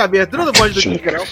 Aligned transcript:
a 0.00 0.04
abertura 0.04 0.46
do 0.46 0.52
bonde 0.52 0.74
do 0.74 0.80
Tigrão. 0.80 1.24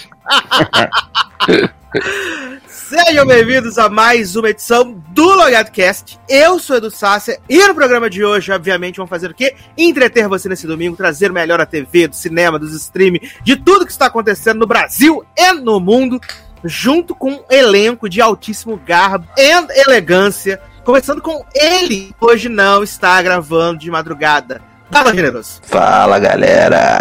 Sejam 2.68 3.26
bem-vindos 3.26 3.78
a 3.78 3.88
mais 3.88 4.36
uma 4.36 4.50
edição 4.50 4.92
do 5.08 5.24
Logado 5.24 5.70
Cast. 5.70 6.20
Eu 6.28 6.58
sou 6.58 6.76
Edu 6.76 6.90
Sácia 6.90 7.40
e 7.48 7.66
no 7.66 7.74
programa 7.74 8.10
de 8.10 8.22
hoje, 8.22 8.52
obviamente, 8.52 8.96
vamos 8.96 9.08
fazer 9.08 9.30
o 9.30 9.34
quê? 9.34 9.56
Entreter 9.76 10.28
você 10.28 10.50
nesse 10.50 10.66
domingo, 10.66 10.96
trazer 10.96 11.30
o 11.30 11.34
melhor 11.34 11.58
da 11.58 11.66
TV, 11.66 12.08
do 12.08 12.16
cinema, 12.16 12.58
dos 12.58 12.74
streams, 12.74 13.32
de 13.42 13.56
tudo 13.56 13.86
que 13.86 13.92
está 13.92 14.06
acontecendo 14.06 14.58
no 14.58 14.66
Brasil 14.66 15.24
e 15.36 15.52
no 15.52 15.80
mundo, 15.80 16.20
junto 16.62 17.14
com 17.14 17.32
um 17.32 17.44
elenco 17.50 18.06
de 18.06 18.20
altíssimo 18.20 18.76
garbo 18.76 19.26
e 19.36 19.50
elegância. 19.86 20.60
Começando 20.84 21.22
com 21.22 21.42
ele, 21.54 22.14
hoje 22.20 22.50
não 22.50 22.82
está 22.82 23.20
gravando 23.22 23.78
de 23.78 23.90
madrugada. 23.90 24.60
Fala, 24.90 25.14
generoso. 25.14 25.60
Fala, 25.64 26.18
galera. 26.18 27.00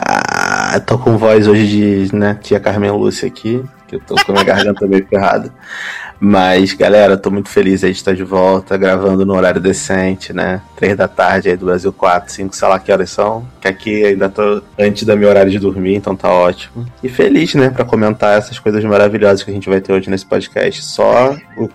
Tô 0.86 0.98
com 0.98 1.18
voz 1.18 1.48
hoje 1.48 1.68
de, 1.68 2.16
né, 2.16 2.38
tia 2.42 2.60
Carmen 2.60 2.92
Lúcia 2.92 3.28
aqui, 3.28 3.64
que 3.88 3.96
eu 3.96 4.00
tô 4.00 4.16
com 4.16 4.32
a 4.32 4.34
minha 4.34 4.44
garganta 4.44 4.86
meio 4.86 5.06
ferrada. 5.08 5.54
Mas, 6.20 6.74
galera, 6.74 7.16
tô 7.16 7.30
muito 7.30 7.48
feliz 7.48 7.84
aí 7.84 7.92
de 7.92 7.98
estar 7.98 8.16
de 8.16 8.24
volta, 8.24 8.76
gravando 8.76 9.26
no 9.26 9.36
horário 9.36 9.62
decente, 9.62 10.34
né? 10.34 10.62
Três 10.76 10.98
da 10.98 11.08
tarde 11.08 11.50
aí 11.50 11.56
do 11.56 11.68
Brasil 11.68 11.94
4, 11.94 12.34
5, 12.34 12.56
sei 12.56 12.68
lá 12.68 12.80
que 12.80 12.92
horas 12.92 13.12
são. 13.12 13.48
Que 13.62 13.68
aqui 13.68 14.04
ainda 14.04 14.28
tô 14.28 14.62
antes 14.80 15.04
do 15.04 15.16
meu 15.16 15.30
horário 15.30 15.52
de 15.52 15.60
dormir, 15.60 15.96
então 15.96 16.16
tá 16.16 16.30
ótimo. 16.30 16.86
E 17.04 17.10
feliz, 17.10 17.54
né, 17.54 17.70
pra 17.70 17.86
comentar 17.86 18.38
essas 18.38 18.58
coisas 18.58 18.84
maravilhosas 18.84 19.44
que 19.44 19.52
a 19.52 19.54
gente 19.54 19.70
vai 19.70 19.80
ter 19.80 19.94
hoje 19.94 20.10
nesse 20.10 20.26
podcast. 20.26 20.84
Só 20.84 21.36
o 21.56 21.70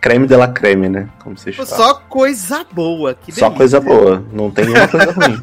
creme 0.00 0.26
de 0.26 0.36
la 0.36 0.48
creme, 0.48 0.88
né? 0.88 1.08
Como 1.22 1.36
vocês 1.38 1.56
falam. 1.56 1.70
Só 1.70 1.94
coisa 1.94 2.66
boa. 2.70 3.14
Que 3.14 3.32
Só 3.32 3.50
coisa 3.50 3.80
boa, 3.80 4.22
não 4.30 4.50
tem 4.50 4.66
nenhuma 4.66 4.88
coisa 4.88 5.12
ruim. 5.16 5.40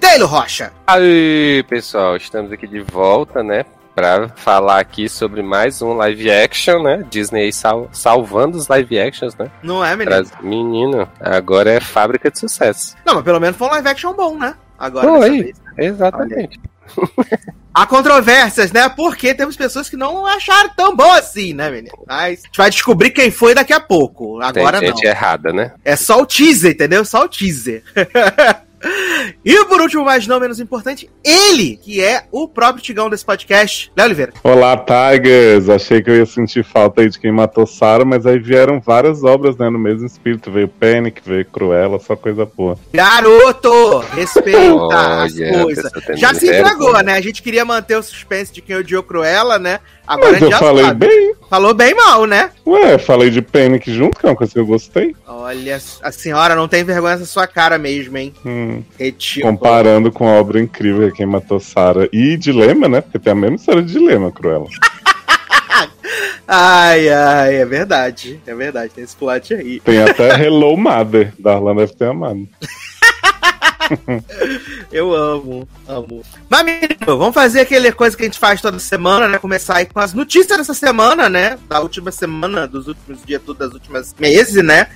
Taylor 0.00 0.28
Rocha. 0.28 0.72
Aí, 0.86 1.64
pessoal, 1.68 2.16
estamos 2.16 2.52
aqui 2.52 2.66
de 2.66 2.80
volta, 2.80 3.42
né? 3.42 3.64
Pra 3.94 4.28
falar 4.36 4.78
aqui 4.78 5.08
sobre 5.08 5.42
mais 5.42 5.82
um 5.82 5.92
live 5.94 6.30
action, 6.30 6.82
né? 6.82 7.04
Disney 7.10 7.52
sal 7.52 7.88
salvando 7.92 8.56
os 8.56 8.68
live 8.68 8.98
actions, 8.98 9.34
né? 9.36 9.50
Não 9.62 9.84
é, 9.84 9.96
menino? 9.96 10.10
Traz- 10.10 10.32
Menino, 10.40 11.08
agora 11.20 11.70
é 11.72 11.80
fábrica 11.80 12.30
de 12.30 12.38
sucesso. 12.38 12.94
Não, 13.04 13.16
mas 13.16 13.24
pelo 13.24 13.40
menos 13.40 13.56
foi 13.56 13.66
um 13.66 13.70
live 13.72 13.88
action 13.88 14.12
bom, 14.12 14.36
né? 14.38 14.54
Agora, 14.78 15.08
Foi. 15.08 15.42
vez. 15.42 15.56
Exatamente. 15.76 16.60
Há 17.74 17.86
controvérsias, 17.86 18.70
né? 18.70 18.88
Porque 18.88 19.34
temos 19.34 19.56
pessoas 19.56 19.90
que 19.90 19.96
não 19.96 20.24
acharam 20.26 20.70
tão 20.76 20.94
bom 20.96 21.10
assim, 21.12 21.52
né, 21.52 21.68
menino? 21.68 21.96
Mas 22.06 22.40
a 22.42 22.46
gente 22.46 22.56
vai 22.56 22.70
descobrir 22.70 23.10
quem 23.10 23.30
foi 23.32 23.54
daqui 23.54 23.72
a 23.72 23.80
pouco. 23.80 24.40
Agora 24.40 24.78
Tem 24.78 24.88
não. 24.90 24.96
gente 24.96 25.06
errada, 25.06 25.52
né? 25.52 25.72
É 25.84 25.96
só 25.96 26.20
o 26.20 26.26
teaser, 26.26 26.70
entendeu? 26.72 27.04
Só 27.04 27.24
o 27.24 27.28
teaser. 27.28 27.82
e 29.44 29.64
por 29.64 29.80
último, 29.80 30.04
mas 30.04 30.26
não 30.26 30.40
menos 30.40 30.60
importante, 30.60 31.10
ele, 31.24 31.76
que 31.76 32.02
é 32.02 32.24
o 32.30 32.46
próprio 32.46 32.82
Tigão 32.82 33.10
desse 33.10 33.24
podcast, 33.24 33.90
Léo 33.96 34.06
Oliveira. 34.06 34.32
Olá, 34.42 34.76
Tigers! 34.76 35.68
Achei 35.68 36.02
que 36.02 36.10
eu 36.10 36.16
ia 36.16 36.26
sentir 36.26 36.64
falta 36.64 37.00
aí 37.00 37.08
de 37.08 37.18
quem 37.18 37.32
matou 37.32 37.66
Sarah, 37.66 38.04
mas 38.04 38.26
aí 38.26 38.38
vieram 38.38 38.80
várias 38.80 39.24
obras, 39.24 39.56
né, 39.56 39.68
no 39.68 39.78
mesmo 39.78 40.06
espírito. 40.06 40.50
Veio 40.50 40.68
Panic, 40.68 41.20
veio 41.24 41.44
Cruella, 41.44 41.98
só 41.98 42.16
coisa 42.16 42.46
boa. 42.46 42.78
Garoto, 42.92 43.98
respeita 44.14 45.22
as 45.22 45.34
Olha, 45.34 45.62
coisas. 45.62 45.92
Já 46.14 46.34
se 46.34 46.48
entregou, 46.48 47.02
né? 47.02 47.14
A 47.14 47.20
gente 47.20 47.42
queria 47.42 47.64
manter 47.64 47.96
o 47.96 48.02
suspense 48.02 48.52
de 48.52 48.62
quem 48.62 48.76
odiou 48.76 49.02
Cruella, 49.02 49.58
né? 49.58 49.80
Agora 50.08 50.32
Mas 50.32 50.40
eu 50.40 50.52
falei 50.52 50.84
sabe. 50.86 51.06
bem. 51.06 51.34
Falou 51.50 51.74
bem 51.74 51.94
mal, 51.94 52.24
né? 52.24 52.50
Ué, 52.66 52.96
falei 52.98 53.28
de 53.28 53.42
Panic 53.42 53.92
junto, 53.92 54.18
que 54.18 54.24
é 54.24 54.30
uma 54.30 54.36
coisa 54.36 54.52
que 54.54 54.58
eu 54.58 54.66
gostei. 54.66 55.14
Olha, 55.26 55.78
a 56.02 56.10
senhora 56.12 56.54
não 56.54 56.66
tem 56.66 56.82
vergonha 56.82 57.14
nessa 57.14 57.26
sua 57.26 57.46
cara 57.46 57.76
mesmo, 57.76 58.16
hein? 58.16 58.32
Hum, 58.44 58.82
comparando 59.42 60.10
com 60.10 60.26
a 60.26 60.32
obra 60.32 60.58
incrível 60.60 61.10
que 61.10 61.18
Quem 61.18 61.26
Matou 61.26 61.60
Sarah 61.60 62.08
e 62.10 62.38
Dilema, 62.38 62.88
né? 62.88 63.02
Porque 63.02 63.18
tem 63.18 63.32
a 63.32 63.36
mesma 63.36 63.56
história 63.56 63.82
de 63.82 63.92
Dilema, 63.92 64.32
Cruella. 64.32 64.66
Ai, 66.50 67.10
ai, 67.10 67.56
é 67.56 67.66
verdade. 67.66 68.40
É 68.46 68.54
verdade, 68.54 68.90
tem 68.94 69.04
esse 69.04 69.14
plot 69.14 69.52
aí. 69.52 69.80
Tem 69.80 70.02
até 70.02 70.40
Hello 70.42 70.74
Mother, 70.78 71.34
Darlan 71.38 71.76
deve 71.76 71.92
ter 71.94 72.06
amado. 72.06 72.48
Eu 74.92 75.14
amo, 75.14 75.68
amo. 75.86 76.22
Mas, 76.48 76.64
menino, 76.64 76.88
vamos 77.06 77.34
fazer 77.34 77.60
aquela 77.60 77.92
coisa 77.92 78.16
que 78.16 78.22
a 78.22 78.26
gente 78.26 78.38
faz 78.38 78.60
toda 78.60 78.78
semana, 78.78 79.28
né? 79.28 79.38
Começar 79.38 79.76
aí 79.76 79.86
com 79.86 80.00
as 80.00 80.12
notícias 80.12 80.58
dessa 80.58 80.74
semana, 80.74 81.28
né? 81.28 81.58
Da 81.68 81.80
última 81.80 82.10
semana, 82.10 82.66
dos 82.66 82.88
últimos 82.88 83.24
dias, 83.24 83.42
tudo 83.44 83.58
das 83.58 83.72
últimas 83.72 84.14
meses, 84.18 84.62
né? 84.64 84.88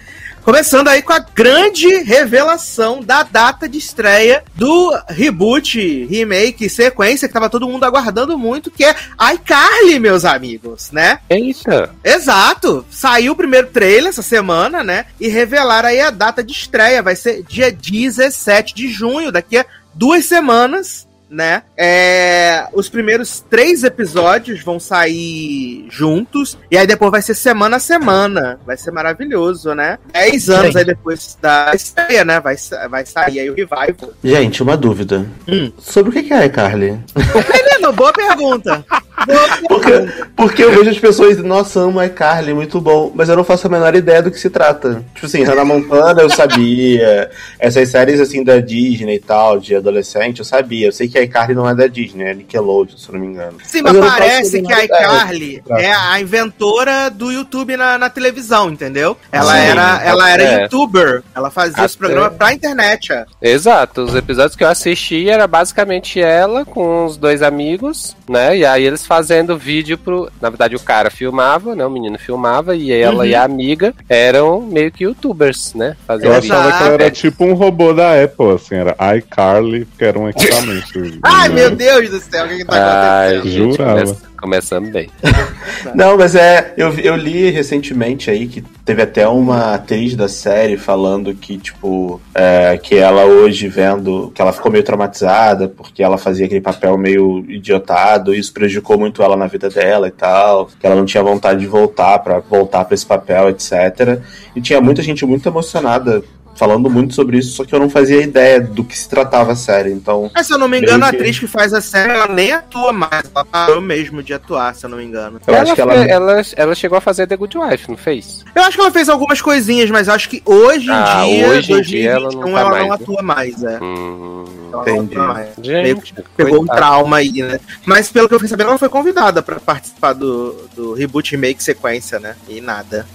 Começando 0.45 0.89
aí 0.89 1.03
com 1.03 1.13
a 1.13 1.21
grande 1.21 1.89
revelação 1.99 3.01
da 3.01 3.23
data 3.23 3.69
de 3.69 3.79
estreia 3.79 4.43
do 4.57 4.93
reboot, 5.09 6.05
remake, 6.07 6.69
sequência 6.69 7.29
que 7.29 7.35
tava 7.35 7.49
todo 7.49 7.69
mundo 7.69 7.85
aguardando 7.85 8.37
muito, 8.37 8.69
que 8.69 8.85
é 8.85 8.95
iCarly, 9.35 10.01
meus 10.01 10.25
amigos, 10.25 10.91
né? 10.91 11.21
Eita! 11.31 11.95
Exato! 12.03 12.85
Saiu 12.91 13.35
o 13.35 13.37
primeiro 13.37 13.69
trailer 13.69 14.09
essa 14.09 14.23
semana, 14.23 14.83
né? 14.83 15.07
E 15.21 15.29
revelaram 15.29 15.91
aí 15.91 16.01
a 16.01 16.11
data 16.11 16.43
de 16.43 16.53
estreia. 16.53 17.03
Vai 17.03 17.15
ser 17.15 17.45
dia 17.45 17.71
17 17.71 18.75
de 18.75 18.89
junho, 18.89 19.31
daqui 19.31 19.59
a 19.59 19.67
duas 19.95 20.25
semanas, 20.25 21.07
né? 21.33 21.63
É, 21.77 22.67
os 22.73 22.89
primeiros 22.89 23.41
três 23.49 23.83
episódios 23.83 24.63
vão 24.63 24.79
sair 24.79 25.87
juntos. 25.91 26.59
E 26.71 26.77
aí 26.77 26.87
depois 26.87 27.11
vai 27.11 27.23
ser 27.23 27.35
semana 27.35 27.77
a 27.77 27.81
semana. 27.81 28.61
Vai 28.67 28.77
ser 28.77 28.91
maravilhoso, 28.91 29.75
né? 29.75 29.99
Dez 30.13 30.49
anos 30.51 30.67
Gente. 30.67 30.79
aí 30.79 30.85
depois 30.85 31.39
da 31.41 31.73
estreia, 31.75 32.25
né? 32.25 32.39
Vai, 32.39 32.57
vai 32.91 33.07
sair 33.07 33.41
aí 33.41 33.51
o 33.51 33.55
revival. 33.55 34.13
Gente, 34.23 34.63
uma 34.63 34.77
dúvida. 34.77 35.27
Hum. 35.49 35.73
Sobre 35.79 36.11
o 36.11 36.23
que 36.23 36.33
é, 36.33 36.49
Carly? 36.49 36.99
Menino, 37.17 37.93
boa 37.93 38.13
pergunta. 38.13 38.85
Boa 39.27 39.43
Porque, 39.69 39.91
pergunta. 39.91 40.29
porque 40.37 40.65
eu 40.65 40.71
vejo 40.73 40.91
as 40.91 40.99
pessoas, 40.99 41.39
nossa, 41.39 41.81
amo 41.81 42.03
iCarly, 42.03 42.53
muito 42.53 42.81
bom, 42.81 43.13
mas 43.15 43.29
eu 43.29 43.37
não 43.37 43.45
faço 43.45 43.67
a 43.67 43.71
menor 43.71 43.95
ideia 43.95 44.23
do 44.23 44.31
que 44.31 44.39
se 44.39 44.51
trata. 44.51 45.05
Tipo 45.15 45.27
assim, 45.27 45.43
Hannah 45.45 45.65
Montana 45.65 46.23
eu 46.23 46.31
sabia, 46.31 47.31
essas 47.59 47.89
séries 47.89 48.21
assim 48.21 48.43
da 48.43 48.59
Disney 48.59 49.17
e 49.17 49.21
tal, 49.21 49.61
de 49.61 49.77
adolescente, 49.77 50.41
eu 50.41 50.45
sabia. 50.45 50.89
Eu 50.89 50.93
sei 50.93 51.09
que 51.09 51.19
a 51.19 51.22
iCarly 51.23 51.55
não 51.55 51.69
é 51.69 51.75
da 51.75 51.87
Disney, 51.87 52.25
é 52.25 52.35
Nickelodeon, 52.35 52.97
se 52.97 53.09
eu 53.09 53.13
não 53.15 53.21
me 53.21 53.27
engano. 53.27 53.59
Sim, 53.63 53.83
Mas 53.83 53.93
mas 53.93 54.05
eu 54.05 54.11
parece 54.11 54.59
a 54.59 54.61
que 54.63 54.73
a 54.73 54.77
menor 54.77 54.85
ideia 54.85 55.01
iCarly 55.07 55.63
trata. 55.65 55.83
é 55.83 55.93
a 55.93 56.21
inventora 56.21 57.11
do 57.11 57.31
YouTube 57.33 57.77
na, 57.77 57.99
na 57.99 58.09
televisão, 58.11 58.71
entendeu? 58.71 59.17
Ela 59.31 59.53
Sim, 59.55 59.59
era, 59.67 60.03
ela 60.05 60.31
era 60.31 60.43
é. 60.43 60.63
youtuber. 60.63 61.23
Ela 61.35 61.51
fazia 61.51 61.85
os 61.85 61.97
programas 61.97 62.35
pra 62.35 62.53
internet. 62.53 63.13
ó. 63.13 63.25
Exato, 63.41 64.03
os 64.03 64.15
episódios 64.15 64.57
que 64.57 64.65
eu 64.65 64.69
assisti 64.69 65.29
era 65.29 65.47
basicamente 65.47 66.21
ela 66.21 66.65
com 66.65 67.07
os 67.07 67.17
dois 67.17 67.43
amigos, 67.43 68.17
né? 68.29 68.57
E 68.59 68.65
aí 68.65 68.85
eles 68.85 69.07
fazendo 69.07 69.57
vídeo 69.57 69.97
pro. 69.99 70.31
Na 70.41 70.49
verdade, 70.51 70.75
o 70.77 70.81
cara 70.81 71.11
filmava, 71.11 71.75
né? 71.75 71.85
O 71.85 71.91
menino 71.91 72.19
filmava, 72.19 72.75
e 72.77 72.93
ela 72.93 73.19
Uhum. 73.23 73.25
e 73.25 73.35
a 73.35 73.43
amiga 73.45 73.95
eram 74.09 74.61
meio 74.61 74.91
que 74.91 75.05
youtubers, 75.05 75.75
né? 75.75 75.97
Eu 76.01 76.07
Fazendo 76.07 76.35
Exato. 76.35 76.53
achava 76.53 76.77
que 76.79 76.83
ela 76.85 76.93
era 76.95 77.07
É. 77.07 77.11
tipo 77.11 77.45
um 77.45 77.55
robô 77.55 77.93
da 77.93 78.23
Apple, 78.23 78.51
assim, 78.53 78.75
era 78.77 78.97
iCarly, 79.17 79.87
que 79.99 80.05
era 80.05 80.19
um 80.19 80.29
equipamento. 80.29 80.83
Ai, 81.23 81.49
meu 81.49 81.75
Deus 81.75 82.11
do 82.11 82.21
céu, 82.21 82.47
o 82.47 82.49
que, 82.49 82.57
que 82.59 82.65
tá 82.65 83.21
Ai, 83.21 83.37
acontecendo? 83.37 83.53
gente, 83.65 83.77
Jurava. 83.77 83.93
começa- 84.01 84.33
começando 84.43 84.91
bem. 84.91 85.09
Não, 85.95 86.17
mas 86.17 86.35
é. 86.35 86.75
Eu, 86.77 86.93
eu 86.99 87.15
li 87.15 87.49
recentemente 87.51 88.29
aí 88.31 88.49
que 88.49 88.61
teve 88.85 89.01
até 89.03 89.27
uma 89.29 89.75
atriz 89.75 90.17
da 90.17 90.29
série 90.29 90.77
falando 90.77 91.33
que, 91.35 91.57
tipo, 91.59 92.21
é, 92.35 92.77
que 92.77 92.97
ela 92.97 93.25
hoje 93.25 93.69
vendo. 93.69 94.33
que 94.35 94.43
ela 94.43 94.53
ficou 94.53 94.71
meio 94.73 94.83
traumatizada 94.85 95.69
porque 95.69 96.03
ela 96.03 96.19
fazia 96.19 96.47
aquele 96.47 96.61
papel 96.61 96.99
meio 96.99 97.45
idiotado 97.49 98.35
e 98.35 98.39
isso 98.41 98.53
prejudicou 98.53 98.99
muito 98.99 99.23
ela 99.23 99.37
na 99.37 99.47
vida 99.47 99.69
dela 99.69 100.09
e 100.09 100.13
tal. 100.13 100.67
Que 100.81 100.87
ela 100.87 100.97
não 100.97 101.05
tinha 101.07 101.23
vontade 101.23 101.61
de 101.61 101.67
voltar 101.67 102.19
pra 102.19 102.41
voltar 102.41 102.85
para 102.85 102.95
esse 102.95 103.07
papel, 103.07 103.49
etc. 103.51 104.21
E 104.57 104.61
tinha 104.61 104.81
muita 104.81 105.03
gente 105.03 105.25
muito 105.25 105.49
emocionada 105.49 106.23
falando 106.55 106.89
muito 106.91 107.15
sobre 107.15 107.39
isso, 107.39 107.57
só 107.57 107.65
que 107.65 107.75
eu 107.75 107.81
não 107.81 107.89
fazia 107.91 108.21
ideia 108.23 108.61
do 108.61 108.85
que 108.85 108.97
se 108.97 109.09
tratava 109.09 109.53
a 109.53 109.57
série. 109.57 109.91
Então, 109.91 110.31
Mas 110.35 110.47
se 110.47 110.53
eu 110.53 110.59
não 110.59 110.69
me 110.69 110.79
engano, 110.79 111.05
a 111.05 111.11
que- 111.11 111.17
atriz 111.17 111.39
que 111.39 111.47
faz 111.47 111.73
a 111.75 111.81
série, 111.81 112.13
ela 112.13 112.29
nem 112.29 112.53
atua 112.53 112.93
mais. 112.93 113.25
Ela 113.35 113.45
parou 113.45 113.81
mesmo 113.81 114.23
de 114.23 114.33
atuar, 114.35 114.75
se 114.75 114.85
eu 114.87 114.91
não 114.91 114.99
me 114.99 115.05
engano. 115.05 115.41
eu 115.47 115.55
ela, 115.55 115.63
acho 115.65 115.75
que 115.75 115.81
ela. 115.81 115.95
ela, 115.95 116.43
ela 116.57 116.75
chegou 116.75 116.97
a 116.99 117.01
fazer 117.01 117.27
The 117.27 117.37
Good 117.37 117.59
Wife, 117.59 117.89
não 117.91 117.97
fez? 117.97 118.45
Eu 118.55 118.63
acho 118.63 118.77
que 118.77 118.81
ela 118.83 118.91
fez 118.93 119.09
algumas 119.09 119.41
coisinhas, 119.41 119.91
mas 119.91 120.09
acho 120.09 120.29
que 120.29 120.43
hoje 120.45 120.87
em 120.89 120.93
Ah, 120.93 121.25
dia, 121.25 121.49
hoje 121.49 121.73
em 121.73 121.81
dia, 121.83 122.11
ela 122.11 122.31
2021, 122.31 122.41
não 122.41 122.53
tá 122.55 122.61
ela 122.61 122.71
mais, 122.71 122.83
não 122.83 122.89
né? 122.89 122.95
atua 122.95 123.23
mais, 123.23 123.63
é. 123.65 123.79
Hum, 123.83 124.45
Ela 124.73 124.85
não 124.87 124.95
Entendi. 124.97 125.15
atua 125.15 125.27
mais. 125.27 125.49
Meio 125.59 126.01
que 126.01 126.09
gente, 126.09 126.15
pegou 126.37 126.55
um 126.55 126.59
coitada. 126.67 126.79
trauma 126.81 127.17
aí, 127.17 127.33
né? 127.43 127.59
Mas 127.85 128.11
pelo 128.11 128.29
que 128.29 128.35
eu 128.35 128.39
fiquei 128.39 128.51
sabendo, 128.51 128.69
ela 128.71 128.79
foi 128.79 128.89
convidada 128.89 129.43
pra 129.43 129.59
participar 129.61 130.13
do, 130.13 130.53
do 130.75 130.93
reboot 130.95 131.31
remake 131.33 131.63
sequência, 131.63 132.19
né? 132.19 132.35
E 132.49 132.61
nada. 132.61 133.07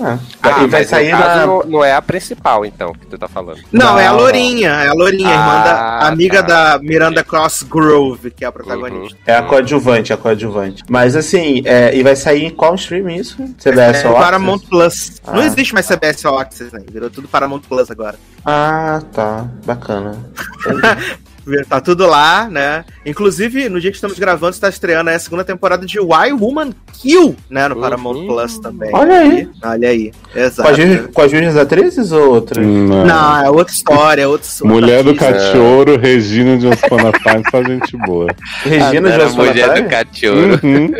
Ah, 0.00 0.18
Ah, 0.42 0.62
e 0.64 0.66
vai 0.66 0.84
sair 0.84 1.12
no 1.12 1.18
caso 1.18 1.38
na. 1.40 1.46
não, 1.46 1.62
não 1.64 1.84
é 1.84 1.92
a 1.94 2.02
principal, 2.02 2.64
então, 2.64 2.92
que 2.92 3.06
tu 3.06 3.16
tá 3.18 3.28
falando. 3.28 3.60
Não, 3.72 3.98
é 3.98 4.06
a 4.06 4.12
Não, 4.12 4.18
Lourinha, 4.20 4.68
é 4.70 4.88
a 4.88 4.92
Lourinha, 4.92 5.28
irmã 5.30 5.62
da 5.64 5.74
Ah, 5.74 6.08
amiga 6.08 6.42
tá. 6.42 6.76
da 6.76 6.82
Miranda 6.82 7.22
Crossgrove, 7.22 8.30
que 8.30 8.44
é 8.44 8.48
a 8.48 8.52
protagonista. 8.52 9.16
É 9.26 9.36
a 9.36 9.42
coadjuvante, 9.42 10.12
a 10.12 10.16
coadjuvante. 10.16 10.82
Mas 10.88 11.14
assim, 11.16 11.62
é, 11.64 11.94
e 11.96 12.02
vai 12.02 12.16
sair 12.16 12.44
em 12.46 12.50
qual 12.50 12.74
stream 12.74 13.08
isso? 13.10 13.36
CBS 13.58 14.04
É, 14.04 14.08
All 14.08 14.14
Paramount 14.14 14.58
Plus. 14.68 15.20
Ah. 15.26 15.32
Não 15.32 15.42
existe 15.42 15.72
mais 15.72 15.86
CBS 15.86 16.24
All 16.26 16.38
Access, 16.38 16.72
né? 16.74 16.82
Virou 16.90 17.08
tudo 17.10 17.28
Paramount 17.28 17.60
Plus 17.68 17.90
agora. 17.90 18.16
Ah, 18.44 19.00
tá. 19.12 19.46
Bacana. 19.64 20.18
Tá 21.68 21.80
tudo 21.80 22.06
lá, 22.06 22.48
né? 22.50 22.84
Inclusive, 23.04 23.68
no 23.68 23.80
dia 23.80 23.90
que 23.90 23.96
estamos 23.96 24.18
gravando, 24.18 24.52
está 24.54 24.68
estreando 24.68 25.10
a 25.10 25.18
segunda 25.18 25.44
temporada 25.44 25.84
de 25.84 26.00
Why 26.00 26.32
Woman 26.32 26.72
Kill, 26.92 27.36
né? 27.50 27.68
No 27.68 27.76
Paramount 27.76 28.14
Uhum. 28.16 28.26
Plus 28.26 28.58
também. 28.58 28.90
Olha 28.92 29.18
aí. 29.18 29.48
Olha 29.62 29.88
aí. 29.88 30.12
Com 30.32 30.38
Exato. 30.38 31.12
com 31.12 31.22
as 31.22 31.32
mesmas 31.32 31.56
atrizes 31.56 32.12
ou 32.12 32.34
outras? 32.34 32.66
Não. 32.66 33.04
Não, 33.04 33.44
é 33.44 33.50
outra 33.50 33.74
história, 33.74 34.22
é 34.22 34.26
outra 34.26 34.48
Mulher 34.62 35.02
do 35.02 35.10
outra. 35.10 35.32
Cachorro, 35.32 35.96
Regina 36.00 36.56
de 36.56 36.68
Time, 36.76 37.42
só 37.50 37.62
gente 37.62 37.96
boa. 38.06 38.28
Regina 38.64 39.10
Era 39.10 39.24
a 39.26 39.28
de 39.28 39.36
mulher 39.36 39.82
do 39.82 39.88
cachorro. 39.88 40.60
Uhum. 40.62 40.92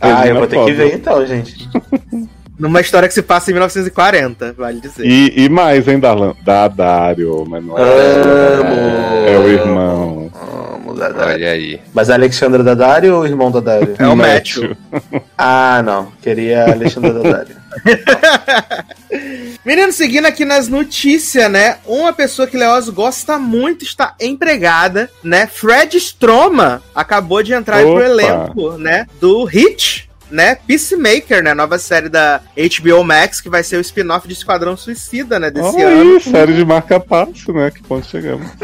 Ah, 0.00 0.26
eu 0.26 0.34
vou 0.36 0.46
ter 0.48 0.64
que 0.64 0.72
ver 0.72 0.94
então, 0.94 1.24
gente. 1.26 1.68
Numa 2.62 2.80
história 2.80 3.08
que 3.08 3.14
se 3.14 3.22
passa 3.22 3.50
em 3.50 3.54
1940, 3.54 4.52
vale 4.52 4.80
dizer. 4.80 5.04
E, 5.04 5.46
e 5.46 5.48
mais, 5.48 5.88
hein, 5.88 5.98
Darlan? 5.98 6.32
Dadário, 6.44 7.44
mas 7.44 7.64
não 7.64 7.76
é. 7.76 7.82
Amo. 7.82 9.26
É 9.26 9.36
o 9.36 9.48
irmão. 9.48 10.30
Amo 10.72 10.94
Dadário. 10.94 11.34
Olha 11.34 11.50
aí. 11.50 11.80
Mas 11.92 12.08
a 12.08 12.14
Alexandra 12.14 12.62
Dadário 12.62 13.16
ou 13.16 13.22
o 13.22 13.26
irmão 13.26 13.50
Dadário? 13.50 13.96
É 13.98 14.06
o 14.06 14.14
Matthew. 14.14 14.76
Ah, 15.36 15.82
não. 15.84 16.12
Queria 16.22 16.66
a 16.66 16.70
Alexandra 16.70 17.14
Dadário. 17.14 17.56
Menino, 19.66 19.90
seguindo 19.90 20.26
aqui 20.26 20.44
nas 20.44 20.68
notícias, 20.68 21.50
né? 21.50 21.78
Uma 21.84 22.12
pessoa 22.12 22.46
que 22.46 22.56
Leoz 22.56 22.88
gosta 22.90 23.40
muito 23.40 23.84
está 23.84 24.14
empregada, 24.20 25.10
né? 25.20 25.48
Fred 25.48 25.96
Stroma 25.96 26.80
acabou 26.94 27.42
de 27.42 27.54
entrar 27.54 27.84
Opa. 27.84 27.92
pro 27.92 28.04
elenco, 28.04 28.78
né? 28.78 29.08
Do 29.20 29.42
Hit, 29.42 30.08
né? 30.32 30.54
Peacemaker, 30.66 31.42
né? 31.42 31.54
Nova 31.54 31.78
série 31.78 32.08
da 32.08 32.40
HBO 32.56 33.04
Max, 33.04 33.40
que 33.40 33.48
vai 33.48 33.62
ser 33.62 33.76
o 33.76 33.80
spin-off 33.80 34.26
de 34.26 34.34
Esquadrão 34.34 34.76
Suicida, 34.76 35.38
né? 35.38 35.50
Desse 35.50 35.76
Olha 35.76 35.88
ano. 35.88 36.14
aí, 36.14 36.20
série 36.20 36.54
de 36.54 36.64
marca-passo, 36.64 37.52
né? 37.52 37.70
Que 37.70 37.82
ponto 37.82 38.06
chegamos. 38.06 38.46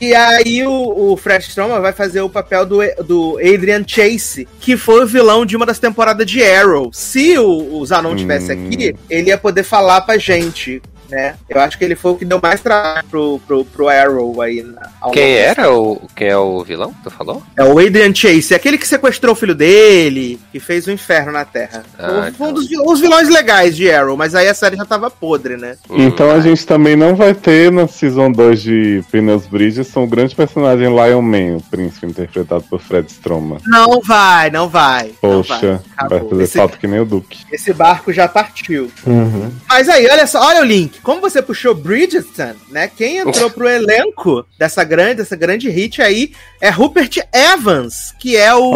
E 0.00 0.14
aí 0.14 0.64
o, 0.66 1.12
o 1.12 1.16
Fred 1.16 1.44
Stroma 1.44 1.80
vai 1.80 1.92
fazer 1.92 2.20
o 2.20 2.30
papel 2.30 2.64
do, 2.64 2.78
do 3.04 3.38
Adrian 3.38 3.82
Chase, 3.86 4.46
que 4.60 4.76
foi 4.76 5.02
o 5.02 5.06
vilão 5.06 5.44
de 5.44 5.56
uma 5.56 5.66
das 5.66 5.78
temporadas 5.78 6.26
de 6.26 6.42
Arrow. 6.42 6.90
Se 6.92 7.36
o, 7.38 7.76
o 7.78 7.84
Zanon 7.86 8.14
tivesse 8.16 8.52
Hum. 8.52 8.66
aqui, 8.66 8.94
ele 9.08 9.28
ia 9.28 9.38
poder 9.38 9.62
falar 9.62 10.00
pra 10.02 10.16
gente, 10.18 10.80
né? 11.10 11.34
Eu 11.48 11.60
acho 11.60 11.76
que 11.78 11.84
ele 11.84 11.94
foi 11.96 12.12
o 12.12 12.16
que 12.16 12.24
deu 12.24 12.40
mais 12.42 12.60
trabalho 12.60 13.04
pro, 13.10 13.40
pro, 13.46 13.64
pro 13.64 13.88
Arrow 13.88 14.40
aí. 14.40 14.64
Quem 15.12 15.32
era 15.34 15.72
o. 15.72 16.00
Quem 16.14 16.28
é 16.28 16.36
o 16.36 16.62
vilão 16.64 16.92
que 16.92 17.02
tu 17.04 17.10
falou? 17.10 17.42
É 17.56 17.64
o 17.64 17.78
Adrian 17.78 18.14
Chase, 18.14 18.54
aquele 18.54 18.78
que 18.78 18.86
sequestrou 18.86 19.32
o 19.32 19.36
filho 19.36 19.54
dele, 19.54 20.38
que 20.52 20.60
fez 20.60 20.86
o 20.86 20.90
inferno 20.90 21.32
na 21.32 21.44
Terra. 21.44 21.82
Ah, 21.98 22.30
Foi 22.36 22.48
um 22.48 22.52
dos 22.52 22.68
vil- 22.68 22.82
os 22.84 23.00
vilões 23.00 23.28
legais 23.28 23.76
de 23.76 23.90
Arrow, 23.90 24.16
mas 24.16 24.34
aí 24.34 24.48
a 24.48 24.54
série 24.54 24.76
já 24.76 24.84
tava 24.84 25.10
podre, 25.10 25.56
né? 25.56 25.76
Então 25.90 26.30
a 26.30 26.40
gente 26.40 26.66
também 26.66 26.96
não 26.96 27.14
vai 27.14 27.34
ter 27.34 27.70
na 27.72 27.86
Season 27.88 28.30
2 28.30 28.62
de 28.62 29.04
Phineas 29.10 29.46
Bridgerton 29.46 30.04
o 30.04 30.06
grande 30.06 30.34
personagem 30.34 30.88
Lion 30.88 31.22
Man, 31.22 31.56
o 31.56 31.62
príncipe 31.70 32.06
interpretado 32.06 32.64
por 32.68 32.80
Fred 32.80 33.10
Stroma. 33.10 33.58
Não 33.66 34.00
vai, 34.00 34.50
não 34.50 34.68
vai. 34.68 35.12
não 35.22 35.42
vai. 35.42 35.42
Poxa, 35.42 35.82
vai 36.08 36.20
fazer 36.20 36.42
Esse- 36.44 36.58
falta 36.58 36.76
que 36.76 36.86
nem 36.86 37.00
o 37.00 37.04
Duque. 37.04 37.38
Esse 37.50 37.72
barco 37.72 38.12
já 38.12 38.28
partiu. 38.28 38.90
Uhum. 39.06 39.50
Mas 39.68 39.88
aí, 39.88 40.06
olha 40.10 40.26
só, 40.26 40.40
olha 40.46 40.60
o 40.60 40.64
link. 40.64 40.98
Como 41.02 41.20
você 41.20 41.40
puxou 41.40 41.74
Bridgerton, 41.74 42.54
né? 42.70 42.88
Quem 42.88 43.18
entrou 43.18 43.50
pro 43.52 43.68
elenco 43.68 44.44
dessa 44.58 44.84
grande, 44.84 45.16
dessa 45.16 45.36
grande 45.36 45.68
hit 45.68 46.00
aí 46.02 46.32
é 46.60 46.70
Rupert 46.70 47.18
Evans, 47.32 48.14
que 48.18 48.36
é 48.36 48.54
o 48.54 48.72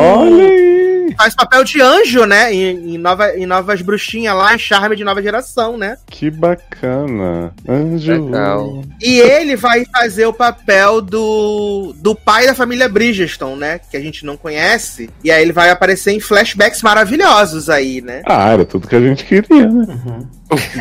faz 1.16 1.34
papel 1.34 1.64
de 1.64 1.80
anjo, 1.80 2.24
né? 2.24 2.52
Em, 2.52 2.94
em 2.94 2.98
nova, 2.98 3.36
em 3.36 3.46
Novas 3.46 3.82
Bruxinhas 3.82 4.34
lá, 4.34 4.54
em 4.54 4.58
Charme 4.58 4.96
de 4.96 5.04
Nova 5.04 5.22
Geração, 5.22 5.76
né? 5.76 5.96
Que 6.06 6.30
bacana. 6.30 7.52
Anjo. 7.68 8.24
Legal. 8.24 8.82
E 9.02 9.20
ele 9.20 9.56
vai 9.56 9.84
fazer 9.84 10.26
o 10.26 10.32
papel 10.32 11.00
do, 11.00 11.94
do 11.96 12.14
pai 12.14 12.46
da 12.46 12.54
família 12.54 12.88
Bridgerton, 12.88 13.56
né? 13.56 13.78
Que 13.78 13.96
a 13.96 14.00
gente 14.00 14.24
não 14.24 14.36
conhece. 14.36 15.10
E 15.22 15.30
aí 15.30 15.42
ele 15.42 15.52
vai 15.52 15.70
aparecer 15.70 16.12
em 16.12 16.20
flashbacks 16.20 16.82
maravilhosos 16.82 17.68
aí, 17.68 18.00
né? 18.00 18.22
Ah, 18.26 18.50
era 18.50 18.64
tudo 18.64 18.88
que 18.88 18.96
a 18.96 19.00
gente 19.00 19.24
queria, 19.24 19.68
né? 19.68 19.86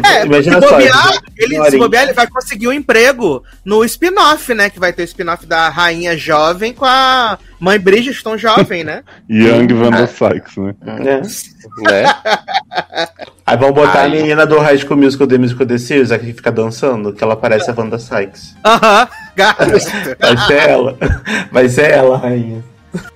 É, 0.05 0.25
Imagina 0.25 0.61
se 0.61 0.67
bobear, 0.69 1.21
ele- 1.37 1.69
se 1.71 1.77
bobear, 1.77 2.03
ele 2.03 2.13
vai 2.13 2.27
conseguir 2.27 2.67
um 2.67 2.73
emprego 2.73 3.43
no 3.63 3.83
spin-off, 3.85 4.53
né? 4.53 4.69
Que 4.69 4.79
vai 4.79 4.91
ter 4.93 5.03
o 5.03 5.05
spin-off 5.05 5.45
da 5.45 5.69
rainha 5.69 6.17
jovem 6.17 6.73
com 6.73 6.85
a 6.85 7.37
mãe 7.59 7.79
Bridgerton 7.79 8.37
jovem, 8.37 8.83
né? 8.83 9.03
Young 9.29 9.67
Vandal 9.73 10.07
Sykes, 10.07 10.57
né? 10.57 10.75
É. 10.85 11.21
Né? 11.91 12.15
Aí 13.45 13.57
vão 13.57 13.71
botar 13.71 14.01
Ai. 14.01 14.07
a 14.07 14.09
menina 14.09 14.45
do 14.45 14.59
High 14.59 14.77
School 14.77 14.97
Musical 14.97 15.27
The 15.27 15.37
Musical 15.37 15.65
The 15.67 15.77
Series, 15.77 16.11
a 16.11 16.19
que 16.19 16.33
fica 16.33 16.51
dançando, 16.51 17.13
que 17.13 17.23
ela 17.23 17.35
parece 17.35 17.69
a 17.69 17.73
Wanda 17.75 17.99
Sykes. 17.99 18.55
Aham, 18.65 19.07
gato. 19.35 19.65
Vai 20.19 20.37
ser 20.47 20.69
ela. 20.69 20.97
Vai 21.51 21.69
ser 21.69 21.91
ela, 21.91 22.17
rainha. 22.17 22.63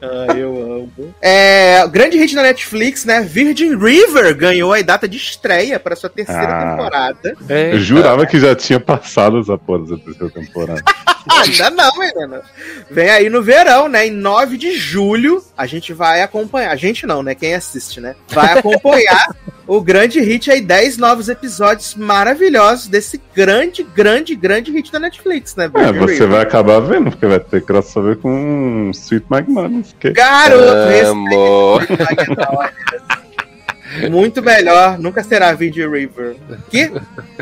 Ai, 0.02 0.42
eu 0.42 0.56
amo. 0.62 1.16
É, 1.22 1.84
o 1.86 1.90
grande 1.90 2.18
hit 2.18 2.34
da 2.36 2.42
Netflix, 2.42 3.06
né? 3.06 3.22
Virgin 3.22 3.78
River 3.78 4.36
ganhou 4.36 4.74
a 4.74 4.82
data 4.82 5.08
de 5.08 5.18
estreia 5.18 5.80
para 5.80 5.96
sua 5.96 6.10
terceira 6.10 6.42
Ah. 6.48 6.72
temporada. 6.76 7.36
Eu 7.50 7.80
jurava 7.80 8.26
que 8.26 8.40
já 8.40 8.56
tinha 8.56 8.80
passado 8.80 9.40
essa 9.40 9.58
porra 9.58 9.80
dessa 9.86 9.98
terceira 9.98 10.34
temporada. 10.34 10.82
Ah, 11.30 11.42
Ainda 11.42 11.70
não, 11.70 11.92
menina. 11.98 12.42
Vem 12.90 13.10
aí 13.10 13.30
no 13.30 13.42
verão, 13.42 13.88
né? 13.88 14.08
Em 14.08 14.12
9 14.12 14.58
de 14.58 14.78
julho, 14.78 15.44
a 15.58 15.66
gente 15.66 15.94
vai 15.94 16.22
acompanhar. 16.22 16.72
A 16.72 16.76
gente 16.76 17.06
não, 17.06 17.22
né? 17.24 17.36
Quem 17.36 17.54
assiste, 17.54 18.00
né? 18.00 18.16
Vai 18.30 18.58
acompanhar 18.58 19.36
o 19.68 19.82
grande 19.82 20.20
hit 20.20 20.50
aí, 20.50 20.62
10 20.62 20.98
novos 20.98 21.30
episódios 21.30 21.96
maravilhosos 21.96 22.88
desse 22.88 23.22
grande, 23.36 23.84
grande, 23.84 24.36
grande 24.36 24.72
hit 24.72 24.92
da 24.92 25.00
Netflix, 25.00 25.56
né? 25.56 25.66
É, 25.74 25.92
você 25.94 26.14
River. 26.14 26.30
vai 26.30 26.42
acabar 26.42 26.80
vendo, 26.80 27.12
porque 27.12 27.26
vai 27.26 27.40
ter 27.40 27.62
crossover 27.62 28.18
com 28.18 28.92
Sweet 28.94 29.26
Magnolia. 29.30 29.84
Que... 30.00 30.12
Garoto, 30.12 31.08
Amor. 31.10 31.82
respeita. 31.82 32.74
Muito 34.12 34.42
melhor, 34.44 34.98
nunca 35.00 35.24
será 35.24 35.54
Virgin 35.54 35.88
River. 35.90 36.36
Que? 36.70 36.92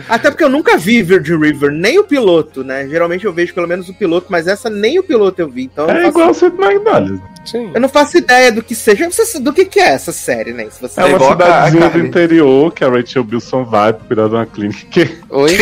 Até 0.08 0.30
porque 0.30 0.44
eu 0.44 0.50
nunca 0.50 0.78
vi 0.78 1.02
Virgin 1.02 1.38
River, 1.38 1.72
nem 1.72 1.98
o 2.00 2.04
piloto, 2.04 2.64
né? 2.64 2.88
Geralmente 2.88 3.26
eu 3.26 3.34
vejo 3.34 3.54
pelo 3.54 3.68
menos 3.68 3.90
o 3.90 3.94
piloto, 3.94 4.28
mas 4.30 4.48
essa 4.48 4.70
nem 4.70 5.00
o 5.00 5.04
piloto 5.04 5.42
eu 5.42 5.50
vi. 5.50 5.64
Então 5.64 5.90
eu 5.90 5.96
É 5.96 6.08
igual 6.08 6.28
faço, 6.28 6.46
Sweet 6.46 6.58
Magnolia. 6.60 7.20
Sim. 7.46 7.72
eu 7.74 7.80
não 7.82 7.90
faço 7.90 8.18
ideia 8.18 8.52
do 8.52 8.64
que 8.64 8.74
seja. 8.76 9.10
Você- 9.10 9.40
Do 9.40 9.54
que, 9.54 9.66
que 9.66 9.80
é 9.80 9.90
essa 9.90 10.12
série, 10.12 10.52
né? 10.54 10.68
Se 10.72 10.82
você 10.82 11.00
É 11.00 11.06
uma 11.06 11.18
a 11.18 11.32
cidadezinha 11.32 11.90
do 11.90 12.00
interior 12.00 12.72
que 12.74 12.84
a 12.84 12.90
Rachel 12.90 13.24
Bilson 13.24 13.64
vai 13.66 13.94
cuidar 13.94 14.28
de 14.28 14.34
uma 14.36 14.46
clínica. 14.46 15.10
Oi? 15.30 15.58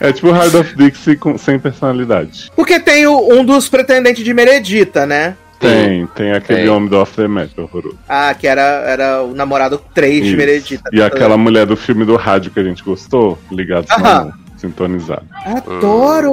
É 0.00 0.12
tipo 0.12 0.30
Hard 0.32 0.52
of 0.56 0.74
Dixie 0.76 1.16
com, 1.16 1.38
sem 1.38 1.58
personalidade. 1.60 2.50
Porque 2.56 2.80
tem 2.80 3.06
o- 3.06 3.32
um 3.34 3.44
dos 3.44 3.68
pretendentes 3.68 4.24
de 4.24 4.34
Meredita, 4.34 5.06
né? 5.06 5.36
Tem, 5.62 6.06
tem 6.08 6.32
aquele 6.32 6.62
Tem. 6.62 6.68
homem 6.68 6.88
do 6.88 6.96
Off 6.96 7.14
the 7.14 7.28
Match 7.28 7.56
horroroso. 7.56 7.96
Ah, 8.08 8.34
que 8.34 8.46
era, 8.46 8.62
era 8.62 9.22
o 9.22 9.32
namorado 9.34 9.80
3 9.94 10.22
de 10.22 10.28
Isso. 10.28 10.36
Meredita. 10.36 10.90
E 10.92 11.00
aquela 11.02 11.36
mulher 11.36 11.66
do 11.66 11.76
filme 11.76 12.04
do 12.04 12.16
rádio 12.16 12.50
que 12.50 12.58
a 12.60 12.64
gente 12.64 12.82
gostou, 12.82 13.38
ligado 13.50 13.86
Aham. 13.90 14.32
sintonizado. 14.56 15.24
Adoro! 15.44 16.32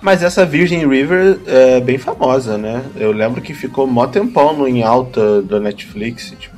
Mas 0.00 0.22
essa 0.22 0.44
Virgin 0.44 0.86
River 0.86 1.38
é 1.46 1.80
bem 1.80 1.98
famosa, 1.98 2.58
né? 2.58 2.82
Eu 2.96 3.12
lembro 3.12 3.40
que 3.40 3.54
ficou 3.54 3.86
mó 3.86 4.06
tempão 4.06 4.56
no 4.56 4.68
em 4.68 4.82
alta 4.82 5.42
da 5.42 5.58
Netflix, 5.58 6.34
tipo, 6.38 6.51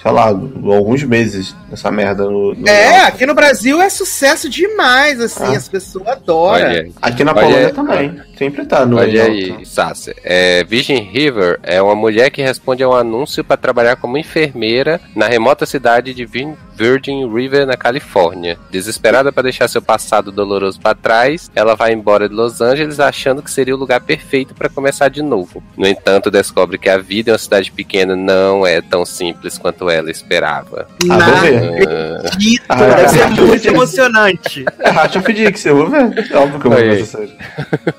sei 0.00 0.10
lá, 0.10 0.26
alguns 0.28 1.02
meses 1.02 1.54
nessa 1.70 1.90
merda 1.90 2.24
no. 2.24 2.54
no 2.54 2.68
É, 2.68 2.96
alta. 2.96 3.08
aqui 3.08 3.26
no 3.26 3.34
Brasil 3.34 3.80
é 3.80 3.88
sucesso 3.90 4.48
demais, 4.48 5.20
assim, 5.20 5.44
Ah. 5.44 5.56
as 5.56 5.68
pessoas 5.68 6.06
adoram. 6.08 6.90
Aqui 7.00 7.22
na 7.24 7.32
Olha- 7.32 7.40
Polônia 7.42 7.70
também. 7.74 8.20
Sempre 8.38 8.64
tá 8.66 8.84
no 8.84 8.96
olha 8.98 9.24
aí. 9.24 9.64
Sácia. 9.64 10.14
É, 10.24 10.64
Virgin 10.64 11.00
River 11.12 11.60
é 11.62 11.80
uma 11.80 11.94
mulher 11.94 12.30
que 12.30 12.42
responde 12.42 12.82
a 12.82 12.88
um 12.88 12.94
anúncio 12.94 13.44
para 13.44 13.56
trabalhar 13.56 13.96
como 13.96 14.18
enfermeira 14.18 15.00
na 15.14 15.26
remota 15.28 15.64
cidade 15.64 16.12
de 16.14 16.24
Virgin 16.24 17.32
River, 17.32 17.66
na 17.66 17.76
Califórnia. 17.76 18.58
Desesperada 18.70 19.30
para 19.30 19.44
deixar 19.44 19.68
seu 19.68 19.80
passado 19.82 20.32
doloroso 20.32 20.80
para 20.80 20.94
trás, 20.96 21.50
ela 21.54 21.76
vai 21.76 21.92
embora 21.92 22.28
de 22.28 22.34
Los 22.34 22.60
Angeles 22.60 22.98
achando 22.98 23.42
que 23.42 23.50
seria 23.50 23.74
o 23.74 23.78
lugar 23.78 24.00
perfeito 24.00 24.54
para 24.54 24.68
começar 24.68 25.08
de 25.08 25.22
novo. 25.22 25.62
No 25.76 25.86
entanto, 25.86 26.30
descobre 26.30 26.78
que 26.78 26.88
a 26.88 26.98
vida 26.98 27.30
em 27.30 27.32
uma 27.32 27.38
cidade 27.38 27.70
pequena 27.70 28.16
não 28.16 28.66
é 28.66 28.80
tão 28.80 29.04
simples 29.04 29.41
quanto 29.58 29.88
ela 29.90 30.10
esperava. 30.10 30.86
Ah, 31.10 31.18
vou 31.18 31.36
ver. 31.40 32.16
Acredito, 32.26 32.64
Ah, 32.68 32.76
deve 32.76 33.08
ser 33.08 33.30
muito 33.30 33.68
emocionante. 33.68 34.64
É 34.78 34.90
Hatch 34.90 35.16
of 35.16 35.32
Dix, 35.32 35.64
eu 35.66 35.76
vou 35.76 35.88
ver. 35.88 36.28
É 36.30 36.36
óbvio 36.36 36.60
que 36.60 36.66
eu 36.66 36.70
vou 36.70 36.80
ver 36.80 36.90
Aí. 36.90 37.00
essa 37.02 37.18
série. 37.18 37.32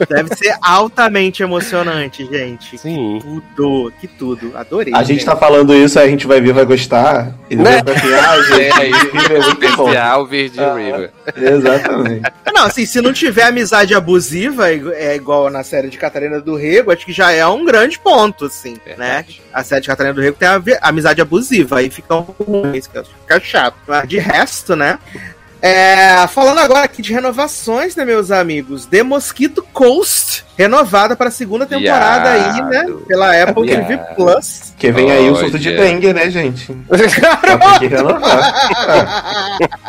Deve 0.10 0.36
ser 0.36 0.56
altamente 0.62 1.42
emocionante, 1.44 2.26
gente. 2.26 2.78
Sim. 2.78 3.20
Tudo, 3.22 3.92
que 4.00 4.08
tudo. 4.08 4.52
Adorei. 4.56 4.94
A 4.96 5.04
gente 5.04 5.24
tá 5.26 5.36
falando 5.36 5.74
isso, 5.74 5.98
aí 6.00 6.08
a 6.08 6.10
gente 6.12 6.28
vai 6.28 6.40
ver, 6.42 6.54
vai 6.54 6.66
gostar. 6.66 7.32
E 7.50 7.56
Né? 7.56 7.82
vai 7.84 8.20
ah, 8.20 8.42
gente, 8.44 8.62
É, 8.62 8.90
é 8.90 9.40
muito. 9.40 9.64
Especial 9.64 10.26
Virgin 10.26 10.60
Ah. 10.60 10.74
River. 10.76 11.12
Exatamente. 11.36 12.32
Não, 12.54 12.66
assim, 12.66 12.86
se 12.86 13.02
não 13.02 13.12
tiver 13.14 13.44
amizade 13.44 13.94
abusiva, 13.96 14.70
é 14.72 14.84
é 14.94 15.16
igual 15.16 15.50
na 15.50 15.64
série 15.64 15.90
de 15.90 15.98
Catarina 15.98 16.40
do 16.42 16.56
Rego, 16.56 16.92
acho 16.92 17.06
que 17.06 17.14
já 17.14 17.32
é 17.32 17.46
um 17.48 17.64
grande 17.66 17.98
ponto, 18.00 18.46
assim, 18.46 18.74
né? 18.98 19.24
Verdade. 19.24 19.42
A 19.54 19.64
série 19.64 19.82
de 19.82 19.88
Catarina 19.88 20.14
do 20.14 20.22
Rego 20.22 20.38
tem 20.38 20.48
a 20.48 20.62
amizade 20.82 21.22
abusiva, 21.22 21.33
aí 21.72 21.90
fica 21.90 22.16
ruim, 22.16 22.82
fica 22.82 23.40
chato. 23.40 23.76
Mas 23.88 24.08
de 24.08 24.20
resto, 24.20 24.76
né? 24.76 25.00
É, 25.62 26.28
falando 26.28 26.60
agora 26.60 26.84
aqui 26.84 27.02
de 27.02 27.14
renovações, 27.14 27.96
né, 27.96 28.04
meus 28.04 28.32
amigos? 28.32 28.86
The 28.86 29.02
Mosquito 29.02 29.64
Coast, 29.72 30.44
renovada 30.58 31.16
para 31.16 31.28
a 31.30 31.32
segunda 31.32 31.66
temporada 31.66 32.30
aí, 32.32 32.62
né? 32.64 32.70
Viado. 32.84 33.04
Pela 33.08 33.44
Apple 33.44 33.66
Viado. 33.66 33.88
TV 33.88 34.00
Plus. 34.16 34.72
Porque 34.74 34.92
vem 34.92 35.12
aí 35.12 35.30
o 35.30 35.36
surto 35.36 35.58
de 35.58 35.72
dengue, 35.76 36.14
né, 36.14 36.30
gente? 36.30 36.68
Tem 36.90 37.80
que 37.80 37.88
renovar. 37.96 38.54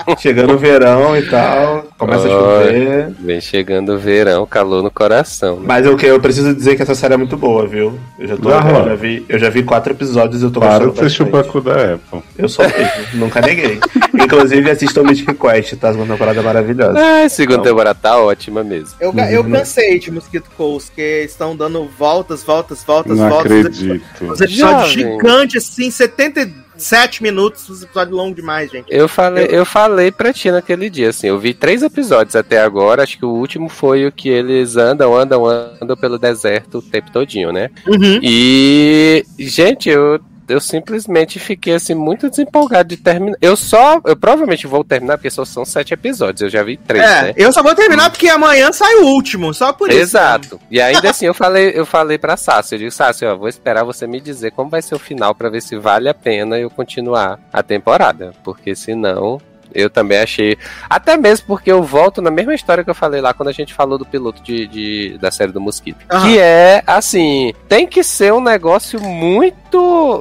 É. 0.09 0.17
Chegando 0.19 0.55
o 0.55 0.59
verão 0.59 1.17
e 1.17 1.23
tal, 1.29 1.87
começa 1.99 2.27
a 2.27 2.31
chover. 2.31 3.11
Vem 3.19 3.41
chegando 3.41 3.95
o 3.95 3.99
verão, 3.99 4.47
calor 4.47 4.83
no 4.83 4.91
coração. 4.91 5.57
né? 5.57 5.63
Mas 5.67 5.87
eu, 5.87 5.97
que- 5.97 6.07
eu 6.07 6.21
preciso 6.21 6.55
dizer 6.55 6.77
que 6.77 6.83
essa 6.83 6.95
série 6.95 7.15
é 7.15 7.17
muito 7.17 7.37
boa, 7.37 7.67
viu? 7.67 7.99
Eu 8.19 8.29
já, 8.29 8.37
tô, 8.37 8.51
eu 8.51 8.97
vi, 8.97 9.25
eu 9.29 9.39
já 9.39 9.51
vi 9.51 9.63
quatro 9.63 9.93
episódios 9.93 10.43
e 10.43 10.45
eu 10.45 10.51
tô 10.51 10.61
Para 10.61 10.85
gostando 10.87 10.93
bastante. 10.93 11.13
chupacu 11.13 11.61
da 11.61 11.95
Apple. 11.95 12.23
Eu 12.39 12.49
sou 12.49 12.65
mesmo, 12.67 12.85
nunca 13.15 13.41
neguei. 13.41 13.81
Inclusive, 14.15 14.71
assistam 14.71 15.03
o 15.03 15.07
Mythic 15.07 15.35
Quest, 15.35 15.75
tá? 15.77 15.89
A 15.89 15.93
segunda 15.93 16.13
temporada 16.13 16.41
é 16.41 16.43
maravilhosa. 16.43 16.95
Ah, 16.99 17.29
segunda 17.29 17.59
Não. 17.59 17.65
temporada 17.65 17.99
tá 18.01 18.17
ótima 18.19 18.63
mesmo. 18.63 18.91
Eu, 19.01 19.13
eu 19.31 19.45
cansei 19.45 19.99
de 19.99 20.11
Mosquito 20.11 20.49
Coast, 20.57 20.91
que 20.93 21.23
estão 21.25 21.57
dando 21.57 21.85
voltas, 21.87 22.43
voltas, 22.43 22.83
voltas, 22.85 23.19
Não 23.19 23.29
voltas. 23.29 23.53
acredito. 23.53 24.05
Os 24.33 24.41
episódios 24.41 24.93
gigantes, 24.93 25.71
assim, 25.71 25.91
77 25.91 27.23
minutos, 27.23 27.69
os 27.69 27.83
episódios 27.83 28.17
longos 28.17 28.37
demais, 28.37 28.71
gente. 28.71 28.87
Eu 28.89 29.09
falei, 29.09 29.47
eu 29.51 29.65
falei 29.65 30.11
pra 30.11 30.33
ti 30.33 30.51
naquele 30.51 30.89
dia, 30.91 31.11
assim, 31.11 31.29
eu 31.29 31.39
vi 31.39 31.55
três 31.55 31.83
episódios 31.83 32.35
até 32.37 32.61
agora, 32.61 33.03
acho 33.03 33.19
que 33.19 33.25
o 33.25 33.31
último 33.31 33.69
foi 33.69 34.07
o 34.07 34.13
que 34.13 34.29
eles 34.29 34.77
andam, 34.77 35.17
andam, 35.17 35.47
andam 35.47 35.97
pelo 35.97 36.19
deserto 36.19 36.79
o 36.79 36.83
tempo 36.83 37.11
todinho, 37.11 37.53
né? 37.53 37.71
Uhum. 37.87 38.21
E, 38.23 39.25
gente, 39.39 39.89
eu, 39.89 40.21
eu 40.49 40.61
simplesmente 40.61 41.39
fiquei, 41.39 41.75
assim, 41.75 41.95
muito 41.95 42.29
desempolgado 42.29 42.89
de 42.89 42.97
terminar. 42.97 43.37
Eu 43.41 43.57
só, 43.57 44.01
eu 44.05 44.17
provavelmente 44.17 44.67
vou 44.67 44.85
terminar, 44.85 45.17
porque 45.19 45.31
só 45.31 45.45
são 45.45 45.65
sete 45.65 45.95
episódios, 45.95 46.43
eu 46.43 46.49
já 46.51 46.63
vi 46.63 46.77
três, 46.77 47.05
É, 47.05 47.23
né? 47.23 47.35
eu 47.37 47.53
só 47.53 47.63
vou 47.63 47.75
terminar 47.75 48.11
porque 48.11 48.29
amanhã 48.29 48.73
sai 48.73 48.95
o 48.97 49.07
último, 49.07 49.53
só 49.55 49.73
por 49.73 49.91
isso. 49.91 50.01
Exato. 50.01 50.61
E 50.71 50.81
ainda 50.81 51.11
assim 51.11 51.27
eu 51.27 51.35
falei, 51.35 51.73
eu 51.75 51.87
falei 51.87 52.19
pra 52.19 52.37
Sácio, 52.37 52.75
eu 52.75 52.79
disse, 52.81 52.97
Sácio, 52.97 53.29
ó, 53.31 53.37
vou 53.37 53.49
esperar 53.49 53.85
você 53.85 54.07
me 54.07 54.21
dizer 54.21 54.51
como 54.53 54.71
vai 54.71 54.83
ser 54.83 54.95
o 54.95 54.99
final 54.99 55.35
pra 55.35 55.49
ver 55.49 55.63
se 55.63 55.77
vale 55.77 56.09
a 56.09 56.15
pena 56.15 56.59
eu 56.59 56.71
continuar 56.71 57.39
a 57.53 57.63
temporada, 57.63 58.33
porque 58.43 58.75
senão 58.75 59.41
eu 59.75 59.91
também 59.91 60.19
achei, 60.21 60.57
até 60.89 61.17
mesmo 61.17 61.49
porque 61.49 61.73
eu 61.73 61.83
volto 61.83 62.23
na 62.23 62.31
mesma 62.31 62.55
história 62.55 62.85
que 62.85 62.91
eu 62.91 62.95
falei 62.95 63.21
lá 63.21 63.35
quando 63.35 63.49
a 63.49 63.53
gente 63.53 63.75
falou 63.75 63.99
do 63.99 64.05
piloto 64.07 64.41
de, 64.41 64.69
de- 64.69 65.19
da 65.19 65.33
série 65.33 65.51
do 65.51 65.61
Mosquito, 65.61 65.99
Aham. 66.13 66.29
que 66.29 66.39
é 66.39 66.81
assim, 66.87 67.53
tem 67.69 67.85
que 67.85 68.05
ser 68.05 68.33
um 68.33 68.41
negócio 68.41 69.01
muito, 69.01 69.57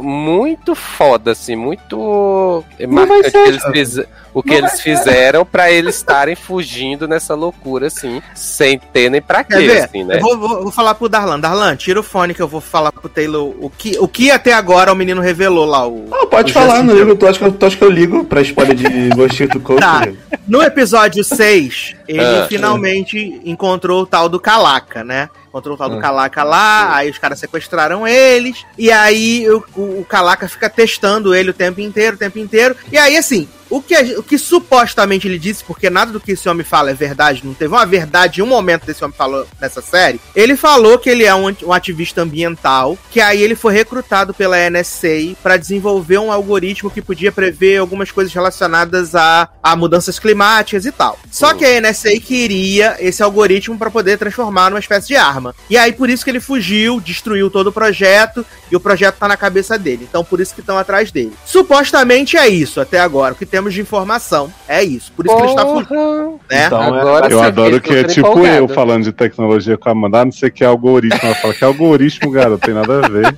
muito 0.01 0.75
foda, 0.75 1.31
assim, 1.31 1.55
muito 1.55 2.63
marcante 2.87 3.31
ser, 3.31 3.43
que 3.43 3.49
eles 3.49 3.63
fiz- 3.71 4.05
o 4.33 4.41
que 4.41 4.49
Não 4.49 4.57
eles 4.57 4.71
ser. 4.71 4.81
fizeram 4.81 5.45
pra 5.45 5.71
eles 5.71 5.95
estarem 5.97 6.35
fugindo 6.35 7.07
nessa 7.07 7.35
loucura, 7.35 7.87
assim, 7.87 8.21
sem 8.33 8.79
ter 8.79 9.09
nem 9.09 9.21
pra 9.21 9.43
quê, 9.43 9.83
assim, 9.83 10.03
né? 10.03 10.17
Eu 10.17 10.21
vou, 10.21 10.37
vou- 10.37 10.63
vou 10.63 10.71
falar 10.71 10.95
pro 10.95 11.07
Darlan. 11.07 11.39
Darlan, 11.39 11.75
tira 11.75 11.99
o 11.99 12.03
fone 12.03 12.33
que 12.33 12.41
eu 12.41 12.47
vou 12.47 12.61
falar 12.61 12.91
pro 12.91 13.07
Taylor 13.09 13.53
o 13.59 13.69
que, 13.69 13.97
o 13.99 14.07
que 14.07 14.31
até 14.31 14.53
agora 14.53 14.91
o 14.91 14.95
menino 14.95 15.21
revelou 15.21 15.65
lá. 15.65 15.87
O... 15.87 16.05
Não, 16.09 16.27
pode 16.27 16.51
o 16.51 16.53
falar, 16.53 16.81
não 16.83 16.95
ligo. 16.95 17.15
Tu 17.15 17.27
acha, 17.27 17.37
que 17.39 17.45
eu, 17.45 17.51
tu 17.51 17.65
acha 17.65 17.77
que 17.77 17.83
eu 17.83 17.89
ligo 17.91 18.23
pra 18.25 18.41
spoiler 18.41 18.75
de 18.75 18.89
Mosquito 19.15 19.59
Coast? 19.59 19.81
Tá. 19.81 20.07
No 20.47 20.61
episódio 20.61 21.23
6, 21.23 21.95
ele 22.07 22.21
Ah. 22.21 22.45
finalmente 22.49 23.41
encontrou 23.45 24.01
o 24.01 24.05
tal 24.05 24.27
do 24.27 24.39
Calaca, 24.39 25.03
né? 25.03 25.29
Encontrou 25.47 25.75
o 25.75 25.77
tal 25.77 25.89
do 25.89 25.97
Ah. 25.97 26.01
Calaca 26.01 26.43
lá, 26.43 26.95
aí 26.95 27.09
os 27.09 27.17
caras 27.17 27.39
sequestraram 27.39 28.07
eles, 28.07 28.65
e 28.77 28.91
aí 28.91 29.47
o, 29.49 29.63
o, 29.75 29.81
o 30.01 30.05
Calaca 30.07 30.47
fica 30.49 30.69
testando 30.69 31.33
ele 31.35 31.51
o 31.51 31.53
tempo 31.53 31.79
inteiro, 31.81 32.15
o 32.15 32.19
tempo 32.19 32.39
inteiro. 32.39 32.75
E 32.91 32.97
aí, 32.97 33.15
assim, 33.17 33.47
o 33.73 33.81
que, 33.81 33.95
o 34.17 34.21
que 34.21 34.37
supostamente 34.37 35.27
ele 35.27 35.39
disse, 35.39 35.63
porque 35.63 35.89
nada 35.89 36.11
do 36.11 36.19
que 36.19 36.33
esse 36.33 36.47
homem 36.47 36.63
fala 36.63 36.91
é 36.91 36.93
verdade, 36.93 37.41
não 37.43 37.53
teve 37.53 37.73
uma 37.73 37.85
verdade 37.85 38.39
em 38.39 38.43
um 38.43 38.47
momento 38.47 38.85
desse 38.85 39.03
homem 39.03 39.17
falou 39.17 39.47
nessa 39.59 39.81
série. 39.81 40.19
Ele 40.35 40.55
falou 40.55 40.99
que 40.99 41.09
ele 41.09 41.23
é 41.23 41.33
um, 41.33 41.55
um 41.63 41.73
ativista 41.73 42.21
ambiental, 42.21 42.97
que 43.09 43.19
aí 43.19 43.41
ele 43.41 43.55
foi 43.55 43.73
recrutado 43.73 44.33
pela 44.33 44.57
NSA 44.69 45.35
para 45.41 45.57
desenvolver 45.57 46.19
um 46.19 46.31
algoritmo 46.31 46.91
que 46.91 47.01
podia 47.01 47.31
prever 47.31 47.77
algumas 47.77 48.11
coisas 48.11 48.33
relacionadas 48.33 49.15
a, 49.15 49.49
a 49.61 49.75
mudanças 49.75 50.19
climáticas 50.19 50.85
e 50.85 50.91
tal. 50.91 51.17
Só 51.31 51.53
Hum. 51.53 51.57
que 51.57 51.65
a 51.65 51.81
NSA 51.81 52.19
queria 52.19 52.97
esse 52.99 53.23
algoritmo 53.23 53.77
para 53.77 53.89
poder 53.89 54.17
transformar 54.17 54.69
numa 54.69 54.79
espécie 54.79 55.07
de 55.07 55.15
arma. 55.15 55.55
E 55.69 55.77
aí 55.77 55.93
por 55.93 56.09
isso 56.09 56.23
que 56.23 56.29
ele 56.29 56.39
fugiu, 56.39 56.99
destruiu 56.99 57.49
todo 57.49 57.67
o 57.67 57.71
projeto 57.71 58.45
e 58.71 58.75
o 58.75 58.79
projeto 58.79 59.17
tá 59.17 59.27
na 59.27 59.37
cabeça 59.37 59.77
dele. 59.79 60.07
Então 60.07 60.23
por 60.23 60.39
isso 60.39 60.53
que 60.53 60.59
estão 60.59 60.77
atrás 60.77 61.11
dele. 61.11 61.33
Supostamente 61.45 62.37
é 62.37 62.47
isso 62.47 62.79
até 62.79 62.99
agora. 62.99 63.33
O 63.33 63.37
que 63.37 63.45
temos 63.45 63.62
de 63.71 63.81
informação 63.81 64.51
é 64.67 64.83
isso. 64.83 65.11
Por 65.13 65.25
isso 65.25 65.35
que 65.35 65.41
ele 65.41 65.49
está 65.49 65.65
fugindo, 65.65 65.87
Porra. 65.87 66.29
né? 66.51 66.65
Então, 66.65 66.81
Agora 66.81 67.27
Eu 67.31 67.41
adoro 67.43 67.79
que 67.81 67.93
é 67.93 68.03
tipo 68.03 68.27
empolgado. 68.29 68.55
eu 68.57 68.67
falando 68.67 69.03
de 69.03 69.11
tecnologia 69.11 69.77
com 69.77 69.89
a 69.89 69.91
Amanda, 69.91 70.21
ah, 70.21 70.25
não 70.25 70.31
sei 70.31 70.49
o 70.49 70.51
que 70.51 70.63
é 70.63 70.67
algoritmo. 70.67 71.19
Ela 71.23 71.35
fala 71.35 71.53
que 71.53 71.63
algoritmo, 71.63 72.31
garoto, 72.31 72.65
tem 72.65 72.73
nada 72.73 72.99
a 73.05 73.07
ver. 73.07 73.35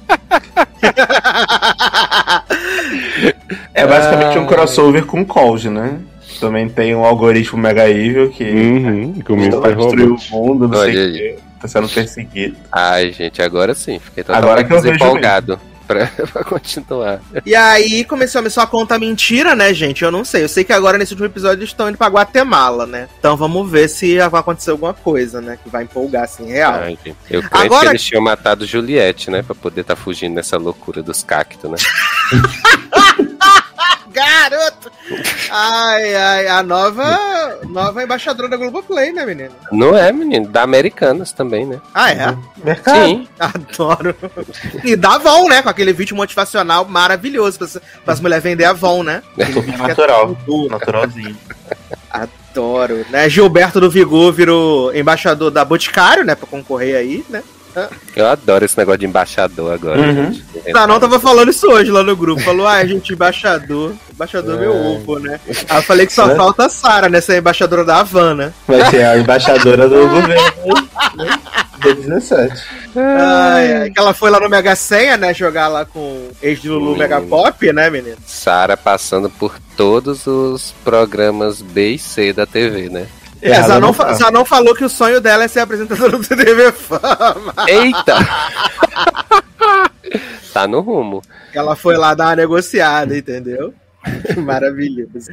É 3.73 3.85
basicamente 3.85 4.37
um 4.37 4.43
Ah. 4.43 4.47
crossover 4.47 5.05
com 5.05 5.25
Cold, 5.25 5.69
né? 5.69 5.99
Também 6.39 6.67
tem 6.67 6.95
um 6.95 7.03
algoritmo 7.05 7.57
mega 7.59 7.89
evil 7.89 8.29
que 8.29 8.43
Uhum, 8.43 9.21
com 9.25 9.33
o 9.33 9.37
mundo, 9.37 10.67
não 10.67 10.79
Olha 10.79 10.91
sei 10.93 11.09
o 11.09 11.13
que. 11.13 11.35
Tá 11.61 11.67
sendo 11.67 11.87
perseguido. 11.89 12.57
Ai, 12.71 13.11
gente, 13.13 13.41
agora 13.41 13.73
sim. 13.73 13.99
Fiquei 13.99 14.23
Agora 14.27 14.63
totalmente 14.63 14.67
que 14.67 14.73
eu 14.73 14.81
vejo 14.81 14.97
desempolgado 14.97 15.59
pra, 15.87 16.07
pra 16.31 16.43
continuar. 16.43 17.21
E 17.45 17.55
aí 17.55 18.03
começou 18.03 18.41
a 18.41 18.49
só 18.49 18.65
conta 18.65 18.97
mentira, 18.99 19.55
né, 19.55 19.73
gente? 19.73 20.03
Eu 20.03 20.11
não 20.11 20.23
sei. 20.23 20.43
Eu 20.43 20.49
sei 20.49 20.63
que 20.63 20.73
agora 20.73 20.97
nesse 20.97 21.13
último 21.13 21.27
episódio 21.27 21.59
eles 21.61 21.69
estão 21.69 21.89
indo 21.89 21.97
pra 21.97 22.07
Guatemala, 22.07 22.85
né? 22.85 23.07
Então 23.19 23.35
vamos 23.35 23.69
ver 23.69 23.87
se 23.89 24.17
vai 24.29 24.39
acontecer 24.39 24.71
alguma 24.71 24.93
coisa, 24.93 25.41
né? 25.41 25.57
Que 25.63 25.69
vai 25.69 25.83
empolgar, 25.83 26.23
assim, 26.23 26.47
real. 26.47 26.83
Gente. 26.85 27.15
Eu 27.29 27.41
creio 27.43 27.65
Agora- 27.65 27.81
que 27.85 27.91
eles 27.93 28.03
tinham 28.03 28.21
matado 28.21 28.65
Juliette, 28.65 29.29
né? 29.29 29.41
Pra 29.41 29.55
poder 29.55 29.81
estar 29.81 29.95
fugindo 29.95 30.35
nessa 30.35 30.57
loucura 30.57 31.01
dos 31.01 31.23
cactos, 31.23 31.69
né? 31.69 31.77
Garoto! 34.15 34.91
Ai, 35.51 36.15
ai, 36.15 36.47
a 36.47 36.63
nova, 36.63 37.59
nova 37.67 38.01
embaixadora 38.01 38.47
da 38.47 38.55
Globoplay, 38.55 39.11
né, 39.11 39.25
menino? 39.25 39.51
Não 39.73 39.95
é, 39.95 40.09
menino? 40.11 40.47
Da 40.47 40.61
Americanas 40.61 41.33
também, 41.33 41.65
né? 41.65 41.81
Ah, 41.93 42.11
é? 42.11 42.37
Mercado. 42.63 43.05
Sim. 43.05 43.27
Adoro. 43.37 44.15
E 44.83 44.95
da 44.95 45.15
Avon, 45.15 45.49
né? 45.49 45.61
Com 45.61 45.69
aquele 45.69 45.91
vídeo 45.91 46.15
motivacional 46.15 46.85
maravilhoso 46.85 47.59
para 48.03 48.13
as 48.13 48.21
mulheres 48.21 48.43
vender 48.43 48.63
Avon, 48.63 49.03
né? 49.03 49.21
Super 49.53 49.77
natural. 49.77 50.37
Tudo, 50.45 50.69
Naturalzinho. 50.69 51.37
Adoro, 52.09 53.05
né? 53.09 53.29
Gilberto 53.29 53.81
do 53.81 53.91
Vigor 53.91 54.31
virou 54.31 54.95
embaixador 54.95 55.51
da 55.51 55.65
Boticário, 55.65 56.23
né? 56.23 56.35
Pra 56.35 56.47
concorrer 56.47 56.95
aí, 56.95 57.25
né? 57.29 57.43
Eu 58.15 58.27
adoro 58.27 58.63
esse 58.65 58.77
negócio 58.77 58.99
de 58.99 59.05
embaixador 59.05 59.73
agora. 59.73 59.99
Uhum. 59.99 60.31
gente. 60.33 60.45
Tá, 60.73 60.87
não 60.87 60.99
tava 60.99 61.19
falando 61.19 61.49
isso 61.49 61.67
hoje 61.67 61.91
lá 61.91 62.03
no 62.03 62.15
grupo. 62.15 62.41
Falou, 62.41 62.67
ah, 62.67 62.83
gente, 62.85 63.13
embaixador. 63.13 63.93
Embaixador 64.13 64.57
meu 64.59 64.73
É. 64.73 64.75
ovo, 64.77 65.19
né? 65.19 65.39
Aí 65.69 65.77
eu 65.77 65.83
falei 65.83 66.05
que 66.07 66.13
só 66.13 66.27
Né? 66.27 66.35
falta 66.35 66.65
a 66.65 66.69
Sara, 66.69 67.09
né? 67.09 67.19
Ser 67.21 67.37
embaixadora 67.39 67.83
da 67.83 67.99
Havana. 67.99 68.53
Vai 68.67 68.83
ser 68.89 69.03
a 69.05 69.17
embaixadora 69.17 69.87
do 69.89 70.07
governo 70.07 70.33
né? 71.15 71.39
do 71.83 71.93
17. 71.95 72.63
Ai, 72.95 73.73
ai, 73.73 73.89
que 73.91 73.99
ela 73.99 74.13
foi 74.13 74.29
lá 74.29 74.39
no 74.39 74.49
Mega 74.49 74.75
Senha, 74.75 75.17
né? 75.17 75.33
Jogar 75.33 75.67
lá 75.67 75.85
com 75.85 76.29
ex 76.41 76.61
de 76.61 76.69
Lulu 76.69 76.93
Sim. 76.93 76.99
Mega 76.99 77.21
Pop, 77.21 77.73
né, 77.73 77.89
menino? 77.89 78.15
Sara 78.25 78.75
passando 78.77 79.29
por 79.29 79.55
todos 79.75 80.25
os 80.25 80.73
programas 80.83 81.61
B 81.61 81.91
e 81.91 81.99
C 81.99 82.31
da 82.33 82.45
TV, 82.45 82.89
né? 82.89 83.05
É, 83.45 83.51
Ela 83.51 83.67
Zanon, 83.67 83.79
não 83.87 83.93
fa-. 83.93 84.13
Zanon 84.13 84.43
falou 84.43 84.73
que 84.73 84.83
o 84.83 84.89
sonho 84.89 85.21
dela 85.21 85.43
é 85.43 85.47
ser 85.47 85.59
apresentadora 85.59 86.17
do 86.17 86.27
TV 86.27 86.71
Fama. 86.71 87.53
Eita! 87.67 88.15
tá 90.51 90.67
no 90.67 90.81
rumo. 90.81 91.21
Ela 91.53 91.75
foi 91.75 91.95
lá 91.95 92.15
dar 92.15 92.29
uma 92.29 92.35
negociada, 92.35 93.15
entendeu? 93.15 93.71
Maravilhoso. 94.37 95.29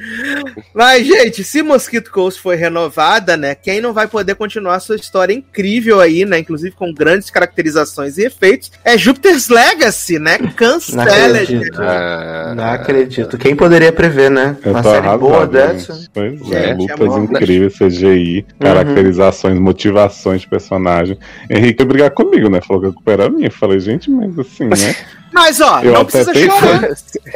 Mas, 0.74 1.06
gente, 1.06 1.44
se 1.44 1.62
Mosquito 1.62 2.10
Coast 2.10 2.40
foi 2.40 2.56
renovada, 2.56 3.36
né? 3.36 3.54
Quem 3.54 3.80
não 3.80 3.92
vai 3.92 4.06
poder 4.06 4.34
continuar 4.34 4.80
sua 4.80 4.96
história 4.96 5.32
incrível 5.32 6.00
aí, 6.00 6.24
né? 6.24 6.38
Inclusive 6.38 6.74
com 6.74 6.92
grandes 6.92 7.30
caracterizações 7.30 8.18
e 8.18 8.24
efeitos, 8.24 8.70
é 8.84 8.96
Jupiter's 8.96 9.48
Legacy, 9.48 10.18
né? 10.18 10.38
Não 10.38 10.50
Cancela. 10.52 11.02
acredito. 11.38 11.80
Ah, 11.82 12.54
Não 12.56 12.64
acredito. 12.64 13.38
Quem 13.38 13.54
poderia 13.56 13.92
prever, 13.92 14.30
né? 14.30 14.56
Eu 14.64 14.72
Uma 14.72 14.82
tô 14.82 14.90
série 14.90 15.18
boa 15.18 15.36
arrasado. 15.42 15.52
dessa. 15.52 15.94
gente. 15.94 16.10
Pois 16.12 16.52
é, 16.52 16.70
é 16.70 16.74
lutas 16.74 17.08
né? 17.16 17.24
incríveis, 17.24 17.78
CGI, 17.78 18.46
caracterizações, 18.58 19.58
motivações 19.58 20.42
de 20.42 20.48
personagem. 20.48 21.18
Henrique 21.48 21.82
ia 21.82 21.86
brigar 21.86 22.10
comigo, 22.10 22.48
né? 22.48 22.60
Falou 22.60 22.82
que 22.82 22.88
a 22.88 22.92
culpa 22.92 23.12
era 23.12 23.28
minha. 23.30 23.48
Eu 23.48 23.52
falei, 23.52 23.80
gente, 23.80 24.10
mas 24.10 24.38
assim, 24.38 24.64
né? 24.66 24.76
Mas, 25.32 25.60
ó, 25.60 25.80
Eu 25.82 25.92
não 25.92 26.04
precisa 26.04 26.34
chorar. 26.34 26.90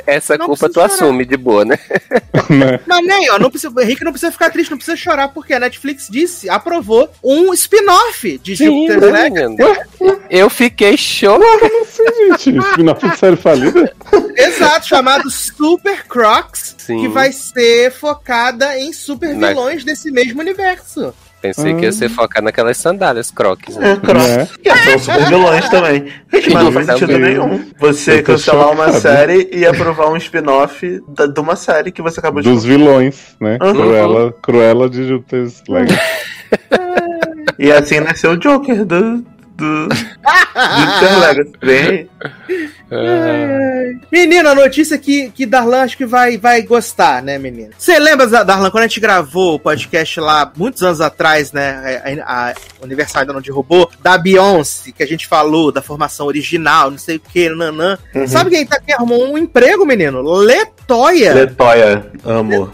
Essa 0.07 0.37
Não 0.37 0.47
culpa 0.47 0.69
tu 0.69 0.75
chorar. 0.75 0.87
assume 0.87 1.25
de 1.25 1.37
boa, 1.37 1.65
né? 1.65 1.79
né? 2.51 2.81
Mas 2.87 3.05
nem, 3.07 3.31
ó, 3.31 3.39
não 3.39 3.51
precisa, 3.51 3.73
o 3.75 3.81
Henrique 3.81 4.05
não 4.05 4.13
precisa 4.13 4.31
ficar 4.33 4.51
triste, 4.51 4.71
não 4.71 4.77
precisa 4.79 4.97
chorar, 4.97 5.29
porque 5.29 5.55
a 5.55 5.59
Netflix 5.61 6.09
disse, 6.11 6.49
aprovou 6.49 7.09
um 7.23 7.53
spin-off 7.55 8.39
de 8.39 8.55
Jupiter's 8.55 9.13
né, 9.13 9.23
Legacy. 9.23 9.57
Eu 10.31 10.51
fiquei 10.51 10.97
chocado. 10.97 11.59
Como 11.61 11.83
assim, 11.83 12.05
gente? 12.33 12.59
Spin-off 12.71 13.09
de 13.09 13.17
série 13.19 13.37
falida? 13.37 13.93
Exato, 14.37 14.87
chamado 14.87 15.31
Super 15.31 16.05
Crocs, 16.07 16.75
Sim. 16.79 17.01
que 17.01 17.09
vai 17.09 17.33
ser 17.33 17.91
focada 17.93 18.79
em 18.79 18.93
super 18.93 19.35
Na- 19.35 19.49
vilões 19.49 19.85
desse 19.85 20.11
mesmo 20.11 20.41
universo. 20.41 21.15
Pensei 21.55 21.75
que 21.75 21.83
ia 21.83 21.93
ser 21.93 22.09
focado 22.09 22.45
naquelas 22.45 22.77
sandálias 22.77 23.31
croques. 23.31 23.77
Né? 23.77 23.87
É, 23.97 23.97
cross. 23.97 24.27
Né? 24.27 24.49
Que 24.63 24.77
são 24.77 24.99
super 24.99 25.27
vilões 25.27 25.69
também. 25.69 26.07
Gente, 26.33 26.51
mas 26.51 26.65
não 26.65 26.73
faz 26.73 26.87
sentido 26.87 27.19
nenhum. 27.19 27.65
Você 27.79 28.23
cancelar 28.23 28.71
uma 28.71 28.93
série 28.93 29.49
e 29.53 29.65
aprovar 29.65 30.11
um 30.11 30.17
spin-off 30.17 31.03
de 31.09 31.41
uma 31.41 31.57
série 31.57 31.93
que 31.93 32.03
você 32.03 32.21
acabou 32.21 32.43
de 32.43 32.49
Dos 32.51 32.65
vilões, 32.65 33.37
né? 33.41 33.59
Uhum. 33.63 33.73
Cruella, 33.73 34.33
Cruella 34.43 34.91
de 34.91 35.07
Jupiter's 35.07 35.63
Legacy. 35.69 35.99
E 37.59 37.73
assim 37.73 38.01
nasceu 38.01 38.33
o 38.33 38.37
Joker 38.37 38.85
do. 38.85 39.25
do. 39.57 39.89
do 39.89 39.95
Jupiter 39.95 41.19
Legacy. 41.21 41.53
Vem 41.63 42.09
aí. 42.27 42.67
Ah, 42.91 44.07
Menina, 44.11 44.51
a 44.51 44.55
notícia 44.55 44.97
que, 44.99 45.31
que 45.31 45.47
Darlan 45.47 45.83
acho 45.83 45.97
que 45.97 46.07
vai, 46.07 46.39
vai 46.39 46.63
gostar, 46.63 47.23
né, 47.23 47.39
menina? 47.39 47.71
Você 47.77 47.99
lembra, 47.99 48.27
Darlan, 48.27 48.71
quando 48.71 48.85
a 48.85 48.87
gente 48.87 49.01
gravou 49.01 49.55
o 49.55 49.59
podcast 49.59 50.21
lá, 50.21 50.51
muitos 50.57 50.83
anos 50.83 51.01
atrás, 51.01 51.53
né? 51.53 52.21
A, 52.25 52.51
a, 52.51 52.55
aniversário 52.83 53.23
ainda 53.23 53.33
não 53.33 53.41
derrubou, 53.41 53.91
da 54.01 54.17
Beyoncé, 54.17 54.93
que 54.93 55.03
a 55.03 55.07
gente 55.07 55.27
falou, 55.27 55.73
da 55.73 55.83
formação 55.83 56.27
original, 56.27 56.91
não 56.91 56.99
sei 56.99 57.17
o 57.17 57.21
que, 57.21 57.49
nanã. 57.49 57.99
Uhum. 58.15 58.27
Sabe 58.27 58.51
quem, 58.51 58.67
tá, 58.67 58.81
quem 58.81 58.95
arrumou 58.95 59.33
um 59.33 59.39
emprego, 59.39 59.85
menino? 59.85 60.23
Letoya. 60.23 61.35
Letoya, 61.35 62.07
amo. 62.25 62.73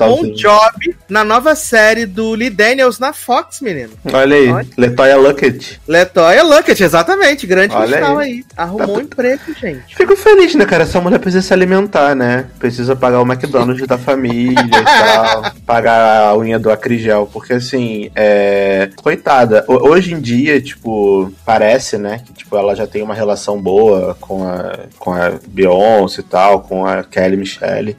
Arrumou 0.00 0.24
um 0.24 0.32
job 0.34 0.96
na 1.08 1.24
nova 1.24 1.54
série 1.54 2.06
do 2.06 2.34
Lee 2.34 2.50
Daniels 2.50 2.98
na 2.98 3.12
Fox, 3.12 3.60
menino. 3.60 3.92
Olha 4.12 4.36
aí, 4.36 4.50
Olha. 4.50 4.66
Letoya 4.76 5.16
Luckett. 5.16 5.80
Letoya 5.88 6.42
Luckett, 6.42 6.82
exatamente. 6.82 7.46
Grande 7.46 7.74
Olha 7.74 7.98
aí. 7.98 8.16
aí. 8.18 8.44
Arrumou 8.56 8.93
um 8.98 9.00
emprego, 9.00 9.42
gente. 9.60 9.96
Fico 9.96 10.16
feliz, 10.16 10.54
né, 10.54 10.64
cara? 10.64 10.84
Essa 10.84 11.00
mulher 11.00 11.18
precisa 11.18 11.42
se 11.46 11.52
alimentar, 11.52 12.14
né? 12.14 12.46
Precisa 12.58 12.94
pagar 12.96 13.20
o 13.20 13.26
McDonald's 13.26 13.86
da 13.86 13.98
família 13.98 14.58
e 14.60 14.70
tal. 14.84 15.52
Pagar 15.66 16.28
a 16.28 16.36
unha 16.36 16.58
do 16.58 16.70
acrigel. 16.70 17.28
Porque, 17.32 17.54
assim, 17.54 18.10
é... 18.14 18.90
Coitada. 18.96 19.64
Ho- 19.68 19.88
Hoje 19.88 20.12
em 20.14 20.20
dia, 20.20 20.60
tipo, 20.60 21.32
parece, 21.44 21.96
né? 21.98 22.20
Que, 22.24 22.32
tipo, 22.32 22.56
ela 22.56 22.74
já 22.74 22.86
tem 22.86 23.02
uma 23.02 23.14
relação 23.14 23.60
boa 23.60 24.16
com 24.20 24.46
a, 24.48 24.78
com 24.98 25.12
a 25.12 25.32
Beyoncé 25.48 26.20
e 26.20 26.24
tal, 26.24 26.60
com 26.60 26.86
a 26.86 27.02
Kelly 27.04 27.36
Michelle. 27.36 27.96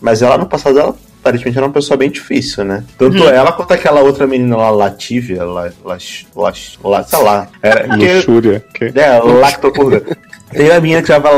Mas 0.00 0.22
ela, 0.22 0.38
no 0.38 0.46
passado, 0.46 0.78
ela 0.78 0.94
aparentemente 1.20 1.58
era 1.58 1.66
uma 1.66 1.72
pessoa 1.72 1.96
bem 1.96 2.08
difícil, 2.10 2.64
né? 2.64 2.84
Tanto 2.96 3.18
Hum. 3.18 3.28
ela 3.28 3.50
quanto 3.52 3.72
aquela 3.72 4.00
outra 4.00 4.26
menina 4.26 4.56
lá, 4.56 4.70
Latívia, 4.70 5.44
lá, 5.44 5.70
lá, 5.84 5.98
lá, 6.36 6.52
lá 6.84 7.02
sei 7.04 7.22
lá. 7.22 7.48
Era, 7.60 7.94
Luxúria. 7.96 8.64
Que... 8.72 8.92
é, 8.94 9.18
lactopurga. 9.18 10.16
Tem 10.50 10.70
a 10.70 10.80
minha 10.80 11.02
que 11.02 11.08
chamava 11.08 11.30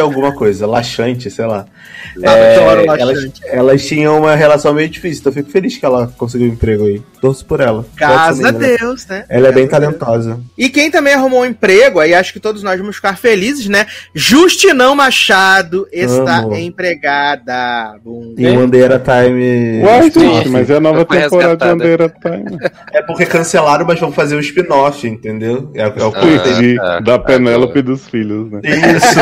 alguma 0.00 0.32
coisa, 0.32 0.66
laxante, 0.66 1.30
sei 1.30 1.46
lá. 1.46 1.66
Adoro 2.24 2.80
É, 2.92 3.00
elas, 3.00 3.32
elas 3.44 3.86
tinham 3.86 4.18
uma 4.18 4.34
relação 4.34 4.72
meio 4.74 4.88
difícil, 4.88 5.20
então 5.20 5.30
eu 5.30 5.34
fico 5.34 5.50
feliz 5.50 5.76
que 5.76 5.84
ela 5.84 6.12
conseguiu 6.16 6.48
um 6.48 6.52
emprego 6.52 6.84
aí. 6.86 7.02
Torço 7.20 7.44
por 7.44 7.60
ela. 7.60 7.84
Graças 7.96 8.38
Gosto 8.38 8.46
a 8.46 8.50
da 8.52 8.58
menina. 8.58 8.78
Deus, 8.78 9.06
né? 9.06 9.24
Ela 9.28 9.48
é 9.48 9.52
bem 9.52 9.66
Graças 9.66 9.86
a 9.86 9.90
Deus. 9.90 9.98
talentosa. 9.98 10.40
E 10.56 10.68
quem 10.68 10.90
também 10.90 11.14
arrumou 11.14 11.40
um 11.40 11.46
emprego, 11.46 11.98
aí 12.00 12.14
acho 12.14 12.32
que 12.32 12.38
todos 12.40 12.62
nós 12.62 12.78
vamos 12.78 12.96
ficar 12.96 13.16
felizes, 13.16 13.66
né? 13.66 13.86
Justinão 14.14 14.94
Machado 14.94 15.86
está 15.92 16.38
Amo. 16.38 16.54
empregada. 16.56 17.96
Bum. 18.04 18.34
E 18.36 18.46
o 18.48 18.54
Bandeira 18.54 18.98
Time. 19.00 19.82
Uai, 19.82 20.10
gente, 20.10 20.48
mas 20.48 20.70
é 20.70 20.76
a 20.76 20.80
nova 20.80 21.04
temporada 21.04 21.56
de. 21.56 21.64
Bandeira 21.72 22.08
Time. 22.08 22.58
É 22.92 23.02
porque 23.02 23.26
cancelaram, 23.26 23.84
mas 23.86 24.00
vão 24.00 24.10
fazer 24.10 24.34
um 24.36 24.40
spin-off, 24.40 25.06
entendeu? 25.06 25.70
É, 25.74 25.82
é 25.82 26.04
o 26.04 26.10
que 26.12 26.18
Ah, 26.18 26.34
entendi. 26.34 26.76
tá. 26.76 27.00
da 27.00 27.18
Penélope 27.18 27.78
e 27.78 27.82
dos 27.82 28.06
filhos, 28.08 28.50
né? 28.50 28.60
Isso, 28.64 29.18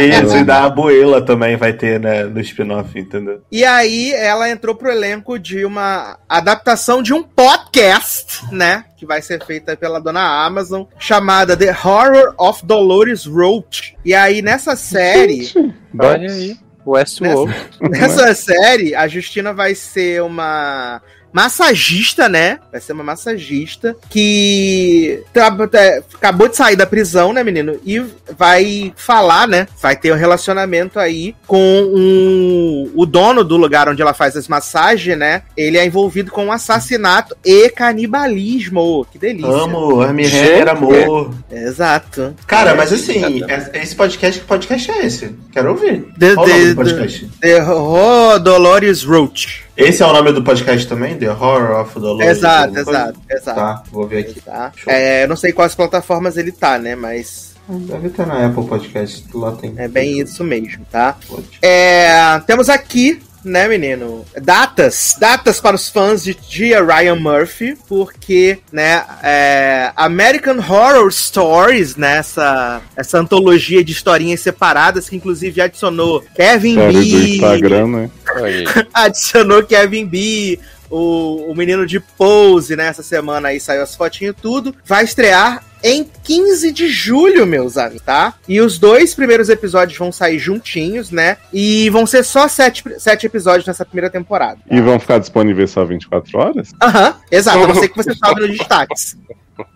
isso, 0.26 0.36
e 0.36 0.44
da 0.44 0.64
Abuela 0.64 1.20
também 1.22 1.56
vai 1.56 1.72
ter, 1.72 1.98
né, 2.00 2.24
no 2.24 2.40
spin-off, 2.40 2.98
entendeu? 2.98 3.42
E 3.50 3.64
aí 3.64 4.12
ela 4.12 4.50
entrou 4.50 4.74
pro 4.74 4.90
elenco 4.90 5.38
de 5.38 5.64
uma 5.64 6.18
adaptação 6.28 7.02
de 7.02 7.12
um 7.12 7.22
podcast, 7.22 8.44
né? 8.52 8.84
Que 8.96 9.06
vai 9.06 9.22
ser 9.22 9.44
feita 9.44 9.76
pela 9.76 10.00
dona 10.00 10.44
Amazon, 10.44 10.84
chamada 10.98 11.56
The 11.56 11.70
Horror 11.70 12.34
of 12.38 12.64
Dolores 12.64 13.26
Roach. 13.26 13.96
E 14.04 14.14
aí 14.14 14.42
nessa 14.42 14.74
série. 14.74 15.44
Gente, 15.44 15.74
Olha 15.98 16.30
aí. 16.30 16.58
Westworld. 16.86 17.54
Nessa 17.90 18.34
série, 18.34 18.94
a 18.94 19.06
Justina 19.06 19.52
vai 19.52 19.74
ser 19.74 20.22
uma 20.22 21.00
massagista, 21.32 22.28
né? 22.28 22.58
Vai 22.70 22.80
ser 22.80 22.92
uma 22.92 23.04
massagista 23.04 23.96
que 24.08 25.22
é, 25.34 26.02
acabou 26.14 26.48
de 26.48 26.56
sair 26.56 26.76
da 26.76 26.86
prisão, 26.86 27.32
né, 27.32 27.42
menino? 27.44 27.78
E 27.84 28.00
vai 28.36 28.92
falar, 28.96 29.46
né? 29.48 29.66
Vai 29.80 29.96
ter 29.96 30.12
um 30.12 30.16
relacionamento 30.16 30.98
aí 30.98 31.34
com 31.46 31.82
um, 31.94 32.90
o 32.94 33.06
dono 33.06 33.44
do 33.44 33.56
lugar 33.56 33.88
onde 33.88 34.02
ela 34.02 34.14
faz 34.14 34.36
as 34.36 34.48
massagens, 34.48 35.16
né? 35.18 35.42
Ele 35.56 35.78
é 35.78 35.84
envolvido 35.86 36.30
com 36.30 36.46
um 36.46 36.52
assassinato 36.52 37.36
e 37.44 37.68
canibalismo. 37.70 39.06
Que 39.10 39.18
delícia. 39.18 39.50
Amo, 39.50 40.02
Gente. 40.24 40.36
Hammer, 40.36 40.68
amor. 40.68 41.34
Exato. 41.50 42.34
Cara, 42.46 42.70
É, 42.70 42.74
mas 42.74 42.92
assim, 42.92 43.18
exatamente. 43.18 43.50
é- 43.76 43.82
esse 43.82 43.94
podcast, 43.94 44.40
que 44.40 44.46
podcast 44.46 44.90
é 44.90 45.06
esse? 45.06 45.34
Quero 45.52 45.70
ouvir. 45.70 46.04
The, 46.18 46.34
Qual 46.34 46.46
o 46.46 46.48
nome 46.48 46.62
the, 46.62 46.68
do 46.70 46.74
podcast? 46.76 47.30
the 47.40 47.62
Horror 47.64 48.38
Dolores 48.40 49.02
Roach. 49.02 49.69
Esse 49.80 50.02
é 50.02 50.06
o 50.06 50.12
nome 50.12 50.32
do 50.32 50.42
podcast 50.42 50.86
também? 50.86 51.16
The 51.16 51.30
Horror 51.30 51.80
of 51.80 51.98
Dolores? 51.98 52.38
Exato, 52.38 52.68
alguma 52.68 52.84
coisa? 52.84 52.98
exato, 53.00 53.20
exato. 53.30 53.60
Tá, 53.60 53.82
vou 53.90 54.06
ver 54.06 54.18
aqui. 54.18 54.40
Tá? 54.40 54.72
Show. 54.76 54.92
É, 54.92 55.24
eu 55.24 55.28
não 55.28 55.36
sei 55.36 55.52
quais 55.52 55.74
plataformas 55.74 56.36
ele 56.36 56.52
tá, 56.52 56.78
né? 56.78 56.94
Mas 56.94 57.50
Deve 57.68 58.08
estar 58.08 58.26
na 58.26 58.46
Apple 58.46 58.66
Podcast, 58.66 59.24
lá 59.32 59.52
tem. 59.52 59.72
é 59.76 59.86
bem 59.86 60.20
isso 60.20 60.42
mesmo, 60.42 60.84
tá? 60.90 61.16
É, 61.62 62.40
temos 62.44 62.68
aqui, 62.68 63.20
né, 63.44 63.68
menino? 63.68 64.24
Datas. 64.42 65.16
Datas 65.18 65.60
para 65.60 65.76
os 65.76 65.88
fãs 65.88 66.24
de 66.24 66.36
Gia 66.48 66.82
Ryan 66.82 67.14
Murphy, 67.14 67.76
porque, 67.88 68.58
né, 68.72 69.04
é, 69.22 69.92
American 69.94 70.58
Horror 70.58 71.12
Stories, 71.12 71.94
né, 71.94 72.18
essa, 72.18 72.80
essa 72.96 73.18
antologia 73.18 73.84
de 73.84 73.92
historinhas 73.92 74.40
separadas, 74.40 75.08
que 75.08 75.14
inclusive 75.14 75.60
adicionou 75.60 76.24
Kevin 76.34 76.74
Série 76.74 76.92
do 76.92 77.00
Bee, 77.00 77.34
Instagram, 77.36 77.86
né? 77.86 78.10
Adicionou 78.92 79.62
Kevin 79.64 80.06
B, 80.06 80.58
o, 80.90 81.50
o 81.50 81.54
menino 81.54 81.86
de 81.86 82.00
Pose, 82.00 82.76
né? 82.76 82.86
Essa 82.86 83.02
semana 83.02 83.48
aí 83.48 83.60
saiu 83.60 83.82
as 83.82 83.94
fotinhas 83.94 84.34
e 84.36 84.40
tudo. 84.40 84.74
Vai 84.84 85.04
estrear 85.04 85.64
em 85.82 86.08
15 86.24 86.72
de 86.72 86.88
julho, 86.88 87.46
meus 87.46 87.76
amigos, 87.76 88.02
tá? 88.02 88.34
E 88.48 88.60
os 88.60 88.78
dois 88.78 89.14
primeiros 89.14 89.48
episódios 89.48 89.98
vão 89.98 90.12
sair 90.12 90.38
juntinhos, 90.38 91.10
né? 91.10 91.36
E 91.52 91.88
vão 91.90 92.06
ser 92.06 92.24
só 92.24 92.48
sete, 92.48 92.82
sete 92.98 93.26
episódios 93.26 93.66
nessa 93.66 93.84
primeira 93.84 94.10
temporada. 94.10 94.56
tá? 94.56 94.74
E 94.74 94.80
vão 94.80 94.98
ficar 94.98 95.18
disponíveis 95.18 95.70
só 95.70 95.84
24 95.84 96.38
horas? 96.38 96.72
Aham, 96.82 97.14
exato. 97.30 97.64
A 97.64 97.66
não 97.66 97.74
ser 97.74 97.88
que 97.88 97.96
você 97.96 98.14
salve 98.14 98.40
nos 98.46 98.58
destaques. 98.58 99.16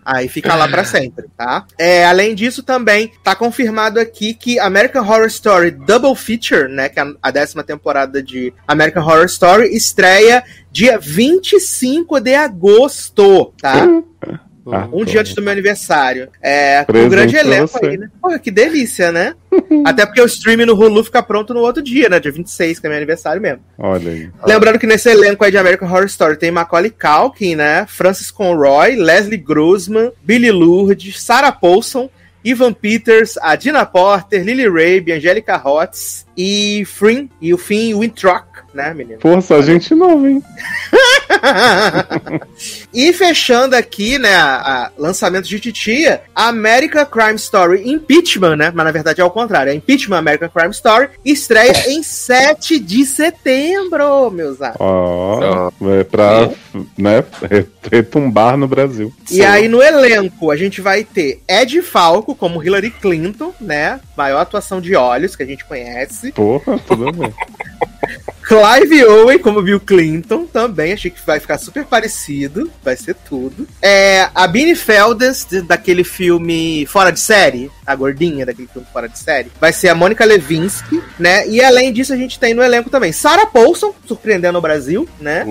Aí 0.03 0.27
fica 0.27 0.55
lá 0.55 0.67
pra 0.67 0.83
sempre, 0.83 1.25
tá? 1.37 1.65
É, 1.77 2.05
além 2.05 2.33
disso, 2.33 2.63
também 2.63 3.11
tá 3.23 3.35
confirmado 3.35 3.99
aqui 3.99 4.33
que 4.33 4.57
American 4.59 5.03
Horror 5.03 5.27
Story 5.27 5.71
Double 5.71 6.15
Feature, 6.15 6.67
né? 6.69 6.89
Que 6.89 6.99
é 6.99 7.05
a 7.21 7.31
décima 7.31 7.63
temporada 7.63 8.21
de 8.21 8.53
American 8.67 9.03
Horror 9.03 9.25
Story, 9.25 9.75
estreia 9.75 10.43
dia 10.71 10.97
25 10.97 12.19
de 12.19 12.33
agosto, 12.35 13.53
tá? 13.61 13.85
Ah, 14.71 14.87
Um 14.91 15.05
dia 15.05 15.21
antes 15.21 15.33
do 15.35 15.41
meu 15.41 15.51
aniversário. 15.51 16.29
É, 16.41 16.83
com 16.85 16.97
um 16.97 17.09
grande 17.09 17.35
elenco 17.35 17.79
aí, 17.85 17.97
né? 17.97 18.09
Porra, 18.21 18.39
que 18.39 18.49
delícia, 18.49 19.11
né? 19.11 19.35
Até 19.85 20.05
porque 20.05 20.21
o 20.21 20.25
stream 20.25 20.65
no 20.65 20.73
Hulu 20.73 21.03
fica 21.03 21.21
pronto 21.21 21.53
no 21.53 21.59
outro 21.61 21.83
dia, 21.83 22.09
né? 22.09 22.19
Dia 22.19 22.31
26, 22.31 22.79
que 22.79 22.85
é 22.85 22.89
meu 22.89 22.97
aniversário 22.97 23.41
mesmo. 23.41 23.61
Olha 23.77 24.11
aí. 24.11 24.29
Lembrando 24.45 24.79
que 24.79 24.87
nesse 24.87 25.09
elenco 25.09 25.43
aí 25.43 25.51
de 25.51 25.57
American 25.57 25.87
Horror 25.87 26.05
Story 26.05 26.37
tem 26.37 26.49
Macaulay 26.51 26.91
Culkin, 26.91 27.55
né? 27.55 27.85
Francis 27.87 28.31
Conroy, 28.31 28.95
Leslie 28.95 29.37
Grossman, 29.37 30.11
Billy 30.23 30.51
Lourdes, 30.51 31.21
Sarah 31.21 31.51
Paulson, 31.51 32.09
Ivan 32.43 32.73
Peters, 32.73 33.37
a 33.41 33.55
Dina 33.55 33.85
Porter, 33.87 34.43
Lily 34.43 34.67
Rabe, 34.67 35.11
Angelica 35.13 35.59
Hotz 35.63 36.27
e 36.37 36.83
Finn, 36.85 37.27
e 37.41 37.51
o 37.51 37.57
Finn 37.57 37.97
Wintrock, 37.97 38.45
né, 38.71 38.93
menino? 38.93 39.19
Força, 39.19 39.55
a 39.55 39.61
gente 39.63 39.95
nova, 39.95 40.29
hein? 40.29 40.43
E 42.93 43.11
fechando 43.11 43.75
aqui, 43.75 44.17
né, 44.17 44.33
a, 44.35 44.55
a 44.85 44.91
lançamento 44.97 45.47
de 45.47 45.59
Titia, 45.59 46.21
American 46.33 47.05
Crime 47.05 47.35
Story 47.35 47.89
Impeachment, 47.89 48.55
né? 48.55 48.71
Mas 48.73 48.85
na 48.85 48.91
verdade 48.91 49.19
é 49.19 49.23
ao 49.23 49.29
contrário, 49.31 49.69
é 49.71 49.75
Impeachment 49.75 50.17
American 50.17 50.49
Crime 50.49 50.71
Story, 50.71 51.09
estreia 51.23 51.89
em 51.89 52.01
7 52.01 52.79
de 52.79 53.05
setembro, 53.05 54.31
meus 54.31 54.61
amigos. 54.61 54.79
Ó, 54.79 55.71
é 55.99 56.03
pra, 56.05 56.49
né, 56.97 57.23
re- 57.49 57.65
retumbar 57.91 58.55
no 58.57 58.67
Brasil. 58.67 59.13
E 59.29 59.43
aí 59.43 59.67
no 59.67 59.81
elenco 59.83 60.49
a 60.49 60.55
gente 60.55 60.79
vai 60.79 61.03
ter 61.03 61.41
Ed 61.47 61.81
Falco 61.81 62.33
como 62.33 62.63
Hillary 62.63 62.91
Clinton, 62.91 63.53
né? 63.59 63.99
Maior 64.15 64.39
atuação 64.39 64.79
de 64.79 64.95
olhos 64.95 65.35
que 65.35 65.43
a 65.43 65.45
gente 65.45 65.65
conhece. 65.65 66.31
Porra, 66.31 66.79
tudo 66.87 67.11
bem. 67.11 67.33
Clive 68.47 69.03
Owen 69.05 69.39
como 69.39 69.61
Bill 69.61 69.79
Clinton 69.79 70.45
também, 70.45 70.93
achei 70.93 71.09
que 71.09 71.19
vai 71.25 71.39
ficar 71.39 71.57
super 71.57 71.83
parecido, 71.85 72.71
vai 72.83 72.95
ser 72.95 73.15
tudo. 73.27 73.67
É, 73.81 74.29
a 74.35 74.45
Beanie 74.47 74.75
Felders, 74.75 75.45
de- 75.49 75.61
daquele 75.61 76.03
filme 76.03 76.85
Fora 76.85 77.11
de 77.11 77.19
Série, 77.19 77.71
a 77.85 77.95
gordinha 77.95 78.45
daquele 78.45 78.67
filme 78.71 78.87
Fora 78.93 79.09
de 79.09 79.17
Série, 79.17 79.51
vai 79.59 79.73
ser 79.73 79.89
a 79.89 79.95
Mônica 79.95 80.23
Levinsky, 80.23 81.01
né? 81.19 81.47
E 81.47 81.61
além 81.63 81.91
disso 81.91 82.13
a 82.13 82.17
gente 82.17 82.39
tem 82.39 82.53
no 82.53 82.61
elenco 82.63 82.89
também 82.89 83.11
Sarah 83.11 83.47
Paulson, 83.47 83.93
surpreendendo 84.05 84.57
o 84.57 84.61
Brasil, 84.61 85.07
né? 85.19 85.43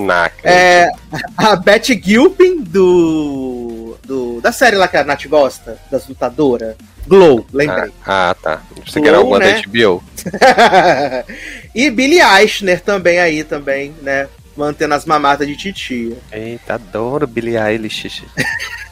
É, 0.44 0.88
a 1.36 1.56
Betty 1.56 2.00
Gilpin 2.02 2.60
do, 2.60 3.63
do 4.04 4.40
da 4.40 4.52
série 4.52 4.76
lá 4.76 4.88
que 4.88 4.96
a 4.96 5.04
Nath 5.04 5.26
gosta, 5.26 5.78
das 5.90 6.06
lutadoras. 6.08 6.76
Glow, 7.06 7.46
lembrei. 7.52 7.92
Ah, 8.06 8.30
ah, 8.30 8.34
tá. 8.34 8.62
Você 8.86 9.00
quer 9.00 9.14
alguma 9.14 9.38
né? 9.38 9.54
da 9.54 9.62
HBO? 9.62 10.02
e 11.74 11.90
Billy 11.90 12.20
Eichner 12.20 12.80
também 12.80 13.18
aí, 13.18 13.44
também, 13.44 13.94
né? 14.02 14.28
Mantendo 14.56 14.94
as 14.94 15.04
mamatas 15.04 15.46
de 15.46 15.56
titia. 15.56 16.16
Eita, 16.32 16.74
adoro 16.74 17.26
Billie 17.26 17.56
Eilish. 17.56 18.24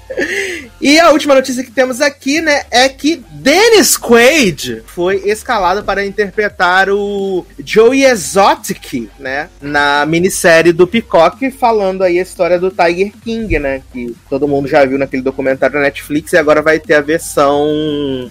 E 0.81 0.98
a 0.98 1.11
última 1.11 1.35
notícia 1.35 1.62
que 1.62 1.70
temos 1.70 2.01
aqui, 2.01 2.40
né, 2.40 2.64
é 2.70 2.88
que 2.88 3.22
Dennis 3.31 3.96
Quaid 3.96 4.83
foi 4.87 5.22
escalado 5.29 5.85
para 5.85 6.05
interpretar 6.05 6.90
o 6.90 7.46
Joey 7.64 8.05
Exotic, 8.05 9.09
né, 9.18 9.48
na 9.61 10.05
minissérie 10.05 10.72
do 10.72 10.87
Peacock, 10.87 11.51
falando 11.53 12.03
aí 12.03 12.18
a 12.18 12.22
história 12.22 12.59
do 12.59 12.70
Tiger 12.70 13.12
King, 13.22 13.59
né, 13.59 13.83
que 13.92 14.14
todo 14.29 14.48
mundo 14.48 14.66
já 14.66 14.85
viu 14.85 14.98
naquele 14.98 15.22
documentário 15.22 15.75
da 15.75 15.83
Netflix 15.83 16.33
e 16.33 16.37
agora 16.37 16.61
vai 16.61 16.81
ter 16.81 16.94
a 16.94 17.01
versão 17.01 18.31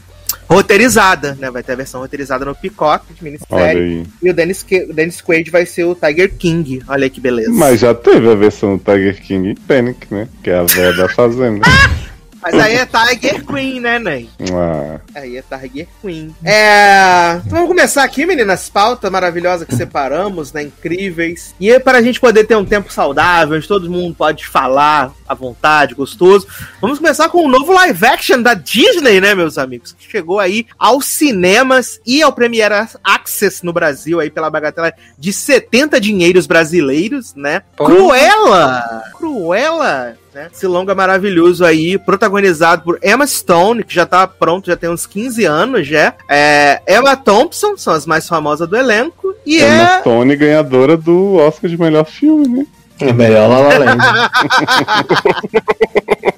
roteirizada, 0.51 1.37
né, 1.39 1.49
vai 1.49 1.63
ter 1.63 1.71
a 1.73 1.75
versão 1.75 2.01
roteirizada 2.01 2.43
no 2.43 2.53
Peacock 2.53 3.13
de 3.13 3.23
minissérie. 3.23 4.05
E 4.21 4.29
o 4.29 4.33
Dennis, 4.33 4.65
o 4.89 4.93
Dennis 4.93 5.21
Quaid 5.21 5.49
vai 5.49 5.65
ser 5.65 5.85
o 5.85 5.95
Tiger 5.95 6.33
King. 6.37 6.81
Olha 6.87 7.05
aí 7.05 7.09
que 7.09 7.21
beleza. 7.21 7.51
Mas 7.51 7.79
já 7.79 7.93
teve 7.93 8.29
a 8.29 8.35
versão 8.35 8.77
do 8.77 8.83
Tiger 8.83 9.21
King 9.21 9.49
em 9.49 9.55
Panic, 9.55 10.07
né? 10.11 10.27
Que 10.43 10.49
é 10.49 10.57
a 10.57 10.63
velha 10.63 10.93
da 10.93 11.07
Fazenda. 11.07 11.61
Mas 12.41 12.55
aí 12.55 12.75
é 12.75 12.85
Tiger 12.85 13.45
Queen, 13.45 13.79
né, 13.79 13.99
Ney? 13.99 14.29
Ah, 14.51 14.99
Aí 15.15 15.37
é 15.37 15.43
Tiger 15.43 15.87
Queen. 16.01 16.35
É. 16.43 17.35
Então 17.45 17.51
vamos 17.51 17.67
começar 17.67 18.03
aqui, 18.03 18.25
meninas. 18.25 18.69
Pauta 18.69 19.09
maravilhosa 19.11 19.65
que 19.65 19.75
separamos, 19.75 20.51
né? 20.51 20.63
Incríveis. 20.63 21.53
E 21.59 21.69
é 21.69 21.79
para 21.79 21.99
a 21.99 22.01
gente 22.01 22.19
poder 22.19 22.45
ter 22.45 22.55
um 22.55 22.65
tempo 22.65 22.91
saudável, 22.91 23.57
onde 23.57 23.67
todo 23.67 23.89
mundo 23.89 24.15
pode 24.15 24.47
falar 24.47 25.13
à 25.27 25.33
vontade, 25.33 25.93
gostoso. 25.93 26.47
Vamos 26.81 26.97
começar 26.97 27.29
com 27.29 27.45
um 27.45 27.49
novo 27.49 27.71
live 27.73 28.05
action 28.05 28.41
da 28.41 28.53
Disney, 28.53 29.21
né, 29.21 29.35
meus 29.35 29.57
amigos? 29.57 29.93
Que 29.93 30.09
chegou 30.09 30.39
aí 30.39 30.65
aos 30.79 31.05
cinemas 31.05 31.99
e 32.05 32.21
ao 32.21 32.33
Premiere 32.33 32.87
Access 33.03 33.63
no 33.63 33.71
Brasil, 33.71 34.19
aí 34.19 34.29
pela 34.29 34.49
bagatela 34.49 34.93
de 35.17 35.31
70 35.31 36.01
dinheiros 36.01 36.47
brasileiros, 36.47 37.35
né? 37.35 37.61
Porra. 37.77 37.95
Cruella! 37.95 39.03
Cruella! 39.13 40.20
Né? 40.33 40.49
Esse 40.53 40.65
longa 40.65 40.95
maravilhoso 40.95 41.65
aí, 41.65 41.97
protagonizado 41.97 42.83
por 42.83 42.99
Emma 43.03 43.27
Stone, 43.27 43.83
que 43.83 43.93
já 43.93 44.05
tá 44.05 44.25
pronto, 44.25 44.67
já 44.67 44.77
tem 44.77 44.89
uns 44.89 45.05
15 45.05 45.45
anos 45.45 45.85
já. 45.87 46.13
É, 46.29 46.81
Emma 46.87 47.17
Thompson, 47.17 47.75
são 47.75 47.93
as 47.93 48.05
mais 48.05 48.27
famosas 48.27 48.67
do 48.67 48.77
elenco. 48.77 49.33
E 49.45 49.57
Emma 49.57 49.95
é. 49.97 49.99
Stone, 49.99 50.35
ganhadora 50.35 50.95
do 50.95 51.35
Oscar 51.35 51.69
de 51.69 51.77
melhor 51.77 52.05
filme, 52.05 52.47
né? 52.47 52.65
É 53.01 53.11
melhor 53.11 53.49
La 53.49 53.59
La 53.59 53.77
Land. 53.77 54.03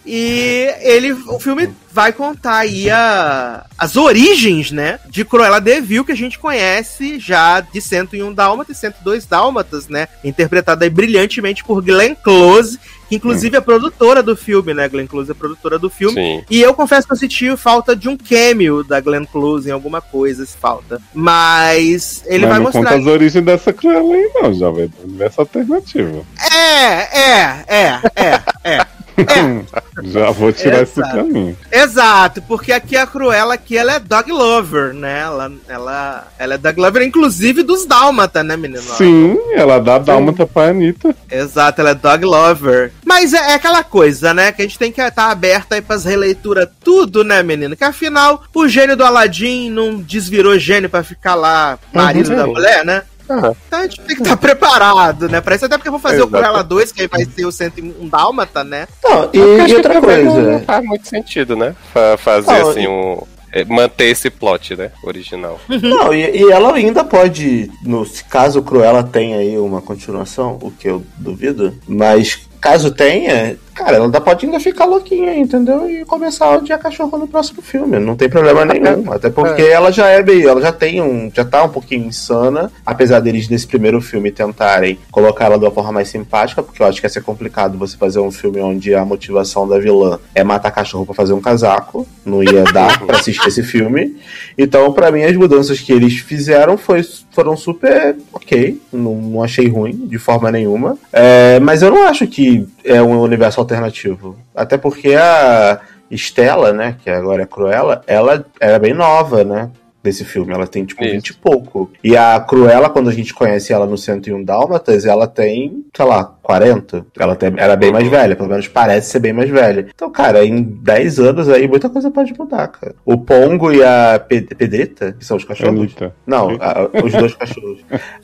E 0.08 0.74
ele, 0.80 1.12
o 1.12 1.38
filme 1.38 1.70
vai 1.92 2.14
contar 2.14 2.60
aí 2.60 2.90
a, 2.90 3.66
as 3.78 3.98
origens, 3.98 4.72
né, 4.72 5.00
de 5.10 5.26
Cruella 5.26 5.60
de 5.60 5.82
Vil, 5.82 6.06
que 6.06 6.14
a 6.14 6.16
gente 6.16 6.40
conhece 6.40 7.20
já 7.20 7.60
de 7.60 7.82
101 7.82 8.34
Dálmatas 8.34 8.78
e 8.78 8.80
102 8.80 9.26
Dálmatas, 9.26 9.90
né, 9.90 10.08
interpretada 10.24 10.86
aí 10.86 10.90
brilhantemente 10.90 11.64
por 11.64 11.82
Glenn 11.82 12.16
Close, 12.16 12.80
que 13.10 13.16
inclusive 13.16 13.58
é 13.58 13.62
produtora 13.62 14.24
do 14.24 14.36
filme, 14.36 14.74
né, 14.74 14.88
Glenn 14.88 15.08
Close 15.08 15.32
é 15.32 15.34
produtora 15.34 15.78
do 15.78 15.90
filme. 15.90 16.16
Sim. 16.16 16.44
E 16.50 16.62
eu 16.62 16.74
confesso 16.74 17.06
que 17.06 17.14
eu 17.14 17.18
senti 17.18 17.58
falta 17.58 17.96
de 17.96 18.08
um 18.08 18.16
cameo 18.16 18.84
da 18.84 19.02
Glenn 19.02 19.26
Close 19.26 19.68
em 19.68 19.74
alguma 19.74 20.00
coisa, 20.00 20.46
se 20.46 20.56
falta. 20.56 21.02
Mas 21.14 22.24
ele 22.28 22.46
Mas 22.46 22.50
vai 22.50 22.60
não 22.60 22.66
mostrar. 22.66 22.84
conta 22.84 22.96
as 22.96 23.06
origens 23.08 23.44
dessa 23.44 23.74
Cruella 23.74 24.14
aí, 24.14 24.32
não, 24.36 24.54
jovem. 24.54 24.88
Do 24.88 25.04
universo 25.04 25.42
alternativo. 25.42 26.26
É, 26.54 27.20
é, 27.20 27.66
é, 27.68 28.02
é, 28.16 28.42
é. 28.64 28.97
Já 30.04 30.30
vou 30.32 30.52
tirar 30.54 30.84
esse 30.84 31.00
Exato. 31.00 31.16
caminho. 31.16 31.58
Exato, 31.72 32.42
porque 32.44 32.72
aqui 32.72 32.96
a 32.96 33.08
Cruella 33.08 33.56
aqui 33.56 33.76
ela 33.76 33.94
é 33.96 34.00
dog 34.00 34.32
lover, 34.32 34.94
né? 34.94 35.22
Ela, 35.22 35.52
ela, 35.68 36.28
ela 36.38 36.54
é 36.54 36.58
dog 36.58 36.80
lover, 36.80 37.02
inclusive 37.02 37.64
dos 37.64 37.86
Dálmata, 37.86 38.44
né, 38.44 38.56
menino? 38.56 38.82
Sim, 38.82 39.38
ela 39.54 39.80
dá 39.80 39.98
dálmata 39.98 40.46
pra 40.46 40.70
Anitta. 40.70 41.16
Exato, 41.32 41.82
ela 41.82 41.92
é 41.92 41.96
dog 41.96 42.24
lover. 42.26 42.92
Mas 43.06 43.34
é, 43.34 43.38
é 43.38 43.54
aquela 43.56 43.84
coisa, 43.84 44.34
né? 44.34 44.52
Que 44.52 44.62
a 44.62 44.66
gente 44.66 44.78
tem 44.78 44.92
que 44.92 45.02
estar 45.02 45.32
aberto 45.32 45.74
aí 45.74 45.82
pras 45.82 46.06
releituras 46.06 46.68
tudo, 46.84 47.24
né, 47.24 47.42
menino? 47.42 47.76
Que 47.76 47.84
afinal, 47.84 48.44
o 48.54 48.68
gênio 48.68 48.96
do 48.96 49.04
Aladdin 49.04 49.70
não 49.72 49.98
desvirou 49.98 50.60
gênio 50.60 50.90
pra 50.90 51.04
ficar 51.04 51.34
lá 51.36 51.80
marido 51.94 52.30
Uhum. 52.30 52.36
da 52.36 52.48
mulher, 52.48 52.86
né? 52.86 53.02
Ah, 53.30 53.54
Então 53.68 53.80
a 53.80 53.84
gente 53.84 54.02
tem 54.02 54.16
que 54.16 54.22
estar 54.24 54.38
preparado, 54.38 55.28
né? 55.30 55.42
Pra 55.42 55.56
isso, 55.56 55.66
até 55.66 55.78
porque 55.78 55.88
eu 55.90 55.92
vou 55.94 56.00
fazer 56.02 56.18
Exato. 56.18 56.30
o 56.30 56.32
Cruella 56.32 56.64
2, 56.64 56.92
que 56.92 57.02
aí 57.02 57.08
vai 57.08 57.26
ser 57.26 57.46
o 57.46 57.52
101 57.52 58.08
Dálmata, 58.08 58.64
né? 58.64 58.88
Não, 59.04 59.30
e, 59.34 59.38
eu 59.38 59.62
acho 59.64 59.74
e 59.74 59.78
outra 59.78 59.94
também 59.94 60.24
Não, 60.26 60.36
não 60.36 60.44
coisa. 60.52 60.66
faz 60.66 60.86
muito 60.86 61.08
sentido, 61.08 61.56
né? 61.56 61.76
Fa- 61.94 62.18
fazer 62.18 62.52
Não, 62.64 62.70
assim 62.70 62.84
e- 62.84 62.88
um. 62.88 63.22
é, 63.52 63.66
Manter 63.66 64.06
esse 64.06 64.30
plot, 64.30 64.76
né? 64.76 64.92
Original. 65.04 65.60
Não, 65.68 66.14
e, 66.14 66.38
e 66.38 66.52
ela 66.52 66.74
ainda 66.76 67.04
pode, 67.04 67.72
no 67.84 68.06
caso 68.30 68.60
o 68.60 68.64
Cruella 68.64 69.04
tenha 69.04 69.38
aí 69.38 69.58
uma 69.58 69.82
continuação, 69.82 70.58
o 70.62 70.72
que 70.72 70.88
eu 70.88 71.04
duvido, 71.18 71.74
mas 71.88 72.47
caso 72.60 72.92
tenha, 72.92 73.58
cara, 73.74 73.98
ela 73.98 74.22
pode 74.22 74.46
ainda 74.46 74.60
ficar 74.60 74.86
louquinha, 74.86 75.38
entendeu? 75.38 75.90
E 75.90 76.04
começar 76.04 76.46
a 76.46 76.58
odiar 76.58 76.80
cachorro 76.80 77.18
no 77.18 77.28
próximo 77.28 77.62
filme, 77.62 78.00
não 78.00 78.16
tem 78.16 78.28
problema 78.28 78.66
nenhum. 78.66 79.12
Até 79.12 79.30
porque 79.30 79.62
ela 79.62 79.92
já 79.92 80.08
é 80.08 80.24
meio, 80.24 80.50
ela 80.50 80.62
já 80.62 80.72
tem 80.72 81.02
um, 81.02 81.32
já 81.34 81.46
tá 81.46 81.64
um 81.64 81.70
pouquinho 81.70 82.06
insana, 82.06 82.72
apesar 82.86 83.20
deles 83.20 83.48
nesse 83.48 83.68
primeiro 83.68 84.02
filme 84.02 84.32
tentarem 84.32 84.98
colocar 85.12 85.46
ela 85.46 85.60
de 85.60 85.66
uma 85.66 85.72
forma 85.72 85.92
mais 85.92 86.10
simpática, 86.10 86.64
porque 86.64 86.82
eu 86.82 86.88
acho 86.88 87.00
que 87.00 87.06
ia 87.06 87.10
ser 87.10 87.22
complicado 87.22 87.78
você 87.78 87.96
fazer 87.96 88.20
um 88.20 88.32
filme 88.32 88.60
onde 88.62 88.96
a 88.96 89.06
motivação 89.06 89.68
da 89.68 89.78
vilã 89.78 90.20
é 90.34 90.44
matar 90.44 90.72
cachorro 90.72 91.06
pra 91.06 91.14
fazer 91.14 91.34
um 91.34 91.42
casaco, 91.42 92.08
não 92.26 92.44
ia 92.44 92.64
dar 92.74 93.00
pra 93.06 93.18
assistir 93.18 93.48
esse 93.48 93.64
filme. 93.64 94.18
Então, 94.58 94.92
pra 94.92 95.12
mim, 95.12 95.24
as 95.24 95.36
mudanças 95.36 95.80
que 95.80 95.94
eles 95.94 96.18
fizeram 96.18 96.78
foi, 96.78 97.04
foram 97.32 97.56
super 97.56 98.16
ok. 98.34 98.82
Não, 98.92 99.16
não 99.16 99.44
achei 99.44 99.68
ruim 99.68 100.08
de 100.08 100.18
forma 100.18 100.52
nenhuma. 100.52 100.98
É, 101.14 101.60
mas 101.60 101.82
eu 101.82 101.92
não 101.92 102.08
acho 102.08 102.26
que 102.26 102.47
é 102.84 103.02
um 103.02 103.20
universo 103.22 103.60
alternativo. 103.60 104.38
Até 104.56 104.78
porque 104.78 105.16
a 105.16 105.80
Estela, 106.10 106.72
né, 106.72 106.96
que 107.04 107.10
agora 107.10 107.44
é 107.44 107.46
Cruella, 107.46 108.02
ela 108.08 108.46
era 108.60 108.80
bem 108.80 108.94
nova, 108.94 109.44
né? 109.44 109.70
Desse 110.08 110.24
filme, 110.24 110.54
ela 110.54 110.66
tem 110.66 110.86
tipo 110.86 111.04
Isso. 111.04 111.12
20 111.16 111.28
e 111.28 111.34
pouco. 111.34 111.92
E 112.02 112.16
a 112.16 112.40
Cruella, 112.40 112.90
quando 112.90 113.10
a 113.10 113.14
gente 113.14 113.34
conhece 113.34 113.74
ela 113.74 113.86
no 113.86 113.98
101 113.98 114.42
Dálmatas, 114.42 115.06
ela 115.06 115.28
tem, 115.28 115.84
sei 115.94 116.06
lá, 116.06 116.24
40. 116.42 117.06
Ela 117.20 117.36
tem, 117.36 117.52
era 117.58 117.76
bem 117.76 117.92
mais 117.92 118.08
velha, 118.08 118.34
pelo 118.34 118.48
menos 118.48 118.70
parece 118.70 119.10
ser 119.12 119.20
bem 119.20 119.34
mais 119.34 119.50
velha. 119.50 119.86
Então, 119.94 120.10
cara, 120.10 120.46
em 120.46 120.62
10 120.64 121.20
anos 121.20 121.50
aí 121.50 121.68
muita 121.68 121.90
coisa 121.90 122.10
pode 122.10 122.34
mudar, 122.40 122.70
cara. 122.70 122.96
O 123.04 123.18
Pongo 123.18 123.70
e 123.74 123.84
a 123.84 124.18
Pe- 124.18 124.44
Pedrita, 124.56 125.12
que 125.20 125.26
são 125.26 125.36
os 125.36 125.44
cachorros. 125.44 125.78
Anitta. 125.78 126.16
Não, 126.26 126.52
a- 126.62 126.90
os 127.04 127.12
dois 127.12 127.34
cachorros. 127.34 127.80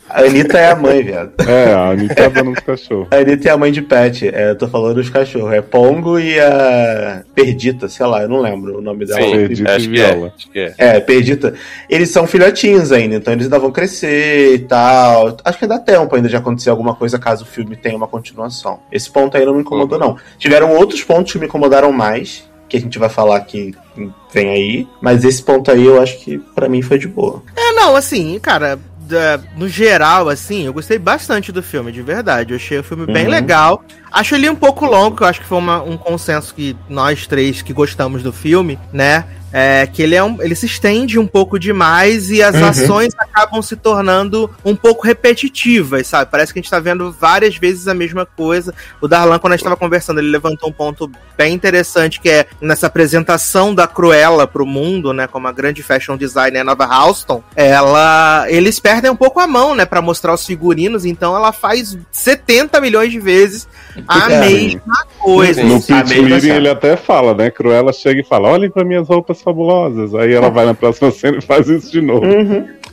A 0.09 0.21
Anitta 0.21 0.57
é 0.57 0.71
a 0.71 0.75
mãe, 0.77 1.03
viado. 1.03 1.33
É, 1.45 1.73
a 1.73 1.89
Anitta 1.89 2.21
é 2.21 2.25
a 2.27 2.29
dona 2.29 2.51
dos 2.51 2.59
cachorros. 2.63 3.07
A 3.11 3.17
Anitta 3.17 3.49
é 3.49 3.51
a 3.51 3.57
mãe 3.57 3.73
de 3.73 3.81
Pet. 3.81 4.29
É, 4.33 4.51
eu 4.51 4.57
tô 4.57 4.69
falando 4.69 4.95
dos 4.95 5.09
cachorros. 5.09 5.51
É 5.51 5.61
Pongo 5.61 6.17
e 6.17 6.39
a 6.39 7.23
Perdita, 7.35 7.89
sei 7.89 8.05
lá, 8.05 8.21
eu 8.21 8.29
não 8.29 8.39
lembro 8.39 8.77
o 8.77 8.81
nome 8.81 9.05
dela. 9.05 9.21
Sim, 9.21 9.31
Perdita 9.31 9.75
acho 9.75 9.89
que 9.89 9.99
é. 10.01 10.13
Acho 10.13 10.49
que 10.51 10.59
é. 10.59 10.73
É, 10.77 10.99
Perdita. 11.01 11.53
Eles 11.89 12.09
são 12.09 12.25
filhotinhos 12.27 12.91
ainda, 12.91 13.15
então 13.15 13.33
eles 13.33 13.45
ainda 13.45 13.59
vão 13.59 13.71
crescer 13.71 14.53
e 14.55 14.59
tal. 14.59 15.37
Acho 15.43 15.57
que 15.59 15.67
dá 15.67 15.79
tempo 15.79 16.15
ainda 16.15 16.29
de 16.29 16.35
acontecer 16.35 16.69
alguma 16.69 16.95
coisa 16.95 17.19
caso 17.19 17.43
o 17.43 17.47
filme 17.47 17.75
tenha 17.75 17.95
uma 17.97 18.07
continuação. 18.07 18.79
Esse 18.91 19.09
ponto 19.11 19.35
aí 19.37 19.45
não 19.45 19.53
me 19.55 19.61
incomodou, 19.61 19.99
não. 19.99 20.17
Tiveram 20.37 20.71
outros 20.75 21.03
pontos 21.03 21.31
que 21.31 21.39
me 21.39 21.45
incomodaram 21.45 21.91
mais, 21.91 22.43
que 22.69 22.77
a 22.77 22.79
gente 22.81 22.97
vai 22.97 23.09
falar 23.09 23.39
que 23.41 23.73
vem 24.33 24.49
aí. 24.49 24.87
Mas 25.01 25.23
esse 25.23 25.43
ponto 25.43 25.69
aí 25.71 25.85
eu 25.85 26.01
acho 26.01 26.17
que 26.19 26.39
pra 26.55 26.67
mim 26.69 26.81
foi 26.81 26.97
de 26.97 27.07
boa. 27.07 27.43
É, 27.55 27.71
não, 27.73 27.95
assim, 27.95 28.39
cara, 28.39 28.79
no 29.57 29.67
geral, 29.67 30.29
assim, 30.29 30.65
eu 30.65 30.73
gostei 30.73 30.97
bastante 30.97 31.51
do 31.51 31.61
filme, 31.61 31.91
de 31.91 32.01
verdade. 32.01 32.51
Eu 32.53 32.57
achei 32.57 32.79
o 32.79 32.83
filme 32.83 33.05
bem 33.05 33.25
Uhum. 33.25 33.31
legal. 33.31 33.83
Acho 34.11 34.33
ele 34.35 34.49
um 34.49 34.55
pouco 34.55 34.85
longo, 34.85 35.15
que 35.17 35.23
eu 35.23 35.27
acho 35.27 35.41
que 35.41 35.45
foi 35.45 35.57
uma- 35.57 35.83
um 35.83 35.97
consenso 35.97 36.53
que 36.55 36.75
nós 36.89 37.27
três 37.27 37.61
que 37.61 37.73
gostamos 37.73 38.23
do 38.23 38.31
filme, 38.33 38.79
né? 38.91 39.25
É 39.55 39.85
que 39.85 40.01
ele, 40.01 40.15
é 40.15 40.23
um, 40.23 40.41
ele 40.41 40.55
se 40.55 40.65
estende 40.65 41.19
um 41.19 41.27
pouco 41.27 41.59
demais 41.59 42.31
e 42.31 42.41
as 42.41 42.55
Uhum. 42.55 42.65
ações 42.65 43.13
acabam 43.17 43.61
se 43.61 43.75
tornando 43.75 44.49
um 44.65 44.75
pouco 44.75 45.05
repetitivas, 45.05 46.07
sabe? 46.07 46.31
Parece 46.31 46.51
que 46.51 46.57
a 46.57 46.61
gente 46.61 46.71
tá 46.71 46.79
vendo 46.79 47.11
várias 47.11 47.55
vezes 47.55 47.87
a 47.87 47.93
mesma 47.93 48.25
coisa. 48.25 48.73
O 48.99 49.07
Darlan, 49.07 49.37
quando 49.37 49.53
a 49.53 49.55
gente 49.55 49.63
tava 49.63 49.77
conversando, 49.77 50.19
ele 50.19 50.29
levantou 50.29 50.69
um 50.69 50.73
ponto 50.73 51.09
bem 51.37 51.53
interessante, 51.53 52.19
que 52.19 52.29
é 52.29 52.47
nessa 52.59 52.87
apresentação 52.87 53.75
da 53.75 53.85
Cruella 53.87 54.47
pro 54.47 54.65
mundo, 54.65 55.13
né? 55.13 55.27
Como 55.27 55.47
a 55.47 55.51
grande 55.51 55.83
fashion 55.83 56.17
designer 56.17 56.63
Nova 56.63 56.85
Halston, 56.85 57.43
ela. 57.55 58.45
Eles 58.49 58.79
perdem 58.79 59.11
um 59.11 59.15
pouco 59.15 59.39
a 59.39 59.45
mão, 59.45 59.75
né? 59.75 59.85
Pra 59.85 60.01
mostrar 60.01 60.33
os 60.33 60.45
figurinos, 60.45 61.05
então 61.05 61.35
ela 61.35 61.51
faz 61.51 61.95
70 62.11 62.81
milhões 62.81 63.11
de 63.11 63.19
vezes 63.19 63.67
a 64.07 64.31
É. 64.31 64.39
mesma 64.39 65.05
coisa. 65.19 65.63
No 65.63 65.83
ele 66.11 66.21
meeting 66.23 66.49
ele 66.49 66.69
até 66.69 66.97
fala, 66.97 67.33
né? 67.35 67.51
Cruella 67.51 67.93
chega 67.93 68.21
e 68.21 68.23
fala: 68.23 68.47
olhem 68.49 68.69
pra 68.71 68.83
minhas 68.83 69.07
roupas 69.07 69.42
fabulosas. 69.43 70.15
Aí 70.15 70.33
ela 70.33 70.49
vai 70.49 70.65
na 70.65 70.73
próxima 70.73 71.11
cena 71.11 71.37
e 71.37 71.41
faz 71.41 71.67
isso 71.69 71.91
de 71.91 72.01
novo. 72.01 72.25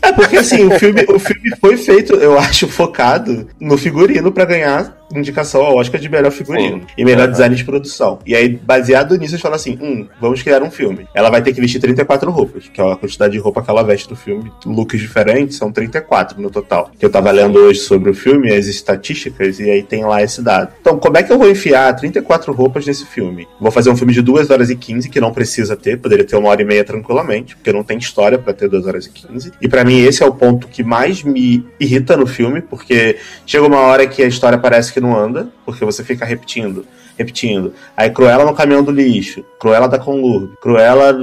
É 0.03 0.13
porque 0.13 0.39
assim, 0.39 0.67
o 0.67 0.71
filme, 0.79 1.05
o 1.09 1.19
filme 1.19 1.51
foi 1.61 1.77
feito, 1.77 2.15
eu 2.15 2.39
acho, 2.39 2.67
focado 2.67 3.47
no 3.61 3.77
figurino 3.77 4.33
pra 4.33 4.45
ganhar 4.45 5.00
indicação 5.15 5.63
ao 5.63 5.77
Oscar 5.77 6.01
de 6.01 6.09
melhor 6.09 6.31
figurino 6.31 6.81
Sim. 6.81 6.87
e 6.97 7.05
melhor 7.05 7.29
design 7.29 7.55
de 7.55 7.65
produção. 7.65 8.19
E 8.27 8.35
aí, 8.35 8.49
baseado 8.49 9.17
nisso, 9.17 9.35
eles 9.35 9.43
falam 9.43 9.57
assim: 9.57 9.79
hum, 9.81 10.07
vamos 10.21 10.43
criar 10.43 10.63
um 10.63 10.71
filme. 10.71 11.07
Ela 11.15 11.31
vai 11.31 11.43
ter 11.43 11.53
que 11.53 11.61
vestir 11.61 11.81
34 11.81 12.31
roupas, 12.31 12.69
que 12.69 12.81
é 12.81 12.93
a 12.93 12.97
quantidade 12.97 13.33
de 13.33 13.39
roupa 13.39 13.63
que 13.63 13.71
ela 13.71 13.83
veste 13.83 14.11
no 14.11 14.17
filme. 14.17 14.53
Looks 14.65 15.01
diferentes, 15.01 15.57
são 15.57 15.73
34 15.73 16.41
no 16.41 16.51
total. 16.51 16.91
Que 16.99 17.05
eu 17.05 17.11
tava 17.11 17.31
lendo 17.31 17.59
hoje 17.59 17.81
sobre 17.81 18.11
o 18.11 18.15
filme, 18.15 18.53
as 18.53 18.67
estatísticas, 18.67 19.59
e 19.59 19.71
aí 19.71 19.83
tem 19.83 20.05
lá 20.05 20.23
esse 20.23 20.43
dado. 20.43 20.73
Então, 20.81 20.99
como 20.99 21.17
é 21.17 21.23
que 21.23 21.33
eu 21.33 21.39
vou 21.39 21.51
enfiar 21.51 21.95
34 21.95 22.53
roupas 22.53 22.87
nesse 22.87 23.07
filme? 23.07 23.47
Vou 23.61 23.71
fazer 23.71 23.91
um 23.91 23.97
filme 23.97 24.13
de 24.13 24.23
2 24.23 24.51
horas 24.51 24.71
e 24.71 24.77
15, 24.77 25.09
que 25.09 25.21
não 25.21 25.33
precisa 25.33 25.77
ter, 25.77 25.99
poderia 25.99 26.25
ter 26.25 26.37
uma 26.37 26.49
hora 26.49 26.63
e 26.63 26.65
meia 26.65 26.85
tranquilamente, 26.85 27.57
porque 27.57 27.73
não 27.73 27.83
tem 27.83 27.99
história 27.99 28.39
pra 28.39 28.53
ter 28.53 28.69
2 28.69 28.87
horas 28.87 29.07
e 29.07 29.11
15. 29.11 29.53
E 29.61 29.69
pra 29.69 29.85
mim 29.85 30.01
esse 30.01 30.23
é 30.23 30.27
o 30.27 30.35
ponto 30.35 30.69
que 30.69 30.83
mais 30.83 31.23
me 31.23 31.65
irrita 31.79 32.17
no 32.17 32.27
filme, 32.27 32.61
porque 32.61 33.17
chega 33.47 33.67
uma 33.67 33.79
hora 33.79 34.07
que 34.07 34.23
a 34.23 34.27
história 34.27 34.59
parece 34.59 34.93
que 34.93 35.00
não 35.01 35.17
anda, 35.19 35.49
porque 35.65 35.85
você 35.85 36.05
fica 36.05 36.25
repetindo, 36.25 36.85
repetindo. 37.17 37.73
Aí 37.97 38.11
Cruella 38.11 38.45
no 38.45 38.55
caminhão 38.55 38.83
do 38.83 38.91
lixo, 38.91 39.45
Cruella 39.59 39.89
da 39.89 39.99
Conlurb, 39.99 40.55
Cruella 40.61 41.15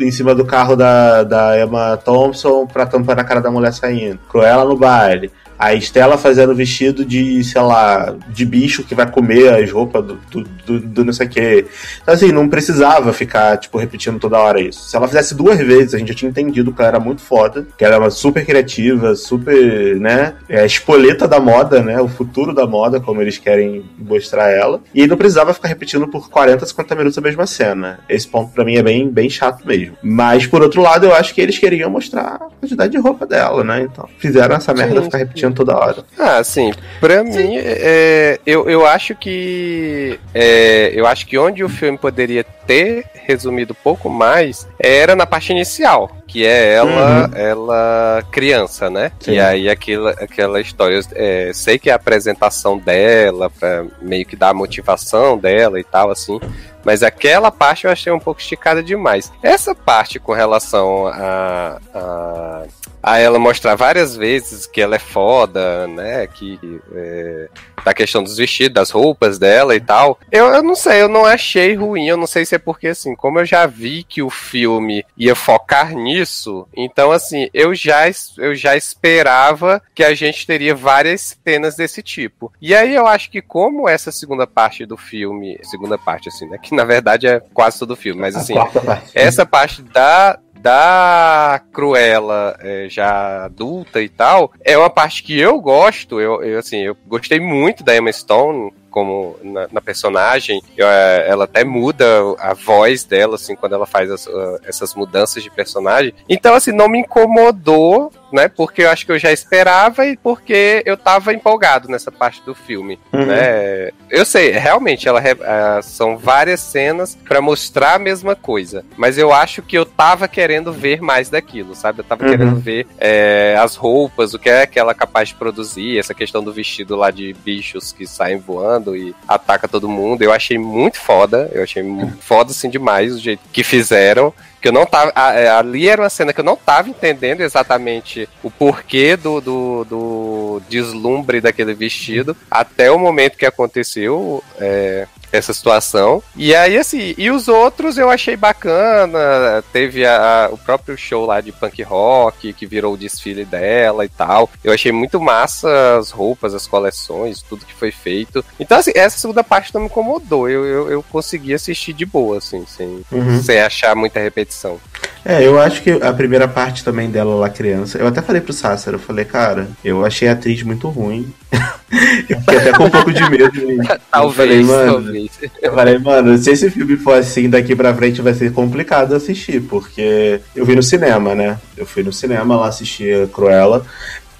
em 0.00 0.10
cima 0.10 0.34
do 0.34 0.44
carro 0.44 0.76
da, 0.76 1.22
da 1.22 1.60
Emma 1.60 1.96
Thompson 1.96 2.66
pra 2.66 2.86
tampar 2.86 3.16
na 3.16 3.24
cara 3.24 3.40
da 3.40 3.50
mulher 3.50 3.72
saindo, 3.72 4.18
Cruella 4.28 4.64
no 4.64 4.76
baile. 4.76 5.30
A 5.58 5.74
Estela 5.74 6.16
fazendo 6.16 6.54
vestido 6.54 7.04
de, 7.04 7.42
sei 7.42 7.60
lá, 7.60 8.14
de 8.28 8.44
bicho 8.44 8.84
que 8.84 8.94
vai 8.94 9.10
comer 9.10 9.54
as 9.54 9.70
roupas 9.70 10.04
do, 10.04 10.18
do, 10.30 10.44
do, 10.66 10.80
do 10.80 11.04
não 11.04 11.12
sei 11.12 11.26
o 11.26 11.30
quê. 11.30 11.66
Então, 12.02 12.14
assim, 12.14 12.32
não 12.32 12.48
precisava 12.48 13.12
ficar, 13.12 13.56
tipo, 13.56 13.78
repetindo 13.78 14.18
toda 14.18 14.38
hora 14.38 14.60
isso. 14.60 14.88
Se 14.88 14.96
ela 14.96 15.08
fizesse 15.08 15.34
duas 15.34 15.58
vezes, 15.58 15.94
a 15.94 15.98
gente 15.98 16.08
já 16.08 16.14
tinha 16.14 16.30
entendido 16.30 16.72
que 16.72 16.80
ela 16.80 16.88
era 16.88 17.00
muito 17.00 17.22
foda, 17.22 17.66
que 17.76 17.84
ela 17.84 17.96
é 17.96 17.98
uma 17.98 18.10
super 18.10 18.44
criativa, 18.44 19.14
super, 19.14 19.98
né, 19.98 20.34
é 20.48 20.60
a 20.60 20.66
espoleta 20.66 21.26
da 21.26 21.40
moda, 21.40 21.82
né, 21.82 22.00
o 22.00 22.08
futuro 22.08 22.54
da 22.54 22.66
moda, 22.66 23.00
como 23.00 23.20
eles 23.20 23.38
querem 23.38 23.84
mostrar 23.98 24.50
ela. 24.50 24.80
E 24.94 25.06
não 25.06 25.16
precisava 25.16 25.54
ficar 25.54 25.68
repetindo 25.68 26.06
por 26.08 26.28
40, 26.30 26.64
50 26.66 26.94
minutos 26.94 27.18
a 27.18 27.22
mesma 27.22 27.46
cena. 27.46 28.00
Esse 28.08 28.28
ponto 28.28 28.52
pra 28.52 28.64
mim 28.64 28.76
é 28.76 28.82
bem, 28.82 29.08
bem 29.08 29.28
chato 29.28 29.66
mesmo. 29.66 29.96
Mas, 30.02 30.46
por 30.46 30.62
outro 30.62 30.82
lado, 30.82 31.06
eu 31.06 31.14
acho 31.14 31.34
que 31.34 31.40
eles 31.40 31.58
queriam 31.58 31.90
mostrar 31.90 32.34
a 32.34 32.38
quantidade 32.60 32.92
de 32.92 32.98
roupa 32.98 33.26
dela, 33.26 33.64
né, 33.64 33.82
então 33.82 34.08
fizeram 34.18 34.56
essa 34.56 34.72
merda 34.72 35.00
Sim, 35.00 35.04
ficar 35.04 35.18
sim. 35.18 35.24
Toda 35.54 35.76
hora. 35.76 36.04
Ah, 36.18 36.42
sim. 36.42 36.72
Pra 37.00 37.22
mim, 37.24 37.56
é, 37.56 38.38
eu, 38.46 38.68
eu 38.68 38.86
acho 38.86 39.14
que. 39.14 40.18
é, 40.34 40.92
eu 40.94 41.06
acho 41.06 41.26
que 41.26 41.38
onde 41.38 41.62
o 41.64 41.68
filme 41.68 41.98
poderia 41.98 42.44
ter 42.44 43.04
resumido 43.14 43.72
um 43.78 43.82
pouco 43.82 44.08
mais 44.08 44.68
era 44.78 45.14
na 45.14 45.26
parte 45.26 45.52
inicial. 45.52 46.10
Que 46.26 46.44
é 46.46 46.74
ela, 46.74 47.30
ela 47.34 48.22
criança, 48.30 48.90
né? 48.90 49.12
Sim. 49.20 49.32
E 49.32 49.40
aí 49.40 49.68
aquela, 49.68 50.10
aquela 50.10 50.60
história. 50.60 51.00
é, 51.14 51.50
sei 51.54 51.78
que 51.78 51.90
a 51.90 51.94
apresentação 51.94 52.78
dela, 52.78 53.48
pra 53.48 53.86
meio 54.02 54.26
que 54.26 54.36
dar 54.36 54.50
a 54.50 54.54
motivação 54.54 55.38
dela 55.38 55.80
e 55.80 55.84
tal, 55.84 56.10
assim. 56.10 56.38
Mas 56.88 57.02
aquela 57.02 57.50
parte 57.50 57.84
eu 57.84 57.90
achei 57.90 58.10
um 58.10 58.18
pouco 58.18 58.40
esticada 58.40 58.82
demais. 58.82 59.30
Essa 59.42 59.74
parte 59.74 60.18
com 60.18 60.32
relação 60.32 61.06
a, 61.06 61.78
a, 61.94 62.64
a 63.02 63.18
ela 63.18 63.38
mostrar 63.38 63.74
várias 63.74 64.16
vezes 64.16 64.66
que 64.66 64.80
ela 64.80 64.96
é 64.96 64.98
foda, 64.98 65.86
né? 65.86 66.26
Que 66.26 66.58
é, 66.94 67.50
da 67.84 67.92
questão 67.92 68.22
dos 68.22 68.38
vestidos, 68.38 68.72
das 68.72 68.90
roupas 68.90 69.38
dela 69.38 69.76
e 69.76 69.80
tal. 69.80 70.18
Eu, 70.32 70.46
eu 70.46 70.62
não 70.62 70.74
sei, 70.74 71.02
eu 71.02 71.08
não 71.08 71.24
achei 71.24 71.74
ruim. 71.74 72.06
Eu 72.06 72.16
não 72.16 72.26
sei 72.26 72.46
se 72.46 72.54
é 72.54 72.58
porque, 72.58 72.88
assim, 72.88 73.14
como 73.14 73.38
eu 73.38 73.44
já 73.44 73.66
vi 73.66 74.02
que 74.02 74.22
o 74.22 74.30
filme 74.30 75.04
ia 75.16 75.34
focar 75.34 75.94
nisso, 75.94 76.66
então, 76.74 77.10
assim, 77.12 77.50
eu 77.52 77.74
já, 77.74 78.04
eu 78.38 78.54
já 78.54 78.76
esperava 78.76 79.82
que 79.94 80.02
a 80.02 80.14
gente 80.14 80.46
teria 80.46 80.74
várias 80.74 81.38
cenas 81.46 81.76
desse 81.76 82.02
tipo. 82.02 82.52
E 82.60 82.74
aí 82.74 82.94
eu 82.94 83.06
acho 83.06 83.30
que, 83.30 83.42
como 83.42 83.88
essa 83.88 84.10
segunda 84.10 84.46
parte 84.46 84.86
do 84.86 84.96
filme, 84.96 85.58
segunda 85.62 85.98
parte, 85.98 86.28
assim, 86.28 86.46
né? 86.48 86.58
Que 86.58 86.74
na 86.78 86.84
verdade 86.84 87.26
é 87.26 87.42
quase 87.52 87.78
todo 87.78 87.90
o 87.90 87.96
filme, 87.96 88.20
mas 88.20 88.36
assim, 88.36 88.54
parte. 88.54 89.10
essa 89.14 89.44
parte 89.44 89.82
da 89.82 90.38
da 90.60 91.60
Cruella 91.72 92.56
é, 92.60 92.88
já 92.88 93.44
adulta 93.44 94.02
e 94.02 94.08
tal 94.08 94.52
é 94.64 94.76
uma 94.76 94.90
parte 94.90 95.22
que 95.22 95.38
eu 95.38 95.60
gosto 95.60 96.20
eu, 96.20 96.42
eu, 96.42 96.58
assim 96.58 96.78
eu 96.78 96.96
gostei 97.06 97.38
muito 97.38 97.84
da 97.84 97.96
Emma 97.96 98.12
Stone 98.12 98.72
como 98.90 99.36
na, 99.40 99.68
na 99.70 99.80
personagem 99.80 100.60
Eu, 100.76 100.88
é, 100.88 101.28
ela 101.28 101.44
até 101.44 101.62
muda 101.62 102.04
a 102.40 102.54
voz 102.54 103.04
dela 103.04 103.36
assim 103.36 103.54
quando 103.54 103.74
ela 103.74 103.86
faz 103.86 104.10
as, 104.10 104.26
uh, 104.26 104.58
essas 104.64 104.96
mudanças 104.96 105.44
de 105.44 105.50
personagem 105.50 106.12
então 106.28 106.54
assim 106.54 106.72
não 106.72 106.88
me 106.88 106.98
incomodou 106.98 108.10
né 108.32 108.48
porque 108.48 108.82
eu 108.82 108.90
acho 108.90 109.04
que 109.06 109.12
eu 109.12 109.18
já 109.18 109.32
esperava 109.32 110.06
e 110.06 110.16
porque 110.16 110.82
eu 110.86 110.96
tava 110.96 111.32
empolgado 111.32 111.88
nessa 111.88 112.10
parte 112.12 112.42
do 112.44 112.54
filme 112.54 112.98
Uhum. 113.12 113.26
né 113.26 113.90
eu 114.10 114.24
sei, 114.24 114.50
realmente, 114.52 115.06
ela 115.06 115.22
ah, 115.44 115.80
são 115.82 116.16
várias 116.16 116.60
cenas 116.60 117.16
pra 117.26 117.40
mostrar 117.42 117.94
a 117.94 117.98
mesma 117.98 118.34
coisa. 118.34 118.82
Mas 118.96 119.18
eu 119.18 119.32
acho 119.32 119.60
que 119.60 119.76
eu 119.76 119.84
tava 119.84 120.26
querendo 120.26 120.72
ver 120.72 121.00
mais 121.02 121.28
daquilo, 121.28 121.74
sabe? 121.74 122.00
Eu 122.00 122.04
tava 122.04 122.24
Uhum. 122.24 122.30
querendo 122.30 122.56
ver 122.56 122.86
é, 122.98 123.54
as 123.60 123.76
roupas, 123.76 124.32
o 124.34 124.38
que 124.38 124.48
é 124.48 124.66
que 124.66 124.78
ela 124.78 124.92
é 124.92 124.94
capaz 124.94 125.28
de 125.28 125.34
produzir, 125.34 125.98
essa 125.98 126.14
questão 126.14 126.42
do 126.42 126.52
vestido 126.52 126.96
lá 126.96 127.10
de 127.10 127.34
bichos 127.44 127.92
que 127.92 128.06
saem 128.06 128.38
voando 128.38 128.96
e 128.96 129.14
ataca 129.26 129.68
todo 129.68 129.88
mundo. 129.88 130.22
Eu 130.22 130.32
achei 130.32 130.56
muito 130.58 130.98
foda, 130.98 131.50
eu 131.52 131.62
achei 131.62 131.82
foda 132.20 132.50
assim 132.50 132.70
demais 132.70 133.14
o 133.14 133.18
jeito 133.18 133.42
que 133.52 133.62
fizeram. 133.62 134.32
Que 134.60 134.68
eu 134.68 134.72
não 134.72 134.86
tava. 134.86 135.12
é, 135.34 135.48
Ali 135.50 135.88
era 135.88 136.02
uma 136.02 136.10
cena 136.10 136.32
que 136.32 136.40
eu 136.40 136.44
não 136.44 136.56
tava 136.56 136.88
entendendo 136.88 137.40
exatamente 137.40 138.28
o 138.42 138.50
porquê 138.50 139.16
do, 139.16 139.40
do, 139.40 139.84
do 139.84 140.62
deslumbre 140.68 141.40
daquele 141.40 141.74
vestido 141.74 142.36
até 142.50 142.90
o 142.90 142.98
momento 142.98 143.36
que 143.36 143.46
aconteceu 143.46 144.42
é, 144.58 145.06
essa 145.32 145.52
situação. 145.52 146.22
E 146.36 146.54
aí, 146.54 146.76
assim, 146.76 147.14
e 147.18 147.30
os 147.30 147.48
outros 147.48 147.98
eu 147.98 148.08
achei 148.10 148.36
bacana. 148.36 149.62
Teve 149.72 150.04
a- 150.06 150.46
a- 150.46 150.48
o 150.50 150.58
próprio 150.58 150.96
show 150.96 151.26
lá 151.26 151.40
de 151.40 151.52
punk 151.52 151.82
rock, 151.82 152.52
que 152.52 152.66
virou 152.66 152.94
o 152.94 152.96
desfile 152.96 153.44
dela 153.44 154.04
e 154.04 154.08
tal. 154.08 154.50
Eu 154.62 154.72
achei 154.72 154.92
muito 154.92 155.20
massa 155.20 155.96
as 155.98 156.10
roupas, 156.10 156.54
as 156.54 156.66
coleções, 156.66 157.42
tudo 157.42 157.64
que 157.64 157.74
foi 157.74 157.90
feito. 157.90 158.44
Então, 158.58 158.78
assim, 158.78 158.92
essa 158.94 159.18
segunda 159.18 159.42
parte 159.44 159.72
não 159.74 159.82
me 159.82 159.86
incomodou. 159.86 160.48
Eu, 160.48 160.64
eu, 160.64 160.90
eu 160.90 161.02
consegui 161.10 161.54
assistir 161.54 161.92
de 161.92 162.04
boa, 162.06 162.38
assim, 162.38 162.64
sem, 162.66 163.02
Uhum. 163.12 163.42
sem 163.42 163.60
achar 163.60 163.94
muita 163.94 164.20
repetição. 164.20 164.78
É, 165.24 165.44
eu 165.46 165.60
acho 165.60 165.82
que 165.82 165.90
a 165.90 166.12
primeira 166.12 166.48
parte 166.48 166.82
também 166.84 167.10
dela 167.10 167.34
lá 167.34 167.50
criança. 167.50 167.98
Eu 167.98 168.06
até 168.06 168.22
falei 168.22 168.40
pro 168.40 168.52
Sácer, 168.52 168.94
eu 168.94 168.98
falei, 168.98 169.24
cara, 169.24 169.68
eu 169.84 170.04
achei 170.04 170.28
a 170.28 170.32
atriz 170.32 170.62
muito 170.62 170.88
ruim. 170.88 171.32
eu 172.28 172.38
fiquei 172.40 172.56
até 172.58 172.72
com 172.72 172.84
um 172.84 172.90
pouco 172.90 173.12
de 173.12 173.28
medo. 173.28 173.50
de- 173.50 173.76
eu 173.78 173.84
falei, 173.84 174.00
Talvez, 174.10 174.66
mano, 174.66 174.92
talvez. 175.26 175.52
eu 175.62 175.72
falei, 175.72 175.98
mano, 175.98 176.36
se 176.38 176.50
esse 176.50 176.70
filme 176.70 176.96
for 176.96 177.14
assim 177.18 177.48
daqui 177.50 177.74
pra 177.74 177.94
frente 177.94 178.22
vai 178.22 178.34
ser 178.34 178.52
complicado 178.52 179.14
assistir, 179.14 179.60
porque 179.62 180.40
eu 180.54 180.64
vi 180.64 180.76
no 180.76 180.82
cinema, 180.82 181.34
né? 181.34 181.58
Eu 181.76 181.86
fui 181.86 182.02
no 182.02 182.12
cinema 182.12 182.56
lá 182.56 182.68
assistir 182.68 183.24
a 183.24 183.26
Cruella. 183.26 183.84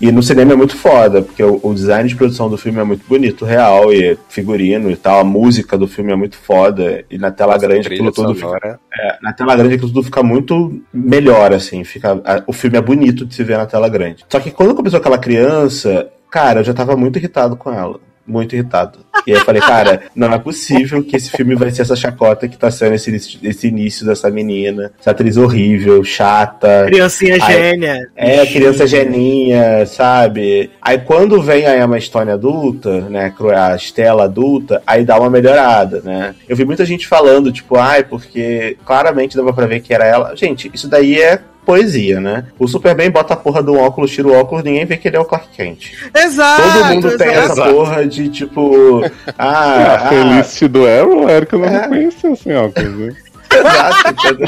E 0.01 0.13
no 0.13 0.23
cinema 0.23 0.53
é 0.53 0.57
muito 0.57 0.77
foda, 0.77 1.23
porque 1.23 1.43
o, 1.43 1.59
o 1.61 1.75
design 1.75 2.09
de 2.09 2.15
produção 2.15 2.49
do 2.49 2.57
filme 2.57 2.79
é 2.79 2.85
muito 2.85 3.05
bonito, 3.09 3.45
real, 3.45 3.93
e 3.93 4.17
figurino 4.29 4.89
e 4.93 4.97
tal. 4.97 5.19
A 5.19 5.25
música 5.25 5.77
do 5.77 5.89
filme 5.89 6.13
é 6.13 6.15
muito 6.15 6.37
foda. 6.37 7.05
E 7.11 7.19
na 7.19 7.33
tela 7.33 7.59
grande 7.59 7.83
Trilha 7.89 8.09
aquilo 8.09 8.13
tudo 8.13 8.33
fica 8.33 8.79
é, 8.97 9.19
na 9.21 9.33
tela 9.33 9.57
grande 9.57 9.75
aquilo 9.75 9.89
tudo 9.93 10.05
fica 10.05 10.23
muito 10.23 10.81
melhor, 10.95 11.53
assim. 11.53 11.83
Fica, 11.83 12.13
a- 12.25 12.45
o 12.47 12.53
filme 12.53 12.79
é 12.79 12.81
bonito 12.81 13.27
de 13.27 13.35
se 13.35 13.43
ver 13.43 13.59
na 13.59 13.67
tela 13.67 13.89
grande. 13.89 14.25
Só 14.29 14.39
que 14.39 14.53
quando 14.53 14.73
começou 14.73 15.01
aquela 15.01 15.19
criança, 15.19 16.09
cara, 16.31 16.61
eu 16.61 16.65
já 16.65 16.73
tava 16.75 16.97
muito 16.97 17.19
irritado 17.19 17.57
com 17.57 17.73
ela. 17.73 17.99
Muito 18.29 18.55
irritado. 18.55 18.99
E 19.27 19.33
aí 19.33 19.39
eu 19.39 19.45
falei, 19.45 19.61
cara, 19.61 20.03
não 20.15 20.33
é 20.33 20.39
possível 20.39 21.03
que 21.03 21.17
esse 21.17 21.31
filme 21.31 21.55
vai 21.55 21.71
ser 21.71 21.83
essa 21.83 21.97
chacota 21.97 22.47
que 22.47 22.57
tá 22.57 22.71
sendo 22.71 22.95
esse, 22.95 23.11
início- 23.11 23.41
esse 23.43 23.67
início 23.69 24.07
dessa 24.07 24.31
menina. 24.31 24.93
Essa 25.01 25.11
atriz 25.11 25.37
horrível, 25.37 26.05
chata. 26.05 26.85
Criancinha 26.87 27.37
Ai, 27.41 27.53
gênia. 27.53 28.09
É, 28.15 28.47
criança 28.47 28.87
geninha, 28.87 29.85
sabe? 29.87 30.71
Aí 30.81 30.99
quando 30.99 31.43
vem 31.43 31.67
a 31.67 31.77
Emma 31.83 32.01
Stone 32.01 32.31
adulta, 32.31 33.01
né, 33.03 33.33
a 33.57 33.75
Estela 33.77 34.25
adulta, 34.25 34.83
aí 34.87 35.05
dá 35.05 35.19
uma 35.19 35.31
melhorada, 35.31 36.01
né? 36.05 36.35
Eu 36.49 36.57
vi 36.57 36.65
muita 36.65 36.85
gente 36.85 37.07
falando, 37.07 37.51
tipo, 37.53 37.77
ai, 37.77 38.05
porque 38.05 38.77
claramente 38.85 39.37
dava 39.37 39.53
pra 39.53 39.67
ver 39.67 39.81
que 39.81 39.93
era 39.93 40.05
ela. 40.05 40.37
Gente, 40.37 40.71
isso 40.73 40.89
daí 40.89 41.21
é 41.21 41.41
poesia, 41.69 42.19
né? 42.19 42.47
O 42.59 42.67
Superman 42.67 43.11
bota 43.11 43.35
a 43.35 43.37
porra 43.37 43.63
do 43.63 43.77
óculos, 43.77 44.11
tira 44.11 44.27
o 44.27 44.33
óculos, 44.33 44.65
ninguém 44.65 44.87
vê 44.87 44.97
que 44.97 45.07
ele 45.07 45.19
é 45.19 45.21
o 45.21 45.25
Clark 45.27 45.49
Kent. 45.55 45.93
Exato. 46.17 46.63
Todo 46.63 46.85
mundo 46.87 47.19
tem 47.19 47.29
exato. 47.29 47.53
essa 47.61 47.71
porra 47.71 48.07
de, 48.07 48.31
tipo... 48.31 49.03
Ah, 49.37 49.45
a 49.45 49.95
ah, 49.95 50.09
Felicity 50.09 50.69
do 50.69 50.87
Arrow, 50.87 51.29
a 51.29 51.33
Erika 51.33 51.59
não 51.59 51.67
É. 51.67 51.83
reconheceu 51.83 52.35
sem 52.37 52.57
óculos, 52.57 52.99
né? 52.99 53.17
Exato? 53.53 54.39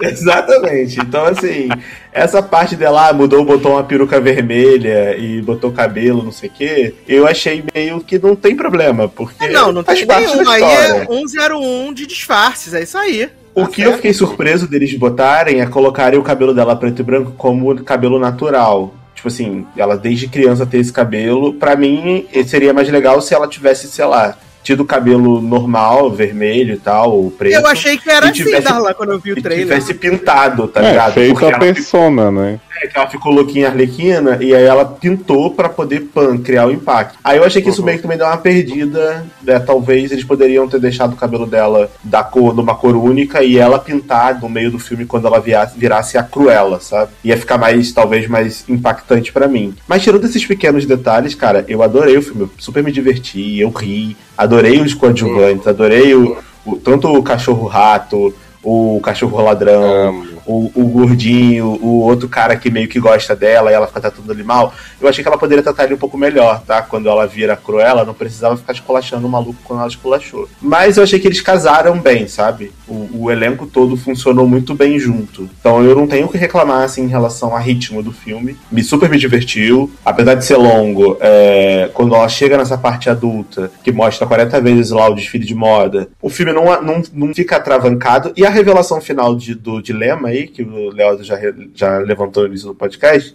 Exatamente. 0.02 1.00
Então, 1.00 1.24
assim, 1.24 1.68
essa 2.12 2.42
parte 2.42 2.76
dela 2.76 3.10
mudou, 3.14 3.42
botou 3.44 3.72
uma 3.72 3.84
peruca 3.84 4.20
vermelha 4.20 5.16
e 5.16 5.40
botou 5.40 5.72
cabelo, 5.72 6.22
não 6.22 6.32
sei 6.32 6.50
o 6.50 6.52
quê, 6.52 6.94
eu 7.08 7.26
achei 7.26 7.64
meio 7.74 8.00
que 8.00 8.18
não 8.18 8.36
tem 8.36 8.54
problema, 8.54 9.08
porque. 9.08 9.44
É, 9.44 9.48
Não, 9.50 9.72
não 9.72 9.82
faz 9.82 9.98
tem 9.98 10.06
parte 10.06 10.36
nenhum. 10.36 10.48
Aí 10.48 10.62
é 10.62 11.06
101 11.06 11.92
de 11.92 12.06
disfarces, 12.06 12.74
é 12.74 12.82
isso 12.82 12.98
aí. 12.98 13.30
O 13.54 13.66
que 13.66 13.82
eu 13.82 13.94
fiquei 13.94 14.12
surpreso 14.12 14.66
deles 14.68 14.94
botarem 14.94 15.60
é 15.60 15.66
colocarem 15.66 16.18
o 16.18 16.22
cabelo 16.22 16.54
dela 16.54 16.76
preto 16.76 17.00
e 17.00 17.02
branco 17.02 17.32
como 17.36 17.82
cabelo 17.82 18.18
natural. 18.18 18.94
Tipo 19.14 19.28
assim, 19.28 19.66
ela 19.76 19.96
desde 19.96 20.28
criança 20.28 20.64
tem 20.64 20.80
esse 20.80 20.92
cabelo. 20.92 21.52
Pra 21.54 21.76
mim, 21.76 22.26
seria 22.46 22.72
mais 22.72 22.88
legal 22.88 23.20
se 23.20 23.34
ela 23.34 23.46
tivesse, 23.48 23.86
sei 23.88 24.04
lá, 24.06 24.36
tido 24.62 24.84
cabelo 24.84 25.40
normal, 25.42 26.10
vermelho 26.10 26.74
e 26.74 26.78
tal, 26.78 27.12
ou 27.12 27.30
preto. 27.30 27.54
Eu 27.54 27.66
achei 27.66 27.98
que 27.98 28.08
era 28.10 28.26
E 28.26 28.30
assim, 28.30 28.44
tivesse- 28.44 28.62
Darlan, 28.62 28.94
quando 28.94 29.12
eu 29.12 29.18
vi 29.18 29.30
E 29.30 29.32
o 29.32 29.42
trailer. 29.42 29.66
tivesse 29.66 29.94
pintado, 29.94 30.68
tá 30.68 30.82
é, 30.82 30.90
ligado? 30.90 31.12
feito 31.14 31.30
Porque 31.32 31.44
a 31.44 31.48
ela 31.48 31.58
persona, 31.58 32.30
né? 32.30 32.60
É, 32.82 32.86
que 32.86 32.96
ela 32.96 33.08
ficou 33.08 33.32
louquinha 33.32 33.68
arlequina 33.68 34.38
e 34.40 34.54
aí 34.54 34.64
ela 34.64 34.84
pintou 34.84 35.50
pra 35.50 35.68
poder 35.68 36.00
pan, 36.14 36.38
criar 36.38 36.66
o 36.66 36.72
impacto. 36.72 37.18
Aí 37.22 37.36
eu 37.36 37.44
achei 37.44 37.60
que 37.60 37.68
isso 37.68 37.80
Uhum. 37.80 37.86
meio 37.86 37.98
que 37.98 38.02
também 38.02 38.16
deu 38.16 38.26
uma 38.26 38.36
perdida. 38.36 39.26
Né? 39.42 39.58
Talvez 39.58 40.10
eles 40.12 40.24
poderiam 40.24 40.66
ter 40.68 40.80
deixado 40.80 41.12
o 41.12 41.16
cabelo 41.16 41.46
dela 41.46 41.90
da 42.02 42.22
cor, 42.24 42.54
de 42.54 42.60
uma 42.60 42.74
cor 42.74 42.96
única 42.96 43.42
e 43.42 43.58
ela 43.58 43.78
pintar 43.78 44.40
no 44.40 44.48
meio 44.48 44.70
do 44.70 44.78
filme 44.78 45.04
quando 45.04 45.26
ela 45.26 45.40
virasse, 45.40 45.78
virasse 45.78 46.16
a 46.16 46.22
Cruella, 46.22 46.80
sabe? 46.80 47.10
Ia 47.24 47.36
ficar 47.36 47.58
mais, 47.58 47.92
talvez, 47.92 48.26
mais 48.28 48.64
impactante 48.68 49.32
pra 49.32 49.46
mim. 49.46 49.74
Mas 49.86 50.02
tirando 50.02 50.24
esses 50.24 50.44
pequenos 50.46 50.86
detalhes, 50.86 51.34
cara, 51.34 51.64
eu 51.68 51.82
adorei 51.82 52.16
o 52.16 52.22
filme, 52.22 52.42
eu 52.42 52.50
super 52.58 52.82
me 52.82 52.90
diverti, 52.92 53.58
eu 53.60 53.68
ri, 53.70 54.16
adorei 54.38 54.80
os 54.80 54.94
coadjuvantes, 54.94 55.66
adorei 55.66 56.14
o, 56.14 56.36
o- 56.64 56.76
tanto 56.76 57.08
o 57.08 57.22
cachorro-rato, 57.22 58.34
o 58.62 59.00
cachorro 59.02 59.42
ladrão, 59.42 59.82
Amo. 60.08 60.24
O, 60.46 60.70
o 60.74 60.84
gordinho, 60.88 61.66
o 61.82 62.00
outro 62.02 62.28
cara 62.28 62.56
que 62.56 62.70
meio 62.70 62.88
que 62.88 62.98
gosta 63.00 63.34
dela 63.36 63.70
e 63.70 63.74
ela 63.74 63.86
fica 63.86 64.00
tratando 64.00 64.32
ele 64.32 64.42
mal. 64.42 64.72
Eu 65.00 65.08
achei 65.08 65.22
que 65.22 65.28
ela 65.28 65.38
poderia 65.38 65.62
tratar 65.62 65.84
ele 65.84 65.94
um 65.94 65.98
pouco 65.98 66.16
melhor, 66.18 66.62
tá? 66.66 66.82
Quando 66.82 67.08
ela 67.08 67.26
vira 67.26 67.56
Cruella, 67.56 68.04
não 68.04 68.14
precisava 68.14 68.56
ficar 68.56 68.72
esculachando 68.72 69.26
o 69.26 69.30
maluco 69.30 69.56
quando 69.64 69.80
ela 69.80 69.88
esculachou. 69.88 70.48
Mas 70.60 70.96
eu 70.96 71.02
achei 71.02 71.18
que 71.18 71.26
eles 71.28 71.40
casaram 71.40 71.98
bem, 71.98 72.26
sabe? 72.28 72.72
O, 72.88 73.24
o 73.24 73.30
elenco 73.30 73.66
todo 73.66 73.96
funcionou 73.96 74.46
muito 74.46 74.74
bem 74.74 74.98
junto. 74.98 75.48
Então 75.60 75.82
eu 75.82 75.94
não 75.94 76.06
tenho 76.06 76.26
o 76.26 76.28
que 76.30 76.38
reclamar, 76.38 76.82
assim, 76.82 77.02
em 77.04 77.08
relação 77.08 77.52
ao 77.54 77.60
ritmo 77.62 78.02
do 78.02 78.12
filme. 78.12 78.56
Me 78.70 78.82
super 78.82 79.08
me 79.08 79.18
divertiu. 79.18 79.90
Apesar 80.04 80.34
de 80.34 80.44
ser 80.44 80.56
longo, 80.56 81.16
é, 81.20 81.90
quando 81.94 82.14
ela 82.14 82.28
chega 82.28 82.56
nessa 82.56 82.76
parte 82.78 83.08
adulta, 83.10 83.70
que 83.82 83.92
mostra 83.92 84.26
40 84.26 84.60
vezes 84.60 84.90
lá 84.90 85.08
o 85.08 85.14
desfile 85.14 85.44
de 85.44 85.54
moda, 85.54 86.08
o 86.20 86.28
filme 86.28 86.52
não, 86.52 86.64
não, 86.82 87.02
não 87.12 87.34
fica 87.34 87.58
travancado. 87.60 88.32
E 88.36 88.44
a 88.44 88.50
revelação 88.50 89.00
final 89.00 89.34
de- 89.34 89.54
do 89.54 89.80
dilema 89.82 90.29
aí, 90.30 90.46
que 90.46 90.62
o 90.62 90.90
Léo 90.94 91.22
já, 91.22 91.36
já 91.74 91.98
levantou 91.98 92.42
no 92.44 92.48
início 92.50 92.68
do 92.68 92.74
podcast, 92.74 93.34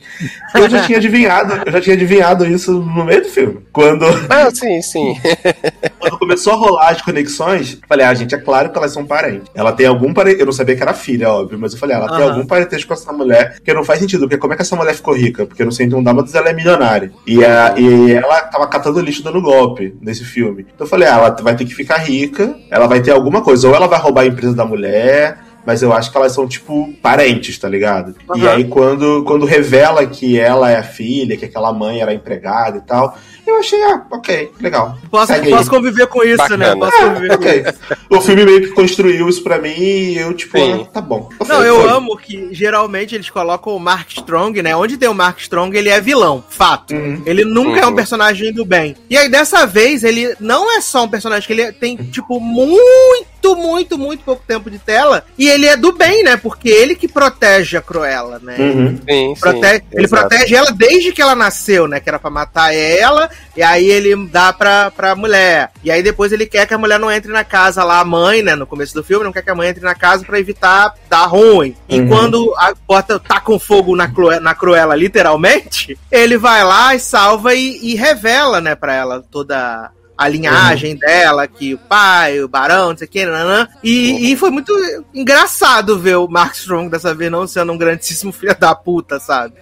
eu 0.56 0.70
já 0.70 0.84
tinha 0.84 0.98
adivinhado, 0.98 1.62
eu 1.66 1.72
já 1.72 1.82
tinha 1.82 1.96
adivinhado 1.96 2.46
isso 2.46 2.72
no 2.74 3.06
meio 3.06 3.22
do 3.22 3.30
filme. 3.30 3.60
Quando, 3.72 4.06
Ah, 4.30 4.50
sim, 4.54 4.82
sim. 4.82 5.16
quando 6.00 6.18
começou 6.18 6.54
a 6.54 6.56
rolar 6.56 6.90
as 6.90 7.02
conexões, 7.02 7.80
falei, 7.88 8.06
ah, 8.06 8.14
gente, 8.14 8.34
é 8.36 8.38
claro 8.38 8.70
que 8.70 8.78
elas 8.78 8.92
são 8.94 9.06
parentes. 9.06 9.50
Ela 9.54 9.72
tem 9.72 9.86
algum 9.86 10.14
parente. 10.14 10.40
Eu 10.40 10.46
não 10.46 10.54
sabia 10.54 10.76
que 10.76 10.82
era 10.82 10.94
filha, 10.94 11.30
óbvio, 11.30 11.58
mas 11.60 11.74
eu 11.74 11.80
falei, 11.80 11.96
ah, 11.96 12.00
ela 12.00 12.08
tem 12.10 12.18
Aham. 12.26 12.34
algum 12.34 12.46
parentesco 12.46 12.88
com 12.88 12.94
essa 12.94 13.12
mulher, 13.14 13.60
que 13.64 13.74
não 13.74 13.84
faz 13.84 14.00
sentido, 14.00 14.22
porque 14.22 14.38
como 14.38 14.54
é 14.54 14.56
que 14.56 14.62
essa 14.62 14.76
mulher 14.76 14.94
ficou 14.94 15.14
rica? 15.14 15.46
Porque 15.46 15.64
no 15.66 15.72
101 15.72 16.02
Dálmatas 16.04 16.36
ela 16.36 16.50
é 16.50 16.54
milionária. 16.54 17.12
E, 17.26 17.44
a, 17.44 17.74
e 17.78 18.14
ela 18.14 18.42
tava 18.42 18.68
catando 18.68 19.00
lixo 19.00 19.24
dando 19.24 19.42
golpe 19.42 19.96
nesse 20.02 20.24
filme. 20.24 20.66
Então 20.74 20.86
eu 20.86 20.90
falei, 20.90 21.08
ah, 21.08 21.16
ela 21.18 21.30
vai 21.42 21.56
ter 21.56 21.66
que 21.66 21.74
ficar 21.74 21.98
rica, 21.98 22.56
ela 22.70 22.88
vai 22.88 23.02
ter 23.02 23.12
alguma 23.12 23.42
coisa, 23.42 23.68
ou 23.68 23.76
ela 23.76 23.88
vai 23.88 24.00
roubar 24.00 24.22
a 24.22 24.28
empresa 24.28 24.56
da 24.56 24.66
mulher. 24.66 25.38
Mas 25.66 25.82
eu 25.82 25.92
acho 25.92 26.12
que 26.12 26.18
elas 26.18 26.32
são, 26.34 26.48
tipo, 26.48 26.94
parentes, 27.02 27.58
tá 27.58 27.68
ligado? 27.68 28.16
E 28.36 28.42
Aham. 28.42 28.50
aí, 28.52 28.66
quando, 28.66 29.24
quando 29.24 29.46
revela 29.46 30.06
que 30.06 30.40
ela 30.40 30.70
é 30.70 30.78
a 30.78 30.84
filha, 30.84 31.36
que 31.38 31.46
aquela 31.46 31.74
mãe 31.74 32.02
era 32.02 32.14
empregada 32.14 32.78
e 32.78 32.82
tal, 32.82 33.18
eu 33.48 33.58
achei, 33.58 33.82
ah, 33.84 34.06
ok, 34.12 34.52
legal. 34.60 34.98
Posso, 35.10 35.34
posso 35.50 35.70
conviver 35.70 36.08
com 36.08 36.24
isso, 36.24 36.38
Bacana. 36.38 36.76
né? 36.76 36.76
Posso 36.76 36.98
conviver 36.98 37.28
com 37.30 37.34
Ok. 37.44 37.64
isso. 37.68 37.80
O 38.10 38.22
filme 38.22 38.46
meio 38.46 38.62
que 38.62 38.68
construiu 38.70 39.28
isso 39.28 39.44
pra 39.44 39.58
mim 39.60 39.70
e 39.78 40.18
eu, 40.18 40.34
tipo, 40.34 40.58
ah, 40.58 40.86
tá 40.86 41.02
bom. 41.02 41.30
Não, 41.48 41.64
eu 41.64 41.82
Foi. 41.82 41.90
amo 41.90 42.16
que 42.18 42.50
geralmente 42.54 43.16
eles 43.16 43.30
colocam 43.30 43.76
o 43.76 43.80
Mark 43.80 44.10
Strong, 44.12 44.62
né? 44.62 44.76
Onde 44.76 44.98
tem 44.98 45.10
o 45.10 45.14
Mark 45.14 45.40
Strong, 45.40 45.76
ele 45.76 45.90
é 45.90 46.00
vilão, 46.00 46.44
fato. 46.48 46.94
Uhum. 46.94 47.22
Ele 47.26 47.44
nunca 47.44 47.80
é 47.80 47.86
um 47.86 47.90
Uhum. 47.90 47.96
personagem 47.96 48.54
do 48.54 48.64
bem. 48.66 48.96
E 49.10 49.18
aí, 49.18 49.28
dessa 49.30 49.66
vez, 49.66 50.04
ele 50.04 50.36
não 50.40 50.72
é 50.78 50.82
só 50.82 51.04
um 51.04 51.08
personagem 51.10 51.46
que 51.48 51.54
ele 51.54 51.72
tem, 51.72 51.96
tipo, 51.98 52.40
muito, 52.40 53.26
muito, 53.54 53.98
muito 53.98 54.24
pouco 54.24 54.42
tempo 54.48 54.72
de 54.72 54.80
tela. 54.80 55.26
E 55.38 55.50
ele 55.50 55.66
é 55.68 55.76
do 55.76 55.92
bem, 55.92 56.24
né? 56.24 56.38
Porque 56.38 56.70
ele 56.70 56.96
que 56.96 57.06
protege 57.10 57.76
a 57.76 57.82
Cruella, 57.82 58.40
né? 58.42 58.56
Uhum. 58.58 58.98
Sim, 58.98 59.36
sim. 59.36 59.42
Protege- 59.42 59.84
ele 59.92 60.06
exato. 60.06 60.30
protege 60.30 60.56
ela 60.56 60.72
desde 60.72 61.12
que 61.12 61.22
ela 61.22 61.36
nasceu, 61.36 61.86
né? 61.86 62.00
Que 62.00 62.08
era 62.08 62.18
pra 62.18 62.30
matar 62.30 62.74
ela, 62.74 63.30
e 63.58 63.62
aí 63.62 63.86
ele 63.90 64.16
dá 64.28 64.54
pra, 64.54 64.90
pra 64.92 65.16
mulher. 65.16 65.72
E 65.84 65.92
aí 65.92 66.02
depois 66.02 66.32
ele 66.32 66.46
quer 66.46 66.66
que 66.66 66.74
a 66.74 66.78
mulher 66.78 66.98
não 66.98 67.12
entre 67.12 67.32
na 67.34 67.44
casa 67.44 67.84
lá, 67.84 68.00
a 68.00 68.06
mãe, 68.06 68.42
né? 68.42 68.56
No 68.56 68.66
começo 68.66 68.94
do 68.94 69.04
filme, 69.04 69.26
não 69.26 69.34
quer 69.34 69.42
que 69.42 69.50
a 69.52 69.56
mãe 69.56 69.68
entre 69.68 69.84
na 69.84 69.96
casa 69.96 70.24
pra 70.24 70.40
evitar 70.40 70.94
dar 71.10 71.26
ruim. 71.26 71.76
E 71.90 72.00
Uhum. 72.00 72.08
quando 72.08 72.54
a 72.58 72.74
bota 72.88 73.20
tá 73.20 73.42
com 73.42 73.60
fogo 73.60 73.96
na, 73.96 74.08
Cruella, 74.08 74.40
na 74.42 74.56
Cruella, 74.56 74.96
literalmente, 74.96 75.98
ele 76.10 76.38
vai 76.38 76.64
lá 76.64 76.96
e 76.96 77.00
salva 77.00 77.54
e, 77.54 77.80
e 77.92 77.96
revela, 77.96 78.62
né, 78.62 78.76
pra 78.76 78.94
ela 78.94 79.24
toda 79.30 79.92
a 80.18 80.28
linhagem 80.28 80.94
Uhum. 80.94 81.00
dela, 81.00 81.48
que 81.48 81.74
o 81.74 81.78
pai, 81.78 82.42
o 82.42 82.48
barão, 82.48 82.90
não 82.90 82.98
sei 82.98 83.08
o 83.08 83.10
que, 83.10 83.26
nanã. 83.26 83.68
E, 83.84 84.32
e 84.32 84.36
foi 84.38 84.50
muito 84.50 84.74
engraçado 85.14 86.00
ver 86.00 86.16
o 86.18 86.28
Mark 86.28 86.54
Strong 86.56 86.90
dessa 86.90 87.14
vez 87.14 87.32
não 87.32 87.46
sendo 87.48 87.72
um 87.74 87.78
grandíssimo 87.78 88.32
filho 88.34 88.56
da 88.60 88.74
puta, 88.74 89.20
sabe? 89.20 89.56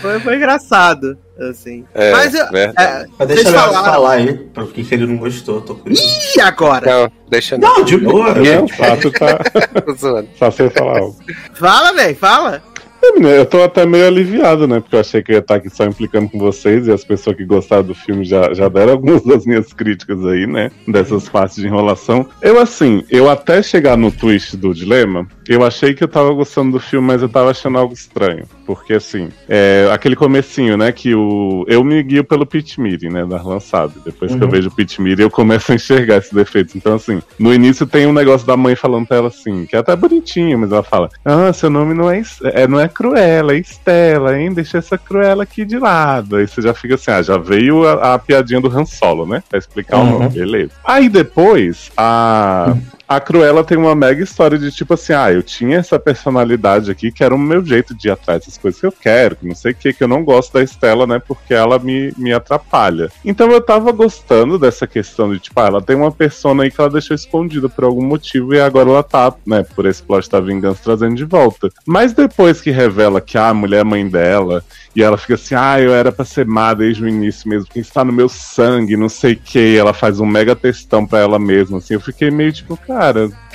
foi, 0.00 0.20
foi 0.20 0.36
engraçado, 0.36 1.16
assim. 1.50 1.84
É, 1.94 2.12
Mas 2.12 2.34
eu, 2.34 2.44
é, 2.56 3.06
Mas 3.18 3.28
deixa 3.28 3.48
eu 3.48 3.52
falaram. 3.54 3.84
falar 3.92 4.12
aí, 4.12 4.34
que 4.72 4.84
que 4.84 4.94
ele 4.94 5.06
não 5.06 5.16
gostou, 5.16 5.60
tô 5.60 5.74
curioso. 5.76 6.02
e 6.36 6.40
agora? 6.40 6.90
Não, 7.02 7.12
deixa 7.28 7.56
Não, 7.56 7.84
de 7.84 7.96
boa. 7.98 8.34
Não, 8.34 8.66
tá. 8.66 9.38
Só 10.38 10.50
falar 10.70 10.98
algo. 10.98 11.16
Fala, 11.54 11.92
velho, 11.92 12.16
fala. 12.16 12.62
É, 13.02 13.38
Eu 13.40 13.46
tô 13.46 13.62
até 13.62 13.84
meio 13.86 14.06
aliviado, 14.06 14.66
né? 14.66 14.80
Porque 14.80 14.96
eu 14.96 15.00
achei 15.00 15.22
que 15.22 15.32
eu 15.32 15.36
ia 15.36 15.40
estar 15.40 15.56
aqui 15.56 15.68
só 15.70 15.84
implicando 15.84 16.28
com 16.28 16.38
vocês 16.38 16.86
e 16.86 16.92
as 16.92 17.04
pessoas 17.04 17.36
que 17.36 17.44
gostaram 17.44 17.82
do 17.82 17.94
filme 17.94 18.24
já, 18.24 18.52
já 18.54 18.68
deram 18.68 18.92
algumas 18.92 19.22
das 19.26 19.44
minhas 19.46 19.72
críticas 19.72 20.24
aí, 20.26 20.46
né? 20.46 20.70
Dessas 20.86 21.28
partes 21.28 21.56
de 21.56 21.66
enrolação. 21.66 22.26
Eu, 22.40 22.60
assim, 22.60 23.04
eu 23.10 23.28
até 23.30 23.62
chegar 23.62 23.96
no 23.96 24.10
twist 24.10 24.56
do 24.56 24.72
dilema, 24.74 25.26
eu 25.48 25.64
achei 25.64 25.94
que 25.94 26.04
eu 26.04 26.08
tava 26.08 26.32
gostando 26.32 26.72
do 26.72 26.80
filme, 26.80 27.06
mas 27.06 27.22
eu 27.22 27.28
tava 27.28 27.50
achando 27.50 27.78
algo 27.78 27.92
estranho. 27.92 28.44
Porque, 28.66 28.92
assim, 28.94 29.28
é, 29.48 29.88
aquele 29.92 30.14
comecinho, 30.14 30.76
né? 30.76 30.92
Que 30.92 31.14
o. 31.14 31.64
Eu 31.66 31.82
me 31.82 32.00
guio 32.04 32.22
pelo 32.22 32.46
Pit 32.46 32.80
Meeting, 32.80 33.08
né? 33.08 33.26
Da 33.26 33.42
lançado. 33.42 33.94
Depois 34.04 34.32
que 34.32 34.38
eu 34.40 34.44
Uhum. 34.46 34.50
vejo 34.52 34.68
o 34.68 34.74
Pit 34.74 35.00
Meeting, 35.02 35.22
eu 35.22 35.30
começo 35.30 35.72
a 35.72 35.74
enxergar 35.74 36.18
esses 36.18 36.32
defeitos. 36.32 36.76
Então, 36.76 36.94
assim, 36.94 37.20
no 37.38 37.52
início 37.52 37.84
tem 37.86 38.06
um 38.06 38.12
negócio 38.12 38.46
da 38.46 38.56
mãe 38.56 38.76
falando 38.76 39.06
pra 39.06 39.16
ela 39.16 39.28
assim, 39.28 39.66
que 39.66 39.74
é 39.74 39.78
até 39.80 39.94
bonitinho, 39.96 40.56
mas 40.58 40.70
ela 40.70 40.84
fala: 40.84 41.08
Ah, 41.24 41.52
seu 41.52 41.68
nome 41.68 41.94
não 41.94 42.08
é, 42.08 42.22
é, 42.44 42.68
não 42.68 42.78
é 42.78 42.86
Cruella, 42.90 43.54
Estela, 43.54 44.38
hein? 44.38 44.52
Deixa 44.52 44.78
essa 44.78 44.98
Cruella 44.98 45.44
aqui 45.44 45.64
de 45.64 45.78
lado. 45.78 46.36
Aí 46.36 46.46
você 46.46 46.60
já 46.60 46.74
fica 46.74 46.96
assim, 46.96 47.10
ah, 47.10 47.22
já 47.22 47.38
veio 47.38 47.86
a, 47.86 48.14
a 48.14 48.18
piadinha 48.18 48.60
do 48.60 48.68
Han 48.68 48.84
Solo, 48.84 49.26
né? 49.26 49.42
Pra 49.48 49.58
explicar 49.58 49.96
o 49.98 50.00
Uhum. 50.00 50.10
nome, 50.18 50.28
beleza. 50.30 50.72
Aí 50.84 51.08
depois, 51.08 51.90
a. 51.96 52.74
a 53.10 53.18
Cruella 53.18 53.64
tem 53.64 53.76
uma 53.76 53.92
mega 53.92 54.22
história 54.22 54.56
de 54.56 54.70
tipo 54.70 54.94
assim, 54.94 55.12
ah, 55.12 55.32
eu 55.32 55.42
tinha 55.42 55.78
essa 55.78 55.98
personalidade 55.98 56.92
aqui 56.92 57.10
que 57.10 57.24
era 57.24 57.34
o 57.34 57.38
meu 57.38 57.66
jeito 57.66 57.92
de 57.92 58.06
ir 58.06 58.12
atrás 58.12 58.46
das 58.46 58.56
coisas 58.56 58.78
que 58.78 58.86
eu 58.86 58.92
quero, 58.92 59.34
que 59.34 59.48
não 59.48 59.54
sei 59.56 59.72
o 59.72 59.74
que, 59.74 59.92
que 59.92 60.04
eu 60.04 60.06
não 60.06 60.22
gosto 60.22 60.52
da 60.52 60.62
Estela, 60.62 61.08
né, 61.08 61.18
porque 61.18 61.52
ela 61.52 61.76
me, 61.80 62.12
me 62.16 62.32
atrapalha. 62.32 63.10
Então 63.24 63.50
eu 63.50 63.60
tava 63.60 63.90
gostando 63.90 64.60
dessa 64.60 64.86
questão 64.86 65.32
de, 65.32 65.40
tipo, 65.40 65.58
ah, 65.58 65.66
ela 65.66 65.82
tem 65.82 65.96
uma 65.96 66.12
persona 66.12 66.62
aí 66.62 66.70
que 66.70 66.80
ela 66.80 66.88
deixou 66.88 67.16
escondida 67.16 67.68
por 67.68 67.82
algum 67.82 68.06
motivo 68.06 68.54
e 68.54 68.60
agora 68.60 68.88
ela 68.88 69.02
tá, 69.02 69.34
né, 69.44 69.64
por 69.74 69.86
esse 69.86 70.00
plot 70.00 70.30
da 70.30 70.38
vingança 70.38 70.80
trazendo 70.84 71.16
de 71.16 71.24
volta. 71.24 71.68
Mas 71.84 72.12
depois 72.12 72.60
que 72.60 72.70
revela 72.70 73.20
que 73.20 73.36
ah, 73.36 73.48
a 73.48 73.54
mulher 73.54 73.80
é 73.80 73.84
mãe 73.84 74.08
dela 74.08 74.62
e 74.94 75.02
ela 75.02 75.18
fica 75.18 75.34
assim, 75.34 75.56
ah, 75.56 75.80
eu 75.80 75.92
era 75.92 76.12
pra 76.12 76.24
ser 76.24 76.46
má 76.46 76.72
desde 76.74 77.02
o 77.02 77.08
início 77.08 77.48
mesmo, 77.48 77.66
quem 77.68 77.82
está 77.82 78.04
no 78.04 78.12
meu 78.12 78.28
sangue, 78.28 78.96
não 78.96 79.08
sei 79.08 79.32
o 79.32 79.36
que. 79.36 79.76
Ela 79.76 79.92
faz 79.92 80.20
um 80.20 80.26
mega 80.26 80.54
textão 80.54 81.04
pra 81.04 81.18
ela 81.18 81.40
mesma, 81.40 81.78
assim. 81.78 81.94
Eu 81.94 82.00
fiquei 82.00 82.30
meio 82.30 82.52
tipo, 82.52 82.76
cara, 82.76 82.99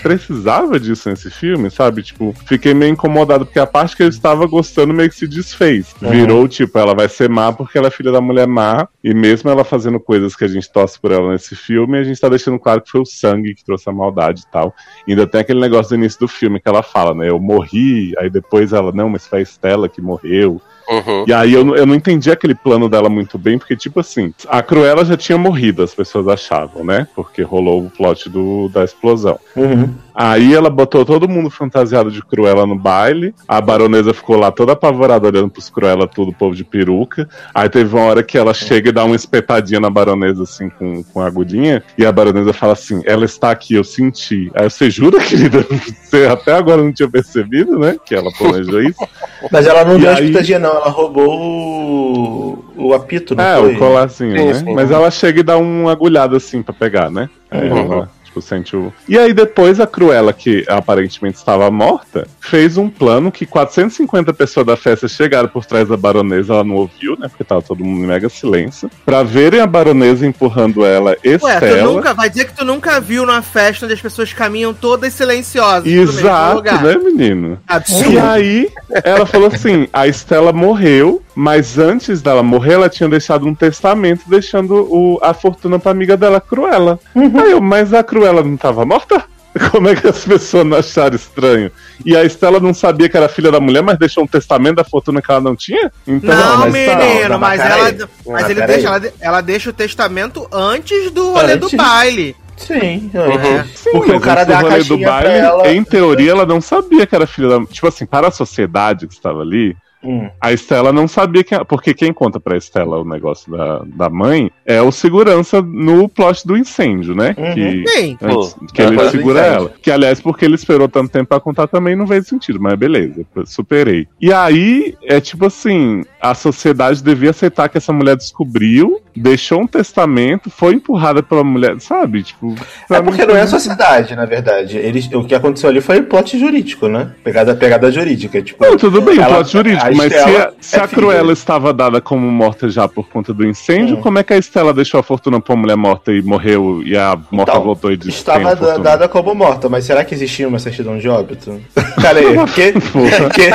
precisava 0.01 0.79
disso 0.79 1.09
nesse 1.09 1.29
filme, 1.29 1.69
sabe? 1.71 2.03
Tipo, 2.03 2.33
fiquei 2.45 2.73
meio 2.73 2.91
incomodado, 2.91 3.45
porque 3.45 3.59
a 3.59 3.65
parte 3.65 3.95
que 3.95 4.03
eu 4.03 4.07
estava 4.07 4.45
gostando 4.45 4.93
meio 4.93 5.09
que 5.09 5.15
se 5.15 5.27
desfez. 5.27 5.95
Uhum. 6.01 6.11
Virou, 6.11 6.47
tipo, 6.47 6.77
ela 6.77 6.93
vai 6.93 7.09
ser 7.09 7.29
má 7.29 7.51
porque 7.51 7.77
ela 7.77 7.87
é 7.87 7.91
filha 7.91 8.11
da 8.11 8.21
mulher 8.21 8.47
má, 8.47 8.87
e 9.03 9.13
mesmo 9.13 9.49
ela 9.49 9.63
fazendo 9.63 9.99
coisas 9.99 10.35
que 10.35 10.43
a 10.43 10.47
gente 10.47 10.71
torce 10.71 10.99
por 10.99 11.11
ela 11.11 11.31
nesse 11.31 11.55
filme, 11.55 11.97
a 11.97 12.03
gente 12.03 12.19
tá 12.19 12.29
deixando 12.29 12.59
claro 12.59 12.81
que 12.81 12.91
foi 12.91 13.01
o 13.01 13.05
sangue 13.05 13.55
que 13.55 13.65
trouxe 13.65 13.89
a 13.89 13.93
maldade 13.93 14.41
e 14.41 14.51
tal. 14.51 14.73
E 15.07 15.11
ainda 15.11 15.25
tem 15.25 15.41
aquele 15.41 15.59
negócio 15.59 15.89
do 15.89 15.95
início 15.95 16.19
do 16.19 16.27
filme 16.27 16.59
que 16.59 16.67
ela 16.67 16.83
fala, 16.83 17.13
né? 17.13 17.29
Eu 17.29 17.39
morri, 17.39 18.13
aí 18.17 18.29
depois 18.29 18.73
ela, 18.73 18.91
não, 18.91 19.09
mas 19.09 19.25
foi 19.25 19.39
a 19.39 19.41
Estela 19.41 19.89
que 19.89 20.01
morreu. 20.01 20.61
Uhum. 20.87 21.25
E 21.27 21.33
aí 21.33 21.53
eu, 21.53 21.75
eu 21.75 21.85
não 21.85 21.95
entendi 21.95 22.31
aquele 22.31 22.55
plano 22.55 22.87
dela 22.89 23.09
muito 23.09 23.37
bem, 23.37 23.57
porque, 23.57 23.75
tipo 23.75 23.99
assim, 23.99 24.33
a 24.47 24.61
Cruella 24.61 25.03
já 25.03 25.17
tinha 25.17 25.37
morrido, 25.37 25.83
as 25.83 25.93
pessoas 25.93 26.27
achavam, 26.27 26.83
né? 26.83 27.07
Porque 27.15 27.41
rolou 27.41 27.85
o 27.85 27.89
plot 27.89 28.29
do, 28.29 28.69
da 28.69 28.83
explosão. 28.83 29.39
Uhum. 29.55 29.93
Aí 30.15 30.53
ela 30.53 30.69
botou 30.69 31.03
todo 31.03 31.27
mundo 31.27 31.49
fantasiado 31.49 32.09
de 32.09 32.21
Cruella 32.21 32.65
no 32.65 32.77
baile. 32.77 33.35
A 33.45 33.59
baronesa 33.59 34.13
ficou 34.13 34.37
lá 34.37 34.49
toda 34.49 34.71
apavorada 34.71 35.27
olhando 35.27 35.49
pros 35.49 35.69
Cruella, 35.69 36.07
tudo, 36.07 36.31
povo 36.31 36.55
de 36.55 36.63
peruca. 36.63 37.27
Aí 37.53 37.67
teve 37.67 37.93
uma 37.93 38.05
hora 38.05 38.23
que 38.23 38.37
ela 38.37 38.53
chega 38.53 38.89
e 38.89 38.91
dá 38.93 39.03
uma 39.03 39.15
espetadinha 39.15 39.79
na 39.79 39.89
baronesa, 39.89 40.43
assim, 40.43 40.69
com, 40.69 41.03
com 41.03 41.19
a 41.19 41.27
agudinha. 41.27 41.83
E 41.97 42.05
a 42.05 42.11
baronesa 42.13 42.53
fala 42.53 42.71
assim: 42.73 43.01
Ela 43.05 43.25
está 43.25 43.51
aqui, 43.51 43.73
eu 43.73 43.83
senti. 43.83 44.49
Aí 44.55 44.69
você 44.69 44.89
jura, 44.89 45.19
querida? 45.23 45.65
Você 46.03 46.25
até 46.27 46.53
agora 46.53 46.81
não 46.81 46.93
tinha 46.93 47.09
percebido, 47.09 47.77
né? 47.77 47.97
Que 48.05 48.15
ela 48.15 48.31
planejou 48.31 48.81
isso. 48.81 49.05
Mas 49.51 49.67
ela 49.67 49.83
não 49.83 49.97
e 49.97 50.01
deu 50.01 50.09
aí... 50.11 50.25
espetadinha, 50.25 50.59
não. 50.59 50.69
Ela 50.69 50.89
roubou 50.89 51.29
o, 51.37 52.65
o 52.77 52.93
apito, 52.93 53.35
não 53.35 53.43
É, 53.43 53.57
foi? 53.57 53.75
o 53.75 53.77
colarzinho, 53.77 54.37
sim, 54.37 54.45
né? 54.45 54.53
Sim. 54.53 54.73
Mas 54.73 54.91
ela 54.91 55.11
chega 55.11 55.41
e 55.41 55.43
dá 55.43 55.57
uma 55.57 55.91
agulhada 55.91 56.37
assim 56.37 56.61
pra 56.61 56.73
pegar, 56.73 57.11
né? 57.11 57.29
Aí 57.51 57.69
uhum. 57.69 57.93
ela 57.93 58.14
tipo, 58.35 58.41
sente 58.41 58.75
o. 58.75 58.93
E 59.07 59.17
aí 59.17 59.33
depois 59.33 59.79
a 59.79 59.87
Cruella, 59.87 60.33
que 60.33 60.65
aparentemente 60.67 61.37
estava 61.37 61.69
morta, 61.71 62.27
fez 62.39 62.77
um 62.77 62.89
plano 62.89 63.31
que 63.31 63.45
450 63.45 64.33
pessoas 64.33 64.65
da 64.65 64.75
festa 64.75 65.07
chegaram 65.07 65.47
por 65.47 65.65
trás 65.65 65.87
da 65.87 65.97
baronesa, 65.97 66.53
ela 66.53 66.63
não 66.63 66.75
ouviu, 66.75 67.17
né? 67.17 67.27
Porque 67.27 67.43
tava 67.43 67.61
todo 67.61 67.83
mundo 67.83 68.03
em 68.03 68.07
mega 68.07 68.29
silêncio. 68.29 68.89
Pra 69.05 69.23
verem 69.23 69.61
a 69.61 69.67
baronesa 69.67 70.25
empurrando 70.25 70.85
ela, 70.85 71.15
Estela. 71.23 71.61
Ué, 71.61 71.77
tu 71.77 71.93
nunca, 71.93 72.13
vai 72.13 72.29
dizer 72.29 72.45
que 72.45 72.53
tu 72.55 72.65
nunca 72.65 72.99
viu 72.99 73.25
numa 73.25 73.41
festa 73.41 73.85
onde 73.85 73.93
as 73.93 74.01
pessoas 74.01 74.33
caminham 74.33 74.73
todas 74.73 75.13
silenciosas. 75.13 75.85
Exato, 75.87 76.63
né, 76.63 76.95
menino? 76.97 77.59
Absurdo. 77.67 78.13
E 78.13 78.19
aí, 78.19 78.69
ela 79.03 79.25
falou 79.25 79.47
assim: 79.47 79.87
a 79.93 80.07
Estela 80.07 80.51
morreu, 80.51 81.21
mas 81.35 81.77
antes 81.77 82.21
dela 82.21 82.41
morrer, 82.41 82.73
ela 82.73 82.89
tinha 82.89 83.09
deixado 83.09 83.45
um 83.45 83.53
testamento 83.53 84.23
deixando 84.27 84.87
o, 84.89 85.19
a 85.21 85.33
fortuna 85.33 85.77
pra 85.77 85.91
amiga 85.91 86.15
dela, 86.15 86.39
Cruella. 86.39 86.97
Uhum. 87.13 87.39
Aí 87.39 87.51
eu, 87.51 87.61
mas 87.61 87.93
a 87.93 88.03
Cruella 88.03 88.41
não 88.41 88.55
tava 88.55 88.85
morta? 88.85 89.25
Como 89.71 89.87
é 89.87 89.95
que 89.95 90.07
as 90.07 90.23
pessoas 90.23 90.65
não 90.65 90.77
acharam 90.77 91.15
estranho? 91.15 91.71
E 92.05 92.15
a 92.15 92.23
Estela 92.23 92.59
não 92.59 92.73
sabia 92.73 93.07
que 93.07 93.15
era 93.15 93.29
filha 93.29 93.51
da 93.51 93.59
mulher, 93.59 93.81
mas 93.81 93.97
deixou 93.97 94.23
um 94.23 94.27
testamento 94.27 94.75
da 94.75 94.83
fortuna 94.83 95.21
que 95.21 95.31
ela 95.31 95.41
não 95.41 95.55
tinha? 95.55 95.91
Então, 96.05 96.35
não, 96.35 96.57
mas 96.59 96.73
menino, 96.73 97.29
tá, 97.29 97.37
mas, 97.37 97.61
ela, 97.61 98.09
mas 98.25 98.49
ele 98.49 98.65
deixa, 98.65 98.87
ela, 98.87 99.13
ela, 99.19 99.41
deixa 99.41 99.69
o 99.69 99.73
testamento 99.73 100.47
antes 100.51 101.09
do 101.11 101.33
rolê 101.33 101.55
do 101.55 101.69
baile. 101.75 102.35
Sim, 102.57 103.11
uhum. 103.13 103.63
Sim, 103.75 103.91
porque 103.91 104.11
o 104.11 104.19
cara 104.19 104.43
deu 104.43 104.55
a 104.55 104.59
rolê 104.59 104.83
do 104.83 104.97
baile, 104.97 105.29
ela... 105.29 105.67
em 105.73 105.83
teoria 105.83 106.31
ela 106.31 106.45
não 106.45 106.61
sabia 106.61 107.05
que 107.05 107.15
era 107.15 107.27
filha 107.27 107.49
da. 107.49 107.65
Tipo 107.65 107.87
assim, 107.87 108.05
para 108.05 108.27
a 108.27 108.31
sociedade 108.31 109.07
que 109.07 109.13
estava 109.13 109.41
ali, 109.41 109.75
Hum. 110.05 110.29
A 110.39 110.53
Estela 110.53 110.93
não 110.93 111.07
sabia 111.07 111.43
que. 111.43 111.57
Porque 111.65 111.93
quem 111.93 112.13
conta 112.13 112.39
pra 112.39 112.57
Estela 112.57 112.99
o 112.99 113.05
negócio 113.05 113.51
da, 113.51 113.81
da 113.85 114.09
mãe 114.09 114.51
é 114.65 114.81
o 114.81 114.91
segurança 114.91 115.61
no 115.61 116.07
plot 116.07 116.45
do 116.45 116.55
incêndio, 116.55 117.15
né? 117.15 117.35
Uhum. 117.37 117.53
Que, 117.53 117.87
Sim. 117.87 118.17
Antes, 118.21 118.55
que 118.73 118.81
ele 118.81 119.09
segura 119.09 119.39
ela. 119.39 119.73
Que, 119.81 119.91
aliás, 119.91 120.21
porque 120.21 120.45
ele 120.45 120.55
esperou 120.55 120.87
tanto 120.87 121.11
tempo 121.11 121.29
pra 121.29 121.39
contar 121.39 121.67
também 121.67 121.95
não 121.95 122.07
fez 122.07 122.27
sentido, 122.27 122.59
mas 122.61 122.75
beleza, 122.75 123.25
superei. 123.45 124.07
E 124.21 124.31
aí, 124.31 124.95
é 125.03 125.19
tipo 125.19 125.45
assim: 125.45 126.03
a 126.29 126.35
sociedade 126.35 127.03
devia 127.03 127.29
aceitar 127.29 127.69
que 127.69 127.77
essa 127.77 127.93
mulher 127.93 128.15
descobriu, 128.15 129.01
deixou 129.15 129.61
um 129.61 129.67
testamento, 129.67 130.49
foi 130.49 130.73
empurrada 130.73 131.21
pela 131.21 131.43
mulher, 131.43 131.79
sabe? 131.79 132.23
Tipo. 132.23 132.55
É 132.89 133.01
porque 133.01 133.25
não 133.25 133.35
é 133.35 133.41
a 133.41 133.47
sociedade, 133.47 134.15
na 134.15 134.25
verdade. 134.25 134.77
Eles, 134.77 135.09
o 135.13 135.23
que 135.23 135.35
aconteceu 135.35 135.69
ali 135.69 135.81
foi 135.81 136.01
plot 136.01 136.37
jurídico, 136.37 136.87
né? 136.87 137.11
Pegada, 137.23 137.55
pegada 137.55 137.91
jurídica. 137.91 138.41
Tipo, 138.41 138.65
não, 138.65 138.77
tudo 138.77 139.01
bem, 139.01 139.17
ela, 139.17 139.35
plot 139.35 139.51
jurídico 139.51 139.95
mas 139.95 140.11
se 140.11 140.19
a, 140.19 140.51
se 140.59 140.75
é 140.77 140.79
a 140.79 140.87
Cruella 140.87 141.31
estava 141.31 141.73
dada 141.73 142.01
como 142.01 142.29
morta 142.31 142.69
já 142.69 142.87
por 142.87 143.07
conta 143.07 143.33
do 143.33 143.45
incêndio, 143.45 143.97
hum. 143.97 144.01
como 144.01 144.19
é 144.19 144.23
que 144.23 144.33
a 144.33 144.37
Estela 144.37 144.73
deixou 144.73 144.99
a 144.99 145.03
fortuna 145.03 145.39
pra 145.39 145.53
uma 145.53 145.61
mulher 145.61 145.77
morta 145.77 146.11
e 146.11 146.21
morreu 146.21 146.81
e 146.83 146.97
a 146.97 147.17
morta 147.31 147.51
então, 147.51 147.63
voltou 147.63 147.91
e 147.91 147.97
disse 147.97 148.17
Estava 148.17 148.55
dada 148.79 149.07
como 149.07 149.33
morta, 149.33 149.69
mas 149.69 149.85
será 149.85 150.03
que 150.03 150.13
existia 150.13 150.47
uma 150.47 150.59
certidão 150.59 150.97
de 150.97 151.07
óbito? 151.07 151.61
Cara 152.01 152.19
aí, 152.19 152.35
porque. 152.35 152.73
porque 152.73 153.49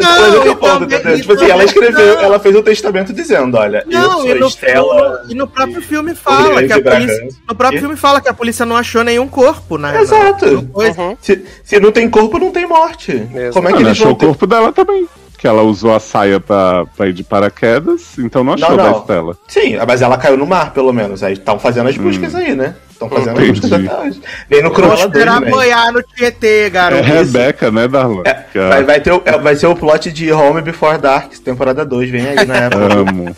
não, 0.00 0.44
eu 0.44 0.56
ponto, 0.56 0.86
tipo 0.86 1.32
assim, 1.32 1.50
ela 1.50 1.64
escreveu, 1.64 1.79
não. 1.88 2.20
ela 2.20 2.38
fez 2.38 2.54
um 2.54 2.62
testamento 2.62 3.12
dizendo: 3.12 3.56
olha, 3.56 3.84
não, 3.86 4.26
eu 4.26 4.38
sou 4.38 4.46
e 4.46 4.48
Estela. 4.48 5.24
E 5.28 5.34
no 5.34 5.46
próprio 5.46 5.80
filme 5.80 6.14
fala 6.14 6.62
que 6.62 6.72
a 6.72 6.82
polícia. 6.82 7.28
No 7.48 7.54
próprio 7.54 7.80
filme 7.80 7.96
fala 7.96 8.20
que 8.20 8.28
a 8.28 8.34
polícia 8.34 8.66
não 8.66 8.76
achou 8.76 9.02
nenhum 9.02 9.28
corpo, 9.28 9.78
né? 9.78 10.00
Exato. 10.00 10.46
Uhum. 10.46 11.16
Se, 11.20 11.44
se 11.64 11.80
não 11.80 11.92
tem 11.92 12.08
corpo, 12.10 12.38
não 12.38 12.50
tem 12.50 12.66
morte. 12.66 13.28
Como 13.52 13.68
é 13.68 13.72
que 13.72 13.78
ele 13.78 13.90
achou 13.90 14.10
o 14.10 14.16
corpo 14.16 14.46
dela 14.46 14.72
também 14.72 15.08
que 15.40 15.46
ela 15.46 15.62
usou 15.62 15.94
a 15.94 15.98
saia 15.98 16.38
pra, 16.38 16.84
pra 16.84 17.08
ir 17.08 17.14
de 17.14 17.24
paraquedas, 17.24 18.18
então 18.18 18.44
não 18.44 18.52
achou 18.52 18.76
não, 18.76 18.76
não. 18.76 18.92
da 18.92 18.98
Estela. 18.98 19.38
Sim, 19.48 19.78
mas 19.88 20.02
ela 20.02 20.18
caiu 20.18 20.36
no 20.36 20.46
mar, 20.46 20.74
pelo 20.74 20.92
menos. 20.92 21.22
Aí 21.22 21.32
estão 21.32 21.58
fazendo 21.58 21.88
as 21.88 21.96
buscas 21.96 22.34
hum. 22.34 22.36
aí, 22.36 22.54
né? 22.54 22.74
Estão 22.90 23.08
fazendo 23.08 23.40
Entendi. 23.40 23.52
as 23.52 23.60
buscas 23.60 23.72
até 23.72 24.06
hoje. 24.06 24.20
Nem 24.50 24.62
no 24.62 24.70
Cruella 24.70 25.06
esperar 25.06 25.42
apoiar 25.42 25.92
no 25.92 26.02
Tietê, 26.02 26.68
garoto. 26.68 27.02
É 27.02 27.06
Rebeca, 27.06 27.70
né, 27.70 27.88
Darlan? 27.88 28.22
É, 28.26 28.44
vai, 28.68 28.84
vai, 28.84 29.00
ter 29.00 29.18
é, 29.24 29.38
vai 29.38 29.56
ser 29.56 29.66
o 29.66 29.74
plot 29.74 30.12
de 30.12 30.30
Home 30.30 30.60
Before 30.60 30.98
Dark, 30.98 31.32
temporada 31.38 31.86
2, 31.86 32.10
vem 32.10 32.28
aí 32.28 32.46
na 32.46 32.56
época. 32.68 32.94
Amo 32.98 33.34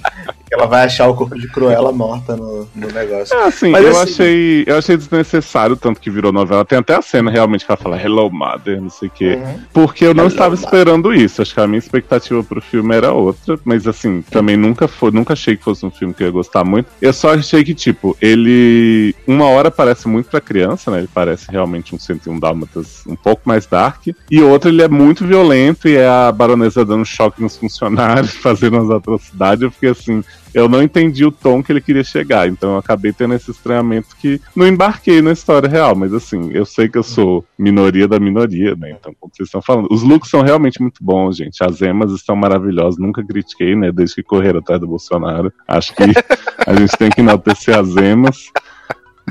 ela 0.52 0.66
vai 0.66 0.84
achar 0.84 1.08
o 1.08 1.14
corpo 1.14 1.38
de 1.38 1.48
Cruella 1.48 1.92
morta 1.92 2.36
no, 2.36 2.68
no 2.74 2.88
negócio. 2.88 3.34
É, 3.34 3.44
assim, 3.44 3.70
Mas, 3.70 3.84
eu, 3.84 3.90
assim, 3.90 4.02
achei, 4.02 4.64
eu 4.66 4.78
achei 4.78 4.96
desnecessário, 4.96 5.76
tanto 5.76 6.00
que 6.00 6.10
virou 6.10 6.30
novela. 6.30 6.64
Tem 6.64 6.78
até 6.78 6.94
a 6.94 7.02
cena 7.02 7.30
realmente 7.30 7.64
que 7.64 7.72
ela 7.72 7.78
fala 7.78 8.00
Hello 8.00 8.30
Mother, 8.30 8.80
não 8.80 8.90
sei 8.90 9.08
o 9.08 9.10
quê. 9.10 9.38
Uhum. 9.42 9.60
Porque 9.72 10.04
eu 10.04 10.14
não 10.14 10.24
Hello 10.24 10.32
estava 10.34 10.54
esperando 10.54 11.14
isso. 11.14 11.40
Acho 11.40 11.54
que 11.54 11.60
a 11.60 11.66
minha 11.66 11.78
expectativa 11.78 12.42
pro 12.44 12.60
filme 12.60 12.94
era 12.94 13.12
outra. 13.12 13.58
Mas 13.64 13.86
assim, 13.86 14.22
também 14.30 14.56
nunca 14.56 14.86
foi, 14.86 15.10
nunca 15.10 15.32
achei 15.32 15.56
que 15.56 15.64
fosse 15.64 15.86
um 15.86 15.90
filme 15.90 16.12
que 16.12 16.22
eu 16.22 16.26
ia 16.26 16.32
gostar 16.32 16.64
muito. 16.64 16.88
Eu 17.00 17.12
só 17.12 17.32
achei 17.32 17.64
que, 17.64 17.74
tipo, 17.74 18.16
ele. 18.20 19.14
Uma 19.26 19.46
hora 19.46 19.70
parece 19.70 20.06
muito 20.06 20.28
pra 20.28 20.40
criança, 20.40 20.90
né? 20.90 20.98
Ele 20.98 21.08
parece 21.12 21.50
realmente 21.50 21.94
um 21.94 21.98
101 21.98 22.38
Dálmatas 22.38 23.04
um 23.06 23.16
pouco 23.16 23.42
mais 23.46 23.66
dark. 23.66 24.08
E 24.30 24.42
outra, 24.42 24.70
ele 24.70 24.82
é 24.82 24.88
muito 24.88 25.26
violento 25.26 25.88
e 25.88 25.96
é 25.96 26.08
a 26.08 26.30
baronesa 26.30 26.84
dando 26.84 27.04
choque 27.04 27.42
nos 27.42 27.56
funcionários, 27.56 28.34
fazendo 28.36 28.76
as 28.76 28.90
atrocidades. 28.90 29.62
Eu 29.62 29.70
fiquei 29.70 29.90
assim, 29.90 30.22
eu 30.54 30.68
não 30.68 30.82
entendi 30.82 31.24
o 31.24 31.32
tom 31.32 31.62
que 31.62 31.72
ele 31.72 31.80
queria 31.80 32.04
chegar. 32.04 32.48
Então 32.48 32.72
eu 32.72 32.78
acabei 32.78 33.12
tendo 33.12 33.34
esse 33.34 33.50
estranhamento 33.50 34.16
que 34.16 34.40
não 34.54 34.66
embarquei 34.66 35.22
na 35.22 35.32
história 35.32 35.68
real. 35.68 35.94
Mas 35.94 36.12
assim, 36.12 36.50
eu 36.52 36.64
sei 36.64 36.88
que 36.88 36.98
eu 36.98 37.02
sou 37.02 37.44
minoria 37.58 38.06
da 38.06 38.18
minoria, 38.18 38.74
né? 38.74 38.96
Então, 38.98 39.14
como 39.18 39.32
vocês 39.34 39.48
estão 39.48 39.62
falando, 39.62 39.88
os 39.90 40.02
looks 40.02 40.30
são 40.30 40.42
realmente 40.42 40.80
muito 40.80 41.02
bons, 41.02 41.36
gente. 41.36 41.62
As 41.62 41.80
emas 41.80 42.12
estão 42.12 42.36
maravilhosas. 42.36 42.98
Nunca 42.98 43.24
critiquei, 43.24 43.74
né? 43.74 43.90
Desde 43.92 44.16
que 44.16 44.22
correram 44.22 44.60
atrás 44.60 44.80
do 44.80 44.86
Bolsonaro. 44.86 45.52
Acho 45.66 45.94
que 45.94 46.02
a 46.66 46.74
gente 46.74 46.96
tem 46.96 47.10
que 47.10 47.20
enaltecer 47.20 47.78
as 47.78 47.96
emas. 47.96 48.50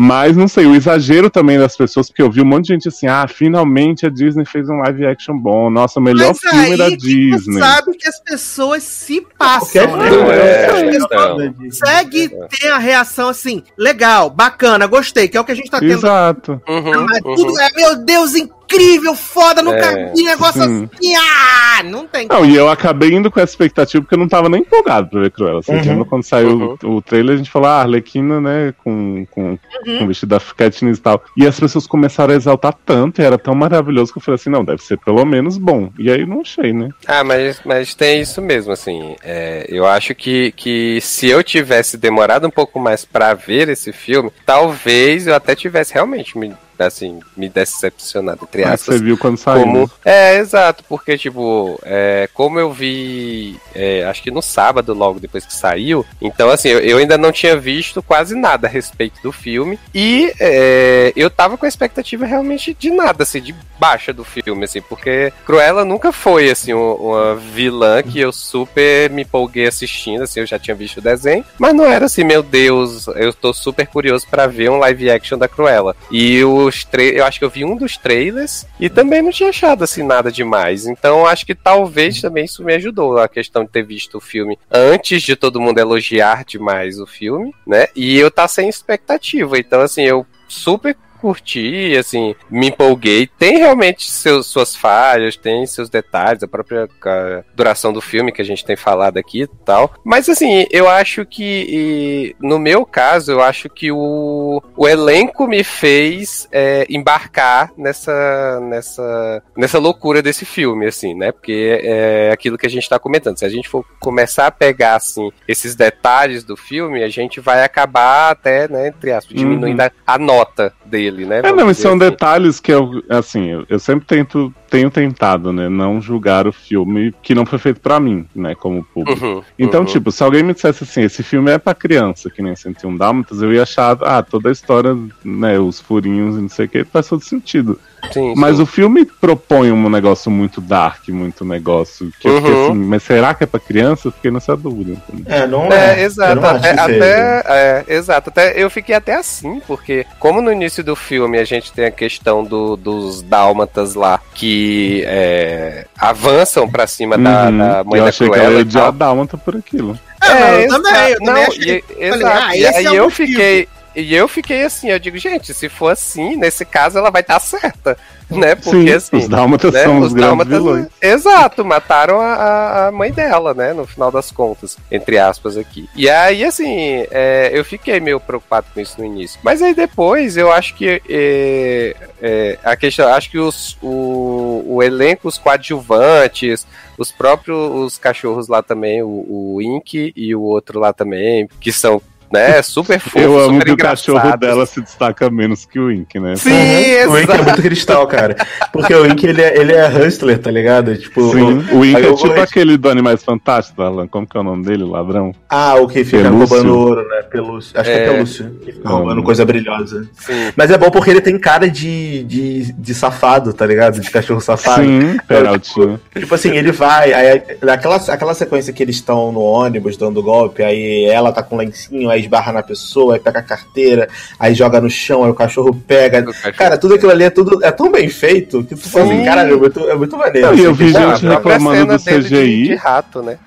Mas 0.01 0.35
não 0.35 0.47
sei, 0.47 0.65
o 0.65 0.73
exagero 0.73 1.29
também 1.29 1.59
das 1.59 1.77
pessoas, 1.77 2.07
porque 2.07 2.23
eu 2.23 2.31
vi 2.31 2.41
um 2.41 2.45
monte 2.45 2.65
de 2.65 2.73
gente 2.73 2.87
assim, 2.87 3.05
ah, 3.05 3.27
finalmente 3.27 4.03
a 4.03 4.09
Disney 4.09 4.45
fez 4.45 4.67
um 4.67 4.77
live 4.77 5.05
action 5.05 5.37
bom. 5.37 5.69
Nossa, 5.69 5.99
o 5.99 6.03
melhor 6.03 6.29
Mas 6.29 6.39
filme 6.39 6.75
da 6.75 6.89
Disney. 6.89 7.59
sabe 7.59 7.95
que 7.95 8.07
as 8.07 8.19
pessoas 8.19 8.81
se 8.81 9.21
passam, 9.37 9.95
né? 9.97 10.09
É, 10.31 10.95
é, 10.95 11.69
Segue 11.69 12.29
ter 12.49 12.69
a 12.69 12.79
reação 12.79 13.29
assim, 13.29 13.61
legal, 13.77 14.31
bacana, 14.31 14.87
gostei, 14.87 15.27
que 15.27 15.37
é 15.37 15.41
o 15.41 15.45
que 15.45 15.51
a 15.51 15.55
gente 15.55 15.69
tá 15.69 15.79
tendo. 15.79 15.91
Exato. 15.91 16.59
Uhum, 16.67 17.05
Mas 17.07 17.21
uhum. 17.23 17.35
tudo 17.35 17.59
é, 17.59 17.69
meu 17.75 17.95
Deus, 18.03 18.33
incrível 18.33 18.60
incrível, 18.75 19.15
foda, 19.15 19.61
nunca 19.61 19.85
É, 19.85 20.11
vi 20.13 20.23
negócio 20.23 20.61
sim. 20.63 20.89
assim. 20.93 21.15
Ah, 21.15 21.83
não 21.83 22.07
tem. 22.07 22.27
Não, 22.27 22.45
e 22.45 22.55
eu 22.55 22.69
acabei 22.69 23.11
indo 23.13 23.29
com 23.31 23.39
essa 23.39 23.51
expectativa 23.51 24.01
porque 24.01 24.15
eu 24.15 24.19
não 24.19 24.27
tava 24.27 24.49
nem 24.49 24.61
empolgado 24.61 25.09
pra 25.09 25.21
ver 25.21 25.31
Cruella. 25.31 25.61
Uhum. 25.67 25.81
lembra 25.81 26.05
quando 26.05 26.23
saiu 26.23 26.49
Uhum. 26.51 26.77
o, 26.83 26.95
o 26.97 27.01
trailer, 27.01 27.35
a 27.35 27.37
gente 27.37 27.49
falou, 27.51 27.67
ah, 27.69 27.81
Arlequina, 27.81 28.39
né, 28.41 28.73
com, 28.83 29.25
com, 29.31 29.41
Uhum. 29.51 29.97
com 29.97 30.03
o 30.03 30.07
vestido 30.07 30.29
da 30.29 30.39
Katniss 30.39 30.97
e 30.97 31.01
tal. 31.01 31.23
E 31.37 31.45
as 31.47 31.59
pessoas 31.59 31.87
começaram 31.87 32.33
a 32.33 32.37
exaltar 32.37 32.73
tanto, 32.85 33.21
e 33.21 33.25
era 33.25 33.37
tão 33.37 33.55
maravilhoso 33.55 34.11
que 34.11 34.19
eu 34.19 34.23
falei 34.23 34.35
assim, 34.35 34.49
não, 34.49 34.63
deve 34.63 34.81
ser 34.83 34.97
pelo 34.99 35.23
menos 35.25 35.57
bom. 35.57 35.89
E 35.97 36.09
aí 36.11 36.25
não 36.25 36.41
achei, 36.41 36.73
né? 36.73 36.89
Ah, 37.07 37.23
mas, 37.23 37.61
mas 37.65 37.93
tem 37.95 38.21
isso 38.21 38.41
mesmo, 38.41 38.71
assim. 38.71 39.15
é, 39.23 39.65
eu 39.69 39.85
acho 39.87 40.13
que, 40.15 40.51
que 40.53 40.99
se 41.01 41.27
eu 41.29 41.43
tivesse 41.43 41.97
demorado 41.97 42.45
um 42.47 42.51
pouco 42.51 42.79
mais 42.79 43.05
pra 43.05 43.33
ver 43.33 43.69
esse 43.69 43.91
filme, 43.91 44.31
talvez 44.45 45.27
eu 45.27 45.35
até 45.35 45.55
tivesse 45.55 45.93
realmente 45.93 46.37
me, 46.37 46.53
assim, 46.87 47.19
me 47.35 47.49
decepcionado, 47.49 48.39
entre 48.43 48.63
Mas 48.63 48.73
aspas. 48.81 48.95
você 48.97 49.03
viu 49.03 49.17
quando 49.17 49.37
saiu. 49.37 49.61
Como... 49.63 49.91
É, 50.03 50.37
exato, 50.37 50.83
porque, 50.87 51.17
tipo, 51.17 51.79
é, 51.83 52.29
como 52.33 52.59
eu 52.59 52.71
vi, 52.71 53.57
é, 53.73 54.03
acho 54.05 54.21
que 54.23 54.31
no 54.31 54.41
sábado, 54.41 54.93
logo 54.93 55.19
depois 55.19 55.45
que 55.45 55.53
saiu, 55.53 56.05
então, 56.21 56.49
assim, 56.49 56.69
eu, 56.69 56.79
eu 56.79 56.97
ainda 56.97 57.17
não 57.17 57.31
tinha 57.31 57.55
visto 57.57 58.01
quase 58.01 58.35
nada 58.35 58.67
a 58.67 58.69
respeito 58.69 59.21
do 59.21 59.31
filme, 59.31 59.79
e 59.93 60.31
é, 60.39 61.13
eu 61.15 61.29
tava 61.29 61.57
com 61.57 61.65
a 61.65 61.69
expectativa 61.69 62.25
realmente 62.25 62.75
de 62.77 62.89
nada, 62.91 63.23
assim, 63.23 63.41
de 63.41 63.55
baixa 63.79 64.13
do 64.13 64.23
filme, 64.23 64.65
assim, 64.65 64.81
porque 64.81 65.33
Cruella 65.45 65.83
nunca 65.83 66.11
foi, 66.11 66.49
assim, 66.49 66.73
um- 66.73 66.93
uma 66.93 67.35
vilã 67.35 68.01
que 68.03 68.19
eu 68.19 68.31
super 68.31 69.09
me 69.09 69.23
empolguei 69.23 69.67
assistindo, 69.67 70.21
assim, 70.23 70.39
eu 70.41 70.45
já 70.45 70.59
tinha 70.59 70.75
visto 70.75 70.97
o 70.97 71.01
desenho, 71.01 71.43
mas 71.57 71.73
não 71.73 71.85
era 71.85 72.05
assim, 72.05 72.23
meu 72.23 72.43
Deus, 72.43 73.07
eu 73.07 73.33
tô 73.33 73.53
super 73.53 73.87
curioso 73.87 74.25
pra 74.29 74.45
ver 74.47 74.69
um 74.69 74.77
live 74.77 75.09
action 75.09 75.37
da 75.37 75.47
Cruella. 75.47 75.95
E 76.11 76.43
os 76.71 76.83
tra 76.83 77.03
eu 77.03 77.25
acho 77.25 77.37
que 77.37 77.45
eu 77.45 77.49
vi 77.49 77.63
um 77.63 77.75
dos 77.75 77.97
trailers 77.97 78.65
e 78.79 78.89
também 78.89 79.21
não 79.21 79.31
tinha 79.31 79.49
achado 79.49 79.83
assim 79.83 80.03
nada 80.03 80.31
demais. 80.31 80.87
Então 80.87 81.25
acho 81.25 81.45
que 81.45 81.53
talvez 81.53 82.19
também 82.19 82.45
isso 82.45 82.63
me 82.63 82.73
ajudou 82.73 83.19
a 83.19 83.27
questão 83.27 83.63
de 83.63 83.69
ter 83.69 83.83
visto 83.83 84.17
o 84.17 84.21
filme 84.21 84.57
antes 84.71 85.21
de 85.21 85.35
todo 85.35 85.61
mundo 85.61 85.77
elogiar 85.77 86.43
demais 86.45 86.99
o 86.99 87.05
filme, 87.05 87.53
né? 87.67 87.87
E 87.95 88.17
eu 88.17 88.31
tá 88.31 88.47
sem 88.47 88.69
expectativa. 88.69 89.59
Então 89.59 89.81
assim, 89.81 90.03
eu 90.03 90.25
super 90.47 90.95
curti, 91.21 91.95
assim, 91.97 92.35
me 92.49 92.67
empolguei. 92.69 93.27
Tem 93.27 93.57
realmente 93.57 94.09
seus, 94.11 94.47
suas 94.47 94.75
falhas, 94.75 95.35
tem 95.37 95.65
seus 95.65 95.89
detalhes, 95.89 96.43
a 96.43 96.47
própria 96.47 96.87
ca- 96.99 97.43
duração 97.55 97.93
do 97.93 98.01
filme 98.01 98.31
que 98.31 98.41
a 98.41 98.45
gente 98.45 98.65
tem 98.65 98.75
falado 98.75 99.17
aqui 99.17 99.43
e 99.43 99.47
tal. 99.47 99.93
Mas 100.03 100.27
assim, 100.27 100.65
eu 100.71 100.89
acho 100.89 101.25
que, 101.25 102.35
no 102.39 102.57
meu 102.59 102.85
caso, 102.85 103.31
eu 103.31 103.41
acho 103.41 103.69
que 103.69 103.91
o, 103.91 104.61
o 104.75 104.87
elenco 104.87 105.47
me 105.47 105.63
fez 105.63 106.47
é, 106.51 106.85
embarcar 106.89 107.71
nessa, 107.77 108.59
nessa, 108.61 109.43
nessa 109.55 109.79
loucura 109.79 110.21
desse 110.21 110.45
filme, 110.45 110.87
assim, 110.87 111.13
né? 111.13 111.31
Porque 111.31 111.79
é 111.83 112.31
aquilo 112.31 112.57
que 112.57 112.65
a 112.65 112.69
gente 112.69 112.89
tá 112.89 112.97
comentando. 112.97 113.37
Se 113.37 113.45
a 113.45 113.49
gente 113.49 113.69
for 113.69 113.85
começar 113.99 114.47
a 114.47 114.51
pegar, 114.51 114.95
assim, 114.95 115.31
esses 115.47 115.75
detalhes 115.75 116.43
do 116.43 116.57
filme, 116.57 117.03
a 117.03 117.09
gente 117.09 117.39
vai 117.39 117.63
acabar 117.63 118.31
até, 118.31 118.67
né, 118.67 118.87
entre 118.87 119.11
aspas, 119.11 119.35
diminuindo 119.37 119.81
a, 119.81 119.91
a 120.05 120.17
nota 120.17 120.73
dele, 120.85 121.10
né? 121.25 121.41
É, 121.43 121.51
não, 121.51 121.73
são 121.73 121.91
assim. 121.91 121.99
detalhes 121.99 122.59
que 122.59 122.71
eu, 122.71 123.03
assim, 123.09 123.47
eu, 123.47 123.65
eu 123.69 123.79
sempre 123.79 124.05
tento, 124.05 124.53
tenho 124.71 124.89
tentado, 124.89 125.51
né, 125.51 125.67
não 125.67 126.01
julgar 126.01 126.47
o 126.47 126.53
filme 126.53 127.13
que 127.21 127.35
não 127.35 127.45
foi 127.45 127.59
feito 127.59 127.81
pra 127.81 127.99
mim, 127.99 128.25
né, 128.33 128.55
como 128.55 128.81
público. 128.83 129.23
Uhum, 129.25 129.43
Então, 129.59 129.81
uhum. 129.81 129.85
tipo, 129.85 130.11
se 130.13 130.23
alguém 130.23 130.41
me 130.41 130.53
dissesse 130.53 130.85
assim, 130.85 131.01
esse 131.01 131.21
filme 131.21 131.51
é 131.51 131.57
pra 131.57 131.75
criança, 131.75 132.29
que 132.29 132.41
nem 132.41 132.55
101 132.55 132.95
Dálmatas, 132.97 133.41
eu 133.41 133.53
ia 133.53 133.63
achar, 133.63 133.97
ah, 134.01 134.23
toda 134.23 134.47
a 134.47 134.51
história, 134.51 134.97
né, 135.25 135.59
os 135.59 135.81
furinhos 135.81 136.37
e 136.37 136.41
não 136.41 136.49
sei 136.49 136.65
o 136.65 136.69
que, 136.69 136.83
faz 136.85 137.07
todo 137.09 137.21
sentido. 137.21 137.77
Sim, 138.11 138.33
Mas 138.35 138.55
sim. 138.55 138.63
o 138.63 138.65
filme 138.65 139.05
propõe 139.05 139.71
um 139.71 139.87
negócio 139.87 140.31
muito 140.31 140.59
dark, 140.59 141.07
muito 141.09 141.45
negócio 141.45 142.11
que 142.19 142.27
eu 142.27 142.37
fiquei 142.37 142.51
Uhum. 142.51 142.65
assim, 142.71 142.79
mas 142.79 143.03
será 143.03 143.33
que 143.35 143.43
é 143.43 143.47
pra 143.47 143.59
criança? 143.59 144.07
Eu 144.07 144.11
fiquei 144.11 144.31
nessa 144.31 144.55
dúvida. 144.57 144.93
entendeu? 144.93 145.25
É, 145.31 145.45
não 145.45 145.65
É, 145.71 145.99
é. 145.99 146.03
Exato. 146.03 146.41
seja. 146.63 146.81
até- 146.83 147.43
é, 147.45 147.85
exato. 147.89 148.29
Até 148.31 148.61
eu 148.63 148.69
fiquei 148.71 148.95
até 148.95 149.15
assim, 149.15 149.61
porque 149.67 150.05
como 150.17 150.41
no 150.41 150.51
início 150.51 150.83
do 150.83 150.95
filme 150.95 151.37
a 151.37 151.45
gente 151.45 151.71
tem 151.71 151.85
a 151.85 151.91
questão 151.91 152.43
do- 152.43 152.75
dos 152.75 153.21
dálmatas 153.21 153.93
lá 153.93 154.19
que 154.33 154.60
é, 155.05 155.85
avançam 155.97 156.69
pra 156.69 156.85
cima 156.87 157.17
da, 157.17 157.45
Uhum. 157.45 157.57
da 157.57 157.83
mãe 157.83 157.99
eu 157.99 158.03
da 158.03 158.09
achei 158.09 158.27
que 158.27 158.33
Cruella 158.33 158.49
ela 158.51 158.55
ia 158.59 158.61
odiar 158.61 158.91
Dálmata 158.91 159.37
por 159.37 159.55
aquilo. 159.55 159.99
Ah, 160.21 160.27
não, 160.29 160.37
eu 160.37 160.59
É, 160.61 160.67
também, 160.67 161.09
eu 161.11 161.17
também 161.19 161.33
não, 161.43 161.51
achei. 161.51 161.77
e- 161.77 161.81
Falei, 161.81 162.07
exato. 162.13 162.43
ah, 162.47 162.55
e 162.57 162.65
aí 162.67 162.85
é 162.85 162.89
eu 162.89 163.03
motivo. 163.03 163.09
fiquei. 163.11 163.67
E 163.95 164.15
eu 164.15 164.27
fiquei 164.27 164.63
assim, 164.63 164.89
eu 164.89 164.99
digo, 164.99 165.17
gente, 165.17 165.53
se 165.53 165.67
for 165.67 165.89
assim, 165.89 166.35
nesse 166.37 166.63
caso 166.63 166.97
ela 166.97 167.09
vai 167.11 167.21
estar 167.21 167.39
certa, 167.39 167.97
né? 168.29 168.55
Porque 168.55 168.87
Sim, 168.87 168.91
assim. 168.93 169.17
os 169.17 169.27
Dálmatas 169.27 169.73
né, 169.73 169.83
são 169.83 169.99
os, 169.99 170.13
grandes 170.13 170.29
dálmatas- 170.29 170.53
vilões. 170.57 170.87
Exato, 171.01 171.65
mataram 171.65 172.21
a, 172.21 172.33
a- 172.33 172.87
a 172.87 172.91
mãe 172.91 173.11
dela, 173.11 173.53
né? 173.53 173.73
No 173.73 173.85
final 173.85 174.09
das 174.09 174.31
contas, 174.31 174.77
entre 174.89 175.17
aspas 175.17 175.57
aqui. 175.57 175.89
E 175.95 176.09
aí, 176.09 176.43
assim, 176.45 177.05
é, 177.11 177.49
eu 177.53 177.65
fiquei 177.65 177.99
meio 177.99 178.19
preocupado 178.19 178.67
com 178.73 178.79
isso 178.79 178.95
no 178.97 179.05
início. 179.05 179.39
Mas 179.43 179.61
aí 179.61 179.73
depois 179.73 180.37
eu 180.37 180.51
acho 180.51 180.73
que 180.75 181.01
é, 181.09 181.95
é, 182.21 182.59
a 182.63 182.75
questão, 182.77 183.07
acho 183.13 183.29
que 183.29 183.37
os, 183.39 183.77
o, 183.81 184.63
o 184.67 184.81
elenco, 184.83 185.27
os 185.27 185.37
coadjuvantes, 185.37 186.65
os 186.97 187.11
próprios 187.11 187.57
os 187.71 187.97
cachorros 187.97 188.47
lá 188.47 188.61
também, 188.63 189.01
o, 189.03 189.25
o 189.55 189.61
Ink 189.61 190.13
e 190.15 190.33
o 190.35 190.41
outro 190.41 190.79
lá 190.79 190.93
também, 190.93 191.49
que 191.59 191.71
são 191.71 192.01
né, 192.31 192.61
super 192.61 192.99
fofos, 192.99 193.21
Eu 193.21 193.37
amo 193.39 193.53
super 193.53 193.65
que 193.65 193.71
o 193.71 193.77
cachorro 193.77 194.37
dela 194.37 194.65
se 194.65 194.81
destaca 194.81 195.29
menos 195.29 195.65
que 195.65 195.79
o 195.79 195.91
Ink, 195.91 196.19
né? 196.19 196.35
Sim, 196.35 196.51
Uhum. 196.51 197.11
O 197.13 197.19
Ink 197.19 197.31
é 197.31 197.41
muito 197.41 197.61
cristal, 197.61 198.07
cara. 198.07 198.35
Porque 198.71 198.93
o 198.93 199.05
Ink, 199.05 199.25
ele 199.25 199.41
é, 199.41 199.57
ele 199.59 199.73
é 199.73 199.87
hustler, 199.87 200.37
tá 200.39 200.49
ligado? 200.51 200.95
Tipo, 200.97 201.31
Sim, 201.31 201.65
o 201.73 201.85
Ink 201.85 201.95
aí 201.95 202.05
é 202.05 202.13
tipo 202.15 202.39
aquele 202.39 202.77
do 202.77 202.89
Animais 202.89 203.23
Fantásticos, 203.23 203.83
Alan. 203.83 204.07
Como 204.07 204.25
que 204.27 204.37
é 204.37 204.39
o 204.39 204.43
nome 204.43 204.63
dele, 204.65 204.83
ladrão? 204.83 205.33
Ah, 205.49 205.75
o 205.75 205.87
que 205.87 206.03
fica 206.03 206.23
Pelúcio. 206.23 206.47
roubando 206.55 206.77
ouro, 206.79 207.07
né? 207.07 207.21
Pelúcio. 207.23 207.79
Acho 207.79 207.89
que 207.89 207.95
é 207.95 208.05
É. 208.05 208.09
Pelúcio. 208.13 208.51
Que 208.63 208.71
fica 208.71 208.89
roubando 208.89 209.23
coisa 209.23 209.45
brilhosa. 209.45 210.07
Sim. 210.13 210.51
Mas 210.55 210.71
é 210.71 210.77
bom 210.77 210.89
porque 210.89 211.09
ele 211.09 211.21
tem 211.21 211.37
cara 211.39 211.69
de, 211.69 212.23
de, 212.23 212.73
de 212.73 212.93
safado, 212.93 213.53
tá 213.53 213.65
ligado? 213.65 213.99
De 213.99 214.09
cachorro 214.09 214.41
safado. 214.41 214.83
Sim, 214.83 215.17
Peraltinho. 215.27 215.99
Tipo 216.17 216.35
assim, 216.35 216.55
ele 216.55 216.71
vai, 216.71 217.13
aí 217.13 217.41
aquela, 217.69 217.95
aquela 217.95 218.33
sequência 218.33 218.71
que 218.73 218.81
eles 218.83 218.95
estão 218.95 219.31
no 219.31 219.41
ônibus 219.41 219.97
dando 219.97 220.21
golpe, 220.21 220.63
aí 220.63 221.05
ela 221.05 221.31
tá 221.31 221.41
com 221.43 221.57
lencinho, 221.57 222.09
aí 222.09 222.20
esbarra 222.21 222.51
na 222.53 222.63
pessoa, 222.63 223.15
aí 223.15 223.19
pega 223.19 223.39
a 223.39 223.43
carteira, 223.43 224.07
aí 224.39 224.53
joga 224.53 224.79
no 224.79 224.89
chão, 224.89 225.23
aí 225.23 225.29
o 225.31 225.35
cachorro 225.35 225.73
pega. 225.87 226.21
O 226.21 226.25
cachorro- 226.33 226.53
Cara, 226.55 226.77
tudo 226.77 226.95
aquilo 226.95 227.11
ali 227.11 227.23
é 227.25 227.29
tudo 227.29 227.63
é 227.63 227.71
tão 227.71 227.91
bem 227.91 228.07
feito 228.09 228.63
que 228.63 228.75
tu 228.75 228.89
fala 228.89 229.05
assim, 229.05 229.17
Sim. 229.19 229.25
caralho, 229.25 229.53
é 229.53 229.57
muito, 229.57 229.79
é 229.89 229.95
muito 229.95 230.17
maneiro. 230.17 230.47
Não, 230.47 230.55
e 230.55 230.63
eu 230.63 230.71
assim, 230.71 230.83
vi 230.85 230.91
gente 230.93 231.25
reclamando 231.27 231.97
do 231.97 232.03
dele 232.03 232.19
de- 232.21 232.29
CGI. 232.29 232.63
De, 232.69 232.75
rato, 232.75 233.21
né? 233.21 233.37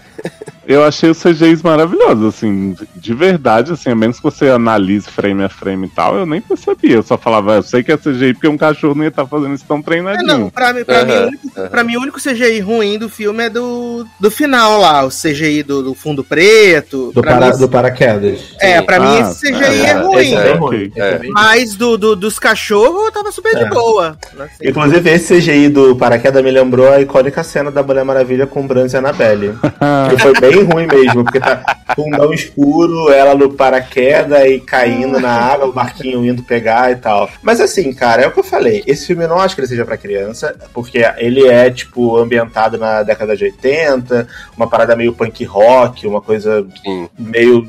Eu 0.67 0.85
achei 0.85 1.11
os 1.11 1.23
CGIs 1.23 1.63
maravilhosos, 1.63 2.25
assim, 2.35 2.77
de 2.97 3.15
verdade, 3.15 3.73
assim, 3.73 3.91
a 3.91 3.95
menos 3.95 4.17
que 4.17 4.23
você 4.23 4.49
analise 4.49 5.09
frame 5.11 5.45
a 5.45 5.49
frame 5.49 5.87
e 5.87 5.91
tal, 5.91 6.17
eu 6.17 6.27
nem 6.27 6.41
percebia. 6.41 6.97
Eu 6.97 7.03
só 7.03 7.17
falava, 7.19 7.55
eu 7.57 7.63
sei 7.63 7.83
que 7.83 7.93
é 7.93 7.97
CGI 7.97 8.35
porque 8.35 8.49
um 8.49 8.57
cachorro 8.57 8.95
não 8.95 9.03
ia 9.03 9.09
estar 9.09 9.27
fazendo 9.27 9.55
isso 9.55 9.65
tão 9.67 9.79
É, 9.79 9.83
treinadinho. 9.83 10.27
não, 10.27 10.51
pra, 10.51 10.73
mim, 10.73 10.85
pra, 10.85 11.01
Aham, 11.01 11.07
mim, 11.07 11.13
o 11.15 11.27
único, 11.29 11.49
aham. 11.57 11.69
pra 11.69 11.85
mim, 11.85 11.97
o 11.97 12.01
único 12.01 12.21
CGI 12.21 12.61
ruim 12.61 12.99
do 12.99 13.09
filme 13.09 13.45
é 13.45 13.51
do, 13.51 14.07
do 14.21 14.31
final 14.31 14.81
lá, 14.81 15.05
o 15.05 15.09
CGI 15.11 15.63
do, 15.63 15.83
do 15.83 15.95
fundo 15.95 16.25
preto. 16.25 17.13
Do, 17.13 17.21
pra 17.23 17.37
para, 17.37 17.53
mim, 17.53 17.59
do 17.59 17.69
paraquedas. 17.69 18.41
É, 18.61 18.81
pra 18.81 18.99
mim 19.01 19.07
Ah, 19.19 19.31
esse 19.31 19.41
CGI 19.53 19.63
é, 19.65 19.87
É, 19.87 19.91
é 19.91 19.95
bem 20.03 20.35
É, 20.35 20.53
ruim. 20.55 20.93
é 20.97 21.21
Mas 21.31 21.75
do, 21.75 21.97
do- 21.97 22.17
dos 22.17 22.39
cachorros 22.39 23.11
tava 23.13 23.31
super 23.31 23.55
de 23.57 23.63
É. 23.65 23.69
boa. 23.69 24.17
assim. 24.39 24.69
Inclusive, 24.69 25.11
esse 25.11 25.37
CGI 25.41 25.69
do 25.69 25.95
paraquedas 25.97 26.43
me 26.43 26.51
lembrou 26.51 26.91
a 26.93 27.01
icônica 27.01 27.43
cena 27.43 27.71
da 27.71 27.83
Mulher 27.83 28.05
Maravilha 28.05 28.47
com 28.47 28.67
Branca 28.67 28.95
e 28.95 28.97
Annabelle. 28.99 29.55
que 30.11 30.23
foi 30.23 30.33
bem 30.41 30.54
ruim 30.63 30.87
mesmo, 30.87 31.25
porque 31.25 31.41
tá 31.41 31.63
fundão 31.95 32.33
escuro, 32.33 33.11
ela 33.13 33.35
no 33.35 33.53
paraquedas 33.53 34.45
e 34.47 34.59
caindo 34.61 35.21
na 35.21 35.31
água, 35.31 35.67
o 35.67 35.73
barquinho 35.73 36.25
indo 36.25 36.43
pegar 36.43 36.91
e 36.93 36.97
tal. 36.97 37.29
Mas 37.43 37.61
assim, 37.61 37.93
cara, 37.93 38.23
é 38.23 38.27
o 38.27 38.33
que 38.33 38.41
eu 38.41 38.45
falei. 38.45 38.83
Esse 38.87 39.07
filme 39.07 39.25
eu 39.25 39.29
não 39.29 39.39
acho 39.39 39.55
que 39.55 39.61
ele 39.61 39.69
seja 39.69 39.85
pra 39.85 39.97
criança, 39.97 40.55
porque 40.73 41.05
ele 41.19 41.47
é, 41.47 41.71
tipo, 41.71 42.17
ambientado 42.17 42.79
na 42.79 43.03
década 43.03 43.37
de 43.37 43.45
80, 43.45 44.27
uma 44.57 44.67
parada 44.69 44.97
meio 44.97 45.13
punk 45.13 45.45
rock, 45.45 46.07
uma 46.07 46.21
coisa 46.21 46.67
Sim. 46.85 47.09
meio, 47.19 47.67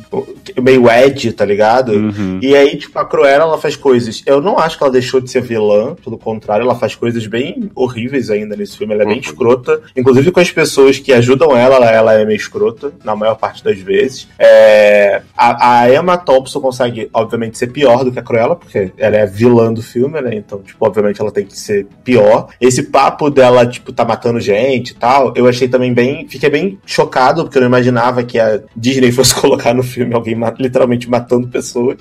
meio 0.62 0.90
edgy, 0.90 1.32
tá 1.32 1.46
ligado? 1.46 1.92
Uhum. 1.92 2.40
E 2.42 2.56
aí, 2.56 2.78
tipo, 2.78 2.98
a 2.98 3.06
Cruella, 3.06 3.44
ela 3.44 3.58
faz 3.58 3.76
coisas. 3.76 4.24
Eu 4.26 4.42
não 4.42 4.58
acho 4.58 4.78
que 4.78 4.84
ela 4.84 4.92
deixou 4.94 5.20
de 5.22 5.30
ser 5.30 5.42
vilã, 5.42 5.96
pelo 6.04 6.18
contrário, 6.18 6.64
ela 6.64 6.76
faz 6.76 6.96
coisas 6.96 7.26
bem 7.28 7.70
horríveis 7.76 8.30
ainda 8.30 8.56
nesse 8.56 8.78
filme. 8.78 8.94
Ela 8.94 9.04
é 9.04 9.06
bem 9.06 9.16
Uhum. 9.16 9.22
escrota. 9.22 9.82
Inclusive 9.96 10.32
com 10.32 10.40
as 10.40 10.52
pessoas 10.52 10.98
que 11.00 11.14
ajudam 11.14 11.56
ela, 11.56 11.76
ela, 11.76 11.92
ela 11.92 12.14
é 12.14 12.26
meio 12.26 12.38
escrota. 12.38 12.75
Na 13.04 13.16
maior 13.16 13.36
parte 13.36 13.64
das 13.64 13.78
vezes. 13.80 14.28
É, 14.38 15.22
a, 15.36 15.82
a 15.82 15.94
Emma 15.94 16.18
Thompson 16.18 16.60
consegue, 16.60 17.10
obviamente, 17.14 17.58
ser 17.58 17.68
pior 17.68 18.04
do 18.04 18.12
que 18.12 18.20
a 18.20 18.24
Cruella, 18.24 18.56
porque 18.56 18.92
ela 18.98 19.16
é 19.16 19.26
vilã 19.26 19.74
do 19.74 19.82
filme, 19.82 20.22
né? 20.22 20.36
Então, 20.36 20.60
tipo, 20.60 20.86
obviamente 20.86 21.22
ela 21.22 21.32
tem 21.32 21.46
que 21.46 21.58
ser 21.58 21.88
pior. 22.04 22.48
Esse 22.60 22.84
papo 22.84 23.30
dela, 23.30 23.66
tipo, 23.66 23.92
tá 23.92 24.06
matando 24.06 24.40
gente 24.40 24.92
e 24.92 24.96
tal, 24.96 25.34
eu 25.36 25.48
achei 25.48 25.68
também 25.68 25.94
bem. 25.94 26.28
Fiquei 26.28 26.50
bem 26.50 26.80
chocado, 26.86 27.44
porque 27.44 27.58
eu 27.58 27.62
não 27.62 27.68
imaginava 27.68 28.24
que 28.24 28.40
a 28.40 28.62
Disney 28.76 29.12
fosse 29.14 29.34
colocar 29.36 29.74
no 29.74 29.84
filme 29.84 30.14
alguém 30.14 30.36
literalmente 30.60 31.10
matando 31.10 31.48
pessoas 31.48 31.98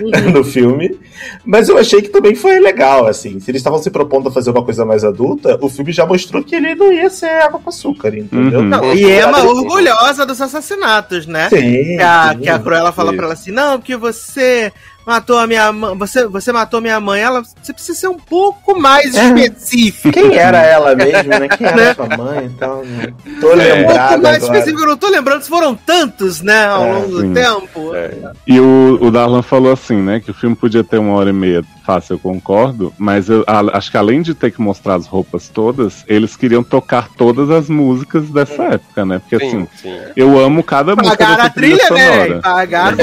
uhum. 0.00 0.30
no 0.32 0.44
filme. 0.44 0.98
Mas 1.44 1.68
eu 1.68 1.78
achei 1.78 2.02
que 2.02 2.08
também 2.08 2.34
foi 2.34 2.58
legal, 2.60 3.06
assim. 3.06 3.40
Se 3.40 3.50
eles 3.50 3.60
estavam 3.60 3.78
se 3.78 3.90
propondo 3.90 4.28
a 4.28 4.32
fazer 4.32 4.50
uma 4.50 4.64
coisa 4.64 4.84
mais 4.84 5.04
adulta, 5.04 5.58
o 5.60 5.68
filme 5.68 5.92
já 5.92 6.06
mostrou 6.06 6.42
que 6.42 6.54
ele 6.54 6.74
não 6.74 6.92
ia 6.92 7.10
ser 7.10 7.30
água 7.42 7.60
com 7.60 7.68
açúcar, 7.68 8.16
entendeu? 8.16 8.60
Uhum. 8.60 8.66
Não, 8.66 8.94
e 8.94 9.04
Emma 9.04 9.42
orgulhosa 9.42 10.17
dos 10.24 10.40
assassinatos, 10.40 11.26
né? 11.26 11.48
Sim. 11.48 11.96
Que 11.96 12.02
a, 12.02 12.32
sim, 12.32 12.40
que 12.40 12.48
a 12.48 12.58
Cruella 12.58 12.92
fala 12.92 13.12
pra 13.12 13.24
ela 13.24 13.34
assim: 13.34 13.50
não, 13.50 13.78
porque 13.78 13.96
você 13.96 14.72
matou 15.08 15.38
a 15.38 15.46
minha 15.46 15.72
mãe. 15.72 15.96
Você, 15.96 16.26
você 16.26 16.52
matou 16.52 16.82
minha 16.82 17.00
mãe. 17.00 17.22
Ela, 17.22 17.42
você 17.42 17.72
precisa 17.72 17.98
ser 17.98 18.08
um 18.08 18.18
pouco 18.18 18.78
mais 18.78 19.14
é. 19.14 19.24
específico. 19.24 20.12
Quem 20.12 20.36
era 20.36 20.58
ela 20.58 20.94
mesmo, 20.94 21.30
né? 21.30 21.48
Quem 21.48 21.66
era 21.66 21.76
né? 21.76 21.94
sua 21.94 22.16
mãe 22.16 22.44
e 22.44 22.50
tal, 22.50 22.84
né? 22.84 23.14
Tô 23.40 23.52
é. 23.52 23.54
lembrado. 23.54 23.78
Um 23.80 24.08
pouco 24.08 24.22
mais 24.22 24.36
agora. 24.36 24.58
específico, 24.58 24.82
eu 24.82 24.86
não 24.86 24.96
tô 24.98 25.08
lembrando 25.08 25.42
se 25.42 25.48
foram 25.48 25.74
tantos, 25.74 26.42
né, 26.42 26.66
ao 26.66 26.84
é, 26.84 26.92
longo 26.92 27.20
sim. 27.20 27.28
do 27.28 27.34
tempo. 27.34 27.94
É. 27.94 28.32
E 28.46 28.60
o, 28.60 28.98
o 29.00 29.10
Darlan 29.10 29.42
falou 29.42 29.72
assim, 29.72 29.96
né? 29.96 30.20
Que 30.20 30.30
o 30.30 30.34
filme 30.34 30.54
podia 30.54 30.84
ter 30.84 30.98
uma 30.98 31.14
hora 31.14 31.30
e 31.30 31.32
meia 31.32 31.64
fácil, 31.88 32.16
eu 32.16 32.18
concordo, 32.18 32.92
mas 32.98 33.30
eu 33.30 33.42
a, 33.46 33.78
acho 33.78 33.90
que 33.90 33.96
além 33.96 34.20
de 34.20 34.34
ter 34.34 34.50
que 34.50 34.60
mostrar 34.60 34.96
as 34.96 35.06
roupas 35.06 35.48
todas, 35.48 36.04
eles 36.06 36.36
queriam 36.36 36.62
tocar 36.62 37.08
todas 37.16 37.48
as 37.50 37.70
músicas 37.70 38.28
dessa 38.28 38.62
época, 38.64 39.06
né? 39.06 39.20
Porque 39.20 39.38
sim, 39.38 39.46
assim, 39.46 39.68
sim. 39.74 39.98
eu 40.14 40.38
amo 40.38 40.62
cada 40.62 40.94
música 40.94 41.16
Pagaram 41.16 41.44
a 41.44 41.48
trilha, 41.48 41.90
né? 41.90 42.40
Pagaram 42.42 42.98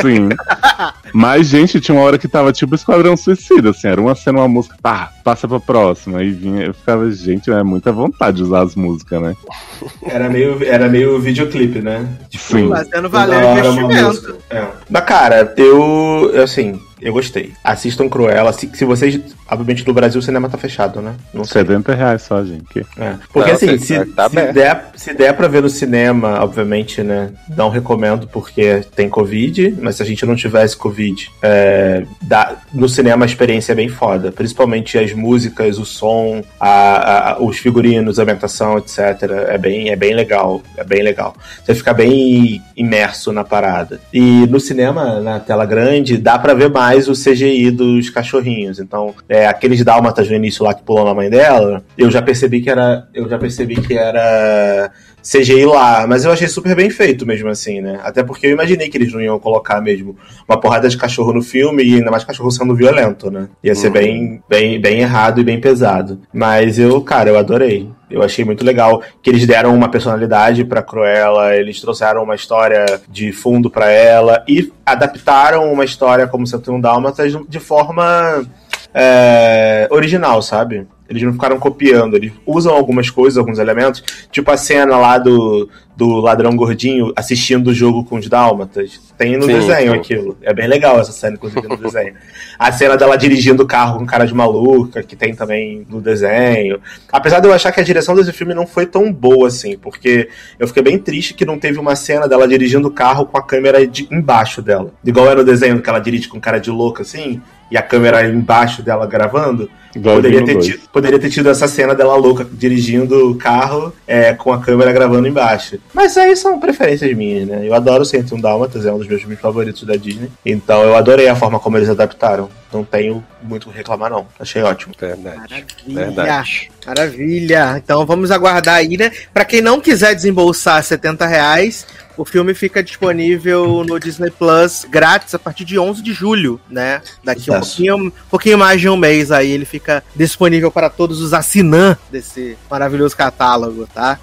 Sim. 0.00 0.30
Mas, 1.26 1.48
gente, 1.48 1.80
tinha 1.80 1.92
uma 1.92 2.04
hora 2.04 2.18
que 2.18 2.28
tava 2.28 2.52
tipo 2.52 2.76
Esquadrão 2.76 3.16
Suicida, 3.16 3.70
assim, 3.70 3.88
era 3.88 4.00
uma 4.00 4.14
cena, 4.14 4.38
uma 4.38 4.46
música, 4.46 4.76
pá, 4.80 5.12
passa 5.24 5.48
pra 5.48 5.58
próxima. 5.58 6.22
E 6.22 6.30
vinha, 6.30 6.66
eu 6.66 6.72
ficava, 6.72 7.10
gente, 7.10 7.50
é 7.50 7.64
muita 7.64 7.90
vontade 7.90 8.36
de 8.36 8.44
usar 8.44 8.62
as 8.62 8.76
músicas, 8.76 9.20
né? 9.20 9.36
Era 10.06 10.28
meio, 10.28 10.62
era 10.64 10.88
meio 10.88 11.18
videoclipe, 11.20 11.80
né? 11.80 12.08
Tipo, 12.30 12.44
Sim. 12.44 12.68
Fazendo 12.68 13.10
valer 13.10 13.42
o 13.42 13.58
investimento. 13.58 14.38
É. 14.48 14.66
Mas, 14.88 15.04
cara, 15.04 15.52
eu, 15.56 16.30
assim, 16.40 16.80
eu 17.06 17.12
gostei. 17.12 17.52
Assistam 17.62 18.08
Cruella. 18.08 18.52
Se, 18.52 18.68
se 18.74 18.84
vocês. 18.84 19.20
Obviamente 19.48 19.86
no 19.86 19.94
Brasil 19.94 20.18
o 20.18 20.22
cinema 20.22 20.48
tá 20.48 20.58
fechado, 20.58 21.00
né? 21.00 21.14
Não 21.32 21.44
sei. 21.44 21.62
70 21.62 21.94
reais 21.94 22.22
só, 22.22 22.42
gente. 22.42 22.84
É. 22.98 23.14
Porque 23.32 23.50
não, 23.50 23.56
assim, 23.56 23.78
se, 23.78 24.04
tá 24.06 24.28
se, 24.28 24.52
der, 24.52 24.90
se 24.96 25.14
der 25.14 25.32
pra 25.36 25.46
ver 25.46 25.62
no 25.62 25.68
cinema, 25.68 26.42
obviamente, 26.42 27.04
né? 27.04 27.30
Não 27.56 27.68
recomendo 27.68 28.26
porque 28.26 28.82
tem 28.96 29.08
Covid, 29.08 29.76
mas 29.80 29.94
se 29.94 30.02
a 30.02 30.04
gente 30.04 30.26
não 30.26 30.34
tivesse 30.34 30.76
Covid, 30.76 31.30
é, 31.40 32.04
dá, 32.20 32.56
no 32.74 32.88
cinema 32.88 33.24
a 33.24 33.28
experiência 33.28 33.70
é 33.70 33.76
bem 33.76 33.88
foda. 33.88 34.32
Principalmente 34.32 34.98
as 34.98 35.12
músicas, 35.12 35.78
o 35.78 35.84
som, 35.84 36.42
a, 36.58 37.34
a, 37.34 37.38
os 37.40 37.56
figurinos, 37.58 38.18
a 38.18 38.24
ambientação, 38.24 38.78
etc. 38.78 38.98
É 39.46 39.56
bem, 39.56 39.90
é 39.90 39.96
bem 39.96 40.12
legal. 40.12 40.60
É 40.76 40.82
bem 40.82 41.04
legal. 41.04 41.36
Você 41.64 41.72
fica 41.72 41.94
bem 41.94 42.60
imerso 42.76 43.30
na 43.30 43.44
parada. 43.44 44.00
E 44.12 44.44
no 44.48 44.58
cinema, 44.58 45.20
na 45.20 45.38
tela 45.38 45.64
grande, 45.64 46.16
dá 46.16 46.36
pra 46.36 46.52
ver 46.52 46.68
mais 46.68 46.95
mais 46.96 47.08
o 47.08 47.12
CGI 47.12 47.70
dos 47.70 48.08
cachorrinhos. 48.08 48.80
Então, 48.80 49.14
é, 49.28 49.46
aqueles 49.46 49.84
dálmatas 49.84 50.28
no 50.28 50.34
início 50.34 50.64
lá 50.64 50.72
que 50.72 50.82
pulam 50.82 51.04
na 51.04 51.14
mãe 51.14 51.28
dela, 51.28 51.84
eu 51.96 52.10
já 52.10 52.22
percebi 52.22 52.60
que 52.60 52.70
era. 52.70 53.06
Eu 53.12 53.28
já 53.28 53.38
percebi 53.38 53.76
que 53.76 53.94
era 53.94 54.90
CGI 55.26 55.66
lá, 55.66 56.06
mas 56.06 56.24
eu 56.24 56.30
achei 56.30 56.46
super 56.46 56.76
bem 56.76 56.88
feito 56.88 57.26
mesmo 57.26 57.48
assim, 57.48 57.80
né? 57.80 57.98
Até 58.04 58.22
porque 58.22 58.46
eu 58.46 58.52
imaginei 58.52 58.88
que 58.88 58.96
eles 58.96 59.12
não 59.12 59.20
iam 59.20 59.40
colocar 59.40 59.80
mesmo 59.80 60.16
uma 60.48 60.60
porrada 60.60 60.88
de 60.88 60.96
cachorro 60.96 61.32
no 61.32 61.42
filme 61.42 61.82
e 61.82 61.96
ainda 61.96 62.12
mais 62.12 62.22
cachorro 62.22 62.50
sendo 62.52 62.76
violento, 62.76 63.28
né? 63.28 63.48
Ia 63.64 63.74
ser 63.74 63.88
uhum. 63.88 63.92
bem, 63.92 64.42
bem, 64.48 64.80
bem 64.80 65.00
errado 65.00 65.40
e 65.40 65.44
bem 65.44 65.60
pesado. 65.60 66.20
Mas 66.32 66.78
eu, 66.78 67.00
cara, 67.00 67.28
eu 67.28 67.36
adorei. 67.36 67.90
Eu 68.08 68.22
achei 68.22 68.44
muito 68.44 68.64
legal 68.64 69.02
que 69.20 69.28
eles 69.28 69.44
deram 69.44 69.74
uma 69.74 69.88
personalidade 69.88 70.64
para 70.64 70.80
Cruella, 70.80 71.56
eles 71.56 71.80
trouxeram 71.80 72.22
uma 72.22 72.36
história 72.36 72.86
de 73.08 73.32
fundo 73.32 73.68
para 73.68 73.90
ela 73.90 74.44
e 74.46 74.72
adaptaram 74.84 75.72
uma 75.72 75.84
história 75.84 76.28
como 76.28 76.46
101 76.46 76.80
Dálmatas 76.80 77.36
de 77.48 77.58
forma 77.58 78.46
é, 78.94 79.88
original, 79.90 80.40
sabe? 80.40 80.86
Eles 81.08 81.22
não 81.22 81.32
ficaram 81.32 81.58
copiando, 81.58 82.16
eles 82.16 82.32
usam 82.44 82.74
algumas 82.74 83.10
coisas, 83.10 83.38
alguns 83.38 83.58
elementos, 83.58 84.02
tipo 84.30 84.50
a 84.50 84.56
cena 84.56 84.96
lá 84.96 85.18
do, 85.18 85.68
do 85.96 86.20
ladrão 86.20 86.54
gordinho 86.54 87.12
assistindo 87.16 87.68
o 87.68 87.74
jogo 87.74 88.04
com 88.04 88.16
os 88.16 88.28
dálmatas. 88.28 89.00
Tem 89.16 89.36
no 89.36 89.44
sim, 89.44 89.54
desenho 89.54 89.92
sim. 89.92 89.98
aquilo. 89.98 90.36
É 90.42 90.52
bem 90.52 90.68
legal 90.68 91.00
essa 91.00 91.10
cena, 91.10 91.36
inclusive, 91.36 91.66
no 91.66 91.76
desenho. 91.76 92.14
A 92.58 92.70
cena 92.70 92.96
dela 92.96 93.16
dirigindo 93.16 93.62
o 93.62 93.66
carro 93.66 93.98
com 93.98 94.04
cara 94.06 94.26
de 94.26 94.34
maluca, 94.34 95.02
que 95.02 95.16
tem 95.16 95.34
também 95.34 95.86
no 95.88 96.00
desenho. 96.00 96.80
Apesar 97.10 97.40
de 97.40 97.48
eu 97.48 97.52
achar 97.52 97.72
que 97.72 97.80
a 97.80 97.84
direção 97.84 98.14
desse 98.14 98.32
filme 98.32 98.52
não 98.52 98.66
foi 98.66 98.84
tão 98.84 99.10
boa 99.10 99.48
assim, 99.48 99.78
porque 99.78 100.28
eu 100.58 100.68
fiquei 100.68 100.82
bem 100.82 100.98
triste 100.98 101.32
que 101.32 101.46
não 101.46 101.58
teve 101.58 101.78
uma 101.78 101.96
cena 101.96 102.28
dela 102.28 102.46
dirigindo 102.46 102.88
o 102.88 102.90
carro 102.90 103.24
com 103.24 103.38
a 103.38 103.42
câmera 103.42 103.86
de, 103.86 104.06
embaixo 104.10 104.60
dela. 104.60 104.92
Igual 105.04 105.26
era 105.26 105.36
no 105.36 105.44
desenho 105.44 105.80
que 105.80 105.88
ela 105.88 105.98
dirige 105.98 106.28
com 106.28 106.38
cara 106.38 106.58
de 106.58 106.70
louca 106.70 107.02
assim 107.02 107.40
e 107.70 107.76
a 107.76 107.82
câmera 107.82 108.26
embaixo 108.26 108.82
dela 108.82 109.06
gravando. 109.06 109.70
Poderia 110.02 110.44
ter, 110.44 110.58
tido, 110.58 110.88
poderia 110.92 111.18
ter, 111.18 111.30
tido, 111.30 111.48
essa 111.48 111.66
cena 111.66 111.94
dela 111.94 112.16
louca 112.16 112.44
dirigindo 112.44 113.30
o 113.30 113.34
carro 113.34 113.94
é, 114.06 114.34
com 114.34 114.52
a 114.52 114.60
câmera 114.60 114.92
gravando 114.92 115.26
embaixo. 115.26 115.78
Mas 115.94 116.16
aí 116.18 116.36
são 116.36 116.60
preferências 116.60 117.16
minhas, 117.16 117.48
né? 117.48 117.66
Eu 117.66 117.74
adoro 117.74 118.04
101 118.04 118.38
Dálmatas, 118.38 118.84
é 118.84 118.92
um 118.92 118.98
dos 118.98 119.06
meus 119.06 119.20
filmes 119.22 119.40
favoritos 119.40 119.82
da 119.84 119.96
Disney. 119.96 120.30
Então 120.44 120.82
eu 120.82 120.94
adorei 120.94 121.28
a 121.28 121.34
forma 121.34 121.58
como 121.58 121.78
eles 121.78 121.88
adaptaram. 121.88 122.50
Não 122.72 122.84
tenho 122.84 123.24
muito 123.42 123.68
o 123.68 123.72
que 123.72 123.78
reclamar, 123.78 124.10
não. 124.10 124.26
Achei 124.38 124.62
ótimo. 124.62 124.92
Verdade. 124.98 125.36
Maravilha. 125.38 126.04
Verdade. 126.04 126.70
Maravilha. 126.86 127.82
Então 127.82 128.04
vamos 128.04 128.30
aguardar 128.30 128.74
aí, 128.76 128.96
né? 128.98 129.10
Pra 129.32 129.44
quem 129.44 129.62
não 129.62 129.80
quiser 129.80 130.14
desembolsar 130.14 130.82
70 130.82 131.26
reais, 131.26 131.86
o 132.16 132.24
filme 132.24 132.54
fica 132.54 132.82
disponível 132.82 133.84
no 133.84 133.98
Disney 133.98 134.30
Plus 134.30 134.86
grátis 134.88 135.34
a 135.34 135.38
partir 135.38 135.64
de 135.64 135.78
11 135.78 136.02
de 136.02 136.12
julho, 136.12 136.60
né? 136.68 137.02
Daqui 137.22 137.50
um 137.50 137.60
pouquinho, 137.60 137.96
um 137.96 138.12
pouquinho 138.30 138.58
mais 138.58 138.80
de 138.80 138.88
um 138.88 138.96
mês 138.96 139.30
aí 139.30 139.50
ele 139.50 139.64
fica 139.64 140.02
disponível 140.14 140.70
para 140.70 140.88
todos 140.88 141.20
os 141.20 141.32
assinantes 141.34 142.02
desse 142.10 142.56
maravilhoso 142.70 143.16
catálogo, 143.16 143.86
tá? 143.92 144.18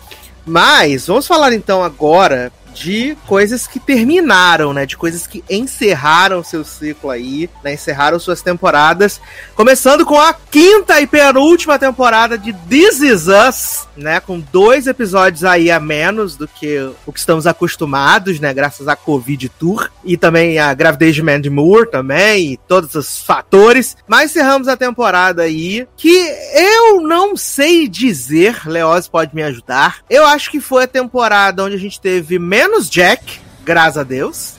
Mas 0.46 1.08
vamos 1.08 1.26
falar 1.26 1.54
então 1.54 1.84
agora 1.84 2.52
de 2.74 3.15
coisas 3.28 3.67
que 3.67 3.80
terminaram, 3.80 4.74
né? 4.74 4.86
De 4.86 4.97
coisas 4.97 5.28
que 5.28 5.43
encerraram 5.49 6.43
seu 6.43 6.63
ciclo 6.63 7.09
aí, 7.09 7.49
né? 7.63 7.74
Encerraram 7.74 8.19
suas 8.19 8.41
temporadas. 8.41 9.21
Começando 9.55 10.05
com 10.05 10.19
a 10.19 10.34
quinta 10.34 10.99
e 10.99 11.07
penúltima 11.07 11.78
temporada 11.78 12.38
de 12.38 12.53
This 12.53 13.01
Is 13.01 13.28
Us, 13.28 13.88
né? 13.95 14.19
Com 14.19 14.39
dois 14.39 14.88
episódios 14.88 15.43
aí 15.43 15.69
a 15.69 15.80
menos 15.80 16.36
do 16.36 16.47
que 16.47 16.80
o 17.05 17.13
que 17.13 17.19
estamos 17.19 17.45
acostumados, 17.45 18.39
né? 18.39 18.53
Graças 18.53 18.88
à 18.88 18.95
Covid 18.95 19.49
Tour. 19.49 19.91
E 20.03 20.17
também 20.17 20.59
a 20.59 20.74
gravidez 20.74 21.15
de 21.15 21.21
Mandy 21.21 21.49
Moore 21.49 21.89
também, 21.89 22.53
e 22.53 22.57
todos 22.57 22.95
os 22.95 23.19
fatores. 23.19 23.95
Mas 24.07 24.32
encerramos 24.32 24.67
a 24.67 24.76
temporada 24.76 25.43
aí, 25.43 25.88
que 25.95 26.13
eu 26.53 27.01
não 27.01 27.36
sei 27.36 27.88
dizer, 27.88 28.67
Leoz 28.67 29.07
pode 29.07 29.36
me 29.36 29.43
ajudar. 29.43 29.99
Eu 30.09 30.26
acho 30.26 30.49
que 30.49 30.59
foi 30.59 30.84
a 30.84 30.88
temporada 30.88 31.63
onde 31.63 31.76
a 31.76 31.80
gente 31.80 31.99
teve 31.99 32.39
menos 32.39 32.62
menos 32.68 32.89
Jack, 32.89 33.39
graças 33.64 33.97
a 33.97 34.03
Deus. 34.03 34.55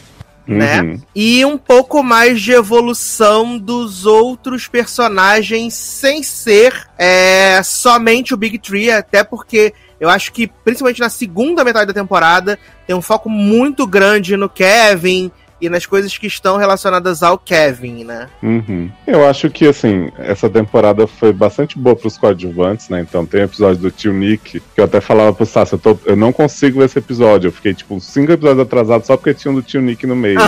Né? 0.46 0.82
Uhum. 0.82 1.00
E 1.14 1.42
um 1.46 1.56
pouco 1.56 2.02
mais 2.02 2.38
de 2.38 2.52
evolução 2.52 3.58
dos 3.58 4.04
outros 4.04 4.68
personagens 4.68 5.72
sem 5.72 6.22
ser 6.22 6.86
é, 6.98 7.62
somente 7.64 8.34
o 8.34 8.36
Big 8.36 8.58
Tree, 8.58 8.90
até 8.90 9.24
porque 9.24 9.72
eu 9.98 10.10
acho 10.10 10.32
que, 10.32 10.46
principalmente 10.46 11.00
na 11.00 11.08
segunda 11.08 11.64
metade 11.64 11.86
da 11.86 11.94
temporada, 11.94 12.58
tem 12.86 12.94
um 12.94 13.00
foco 13.00 13.30
muito 13.30 13.86
grande 13.86 14.36
no 14.36 14.50
Kevin 14.50 15.32
e 15.64 15.68
nas 15.68 15.86
coisas 15.86 16.16
que 16.16 16.26
estão 16.26 16.56
relacionadas 16.56 17.22
ao 17.22 17.38
Kevin, 17.38 18.04
né? 18.04 18.28
Uhum. 18.42 18.90
Eu 19.06 19.26
acho 19.28 19.50
que, 19.50 19.66
assim, 19.66 20.08
essa 20.18 20.48
temporada 20.48 21.06
foi 21.06 21.32
bastante 21.32 21.78
boa 21.78 21.96
pros 21.96 22.18
coadjuvantes, 22.18 22.88
né? 22.88 23.00
Então 23.00 23.24
tem 23.24 23.42
episódio 23.42 23.80
do 23.80 23.90
tio 23.90 24.12
Nick, 24.12 24.60
que 24.60 24.80
eu 24.80 24.84
até 24.84 25.00
falava 25.00 25.32
pro 25.32 25.46
Sassi, 25.46 25.74
eu, 25.74 25.78
tô, 25.78 25.98
eu 26.04 26.16
não 26.16 26.32
consigo 26.32 26.78
ver 26.78 26.86
esse 26.86 26.98
episódio. 26.98 27.48
Eu 27.48 27.52
fiquei, 27.52 27.74
tipo, 27.74 28.00
cinco 28.00 28.32
episódios 28.32 28.60
atrasados 28.60 29.06
só 29.06 29.16
porque 29.16 29.34
tinha 29.34 29.50
um 29.52 29.54
do 29.54 29.62
tio 29.62 29.80
Nick 29.80 30.06
no 30.06 30.16
meio. 30.16 30.38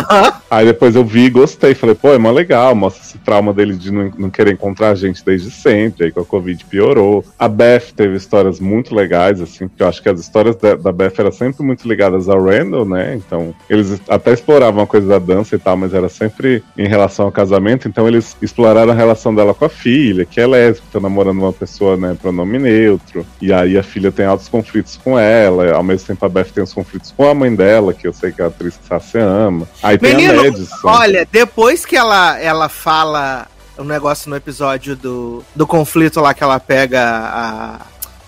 Aí 0.51 0.67
depois 0.67 0.95
eu 0.95 1.05
vi 1.05 1.25
e 1.25 1.31
gostei. 1.31 1.75
Falei, 1.75 1.95
pô, 1.95 2.13
é 2.13 2.19
mó 2.19 2.31
legal, 2.31 2.75
mostra 2.75 3.03
esse 3.03 3.19
trauma 3.19 3.53
dele 3.53 3.75
de 3.75 3.91
não, 3.91 4.13
não 4.17 4.31
querer 4.31 4.53
encontrar 4.53 4.91
a 4.91 4.95
gente 4.95 5.25
desde 5.25 5.51
sempre. 5.51 6.07
Aí 6.07 6.13
com 6.13 6.21
a 6.21 6.25
Covid 6.25 6.65
piorou. 6.67 7.25
A 7.39 7.49
Beth 7.49 7.93
teve 7.95 8.17
histórias 8.17 8.61
muito 8.61 8.95
legais, 8.95 9.41
assim, 9.41 9.69
porque 9.69 9.83
eu 9.83 9.89
acho 9.89 10.03
que 10.03 10.09
as 10.09 10.21
histórias 10.21 10.57
da, 10.57 10.75
da 10.75 10.93
Beth 10.93 11.15
eram 11.19 11.33
sempre 11.33 11.65
muito 11.65 11.89
ligadas 11.89 12.29
ao 12.29 12.43
Randall, 12.43 12.85
né? 12.85 13.15
Então 13.15 13.55
eles 13.69 14.01
até 14.09 14.33
exploravam 14.33 14.81
uma 14.81 14.87
coisa 14.87 15.06
coisa 15.07 15.19
da 15.19 15.19
dança 15.19 15.55
e 15.55 15.59
tal, 15.59 15.77
mas 15.77 15.95
era 15.95 16.09
sempre 16.09 16.63
em 16.77 16.89
relação 16.89 17.27
ao 17.27 17.33
casamento. 17.33 17.89
Então 17.89 18.09
eles 18.09 18.37
exploraram 18.43 18.93
a 18.93 18.95
relação 18.95 19.35
dela 19.35 19.55
com 19.55 19.65
a 19.65 19.69
filha, 19.69 20.25
que 20.25 20.41
é 20.41 20.47
lésbica, 20.47 20.89
tá 20.93 21.01
namorando 21.01 21.39
uma 21.39 21.53
pessoa, 21.53 21.97
né, 21.97 22.17
pronome 22.21 22.59
neutro. 22.59 23.25
E 23.41 23.53
aí 23.53 23.79
a 23.79 23.83
filha 23.83 24.11
tem 24.11 24.27
altos 24.27 24.49
conflitos 24.49 24.99
com 25.03 25.19
ela, 25.19 25.73
ao 25.73 25.83
mesmo 25.83 26.07
tempo 26.09 26.27
a 26.27 26.29
Beth 26.29 26.51
tem 26.53 26.65
os 26.65 26.75
conflitos 26.75 27.15
com 27.17 27.29
a 27.29 27.35
mãe 27.35 27.55
dela, 27.55 27.95
que 27.95 28.07
eu 28.07 28.13
sei 28.13 28.33
que 28.33 28.43
é 28.43 28.45
a 28.45 28.49
atriz 28.49 28.77
que 28.77 28.89
você 28.89 29.19
ama. 29.19 29.69
Aí 29.83 29.99
Menino, 30.03 30.33
tem 30.33 30.41
a 30.41 30.51
Madison. 30.51 30.77
Olha, 30.89 31.29
depois 31.31 31.87
que 31.87 31.97
ela, 31.97 32.39
ela 32.41 32.69
fala 32.69 33.47
um 33.79 33.85
negócio 33.85 34.31
no 34.31 34.37
episódio 34.37 34.97
do, 34.97 35.45
do 35.55 35.67
conflito 35.67 36.21
lá 36.21 36.33
que 36.33 36.43
ela 36.43 36.59
pega 36.59 37.03
a, 37.03 37.81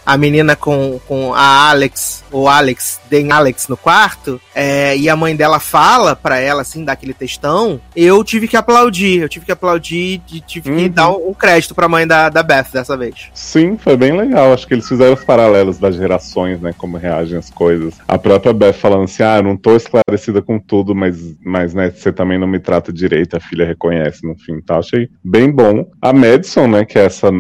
a 0.08 0.16
menina 0.16 0.56
com, 0.56 0.98
com 1.06 1.34
a 1.34 1.68
Alex, 1.68 2.24
ou 2.32 2.48
Alex, 2.48 2.98
tem 3.10 3.30
Alex 3.30 3.68
no 3.68 3.76
quarto, 3.76 4.40
é, 4.54 4.96
e 4.96 5.06
a 5.06 5.14
mãe 5.14 5.36
dela 5.36 5.60
fala 5.60 6.16
pra 6.16 6.38
ela, 6.38 6.62
assim, 6.62 6.82
dá 6.82 6.92
aquele 6.92 7.12
textão, 7.12 7.78
eu 7.94 8.24
tive 8.24 8.48
que 8.48 8.56
aplaudir, 8.56 9.20
eu 9.20 9.28
tive 9.28 9.44
que 9.44 9.52
aplaudir 9.52 10.22
e 10.32 10.40
tive 10.40 10.70
que 10.70 10.82
Uhum. 10.84 10.88
dar 10.88 11.10
um 11.10 11.34
crédito 11.34 11.74
pra 11.74 11.88
mãe 11.88 12.06
da, 12.06 12.30
da 12.30 12.42
Beth 12.42 12.68
dessa 12.72 12.96
vez. 12.96 13.28
Sim, 13.34 13.76
foi 13.76 13.98
bem 13.98 14.16
legal. 14.16 14.54
Acho 14.54 14.66
que 14.66 14.72
eles 14.72 14.88
fizeram 14.88 15.12
os 15.12 15.24
paralelos 15.24 15.78
das 15.78 15.94
gerações, 15.94 16.58
né? 16.58 16.72
Como 16.78 16.96
reagem 16.96 17.36
as 17.36 17.50
coisas. 17.50 17.94
A 18.08 18.16
própria 18.16 18.54
Beth 18.54 18.72
falando 18.72 19.04
assim: 19.04 19.22
ah, 19.22 19.36
eu 19.36 19.42
não 19.42 19.56
tô 19.58 19.76
esclarecida 19.76 20.40
com 20.40 20.58
tudo, 20.58 20.94
mas, 20.94 21.36
mas 21.44 21.74
né, 21.74 21.90
você 21.90 22.10
também 22.10 22.38
não 22.38 22.46
me 22.46 22.58
trata 22.58 22.90
direito, 22.92 23.36
a 23.36 23.40
filha 23.40 23.66
reconhece 23.66 24.26
no 24.26 24.34
fim, 24.36 24.58
tá? 24.60 24.78
Achei 24.78 25.10
bem 25.22 25.50
bom. 25.50 25.86
A 26.00 26.12
Madison, 26.14 26.66
né, 26.66 26.84
que 26.84 26.98
é 26.98 27.04
essa 27.04 27.30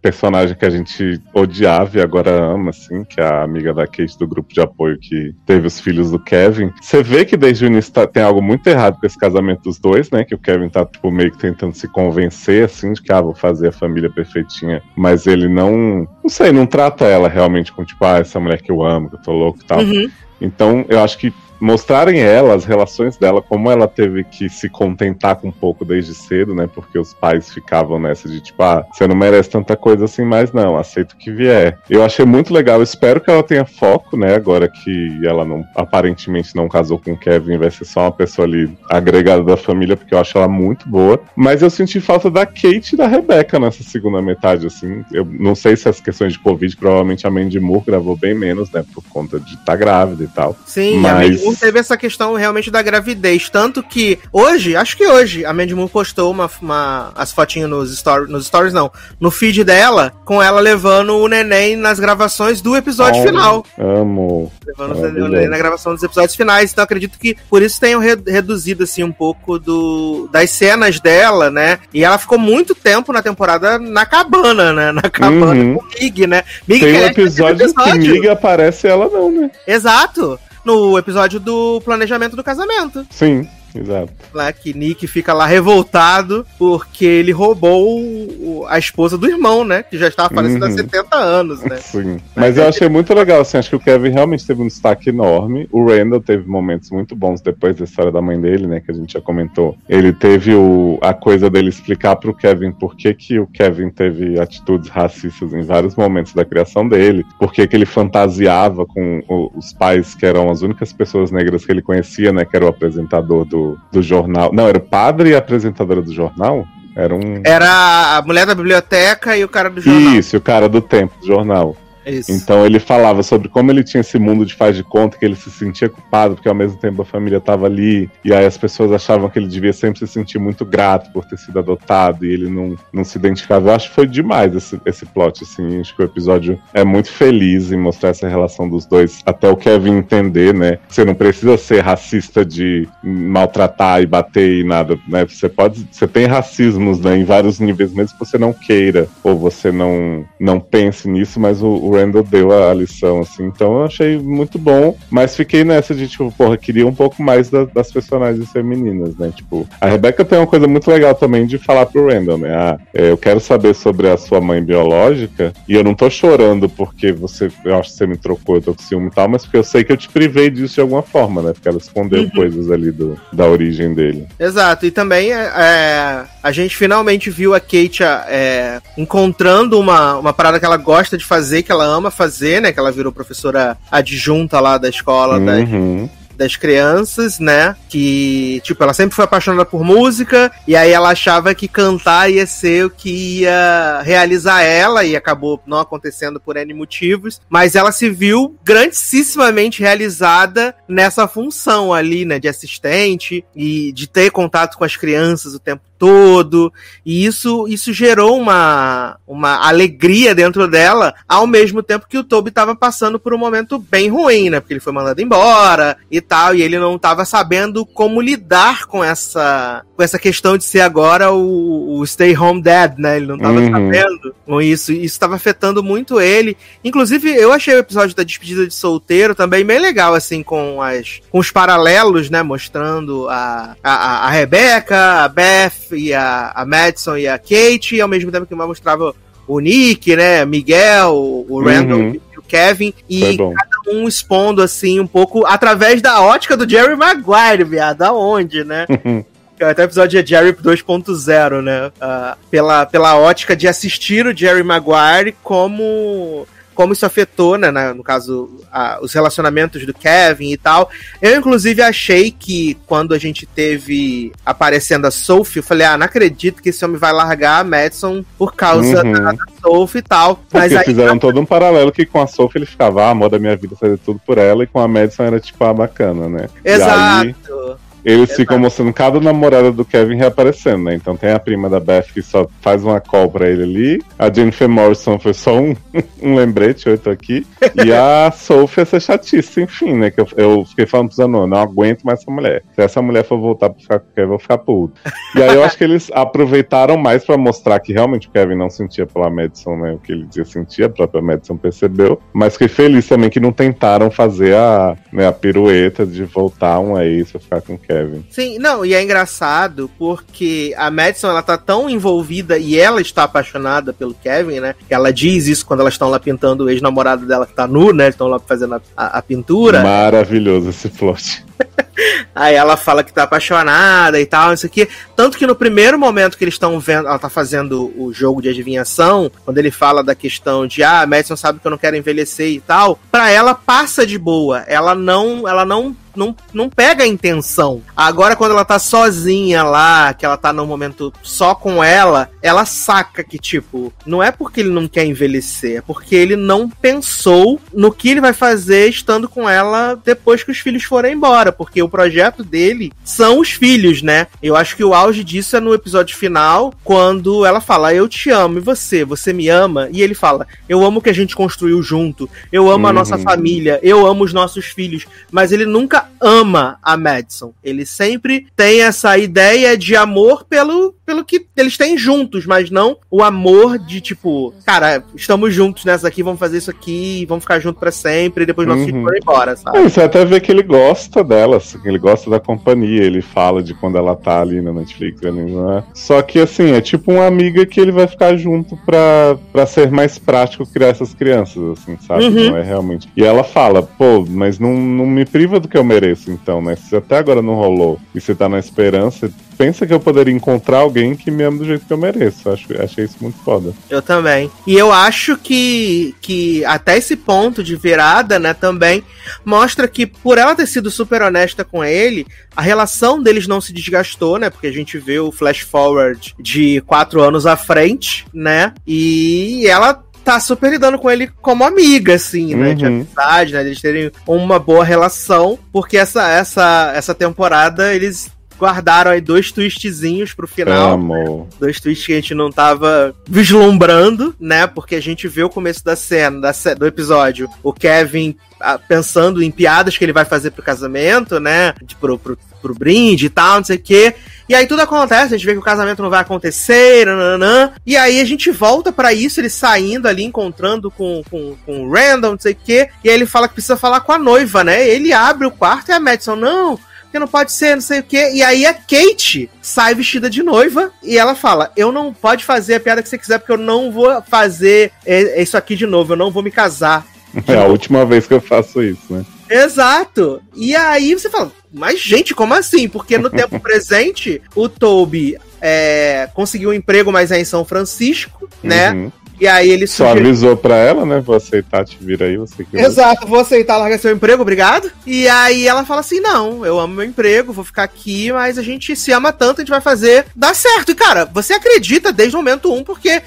personagem 0.00 0.56
que 0.56 0.64
a 0.64 0.70
gente 0.70 1.20
odiava 1.32 1.98
e 1.98 2.00
agora 2.00 2.30
ama, 2.30 2.70
assim, 2.70 3.04
que 3.04 3.20
é 3.20 3.24
a 3.24 3.42
amiga 3.42 3.72
da 3.72 3.86
Kate 3.86 4.18
do 4.18 4.26
grupo 4.26 4.52
de 4.52 4.60
apoio 4.60 4.98
que 4.98 5.34
teve 5.46 5.66
os 5.66 5.80
filhos 5.80 6.10
do 6.10 6.18
Kevin. 6.18 6.70
Você 6.80 7.02
vê 7.02 7.24
que 7.24 7.36
desde 7.36 7.64
o 7.64 7.68
início 7.68 7.92
tá- 7.92 8.06
tem 8.06 8.22
algo 8.22 8.42
muito 8.42 8.66
errado 8.66 8.98
com 8.98 9.06
esse 9.06 9.18
casamento 9.18 9.62
dos 9.62 9.78
dois, 9.78 10.10
né? 10.10 10.24
Que 10.24 10.34
o 10.34 10.38
Kevin 10.38 10.68
tá, 10.68 10.84
tipo, 10.84 11.10
meio 11.10 11.30
que 11.30 11.38
tentando 11.38 11.74
se 11.74 11.88
convencer, 11.88 12.64
assim, 12.64 12.92
de 12.92 13.02
que, 13.02 13.12
ah, 13.12 13.20
vou 13.20 13.34
fazer 13.34 13.68
a 13.68 13.72
família 13.72 14.10
perfeitinha. 14.10 14.82
Mas 14.96 15.26
ele 15.26 15.48
não, 15.48 16.06
não 16.22 16.28
sei, 16.28 16.52
não 16.52 16.66
trata 16.66 17.04
ela 17.04 17.28
realmente 17.28 17.72
com, 17.72 17.84
tipo, 17.84 18.04
ah, 18.04 18.18
essa 18.18 18.40
mulher 18.40 18.60
que 18.60 18.70
eu 18.70 18.82
amo, 18.82 19.08
que 19.08 19.16
eu 19.16 19.22
tô 19.22 19.32
louco 19.32 19.60
e 19.62 19.64
tal. 19.64 19.80
Uhum. 19.80 20.10
Então, 20.40 20.84
eu 20.88 21.02
acho 21.02 21.18
que 21.18 21.32
mostrarem 21.60 22.20
ela, 22.20 22.54
as 22.54 22.64
relações 22.64 23.16
dela, 23.16 23.42
como 23.42 23.70
ela 23.70 23.88
teve 23.88 24.24
que 24.24 24.48
se 24.48 24.68
contentar 24.68 25.36
com 25.36 25.48
um 25.48 25.52
pouco 25.52 25.84
desde 25.84 26.14
cedo, 26.14 26.54
né? 26.54 26.68
Porque 26.72 26.98
os 26.98 27.14
pais 27.14 27.52
ficavam 27.52 27.98
nessa 27.98 28.28
de 28.28 28.40
tipo, 28.40 28.62
ah, 28.62 28.84
você 28.92 29.06
não 29.06 29.16
merece 29.16 29.50
tanta 29.50 29.76
coisa 29.76 30.04
assim, 30.04 30.24
mas 30.24 30.52
não, 30.52 30.76
aceito 30.76 31.12
o 31.12 31.16
que 31.16 31.30
vier. 31.30 31.78
Eu 31.88 32.04
achei 32.04 32.24
muito 32.24 32.52
legal, 32.52 32.82
espero 32.82 33.20
que 33.20 33.30
ela 33.30 33.42
tenha 33.42 33.64
foco, 33.64 34.16
né? 34.16 34.34
Agora 34.34 34.68
que 34.68 35.20
ela 35.24 35.44
não 35.44 35.64
aparentemente 35.74 36.54
não 36.54 36.68
casou 36.68 36.98
com 36.98 37.12
o 37.12 37.16
Kevin, 37.16 37.58
vai 37.58 37.70
ser 37.70 37.84
só 37.84 38.02
uma 38.02 38.12
pessoa 38.12 38.46
ali 38.46 38.70
agregada 38.90 39.42
da 39.42 39.56
família, 39.56 39.96
porque 39.96 40.14
eu 40.14 40.18
acho 40.18 40.36
ela 40.38 40.48
muito 40.48 40.88
boa. 40.88 41.20
Mas 41.34 41.62
eu 41.62 41.70
senti 41.70 42.00
falta 42.00 42.30
da 42.30 42.46
Kate 42.46 42.94
e 42.94 42.96
da 42.96 43.06
Rebecca 43.06 43.58
nessa 43.58 43.82
segunda 43.82 44.20
metade, 44.22 44.66
assim. 44.66 45.04
Eu 45.12 45.24
não 45.24 45.54
sei 45.54 45.76
se 45.76 45.88
as 45.88 46.00
questões 46.00 46.32
de 46.34 46.38
Covid, 46.38 46.76
provavelmente 46.76 47.26
a 47.26 47.30
Mandy 47.30 47.58
Moore 47.60 47.84
gravou 47.86 48.16
bem 48.16 48.34
menos, 48.34 48.70
né? 48.70 48.84
Por 48.94 49.02
conta 49.08 49.38
de 49.40 49.54
estar 49.54 49.76
grávida 49.76 50.24
e 50.24 50.28
tal. 50.28 50.56
Sim, 50.66 50.98
Mas- 50.98 51.42
Moore 51.48 51.60
teve 51.60 51.78
essa 51.78 51.96
questão 51.96 52.34
realmente 52.34 52.70
da 52.70 52.82
gravidez. 52.82 53.48
Tanto 53.50 53.82
que 53.82 54.18
hoje, 54.32 54.76
acho 54.76 54.96
que 54.96 55.06
hoje, 55.06 55.44
a 55.44 55.52
Mandy 55.52 55.74
Moore 55.74 55.90
postou 55.90 56.30
uma, 56.30 56.50
uma- 56.62 57.12
as 57.14 57.32
fotinhas 57.32 57.68
nos, 57.68 57.92
story, 57.92 58.30
nos 58.30 58.46
stories, 58.46 58.72
não, 58.72 58.90
no 59.20 59.30
feed 59.30 59.64
dela, 59.64 60.12
com 60.24 60.42
ela 60.42 60.60
levando 60.60 61.16
o 61.16 61.28
neném 61.28 61.76
nas 61.76 61.98
gravações 61.98 62.60
do 62.60 62.76
episódio 62.76 63.22
Oh, 63.22 63.26
final. 63.26 63.66
Amo. 63.78 64.52
Levando 64.66 64.96
o 64.96 65.28
neném 65.28 65.48
na 65.48 65.58
gravação 65.58 65.94
dos 65.94 66.02
episódios 66.02 66.34
finais. 66.36 66.72
Então 66.72 66.84
acredito 66.84 67.18
que 67.18 67.36
por 67.48 67.62
isso 67.62 67.80
tenham 67.80 68.00
re- 68.00 68.16
reduzido 68.26 68.84
assim 68.84 69.02
um 69.02 69.12
pouco 69.12 69.58
do, 69.58 70.28
das 70.32 70.50
cenas 70.50 71.00
dela, 71.00 71.50
né? 71.50 71.78
E 71.92 72.04
ela 72.04 72.18
ficou 72.18 72.38
muito 72.38 72.74
tempo 72.74 73.12
na 73.12 73.22
temporada 73.22 73.78
na 73.78 74.04
cabana, 74.06 74.72
né? 74.72 74.92
Na 74.92 75.02
cabana 75.02 75.48
Uhum. 75.62 75.74
com 75.74 75.80
o 75.84 75.88
Mig, 76.00 76.26
né? 76.26 76.42
Mig 76.66 76.80
Tem 76.80 76.94
um 76.94 76.96
é 76.98 77.06
episódio 77.06 77.74
que 77.74 77.98
Miga 77.98 78.32
aparece 78.32 78.86
ela 78.86 79.08
não, 79.08 79.30
né? 79.30 79.50
Exato. 79.66 80.38
No 80.68 80.98
episódio 80.98 81.40
do 81.40 81.80
planejamento 81.80 82.36
do 82.36 82.44
casamento. 82.44 83.06
Sim, 83.08 83.48
exato. 83.74 84.12
Lá 84.32 84.52
que 84.52 84.72
Nick 84.74 85.06
fica 85.06 85.32
lá 85.32 85.46
revoltado 85.46 86.46
porque 86.58 87.04
ele 87.04 87.32
roubou 87.32 88.66
a 88.68 88.78
esposa 88.78 89.16
do 89.16 89.28
irmão, 89.28 89.64
né? 89.64 89.82
Que 89.82 89.96
já 89.98 90.08
estava 90.08 90.32
falecendo 90.34 90.64
há 90.64 90.68
Uhum. 90.68 90.76
70 90.76 91.16
anos, 91.16 91.62
né? 91.62 91.76
Sim. 91.82 92.18
Mas 92.36 92.56
eu 92.56 92.66
achei 92.68 92.88
muito 92.88 93.12
legal, 93.14 93.40
assim, 93.40 93.56
acho 93.58 93.70
que 93.70 93.76
o 93.76 93.80
Kevin 93.80 94.10
realmente 94.10 94.46
teve 94.46 94.62
um 94.62 94.66
destaque 94.66 95.10
enorme. 95.10 95.68
O 95.72 95.86
Randall 95.86 96.20
teve 96.20 96.48
momentos 96.48 96.90
muito 96.90 97.14
bons 97.16 97.40
depois 97.40 97.76
da 97.76 97.84
história 97.84 98.12
da 98.12 98.20
mãe 98.22 98.40
dele, 98.40 98.66
né? 98.66 98.80
Que 98.80 98.90
a 98.90 98.94
gente 98.94 99.12
já 99.14 99.20
comentou. 99.20 99.76
Ele 99.88 100.12
teve 100.12 100.54
o, 100.54 100.98
a 101.02 101.12
coisa 101.14 101.48
dele 101.50 101.68
explicar 101.68 102.16
pro 102.16 102.34
Kevin 102.34 102.72
por 102.72 102.96
que, 102.96 103.12
que 103.14 103.38
o 103.38 103.46
Kevin 103.46 103.90
teve 103.90 104.38
atitudes 104.40 104.88
racistas 104.88 105.52
em 105.54 105.62
vários 105.62 105.94
momentos 105.96 106.32
da 106.34 106.44
criação 106.44 106.88
dele, 106.88 107.24
por 107.38 107.52
que, 107.52 107.66
que 107.66 107.76
ele 107.76 107.86
fantasiava 107.86 108.84
com 108.86 109.22
o- 109.28 109.50
os 109.56 109.72
pais 109.72 110.14
que 110.14 110.26
eram 110.26 110.50
as 110.50 110.62
únicas 110.62 110.92
pessoas 110.92 111.30
negras 111.30 111.64
que 111.64 111.72
ele 111.72 111.82
conhecia, 111.82 112.32
né? 112.32 112.44
Que 112.44 112.56
era 112.56 112.64
o 112.64 112.68
apresentador 112.68 113.44
do, 113.44 113.57
do 113.92 114.02
jornal. 114.02 114.50
Não, 114.52 114.68
era 114.68 114.78
o 114.78 114.80
padre 114.80 115.30
e 115.30 115.34
a 115.34 115.38
apresentadora 115.38 116.02
do 116.02 116.12
jornal? 116.12 116.66
Era 116.96 117.14
um. 117.14 117.42
Era 117.44 118.18
a 118.18 118.22
mulher 118.22 118.44
da 118.46 118.54
biblioteca 118.54 119.36
e 119.36 119.44
o 119.44 119.48
cara 119.48 119.70
do 119.70 119.80
jornal. 119.80 120.14
Isso, 120.14 120.36
o 120.36 120.40
cara 120.40 120.68
do 120.68 120.80
tempo 120.80 121.14
do 121.20 121.26
jornal. 121.26 121.76
Isso. 122.10 122.32
Então 122.32 122.64
ele 122.64 122.78
falava 122.78 123.22
sobre 123.22 123.48
como 123.48 123.70
ele 123.70 123.84
tinha 123.84 124.00
esse 124.00 124.18
mundo 124.18 124.44
de 124.44 124.54
faz 124.54 124.76
de 124.76 124.82
conta, 124.82 125.16
que 125.16 125.24
ele 125.24 125.36
se 125.36 125.50
sentia 125.50 125.88
culpado, 125.88 126.34
porque 126.34 126.48
ao 126.48 126.54
mesmo 126.54 126.78
tempo 126.78 127.02
a 127.02 127.04
família 127.04 127.38
estava 127.38 127.66
ali, 127.66 128.10
e 128.24 128.32
aí 128.32 128.44
as 128.44 128.56
pessoas 128.56 128.92
achavam 128.92 129.28
que 129.28 129.38
ele 129.38 129.48
devia 129.48 129.72
sempre 129.72 129.98
se 130.00 130.06
sentir 130.06 130.38
muito 130.38 130.64
grato 130.64 131.12
por 131.12 131.24
ter 131.24 131.38
sido 131.38 131.58
adotado, 131.58 132.24
e 132.24 132.32
ele 132.32 132.48
não, 132.48 132.76
não 132.92 133.04
se 133.04 133.18
identificava. 133.18 133.68
Eu 133.70 133.74
acho 133.74 133.88
que 133.88 133.94
foi 133.94 134.06
demais 134.06 134.54
esse, 134.54 134.80
esse 134.86 135.06
plot, 135.06 135.42
assim. 135.42 135.80
Acho 135.80 135.94
que 135.94 136.02
o 136.02 136.04
episódio 136.04 136.58
é 136.72 136.84
muito 136.84 137.10
feliz 137.10 137.72
em 137.72 137.76
mostrar 137.76 138.10
essa 138.10 138.28
relação 138.28 138.68
dos 138.68 138.86
dois, 138.86 139.20
até 139.26 139.48
o 139.48 139.56
Kevin 139.56 139.98
entender, 139.98 140.54
né? 140.54 140.78
Você 140.88 141.04
não 141.04 141.14
precisa 141.14 141.56
ser 141.56 141.80
racista 141.80 142.44
de 142.44 142.88
maltratar 143.02 144.02
e 144.02 144.06
bater 144.06 144.60
e 144.60 144.64
nada, 144.64 144.98
né? 145.08 145.26
Você 145.26 145.48
pode. 145.48 145.86
Você 145.90 146.06
tem 146.06 146.26
racismos 146.26 147.00
né, 147.00 147.16
em 147.16 147.24
vários 147.24 147.60
níveis, 147.60 147.92
mesmo 147.92 148.16
que 148.16 148.24
você 148.24 148.38
não 148.38 148.52
queira, 148.52 149.08
ou 149.22 149.36
você 149.36 149.70
não, 149.70 150.24
não 150.38 150.60
pense 150.60 151.08
nisso, 151.08 151.38
mas 151.40 151.62
o, 151.62 151.68
o 151.68 151.97
Randall 152.00 152.22
deu 152.22 152.52
a, 152.52 152.70
a 152.70 152.74
lição, 152.74 153.20
assim. 153.20 153.44
Então 153.46 153.78
eu 153.78 153.84
achei 153.84 154.18
muito 154.18 154.58
bom, 154.58 154.96
mas 155.10 155.36
fiquei 155.36 155.64
nessa 155.64 155.94
de, 155.94 156.08
tipo, 156.08 156.32
porra, 156.36 156.56
queria 156.56 156.86
um 156.86 156.94
pouco 156.94 157.22
mais 157.22 157.50
da- 157.50 157.64
das 157.64 157.90
personagens 157.92 158.50
femininas, 158.50 159.16
né? 159.16 159.30
Tipo, 159.34 159.68
a 159.80 159.86
Rebecca 159.86 160.24
tem 160.24 160.38
uma 160.38 160.46
coisa 160.46 160.66
muito 160.66 160.90
legal 160.90 161.14
também 161.14 161.46
de 161.46 161.58
falar 161.58 161.86
pro 161.86 162.08
Randall, 162.08 162.38
né? 162.38 162.54
Ah, 162.54 162.78
é, 162.94 163.10
eu 163.10 163.16
quero 163.18 163.40
saber 163.40 163.74
sobre 163.74 164.08
a 164.08 164.16
sua 164.16 164.40
mãe 164.40 164.62
biológica, 164.62 165.52
e 165.68 165.74
eu 165.74 165.84
não 165.84 165.94
tô 165.94 166.08
chorando 166.10 166.68
porque 166.68 167.12
você, 167.12 167.50
eu 167.64 167.76
acho 167.78 167.90
que 167.90 167.96
você 167.96 168.06
me 168.06 168.16
trocou, 168.16 168.56
eu 168.56 168.62
tô 168.62 168.74
com 168.74 168.82
ciúme 168.82 169.08
e 169.08 169.10
tal, 169.10 169.28
mas 169.28 169.42
porque 169.42 169.56
eu 169.56 169.64
sei 169.64 169.84
que 169.84 169.92
eu 169.92 169.96
te 169.96 170.08
privei 170.08 170.50
disso 170.50 170.74
de 170.74 170.80
alguma 170.80 171.02
forma, 171.02 171.42
né? 171.42 171.52
Porque 171.52 171.68
ela 171.68 171.78
escondeu 171.78 172.22
Uhum. 172.22 172.30
coisas 172.30 172.70
ali 172.70 172.90
do, 172.90 173.18
da 173.32 173.46
origem 173.46 173.94
dele. 173.94 174.26
Exato, 174.38 174.86
e 174.86 174.90
também 174.90 175.32
é, 175.32 175.36
é, 175.56 176.24
a 176.42 176.52
gente 176.52 176.76
finalmente 176.76 177.30
viu 177.30 177.54
a 177.54 177.60
Kate 177.60 178.02
é, 178.02 178.80
encontrando 178.96 179.78
uma, 179.78 180.16
uma 180.18 180.32
parada 180.32 180.58
que 180.58 180.64
ela 180.64 180.76
gosta 180.76 181.16
de 181.16 181.24
fazer, 181.24 181.62
que 181.62 181.72
ela 181.72 181.86
ama 181.88 182.10
fazer, 182.10 182.60
né? 182.60 182.72
Que 182.72 182.78
ela 182.78 182.92
virou 182.92 183.12
professora 183.12 183.76
adjunta 183.90 184.60
lá 184.60 184.78
da 184.78 184.88
escola 184.88 185.40
das, 185.40 185.68
Uhum. 185.68 186.08
das 186.36 186.54
crianças, 186.54 187.40
né? 187.40 187.74
Que, 187.88 188.60
tipo, 188.62 188.80
ela 188.82 188.94
sempre 188.94 189.16
foi 189.16 189.24
apaixonada 189.24 189.64
por 189.64 189.82
música, 189.82 190.52
e 190.68 190.76
aí 190.76 190.92
ela 190.92 191.10
achava 191.10 191.52
que 191.54 191.66
cantar 191.66 192.30
ia 192.30 192.46
ser 192.46 192.86
o 192.86 192.90
que 192.90 193.40
ia 193.40 194.00
realizar 194.04 194.62
ela, 194.62 195.04
e 195.04 195.16
acabou 195.16 195.60
não 195.66 195.80
acontecendo 195.80 196.38
por 196.38 196.56
N 196.56 196.72
motivos, 196.74 197.40
mas 197.48 197.74
ela 197.74 197.90
se 197.90 198.08
viu 198.08 198.56
grandissimamente 198.64 199.80
realizada 199.82 200.74
nessa 200.88 201.26
função 201.26 201.92
ali, 201.92 202.24
né? 202.24 202.38
De 202.38 202.46
assistente, 202.48 203.44
e 203.54 203.92
de 203.92 204.06
ter 204.08 204.30
contato 204.30 204.76
com 204.78 204.84
as 204.84 204.96
crianças 204.96 205.54
o 205.54 205.58
tempo 205.58 205.82
todo, 205.98 206.72
e 207.04 207.24
isso, 207.26 207.66
isso 207.68 207.92
gerou 207.92 208.38
uma, 208.38 209.16
uma 209.26 209.66
alegria 209.66 210.34
dentro 210.34 210.68
dela, 210.68 211.14
ao 211.28 211.46
mesmo 211.46 211.82
tempo 211.82 212.06
que 212.08 212.16
o 212.18 212.24
Toby 212.24 212.50
estava 212.50 212.74
passando 212.76 213.18
por 213.18 213.34
um 213.34 213.38
momento 213.38 213.78
bem 213.78 214.08
ruim, 214.08 214.50
né? 214.50 214.60
Porque 214.60 214.74
ele 214.74 214.80
foi 214.80 214.92
mandado 214.92 215.20
embora 215.20 215.96
e 216.10 216.20
tal, 216.20 216.54
e 216.54 216.62
ele 216.62 216.78
não 216.78 216.96
estava 216.96 217.24
sabendo 217.24 217.84
como 217.84 218.20
lidar 218.20 218.86
com 218.86 219.02
essa, 219.02 219.82
com 219.96 220.02
essa 220.02 220.18
questão 220.18 220.56
de 220.56 220.64
ser 220.64 220.80
agora 220.80 221.32
o, 221.32 221.98
o 221.98 222.06
stay 222.06 222.36
home 222.36 222.62
dad, 222.62 222.96
né? 222.98 223.16
Ele 223.16 223.26
não 223.26 223.36
estava 223.36 223.58
Uhum. 223.58 223.70
sabendo 223.72 224.34
com 224.46 224.62
isso, 224.62 224.92
e 224.92 224.96
isso 224.96 225.14
estava 225.16 225.34
afetando 225.34 225.82
muito 225.82 226.20
ele. 226.20 226.56
Inclusive, 226.84 227.28
eu 227.34 227.52
achei 227.52 227.74
o 227.74 227.78
episódio 227.78 228.14
da 228.14 228.22
despedida 228.22 228.66
de 228.66 228.74
solteiro 228.74 229.34
também 229.34 229.64
bem 229.64 229.78
legal, 229.80 230.14
assim, 230.14 230.42
com, 230.42 230.80
as, 230.80 231.20
com 231.30 231.38
os 231.38 231.50
paralelos, 231.50 232.30
né? 232.30 232.42
Mostrando 232.42 233.28
a, 233.28 233.74
a, 233.82 234.26
a 234.26 234.30
Rebecca, 234.30 235.24
a 235.24 235.28
Beth 235.28 235.87
e 235.96 236.12
a, 236.12 236.52
a 236.54 236.64
Madison 236.64 237.16
e 237.16 237.26
a 237.28 237.38
Kate, 237.38 237.96
e 237.96 238.00
ao 238.00 238.08
mesmo 238.08 238.30
tempo 238.30 238.46
que 238.46 238.54
mostrava 238.54 239.14
o 239.46 239.60
Nick, 239.60 240.14
né? 240.14 240.44
Miguel, 240.44 241.14
o 241.48 241.62
Randall 241.64 241.98
Uhum. 241.98 242.20
e 242.34 242.38
o 242.38 242.42
Kevin 242.42 242.92
e 243.08 243.36
cada 243.36 243.96
um 243.96 244.06
expondo 244.06 244.62
assim 244.62 245.00
um 245.00 245.06
pouco 245.06 245.46
através 245.46 246.02
da 246.02 246.20
ótica 246.20 246.56
do 246.56 246.68
Jerry 246.68 246.96
Maguire, 246.96 247.64
viado, 247.64 248.02
aonde, 248.02 248.62
né? 248.64 248.86
Até 249.60 249.82
o 249.82 249.86
episódio 249.86 250.20
é 250.20 250.24
Jerry 250.24 250.52
2.0, 250.52 251.62
né? 251.62 251.90
Ah, 252.00 252.36
pela, 252.48 252.86
pela 252.86 253.16
ótica 253.18 253.56
de 253.56 253.66
assistir 253.66 254.24
o 254.24 254.36
Jerry 254.36 254.62
Maguire 254.62 255.34
como 255.42 256.46
como 256.78 256.92
isso 256.92 257.04
afetou, 257.04 257.58
né, 257.58 257.72
na- 257.72 257.92
no 257.92 258.04
caso, 258.04 258.48
a- 258.70 259.00
os 259.02 259.12
relacionamentos 259.12 259.84
do 259.84 259.92
Kevin 259.92 260.52
e 260.52 260.56
tal. 260.56 260.88
Eu, 261.20 261.36
inclusive, 261.36 261.82
achei 261.82 262.30
que 262.30 262.78
quando 262.86 263.12
a 263.12 263.18
gente 263.18 263.44
teve 263.46 264.30
aparecendo 264.46 265.04
a 265.04 265.10
Sophie, 265.10 265.58
eu 265.58 265.64
falei, 265.64 265.84
ah, 265.88 265.98
não 265.98 266.06
acredito 266.06 266.62
que 266.62 266.68
esse 266.68 266.84
homem 266.84 266.96
vai 266.96 267.12
largar 267.12 267.58
a 267.58 267.64
Madison 267.64 268.24
por 268.38 268.54
causa 268.54 269.04
Uhum. 269.04 269.10
da, 269.12 269.32
da 269.32 269.44
Sophie 269.60 269.98
e 269.98 270.02
tal. 270.02 270.40
Mas 270.52 270.62
Porque 270.72 270.76
aí, 270.76 270.84
fizeram 270.84 271.18
todo 271.18 271.40
um 271.40 271.44
paralelo 271.44 271.90
que 271.90 272.06
com 272.06 272.22
a 272.22 272.28
Sophie 272.28 272.58
ele 272.60 272.66
ficava, 272.66 273.06
ah, 273.06 273.10
amor 273.10 273.28
da 273.28 273.40
minha 273.40 273.56
vida, 273.56 273.74
fazer 273.74 273.98
tudo 273.98 274.20
por 274.24 274.38
ela, 274.38 274.62
e 274.62 274.66
com 274.68 274.78
a 274.78 274.86
Madison 274.86 275.24
era 275.24 275.40
tipo, 275.40 275.64
ah, 275.64 275.74
bacana, 275.74 276.28
né? 276.28 276.46
Exato. 276.64 277.76
Eles 278.04 278.30
Exato. 278.30 278.36
ficam 278.36 278.58
mostrando 278.58 278.92
cada 278.92 279.20
namorada 279.20 279.72
do 279.72 279.84
Kevin 279.84 280.16
reaparecendo, 280.16 280.84
né? 280.84 280.94
Então 280.94 281.16
tem 281.16 281.32
a 281.32 281.38
prima 281.38 281.68
da 281.68 281.80
Beth 281.80 282.06
que 282.12 282.22
só 282.22 282.46
faz 282.60 282.84
uma 282.84 283.00
call 283.00 283.30
pra 283.30 283.48
ele 283.48 283.62
ali. 283.62 284.02
A 284.18 284.32
Jennifer 284.32 284.68
Morrison 284.68 285.18
foi 285.18 285.34
só 285.34 285.58
um, 285.58 285.74
um 286.22 286.34
lembrete, 286.34 286.88
eu 286.88 286.98
tô 286.98 287.10
aqui. 287.10 287.46
E 287.84 287.92
a 287.92 288.30
Sophie 288.34 288.82
essa 288.82 289.00
chatice, 289.00 289.62
enfim, 289.62 289.94
né? 289.94 290.10
Que 290.10 290.20
eu, 290.20 290.28
eu 290.36 290.64
fiquei 290.64 290.86
falando 290.86 291.08
pros 291.08 291.20
anões, 291.20 291.50
não 291.50 291.58
aguento 291.58 292.02
mais 292.02 292.20
essa 292.20 292.30
mulher. 292.30 292.62
Se 292.74 292.82
essa 292.82 293.02
mulher 293.02 293.24
for 293.24 293.38
voltar 293.38 293.70
pra 293.70 293.80
ficar 293.80 293.98
com 293.98 294.06
o 294.06 294.14
Kevin, 294.14 294.24
eu 294.24 294.28
vou 294.28 294.38
ficar 294.38 294.58
puto. 294.58 295.00
E 295.34 295.42
aí 295.42 295.54
eu 295.54 295.64
acho 295.64 295.76
que 295.76 295.84
eles 295.84 296.10
aproveitaram 296.14 296.96
mais 296.96 297.24
pra 297.24 297.36
mostrar 297.36 297.78
que 297.80 297.92
realmente 297.92 298.28
o 298.28 298.30
Kevin 298.30 298.56
não 298.56 298.70
sentia 298.70 299.06
pela 299.06 299.30
Madison, 299.30 299.76
né? 299.76 299.92
O 299.92 299.98
que 299.98 300.12
ele 300.12 300.24
dizia 300.24 300.44
sentir, 300.44 300.84
a 300.84 300.88
própria 300.88 301.22
Madison 301.22 301.56
percebeu. 301.56 302.20
Mas 302.32 302.54
fiquei 302.54 302.68
feliz 302.68 303.06
também 303.06 303.30
que 303.30 303.40
não 303.40 303.52
tentaram 303.52 304.10
fazer 304.10 304.54
a, 304.54 304.96
né, 305.12 305.26
a 305.26 305.32
pirueta 305.32 306.06
de 306.06 306.24
voltar 306.24 306.78
um 306.80 306.96
a 306.96 307.08
pra 307.30 307.40
ficar 307.40 307.60
com 307.62 307.74
o 307.74 307.78
Kevin. 307.88 308.24
Sim, 308.30 308.58
não, 308.58 308.84
e 308.84 308.92
é 308.92 309.02
engraçado 309.02 309.90
porque 309.98 310.74
a 310.76 310.90
Madison 310.90 311.28
ela 311.30 311.42
tá 311.42 311.56
tão 311.56 311.88
envolvida 311.88 312.58
e 312.58 312.78
ela 312.78 313.00
está 313.00 313.24
apaixonada 313.24 313.92
pelo 313.92 314.12
Kevin, 314.14 314.60
né? 314.60 314.74
que 314.86 314.92
Ela 314.94 315.10
diz 315.12 315.46
isso 315.46 315.64
quando 315.64 315.80
elas 315.80 315.94
estão 315.94 316.10
lá 316.10 316.20
pintando 316.20 316.64
o 316.64 316.70
ex-namorado 316.70 317.24
dela 317.26 317.46
que 317.46 317.54
tá 317.54 317.66
nu, 317.66 317.92
né? 317.92 318.08
Estão 318.08 318.28
lá 318.28 318.38
fazendo 318.38 318.74
a, 318.74 318.80
a- 318.96 319.18
a 319.18 319.22
pintura. 319.22 319.82
Maravilhoso 319.82 320.68
esse 320.70 320.88
plot. 320.90 321.44
Aí 322.34 322.54
ela 322.54 322.76
fala 322.76 323.02
que 323.02 323.12
tá 323.12 323.24
apaixonada 323.24 324.20
e 324.20 324.26
tal, 324.26 324.52
isso 324.52 324.66
aqui. 324.66 324.88
Tanto 325.16 325.36
que 325.36 325.46
no 325.46 325.54
primeiro 325.54 325.98
momento 325.98 326.36
que 326.36 326.44
eles 326.44 326.54
estão 326.54 326.78
vendo, 326.78 327.08
ela 327.08 327.18
tá 327.18 327.28
fazendo 327.28 327.92
o 327.96 328.12
jogo 328.12 328.40
de 328.40 328.48
adivinhação, 328.48 329.30
quando 329.44 329.58
ele 329.58 329.70
fala 329.70 330.02
da 330.02 330.14
questão 330.14 330.66
de 330.66 330.82
ah, 330.82 331.06
Madison 331.06 331.36
sabe 331.36 331.58
que 331.58 331.66
eu 331.66 331.70
não 331.70 331.78
quero 331.78 331.96
envelhecer 331.96 332.48
e 332.48 332.60
tal, 332.60 332.98
pra 333.10 333.30
ela 333.30 333.54
passa 333.54 334.06
de 334.06 334.18
boa. 334.18 334.64
Ela 334.66 334.94
não, 334.94 335.46
ela 335.46 335.64
não 335.64 335.96
não, 336.18 336.34
não 336.52 336.68
pega 336.68 337.04
a 337.04 337.06
intenção. 337.06 337.80
Agora, 337.96 338.34
quando 338.34 338.50
ela 338.50 338.64
tá 338.64 338.78
sozinha 338.78 339.62
lá, 339.62 340.12
que 340.12 340.26
ela 340.26 340.36
tá 340.36 340.52
num 340.52 340.66
momento 340.66 341.12
só 341.22 341.54
com 341.54 341.82
ela, 341.82 342.28
ela 342.42 342.64
saca 342.66 343.22
que, 343.22 343.38
tipo, 343.38 343.92
não 344.04 344.22
é 344.22 344.32
porque 344.32 344.60
ele 344.60 344.70
não 344.70 344.88
quer 344.88 345.04
envelhecer, 345.04 345.78
é 345.78 345.80
porque 345.80 346.16
ele 346.16 346.34
não 346.34 346.68
pensou 346.68 347.60
no 347.72 347.92
que 347.92 348.10
ele 348.10 348.20
vai 348.20 348.32
fazer 348.32 348.88
estando 348.88 349.28
com 349.28 349.48
ela 349.48 349.98
depois 350.04 350.42
que 350.42 350.50
os 350.50 350.58
filhos 350.58 350.82
forem 350.82 351.14
embora. 351.14 351.52
Porque 351.52 351.80
o 351.88 351.90
projeto 351.90 352.44
dele 352.44 352.92
são 353.04 353.40
os 353.40 353.50
filhos, 353.50 354.02
né? 354.02 354.26
Eu 354.42 354.54
acho 354.54 354.76
que 354.76 354.84
o 354.84 354.94
auge 354.94 355.24
disso 355.24 355.56
é 355.56 355.60
no 355.60 355.74
episódio 355.74 356.16
final, 356.16 356.72
quando 356.84 357.44
ela 357.44 357.60
fala, 357.60 357.92
eu 357.94 358.08
te 358.08 358.30
amo, 358.30 358.58
e 358.58 358.60
você? 358.60 359.04
Você 359.04 359.32
me 359.32 359.48
ama? 359.48 359.88
E 359.90 360.00
ele 360.02 360.14
fala, 360.14 360.46
eu 360.68 360.84
amo 360.84 361.00
o 361.00 361.02
que 361.02 361.10
a 361.10 361.14
gente 361.14 361.34
construiu 361.34 361.82
junto, 361.82 362.28
eu 362.52 362.70
amo 362.70 362.86
a 362.86 362.90
Uhum. 362.90 362.94
nossa 362.94 363.18
família, 363.18 363.80
eu 363.82 364.06
amo 364.06 364.24
os 364.24 364.32
nossos 364.32 364.66
filhos, 364.66 365.06
mas 365.30 365.50
ele 365.52 365.66
nunca 365.66 366.08
ama 366.20 366.78
a 366.82 366.96
Madison. 366.96 367.52
Ele 367.64 367.84
sempre 367.84 368.46
tem 368.56 368.82
essa 368.82 369.16
ideia 369.18 369.76
de 369.76 369.96
amor 369.96 370.44
pelo, 370.44 370.94
pelo 371.08 371.24
que 371.24 371.46
eles 371.56 371.78
têm 371.78 371.96
juntos, 371.96 372.44
mas 372.44 372.70
não 372.70 372.98
o 373.10 373.22
amor 373.22 373.78
de 373.78 373.98
tipo, 373.98 374.52
cara, 374.66 375.02
estamos 375.16 375.54
juntos 375.54 375.86
nessa 375.86 376.06
aqui, 376.06 376.22
vamos 376.22 376.38
fazer 376.38 376.58
isso 376.58 376.70
aqui, 376.70 377.24
vamos 377.26 377.44
ficar 377.44 377.58
juntos 377.60 377.80
pra 377.80 377.90
sempre, 377.90 378.42
e 378.42 378.46
depois 378.46 378.68
nossos 378.68 378.82
Uhum. 378.82 378.88
filhos 378.88 379.04
foram 379.04 379.16
embora, 379.16 379.56
sabe? 379.56 379.78
É, 379.78 379.88
você 379.88 380.02
até 380.02 380.22
vê 380.26 380.38
que 380.38 380.52
ele 380.52 380.62
gosta 380.62 381.24
dela, 381.24 381.56
assim, 381.56 381.78
que 381.80 381.88
ele 381.88 381.98
gosta 381.98 382.28
da 382.28 382.38
companhia, 382.38 383.02
ele 383.04 383.22
fala 383.22 383.62
de 383.62 383.72
quando 383.72 383.96
ela 383.96 384.14
tá 384.14 384.42
ali 384.42 384.60
na 384.60 384.70
Netflix, 384.70 385.22
né, 385.22 385.30
né? 385.30 385.84
Só 385.94 386.20
que 386.20 386.40
assim, 386.40 386.72
é 386.72 386.80
tipo 386.82 387.10
uma 387.10 387.24
amiga 387.26 387.64
que 387.64 387.80
ele 387.80 387.90
vai 387.90 388.06
ficar 388.06 388.36
junto 388.36 388.76
pra, 388.84 389.38
pra 389.50 389.64
ser 389.64 389.90
mais 389.90 390.18
prático 390.18 390.66
criar 390.66 390.88
essas 390.88 391.14
crianças, 391.14 391.62
assim, 391.78 391.96
sabe? 392.06 392.24
Uhum. 392.24 392.50
Não 392.50 392.56
é 392.58 392.62
realmente. 392.62 393.08
E 393.16 393.24
ela 393.24 393.42
fala, 393.42 393.82
pô, 393.82 394.26
mas 394.28 394.58
não, 394.58 394.74
não 394.74 395.06
me 395.06 395.24
priva 395.24 395.58
do 395.58 395.68
que 395.68 395.78
eu 395.78 395.84
mereço, 395.84 396.30
então, 396.30 396.60
né? 396.60 396.76
Se 396.76 396.94
até 396.94 397.16
agora 397.16 397.40
não 397.40 397.54
rolou 397.54 397.98
e 398.14 398.20
você 398.20 398.34
tá 398.34 398.46
na 398.46 398.58
esperança, 398.58 399.32
pensa 399.58 399.84
que 399.86 399.92
eu 399.92 399.98
poderia 399.98 400.32
encontrar 400.32 400.78
alguém 400.78 401.16
que 401.16 401.30
me 401.30 401.42
ama 401.42 401.58
do 401.58 401.64
jeito 401.64 401.84
que 401.84 401.92
eu 401.92 401.98
mereço. 401.98 402.48
Acho, 402.48 402.66
achei 402.80 403.04
isso 403.04 403.16
muito 403.20 403.36
foda. 403.40 403.74
Eu 403.90 404.00
também. 404.00 404.48
E 404.64 404.74
eu 404.74 404.92
acho 404.92 405.36
que, 405.36 406.14
que 406.20 406.64
até 406.64 406.96
esse 406.96 407.16
ponto 407.16 407.62
de 407.62 407.74
virada, 407.74 408.38
né, 408.38 408.54
também 408.54 409.02
mostra 409.44 409.88
que 409.88 410.06
por 410.06 410.38
ela 410.38 410.54
ter 410.54 410.66
sido 410.66 410.90
super 410.90 411.20
honesta 411.22 411.64
com 411.64 411.84
ele, 411.84 412.24
a 412.56 412.62
relação 412.62 413.20
deles 413.20 413.48
não 413.48 413.60
se 413.60 413.72
desgastou, 413.72 414.38
né? 414.38 414.48
Porque 414.48 414.68
a 414.68 414.72
gente 414.72 414.96
vê 414.98 415.18
o 415.18 415.32
flash 415.32 415.60
forward 415.60 416.34
de 416.38 416.80
quatro 416.86 417.20
anos 417.20 417.44
à 417.44 417.56
frente, 417.56 418.24
né? 418.32 418.72
E 418.86 419.66
ela 419.66 420.02
tá 420.24 420.38
super 420.40 420.70
lidando 420.70 420.98
com 420.98 421.10
ele 421.10 421.30
como 421.40 421.64
amiga, 421.64 422.14
assim, 422.14 422.54
né? 422.54 422.74
De 422.74 422.84
Uhum. 422.84 422.96
amizade, 423.00 423.52
né? 423.54 423.60
Eles 423.62 423.80
terem 423.80 424.10
uma 424.26 424.58
boa 424.58 424.84
relação, 424.84 425.58
porque 425.72 425.96
essa, 425.96 426.28
essa, 426.28 426.92
essa 426.94 427.14
temporada 427.14 427.94
eles 427.94 428.30
guardaram 428.58 429.10
aí 429.10 429.20
dois 429.20 429.52
twistzinhos 429.52 430.34
pro 430.34 430.48
final 430.48 430.94
Amo. 430.94 431.48
dois 431.58 431.80
tweets 431.80 432.04
que 432.04 432.12
a 432.12 432.16
gente 432.16 432.34
não 432.34 432.50
tava 432.50 433.14
vislumbrando, 433.26 434.34
né? 434.38 434.66
Porque 434.66 434.96
a 434.96 435.02
gente 435.02 435.28
vê 435.28 435.42
o 435.42 435.50
começo 435.50 435.84
da 435.84 435.94
cena, 435.96 436.52
do 436.76 436.86
episódio, 436.86 437.48
o 437.62 437.72
Kevin 437.72 438.36
ah, 438.60 438.78
pensando 438.78 439.42
em 439.42 439.50
piadas 439.50 439.96
que 439.96 440.04
ele 440.04 440.12
vai 440.12 440.24
fazer 440.24 440.50
pro 440.50 440.62
casamento, 440.62 441.38
né? 441.38 441.74
De, 441.82 441.94
pro, 441.94 442.18
pro, 442.18 442.36
pro 442.60 442.74
brinde 442.74 443.26
e 443.26 443.30
tal, 443.30 443.58
não 443.58 443.64
sei 443.64 443.76
o 443.76 443.80
quê. 443.80 444.14
E 444.48 444.54
aí 444.54 444.66
tudo 444.66 444.80
acontece, 444.80 445.34
a 445.34 445.36
gente 445.36 445.46
vê 445.46 445.52
que 445.52 445.58
o 445.58 445.62
casamento 445.62 446.02
não 446.02 446.10
vai 446.10 446.20
acontecer, 446.20 447.06
nananã. 447.06 447.72
E 447.86 447.96
aí 447.96 448.20
a 448.20 448.24
gente 448.24 448.50
volta 448.50 448.90
pra 448.90 449.12
isso, 449.12 449.40
ele 449.40 449.50
saindo 449.50 450.08
ali, 450.08 450.24
encontrando 450.24 450.90
com, 450.90 451.22
com, 451.30 451.54
com 451.64 451.82
o 451.82 451.92
Randall, 451.92 452.32
não 452.32 452.40
sei 452.40 452.52
o 452.52 452.56
quê. 452.64 452.88
E 453.04 453.08
aí 453.08 453.14
ele 453.14 453.26
fala 453.26 453.46
que 453.46 453.54
precisa 453.54 453.76
falar 453.76 454.00
com 454.00 454.12
a 454.12 454.18
noiva, 454.18 454.64
né? 454.64 454.88
Ele 454.88 455.12
abre 455.12 455.46
o 455.46 455.50
quarto 455.50 455.90
e 455.90 455.92
a 455.92 456.00
Madison, 456.00 456.34
não, 456.34 456.78
que 457.10 457.18
não 457.18 457.28
pode 457.28 457.52
ser, 457.52 457.74
não 457.74 457.82
sei 457.82 458.00
o 458.00 458.02
quê. 458.02 458.30
E 458.34 458.42
aí 458.42 458.66
a 458.66 458.74
Kate 458.74 459.50
sai 459.60 459.94
vestida 459.94 460.28
de 460.28 460.42
noiva 460.42 460.92
e 461.02 461.16
ela 461.18 461.34
fala: 461.34 461.72
Eu 461.76 461.90
não 461.90 462.12
pode 462.12 462.44
fazer 462.44 462.76
a 462.76 462.80
piada 462.80 463.02
que 463.02 463.08
você 463.08 463.18
quiser, 463.18 463.38
porque 463.38 463.52
eu 463.52 463.58
não 463.58 463.90
vou 463.90 464.22
fazer 464.22 464.92
é, 465.04 465.40
isso 465.42 465.56
aqui 465.56 465.76
de 465.76 465.86
novo, 465.86 466.12
eu 466.12 466.16
não 466.16 466.30
vou 466.30 466.42
me 466.42 466.50
casar. 466.50 467.06
É 467.46 467.56
a 467.56 467.66
última 467.66 468.06
vez 468.06 468.26
que 468.26 468.32
eu 468.32 468.40
faço 468.40 468.82
isso, 468.82 469.04
né? 469.10 469.24
Exato! 469.50 470.42
E 470.54 470.74
aí 470.74 471.14
você 471.14 471.28
fala, 471.28 471.52
mas 471.72 472.00
gente, 472.00 472.34
como 472.34 472.54
assim? 472.54 472.88
Porque 472.88 473.18
no 473.18 473.30
tempo 473.30 473.60
presente, 473.60 474.40
o 474.54 474.68
Toby 474.68 475.36
é, 475.60 476.28
conseguiu 476.34 476.70
um 476.70 476.74
emprego, 476.74 477.12
mas 477.12 477.30
é 477.30 477.40
em 477.40 477.44
São 477.44 477.64
Francisco, 477.64 478.48
né? 478.62 478.92
Uhum. 478.92 479.12
E 479.40 479.46
aí 479.46 479.70
ele 479.70 479.86
Só 479.86 480.08
sugeriu. 480.08 480.28
avisou 480.28 480.56
pra 480.56 480.76
ela, 480.76 481.04
né? 481.04 481.20
Vou 481.20 481.36
aceitar, 481.36 481.84
te 481.84 481.96
vira 482.00 482.26
aí, 482.26 482.36
você 482.36 482.64
que 482.64 482.76
Exato, 482.76 483.26
vou 483.26 483.40
aceitar 483.40 483.76
largar 483.76 483.98
seu 483.98 484.12
emprego, 484.12 484.42
obrigado. 484.42 484.90
E 485.06 485.28
aí 485.28 485.66
ela 485.66 485.84
fala 485.84 486.00
assim: 486.00 486.20
não, 486.20 486.64
eu 486.66 486.78
amo 486.78 486.94
meu 486.94 487.04
emprego, 487.04 487.52
vou 487.52 487.64
ficar 487.64 487.84
aqui, 487.84 488.32
mas 488.32 488.58
a 488.58 488.62
gente 488.62 488.96
se 488.96 489.12
ama 489.12 489.32
tanto, 489.32 489.60
a 489.60 489.62
gente 489.62 489.70
vai 489.70 489.80
fazer 489.80 490.26
dar 490.34 490.54
certo. 490.54 490.90
E 490.90 490.94
cara, 490.94 491.24
você 491.24 491.54
acredita 491.54 492.12
desde 492.12 492.36
o 492.36 492.38
momento 492.38 492.72
um, 492.72 492.82
porque 492.82 493.22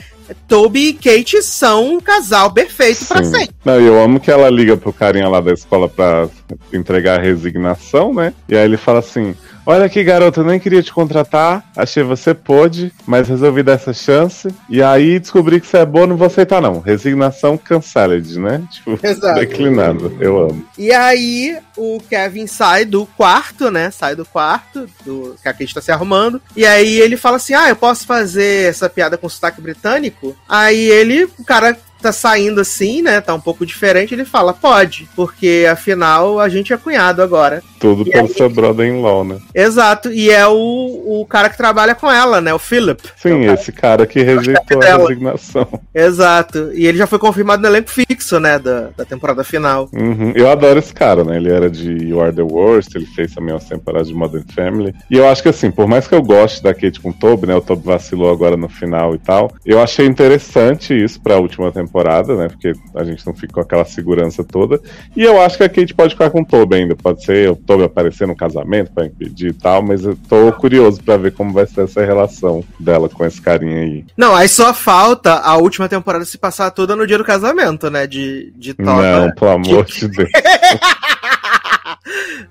Toby 0.48 0.90
e 0.90 0.94
Kate 0.94 1.42
são 1.42 1.96
um 1.96 2.00
casal 2.00 2.52
perfeito 2.52 3.06
pra 3.06 3.24
Sim. 3.24 3.32
sempre. 3.32 3.56
Não, 3.64 3.80
eu 3.80 4.02
amo 4.02 4.20
que 4.20 4.32
ela 4.32 4.50
liga 4.50 4.78
pro 4.78 4.94
carinha 4.94 5.28
lá 5.28 5.42
da 5.42 5.54
escola 5.54 5.88
pra 5.90 6.28
entregar 6.74 7.20
a 7.20 7.24
resignação, 7.24 8.14
né? 8.14 8.34
E 8.48 8.56
aí 8.56 8.66
ele 8.66 8.78
fala 8.78 9.00
assim: 9.00 9.36
Olha 9.66 9.86
aqui, 9.86 10.04
garota, 10.04 10.40
eu 10.40 10.44
nem 10.46 10.60
queria 10.60 10.82
te 10.82 10.92
contratar, 10.92 11.64
achei 11.76 12.02
você 12.04 12.34
pôde, 12.34 12.92
mas 13.06 13.28
resolvi 13.28 13.62
dar 13.62 13.74
essa 13.74 13.94
chance. 13.94 14.48
E 14.68 14.82
aí 14.82 15.20
descobri 15.20 15.62
que 15.62 15.68
você 15.68 15.78
é 15.78 15.86
boa, 15.86 16.08
não 16.08 16.18
vou 16.18 16.28
aceitar, 16.28 16.60
não. 16.60 16.80
Resignação 16.80 17.58
canceled, 17.58 18.40
né? 18.40 18.62
Tipo, 18.72 19.00
Exato. 19.04 19.40
declinado. 19.40 20.18
Eu 20.20 20.40
amo. 20.40 20.66
E 20.78 20.92
aí 20.92 21.58
o 21.78 22.02
Kevin 22.10 22.48
sai 22.48 22.86
do 22.86 23.06
quarto, 23.06 23.70
né? 23.70 23.92
Sai 23.92 24.16
do 24.16 24.26
quarto, 24.26 24.88
do 25.06 25.36
que 25.42 25.48
a 25.48 25.54
Kate 25.54 25.74
tá 25.74 25.82
se 25.82 25.92
arrumando. 25.92 26.42
E 26.56 26.66
aí 26.66 27.00
ele 27.00 27.16
fala 27.16 27.38
assim: 27.38 27.54
Ah, 27.54 27.70
eu 27.70 27.76
posso 27.76 28.06
fazer 28.06 28.70
essa 28.70 28.90
piada 28.90 29.18
com 29.18 29.30
sotaque 29.30 29.62
britânico? 29.62 30.36
Aí 30.50 30.90
ele, 30.90 31.26
o 31.38 31.44
cara 31.46 31.78
tá 32.02 32.12
saindo 32.12 32.62
assim, 32.62 33.02
né? 33.02 33.22
Tá 33.22 33.34
um 33.34 33.40
pouco 33.40 33.66
diferente. 33.66 34.14
Ele 34.14 34.26
fala, 34.26 34.54
pode, 34.54 35.08
porque 35.16 35.68
afinal 35.72 36.40
a 36.40 36.50
gente 36.50 36.74
é 36.74 36.78
cunhado 36.78 37.22
agora. 37.22 37.62
Tudo 37.80 38.04
E 38.08 38.12
pelo 38.12 38.28
aí- 38.28 38.34
seu 38.34 38.50
brother-in-law, 38.50 39.24
né? 39.24 39.38
Exato, 39.56 40.12
e 40.12 40.30
é 40.30 40.46
o, 40.48 40.54
o 41.22 41.26
cara 41.28 41.50
que 41.50 41.58
trabalha 41.58 41.96
com 41.96 42.12
ela, 42.12 42.40
né? 42.40 42.54
O 42.54 42.60
Philip. 42.60 43.02
Sim, 43.18 43.46
esse 43.52 43.72
cara 43.72 44.06
que 44.06 44.22
rejeitou 44.22 44.82
a 44.84 44.98
resignação. 44.98 45.68
Exato. 45.94 46.72
E 46.74 46.86
ele 46.86 46.98
já 46.98 47.08
foi 47.08 47.20
confirmado 47.20 47.62
no 47.62 47.68
elenco 47.68 47.90
fixo, 47.90 48.40
né? 48.40 48.58
Da, 48.60 48.90
da 48.96 49.06
temporada 49.06 49.44
final. 49.44 49.90
Uhum. 49.94 50.32
Eu 50.36 50.50
adoro 50.50 50.80
esse 50.80 50.94
cara, 50.94 51.24
né? 51.24 51.38
Ele 51.38 51.52
era 51.52 51.70
de 51.70 51.92
You 52.08 52.22
Are 52.22 52.34
the 52.36 52.42
Worst, 52.42 52.96
ele 52.96 53.06
fez 53.06 53.34
também 53.34 53.54
umas 53.54 53.66
temporadas 53.66 54.08
de 54.08 54.14
Modern 54.14 54.44
Family. 54.54 54.94
E 55.10 55.18
eu 55.18 55.28
acho 55.28 55.42
que 55.44 55.50
assim, 55.50 55.72
por 55.72 55.88
mais 55.88 56.08
que 56.08 56.16
eu 56.16 56.22
goste 56.22 56.62
da 56.64 56.74
Kate 56.74 57.00
com 57.00 57.10
o 57.10 57.14
Toby, 57.14 57.48
né? 57.48 57.56
O 57.56 57.62
Toby 57.62 57.84
vacilou 57.86 58.32
agora 58.32 58.56
no 58.58 58.70
final 58.70 59.16
e 59.16 59.18
tal. 59.20 59.52
Eu 59.66 59.82
achei 59.82 60.06
interessante 60.06 60.94
isso 60.94 61.20
pra 61.22 61.38
última 61.40 61.72
temporada, 61.72 61.91
né? 62.36 62.48
Porque 62.48 62.74
a 62.96 63.04
gente 63.04 63.26
não 63.26 63.34
fica 63.34 63.54
com 63.54 63.62
aquela 63.62 63.86
segurança 63.86 64.44
toda. 64.44 64.80
E 65.16 65.24
eu 65.24 65.42
acho 65.42 65.58
que 65.58 65.64
a 65.64 65.70
Kate 65.70 65.94
pode 65.94 66.14
ficar 66.14 66.30
com 66.30 66.42
o 66.42 66.46
Toby 66.46 66.76
ainda. 66.76 66.96
Pode 66.96 67.24
ser 67.24 67.50
o 67.50 67.56
Toby 67.56 67.84
aparecer 67.84 68.28
no 68.28 68.36
casamento 68.36 68.92
pra 68.92 69.06
impedir 69.06 69.50
e 69.50 69.54
tal, 69.54 69.82
mas 69.82 70.04
eu 70.04 70.18
tô 70.28 70.52
curioso 70.54 71.04
pra 71.04 71.18
ver 71.18 71.34
como 71.34 71.54
vai 71.54 71.66
ser 71.66 71.82
essa 71.82 72.04
relação 72.04 72.64
dela 72.80 73.10
com 73.10 73.26
esse 73.26 73.42
carinha 73.42 73.82
aí. 73.82 74.06
Não, 74.16 74.36
aí 74.36 74.48
só 74.48 74.74
falta 74.74 75.40
a 75.40 75.58
última 75.58 75.90
temporada 75.90 76.26
se 76.26 76.38
passar 76.38 76.72
toda 76.72 76.96
no 76.96 77.06
dia 77.06 77.18
do 77.18 77.26
casamento, 77.26 77.90
né? 77.90 78.08
De, 78.08 78.52
de 78.56 78.74
Todd. 78.74 78.88
Não, 78.88 79.32
pelo 79.32 79.52
amor 79.52 79.86
de 79.86 80.08
Deus. 80.08 80.30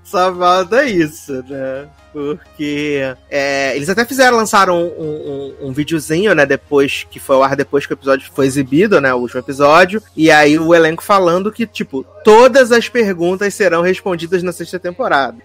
Só 0.03 0.33
falta 0.33 0.83
isso, 0.85 1.43
né? 1.47 1.87
Porque 2.13 3.15
é, 3.29 3.75
eles 3.75 3.89
até 3.89 4.03
fizeram, 4.03 4.35
lançaram 4.35 4.83
um, 4.83 5.53
um, 5.61 5.67
um 5.67 5.73
videozinho, 5.73 6.35
né? 6.35 6.45
Depois 6.45 7.07
que 7.09 7.19
foi 7.19 7.37
ao 7.37 7.43
ar, 7.43 7.55
depois 7.55 7.85
que 7.85 7.93
o 7.93 7.95
episódio 7.95 8.29
foi 8.33 8.45
exibido, 8.45 8.99
né? 8.99 9.13
O 9.13 9.19
último 9.19 9.39
episódio. 9.39 10.01
E 10.15 10.29
aí 10.29 10.59
o 10.59 10.75
elenco 10.75 11.03
falando 11.03 11.51
que, 11.51 11.65
tipo, 11.65 12.05
todas 12.23 12.71
as 12.71 12.89
perguntas 12.89 13.53
serão 13.53 13.81
respondidas 13.81 14.43
na 14.43 14.51
sexta 14.51 14.77
temporada. 14.77 15.37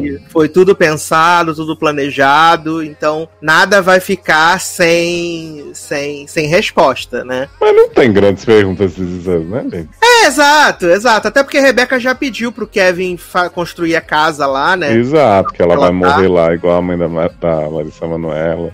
E 0.00 0.18
Foi 0.30 0.48
tudo 0.48 0.74
pensado, 0.74 1.54
tudo 1.54 1.76
planejado, 1.76 2.82
então 2.82 3.28
nada 3.40 3.82
vai 3.82 4.00
ficar 4.00 4.58
sem, 4.60 5.70
sem, 5.74 6.26
sem 6.26 6.46
resposta, 6.46 7.24
né? 7.24 7.48
Mas 7.60 7.76
não 7.76 7.90
tem 7.90 8.12
grandes 8.12 8.44
perguntas 8.44 8.96
né, 8.96 9.66
gente? 9.70 9.90
Exato, 10.26 10.86
exato. 10.86 11.28
Até 11.28 11.42
porque 11.42 11.58
a 11.58 11.62
Rebeca 11.62 11.98
já 11.98 12.14
pediu 12.14 12.50
pro 12.50 12.66
Kevin 12.66 13.18
construir 13.52 13.96
a 13.96 14.00
casa 14.00 14.46
lá, 14.46 14.76
né? 14.76 14.92
Exato, 14.94 15.52
que 15.52 15.62
ela, 15.62 15.74
Ela 15.74 15.90
vai 15.90 15.90
tá- 15.90 15.94
morrer 16.16 16.28
lá, 16.28 16.54
igual 16.54 16.76
a 16.78 16.82
mãe 16.82 16.96
da, 16.96 17.06
da 17.06 17.68
Larissa 17.68 18.06
Manoela. 18.06 18.72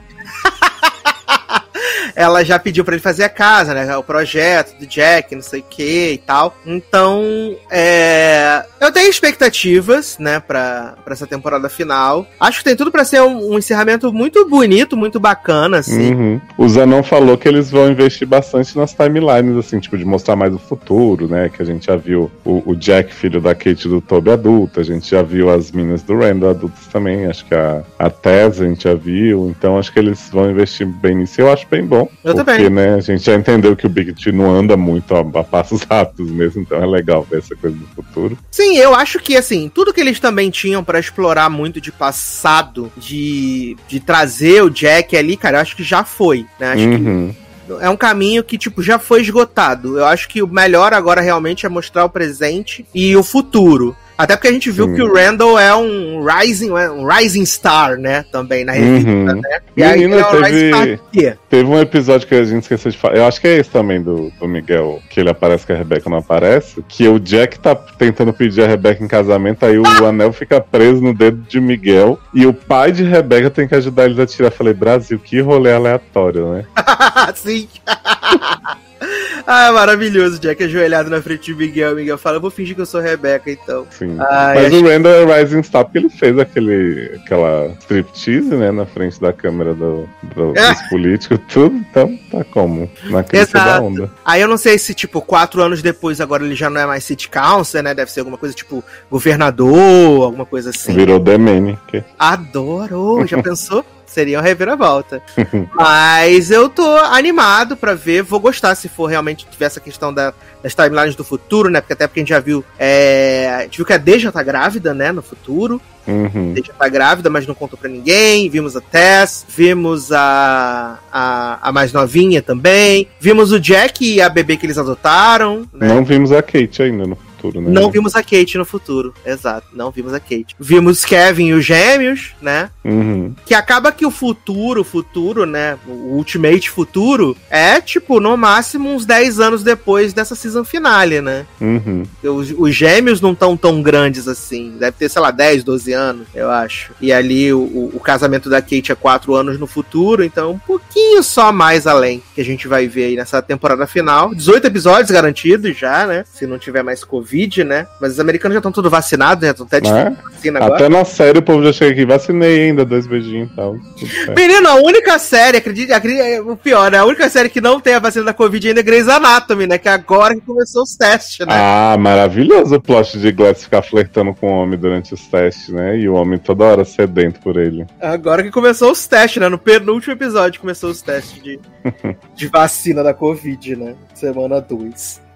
Ela 2.15 2.45
já 2.45 2.59
pediu 2.59 2.85
pra 2.85 2.95
ele 2.95 3.03
fazer 3.03 3.25
a 3.25 3.29
casa, 3.29 3.75
né? 3.75 3.97
O 3.97 4.03
projeto 4.03 4.79
do 4.79 4.87
Jack, 4.87 5.35
não 5.35 5.43
sei 5.43 5.61
o 5.61 5.65
que 5.69 6.13
e 6.13 6.19
tal. 6.19 6.57
Então, 6.65 7.23
é... 7.71 8.65
eu 8.81 8.93
tenho 8.93 9.11
expectativas, 9.11 10.17
né, 10.19 10.41
pra, 10.41 10.95
pra 11.05 11.15
essa 11.15 11.27
temporada 11.27 11.69
final. 11.69 12.27
Acho 12.39 12.59
que 12.59 12.65
tem 12.65 12.77
tudo 12.77 12.91
pra 12.91 13.05
ser 13.05 13.21
um, 13.23 13.53
um 13.53 13.59
encerramento 13.59 14.13
muito 14.13 14.49
bonito, 14.49 14.97
muito 14.97 15.19
bacana, 15.19 15.79
assim. 15.79 16.15
Uhum. 16.15 16.41
O 16.57 16.69
Zanon 16.69 17.03
falou 17.03 17.37
que 17.37 17.49
eles 17.49 17.71
vão 17.71 17.91
investir 17.91 18.27
bastante 18.27 18.77
nas 18.77 18.95
timelines, 18.95 19.57
assim, 19.57 19.79
tipo, 19.79 19.99
de 19.99 20.05
mostrar 20.05 20.37
mais 20.37 20.55
o 20.55 20.59
futuro, 20.59 21.29
né? 21.29 21.49
Que 21.49 21.63
a 21.63 21.67
gente 21.67 21.87
já 21.87 21.97
viu 21.97 22.31
o, 22.45 22.63
o 22.71 22.77
Jack, 22.77 23.13
filho 23.13 23.41
da 23.41 23.55
Kate 23.55 23.89
do 23.89 24.01
Toby 24.01 24.31
adulto, 24.31 24.81
a 24.81 24.83
gente 24.83 25.11
já 25.11 25.23
viu 25.23 25.51
as 25.51 25.71
minas 25.73 26.03
do 26.03 26.19
Randall 26.19 26.51
adultas 26.51 26.87
também, 26.87 27.27
acho 27.27 27.45
que 27.45 27.55
a, 27.55 27.83
a 27.99 28.11
Tess 28.11 28.61
a 28.61 28.65
gente 28.65 28.85
já 28.85 28.95
viu, 28.95 29.49
então 29.51 29.79
acho 29.79 29.93
que 29.93 29.99
eles 29.99 30.29
vão 30.31 30.51
investir 30.51 30.87
bem 30.87 31.17
nisso 31.17 31.41
eu 31.41 31.53
acho 31.53 31.67
bem 31.69 31.85
bom. 31.85 32.00
Eu 32.25 32.35
porque, 32.35 32.53
também. 32.53 32.71
né, 32.71 32.95
a 32.95 33.01
gente 33.01 33.25
já 33.25 33.35
entendeu 33.35 33.75
que 33.77 33.87
o 33.87 33.91
Big 33.91 34.13
T 34.13 34.31
não 34.33 34.51
anda 34.51 34.77
muito 34.77 35.15
a, 35.15 35.21
a 35.21 35.45
passos 35.45 35.83
rápidos 35.83 36.31
mesmo, 36.31 36.63
então 36.63 36.83
é 36.83 36.87
legal 36.87 37.27
ver 37.29 37.39
essa 37.39 37.55
coisa 37.57 37.77
do 37.77 37.87
futuro. 37.89 38.39
Sim, 38.51 38.77
eu 38.79 38.95
acho 38.95 39.19
que, 39.19 39.37
assim, 39.37 39.71
tudo 39.73 39.93
que 39.93 40.01
eles 40.01 40.21
também 40.21 40.51
tinham 40.51 40.83
pra 40.85 40.99
explorar 41.01 41.49
muito 41.51 41.81
de 41.81 41.91
passado, 41.93 42.93
de, 42.97 43.77
de 43.89 44.01
trazer 44.01 44.63
o 44.63 44.71
Jack 44.71 45.17
ali, 45.17 45.37
cara, 45.37 45.59
eu 45.59 45.63
acho 45.63 45.77
que 45.77 45.83
já 45.85 46.05
foi, 46.05 46.47
né? 46.59 46.73
Acho 46.73 46.85
Uhum. 46.89 47.33
que 47.33 47.51
é 47.81 47.89
um 47.89 47.97
caminho 47.97 48.43
que, 48.43 48.59
tipo, 48.59 48.83
já 48.83 48.99
foi 48.99 49.21
esgotado. 49.21 49.97
Eu 49.99 50.05
acho 50.05 50.29
que 50.29 50.43
o 50.43 50.49
melhor 50.49 50.93
agora 50.93 51.21
realmente 51.21 51.65
é 51.65 51.69
mostrar 51.69 52.05
o 52.05 52.11
presente 52.11 52.85
e 52.93 53.15
o 53.17 53.23
futuro. 53.23 53.95
Até 54.23 54.37
porque 54.37 54.49
a 54.49 54.53
gente 54.53 54.71
viu 54.71 54.87
Sim. 54.87 54.95
que 54.95 55.03
o 55.03 55.15
Randall 55.15 55.59
é 55.59 55.75
um 55.75 56.23
rising, 56.25 56.71
um 56.71 57.07
rising 57.07 57.45
star, 57.47 57.97
né? 57.99 58.25
Também 58.31 58.65
na 58.65 58.73
revista, 58.73 59.11
Uhum. 59.11 59.25
né? 59.25 59.61
E 59.77 59.83
aí 59.83 60.01
Menina, 60.01 60.17
ele 60.17 60.23
é 60.23 60.27
um 60.27 60.43
teve- 60.43 60.97
rising? 61.17 61.37
Teve 61.49 61.69
um 61.71 61.79
episódio 61.81 62.29
que 62.29 62.35
a 62.35 62.45
gente 62.45 62.63
esqueceu 62.63 62.91
de 62.91 62.99
falar. 62.99 63.17
Eu 63.17 63.25
acho 63.27 63.41
que 63.41 63.49
é 63.49 63.57
esse 63.59 63.71
também 63.71 64.03
do, 64.03 64.31
do 64.39 64.47
Miguel, 64.47 65.01
que 65.09 65.21
ele 65.21 65.31
aparece 65.31 65.65
que 65.65 65.73
a 65.73 65.77
Rebeca 65.77 66.09
não 66.11 66.19
aparece. 66.19 66.85
Que 66.87 67.09
o 67.09 67.19
Jack 67.19 67.59
tá 67.59 67.75
tentando 67.75 68.33
pedir 68.33 68.63
a 68.63 68.67
Rebeca 68.67 69.03
em 69.03 69.09
casamento, 69.09 69.65
aí 69.65 69.79
o 69.79 70.07
anel 70.07 70.33
fica 70.33 70.61
preso 70.61 71.01
no 71.01 71.15
dedo 71.15 71.39
de 71.49 71.61
Miguel. 71.61 72.19
E 72.35 72.47
o 72.47 72.53
pai 72.53 72.93
de 72.93 73.03
Rebeca 73.05 73.49
tem 73.51 73.67
que 73.67 73.75
ajudar 73.75 74.05
eles 74.05 74.19
a 74.19 74.27
tirar. 74.27 74.49
Eu 74.49 74.53
Falei, 74.53 74.75
Brasil, 74.75 75.19
que 75.19 75.41
rolê 75.41 75.73
aleatório, 75.73 76.53
né? 76.53 76.65
Sim. 77.35 77.67
ah, 79.47 79.73
maravilhoso, 79.73 80.39
Jack 80.39 80.63
ajoelhado 80.65 81.09
na 81.11 81.21
frente 81.23 81.47
de 81.47 81.55
Miguel. 81.55 81.95
Miguel 81.97 82.19
fala, 82.19 82.37
eu 82.37 82.41
vou 82.41 82.51
fingir 82.51 82.75
que 82.75 82.81
eu 82.83 82.87
sou 82.87 83.01
Rebeca, 83.01 83.51
então. 83.51 83.87
Sim. 83.91 84.17
Ai, 84.21 84.55
Mas 84.57 84.67
acho- 84.67 84.85
o 84.85 84.89
Randall 84.89 85.13
é 85.31 85.41
Rising 85.43 85.63
Star 85.63 85.85
porque 85.85 85.99
ele 85.99 86.11
fez 86.11 86.39
aquele, 86.39 87.19
aquela 87.25 87.75
striptease, 87.81 88.55
né? 88.55 88.71
Na 88.71 88.85
frente 88.87 89.21
da 89.21 89.33
câmera 89.33 89.75
do, 89.75 90.09
do- 90.35 90.57
É. 90.57 90.73
dos 90.75 90.83
políticos, 90.89 91.39
tudo. 91.49 91.75
Então 91.91 92.19
tá 92.31 92.45
como? 92.45 92.91
Na 93.05 93.23
crista 93.23 93.59
da 93.59 93.81
onda. 93.81 94.11
Aí 94.25 94.41
eu 94.41 94.49
não 94.49 94.57
sei 94.59 94.79
se, 94.79 94.93
tipo, 94.95 95.21
quatro 95.23 95.63
anos 95.63 95.81
depois 95.83 96.21
agora 96.21 96.45
ele 96.45 96.55
já 96.55 96.69
não 96.69 96.81
é 96.81 96.87
mais 96.87 97.05
city 97.05 97.29
council, 97.29 97.83
né? 97.83 97.95
Deve 97.95 98.11
ser 98.13 98.21
alguma 98.21 98.37
coisa 98.39 98.55
tipo 98.55 98.85
governador, 99.11 100.23
alguma 100.25 100.45
coisa 100.47 100.71
assim. 100.71 100.95
Virou 100.95 101.19
The 101.21 101.39
Man. 101.39 101.77
Que... 101.89 102.05
Adoro! 102.19 103.27
Já 103.27 103.43
pensou? 103.43 103.85
Seria 104.13 104.39
uma 104.39 104.43
reviravolta. 104.43 105.23
Mas 105.73 106.51
eu 106.51 106.69
tô 106.69 106.85
animado 106.99 107.77
pra 107.77 107.95
ver. 107.95 108.23
Vou 108.25 108.41
gostar 108.41 108.75
se 108.75 108.89
for 108.89 109.07
realmente 109.07 109.47
tiver 109.49 109.67
essa 109.67 109.79
questão 109.79 110.13
da- 110.13 110.35
das 110.61 110.75
timelines 110.75 111.15
do 111.15 111.23
futuro, 111.23 111.71
né? 111.71 111.81
Porque 111.81 111.93
até 111.93 112.07
porque 112.09 112.19
a 112.19 112.23
gente 112.23 112.31
já 112.31 112.41
viu. 112.41 112.65
é, 112.77 113.55
a 113.57 113.63
gente 113.63 113.77
viu 113.77 113.87
que 113.87 113.93
a 113.93 113.97
Deja 113.99 114.33
tá 114.33 114.43
grávida, 114.43 114.93
né? 114.93 115.13
No 115.13 115.23
futuro. 115.23 115.81
Uhum. 116.09 116.53
Deja 116.55 116.73
tá 116.77 116.89
grávida, 116.89 117.31
mas 117.31 117.47
não 117.47 117.55
contou 117.55 117.79
pra 117.79 117.89
ninguém. 117.89 118.51
Vimos 118.51 118.77
a 118.77 118.81
Tess, 118.81 119.47
vimos 119.49 120.11
a, 120.11 120.99
a, 121.13 121.69
a 121.69 121.73
mais 121.73 121.93
novinha 121.93 122.43
também. 122.43 123.07
Vimos 123.21 123.53
o 123.53 123.61
Jack 123.61 124.05
e 124.05 124.21
a 124.21 124.29
bebê 124.29 124.57
que 124.57 124.67
eles 124.67 124.77
adotaram. 124.77 125.69
Né? 125.73 125.87
Não 125.87 126.05
vimos 126.05 126.33
a 126.33 126.43
Kate 126.43 126.83
ainda 126.83 127.07
no 127.07 127.17
futuro, 127.41 127.61
né? 127.61 127.71
Não 127.71 127.91
vimos 127.91 128.15
a 128.15 128.23
Kate 128.23 128.59
no 128.59 128.65
futuro, 128.65 129.15
exato. 129.25 129.67
Não 129.73 129.91
vimos 129.91 130.13
a 130.13 130.21
Kate. 130.21 130.55
Vimos 130.59 131.05
Kevin 131.05 131.47
e 131.49 131.53
os 131.55 131.65
gêmeos, 131.65 132.33
né? 132.41 132.71
Uhum. 132.85 133.35
Que 133.47 133.55
acaba 133.55 133.93
que 133.93 134.05
o 134.07 134.11
futuro, 134.11 134.81
o 134.83 134.85
futuro, 134.85 135.45
né? 135.47 135.79
O 135.87 136.17
Ultimate 136.17 136.71
futuro 136.71 137.37
é, 137.51 137.81
tipo, 137.81 138.21
no 138.21 138.37
máximo 138.37 138.91
uns 138.91 139.05
10 139.05 139.41
anos 139.41 139.63
depois 139.63 140.13
dessa 140.13 140.35
season 140.35 140.65
finale, 140.65 141.21
né? 141.21 141.47
Uhum. 141.61 142.03
Os, 142.23 142.53
os 142.57 142.75
gêmeos 142.75 143.21
não 143.21 143.33
estão 143.33 143.57
tão 143.57 143.83
grandes 143.83 144.29
assim. 144.29 144.77
Deve 144.79 144.97
ter, 144.99 145.09
sei 145.09 145.23
lá, 145.23 145.31
10, 145.31 145.65
12 145.65 145.93
anos, 145.93 146.27
eu 146.35 146.51
acho. 146.51 146.93
E 147.01 147.13
ali 147.13 147.53
o, 147.53 147.59
o- 147.61 147.93
o 147.95 148.01
casamento 148.01 148.49
da 148.51 148.61
Kate 148.63 148.93
é 148.93 148.95
4 148.95 149.35
anos 149.35 149.59
no 149.59 149.67
futuro, 149.67 150.23
então 150.25 150.53
um 150.53 150.59
pouquinho 150.59 151.23
só 151.23 151.53
mais 151.53 151.87
além 151.87 152.23
que 152.35 152.41
a 152.41 152.45
gente 152.45 152.67
vai 152.69 152.87
ver 152.87 153.05
aí 153.05 153.17
nessa 153.17 153.41
temporada 153.43 153.87
final. 153.87 154.35
18 154.35 154.67
episódios 154.67 155.11
garantidos 155.11 155.77
já, 155.77 156.07
né? 156.07 156.25
Se 156.33 156.47
não 156.47 156.59
tiver 156.59 156.83
mais 156.83 157.05
Covid, 157.05 157.30
né? 157.65 157.87
Mas 158.01 158.13
os 158.13 158.21
americanos 158.21 158.55
já 158.55 158.59
estão 158.59 158.73
todos 158.73 158.91
vacinados, 158.91 159.43
né? 159.43 159.51
Estão 159.51 159.67
até 159.67 159.81
de 159.81 159.89
É? 159.89 160.11
vacina 160.11 160.59
agora. 160.59 160.75
Até 160.75 160.89
na 160.89 161.05
série 161.05 161.39
o 161.39 161.43
povo 161.43 161.63
já 161.63 161.73
chega 161.73 161.93
aqui, 161.93 162.05
vacinei 162.05 162.69
ainda, 162.69 162.85
dois 162.85 163.07
beijinhos 163.07 163.51
e 163.51 163.57
tal. 163.57 163.75
Tudo. 163.75 164.35
Menino, 164.37 164.69
a 164.69 164.75
única 164.77 165.19
série, 165.19 165.59
acredite, 165.59 165.93
acredite, 165.93 166.23
é 166.23 166.41
o 166.41 166.57
pior, 166.57 166.91
né? 166.91 166.99
A 166.99 167.05
única 167.05 167.29
série 167.29 167.49
que 167.49 167.61
não 167.61 167.81
tem 167.81 167.95
a 167.95 167.99
vacina 167.99 168.25
da 168.25 168.35
Covid 168.35 168.69
ainda 168.69 168.81
é 168.81 168.83
Grey's 168.83 169.09
Anatomy, 169.09 169.67
né? 169.67 169.79
Que 169.79 169.89
é 169.89 169.93
agora 169.93 170.35
que 170.35 170.41
começou 170.41 170.83
os 170.83 170.97
testes, 170.97 171.47
né? 171.47 171.55
Ah, 171.57 171.97
maravilhoso 171.99 172.75
o 172.75 172.81
plot 172.81 173.19
de 173.19 173.33
Glass 173.33 173.65
ficar 173.65 173.83
flertando 173.83 174.35
com 174.35 174.47
o 174.49 174.63
homem 174.63 174.79
durante 174.79 175.15
os 175.15 175.27
testes, 175.27 175.69
né? 175.69 175.99
E 175.99 176.09
o 176.09 176.15
homem 176.15 176.39
toda 176.39 176.65
hora 176.65 176.85
sedento 176.85 177.41
por 177.41 177.57
ele. 177.57 177.87
Agora 178.01 178.43
que 178.43 178.51
começou 178.51 178.93
os 178.93 179.07
testes, 179.07 179.41
né? 179.41 179.49
No 179.49 179.59
penúltimo 179.59 180.13
episódio 180.13 180.61
começou 180.61 180.91
os 180.91 181.03
testes 181.03 181.43
de, 181.43 181.61
de 182.35 182.49
vacina 182.49 183.03
da 183.03 183.15
Covid, 183.15 183.77
né? 183.77 183.95
Semana 184.15 184.61
2. 184.61 185.30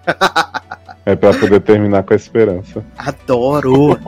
É 1.05 1.15
pra 1.15 1.31
poder 1.33 1.61
terminar 1.61 2.01
com 2.01 2.13
a 2.13 2.15
esperança. 2.15 2.83
Adoro! 2.97 3.99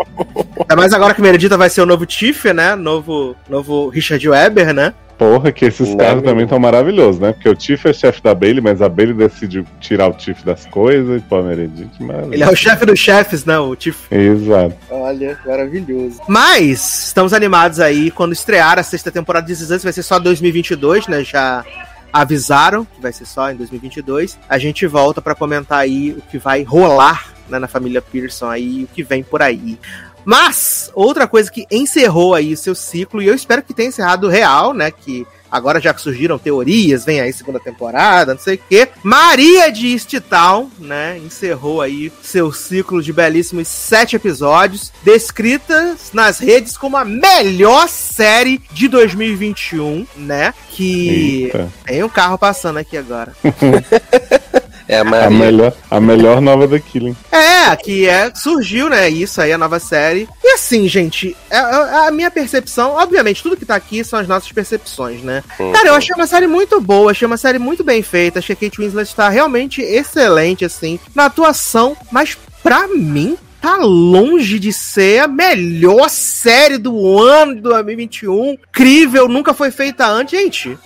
Ainda 0.62 0.76
mais 0.76 0.93
agora 0.93 1.14
que 1.14 1.22
Meredita 1.22 1.56
vai 1.56 1.70
ser 1.70 1.82
o 1.82 1.86
novo 1.86 2.08
Tiff, 2.08 2.52
né? 2.52 2.76
Novo, 2.76 3.36
novo 3.48 3.89
Richard 3.89 4.28
Weber, 4.28 4.74
né? 4.74 4.93
Porra, 5.18 5.52
que 5.52 5.66
esses 5.66 5.95
caras 5.95 6.22
também 6.22 6.43
estão 6.43 6.60
maravilhosos, 6.60 7.20
né? 7.20 7.34
Porque 7.34 7.50
o 7.50 7.56
Tiff 7.56 7.88
é 7.88 7.93
chefe 7.93 8.22
da 8.22 8.36
Bailey, 8.36 8.62
mas 8.62 8.84
a 8.84 8.89
Bailey 8.89 9.16
decidiu 9.16 9.66
tirar 9.80 10.08
o 10.08 10.14
Tiff 10.14 10.45
das 10.45 10.68
coisas 10.68 11.20
e 11.20 11.26
pô, 11.26 11.38
a 11.38 11.43
Meredith, 11.43 11.89
maravilhoso. 12.00 12.34
Ele 12.34 12.43
é 12.43 12.50
o 12.50 12.56
chefe 12.56 12.86
dos 12.86 13.00
chefes, 13.00 13.43
né? 13.43 13.58
O 13.58 13.76
Tiff. 13.76 14.08
Exato. 14.12 14.76
Olha, 14.91 15.38
maravilhoso. 15.43 16.22
Mas, 16.28 17.08
estamos 17.08 17.34
animados 17.34 17.80
aí 17.80 18.12
quando 18.12 18.34
estrear 18.34 18.78
a 18.78 18.84
sexta 18.84 19.12
temporada 19.12 19.48
de 19.48 19.54
Us, 19.54 19.84
vai 19.84 19.93
ser 19.93 20.04
só 20.04 20.20
2022, 20.20 21.08
né? 21.08 21.24
Já, 21.24 21.66
avisaram 22.12 22.86
que 22.86 23.01
vai 23.01 23.14
ser 23.14 23.26
só 23.26 23.51
em 23.51 23.55
2022, 23.55 24.38
a 24.47 24.58
gente 24.58 24.86
volta 24.88 25.22
para 25.22 25.36
comentar 25.36 25.80
aí 25.80 26.12
o 26.12 26.22
que 26.22 26.38
vai 26.38 26.64
rolar 26.64 27.34
né, 27.49 27.60
na 27.60 27.68
família 27.68 28.01
Pearson 28.01 28.49
aí, 28.49 28.84
o 28.84 28.88
que 28.88 29.03
vem 29.03 29.24
por 29.24 29.41
aí. 29.41 29.78
Mas, 30.26 30.91
outra 30.93 31.26
coisa 31.26 31.49
que 31.49 31.66
encerrou 31.72 32.36
aí 32.36 32.51
o 32.51 32.58
seu 32.58 32.76
ciclo, 32.76 33.22
e 33.22 33.28
eu 33.28 33.34
espero 33.34 33.64
que 33.64 33.74
tenha 33.74 33.88
encerrado 33.88 34.28
real, 34.28 34.74
né? 34.74 34.91
Que 34.91 35.26
agora 35.52 35.80
já 35.80 35.95
surgiram 35.98 36.38
teorias, 36.38 37.06
vem 37.06 37.20
aí 37.20 37.34
segunda 37.34 37.60
temporada, 37.60 38.34
não 38.34 38.41
sei 38.41 38.56
o 38.56 38.60
quê. 38.70 38.88
Maria 39.04 39.72
de 39.72 39.91
East 39.91 40.14
Town, 40.30 40.70
né? 40.80 41.18
Encerrou 41.18 41.82
aí 41.82 42.12
seu 42.22 42.52
ciclo 42.52 43.02
de 43.02 43.14
belíssimos 43.14 43.68
sete 43.68 44.16
episódios, 44.16 44.91
descritas 45.04 46.12
nas 46.14 46.39
redes 46.39 46.78
como 46.78 46.98
a 46.98 47.06
melhor 47.06 47.88
série 47.88 48.62
de 48.72 48.88
2021, 48.88 50.06
né? 50.16 50.54
Que 50.70 51.45
Eita. 51.45 51.72
tem 51.86 52.04
um 52.04 52.10
carro 52.10 52.38
passando 52.38 52.78
aqui 52.78 52.98
agora. 52.98 53.34
É 54.88 54.98
a 54.98 55.02
A 55.02 55.04
Maria. 55.04 55.30
melhor, 55.30 55.74
a 55.92 56.00
melhor 56.00 56.42
nova 56.42 56.68
da 56.68 56.80
Killing. 56.80 57.16
É, 57.32 57.76
que 57.76 58.08
é, 58.08 58.32
surgiu, 58.34 58.90
né? 58.90 59.10
Isso 59.10 59.42
aí, 59.42 59.52
a 59.52 59.58
nova 59.58 59.80
série. 59.80 60.28
E 60.44 60.54
assim, 60.54 60.88
gente, 60.88 61.36
é- 61.50 61.58
é 61.58 62.08
a 62.08 62.12
minha 62.12 62.32
percepção, 62.32 62.92
obviamente, 62.92 63.44
tudo 63.44 63.58
que 63.58 63.66
tá 63.66 63.76
aqui 63.76 64.04
são 64.04 64.18
as 64.20 64.28
nossas 64.28 64.52
percepções, 64.52 65.22
né? 65.22 65.44
Uhum. 65.60 65.72
Cara, 65.74 65.90
eu 65.90 65.96
achei 65.96 66.16
uma 66.16 66.28
série 66.28 66.48
muito 66.48 66.80
boa, 66.80 67.12
achei 67.12 67.26
uma 67.26 67.38
série 67.38 67.60
muito 67.60 67.84
bem 67.84 68.02
feita, 68.02 68.40
achei 68.40 68.56
que 68.56 68.66
a 68.66 68.70
Kate 68.70 68.82
Winslet 68.82 69.14
tá 69.16 69.28
realmente 69.30 69.82
excelente, 69.82 70.64
assim, 70.64 71.00
na 71.14 71.26
atuação, 71.26 71.96
mas 72.12 72.38
pra 72.64 72.88
mim. 72.88 73.38
Tá 73.60 73.78
longe 73.78 74.60
de 74.60 74.72
ser 74.72 75.22
a 75.24 75.28
melhor 75.28 76.10
série 76.12 76.78
do 76.78 77.18
ano 77.20 77.56
de 77.56 77.62
2021. 77.62 78.52
Incrível, 78.54 79.28
nunca 79.28 79.52
foi 79.52 79.72
feita 79.72 80.06
antes. 80.08 80.40
Gente, 80.40 80.78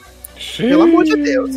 pelo 0.58 0.84
amor 0.84 1.04
de 1.04 1.16
Deus. 1.16 1.52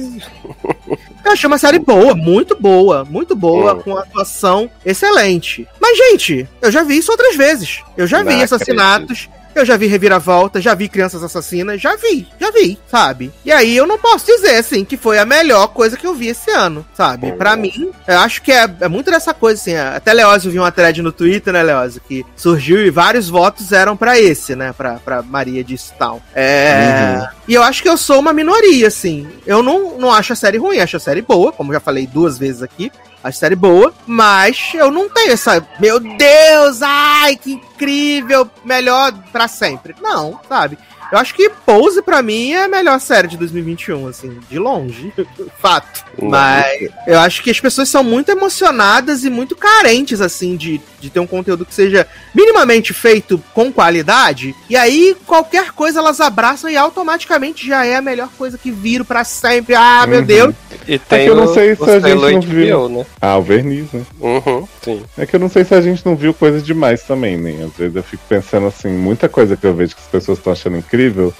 Eu 1.24 1.32
achei 1.32 1.46
uma 1.46 1.58
série 1.58 1.78
boa, 1.78 2.14
muito 2.14 2.54
boa, 2.60 3.04
muito 3.04 3.34
boa, 3.34 3.74
Hum. 3.74 3.80
com 3.82 3.96
atuação 3.96 4.70
excelente. 4.84 5.66
Mas, 5.80 5.96
gente, 5.96 6.46
eu 6.60 6.70
já 6.70 6.82
vi 6.82 6.98
isso 6.98 7.10
outras 7.10 7.34
vezes. 7.36 7.80
Eu 7.96 8.06
já 8.06 8.22
vi 8.22 8.36
Não 8.36 8.42
assassinatos, 8.44 9.28
eu 9.54 9.64
já 9.64 9.76
vi 9.76 9.86
reviravolta, 9.86 10.60
já 10.60 10.74
vi 10.74 10.88
crianças 10.88 11.22
assassinas, 11.22 11.80
já 11.80 11.94
vi, 11.96 12.26
já 12.40 12.50
vi, 12.50 12.76
sabe? 12.90 13.32
E 13.44 13.52
aí 13.52 13.74
eu 13.76 13.86
não 13.86 13.96
posso 13.98 14.26
dizer, 14.26 14.56
assim, 14.56 14.84
que 14.84 14.96
foi 14.96 15.16
a 15.18 15.24
melhor 15.24 15.68
coisa 15.68 15.96
que 15.96 16.06
eu 16.06 16.12
vi 16.14 16.26
esse 16.28 16.50
ano, 16.50 16.84
sabe? 16.92 17.28
Hum. 17.28 17.36
Pra 17.38 17.56
mim, 17.56 17.90
eu 18.06 18.18
acho 18.18 18.42
que 18.42 18.50
é, 18.52 18.68
é 18.80 18.88
muito 18.88 19.10
dessa 19.10 19.32
coisa, 19.32 19.60
assim. 19.60 19.76
Até 19.76 20.12
Leózio 20.12 20.50
viu 20.50 20.60
uma 20.62 20.72
thread 20.72 21.00
no 21.00 21.12
Twitter, 21.12 21.52
né, 21.52 21.62
Leózio? 21.62 22.02
Que 22.06 22.24
surgiu 22.36 22.84
e 22.84 22.90
vários 22.90 23.28
votos 23.28 23.70
eram 23.72 23.96
pra 23.96 24.18
esse, 24.20 24.54
né? 24.56 24.74
Pra, 24.76 24.94
pra 24.94 25.22
Maria 25.22 25.62
de 25.64 25.76
Tal. 25.98 26.20
É. 26.34 27.26
E 27.46 27.54
eu 27.54 27.62
acho 27.62 27.82
que 27.82 27.88
eu 27.88 27.96
sou 27.96 28.20
uma 28.20 28.32
minoria, 28.32 28.88
assim. 28.88 29.28
Eu 29.46 29.62
não, 29.62 29.98
não 29.98 30.10
acho 30.10 30.32
a 30.32 30.36
série 30.36 30.56
ruim, 30.58 30.78
acho 30.78 30.96
a 30.96 31.00
série 31.00 31.20
boa, 31.20 31.52
como 31.52 31.72
já 31.72 31.80
falei 31.80 32.06
duas 32.06 32.38
vezes 32.38 32.62
aqui. 32.62 32.90
Acho 33.22 33.36
a 33.36 33.40
série 33.40 33.56
boa, 33.56 33.92
mas 34.06 34.72
eu 34.74 34.90
não 34.90 35.08
tenho 35.08 35.32
essa. 35.32 35.66
Meu 35.78 35.98
Deus, 36.00 36.82
ai, 36.82 37.36
que 37.36 37.52
incrível, 37.52 38.48
melhor 38.64 39.12
pra 39.32 39.48
sempre. 39.48 39.94
Não, 40.00 40.40
sabe? 40.48 40.78
Eu 41.12 41.18
acho 41.18 41.34
que 41.34 41.50
Pose, 41.64 42.02
pra 42.02 42.20
mim, 42.22 42.52
é 42.52 42.64
a 42.64 42.68
melhor 42.68 43.00
série 43.00 43.28
de 43.28 43.36
2021, 43.38 44.06
assim, 44.08 44.38
de 44.50 44.58
longe. 44.58 45.12
Fato. 45.58 46.04
Mas 46.20 46.88
eu 47.06 47.18
acho 47.18 47.42
que 47.42 47.50
as 47.50 47.58
pessoas 47.60 47.88
são 47.88 48.02
muito 48.04 48.30
emocionadas 48.30 49.24
e 49.24 49.30
muito 49.30 49.56
carentes, 49.56 50.20
assim, 50.20 50.56
de, 50.56 50.80
de 51.00 51.10
ter 51.10 51.20
um 51.20 51.26
conteúdo 51.26 51.64
que 51.64 51.74
seja 51.74 52.06
minimamente 52.34 52.92
feito 52.92 53.42
com 53.54 53.72
qualidade. 53.72 54.54
E 54.68 54.76
aí, 54.76 55.16
qualquer 55.26 55.72
coisa 55.72 55.98
elas 56.00 56.20
abraçam 56.20 56.68
e 56.70 56.76
automaticamente 56.76 57.66
já 57.66 57.84
é 57.84 57.96
a 57.96 58.02
melhor 58.02 58.28
coisa 58.36 58.58
que 58.58 58.70
viram 58.70 59.04
pra 59.04 59.24
sempre. 59.24 59.74
Ah, 59.74 60.06
meu 60.06 60.20
Uhum. 60.20 60.24
Deus. 60.26 60.54
E 60.86 60.98
tem 60.98 61.24
que 61.24 61.30
eu 61.30 61.34
não 61.36 61.44
o- 61.44 61.54
sei 61.54 61.74
se 61.74 61.82
o 61.82 61.84
a 61.84 61.98
gente 62.00 62.20
não 62.20 62.40
viu. 62.40 62.88
né? 62.88 63.06
Ah, 63.20 63.36
o 63.38 63.42
verniz, 63.42 63.90
né? 63.92 64.02
Uhum, 64.20 64.68
sim. 64.82 65.02
É 65.16 65.24
que 65.24 65.34
eu 65.36 65.40
não 65.40 65.48
sei 65.48 65.64
se 65.64 65.74
a 65.74 65.80
gente 65.80 66.04
não 66.04 66.14
viu 66.14 66.34
coisa 66.34 66.60
demais 66.60 67.02
também, 67.04 67.36
né? 67.38 67.64
Às 67.64 67.72
vezes 67.76 67.96
eu 67.96 68.02
fico 68.02 68.22
pensando 68.28 68.66
assim, 68.66 68.88
muita 68.90 69.28
coisa 69.28 69.56
que 69.56 69.66
eu 69.66 69.74
vejo 69.74 69.94
que 69.94 70.02
as 70.02 70.08
pessoas 70.08 70.38
estão 70.38 70.52
achando 70.52 70.76
incrível, 70.76 70.94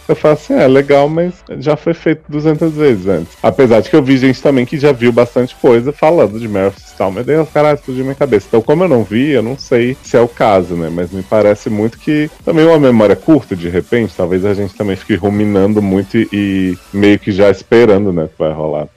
eu 0.09 0.17
falo 0.17 0.35
assim, 0.35 0.55
é 0.55 0.67
legal, 0.67 1.09
mas 1.09 1.35
já 1.59 1.77
foi 1.77 1.95
feito 1.95 2.23
200 2.29 2.73
vezes 2.73 3.07
antes. 3.07 3.37
Apesar 3.43 3.81
de 3.81 3.91
que 3.91 3.97
eu 3.97 4.03
vi 4.03 4.17
gente 4.17 4.43
também 4.43 4.67
que 4.67 4.79
já 4.79 4.93
viu 4.93 5.13
bastante 5.13 5.55
coisa 5.57 5.93
falando 5.93 6.39
de 6.39 6.47
of 6.47 6.81
Easttown, 6.81 7.11
meu 7.11 7.25
Deus, 7.25 7.49
caralho, 7.51 7.77
explodiu 7.77 8.05
minha 8.05 8.15
cabeça. 8.15 8.47
Então, 8.49 8.63
como 8.63 8.85
eu 8.85 8.89
não 8.89 9.05
vi, 9.05 9.31
eu 9.31 9.43
não 9.43 9.59
sei 9.59 9.97
se 10.03 10.17
é 10.17 10.21
o 10.21 10.29
caso, 10.29 10.75
né? 10.75 10.91
Mas 10.91 11.11
me 11.11 11.23
parece 11.23 11.69
muito 11.69 11.99
que 11.99 12.31
também 12.45 12.65
uma 12.65 12.79
memória 12.79 13.17
curta, 13.17 13.57
de 13.57 13.69
repente, 13.69 14.15
talvez 14.17 14.45
a 14.45 14.55
gente 14.55 14.75
também 14.75 14.97
fique 14.97 15.15
ruminando 15.15 15.83
muito 15.83 16.17
e, 16.17 16.29
e 16.33 16.79
meio 16.93 17.19
que 17.19 17.33
já 17.33 17.51
esperando, 17.51 18.13
né, 18.13 18.29
que 18.29 18.39
vai 18.39 18.53
rolar. 18.53 18.89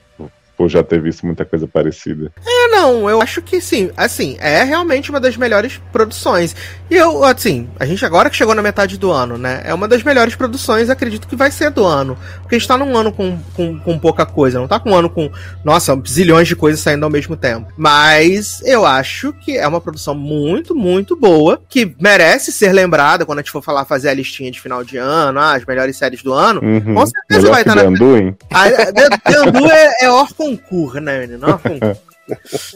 Por 0.58 0.68
já 0.68 0.82
ter 0.82 1.00
visto 1.00 1.24
muita 1.24 1.44
coisa 1.44 1.68
parecida. 1.68 2.32
É, 2.44 2.68
não, 2.68 3.08
eu 3.08 3.22
acho 3.22 3.40
que 3.40 3.60
sim. 3.60 3.92
Assim, 3.96 4.36
é 4.40 4.64
realmente 4.64 5.08
uma 5.08 5.20
das 5.20 5.36
melhores 5.36 5.80
produções. 5.92 6.54
E 6.90 6.96
eu, 6.96 7.22
assim, 7.22 7.68
a 7.78 7.86
gente 7.86 8.04
agora 8.04 8.28
que 8.28 8.36
chegou 8.36 8.56
na 8.56 8.60
metade 8.62 8.98
do 8.98 9.12
ano, 9.12 9.38
né? 9.38 9.62
É 9.64 9.72
uma 9.72 9.86
das 9.86 10.02
melhores 10.02 10.34
produções, 10.34 10.90
acredito 10.90 11.28
que 11.28 11.36
vai 11.36 11.52
ser 11.52 11.70
do 11.70 11.84
ano. 11.84 12.18
Porque 12.42 12.56
a 12.56 12.58
gente 12.58 12.66
tá 12.66 12.76
num 12.76 12.96
ano 12.96 13.12
com, 13.12 13.38
com, 13.54 13.78
com 13.78 13.98
pouca 14.00 14.26
coisa, 14.26 14.58
não 14.58 14.66
tá 14.66 14.80
com 14.80 14.90
um 14.90 14.96
ano 14.96 15.08
com, 15.08 15.30
nossa, 15.64 15.96
zilhões 16.08 16.48
de 16.48 16.56
coisas 16.56 16.80
saindo 16.80 17.04
ao 17.04 17.10
mesmo 17.10 17.36
tempo. 17.36 17.72
Mas 17.76 18.60
eu 18.64 18.84
acho 18.84 19.32
que 19.34 19.56
é 19.56 19.66
uma 19.68 19.80
produção 19.80 20.14
muito, 20.14 20.74
muito 20.74 21.14
boa, 21.14 21.62
que 21.68 21.94
merece 22.00 22.50
ser 22.50 22.72
lembrada 22.72 23.24
quando 23.24 23.38
a 23.38 23.42
gente 23.42 23.52
for 23.52 23.62
falar, 23.62 23.84
fazer 23.84 24.08
a 24.08 24.14
listinha 24.14 24.50
de 24.50 24.60
final 24.60 24.82
de 24.82 24.96
ano, 24.96 25.38
ah, 25.38 25.54
as 25.54 25.64
melhores 25.64 25.96
séries 25.96 26.20
do 26.22 26.32
ano. 26.32 26.60
Uhum. 26.64 26.94
Com 26.94 27.06
certeza 27.06 27.42
Melhor 27.42 27.52
vai 27.52 27.60
estar 27.62 27.74
na- 27.76 27.82
The 27.82 27.88
Undoing? 27.88 28.36
A 28.52 28.70
The 28.92 29.36
Andu 29.36 29.70
é, 29.70 30.04
é 30.04 30.10
hors 30.10 30.32
concours, 30.56 31.02
né, 31.02 31.20
menino? 31.20 31.46
Hors 31.46 31.62
concours. 31.62 31.98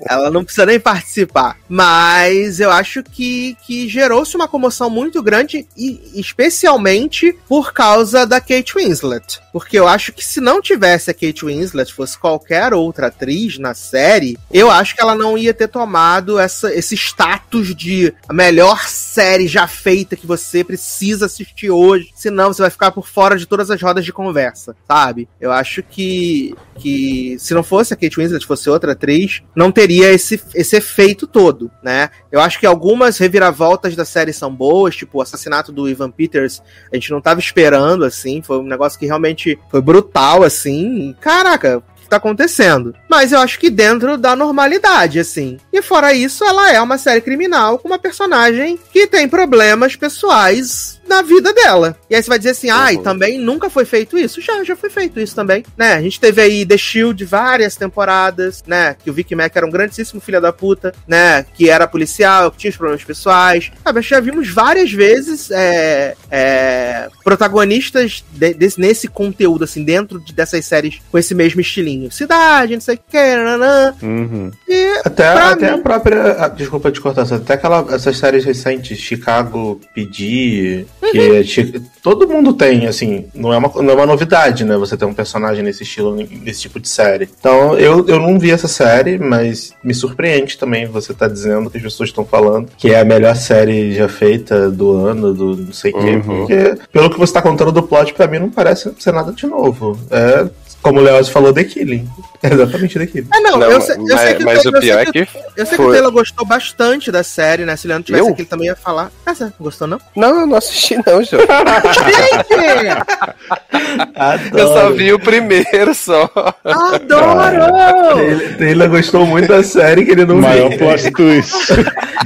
Ela 0.08 0.30
não 0.30 0.44
precisa 0.44 0.66
nem 0.66 0.80
participar. 0.80 1.56
Mas 1.68 2.60
eu 2.60 2.70
acho 2.70 3.02
que, 3.02 3.56
que 3.66 3.88
gerou-se 3.88 4.34
uma 4.36 4.48
comoção 4.48 4.88
muito 4.88 5.22
grande, 5.22 5.66
e 5.76 6.00
especialmente 6.14 7.36
por 7.48 7.72
causa 7.72 8.26
da 8.26 8.40
Kate 8.40 8.74
Winslet. 8.76 9.40
Porque 9.52 9.78
eu 9.78 9.86
acho 9.86 10.12
que 10.12 10.24
se 10.24 10.40
não 10.40 10.60
tivesse 10.60 11.10
a 11.10 11.14
Kate 11.14 11.44
Winslet, 11.44 11.92
fosse 11.92 12.18
qualquer 12.18 12.72
outra 12.72 13.08
atriz 13.08 13.58
na 13.58 13.74
série, 13.74 14.38
eu 14.50 14.70
acho 14.70 14.94
que 14.94 15.02
ela 15.02 15.14
não 15.14 15.36
ia 15.36 15.52
ter 15.52 15.68
tomado 15.68 16.38
essa, 16.38 16.72
esse 16.74 16.94
status 16.94 17.74
de 17.74 18.12
a 18.28 18.32
melhor 18.32 18.86
série 18.88 19.46
já 19.46 19.66
feita 19.66 20.16
que 20.16 20.26
você 20.26 20.64
precisa 20.64 21.26
assistir 21.26 21.70
hoje. 21.70 22.10
Senão 22.14 22.52
você 22.52 22.62
vai 22.62 22.70
ficar 22.70 22.92
por 22.92 23.06
fora 23.06 23.36
de 23.36 23.46
todas 23.46 23.70
as 23.70 23.80
rodas 23.80 24.04
de 24.04 24.12
conversa, 24.12 24.74
sabe? 24.88 25.28
Eu 25.40 25.52
acho 25.52 25.82
que, 25.82 26.54
que 26.78 27.36
se 27.38 27.52
não 27.52 27.62
fosse 27.62 27.92
a 27.92 27.96
Kate 27.96 28.16
Winslet, 28.16 28.46
fosse 28.46 28.70
outra 28.70 28.92
atriz, 28.92 29.41
não 29.54 29.70
teria 29.70 30.12
esse, 30.12 30.40
esse 30.54 30.76
efeito 30.76 31.26
todo, 31.26 31.70
né? 31.82 32.10
Eu 32.30 32.40
acho 32.40 32.58
que 32.58 32.66
algumas 32.66 33.18
reviravoltas 33.18 33.94
da 33.94 34.04
série 34.04 34.32
são 34.32 34.54
boas, 34.54 34.96
tipo 34.96 35.18
o 35.18 35.22
assassinato 35.22 35.70
do 35.70 35.88
Ivan 35.88 36.10
Peters, 36.10 36.62
a 36.90 36.96
gente 36.96 37.10
não 37.10 37.20
tava 37.20 37.40
esperando, 37.40 38.04
assim, 38.04 38.42
foi 38.42 38.58
um 38.58 38.66
negócio 38.66 38.98
que 38.98 39.06
realmente 39.06 39.58
foi 39.70 39.80
brutal, 39.80 40.42
assim. 40.42 41.14
Caraca, 41.20 41.82
tá 42.12 42.18
acontecendo? 42.18 42.94
Mas 43.08 43.32
eu 43.32 43.40
acho 43.40 43.58
que 43.58 43.70
dentro 43.70 44.18
da 44.18 44.36
normalidade, 44.36 45.18
assim. 45.18 45.56
E 45.72 45.80
fora 45.80 46.12
isso, 46.12 46.44
ela 46.44 46.70
é 46.70 46.80
uma 46.80 46.98
série 46.98 47.22
criminal 47.22 47.78
com 47.78 47.88
uma 47.88 47.98
personagem 47.98 48.78
que 48.92 49.06
tem 49.06 49.26
problemas 49.26 49.96
pessoais 49.96 51.00
na 51.12 51.22
vida 51.22 51.52
dela. 51.52 51.96
E 52.08 52.14
aí 52.14 52.22
você 52.22 52.28
vai 52.28 52.38
dizer 52.38 52.50
assim, 52.50 52.70
ai, 52.70 52.96
Uhum. 52.96 53.02
também 53.02 53.38
nunca 53.38 53.68
foi 53.68 53.84
feito 53.84 54.16
isso? 54.18 54.40
Já, 54.40 54.62
já 54.64 54.74
foi 54.74 54.88
feito 54.90 55.20
isso 55.20 55.34
também, 55.34 55.64
né? 55.76 55.94
A 55.94 56.00
gente 56.02 56.18
teve 56.18 56.40
aí 56.40 56.64
The 56.66 56.76
Shield 56.76 57.24
várias 57.24 57.76
temporadas, 57.76 58.62
né? 58.66 58.96
Que 59.02 59.10
o 59.10 59.12
Vic 59.12 59.34
Mac 59.34 59.54
era 59.54 59.66
um 59.66 59.70
grandíssimo 59.70 60.20
filho 60.20 60.40
da 60.40 60.52
puta, 60.52 60.92
né? 61.06 61.44
Que 61.54 61.68
era 61.68 61.86
policial, 61.86 62.50
que 62.50 62.58
tinha 62.58 62.70
os 62.70 62.76
problemas 62.76 63.04
pessoais. 63.04 63.70
Sabe, 63.84 64.02
já 64.02 64.20
vimos 64.20 64.48
várias 64.50 64.90
vezes 64.90 65.50
é, 65.50 66.14
é, 66.30 67.08
protagonistas 67.24 68.24
de- 68.32 68.54
desse, 68.54 68.80
nesse 68.80 69.08
conteúdo, 69.08 69.64
assim, 69.64 69.84
dentro 69.84 70.18
de- 70.20 70.32
dessas 70.32 70.64
séries 70.64 71.00
com 71.10 71.18
esse 71.18 71.34
mesmo 71.34 71.60
estilinho. 71.60 72.10
Cidade, 72.10 72.74
não 72.74 72.80
sei 72.80 72.96
o 72.96 73.00
que, 73.10 73.36
nanã. 73.36 73.94
Uhum. 74.02 74.50
E 74.68 74.92
Até, 75.04 75.32
Pra 75.32 75.50
até 75.50 75.70
mim- 75.72 75.78
a 75.78 75.82
própria. 75.82 76.36
ah, 76.38 76.48
Desculpa 76.48 76.90
te 76.92 77.00
cortar, 77.00 77.26
só 77.26 77.34
até 77.36 77.54
aquela, 77.54 77.84
essas 77.94 78.16
séries 78.18 78.44
recentes, 78.44 78.98
Chicago 78.98 79.80
PD, 79.94 80.86
que 81.10 81.44
Chi- 81.44 81.82
todo 82.02 82.28
mundo 82.28 82.52
tem, 82.52 82.86
assim, 82.86 83.26
não 83.34 83.52
é, 83.52 83.58
uma, 83.58 83.70
não 83.82 83.90
é 83.90 83.94
uma 83.94 84.06
novidade, 84.06 84.64
né? 84.64 84.76
Você 84.76 84.96
ter 84.96 85.04
um 85.04 85.12
personagem 85.14 85.62
nesse 85.62 85.82
estilo, 85.82 86.14
nesse 86.14 86.60
tipo 86.62 86.78
de 86.78 86.88
série. 86.88 87.28
Então, 87.38 87.76
eu, 87.78 88.06
eu 88.06 88.18
não 88.20 88.38
vi 88.38 88.50
essa 88.50 88.68
série, 88.68 89.18
mas 89.18 89.72
me 89.82 89.92
surpreende 89.94 90.56
também 90.58 90.86
você 90.86 91.12
tá 91.12 91.26
dizendo 91.28 91.68
que 91.70 91.76
as 91.78 91.82
pessoas 91.82 92.08
estão 92.10 92.24
falando 92.24 92.68
que 92.76 92.92
é 92.92 93.00
a 93.00 93.04
melhor 93.04 93.34
série 93.36 93.92
já 93.94 94.08
feita 94.08 94.70
do 94.70 94.92
ano, 94.92 95.32
do 95.34 95.56
não 95.56 95.72
sei 95.72 95.92
o 95.92 95.98
quê, 95.98 96.10
Uhum. 96.12 96.22
porque 96.22 96.74
pelo 96.92 97.10
que 97.10 97.18
você 97.18 97.32
tá 97.32 97.42
contando 97.42 97.72
do 97.72 97.82
plot, 97.82 98.14
pra 98.14 98.26
mim 98.26 98.38
não 98.38 98.50
parece 98.50 98.92
ser 98.98 99.12
nada 99.12 99.32
de 99.32 99.46
novo. 99.46 99.98
É. 100.10 100.48
Como 100.82 100.98
o 100.98 101.02
Leoz 101.02 101.28
falou, 101.28 101.52
The 101.52 101.62
Killing. 101.64 102.08
É 102.42 102.48
exatamente 102.52 102.98
The 102.98 103.06
Killing. 103.06 103.28
Ah, 103.32 103.40
não, 103.40 103.56
Não, 103.58 103.70
eu, 103.70 103.80
sei, 103.80 103.94
eu 103.96 104.02
mas, 104.02 104.20
sei 104.20 104.34
que 104.34 104.44
mas 104.44 104.64
eu 104.64 104.70
o 104.70 104.72
sei 104.72 104.80
pior 104.80 104.98
é 105.00 105.04
que- 105.06 105.28
Eu 105.56 105.66
sei 105.66 105.76
que 105.78 105.82
o 105.82 105.92
Taylor 105.92 106.10
gostou 106.12 106.44
bastante 106.44 107.12
da 107.12 107.22
série, 107.22 107.64
né? 107.64 107.76
Se 107.76 107.86
o 107.86 107.88
Leandro 107.88 108.06
tivesse 108.06 108.24
Eu? 108.26 108.32
aqui, 108.32 108.42
ele 108.42 108.48
também 108.48 108.66
ia 108.66 108.76
falar. 108.76 109.10
Ah, 109.24 109.34
você 109.34 109.52
gostou, 109.60 109.86
não? 109.86 110.00
Não, 110.16 110.40
eu 110.40 110.46
não 110.46 110.56
assisti 110.56 110.96
não, 111.06 111.22
João. 111.22 111.42
Gente! 112.52 114.58
Eu 114.58 114.66
só 114.68 114.90
vi 114.90 115.12
o 115.12 115.18
primeiro 115.18 115.94
só. 115.94 116.28
Adoro! 116.64 117.72
Taylor, 117.72 118.56
Taylor 118.58 118.88
gostou 118.88 119.26
muito 119.26 119.48
da 119.48 119.62
série 119.62 120.04
que 120.04 120.12
ele 120.12 120.24
não 120.24 120.36
O 120.36 120.42
maior 120.42 120.68
viu. 120.70 120.78
plot 120.78 121.10
twist 121.12 121.66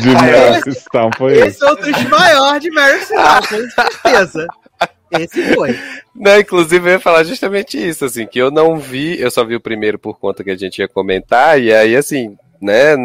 de 0.01 0.11
Mary 0.15 0.75
Stone 0.75 1.11
foi 1.17 1.33
esse. 1.39 1.49
Esse 1.49 1.65
é 1.65 1.73
o 1.73 1.77
dos 1.77 2.03
maior 2.09 2.61
de 2.61 2.71
Mary 2.71 3.01
Stone, 3.05 3.47
com 3.49 4.03
certeza. 4.03 4.47
Esse 5.11 5.55
foi. 5.55 5.79
Não, 6.15 6.39
inclusive 6.39 6.89
eu 6.89 6.93
ia 6.95 7.01
falar 7.01 7.25
justamente 7.25 7.77
isso, 7.77 8.05
assim, 8.05 8.27
que 8.27 8.39
eu 8.39 8.51
não 8.51 8.79
vi, 8.79 9.21
eu 9.21 9.31
só 9.31 9.45
vi 9.45 9.55
o 9.55 9.61
primeiro 9.61 9.99
por 9.99 10.19
conta 10.19 10.43
que 10.43 10.51
a 10.51 10.57
gente 10.57 10.79
ia 10.79 10.89
comentar, 10.89 11.61
e 11.61 11.73
aí, 11.73 11.95
assim, 11.95 12.39
né, 12.61 12.97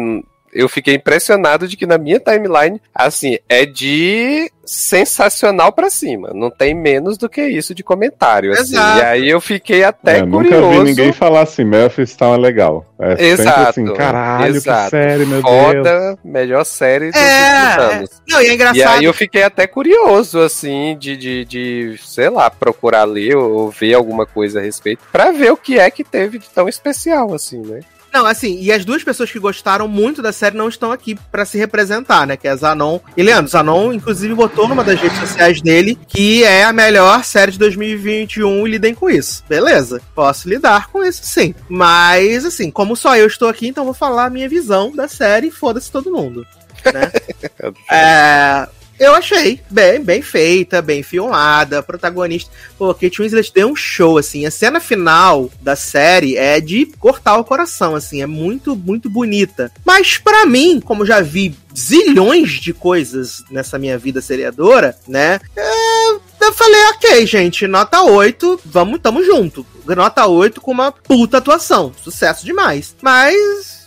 eu 0.52 0.68
fiquei 0.68 0.94
impressionado 0.94 1.66
de 1.66 1.76
que 1.76 1.86
na 1.86 1.96
minha 1.98 2.20
timeline, 2.20 2.80
assim, 2.94 3.38
é 3.48 3.64
de 3.64 4.50
sensacional 4.64 5.72
pra 5.72 5.90
cima, 5.90 6.30
não 6.34 6.50
tem 6.50 6.72
menos 6.74 7.18
do 7.18 7.28
que 7.28 7.42
isso 7.42 7.74
de 7.74 7.82
comentário, 7.82 8.52
assim, 8.52 8.74
Exato. 8.74 8.98
e 8.98 9.02
aí 9.02 9.28
eu 9.28 9.40
fiquei 9.40 9.82
até 9.82 10.18
É, 10.18 10.22
nunca 10.22 10.44
curioso. 10.48 10.70
vi 10.70 10.84
ninguém 10.84 11.12
falar 11.12 11.42
assim, 11.42 11.64
Stone 12.06 12.34
é 12.34 12.36
legal. 12.40 12.86
É 12.98 13.10
sempre 13.10 13.24
Exato. 13.26 13.70
assim, 13.70 13.94
caralho, 13.94 14.54
exato. 14.56 14.84
que 14.84 14.90
série, 14.90 15.26
meu 15.26 15.42
Deus. 15.42 15.54
Foda, 15.64 16.18
melhor 16.24 16.64
série 16.64 17.10
dos 17.10 17.20
É, 17.20 17.24
últimos 17.24 17.84
é. 17.92 17.96
anos. 17.96 18.10
Não, 18.28 18.40
e 18.42 18.46
é 18.46 18.50
E 18.50 18.54
engraçado. 18.54 18.98
aí 18.98 19.04
eu 19.04 19.12
fiquei 19.12 19.42
até 19.42 19.66
curioso, 19.66 20.38
assim, 20.40 20.96
de, 20.98 21.16
de, 21.16 21.44
de, 21.44 21.96
sei 22.04 22.30
lá, 22.30 22.48
procurar 22.50 23.04
ler 23.04 23.36
ou, 23.36 23.50
ou 23.52 23.70
ver 23.70 23.94
alguma 23.94 24.24
coisa 24.26 24.60
a 24.60 24.62
respeito, 24.62 25.02
pra 25.10 25.32
ver 25.32 25.50
o 25.50 25.56
que 25.56 25.78
é 25.78 25.90
que 25.90 26.04
teve 26.04 26.38
de 26.38 26.48
tão 26.50 26.68
especial, 26.68 27.34
assim, 27.34 27.60
né? 27.62 27.80
Não, 28.12 28.26
assim, 28.26 28.60
e 28.60 28.70
as 28.70 28.84
duas 28.84 29.02
pessoas 29.02 29.32
que 29.32 29.38
gostaram 29.38 29.88
muito 29.88 30.20
da 30.20 30.32
série 30.32 30.56
não 30.56 30.68
estão 30.68 30.92
aqui 30.92 31.16
pra 31.30 31.46
se 31.46 31.56
representar, 31.56 32.26
né? 32.26 32.36
Que 32.36 32.46
é 32.46 32.54
Zanon 32.54 33.00
e 33.16 33.22
Leandro. 33.22 33.50
Zanon, 33.50 33.92
inclusive, 33.92 34.34
botou 34.34 34.68
numa 34.68 34.84
das 34.84 35.00
redes 35.00 35.18
sociais 35.18 35.62
dele 35.62 35.98
que 36.06 36.44
é 36.44 36.64
a 36.64 36.72
melhor 36.72 37.24
série 37.24 37.52
de 37.52 37.58
2021 37.58 38.66
e 38.66 38.70
lidem 38.70 38.94
com 38.94 39.08
isso. 39.08 39.42
Beleza, 39.48 40.00
posso 40.14 40.48
lidar 40.48 40.88
com 40.88 41.02
isso 41.02 41.22
sim. 41.24 41.54
Mas, 41.68 42.44
assim, 42.44 42.70
como 42.70 42.94
só 42.94 43.16
eu 43.16 43.26
estou 43.26 43.48
aqui, 43.48 43.68
então 43.68 43.84
vou 43.84 43.94
falar 43.94 44.26
a 44.26 44.30
minha 44.30 44.48
visão 44.48 44.94
da 44.94 45.08
série 45.08 45.48
e 45.48 45.50
foda-se 45.52 45.90
todo 45.90 46.12
mundo. 46.12 46.46
Né? 46.84 47.10
É, 47.90 48.66
eu 49.02 49.14
achei 49.14 49.60
bem, 49.70 50.00
bem 50.00 50.22
feita, 50.22 50.82
bem 50.82 51.02
filmada, 51.02 51.82
protagonista. 51.82 52.50
Pô, 52.78 52.92
Kate 52.94 53.20
Winslet 53.20 53.52
deu 53.52 53.68
um 53.68 53.76
show, 53.76 54.18
assim. 54.18 54.46
A 54.46 54.50
cena 54.50 54.80
final 54.80 55.50
da 55.60 55.76
série 55.76 56.36
é 56.36 56.60
de 56.60 56.86
cortar 56.98 57.36
o 57.36 57.44
coração, 57.44 57.94
assim. 57.94 58.22
É 58.22 58.26
muito, 58.26 58.76
muito 58.76 59.10
bonita. 59.10 59.72
Mas 59.84 60.18
pra 60.18 60.46
mim, 60.46 60.80
como 60.80 61.06
já 61.06 61.20
vi 61.20 61.56
zilhões 61.76 62.52
de 62.52 62.72
coisas 62.72 63.42
nessa 63.50 63.78
minha 63.78 63.98
vida 63.98 64.20
seriadora, 64.20 64.96
né? 65.08 65.40
é, 65.56 66.12
eu 66.40 66.52
falei, 66.52 66.80
ok, 66.90 67.26
gente, 67.26 67.66
nota 67.66 68.02
8, 68.02 68.60
vamos, 68.64 69.00
tamo 69.00 69.24
junto. 69.24 69.66
Nota 69.86 70.26
8 70.26 70.60
com 70.60 70.70
uma 70.70 70.92
puta 70.92 71.38
atuação. 71.38 71.92
Sucesso 72.02 72.44
demais. 72.44 72.94
Mas. 73.00 73.86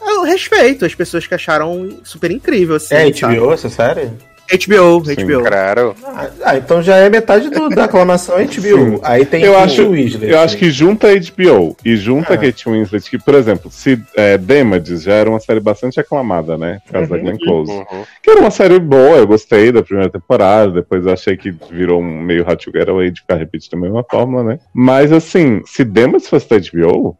ah, 0.00 0.10
eu 0.10 0.22
respeito 0.22 0.84
as 0.84 0.94
pessoas 0.94 1.26
que 1.26 1.34
acharam 1.34 1.98
super 2.04 2.30
incrível, 2.30 2.76
assim. 2.76 2.94
É? 2.94 3.10
HBO 3.10 3.52
essa 3.52 3.68
série? 3.68 4.10
HBO, 4.50 5.04
Sim, 5.04 5.14
HBO. 5.14 5.42
Claro. 5.44 5.94
Ah, 6.04 6.30
ah, 6.44 6.56
então 6.56 6.82
já 6.82 6.96
é 6.96 7.08
metade 7.10 7.50
do- 7.50 7.68
da 7.68 7.84
aclamação 7.84 8.36
HBO. 8.36 8.46
Sim. 8.96 9.00
Aí 9.02 9.24
tem 9.26 9.42
Eu 9.44 9.56
acho- 9.58 9.90
Winslet. 9.90 10.30
Eu 10.32 10.38
acho 10.40 10.56
que 10.56 10.70
junta 10.70 11.08
a 11.08 11.14
HBO 11.14 11.76
e 11.84 11.96
junta 11.96 12.34
Ah. 12.34 12.38
Kate 12.38 12.68
Winslet, 12.68 13.10
que, 13.10 13.18
por 13.18 13.34
exemplo, 13.34 13.70
se 13.70 14.00
é, 14.16 14.38
Damages 14.38 15.02
já 15.02 15.12
era 15.14 15.28
uma 15.28 15.40
série 15.40 15.60
bastante 15.60 16.00
aclamada, 16.00 16.56
né? 16.56 16.78
Por 16.86 16.92
causa 16.92 17.08
da 17.08 17.18
Glenn 17.18 17.36
Close. 17.38 17.70
Uhum. 17.72 18.04
Que 18.22 18.30
era 18.30 18.40
uma 18.40 18.50
série 18.50 18.78
boa, 18.78 19.16
eu 19.18 19.26
gostei 19.26 19.70
da 19.70 19.82
primeira 19.82 20.10
temporada, 20.10 20.72
depois 20.72 21.04
eu 21.04 21.12
achei 21.12 21.36
que 21.36 21.54
virou 21.70 22.00
um 22.00 22.22
meio 22.22 22.46
Hot 22.48 22.64
to 22.64 22.76
Get 22.76 22.88
Away 22.88 23.10
de 23.10 23.20
ficar 23.20 23.36
repetindo 23.36 23.74
a 23.74 23.80
mesma 23.80 24.04
fórmula, 24.10 24.42
né? 24.44 24.58
Mas 24.74 25.12
assim, 25.12 25.60
se 25.66 25.84
Damages 25.84 26.28
fosse 26.28 26.48
da 26.48 26.56
HBO, 26.58 27.16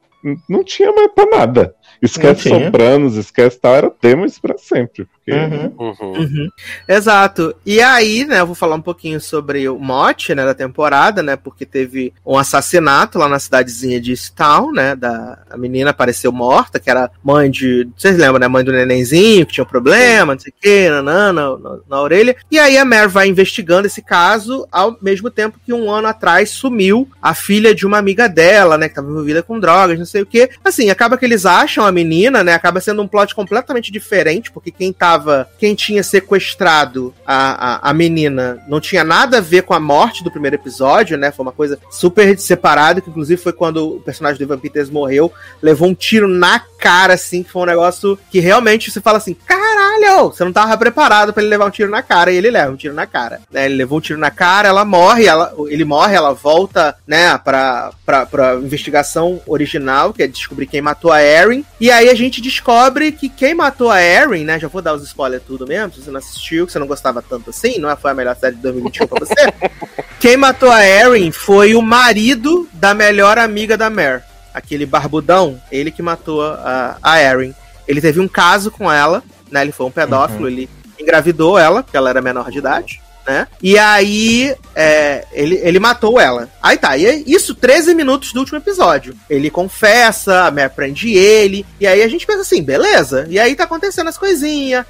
não 0.48 0.64
tinha 0.64 0.90
mais 0.92 1.10
pra 1.14 1.26
nada. 1.26 1.74
Esquece 2.00 2.48
tinha. 2.48 2.66
Sopranos, 2.66 3.16
esquece 3.16 3.58
tal, 3.58 3.74
era 3.74 3.92
Damages 4.00 4.38
pra 4.38 4.56
sempre. 4.56 5.04
Porque 5.04 5.32
Uhum. 5.32 5.74
Uhum. 5.78 6.12
Uhum. 6.18 6.48
Exato. 6.86 7.54
E 7.64 7.80
aí, 7.80 8.24
né, 8.24 8.40
eu 8.40 8.46
vou 8.46 8.54
falar 8.54 8.76
um 8.76 8.80
pouquinho 8.80 9.20
sobre 9.20 9.68
o 9.68 9.78
mote, 9.78 10.34
né, 10.34 10.44
da 10.44 10.54
temporada, 10.54 11.22
né, 11.22 11.36
porque 11.36 11.66
teve 11.66 12.12
um 12.24 12.38
assassinato 12.38 13.18
lá 13.18 13.28
na 13.28 13.38
cidadezinha 13.38 14.00
de 14.00 14.12
Stown, 14.12 14.72
né, 14.72 14.96
da 14.96 15.38
a 15.50 15.56
menina 15.56 15.90
apareceu 15.90 16.32
morta, 16.32 16.80
que 16.80 16.90
era 16.90 17.10
mãe 17.22 17.50
de, 17.50 17.88
vocês 17.96 18.16
lembram, 18.16 18.38
né, 18.38 18.48
mãe 18.48 18.64
do 18.64 18.72
nenenzinho, 18.72 19.46
que 19.46 19.54
tinha 19.54 19.64
um 19.64 19.68
problema, 19.68 20.34
não 20.34 20.40
sei 20.40 20.52
o 20.52 20.60
que, 20.60 20.88
nanã, 20.88 21.32
na, 21.32 21.58
na, 21.58 21.78
na 21.88 22.00
orelha. 22.00 22.36
E 22.50 22.58
aí 22.58 22.78
a 22.78 22.84
Mare 22.84 23.08
vai 23.08 23.28
investigando 23.28 23.86
esse 23.86 24.02
caso, 24.02 24.66
ao 24.72 24.96
mesmo 25.00 25.30
tempo 25.30 25.60
que 25.64 25.72
um 25.72 25.90
ano 25.90 26.08
atrás 26.08 26.50
sumiu 26.50 27.08
a 27.20 27.34
filha 27.34 27.74
de 27.74 27.86
uma 27.86 27.98
amiga 27.98 28.28
dela, 28.28 28.78
né, 28.78 28.88
que 28.88 28.94
tava 28.94 29.10
envolvida 29.10 29.42
com 29.42 29.60
drogas, 29.60 29.98
não 29.98 30.06
sei 30.06 30.22
o 30.22 30.26
que. 30.26 30.48
Assim, 30.64 30.90
acaba 30.90 31.16
que 31.16 31.24
eles 31.24 31.44
acham 31.44 31.84
a 31.89 31.93
menina, 31.93 32.44
né, 32.44 32.55
acaba 32.55 32.81
sendo 32.81 33.02
um 33.02 33.09
plot 33.09 33.35
completamente 33.35 33.90
diferente, 33.90 34.51
porque 34.51 34.70
quem 34.70 34.93
tava, 34.93 35.48
quem 35.59 35.74
tinha 35.74 36.02
sequestrado 36.02 37.15
a, 37.27 37.89
a, 37.89 37.90
a 37.90 37.94
menina 37.94 38.62
não 38.69 38.81
tinha 38.81 39.05
nada 39.05 39.39
a 39.39 39.40
ver 39.40 39.62
com 39.62 39.74
a 39.74 39.81
morte 39.81 40.23
do 40.23 40.31
primeiro 40.31 40.56
episódio, 40.56 41.16
né, 41.16 41.32
foi 41.32 41.43
uma 41.44 41.52
coisa 41.52 41.78
super 41.90 42.39
separada, 42.39 43.01
que 43.01 43.10
inclusive 43.10 43.40
foi 43.40 43.52
quando 43.52 43.97
o 43.97 44.01
personagem 44.01 44.39
do 44.39 44.44
Evan 44.44 44.59
Peters 44.59 44.90
morreu, 44.90 45.32
levou 45.62 45.89
um 45.89 45.94
tiro 45.94 46.28
na 46.28 46.60
cara, 46.78 47.15
assim, 47.15 47.43
que 47.43 47.51
foi 47.51 47.62
um 47.62 47.66
negócio 47.66 48.19
que 48.31 48.40
realmente 48.40 48.90
você 48.90 49.01
fala 49.01 49.19
assim, 49.19 49.35
caralho, 49.35 50.31
você 50.31 50.44
não 50.44 50.52
tava 50.52 50.77
preparado 50.77 51.32
pra 51.32 51.43
ele 51.43 51.51
levar 51.51 51.66
um 51.66 51.70
tiro 51.70 51.90
na 51.90 52.02
cara, 52.02 52.31
e 52.31 52.36
ele 52.36 52.51
leva 52.51 52.73
um 52.73 52.77
tiro 52.77 52.94
na 52.94 53.06
cara, 53.06 53.40
né, 53.51 53.66
ele 53.66 53.74
levou 53.74 53.98
um 53.98 54.01
tiro 54.01 54.19
na 54.19 54.31
cara, 54.31 54.69
ela 54.69 54.85
morre, 54.85 55.27
ela, 55.27 55.52
ele 55.69 55.85
morre, 55.85 56.15
ela 56.15 56.32
volta, 56.32 56.97
né, 57.06 57.36
pra, 57.39 57.90
pra, 58.05 58.27
pra 58.27 58.55
investigação 58.56 59.40
original, 59.47 60.12
que 60.12 60.23
é 60.23 60.27
descobrir 60.27 60.66
quem 60.66 60.81
matou 60.81 61.10
a 61.10 61.23
Erin, 61.23 61.65
e 61.80 61.90
aí 61.90 62.09
a 62.09 62.14
gente 62.14 62.40
descobre 62.40 63.12
que 63.12 63.28
quem 63.28 63.55
matou 63.55 63.90
a 63.90 64.02
Erin, 64.02 64.44
né, 64.44 64.59
já 64.59 64.68
vou 64.68 64.82
dar 64.82 64.94
os 64.94 65.02
spoilers 65.05 65.42
tudo 65.46 65.66
mesmo, 65.66 65.94
se 65.94 66.02
você 66.02 66.10
não 66.10 66.18
assistiu, 66.18 66.66
que 66.66 66.72
você 66.72 66.78
não 66.78 66.86
gostava 66.86 67.22
tanto 67.22 67.50
assim, 67.50 67.78
não 67.78 67.90
é, 67.90 67.96
foi 67.96 68.10
a 68.10 68.14
melhor 68.14 68.36
série 68.36 68.56
de 68.56 68.62
2021 68.62 69.06
pra 69.06 69.18
você, 69.20 69.34
quem 70.18 70.36
matou 70.36 70.70
a 70.70 70.84
Erin 70.84 71.30
foi 71.30 71.74
o 71.74 71.82
marido 71.82 72.68
da 72.72 72.94
melhor 72.94 73.38
amiga 73.38 73.76
da 73.76 73.88
Mare. 73.88 74.22
Aquele 74.52 74.86
barbudão, 74.86 75.60
ele 75.70 75.90
que 75.90 76.02
matou 76.02 76.42
a, 76.42 76.96
a 77.00 77.22
Erin. 77.22 77.55
Ele 77.86 78.00
teve 78.00 78.18
um 78.18 78.26
caso 78.26 78.70
com 78.70 78.90
ela, 78.90 79.22
né? 79.50 79.62
Ele 79.62 79.72
foi 79.72 79.86
um 79.86 79.90
pedófilo, 79.90 80.48
ele 80.48 80.68
engravidou 80.98 81.59
ela, 81.59 81.82
porque 81.82 81.96
ela 81.96 82.10
era 82.10 82.20
menor 82.20 82.50
de 82.50 82.59
idade, 82.59 83.00
né? 83.28 83.46
E 83.62 83.78
aí 83.78 84.56
é, 84.74 85.26
ele, 85.32 85.60
ele 85.62 85.78
matou 85.78 86.18
ela. 86.18 86.48
Aí 86.62 86.78
tá, 86.78 86.96
e 86.96 87.05
é 87.05 87.22
isso 87.26 87.55
13 87.55 87.94
minutos 87.94 88.32
do 88.32 88.40
último 88.40 88.56
episódio. 88.56 89.14
Ele 89.28 89.50
confessa, 89.50 90.50
Mare 90.50 90.70
prende 90.74 91.12
ele, 91.12 91.66
e 91.78 91.86
aí 91.86 92.02
a 92.02 92.09
gente 92.09 92.26
pensa 92.26 92.40
assim, 92.40 92.62
beleza. 92.62 93.26
E 93.28 93.38
aí 93.38 93.55
tá 93.55 93.64
acontecendo 93.64 94.09
as 94.09 94.16
coisinhas. 94.16 94.86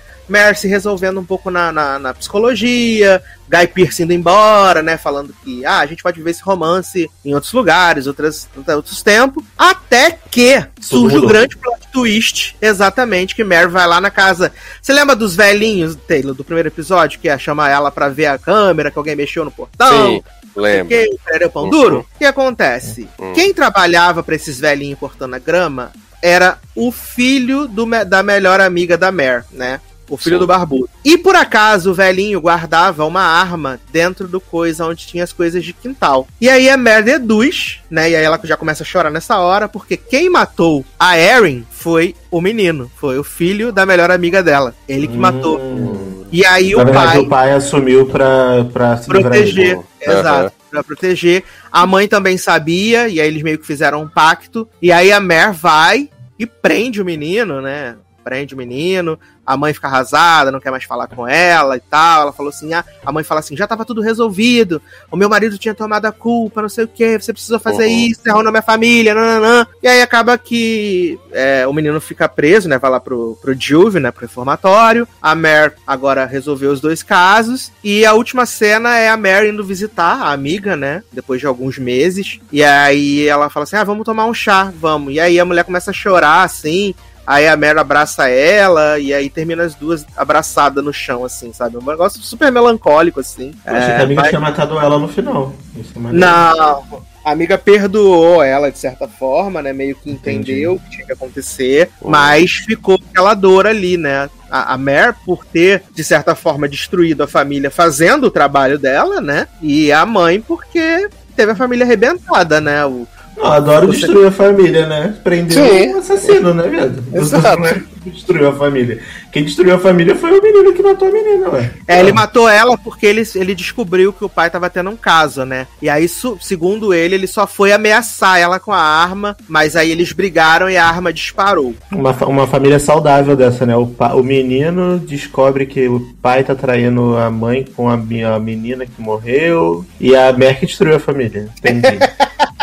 Se 0.57 0.69
resolvendo 0.69 1.19
um 1.21 1.25
pouco 1.25 1.51
na, 1.51 1.73
na, 1.73 1.99
na 1.99 2.15
psicologia, 2.15 3.23
Guy 3.49 3.67
Pearce 3.69 4.03
indo 4.03 4.13
embora, 4.13 4.83
né? 4.83 4.97
Falando 4.97 5.35
que 5.43 5.65
ah, 5.65 5.79
a 5.81 5.87
gente 5.87 6.03
pode 6.03 6.21
ver 6.23 6.31
esse 6.31 6.43
romance 6.43 7.11
em 7.25 7.35
outros 7.35 7.53
lugares, 7.53 8.07
outras, 8.07 8.49
outros 8.69 9.03
tempos. 9.03 9.43
Até 9.57 10.19
que 10.31 10.65
surge 10.81 11.17
o 11.17 11.27
grande 11.27 11.57
plot 11.57 11.89
twist, 11.93 12.57
exatamente, 12.61 13.35
que 13.35 13.43
Mary 13.43 13.69
vai 13.69 13.87
lá 13.87 14.01
na 14.01 14.11
casa. 14.11 14.53
Você 14.81 14.93
lembra 14.93 15.17
dos 15.17 15.35
velhinhos, 15.35 15.97
Taylor, 15.97 16.35
do 16.35 16.45
primeiro 16.45 16.69
episódio, 16.69 17.19
que 17.19 17.29
ia 17.29 17.39
chamar 17.39 17.71
ela 17.71 17.91
pra 17.91 18.09
ver 18.09 18.27
a 18.27 18.39
câmera, 18.39 18.91
que 18.91 18.99
alguém 18.99 19.17
mexeu 19.17 19.45
no 19.45 19.51
portão? 19.51 20.07
Sim, 20.07 20.23
lembro. 20.55 20.89
Que 20.89 21.19
o 21.45 21.51
pão 21.51 21.65
Uhum. 21.65 21.71
duro? 21.71 22.07
O 22.15 22.19
que 22.19 22.25
acontece? 22.25 23.09
Uhum. 23.19 23.33
Quem 23.33 23.55
trabalhava 23.55 24.23
pra 24.23 24.35
esses 24.35 24.61
velhinhos 24.61 24.99
cortando 24.99 25.35
a 25.35 25.39
grama 25.39 25.93
era 26.23 26.59
o 26.75 26.91
filho 26.91 27.67
do 27.69 27.87
da 28.05 28.23
melhor 28.23 28.61
amiga 28.61 28.99
da 28.99 29.11
Mare, 29.13 29.45
né? 29.53 29.81
O 30.09 30.17
filho 30.17 30.37
Sim. 30.37 30.41
do 30.41 30.47
barbudo. 30.47 30.89
E 31.05 31.19
por 31.19 31.37
acaso 31.37 31.91
o 31.91 31.95
velhinho 31.95 32.41
guardava 32.41 33.05
uma 33.05 33.23
arma 33.23 33.79
dentro 33.93 34.27
do 34.27 34.41
coisa 34.41 34.87
onde 34.87 35.07
tinha 35.07 35.25
as 35.25 35.33
coisas 35.33 35.65
de 35.65 35.73
quintal. 35.73 36.27
E 36.41 36.49
aí 36.49 36.69
a 36.71 36.77
Mare 36.77 37.03
deduz, 37.03 37.81
né? 37.91 38.11
E 38.11 38.17
aí 38.17 38.25
ela 38.25 38.41
já 38.43 38.57
começa 38.57 38.83
a 38.83 38.87
chorar 38.87 39.11
nessa 39.11 39.39
hora, 39.39 39.69
porque 39.69 39.97
quem 39.97 40.31
matou 40.31 40.85
a 40.99 41.19
Erin 41.19 41.65
foi 41.71 42.15
o 42.31 42.41
menino. 42.41 42.91
Foi 42.97 43.19
o 43.19 43.25
filho 43.25 43.73
da 43.73 43.85
melhor 43.85 44.11
amiga 44.11 44.43
dela. 44.43 44.75
Ele 44.89 45.07
que 45.07 45.17
matou. 45.17 45.61
Hum. 45.61 46.25
E 46.31 46.45
aí 46.45 46.75
Na 46.75 46.83
o 46.83 46.85
verdade, 46.85 47.13
pai 47.13 47.19
o 47.19 47.29
pai 47.29 47.53
assumiu 47.53 48.07
pra, 48.07 48.65
pra 48.73 48.97
se 48.97 49.07
proteger. 49.07 49.79
Exato, 50.01 50.53
pra 50.71 50.83
proteger. 50.83 51.43
A 51.73 51.87
mãe 51.87 52.07
também 52.07 52.37
sabia, 52.37 53.09
e 53.09 53.21
aí 53.21 53.27
eles 53.29 53.43
meio 53.43 53.59
que 53.59 53.67
fizeram 53.67 54.03
um 54.03 54.09
pacto. 54.09 54.69
E 54.81 54.93
aí 54.93 55.11
a 55.11 55.21
Mare 55.21 55.53
vai 55.53 56.11
e 56.39 56.47
prende 56.47 57.01
o 57.01 57.05
menino, 57.05 57.61
né? 57.61 57.97
Prende 58.29 58.55
o 58.55 58.59
menino, 58.59 59.19
a 59.47 59.57
mãe 59.57 59.73
fica 59.73 59.89
arrasada, 59.89 60.53
não 60.53 60.61
quer 60.61 60.71
mais 60.71 60.85
falar 60.85 61.07
com 61.07 61.27
ela 61.27 61.75
e 61.79 61.81
tal. 61.81 62.21
Ela 62.21 62.33
falou 62.35 62.51
assim: 62.51 62.75
ah, 62.75 62.85
a 63.03 63.11
mãe 63.11 63.25
fala 63.25 63.41
assim: 63.41 63.57
já 63.57 63.67
tava 63.67 63.87
tudo 63.87 64.03
resolvido, 64.03 64.83
o 65.11 65.17
meu 65.17 65.31
marido 65.31 65.57
tinha 65.57 65.75
tomado 65.75 66.05
a 66.05 66.13
culpa, 66.13 66.61
não 66.61 66.69
sei 66.69 66.85
o 66.85 66.89
que, 66.89 67.19
você 67.19 67.33
precisou 67.33 67.59
fazer 67.59 67.87
uhum. 67.87 68.09
isso, 68.11 68.21
errou 68.27 68.43
na 68.43 68.51
minha 68.51 68.63
família, 68.63 69.15
nananã. 69.15 69.67
E 69.83 69.89
aí 69.89 70.03
acaba 70.03 70.37
que 70.37 71.19
é, 71.33 71.67
o 71.67 71.73
menino 71.73 71.99
fica 72.03 72.29
preso, 72.29 72.69
né? 72.69 72.77
Vai 72.77 72.91
lá 72.91 73.01
pro, 73.01 73.39
pro 73.41 73.59
Juve, 73.59 73.99
né? 73.99 74.11
Pro 74.11 74.21
reformatório. 74.21 75.09
A 75.23 75.35
Mare 75.35 75.73
agora 75.87 76.27
resolveu 76.27 76.71
os 76.71 76.81
dois 76.81 77.03
casos. 77.03 77.73
E 77.83 78.05
a 78.05 78.13
última 78.13 78.45
cena 78.45 78.99
é 78.99 79.09
a 79.09 79.17
Mare 79.17 79.49
indo 79.49 79.65
visitar 79.65 80.21
a 80.21 80.33
amiga, 80.33 80.77
né? 80.77 81.03
Depois 81.11 81.41
de 81.41 81.47
alguns 81.47 81.79
meses. 81.79 82.39
E 82.53 82.63
aí 82.63 83.27
ela 83.27 83.49
fala 83.49 83.65
assim: 83.65 83.77
ah, 83.77 83.85
vamos 83.85 84.05
tomar 84.05 84.27
um 84.27 84.35
chá, 84.35 84.71
vamos. 84.79 85.15
E 85.15 85.21
aí 85.21 85.41
a 85.41 85.45
mulher 85.47 85.65
começa 85.65 85.91
a 85.91 85.95
chorar, 85.95 86.43
assim. 86.43 86.95
Aí 87.29 87.47
a 87.47 87.59
Mary 87.59 87.79
abraça 87.79 88.27
ela 88.31 88.99
e 88.99 89.13
aí 89.13 89.29
termina 89.29 89.63
as 89.63 89.75
duas 89.75 90.07
abraçadas 90.17 90.83
no 90.83 90.95
chão, 90.95 91.27
assim, 91.27 91.53
sabe? 91.53 91.77
Um 91.77 91.85
negócio 91.85 92.23
super 92.23 92.51
melancólico, 92.51 93.21
assim. 93.21 93.53
Eu 93.67 93.77
achei 93.77 93.91
é, 93.91 93.97
que 93.97 94.01
a 94.01 94.05
amiga 94.05 94.21
mas... 94.23 94.31
tinha 94.31 94.41
matado 94.41 94.79
ela 94.79 94.99
no 94.99 95.09
final. 95.09 95.53
É 95.77 96.11
não, 96.11 97.03
a 97.23 97.31
amiga 97.31 97.59
perdoou 97.59 98.43
ela 98.43 98.73
de 98.73 98.79
certa 98.79 99.07
forma, 99.07 99.61
né? 99.61 99.75
Meio 99.75 99.95
que 99.95 100.11
entendeu 100.11 100.77
o 100.77 100.81
que 100.81 100.89
tinha 100.89 101.05
que 101.05 101.13
acontecer, 101.13 101.91
mas 102.03 102.53
ficou 102.53 102.99
aquela 103.11 103.35
dor 103.35 103.67
ali, 103.67 103.99
né? 103.99 104.31
A, 104.51 104.73
a 104.73 104.79
Mare, 104.79 105.15
por 105.27 105.45
ter, 105.45 105.83
de 105.95 106.03
certa 106.03 106.35
forma, 106.35 106.67
destruído 106.67 107.25
a 107.25 107.29
família 107.29 107.71
fazendo 107.71 108.29
o 108.29 108.31
trabalho 108.31 108.79
dela, 108.79 109.21
né? 109.21 109.49
E 109.61 109.93
a 109.93 110.07
mãe, 110.07 110.41
porque 110.41 111.11
teve 111.37 111.53
a 111.53 111.57
família 111.57 111.85
arrebentada, 111.85 112.59
né? 112.59 112.87
O, 112.87 113.07
não, 113.39 113.53
adoro 113.53 113.87
Você... 113.87 114.01
destruir 114.01 114.27
a 114.27 114.33
família, 114.33 114.87
né? 114.87 115.15
Prendeu 115.23 115.65
Sim. 115.65 115.95
um 115.95 115.99
assassino, 115.99 116.53
né, 116.53 116.69
viado? 116.69 117.03
Exato. 117.15 117.89
Destruiu 118.05 118.49
a 118.49 118.53
família. 118.53 119.01
Quem 119.33 119.45
destruiu 119.45 119.75
a 119.75 119.79
família 119.79 120.15
foi 120.15 120.39
o 120.39 120.43
menino 120.43 120.73
que 120.73 120.83
matou 120.83 121.09
a 121.09 121.11
menina, 121.11 121.51
ué. 121.51 121.71
É, 121.87 122.01
ele 122.01 122.13
matou 122.13 122.49
ela 122.49 122.77
porque 122.79 123.07
ele, 123.07 123.23
ele 123.35 123.55
descobriu 123.55 124.13
que 124.13 124.25
o 124.25 124.29
pai 124.29 124.49
tava 124.51 124.71
tendo 124.71 124.91
um 124.91 124.97
caso, 124.97 125.45
né? 125.45 125.67
E 125.83 125.89
aí, 125.89 126.09
segundo 126.41 126.95
ele, 126.95 127.15
ele 127.15 127.27
só 127.27 127.47
foi 127.47 127.73
ameaçar 127.73 128.39
ela 128.39 128.59
com 128.59 128.73
a 128.73 128.81
arma, 128.81 129.37
mas 129.47 129.77
aí 129.77 129.91
eles 129.91 130.13
brigaram 130.13 130.71
e 130.71 130.77
a 130.77 130.87
arma 130.87 131.13
disparou. 131.13 131.75
Uma, 131.93 132.13
uma 132.25 132.47
família 132.47 132.79
saudável 132.79 133.37
dessa, 133.37 133.67
né? 133.67 133.77
O, 133.77 133.95
o 134.15 134.23
menino 134.23 134.99
descobre 134.99 135.67
que 135.67 135.89
o 135.89 136.01
pai 136.23 136.43
tá 136.45 136.55
traindo 136.55 137.17
a 137.17 137.31
mãe 137.31 137.67
com 137.77 137.89
a, 137.89 137.95
a 137.95 138.39
menina 138.39 138.87
que 138.87 139.01
morreu 139.01 139.85
e 140.01 140.17
a 140.17 140.33
Merck 140.33 140.67
destruiu 140.67 140.97
a 140.97 141.01
família. 141.01 141.49
Entendi. 141.59 141.99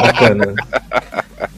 Bacana. 0.00 0.54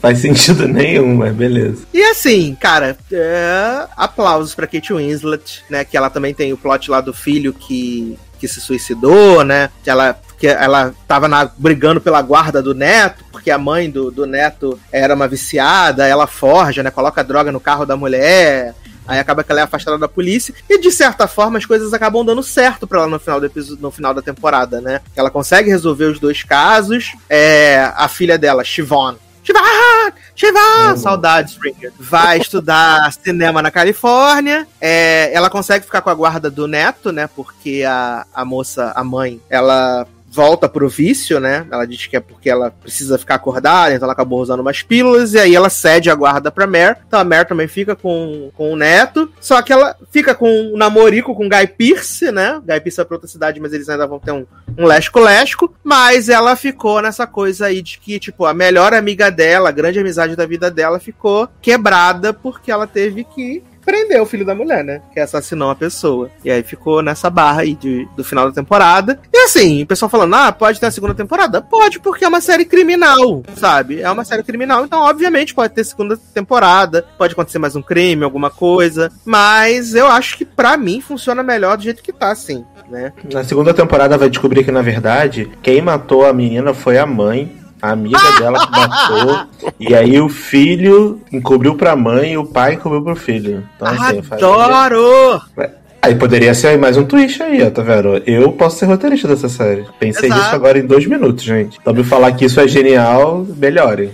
Faz 0.00 0.18
sentido 0.18 0.68
nenhum, 0.68 1.16
mas 1.16 1.34
beleza. 1.34 1.84
E 1.92 2.02
assim, 2.04 2.56
cara, 2.60 2.96
é... 3.12 3.86
aplausos 3.96 4.54
pra 4.54 4.66
Kate 4.66 4.92
Winslet, 4.92 5.64
né? 5.68 5.84
Que 5.84 5.96
ela 5.96 6.10
também 6.10 6.34
tem 6.34 6.52
o 6.52 6.56
plot 6.56 6.90
lá 6.90 7.00
do 7.00 7.12
filho 7.12 7.52
que, 7.52 8.18
que 8.38 8.46
se 8.46 8.60
suicidou, 8.60 9.44
né? 9.44 9.70
Que 9.82 9.90
ela 9.90 10.18
que 10.38 10.46
ela 10.46 10.94
tava 11.08 11.28
na, 11.28 11.50
brigando 11.56 12.00
pela 12.00 12.20
guarda 12.20 12.62
do 12.62 12.74
neto, 12.74 13.24
porque 13.32 13.50
a 13.50 13.58
mãe 13.58 13.88
do, 13.90 14.10
do 14.10 14.26
neto 14.26 14.78
era 14.92 15.14
uma 15.14 15.26
viciada, 15.26 16.06
ela 16.06 16.26
forja, 16.26 16.82
né? 16.82 16.90
Coloca 16.90 17.24
droga 17.24 17.50
no 17.50 17.60
carro 17.60 17.86
da 17.86 17.96
mulher. 17.96 18.74
Aí 19.06 19.18
acaba 19.18 19.44
que 19.44 19.52
ela 19.52 19.60
é 19.60 19.64
afastada 19.64 19.98
da 19.98 20.08
polícia. 20.08 20.54
E 20.68 20.78
de 20.78 20.90
certa 20.90 21.26
forma 21.26 21.58
as 21.58 21.66
coisas 21.66 21.92
acabam 21.92 22.24
dando 22.24 22.42
certo 22.42 22.86
para 22.86 23.00
ela 23.00 23.08
no 23.08 23.18
final, 23.18 23.40
do 23.40 23.46
episódio, 23.46 23.82
no 23.82 23.90
final 23.90 24.12
da 24.12 24.22
temporada, 24.22 24.80
né? 24.80 25.00
Ela 25.14 25.30
consegue 25.30 25.70
resolver 25.70 26.06
os 26.06 26.18
dois 26.18 26.42
casos. 26.42 27.12
É, 27.28 27.90
a 27.94 28.08
filha 28.08 28.38
dela, 28.38 28.64
Siobhan, 28.64 29.16
Siobhan! 29.46 30.12
Siobhan! 30.34 30.96
Saudades, 30.96 31.52
Springer. 31.52 31.92
Vai 31.98 32.38
estudar 32.38 33.12
cinema 33.22 33.62
na 33.62 33.70
Califórnia. 33.70 34.66
É, 34.80 35.30
ela 35.32 35.48
consegue 35.48 35.84
ficar 35.84 36.02
com 36.02 36.10
a 36.10 36.14
guarda 36.14 36.50
do 36.50 36.66
neto, 36.66 37.12
né? 37.12 37.28
Porque 37.28 37.84
a, 37.86 38.26
a 38.34 38.44
moça, 38.44 38.92
a 38.94 39.04
mãe, 39.04 39.40
ela 39.48 40.06
volta 40.30 40.68
pro 40.68 40.88
vício, 40.88 41.40
né? 41.40 41.66
Ela 41.70 41.86
diz 41.86 42.06
que 42.06 42.16
é 42.16 42.20
porque 42.20 42.50
ela 42.50 42.70
precisa 42.70 43.18
ficar 43.18 43.36
acordada, 43.36 43.94
então 43.94 44.06
ela 44.06 44.12
acabou 44.12 44.40
usando 44.40 44.60
umas 44.60 44.82
pílulas, 44.82 45.34
e 45.34 45.38
aí 45.38 45.54
ela 45.54 45.70
cede 45.70 46.10
a 46.10 46.14
guarda 46.14 46.50
pra 46.50 46.66
Mare. 46.66 46.98
Então 47.06 47.18
a 47.18 47.24
Mare 47.24 47.48
também 47.48 47.66
fica 47.68 47.96
com, 47.96 48.50
com 48.54 48.72
o 48.72 48.76
neto. 48.76 49.30
Só 49.40 49.60
que 49.62 49.72
ela 49.72 49.96
fica 50.10 50.34
com 50.34 50.48
um 50.48 50.76
namorico 50.76 51.34
com 51.34 51.46
o 51.46 51.48
Guy 51.48 51.66
Pierce, 51.68 52.30
né? 52.30 52.60
Guy 52.66 52.80
Pierce 52.80 52.96
vai 52.98 53.06
pra 53.06 53.16
outra 53.16 53.28
cidade, 53.28 53.60
mas 53.60 53.72
eles 53.72 53.88
ainda 53.88 54.06
vão 54.06 54.18
ter 54.18 54.32
um, 54.32 54.44
um 54.76 54.84
lesco-lesco. 54.84 55.74
Mas 55.82 56.28
ela 56.28 56.54
ficou 56.56 57.00
nessa 57.00 57.26
coisa 57.26 57.66
aí 57.66 57.80
de 57.80 57.98
que, 57.98 58.18
tipo, 58.18 58.44
a 58.44 58.52
melhor 58.52 58.92
amiga 58.92 59.30
dela, 59.30 59.70
a 59.70 59.72
grande 59.72 59.98
amizade 59.98 60.36
da 60.36 60.46
vida 60.46 60.70
dela, 60.70 60.98
ficou 60.98 61.48
quebrada 61.62 62.32
porque 62.32 62.70
ela 62.70 62.86
teve 62.86 63.24
que 63.24 63.62
prendeu 63.86 64.24
o 64.24 64.26
filho 64.26 64.44
da 64.44 64.54
mulher, 64.54 64.82
né? 64.82 65.00
Que 65.14 65.20
assassinou 65.20 65.68
uma 65.68 65.76
pessoa. 65.76 66.28
E 66.44 66.50
aí 66.50 66.62
ficou 66.64 67.00
nessa 67.00 67.30
barra 67.30 67.62
aí 67.62 67.76
de, 67.76 68.06
do 68.16 68.24
final 68.24 68.46
da 68.46 68.52
temporada. 68.52 69.20
E 69.32 69.38
assim, 69.44 69.84
o 69.84 69.86
pessoal 69.86 70.10
falando, 70.10 70.34
ah, 70.34 70.50
pode 70.50 70.80
ter 70.80 70.86
a 70.86 70.90
segunda 70.90 71.14
temporada? 71.14 71.62
Pode, 71.62 72.00
porque 72.00 72.24
é 72.24 72.28
uma 72.28 72.40
série 72.40 72.64
criminal, 72.64 73.44
sabe? 73.54 74.00
É 74.00 74.10
uma 74.10 74.24
série 74.24 74.42
criminal, 74.42 74.84
então 74.84 75.00
obviamente 75.02 75.54
pode 75.54 75.72
ter 75.72 75.84
segunda 75.84 76.16
temporada, 76.34 77.06
pode 77.16 77.34
acontecer 77.34 77.60
mais 77.60 77.76
um 77.76 77.82
crime, 77.82 78.24
alguma 78.24 78.50
coisa. 78.50 79.10
Mas 79.24 79.94
eu 79.94 80.08
acho 80.08 80.36
que 80.36 80.44
para 80.44 80.76
mim 80.76 81.00
funciona 81.00 81.42
melhor 81.42 81.76
do 81.76 81.84
jeito 81.84 82.02
que 82.02 82.12
tá, 82.12 82.32
assim. 82.32 82.64
Né? 82.88 83.12
Na 83.32 83.44
segunda 83.44 83.72
temporada 83.72 84.18
vai 84.18 84.28
descobrir 84.28 84.64
que, 84.64 84.72
na 84.72 84.82
verdade, 84.82 85.50
quem 85.62 85.80
matou 85.80 86.26
a 86.26 86.32
menina 86.32 86.74
foi 86.74 86.98
a 86.98 87.06
mãe 87.06 87.65
a 87.80 87.90
amiga 87.90 88.18
dela 88.38 88.66
que 88.66 88.72
matou. 88.72 89.46
e 89.78 89.94
aí 89.94 90.20
o 90.20 90.28
filho 90.28 91.20
encobriu 91.32 91.74
pra 91.74 91.96
mãe 91.96 92.32
e 92.32 92.38
o 92.38 92.46
pai 92.46 92.74
encobriu 92.74 93.02
pro 93.02 93.16
filho. 93.16 93.66
Então, 93.76 93.88
assim, 93.88 94.22
Adoro! 94.30 95.40
Aí 96.06 96.14
poderia 96.14 96.54
ser 96.54 96.78
mais 96.78 96.96
um 96.96 97.04
twist 97.04 97.42
aí, 97.42 97.60
ó, 97.64 97.70
tá 97.70 97.82
vendo? 97.82 98.22
Eu 98.26 98.52
posso 98.52 98.78
ser 98.78 98.86
roteirista 98.86 99.26
dessa 99.26 99.48
série. 99.48 99.84
Pensei 99.98 100.28
Exato. 100.28 100.40
nisso 100.40 100.54
agora 100.54 100.78
em 100.78 100.86
dois 100.86 101.04
minutos, 101.04 101.42
gente. 101.42 101.78
Então 101.80 101.92
me 101.92 102.04
falar 102.04 102.30
que 102.32 102.44
isso 102.44 102.60
é 102.60 102.68
genial, 102.68 103.44
melhore. 103.56 104.12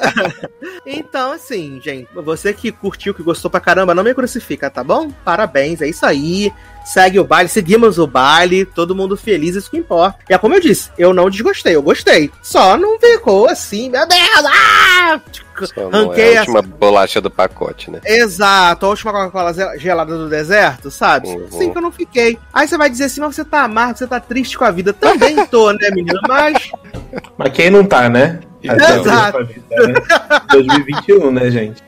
então, 0.86 1.32
assim, 1.32 1.78
gente, 1.84 2.08
você 2.14 2.54
que 2.54 2.72
curtiu, 2.72 3.12
que 3.12 3.22
gostou 3.22 3.50
pra 3.50 3.60
caramba, 3.60 3.94
não 3.94 4.02
me 4.02 4.14
crucifica, 4.14 4.70
tá 4.70 4.82
bom? 4.82 5.10
Parabéns, 5.22 5.82
é 5.82 5.88
isso 5.88 6.06
aí 6.06 6.50
segue 6.84 7.18
o 7.18 7.24
baile, 7.24 7.48
seguimos 7.48 7.98
o 7.98 8.06
baile, 8.06 8.64
todo 8.64 8.94
mundo 8.94 9.16
feliz, 9.16 9.56
isso 9.56 9.70
que 9.70 9.76
importa. 9.76 10.18
E 10.28 10.34
é 10.34 10.38
como 10.38 10.54
eu 10.54 10.60
disse, 10.60 10.90
eu 10.98 11.12
não 11.12 11.30
desgostei, 11.30 11.74
eu 11.74 11.82
gostei. 11.82 12.30
Só 12.42 12.76
não 12.76 12.98
ficou 12.98 13.46
assim, 13.46 13.90
meu 13.90 14.06
Deus, 14.06 14.44
ah! 14.46 15.20
Ranquei 15.92 16.34
é 16.34 16.36
a 16.38 16.40
última 16.40 16.58
essa... 16.60 16.68
bolacha 16.68 17.20
do 17.20 17.30
pacote, 17.30 17.90
né? 17.90 18.00
Exato, 18.04 18.86
a 18.86 18.88
última 18.88 19.12
Coca-Cola 19.12 19.78
gelada 19.78 20.16
do 20.16 20.28
deserto, 20.28 20.90
sabe? 20.90 21.28
Uhum. 21.28 21.46
Assim 21.46 21.70
que 21.70 21.78
eu 21.78 21.82
não 21.82 21.92
fiquei. 21.92 22.38
Aí 22.52 22.66
você 22.66 22.76
vai 22.76 22.90
dizer 22.90 23.04
assim, 23.04 23.20
mas 23.20 23.34
você 23.34 23.44
tá 23.44 23.62
amargo, 23.62 23.98
você 23.98 24.06
tá 24.06 24.18
triste 24.18 24.56
com 24.56 24.64
a 24.64 24.70
vida. 24.70 24.92
Também 24.92 25.44
tô, 25.46 25.70
né, 25.72 25.90
menina? 25.90 26.20
Mas. 26.26 26.70
Mas 27.36 27.52
quem 27.52 27.70
não 27.70 27.84
tá, 27.84 28.08
né? 28.08 28.40
Exato. 28.62 29.44
Vida, 29.44 29.88
né? 29.88 29.94
2021, 30.50 31.30
né, 31.30 31.50
gente? 31.50 31.82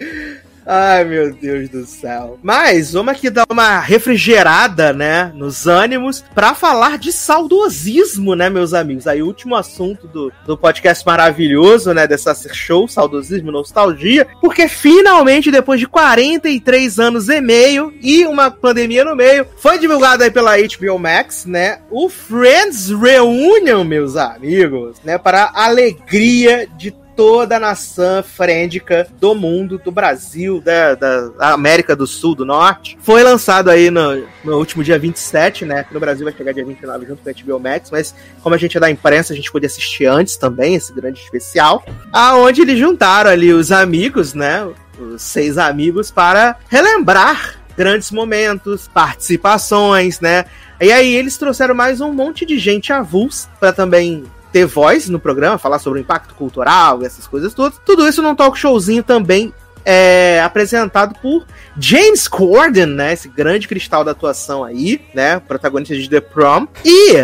Ai, 0.67 1.05
meu 1.05 1.33
Deus 1.35 1.69
do 1.69 1.85
céu. 1.85 2.39
Mas 2.43 2.93
vamos 2.93 3.13
aqui 3.13 3.29
dar 3.29 3.45
uma 3.51 3.79
refrigerada, 3.81 4.93
né, 4.93 5.31
nos 5.35 5.67
ânimos, 5.67 6.25
para 6.35 6.55
falar 6.55 6.99
de 6.99 7.13
saudosismo, 7.13 8.35
né, 8.35 8.49
meus 8.49 8.73
amigos? 8.73 9.07
Aí, 9.07 9.23
último 9.23 9.55
assunto 9.55 10.09
do, 10.09 10.33
do 10.47 10.57
podcast 10.57 11.05
maravilhoso, 11.05 11.93
né, 11.93 12.07
dessa 12.07 12.35
show, 12.53 12.89
saudosismo, 12.89 13.53
nostalgia, 13.53 14.27
porque 14.41 14.67
finalmente, 14.67 15.51
depois 15.51 15.79
de 15.79 15.87
43 15.87 16.99
anos 16.99 17.29
e 17.29 17.41
meio 17.41 17.93
e 18.01 18.25
uma 18.27 18.51
pandemia 18.51 19.05
no 19.05 19.15
meio, 19.15 19.47
foi 19.57 19.79
divulgado 19.79 20.23
aí 20.25 20.31
pela 20.31 20.57
HBO 20.57 20.99
Max, 20.99 21.45
né, 21.45 21.81
o 21.91 22.09
Friends 22.09 22.89
Reunion, 22.89 23.85
meus 23.85 24.17
amigos, 24.17 24.97
né, 25.05 25.19
para 25.19 25.45
a 25.55 25.67
alegria 25.67 26.67
de 26.77 26.91
toda 27.17 27.57
a 27.57 27.61
nação 27.61 28.23
frêndica 28.23 29.07
do 29.19 29.35
mundo, 29.35 29.79
do 29.79 29.91
Brasil, 29.91 30.61
da, 30.61 30.95
da 30.95 31.53
América 31.53 31.95
do 31.95 32.07
Sul, 32.07 32.35
do 32.35 32.45
Norte. 32.45 32.99
Foi 33.01 33.23
lançado 33.23 33.71
aí 33.71 33.91
no, 33.91 34.27
no 34.45 34.59
último 34.59 34.83
dia 34.83 34.99
27, 34.99 35.65
né? 35.65 35.85
No 35.91 36.01
Brasil 36.01 36.25
vai 36.25 36.35
chegar 36.35 36.53
dia 36.53 36.65
29 36.65 37.07
junto 37.07 37.23
com 37.23 37.29
a 37.29 37.33
HBO 37.33 37.61
Max, 37.61 37.91
mas 37.91 38.15
como 38.43 38.55
a 38.55 38.59
gente 38.59 38.77
é 38.77 38.81
da 38.81 38.91
imprensa, 38.91 39.33
a 39.33 39.37
gente 39.37 39.51
podia 39.51 39.67
assistir 39.67 40.07
antes 40.07 40.37
também, 40.37 40.75
esse 40.75 40.93
grande 40.93 41.21
especial. 41.21 41.85
Aonde 42.13 42.63
eles 42.63 42.79
juntaram 42.79 43.31
ali 43.31 43.53
os 43.53 43.71
amigos, 43.71 44.35
né? 44.35 44.67
Os 44.99 45.23
seis 45.23 45.59
amigos 45.59 46.11
para 46.11 46.57
relembrar 46.69 47.61
grandes 47.77 48.11
momentos, 48.11 48.89
participações, 48.89 50.21
né? 50.21 50.45
E 50.81 50.93
aí 50.93 51.15
eles 51.15 51.37
trouxeram 51.37 51.75
mais 51.75 52.01
um 52.01 52.13
monte 52.13 52.45
de 52.45 52.59
gente 52.59 52.93
avulsa 52.93 53.49
para 53.59 53.73
também 53.73 54.25
ter 54.55 54.67
voz 54.67 55.09
no 55.09 55.19
programa, 55.19 55.59
falar 55.59 55.81
sobre 55.81 55.99
o 55.99 56.03
impacto 56.03 56.33
cultural 56.37 57.03
e 57.03 57.07
essas 57.07 57.27
coisas 57.27 57.53
todas. 57.53 57.77
Tudo 57.85 58.07
isso 58.07 58.23
num 58.23 58.37
talk 58.37 58.57
showzinho 58.57 59.03
também 59.03 59.53
é 59.85 60.41
apresentado 60.41 61.15
por 61.21 61.45
James 61.79 62.27
Corden, 62.27 62.87
né? 62.87 63.13
Esse 63.13 63.29
grande 63.29 63.69
cristal 63.69 64.05
da 64.05 64.13
atuação 64.13 64.65
aí, 64.65 65.01
né? 65.13 65.41
Protagonista 65.41 65.95
de 65.95 66.09
The 66.09 66.21
Prom. 66.21 66.67
E, 66.85 67.15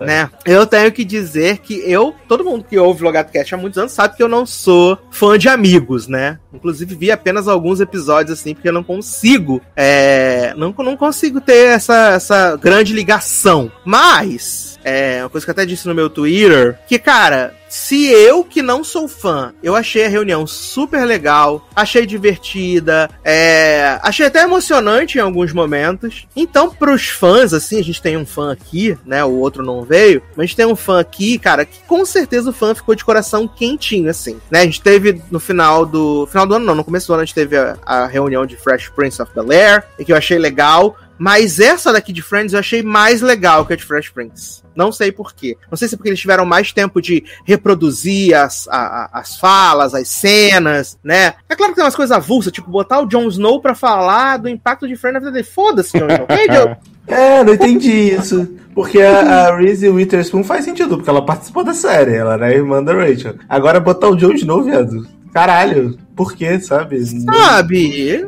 né? 0.00 0.28
Eu 0.44 0.66
tenho 0.66 0.90
que 0.92 1.04
dizer 1.04 1.58
que 1.58 1.74
eu, 1.90 2.14
todo 2.28 2.44
mundo 2.44 2.64
que 2.68 2.76
ouve 2.78 3.02
Logado 3.02 3.30
Cast 3.30 3.54
há 3.54 3.58
muitos 3.58 3.78
anos 3.78 3.92
sabe 3.92 4.16
que 4.16 4.22
eu 4.22 4.28
não 4.28 4.44
sou 4.44 4.98
fã 5.10 5.38
de 5.38 5.48
amigos, 5.48 6.06
né? 6.06 6.38
Inclusive 6.52 6.94
vi 6.94 7.10
apenas 7.10 7.48
alguns 7.48 7.80
episódios 7.80 8.38
assim, 8.38 8.54
porque 8.54 8.68
eu 8.68 8.72
não 8.72 8.82
consigo, 8.82 9.62
é, 9.74 10.52
não, 10.56 10.74
não 10.76 10.96
consigo 10.96 11.40
ter 11.40 11.68
essa, 11.68 12.10
essa 12.10 12.56
grande 12.56 12.92
ligação. 12.92 13.70
Mas, 13.84 14.75
é, 14.86 15.18
uma 15.20 15.28
coisa 15.28 15.44
que 15.44 15.50
eu 15.50 15.52
até 15.52 15.66
disse 15.66 15.88
no 15.88 15.94
meu 15.96 16.08
Twitter, 16.08 16.78
que, 16.86 16.96
cara, 16.96 17.52
se 17.68 18.06
eu, 18.06 18.44
que 18.44 18.62
não 18.62 18.84
sou 18.84 19.08
fã, 19.08 19.52
eu 19.60 19.74
achei 19.74 20.04
a 20.04 20.08
reunião 20.08 20.46
super 20.46 21.04
legal, 21.04 21.68
achei 21.74 22.06
divertida, 22.06 23.10
é, 23.24 23.98
achei 24.00 24.26
até 24.26 24.42
emocionante 24.42 25.18
em 25.18 25.20
alguns 25.20 25.52
momentos. 25.52 26.28
Então, 26.36 26.70
pros 26.70 27.08
fãs, 27.08 27.52
assim, 27.52 27.80
a 27.80 27.82
gente 27.82 28.00
tem 28.00 28.16
um 28.16 28.24
fã 28.24 28.52
aqui, 28.52 28.96
né? 29.04 29.24
O 29.24 29.32
outro 29.32 29.64
não 29.64 29.82
veio, 29.82 30.22
mas 30.36 30.44
a 30.44 30.46
gente 30.46 30.56
tem 30.56 30.66
um 30.66 30.76
fã 30.76 31.00
aqui, 31.00 31.36
cara, 31.36 31.64
que 31.64 31.80
com 31.88 32.06
certeza 32.06 32.50
o 32.50 32.52
fã 32.52 32.72
ficou 32.72 32.94
de 32.94 33.04
coração 33.04 33.48
quentinho, 33.48 34.08
assim, 34.08 34.38
né? 34.48 34.60
A 34.60 34.64
gente 34.64 34.80
teve 34.80 35.20
no 35.32 35.40
final 35.40 35.84
do. 35.84 36.28
Final 36.28 36.46
do 36.46 36.54
ano, 36.54 36.64
não, 36.64 36.76
no 36.76 36.84
começo 36.84 37.08
do 37.08 37.14
ano 37.14 37.22
a 37.22 37.24
gente 37.24 37.34
teve 37.34 37.56
a, 37.56 37.76
a 37.84 38.06
reunião 38.06 38.46
de 38.46 38.56
Fresh 38.56 38.90
Prince 38.90 39.20
of 39.20 39.32
Bel 39.34 39.50
Air, 39.50 39.84
que 40.04 40.12
eu 40.12 40.16
achei 40.16 40.38
legal. 40.38 40.96
Mas 41.18 41.60
essa 41.60 41.92
daqui 41.92 42.12
de 42.12 42.22
Friends 42.22 42.52
eu 42.52 42.58
achei 42.58 42.82
mais 42.82 43.20
legal 43.20 43.64
que 43.64 43.72
a 43.72 43.76
de 43.76 43.84
Fresh 43.84 44.10
Prince. 44.10 44.62
Não 44.74 44.92
sei 44.92 45.10
porquê. 45.10 45.56
Não 45.70 45.76
sei 45.76 45.88
se 45.88 45.94
é 45.94 45.96
porque 45.96 46.10
eles 46.10 46.20
tiveram 46.20 46.44
mais 46.44 46.72
tempo 46.72 47.00
de 47.00 47.24
reproduzir 47.44 48.36
as, 48.36 48.68
a, 48.68 49.08
as 49.12 49.38
falas, 49.38 49.94
as 49.94 50.08
cenas, 50.08 50.98
né? 51.02 51.34
É 51.48 51.56
claro 51.56 51.72
que 51.72 51.76
tem 51.76 51.84
umas 51.84 51.96
coisas 51.96 52.14
avulsas, 52.14 52.52
tipo 52.52 52.70
botar 52.70 53.00
o 53.00 53.06
Jon 53.06 53.28
Snow 53.28 53.60
pra 53.60 53.74
falar 53.74 54.36
do 54.36 54.48
impacto 54.48 54.86
de 54.86 54.96
Friends 54.96 55.14
na 55.14 55.20
vida 55.20 55.32
dele. 55.32 55.44
Foda-se, 55.44 55.98
Jon 55.98 56.06
Snow. 56.06 56.76
É, 57.08 57.44
não 57.44 57.54
entendi 57.54 57.92
isso. 57.92 58.48
Porque 58.74 59.00
a, 59.00 59.48
a 59.48 59.56
Reese 59.56 59.88
Witherspoon 59.88 60.44
faz 60.44 60.64
sentido, 60.64 60.96
porque 60.96 61.08
ela 61.08 61.24
participou 61.24 61.64
da 61.64 61.72
série, 61.72 62.14
ela 62.14 62.34
era 62.34 62.52
irmã 62.52 62.82
da 62.82 62.92
Rachel. 62.92 63.36
Agora 63.48 63.80
botar 63.80 64.08
o 64.08 64.16
Jon 64.16 64.32
Snow, 64.32 64.62
viado. 64.62 65.08
Caralho, 65.32 65.96
por 66.16 66.34
quê, 66.34 66.58
sabe? 66.58 67.04
Sabe? 67.04 68.26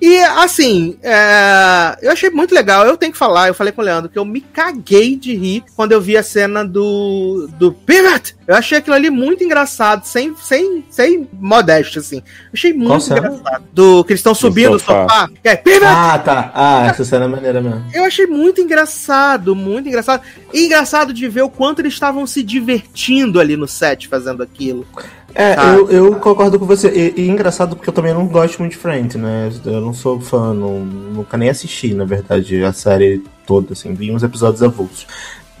E 0.00 0.18
assim, 0.18 0.96
é... 1.02 1.98
eu 2.00 2.12
achei 2.12 2.30
muito 2.30 2.54
legal. 2.54 2.86
Eu 2.86 2.96
tenho 2.96 3.10
que 3.10 3.18
falar, 3.18 3.48
eu 3.48 3.54
falei 3.54 3.72
com 3.72 3.82
o 3.82 3.84
Leandro 3.84 4.08
que 4.08 4.18
eu 4.18 4.24
me 4.24 4.40
caguei 4.40 5.16
de 5.16 5.34
rir 5.34 5.64
quando 5.74 5.90
eu 5.90 6.00
vi 6.00 6.16
a 6.16 6.22
cena 6.22 6.64
do, 6.64 7.48
do 7.58 7.72
Pivot. 7.72 8.36
Eu 8.46 8.54
achei 8.54 8.78
aquilo 8.78 8.94
ali 8.94 9.10
muito 9.10 9.42
engraçado, 9.42 10.04
sem, 10.04 10.36
sem, 10.36 10.84
sem 10.88 11.28
modéstia, 11.32 12.00
assim. 12.00 12.18
Eu 12.18 12.50
achei 12.52 12.72
muito 12.72 13.08
Qual 13.08 13.18
engraçado. 13.18 13.44
Cena? 13.44 13.62
Do 13.72 14.04
que 14.04 14.12
eles 14.12 14.20
estão 14.20 14.34
subindo 14.34 14.76
o 14.76 14.78
sofá. 14.78 15.28
É, 15.42 15.56
Pivot! 15.56 15.86
Ah, 15.86 16.18
tá. 16.18 16.52
Ah, 16.54 16.86
essa 16.86 17.04
cena 17.04 17.24
é 17.24 17.28
maneira 17.28 17.60
mesmo. 17.60 17.84
Eu 17.92 18.04
achei 18.04 18.26
muito 18.26 18.60
engraçado, 18.60 19.56
muito 19.56 19.88
engraçado. 19.88 20.22
E 20.52 20.66
engraçado 20.66 21.12
de 21.12 21.26
ver 21.26 21.42
o 21.42 21.50
quanto 21.50 21.80
eles 21.80 21.94
estavam 21.94 22.26
se 22.28 22.44
divertindo 22.44 23.40
ali 23.40 23.56
no 23.56 23.66
set 23.66 24.06
fazendo 24.06 24.40
aquilo. 24.40 24.86
É, 25.34 25.54
ah. 25.58 25.74
eu, 25.74 25.90
eu, 25.90 26.14
concordo 26.16 26.58
com 26.58 26.64
você. 26.64 26.88
E, 26.88 27.22
e, 27.22 27.28
engraçado 27.28 27.74
porque 27.74 27.88
eu 27.88 27.94
também 27.94 28.14
não 28.14 28.26
gosto 28.26 28.58
muito 28.60 28.72
de 28.72 28.78
Friends, 28.78 29.16
né? 29.16 29.50
Eu 29.64 29.80
não 29.80 29.92
sou 29.92 30.20
fã, 30.20 30.54
não, 30.54 30.78
nunca 30.80 31.36
nem 31.36 31.48
assisti, 31.48 31.92
na 31.92 32.04
verdade, 32.04 32.62
a 32.62 32.72
série 32.72 33.22
toda, 33.44 33.72
assim, 33.72 33.92
vi 33.94 34.12
uns 34.12 34.22
episódios 34.22 34.62
avulsos. 34.62 35.06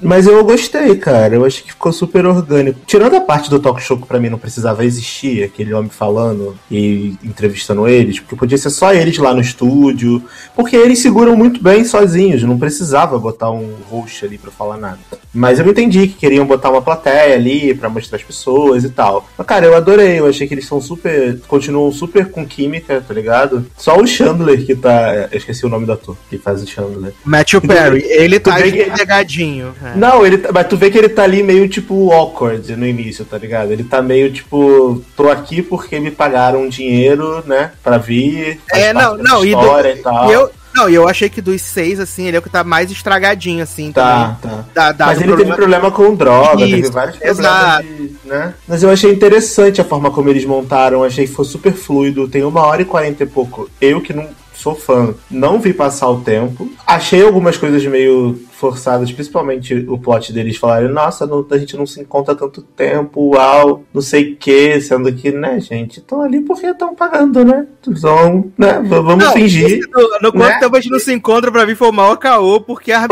Mas 0.00 0.26
eu 0.26 0.44
gostei, 0.44 0.96
cara. 0.96 1.34
Eu 1.34 1.44
acho 1.44 1.62
que 1.62 1.72
ficou 1.72 1.92
super 1.92 2.26
orgânico. 2.26 2.80
Tirando 2.86 3.16
a 3.16 3.20
parte 3.20 3.48
do 3.48 3.60
talk 3.60 3.82
show 3.82 3.96
que 3.96 4.06
pra 4.06 4.20
mim 4.20 4.28
não 4.28 4.38
precisava 4.38 4.84
existir, 4.84 5.42
aquele 5.44 5.72
homem 5.72 5.90
falando 5.90 6.56
e 6.70 7.16
entrevistando 7.22 7.88
eles, 7.88 8.20
porque 8.20 8.36
podia 8.36 8.58
ser 8.58 8.70
só 8.70 8.92
eles 8.92 9.16
lá 9.18 9.32
no 9.32 9.40
estúdio. 9.40 10.22
Porque 10.54 10.76
eles 10.76 10.98
seguram 10.98 11.36
muito 11.36 11.62
bem 11.62 11.84
sozinhos, 11.84 12.42
não 12.42 12.58
precisava 12.58 13.18
botar 13.18 13.50
um 13.50 13.74
host 13.90 14.24
ali 14.24 14.38
pra 14.38 14.50
falar 14.50 14.76
nada. 14.76 14.98
Mas 15.32 15.58
eu 15.58 15.68
entendi 15.68 16.06
que 16.06 16.14
queriam 16.14 16.46
botar 16.46 16.70
uma 16.70 16.80
plateia 16.80 17.34
ali 17.34 17.74
para 17.74 17.88
mostrar 17.88 18.16
as 18.16 18.22
pessoas 18.22 18.84
e 18.84 18.90
tal. 18.90 19.28
Mas, 19.36 19.46
cara, 19.46 19.66
eu 19.66 19.74
adorei. 19.74 20.20
Eu 20.20 20.28
achei 20.28 20.46
que 20.46 20.54
eles 20.54 20.66
são 20.66 20.80
super. 20.80 21.40
continuam 21.48 21.90
super 21.90 22.30
com 22.30 22.46
química, 22.46 23.02
tá 23.06 23.12
ligado? 23.12 23.66
Só 23.76 23.98
o 23.98 24.06
Chandler 24.06 24.64
que 24.64 24.76
tá. 24.76 25.28
Eu 25.32 25.38
esqueci 25.38 25.66
o 25.66 25.68
nome 25.68 25.86
do 25.86 25.92
ator 25.92 26.16
que 26.30 26.38
faz 26.38 26.62
o 26.62 26.66
Chandler. 26.66 27.12
Matthew 27.24 27.60
Perry. 27.62 28.04
Ele 28.06 28.38
tá 28.38 28.54
pegadinho. 28.96 29.74
É. 29.82 29.93
Não, 29.94 30.26
ele, 30.26 30.38
tá, 30.38 30.50
mas 30.52 30.66
tu 30.66 30.76
vê 30.76 30.90
que 30.90 30.98
ele 30.98 31.08
tá 31.08 31.22
ali 31.22 31.42
meio 31.42 31.68
tipo 31.68 32.12
awkward 32.12 32.74
no 32.76 32.86
início, 32.86 33.24
tá 33.24 33.38
ligado? 33.38 33.72
Ele 33.72 33.84
tá 33.84 34.02
meio 34.02 34.32
tipo, 34.32 35.02
tô 35.16 35.30
aqui 35.30 35.62
porque 35.62 35.98
me 36.00 36.10
pagaram 36.10 36.68
dinheiro, 36.68 37.42
né, 37.46 37.72
pra 37.82 37.98
vir. 37.98 38.60
É, 38.72 38.92
não, 38.92 39.16
não, 39.16 39.44
e, 39.44 39.54
do, 39.54 39.88
e 39.88 39.96
tal. 39.96 40.30
eu, 40.30 40.50
não, 40.74 40.88
eu 40.88 41.08
achei 41.08 41.28
que 41.28 41.40
dos 41.40 41.62
seis, 41.62 42.00
assim, 42.00 42.26
ele 42.26 42.36
é 42.36 42.40
o 42.40 42.42
que 42.42 42.50
tá 42.50 42.64
mais 42.64 42.90
estragadinho, 42.90 43.62
assim. 43.62 43.92
Tá, 43.92 44.36
também. 44.40 44.56
tá. 44.56 44.64
Da, 44.74 44.92
da, 44.92 45.06
Mas 45.06 45.18
ele 45.18 45.28
problema... 45.28 45.44
teve 45.44 45.56
problema 45.56 45.90
com 45.90 46.14
droga, 46.14 46.64
Isso, 46.64 46.76
teve 46.76 46.90
vários 46.90 47.22
exato. 47.22 47.84
problemas. 47.84 48.10
De, 48.10 48.28
né? 48.28 48.54
Mas 48.66 48.82
eu 48.82 48.90
achei 48.90 49.12
interessante 49.12 49.80
a 49.80 49.84
forma 49.84 50.10
como 50.10 50.28
eles 50.28 50.44
montaram, 50.44 51.04
achei 51.04 51.26
que 51.26 51.32
foi 51.32 51.44
super 51.44 51.72
fluido. 51.72 52.28
Tem 52.28 52.42
uma 52.42 52.62
hora 52.66 52.82
e 52.82 52.84
quarenta 52.84 53.22
e 53.22 53.26
pouco. 53.26 53.70
Eu 53.80 54.00
que 54.00 54.12
não 54.12 54.28
sou 54.52 54.74
fã, 54.74 55.14
não 55.30 55.60
vi 55.60 55.72
passar 55.72 56.08
o 56.08 56.20
tempo. 56.20 56.68
Achei 56.86 57.22
algumas 57.22 57.56
coisas 57.56 57.84
meio 57.84 58.40
forçadas, 58.54 59.10
principalmente 59.12 59.74
o 59.74 59.98
plot 59.98 60.32
deles 60.32 60.56
falarem, 60.56 60.88
nossa, 60.88 61.26
não, 61.26 61.44
a 61.50 61.58
gente 61.58 61.76
não 61.76 61.86
se 61.86 62.00
encontra 62.00 62.34
tanto 62.34 62.62
tempo, 62.62 63.34
uau, 63.34 63.82
não 63.92 64.00
sei 64.00 64.32
o 64.32 64.36
que, 64.36 64.80
sendo 64.80 65.12
que, 65.12 65.32
né, 65.32 65.60
gente, 65.60 65.98
estão 65.98 66.22
ali 66.22 66.40
porque 66.40 66.66
estão 66.66 66.94
pagando, 66.94 67.44
né? 67.44 67.66
Então, 67.86 68.50
né, 68.56 68.80
vamos 68.86 69.24
não, 69.24 69.32
fingir. 69.32 69.80
No, 69.92 70.02
no 70.22 70.32
quanto 70.32 70.52
né? 70.52 70.58
tempo 70.60 70.76
a 70.76 70.80
gente 70.80 70.92
não 70.92 70.98
se 70.98 71.12
encontra 71.12 71.50
pra 71.50 71.64
vir 71.64 71.76
formar 71.76 72.12
o 72.12 72.16
caô, 72.16 72.60
porque 72.60 72.92
a 72.92 73.06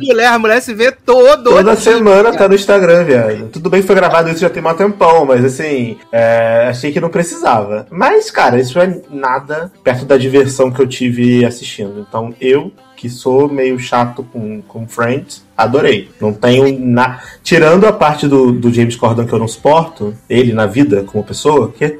mulher, 0.00 0.26
a 0.26 0.38
mulher 0.38 0.60
se 0.60 0.74
vê 0.74 0.92
todo. 0.92 1.50
Toda 1.50 1.76
semana 1.76 2.32
tá 2.32 2.48
no 2.48 2.54
Instagram, 2.54 3.04
viado. 3.04 3.48
Tudo 3.48 3.70
bem 3.70 3.80
que 3.80 3.86
foi 3.86 3.96
gravado 3.96 4.28
isso 4.30 4.40
já 4.40 4.50
tem 4.50 4.64
um 4.64 4.74
tempão, 4.74 5.24
mas 5.24 5.44
assim, 5.44 5.96
é, 6.12 6.66
achei 6.68 6.92
que 6.92 7.00
não 7.00 7.08
precisava. 7.08 7.86
Mas, 7.90 8.30
cara, 8.30 8.60
isso 8.60 8.78
é 8.78 9.00
nada 9.10 9.72
perto 9.82 10.04
da 10.04 10.16
diversão 10.16 10.70
que 10.70 10.80
eu 10.80 10.86
tive 10.86 11.44
assistindo. 11.44 12.04
Então, 12.06 12.34
eu 12.40 12.72
que 13.04 13.10
sou 13.10 13.50
meio 13.50 13.78
chato 13.78 14.26
com, 14.32 14.62
com 14.62 14.88
Friends, 14.88 15.44
adorei. 15.54 16.10
Não 16.18 16.32
tenho 16.32 16.80
na... 16.80 17.20
Tirando 17.42 17.86
a 17.86 17.92
parte 17.92 18.26
do, 18.26 18.50
do 18.50 18.72
James 18.72 18.96
Corden 18.96 19.26
que 19.26 19.32
eu 19.34 19.38
não 19.38 19.46
suporto, 19.46 20.16
ele 20.26 20.54
na 20.54 20.64
vida 20.64 21.04
como 21.04 21.22
pessoa, 21.22 21.70
que, 21.70 21.84
é, 21.84 21.98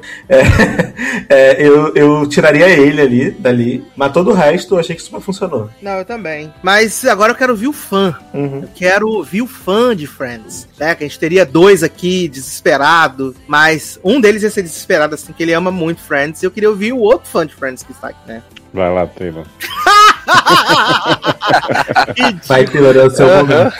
é, 1.29 1.61
eu, 1.61 1.93
eu 1.93 2.27
tiraria 2.27 2.67
ele 2.67 2.99
ali, 2.99 3.29
dali, 3.29 3.85
mas 3.95 4.11
todo 4.13 4.31
o 4.31 4.33
resto 4.33 4.73
eu 4.73 4.79
achei 4.79 4.95
que 4.95 5.01
super 5.03 5.21
funcionou. 5.21 5.69
Não, 5.79 5.91
eu 5.91 6.05
também. 6.05 6.51
Mas 6.63 7.05
agora 7.05 7.33
eu 7.33 7.37
quero 7.37 7.53
ouvir 7.53 7.67
o 7.67 7.73
fã. 7.73 8.17
Uhum. 8.33 8.61
Eu 8.63 8.69
quero 8.73 9.07
ouvir 9.07 9.43
o 9.43 9.47
fã 9.47 9.95
de 9.95 10.07
Friends. 10.07 10.67
Né? 10.79 10.95
Que 10.95 11.03
a 11.03 11.07
gente 11.07 11.19
teria 11.19 11.45
dois 11.45 11.83
aqui, 11.83 12.27
desesperado, 12.27 13.35
mas 13.47 13.99
um 14.03 14.19
deles 14.19 14.41
ia 14.41 14.49
ser 14.49 14.63
desesperado, 14.63 15.13
assim, 15.13 15.31
que 15.31 15.43
ele 15.43 15.53
ama 15.53 15.69
muito 15.69 16.01
Friends, 16.01 16.41
e 16.41 16.47
eu 16.47 16.51
queria 16.51 16.69
ouvir 16.69 16.93
o 16.93 16.99
outro 16.99 17.29
fã 17.29 17.45
de 17.45 17.53
Friends 17.53 17.83
que 17.83 17.91
está 17.91 18.07
aqui, 18.07 18.27
né? 18.27 18.41
Vai 18.73 18.91
lá, 18.91 19.05
Taylor. 19.05 19.45
Vai, 22.47 22.65
Taylor, 22.65 22.95
é 22.95 23.05
o 23.05 23.09
seu 23.09 23.27
momento. 23.27 23.73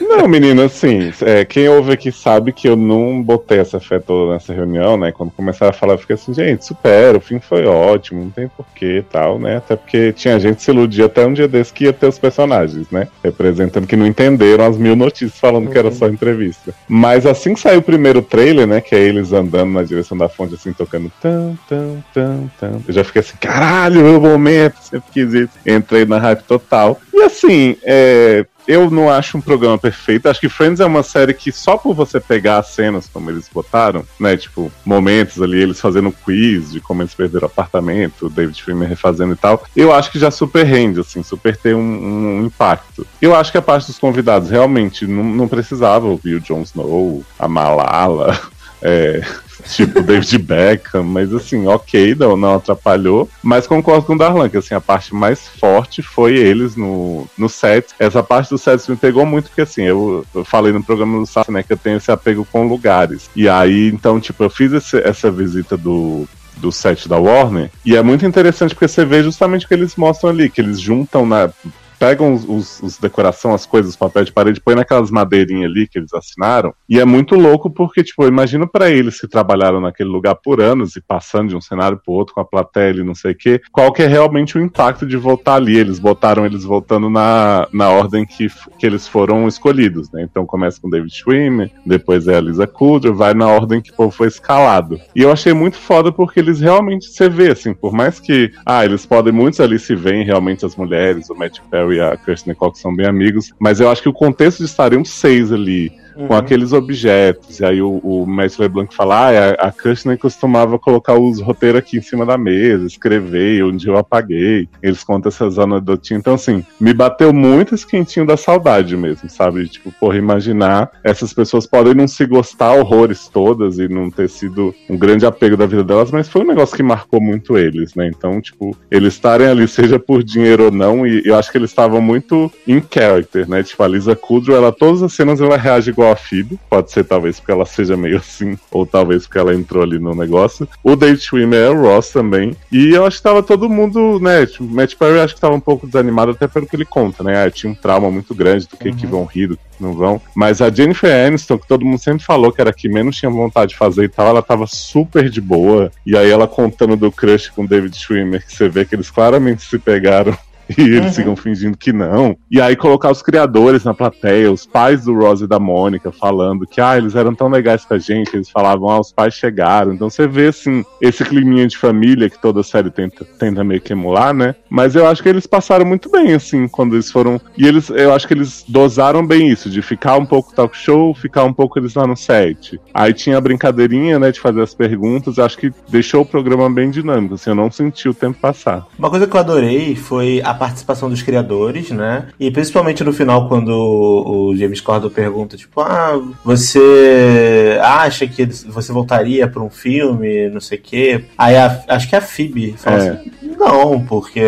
Não, 0.00 0.28
menino, 0.28 0.62
assim, 0.62 1.12
é, 1.22 1.44
quem 1.44 1.68
ouve 1.68 1.92
aqui 1.92 2.12
sabe 2.12 2.52
que 2.52 2.68
eu 2.68 2.76
não 2.76 3.22
botei 3.22 3.58
essa 3.58 3.80
fé 3.80 3.98
toda 3.98 4.34
nessa 4.34 4.52
reunião, 4.52 4.96
né? 4.96 5.12
Quando 5.12 5.30
começaram 5.30 5.70
a 5.70 5.74
falar, 5.74 5.94
eu 5.94 5.98
fiquei 5.98 6.14
assim, 6.14 6.34
gente, 6.34 6.64
supera, 6.64 7.16
o 7.16 7.20
fim 7.20 7.40
foi 7.40 7.66
ótimo, 7.66 8.24
não 8.24 8.30
tem 8.30 8.48
porquê 8.48 8.98
e 8.98 9.02
tal, 9.02 9.38
né? 9.38 9.58
Até 9.58 9.76
porque 9.76 10.12
tinha 10.12 10.38
gente 10.38 10.56
que 10.56 10.62
se 10.62 10.70
iludia 10.70 11.06
até 11.06 11.26
um 11.26 11.32
dia 11.32 11.48
desse 11.48 11.72
que 11.72 11.84
ia 11.84 11.92
ter 11.92 12.06
os 12.06 12.18
personagens, 12.18 12.90
né? 12.90 13.08
Representando 13.22 13.86
que 13.86 13.96
não 13.96 14.06
entenderam 14.06 14.66
as 14.66 14.76
mil 14.76 14.96
notícias 14.96 15.38
falando 15.38 15.66
uhum. 15.66 15.72
que 15.72 15.78
era 15.78 15.90
só 15.90 16.06
uhum. 16.06 16.12
entrevista. 16.12 16.74
Mas 16.88 17.26
assim 17.26 17.54
que 17.54 17.60
saiu 17.60 17.80
o 17.80 17.82
primeiro 17.82 18.22
trailer, 18.22 18.66
né? 18.66 18.80
Que 18.80 18.94
é 18.94 19.00
eles 19.00 19.32
andando 19.32 19.72
na 19.72 19.82
direção 19.82 20.16
da 20.16 20.28
fonte, 20.28 20.54
assim, 20.54 20.72
tocando 20.72 21.10
tan, 21.20 21.54
tan, 21.68 22.02
tan, 22.12 22.50
tan. 22.58 22.80
Eu 22.86 22.94
já 22.94 23.04
fiquei 23.04 23.20
assim, 23.20 23.36
caralho, 23.40 24.06
eu 24.06 24.20
momento, 24.20 24.76
sempre 24.82 25.10
quis 25.12 25.32
isso. 25.32 25.52
Entrei 25.78 26.04
na 26.04 26.18
hype 26.18 26.42
total. 26.42 27.00
E 27.12 27.22
assim, 27.22 27.76
é, 27.82 28.44
eu 28.68 28.90
não 28.90 29.10
acho 29.10 29.38
um 29.38 29.40
programa 29.40 29.78
perfeito. 29.78 30.28
Acho 30.28 30.40
que 30.40 30.48
Friends 30.48 30.78
é 30.78 30.84
uma 30.84 31.02
série 31.02 31.32
que 31.32 31.50
só 31.50 31.78
por 31.78 31.94
você 31.94 32.20
pegar 32.20 32.58
as 32.58 32.68
cenas 32.68 33.08
como 33.10 33.30
eles 33.30 33.48
botaram, 33.52 34.04
né? 34.20 34.36
Tipo, 34.36 34.70
momentos 34.84 35.40
ali, 35.40 35.62
eles 35.62 35.80
fazendo 35.80 36.12
quiz 36.12 36.70
de 36.70 36.80
como 36.80 37.00
eles 37.00 37.14
perderam 37.14 37.48
o 37.48 37.50
apartamento, 37.50 38.28
David 38.28 38.62
Freeman 38.62 38.86
refazendo 38.86 39.32
e 39.32 39.36
tal, 39.36 39.64
eu 39.74 39.94
acho 39.94 40.12
que 40.12 40.18
já 40.18 40.30
super 40.30 40.64
rende, 40.64 41.00
assim, 41.00 41.22
super 41.22 41.56
tem 41.56 41.72
um, 41.72 41.80
um 41.80 42.44
impacto. 42.44 43.06
Eu 43.22 43.34
acho 43.34 43.50
que 43.50 43.56
a 43.56 43.62
parte 43.62 43.86
dos 43.86 43.98
convidados 43.98 44.50
realmente 44.50 45.06
não, 45.06 45.24
não 45.24 45.48
precisava 45.48 46.06
ouvir 46.06 46.34
o 46.34 46.40
Jon 46.40 46.60
Snow, 46.60 47.24
a 47.38 47.48
Malala, 47.48 48.38
é, 48.82 49.22
tipo 49.66 50.02
David 50.02 50.38
Beckham, 50.38 51.02
mas 51.02 51.32
assim, 51.32 51.66
ok, 51.66 52.14
não, 52.14 52.36
não 52.36 52.54
atrapalhou. 52.54 53.28
Mas 53.42 53.66
concordo 53.66 54.06
com 54.06 54.14
o 54.14 54.18
Darlan, 54.18 54.48
que 54.48 54.56
assim, 54.56 54.74
a 54.74 54.80
parte 54.80 55.14
mais 55.14 55.46
forte 55.46 56.02
foi 56.02 56.36
eles 56.36 56.76
no, 56.76 57.26
no 57.36 57.48
set. 57.48 57.88
Essa 57.98 58.22
parte 58.22 58.50
do 58.50 58.58
set 58.58 58.88
me 58.88 58.96
pegou 58.96 59.24
muito, 59.26 59.46
porque 59.46 59.62
assim, 59.62 59.82
eu, 59.82 60.24
eu 60.34 60.44
falei 60.44 60.72
no 60.72 60.82
programa 60.82 61.18
do 61.18 61.26
Sassi, 61.26 61.50
né, 61.50 61.62
que 61.62 61.72
eu 61.72 61.78
tenho 61.78 61.96
esse 61.96 62.10
apego 62.10 62.46
com 62.50 62.66
lugares. 62.66 63.30
E 63.34 63.48
aí, 63.48 63.88
então, 63.88 64.20
tipo, 64.20 64.42
eu 64.42 64.50
fiz 64.50 64.72
esse, 64.72 64.98
essa 64.98 65.30
visita 65.30 65.76
do 65.76 66.26
do 66.58 66.72
set 66.72 67.08
da 67.08 67.16
Warner. 67.16 67.70
E 67.84 67.96
é 67.96 68.02
muito 68.02 68.26
interessante 68.26 68.74
porque 68.74 68.88
você 68.88 69.04
vê 69.04 69.22
justamente 69.22 69.64
o 69.64 69.68
que 69.68 69.74
eles 69.74 69.94
mostram 69.94 70.30
ali, 70.30 70.50
que 70.50 70.60
eles 70.60 70.80
juntam 70.80 71.24
na 71.24 71.50
pegam 71.98 72.34
os, 72.34 72.44
os, 72.48 72.82
os 72.82 72.98
decoração, 72.98 73.52
as 73.52 73.66
coisas, 73.66 73.96
papel 73.96 74.24
de 74.24 74.32
parede, 74.32 74.60
põe 74.60 74.74
naquelas 74.74 75.10
madeirinhas 75.10 75.70
ali 75.70 75.88
que 75.88 75.98
eles 75.98 76.12
assinaram. 76.14 76.72
E 76.88 76.98
é 76.98 77.04
muito 77.04 77.34
louco 77.34 77.70
porque, 77.70 78.02
tipo, 78.02 78.22
eu 78.22 78.28
imagino 78.28 78.66
para 78.66 78.90
eles 78.90 79.20
que 79.20 79.28
trabalharam 79.28 79.80
naquele 79.80 80.08
lugar 80.08 80.34
por 80.36 80.60
anos 80.60 80.96
e 80.96 81.00
passando 81.00 81.50
de 81.50 81.56
um 81.56 81.60
cenário 81.60 82.00
pro 82.02 82.14
outro 82.14 82.34
com 82.34 82.40
a 82.40 82.44
plateia 82.44 83.00
e 83.00 83.04
não 83.04 83.14
sei 83.14 83.32
o 83.32 83.36
quê, 83.36 83.60
qual 83.72 83.92
que 83.92 84.02
é 84.02 84.06
realmente 84.06 84.56
o 84.56 84.60
impacto 84.60 85.06
de 85.06 85.16
voltar 85.16 85.56
ali. 85.56 85.76
Eles 85.76 85.98
botaram 85.98 86.46
eles 86.46 86.64
voltando 86.64 87.10
na, 87.10 87.66
na 87.72 87.88
ordem 87.90 88.24
que, 88.24 88.48
que 88.78 88.86
eles 88.86 89.06
foram 89.06 89.46
escolhidos, 89.48 90.10
né? 90.10 90.22
Então 90.22 90.46
começa 90.46 90.80
com 90.80 90.88
David 90.88 91.14
Schwimmer, 91.14 91.70
depois 91.84 92.28
é 92.28 92.36
a 92.36 92.40
Lisa 92.40 92.66
Kudrow, 92.66 93.14
vai 93.14 93.34
na 93.34 93.46
ordem 93.48 93.80
que 93.80 93.90
o 93.90 93.94
povo 93.94 94.10
foi 94.10 94.28
escalado. 94.28 95.00
E 95.14 95.22
eu 95.22 95.32
achei 95.32 95.52
muito 95.52 95.76
foda 95.76 96.12
porque 96.12 96.40
eles 96.40 96.60
realmente, 96.60 97.06
você 97.06 97.28
vê, 97.28 97.50
assim, 97.50 97.74
por 97.74 97.92
mais 97.92 98.20
que, 98.20 98.52
ah, 98.64 98.84
eles 98.84 99.04
podem, 99.04 99.32
muitos 99.32 99.60
ali 99.60 99.78
se 99.78 99.94
veem 99.94 100.24
realmente 100.24 100.64
as 100.64 100.76
mulheres, 100.76 101.30
o 101.30 101.34
Matt 101.34 101.60
Perry 101.70 101.87
e 101.92 102.00
a 102.00 102.16
Kirsten 102.16 102.54
Cox 102.54 102.80
são 102.80 102.94
bem 102.94 103.06
amigos, 103.06 103.52
mas 103.58 103.80
eu 103.80 103.90
acho 103.90 104.02
que 104.02 104.08
o 104.08 104.12
contexto 104.12 104.58
de 104.58 104.64
estarem 104.64 105.04
seis 105.04 105.52
ali 105.52 105.92
uhum. 106.18 106.26
com 106.26 106.34
aqueles 106.34 106.72
objetos. 106.72 107.60
E 107.60 107.64
aí 107.64 107.80
o, 107.80 107.98
o 107.98 108.26
Mestre 108.26 108.62
LeBlanc 108.62 108.94
fala: 108.94 109.28
ah, 109.28 109.50
a, 109.50 109.68
a 109.68 109.72
Kirsten 109.72 110.16
costumava 110.16 110.78
colocar 110.78 111.14
os 111.14 111.40
roteiros 111.40 111.78
aqui 111.78 111.98
em 111.98 112.02
cima 112.02 112.26
da 112.26 112.36
mesa, 112.36 112.86
escrever, 112.86 113.64
onde 113.64 113.88
eu 113.88 113.96
apaguei. 113.96 114.68
Eles 114.82 115.04
contam 115.04 115.28
essas 115.28 115.58
anedotinhas. 115.58 116.20
Então, 116.20 116.34
assim, 116.34 116.64
me 116.80 116.92
bateu 116.92 117.32
muito 117.32 117.74
esse 117.74 117.86
quentinho 117.86 118.26
da 118.26 118.36
saudade 118.36 118.96
mesmo, 118.96 119.28
sabe? 119.30 119.68
Tipo, 119.68 119.92
porra, 119.92 120.16
imaginar 120.16 120.90
essas 121.04 121.32
pessoas 121.32 121.66
podem 121.66 121.94
não 121.94 122.08
se 122.08 122.26
gostar 122.26 122.74
horrores 122.74 123.28
todas 123.28 123.78
e 123.78 123.88
não 123.88 124.10
ter 124.10 124.28
sido 124.28 124.74
um 124.90 124.96
grande 124.96 125.24
apego 125.24 125.56
da 125.56 125.66
vida 125.66 125.84
delas, 125.84 126.10
mas 126.10 126.28
foi 126.28 126.42
um 126.42 126.46
negócio 126.46 126.76
que 126.76 126.82
marcou 126.82 127.20
muito 127.20 127.56
eles, 127.56 127.94
né? 127.94 128.08
Então, 128.08 128.40
tipo, 128.40 128.76
eles 128.90 129.14
estarem 129.14 129.46
ali, 129.46 129.68
seja 129.68 129.98
por 129.98 130.22
dinheiro 130.22 130.66
ou 130.66 130.70
não, 130.70 131.06
e 131.06 131.22
eu 131.24 131.36
acho 131.36 131.50
que 131.50 131.58
eles 131.58 131.70
estavam 131.70 132.00
muito 132.00 132.50
in 132.66 132.82
character, 132.90 133.48
né? 133.48 133.62
Tipo, 133.62 133.82
a 133.82 133.88
Lisa 133.88 134.16
Kudrow, 134.16 134.56
ela, 134.56 134.72
todas 134.72 135.02
as 135.02 135.12
cenas 135.12 135.40
ela 135.40 135.56
reage 135.56 135.90
igual 135.90 136.07
a 136.10 136.16
Phoebe. 136.16 136.58
Pode 136.68 136.90
ser 136.90 137.04
talvez 137.04 137.38
porque 137.38 137.52
ela 137.52 137.66
seja 137.66 137.96
meio 137.96 138.18
assim, 138.18 138.58
ou 138.70 138.86
talvez 138.86 139.26
porque 139.26 139.38
ela 139.38 139.54
entrou 139.54 139.82
ali 139.82 139.98
no 139.98 140.14
negócio. 140.14 140.68
O 140.82 140.96
David 140.96 141.22
Schwimmer 141.22 141.60
é 141.60 141.70
o 141.70 141.82
Ross 141.82 142.10
também. 142.10 142.56
E 142.70 142.90
eu 142.90 143.06
acho 143.06 143.18
que 143.18 143.22
tava 143.22 143.42
todo 143.42 143.68
mundo, 143.68 144.18
né? 144.20 144.46
Tipo, 144.46 144.64
Matt 144.64 144.94
Perry 144.96 145.20
acho 145.20 145.34
que 145.34 145.40
tava 145.40 145.54
um 145.54 145.60
pouco 145.60 145.86
desanimado 145.86 146.32
até 146.32 146.46
pelo 146.46 146.66
que 146.66 146.76
ele 146.76 146.84
conta, 146.84 147.22
né? 147.22 147.44
Ah, 147.44 147.50
tinha 147.50 147.70
um 147.70 147.74
trauma 147.74 148.10
muito 148.10 148.34
grande 148.34 148.66
do 148.66 148.76
que, 148.76 148.88
uhum. 148.88 148.96
que 148.96 149.06
vão 149.06 149.24
rir, 149.24 149.48
do 149.48 149.56
que 149.56 149.62
não 149.80 149.92
vão. 149.92 150.20
Mas 150.34 150.60
a 150.60 150.70
Jennifer 150.70 151.26
Aniston, 151.26 151.58
que 151.58 151.68
todo 151.68 151.84
mundo 151.84 151.98
sempre 151.98 152.24
falou 152.24 152.52
que 152.52 152.60
era 152.60 152.72
que 152.72 152.88
menos 152.88 153.16
tinha 153.16 153.30
vontade 153.30 153.70
de 153.72 153.78
fazer 153.78 154.04
e 154.04 154.08
tal, 154.08 154.28
ela 154.28 154.42
tava 154.42 154.66
super 154.66 155.28
de 155.28 155.40
boa. 155.40 155.90
E 156.04 156.16
aí 156.16 156.30
ela 156.30 156.48
contando 156.48 156.96
do 156.96 157.12
crush 157.12 157.50
com 157.50 157.64
David 157.64 157.96
Schwimmer, 157.96 158.44
que 158.44 158.54
você 158.54 158.68
vê 158.68 158.84
que 158.84 158.94
eles 158.94 159.10
claramente 159.10 159.62
se 159.62 159.78
pegaram 159.78 160.36
e 160.76 160.82
eles 160.82 161.06
uhum. 161.06 161.12
ficam 161.12 161.36
fingindo 161.36 161.76
que 161.76 161.92
não. 161.92 162.36
E 162.50 162.60
aí 162.60 162.76
colocar 162.76 163.10
os 163.10 163.22
criadores 163.22 163.84
na 163.84 163.94
plateia, 163.94 164.52
os 164.52 164.66
pais 164.66 165.04
do 165.04 165.14
Rose 165.14 165.44
e 165.44 165.48
da 165.48 165.58
Mônica 165.58 166.12
falando 166.12 166.66
que 166.66 166.80
ah, 166.80 166.96
eles 166.96 167.14
eram 167.14 167.34
tão 167.34 167.48
legais 167.48 167.84
com 167.84 167.94
a 167.94 167.98
gente, 167.98 168.34
eles 168.34 168.50
falavam, 168.50 168.88
ah, 168.88 169.00
os 169.00 169.12
pais 169.12 169.34
chegaram. 169.34 169.92
Então 169.92 170.10
você 170.10 170.26
vê 170.26 170.48
assim, 170.48 170.84
esse 171.00 171.24
climinha 171.24 171.66
de 171.66 171.76
família 171.76 172.28
que 172.28 172.40
toda 172.40 172.62
série 172.62 172.90
tenta, 172.90 173.24
tenta 173.24 173.64
meio 173.64 173.80
que 173.80 173.92
emular, 173.92 174.34
né? 174.34 174.54
Mas 174.68 174.94
eu 174.94 175.06
acho 175.06 175.22
que 175.22 175.28
eles 175.28 175.46
passaram 175.46 175.86
muito 175.86 176.10
bem, 176.10 176.34
assim, 176.34 176.68
quando 176.68 176.94
eles 176.94 177.10
foram. 177.10 177.40
E 177.56 177.66
eles, 177.66 177.88
eu 177.90 178.12
acho 178.12 178.26
que 178.26 178.34
eles 178.34 178.64
dosaram 178.68 179.26
bem 179.26 179.48
isso, 179.48 179.70
de 179.70 179.80
ficar 179.80 180.16
um 180.16 180.26
pouco 180.26 180.54
talk 180.54 180.76
show, 180.76 181.14
ficar 181.14 181.44
um 181.44 181.52
pouco 181.52 181.78
eles 181.78 181.94
lá 181.94 182.06
no 182.06 182.16
set. 182.16 182.80
Aí 182.92 183.12
tinha 183.12 183.38
a 183.38 183.40
brincadeirinha, 183.40 184.18
né, 184.18 184.30
de 184.30 184.40
fazer 184.40 184.62
as 184.62 184.74
perguntas, 184.74 185.38
acho 185.38 185.56
que 185.56 185.72
deixou 185.88 186.22
o 186.22 186.26
programa 186.26 186.68
bem 186.68 186.90
dinâmico, 186.90 187.34
assim, 187.34 187.50
eu 187.50 187.56
não 187.56 187.70
senti 187.70 188.08
o 188.08 188.14
tempo 188.14 188.38
passar. 188.40 188.86
Uma 188.98 189.10
coisa 189.10 189.26
que 189.26 189.34
eu 189.34 189.40
adorei 189.40 189.94
foi 189.94 190.42
a 190.44 190.54
participação 190.58 191.08
dos 191.08 191.22
criadores, 191.22 191.90
né? 191.90 192.26
E 192.38 192.50
principalmente 192.50 193.04
no 193.04 193.12
final, 193.12 193.48
quando 193.48 193.70
o 193.70 194.54
James 194.56 194.80
Corden 194.80 195.10
pergunta, 195.10 195.56
tipo, 195.56 195.80
ah, 195.80 196.20
você 196.44 197.78
acha 197.82 198.26
que 198.26 198.44
você 198.66 198.92
voltaria 198.92 199.46
para 199.48 199.62
um 199.62 199.70
filme, 199.70 200.48
não 200.50 200.60
sei 200.60 200.78
o 200.78 200.82
quê? 200.82 201.24
Aí 201.36 201.56
a, 201.56 201.82
acho 201.88 202.08
que 202.08 202.16
a 202.16 202.20
Phoebe 202.20 202.74
fala 202.76 203.04
é. 203.04 203.08
assim, 203.10 203.30
não, 203.58 204.04
porque 204.04 204.42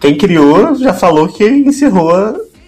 quem 0.00 0.16
criou 0.16 0.74
já 0.74 0.92
falou 0.92 1.28
que 1.28 1.46
encerrou 1.46 2.10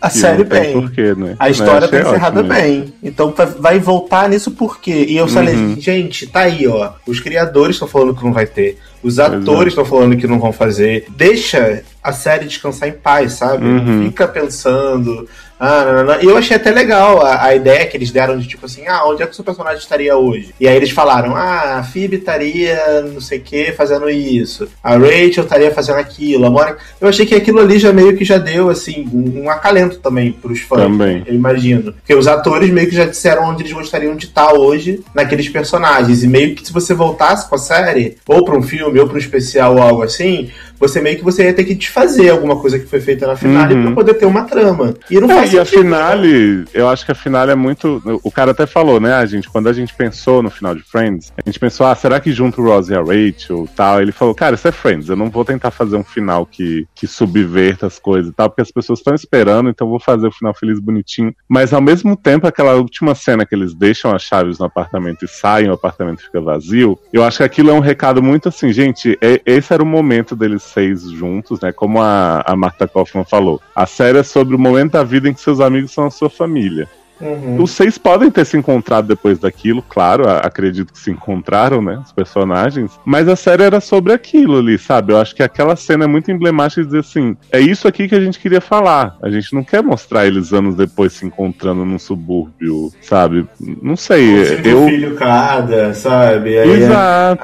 a 0.03 0.09
e 0.09 0.11
série 0.11 0.43
bem. 0.43 0.73
Porquê, 0.73 1.15
né? 1.15 1.37
A 1.39 1.49
história 1.49 1.87
tá 1.87 2.01
encerrada 2.01 2.43
bem. 2.43 2.93
Então 3.01 3.33
vai 3.61 3.79
voltar 3.79 4.29
nisso 4.29 4.51
por 4.51 4.81
quê? 4.81 5.07
E 5.09 5.17
eu 5.17 5.29
falei, 5.29 5.55
uhum. 5.55 5.81
gente, 5.81 6.27
tá 6.27 6.41
aí, 6.41 6.67
ó. 6.67 6.93
Os 7.07 7.21
criadores 7.21 7.77
estão 7.77 7.87
falando 7.87 8.17
que 8.17 8.25
não 8.25 8.33
vai 8.33 8.47
ter. 8.47 8.79
Os 9.01 9.21
atores 9.21 9.73
estão 9.73 9.85
falando 9.85 10.17
que 10.17 10.27
não 10.27 10.41
vão 10.41 10.53
fazer. 10.53 11.07
Deixa 11.17 11.85
a 12.03 12.13
série 12.13 12.47
descansar 12.47 12.89
em 12.89 12.93
paz, 12.93 13.35
sabe? 13.35 13.65
Uhum. 13.65 14.07
Fica 14.07 14.27
pensando. 14.27 15.29
Ah, 15.65 15.85
não, 15.85 15.93
não, 15.93 16.05
não. 16.07 16.21
E 16.21 16.25
eu 16.25 16.37
achei 16.37 16.57
até 16.57 16.73
legal 16.73 17.25
a, 17.25 17.45
a, 17.45 17.55
ideia 17.55 17.87
que 17.87 17.97
eles 17.97 18.11
deram 18.11 18.37
de 18.37 18.49
tipo 18.49 18.67
assim, 18.67 18.85
ah, 18.89 19.07
onde 19.07 19.23
é 19.23 19.27
que 19.27 19.31
o 19.31 19.35
seu 19.35 19.45
personagem 19.45 19.79
estaria 19.79 20.17
hoje? 20.17 20.53
E 20.59 20.67
aí 20.67 20.75
eles 20.75 20.91
falaram, 20.91 21.37
ah, 21.37 21.79
a 21.79 21.85
Phoebe 21.85 22.17
estaria 22.17 23.03
não 23.03 23.21
sei 23.21 23.39
o 23.39 23.43
que 23.43 23.71
fazendo 23.71 24.11
isso, 24.11 24.69
a 24.83 24.97
Rachel 24.97 25.45
estaria 25.45 25.71
fazendo 25.71 26.01
aquilo, 26.01 26.47
a 26.47 26.51
Monica. 26.51 26.79
Eu 27.01 27.07
achei 27.07 27.25
que 27.25 27.37
aquilo 27.37 27.61
ali 27.61 27.79
já 27.79 27.93
meio 27.93 28.17
que 28.17 28.25
já 28.25 28.39
deu, 28.39 28.71
assim, 28.71 29.09
um, 29.15 29.45
um 29.45 29.51
acalento 29.51 29.99
também 29.99 30.33
pros 30.33 30.63
fãs. 30.63 30.81
Também. 30.81 31.23
Eu 31.25 31.33
imagino. 31.33 31.93
Porque 31.93 32.15
os 32.15 32.27
atores 32.27 32.69
meio 32.71 32.89
que 32.89 32.97
já 32.97 33.05
disseram 33.05 33.45
onde 33.45 33.63
eles 33.63 33.73
gostariam 33.73 34.17
de 34.17 34.27
estar 34.27 34.53
hoje 34.55 35.05
naqueles 35.15 35.49
personagens. 35.49 36.25
E 36.25 36.27
meio 36.27 36.57
que 36.57 36.67
se 36.67 36.73
você 36.73 36.93
voltasse 36.93 37.49
com 37.49 37.55
a 37.55 37.59
série, 37.59 38.17
ou 38.27 38.45
pra 38.45 38.59
um 38.59 38.63
filme, 38.63 38.99
ou 38.99 39.07
pra 39.07 39.15
um 39.15 39.21
especial 39.21 39.77
ou 39.77 39.83
algo 39.83 40.03
assim, 40.03 40.51
você 40.83 41.01
meio 41.01 41.17
que 41.17 41.23
você 41.23 41.45
ia 41.45 41.55
ter 41.55 41.63
que 41.63 41.77
desfazer 41.77 42.31
alguma 42.31 42.57
coisa 42.57 42.77
que 42.77 42.87
foi 42.87 43.01
feita 43.01 43.25
na 43.25 43.37
finale 43.37 43.73
uhum. 43.73 43.83
pra 43.83 43.93
poder 43.93 44.15
ter 44.15 44.27
uma 44.27 44.43
trama. 44.43 44.95
E 45.09 45.21
não 45.21 45.31
é, 45.31 45.35
faz 45.37 45.53
e 45.53 45.59
a 45.61 45.65
finale, 45.65 46.65
eu 46.75 46.89
acho 46.89 47.07
que 47.07 47.13
a 47.13 47.15
finale 47.15 47.53
é 47.53 47.55
muito. 47.55 48.03
O 48.25 48.33
cara 48.33 48.51
até 48.51 48.67
falou, 48.67 48.99
né, 48.99 49.15
a 49.15 49.25
gente, 49.25 49.49
quando 49.49 49.69
a 49.69 49.73
gente 49.73 49.95
pensou 49.95 50.43
no 50.43 50.51
final 50.51 50.75
de 50.75 50.83
Friends, 50.83 51.33
a 51.39 51.49
gente 51.49 51.61
pensou, 51.61 51.87
ah, 51.87 51.95
será 51.95 52.19
que 52.19 52.33
junto 52.33 52.61
o 52.61 52.65
Ross 52.65 52.89
e 52.89 52.95
a 52.97 53.01
Rachel 53.01 53.69
tal? 53.77 54.03
Ele 54.03 54.11
falou, 54.11 54.35
cara, 54.35 54.57
isso 54.57 54.67
é 54.67 54.73
Friends, 54.73 55.09
eu 55.09 55.15
não 55.15 55.31
vou 55.31 55.45
tentar 55.45 55.71
fazer 55.71 55.97
um 55.97 56.03
final 56.03 56.45
que, 56.45 56.85
que 56.97 57.07
subverta 57.07 57.87
as 57.87 58.01
coisas 58.01 58.33
e 58.33 58.35
tal, 58.35 58.51
porque 58.51 58.63
as 58.63 58.73
pessoas 58.73 58.99
estão 58.99 59.15
esperando, 59.15 59.71
então 59.71 59.87
eu 59.87 59.91
vou 59.91 60.01
fazer 60.01 60.27
o 60.27 60.33
final 60.33 60.53
feliz 60.53 60.81
bonitinho. 60.81 61.33
Mas 61.49 61.73
ao 61.73 61.81
mesmo 61.81 62.17
tempo, 62.17 62.49
aquela 62.49 62.75
última 62.75 63.15
cena 63.15 63.47
que 63.47 63.55
eles 63.55 63.73
deixam 63.73 64.13
as 64.13 64.23
chaves 64.23 64.59
no 64.59 64.67
apartamento 64.67 65.25
e 65.25 65.29
saem, 65.29 65.71
o 65.71 65.75
apartamento 65.75 66.23
fica 66.23 66.41
vazio, 66.41 66.99
eu 67.13 67.23
acho 67.23 67.37
que 67.37 67.45
aquilo 67.45 67.71
é 67.71 67.73
um 67.73 67.79
recado 67.79 68.21
muito 68.21 68.49
assim, 68.49 68.73
gente, 68.73 69.17
é, 69.21 69.41
esse 69.47 69.73
era 69.73 69.81
o 69.81 69.87
momento 69.87 70.35
deles 70.35 70.72
seis 70.73 71.11
juntos, 71.11 71.61
né? 71.61 71.73
Como 71.73 72.01
a, 72.01 72.43
a 72.47 72.57
Marta 72.57 72.89
Kaufman 72.89 73.25
falou. 73.25 73.61
A 73.75 73.87
série 73.87 74.19
é 74.19 74.23
sobre 74.23 74.55
o 74.55 74.59
momento 74.59 74.93
da 74.93 75.05
vida 75.05 75.29
em 75.29 75.35
que 75.35 75.41
seus 75.41 75.61
amigos 75.61 75.93
são 75.93 76.07
a 76.07 76.11
sua 76.11 76.31
família. 76.31 76.89
Uhum. 77.23 77.63
Os 77.63 77.71
seis 77.71 77.97
podem 77.97 78.31
ter 78.31 78.45
se 78.45 78.57
encontrado 78.57 79.07
depois 79.07 79.39
daquilo, 79.39 79.81
claro, 79.81 80.29
acredito 80.29 80.93
que 80.93 80.99
se 80.99 81.11
encontraram, 81.11 81.81
né? 81.81 82.01
Os 82.05 82.11
personagens. 82.11 82.99
Mas 83.05 83.29
a 83.29 83.37
série 83.37 83.63
era 83.63 83.81
sobre 83.81 84.13
aquilo 84.13 84.59
ali, 84.59 84.77
sabe? 84.77 85.13
Eu 85.13 85.19
acho 85.19 85.35
que 85.35 85.43
aquela 85.43 85.77
cena 85.77 86.05
é 86.05 86.07
muito 86.09 86.31
emblemática 86.31 86.83
de 86.83 86.89
dizer 86.89 87.01
assim: 87.01 87.37
é 87.51 87.61
isso 87.61 87.87
aqui 87.87 88.09
que 88.09 88.15
a 88.15 88.21
gente 88.21 88.41
queria 88.41 88.61
falar. 88.61 89.17
A 89.23 89.31
gente 89.31 89.55
não 89.55 89.63
quer 89.63 89.83
mostrar 89.83 90.27
eles 90.27 90.53
anos 90.53 90.75
depois 90.75 91.13
se 91.13 91.25
encontrando 91.25 91.85
num 91.85 91.99
subúrbio, 91.99 92.93
sabe? 93.01 93.47
Não 93.61 93.97
sei. 93.97 94.59
Um 94.59 94.69
eu. 94.69 94.87
filho 94.87 95.15
cada, 95.15 95.95
sabe? 95.95 96.59
Aí 96.59 96.71
Exato. 96.71 97.43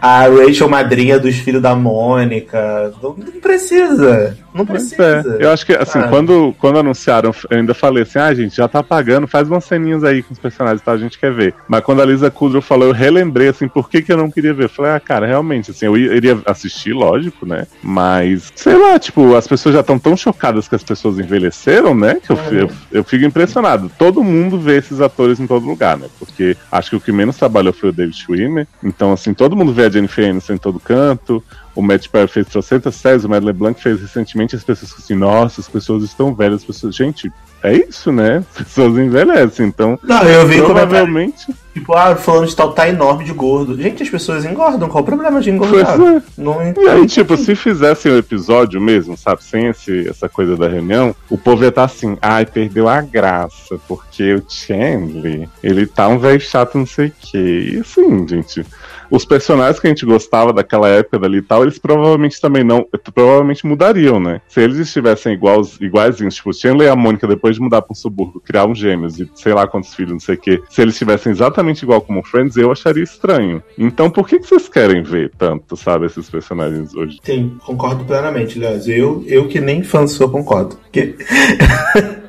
A, 0.00 0.24
a, 0.24 0.28
Rachel, 0.28 0.68
madrinha 0.68 1.18
dos 1.18 1.36
filhos 1.36 1.60
da 1.60 1.74
Mônica. 1.74 2.92
Não, 3.02 3.14
não 3.16 3.40
precisa. 3.40 4.36
Não 4.54 4.66
precisa. 4.66 5.36
É. 5.38 5.44
Eu 5.44 5.50
acho 5.50 5.64
que, 5.64 5.72
assim, 5.72 5.98
ah. 5.98 6.08
quando, 6.08 6.54
quando 6.58 6.78
anunciaram, 6.78 7.32
eu 7.50 7.58
ainda 7.58 7.74
falei 7.74 8.02
assim: 8.02 8.18
ah, 8.18 8.34
gente, 8.34 8.56
já 8.56 8.66
tá 8.66 8.82
pagando, 8.82 9.09
faz 9.26 9.48
umas 9.48 9.64
ceninhas 9.64 10.04
aí 10.04 10.22
com 10.22 10.32
os 10.32 10.38
personagens, 10.38 10.82
tá? 10.82 10.92
A 10.92 10.98
gente 10.98 11.18
quer 11.18 11.32
ver. 11.32 11.54
Mas 11.68 11.82
quando 11.82 12.02
a 12.02 12.04
Lisa 12.04 12.30
Kudrow 12.30 12.62
falou, 12.62 12.88
eu 12.88 12.94
relembrei, 12.94 13.48
assim, 13.48 13.68
por 13.68 13.88
que, 13.88 14.02
que 14.02 14.12
eu 14.12 14.16
não 14.16 14.30
queria 14.30 14.54
ver? 14.54 14.64
Eu 14.64 14.68
falei, 14.68 14.92
ah, 14.92 15.00
cara, 15.00 15.26
realmente, 15.26 15.70
assim, 15.70 15.86
eu 15.86 15.96
iria 15.96 16.38
assistir, 16.46 16.92
lógico, 16.92 17.46
né? 17.46 17.66
Mas, 17.82 18.52
sei 18.54 18.76
lá, 18.76 18.98
tipo, 18.98 19.34
as 19.34 19.46
pessoas 19.46 19.74
já 19.74 19.80
estão 19.80 19.98
tão 19.98 20.16
chocadas 20.16 20.68
que 20.68 20.74
as 20.74 20.82
pessoas 20.82 21.18
envelheceram, 21.18 21.94
né? 21.94 22.20
Que 22.24 22.32
eu, 22.32 22.36
eu, 22.52 22.70
eu 22.92 23.04
fico 23.04 23.24
impressionado. 23.24 23.90
Todo 23.98 24.22
mundo 24.22 24.58
vê 24.58 24.76
esses 24.78 25.00
atores 25.00 25.40
em 25.40 25.46
todo 25.46 25.66
lugar, 25.66 25.96
né? 25.96 26.08
Porque 26.18 26.56
acho 26.70 26.90
que 26.90 26.96
o 26.96 27.00
que 27.00 27.12
menos 27.12 27.36
trabalhou 27.36 27.72
foi 27.72 27.90
o 27.90 27.92
David 27.92 28.16
Schwimmer. 28.16 28.66
Então, 28.82 29.12
assim, 29.12 29.34
todo 29.34 29.56
mundo 29.56 29.72
vê 29.72 29.86
a 29.86 29.90
Jennifer 29.90 30.28
Aniston 30.28 30.54
em 30.54 30.58
todo 30.58 30.80
canto 30.80 31.42
o 31.80 31.82
Matt 31.82 32.08
Perry 32.08 32.28
fez 32.28 32.46
300 32.48 32.94
séries, 32.94 33.24
o 33.24 33.28
Matt 33.28 33.42
LeBlanc 33.42 33.80
fez 33.82 34.00
recentemente, 34.00 34.54
as 34.54 34.62
pessoas 34.62 34.94
assim, 34.98 35.14
nossa, 35.14 35.60
as 35.60 35.68
pessoas 35.68 36.04
estão 36.04 36.34
velhas, 36.34 36.60
as 36.60 36.64
pessoas... 36.64 36.94
Gente, 36.94 37.32
é 37.62 37.74
isso, 37.74 38.10
né? 38.10 38.38
As 38.38 38.64
pessoas 38.64 38.96
envelhecem, 38.96 39.66
então. 39.66 39.98
Não, 40.02 40.22
eu 40.22 40.46
vi 40.46 40.56
comentário, 40.62 40.88
provavelmente. 40.88 41.54
tipo, 41.74 41.94
ah, 41.94 42.16
falando 42.16 42.46
de 42.46 42.56
tal 42.56 42.72
tá 42.72 42.88
enorme 42.88 43.24
de 43.24 43.32
gordo. 43.32 43.76
Gente, 43.76 44.02
as 44.02 44.08
pessoas 44.08 44.46
engordam, 44.46 44.88
qual 44.88 45.02
o 45.02 45.06
problema 45.06 45.40
de 45.42 45.50
engordar? 45.50 46.00
É. 46.00 46.22
Não 46.38 46.62
E 46.62 46.88
aí, 46.88 47.06
tipo, 47.06 47.36
se 47.36 47.54
fizessem 47.54 48.12
o 48.12 48.18
episódio 48.18 48.80
mesmo, 48.80 49.16
sabe, 49.16 49.44
sem 49.44 49.66
esse, 49.66 50.08
essa 50.08 50.28
coisa 50.28 50.56
da 50.56 50.68
reunião, 50.68 51.14
o 51.28 51.36
povo 51.36 51.62
ia 51.62 51.68
estar 51.68 51.84
assim, 51.84 52.16
ai, 52.22 52.46
perdeu 52.46 52.88
a 52.88 53.00
graça, 53.02 53.78
porque 53.86 54.34
o 54.34 54.44
Chandler, 54.48 55.46
ele 55.62 55.86
tá 55.86 56.08
um 56.08 56.18
velho 56.18 56.40
chato, 56.40 56.78
não 56.78 56.86
sei 56.86 57.08
o 57.08 57.12
quê. 57.20 57.72
E 57.74 57.80
assim, 57.80 58.26
gente, 58.26 58.64
os 59.10 59.24
personagens 59.24 59.80
que 59.80 59.86
a 59.86 59.90
gente 59.90 60.06
gostava 60.06 60.52
daquela 60.52 60.88
época 60.88 61.18
dali 61.18 61.38
e 61.38 61.42
tal, 61.42 61.62
eles 61.62 61.78
provavelmente 61.78 62.40
também 62.40 62.62
não, 62.62 62.86
provavelmente 63.14 63.66
mudariam, 63.66 64.20
né? 64.20 64.40
Se 64.48 64.60
eles 64.60 64.78
estivessem 64.78 65.34
iguais, 65.34 65.76
iguaizinhos, 65.80 66.36
tipo, 66.36 66.52
Chandler 66.52 66.88
e 66.88 66.90
a 66.90 66.96
Mônica, 66.96 67.26
depois 67.26 67.56
de 67.56 67.62
mudar 67.62 67.84
um 67.90 67.94
subúrbio, 67.94 68.40
criar 68.40 68.66
um 68.66 68.74
gêmeos 68.74 69.18
e 69.18 69.28
sei 69.34 69.52
lá 69.52 69.66
quantos 69.66 69.94
filhos, 69.94 70.12
não 70.12 70.20
sei 70.20 70.34
o 70.36 70.38
quê, 70.38 70.62
se 70.68 70.80
eles 70.80 70.94
estivessem 70.94 71.32
exatamente 71.32 71.82
igual 71.82 72.00
como 72.00 72.22
Friends, 72.22 72.56
eu 72.56 72.70
acharia 72.70 73.02
estranho. 73.02 73.62
Então, 73.76 74.10
por 74.10 74.28
que, 74.28 74.38
que 74.38 74.46
vocês 74.46 74.68
querem 74.68 75.02
ver 75.02 75.32
tanto, 75.36 75.76
sabe, 75.76 76.06
esses 76.06 76.28
personagens 76.30 76.94
hoje? 76.94 77.18
Sim, 77.22 77.56
concordo 77.64 78.04
plenamente, 78.04 78.58
aliás. 78.58 78.86
Eu, 78.86 79.24
eu 79.26 79.48
que 79.48 79.60
nem 79.60 79.82
fã 79.82 80.06
sou, 80.06 80.28
concordo. 80.30 80.76
Porque... 80.76 81.16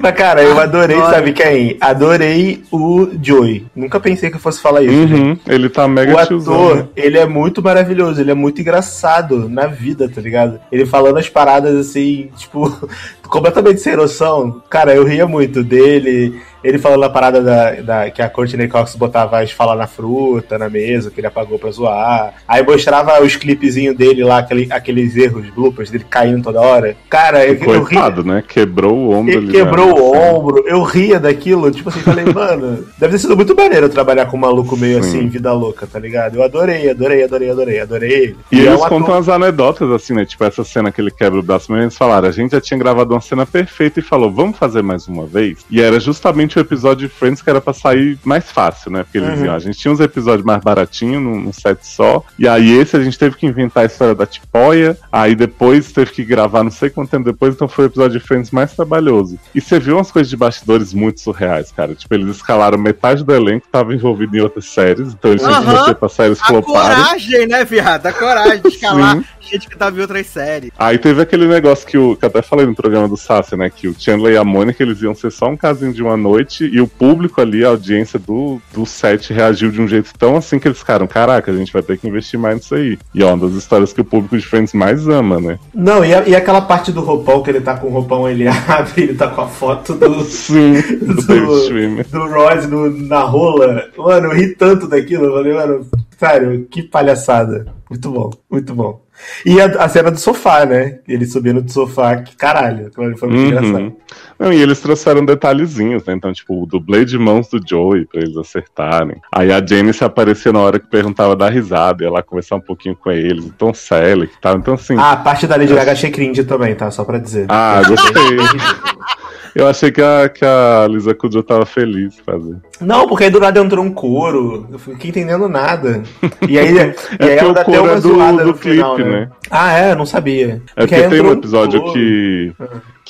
Mas, 0.00 0.14
cara, 0.14 0.42
eu 0.42 0.58
adorei, 0.58 0.96
Adoro. 0.96 1.14
sabe 1.14 1.32
quem? 1.32 1.76
Adorei 1.80 2.62
o 2.72 3.08
Joey. 3.22 3.66
Nunca 3.74 4.00
pensei 4.00 4.30
que 4.30 4.36
eu 4.36 4.40
fosse 4.40 4.60
falar 4.60 4.82
isso. 4.82 5.14
Uhum, 5.14 5.38
ele 5.46 5.68
tá 5.68 5.86
mega 5.86 6.14
O 6.14 6.26
tiozão, 6.26 6.54
ator, 6.54 6.76
né? 6.76 6.88
ele 6.96 7.18
é 7.18 7.26
muito 7.26 7.62
maravilhoso, 7.62 8.20
ele 8.20 8.30
é 8.30 8.34
muito 8.34 8.60
engraçado 8.60 9.48
na 9.48 9.66
vida, 9.66 10.08
tá 10.08 10.20
ligado? 10.20 10.60
Ele 10.72 10.84
falando 10.86 11.18
as 11.18 11.28
paradas 11.28 11.74
assim, 11.76 12.30
tipo, 12.36 12.88
completamente 13.28 13.80
sem 13.80 13.96
noção. 13.96 14.62
Cara, 14.68 14.94
eu 14.94 15.04
ria 15.04 15.26
muito 15.26 15.62
dele. 15.62 16.40
Ele 16.62 16.78
falando 16.78 17.04
a 17.04 17.10
parada 17.10 17.40
da, 17.42 17.70
da- 17.80 18.10
que 18.10 18.20
a 18.22 18.28
Courtney 18.28 18.68
Cox 18.68 18.94
botava 18.96 19.40
as 19.40 19.50
falar 19.50 19.76
na 19.76 19.86
fruta, 19.86 20.58
na 20.58 20.68
mesa, 20.68 21.10
que 21.10 21.20
ele 21.20 21.26
apagou 21.26 21.58
pra 21.58 21.70
zoar. 21.70 22.34
Aí 22.46 22.62
mostrava 22.64 23.22
os 23.22 23.36
clipezinhos 23.36 23.96
dele 23.96 24.22
lá, 24.24 24.38
aquele- 24.38 24.68
aqueles 24.70 25.16
erros, 25.16 25.48
bloopers 25.50 25.90
dele 25.90 26.04
caindo 26.08 26.42
toda 26.42 26.60
hora. 26.60 26.96
Cara, 27.08 27.44
eu, 27.46 27.54
eu 27.54 27.60
ria. 27.82 28.00
Coitado, 28.00 28.24
né? 28.24 28.42
Quebrou 28.46 28.96
o 28.96 29.10
ombro 29.14 29.32
Ele 29.32 29.38
ali. 29.46 29.52
quebrou 29.52 29.86
né? 29.86 30.00
o 30.00 30.12
ombro, 30.36 30.64
eu 30.66 30.82
ria 30.82 31.18
daquilo, 31.18 31.70
tipo 31.70 31.88
assim, 31.88 32.00
falei, 32.00 32.24
mano, 32.32 32.84
deve 32.98 33.12
ter 33.12 33.18
sido 33.18 33.36
muito 33.36 33.54
maneiro 33.54 33.88
trabalhar 33.88 34.26
com 34.26 34.36
um 34.36 34.40
maluco 34.40 34.76
meio 34.76 35.02
Sim. 35.02 35.08
assim, 35.18 35.28
vida 35.28 35.52
louca, 35.52 35.86
tá 35.86 35.98
ligado? 35.98 36.36
Eu 36.36 36.42
adorei, 36.42 36.90
adorei, 36.90 37.24
adorei, 37.24 37.50
adorei, 37.50 37.80
adorei 37.80 38.10
ele. 38.12 38.36
E 38.52 38.58
é 38.60 38.62
eles 38.66 38.80
um 38.80 38.84
ator- 38.84 38.98
contam 39.00 39.14
as 39.14 39.28
anedotas, 39.28 39.90
assim, 39.90 40.14
né? 40.14 40.24
Tipo, 40.24 40.44
essa 40.44 40.64
cena 40.64 40.92
que 40.92 41.00
ele 41.00 41.10
quebra 41.10 41.38
o 41.38 41.42
braço, 41.42 41.70
mas 41.70 41.82
eles 41.82 41.96
falaram, 41.96 42.28
a 42.28 42.32
gente 42.32 42.52
já 42.52 42.60
tinha 42.60 42.78
gravado 42.78 43.14
uma 43.14 43.20
cena 43.20 43.46
perfeita 43.46 44.00
e 44.00 44.02
falou, 44.02 44.30
vamos 44.30 44.58
fazer 44.58 44.82
mais 44.82 45.08
uma 45.08 45.26
vez? 45.26 45.64
E 45.70 45.80
era 45.80 45.98
justamente 46.00 46.49
o 46.58 46.60
episódio 46.60 47.08
de 47.08 47.14
Friends 47.14 47.42
que 47.42 47.50
era 47.50 47.60
pra 47.60 47.72
sair 47.72 48.18
mais 48.24 48.50
fácil, 48.50 48.90
né? 48.90 49.02
Porque 49.04 49.18
eles 49.18 49.28
Uhum. 49.30 49.34
diziam, 49.36 49.54
a 49.54 49.58
gente 49.58 49.78
tinha 49.78 49.92
uns 49.92 50.00
episódios 50.00 50.44
mais 50.44 50.60
baratinhos, 50.62 51.22
num, 51.22 51.40
num 51.40 51.52
set 51.52 51.78
só, 51.86 52.22
e 52.38 52.46
aí 52.48 52.70
esse 52.78 52.96
a 52.96 53.02
gente 53.02 53.18
teve 53.18 53.36
que 53.36 53.46
inventar 53.46 53.82
a 53.84 53.86
história 53.86 54.14
da 54.14 54.26
tipóia, 54.26 54.96
aí 55.10 55.34
depois 55.34 55.92
teve 55.92 56.10
que 56.10 56.24
gravar 56.24 56.62
não 56.62 56.70
sei 56.70 56.90
quanto 56.90 57.10
tempo 57.10 57.24
depois, 57.24 57.54
então 57.54 57.68
foi 57.68 57.84
o 57.84 57.88
episódio 57.88 58.18
de 58.18 58.26
Friends 58.26 58.50
mais 58.50 58.74
trabalhoso. 58.74 59.38
E 59.54 59.60
você 59.60 59.78
viu 59.78 59.96
umas 59.96 60.10
coisas 60.10 60.28
de 60.30 60.36
bastidores 60.36 60.92
muito 60.92 61.20
surreais, 61.20 61.70
cara. 61.72 61.94
Tipo, 61.94 62.14
eles 62.14 62.36
escalaram 62.36 62.78
metade 62.78 63.24
do 63.24 63.34
elenco, 63.34 63.66
tava 63.70 63.94
envolvido 63.94 64.36
em 64.36 64.40
outras 64.40 64.66
séries, 64.66 65.08
então 65.12 65.30
eles 65.30 65.42
tinham 65.42 65.94
que 65.94 66.08
séries 66.10 66.40
A 66.42 66.46
floparem. 66.46 66.96
coragem, 67.04 67.46
né, 67.46 67.64
viado? 67.64 68.06
A 68.06 68.12
coragem 68.12 68.60
de 68.60 68.68
escalar. 68.74 69.22
Gente 69.40 69.68
que 69.68 69.76
tava 69.76 69.96
em 69.98 70.00
outras 70.00 70.26
séries. 70.26 70.70
Aí 70.78 70.98
teve 70.98 71.20
aquele 71.22 71.46
negócio 71.46 71.86
que, 71.86 71.96
o, 71.98 72.16
que 72.16 72.24
eu 72.24 72.28
até 72.28 72.42
falei 72.42 72.66
no 72.66 72.74
programa 72.74 73.08
do 73.08 73.16
Sassi, 73.16 73.56
né? 73.56 73.70
Que 73.70 73.88
o 73.88 73.94
Chandler 73.98 74.34
e 74.34 74.36
a 74.36 74.44
Mônica 74.44 74.82
eles 74.82 75.00
iam 75.02 75.14
ser 75.14 75.30
só 75.32 75.48
um 75.48 75.56
casinho 75.56 75.92
de 75.92 76.02
uma 76.02 76.16
noite 76.16 76.64
e 76.64 76.80
o 76.80 76.86
público 76.86 77.40
ali, 77.40 77.64
a 77.64 77.68
audiência 77.68 78.18
do, 78.18 78.60
do 78.72 78.84
set 78.86 79.32
reagiu 79.32 79.70
de 79.70 79.80
um 79.80 79.88
jeito 79.88 80.10
tão 80.18 80.36
assim 80.36 80.58
que 80.58 80.68
eles 80.68 80.78
ficaram: 80.78 81.06
caraca, 81.06 81.50
a 81.50 81.56
gente 81.56 81.72
vai 81.72 81.82
ter 81.82 81.98
que 81.98 82.08
investir 82.08 82.38
mais 82.38 82.56
nisso 82.56 82.74
aí. 82.74 82.98
E 83.14 83.22
é 83.22 83.26
uma 83.26 83.46
das 83.48 83.56
histórias 83.56 83.92
que 83.92 84.00
o 84.00 84.04
público 84.04 84.36
de 84.36 84.46
Friends 84.46 84.72
mais 84.74 85.06
ama, 85.08 85.40
né? 85.40 85.58
Não, 85.74 86.04
e, 86.04 86.14
a- 86.14 86.26
e 86.28 86.34
aquela 86.34 86.60
parte 86.60 86.92
do 86.92 87.00
roupão 87.00 87.42
que 87.42 87.50
ele 87.50 87.60
tá 87.60 87.76
com 87.76 87.88
o 87.88 87.90
roupão, 87.90 88.28
ele 88.28 88.46
abre, 88.68 89.02
ele 89.02 89.14
tá 89.14 89.28
com 89.28 89.40
a 89.42 89.46
foto 89.48 89.94
do, 89.94 90.22
Sim, 90.24 90.80
do 91.00 91.14
Do- 91.14 92.10
do 92.10 92.26
Ross 92.28 92.66
no- 92.68 92.90
na 93.06 93.20
rola. 93.22 93.84
Mano, 93.96 94.28
eu 94.28 94.34
ri 94.34 94.54
tanto 94.54 94.86
daquilo, 94.88 95.24
eu 95.26 95.32
falei, 95.34 95.52
mano, 95.54 95.86
sério, 96.20 96.66
que 96.70 96.82
palhaçada. 96.82 97.66
Muito 97.88 98.10
bom, 98.10 98.30
muito 98.50 98.74
bom. 98.74 99.00
E 99.44 99.60
a, 99.60 99.64
a 99.84 99.88
cena 99.88 100.10
do 100.10 100.18
sofá, 100.20 100.64
né? 100.64 100.98
Ele 101.08 101.26
subindo 101.26 101.60
do 101.60 101.72
sofá, 101.72 102.16
que 102.16 102.36
caralho, 102.36 102.90
foi 102.94 103.08
muito 103.08 103.26
engraçado. 103.46 103.78
Uhum. 103.78 103.96
Não, 104.38 104.52
e 104.52 104.60
eles 104.62 104.80
trouxeram 104.80 105.24
detalhezinhos, 105.24 106.04
né? 106.04 106.14
Então, 106.14 106.32
tipo, 106.32 106.62
o 106.62 106.66
dublê 106.66 107.04
de 107.04 107.18
mãos 107.18 107.48
do 107.48 107.60
Joey 107.66 108.06
pra 108.06 108.20
eles 108.20 108.36
acertarem. 108.36 109.16
Aí 109.34 109.50
a 109.50 109.64
Janice 109.64 110.04
aparecia 110.04 110.52
na 110.52 110.60
hora 110.60 110.78
que 110.78 110.86
perguntava 110.88 111.34
da 111.34 111.48
risada, 111.50 112.04
ia 112.04 112.10
lá 112.10 112.22
conversar 112.22 112.56
um 112.56 112.60
pouquinho 112.60 112.94
com 112.96 113.10
eles, 113.10 113.44
o 113.46 113.52
Tom 113.52 113.74
Selleck 113.74 114.32
e 114.34 114.40
tal. 114.40 114.56
Então, 114.56 114.74
assim, 114.74 114.96
Ah, 114.98 115.12
a 115.12 115.16
parte 115.16 115.46
da 115.46 115.56
Lady 115.56 115.74
Gaga 115.74 115.92
achei 115.92 116.10
cringe 116.10 116.44
também, 116.44 116.74
tá? 116.74 116.90
Só 116.90 117.02
pra 117.04 117.18
dizer. 117.18 117.46
ah, 117.48 117.82
gostei. 117.86 118.36
Eu 119.54 119.66
achei 119.66 119.90
que 119.90 120.00
a, 120.00 120.28
que 120.28 120.44
a 120.44 120.86
Lisa 120.88 121.14
Kudrow 121.14 121.42
tava 121.42 121.66
feliz 121.66 122.18
fazer. 122.18 122.56
Não, 122.80 123.06
porque 123.06 123.24
aí 123.24 123.30
do 123.30 123.40
nada 123.40 123.60
entrou 123.60 123.84
um 123.84 123.92
coro, 123.92 124.66
eu 124.70 124.78
fiquei 124.78 125.10
entendendo 125.10 125.48
nada. 125.48 126.02
E 126.48 126.58
aí, 126.58 126.74
e 126.74 126.78
aí 126.78 126.94
É 127.18 127.36
ela 127.38 127.54
porque 127.54 127.70
dá 127.72 127.80
o 127.80 127.80
até 127.80 127.80
uma 127.80 127.92
é 127.92 127.94
do, 127.96 128.00
zoada 128.00 128.44
do 128.44 128.50
no 128.52 128.56
final, 128.56 128.94
clipe, 128.94 129.10
né? 129.10 129.20
né? 129.20 129.30
Ah, 129.50 129.78
é? 129.78 129.92
Eu 129.92 129.96
não 129.96 130.06
sabia. 130.06 130.62
É 130.76 130.80
porque 130.80 130.94
aí 130.94 131.08
tem 131.08 131.20
um 131.20 131.32
episódio 131.32 131.80
coro. 131.80 131.92
que, 131.92 132.52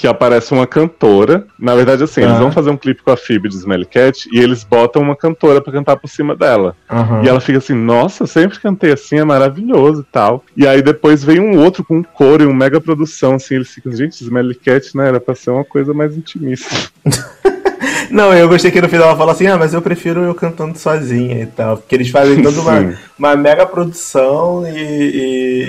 que 0.00 0.06
aparece 0.06 0.54
uma 0.54 0.66
cantora. 0.66 1.44
Na 1.58 1.74
verdade, 1.74 2.02
assim, 2.02 2.22
eles 2.22 2.36
Ah. 2.36 2.38
vão 2.38 2.50
fazer 2.50 2.70
um 2.70 2.76
clipe 2.76 3.02
com 3.02 3.10
a 3.10 3.16
Phoebe 3.18 3.50
de 3.50 3.56
Smelly 3.56 3.84
Cat 3.84 4.26
e 4.32 4.38
eles 4.40 4.64
botam 4.64 5.02
uma 5.02 5.14
cantora 5.14 5.60
pra 5.60 5.70
cantar 5.70 5.96
por 5.96 6.08
cima 6.08 6.34
dela. 6.34 6.74
Aham. 6.90 7.22
E 7.22 7.28
ela 7.28 7.38
fica 7.38 7.58
assim, 7.58 7.74
nossa, 7.74 8.26
sempre 8.26 8.58
cantei 8.58 8.92
assim, 8.92 9.18
é 9.18 9.24
maravilhoso 9.24 10.00
e 10.00 10.04
tal. 10.10 10.42
E 10.56 10.66
aí 10.66 10.80
depois 10.80 11.22
vem 11.22 11.38
um 11.38 11.58
outro 11.58 11.84
com 11.84 11.98
um 11.98 12.02
coro 12.02 12.42
e 12.42 12.46
uma 12.46 12.54
mega 12.54 12.80
produção, 12.80 13.34
assim, 13.34 13.56
eles 13.56 13.68
ficam, 13.68 13.92
gente, 13.92 14.22
Smelly 14.22 14.54
Cat, 14.54 14.96
né, 14.96 15.08
era 15.08 15.20
pra 15.20 15.34
ser 15.34 15.50
uma 15.50 15.64
coisa 15.66 15.92
mais 15.92 16.16
intimista. 16.16 16.74
Não, 18.10 18.32
eu 18.34 18.48
gostei 18.48 18.70
que 18.70 18.80
no 18.80 18.88
final 18.88 19.08
ela 19.08 19.16
fala 19.16 19.32
assim, 19.32 19.46
ah, 19.46 19.56
mas 19.58 19.72
eu 19.74 19.80
prefiro 19.82 20.22
eu 20.24 20.34
cantando 20.34 20.76
sozinha 20.78 21.42
e 21.42 21.46
tal. 21.46 21.76
Porque 21.76 21.94
eles 21.94 22.08
fazem 22.08 22.40
toda 22.42 22.60
uma, 22.60 22.94
uma 23.18 23.36
mega 23.36 23.64
produção 23.66 24.66
e, 24.66 24.78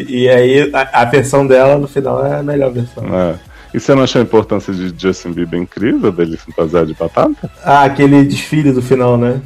e, 0.08 0.22
e 0.24 0.30
aí 0.30 0.72
a, 0.74 1.02
a 1.02 1.06
versão 1.06 1.46
dela 1.46 1.78
no 1.78 1.88
final 1.88 2.26
é 2.26 2.40
a 2.40 2.44
melhor 2.44 2.72
versão. 2.72 3.04
É. 3.14 3.51
E 3.74 3.80
você 3.80 3.96
não 3.96 4.04
achou 4.04 4.20
a 4.20 4.24
importância 4.24 4.74
de 4.74 4.94
Justin 4.98 5.32
Bieber 5.32 5.60
incrível, 5.60 6.12
dele 6.12 6.36
fantasiar 6.38 6.86
de 6.86 6.94
batata? 6.94 7.50
Ah, 7.64 7.84
aquele 7.84 8.24
desfile 8.24 8.72
do 8.72 8.82
final, 8.82 9.18
né? 9.18 9.40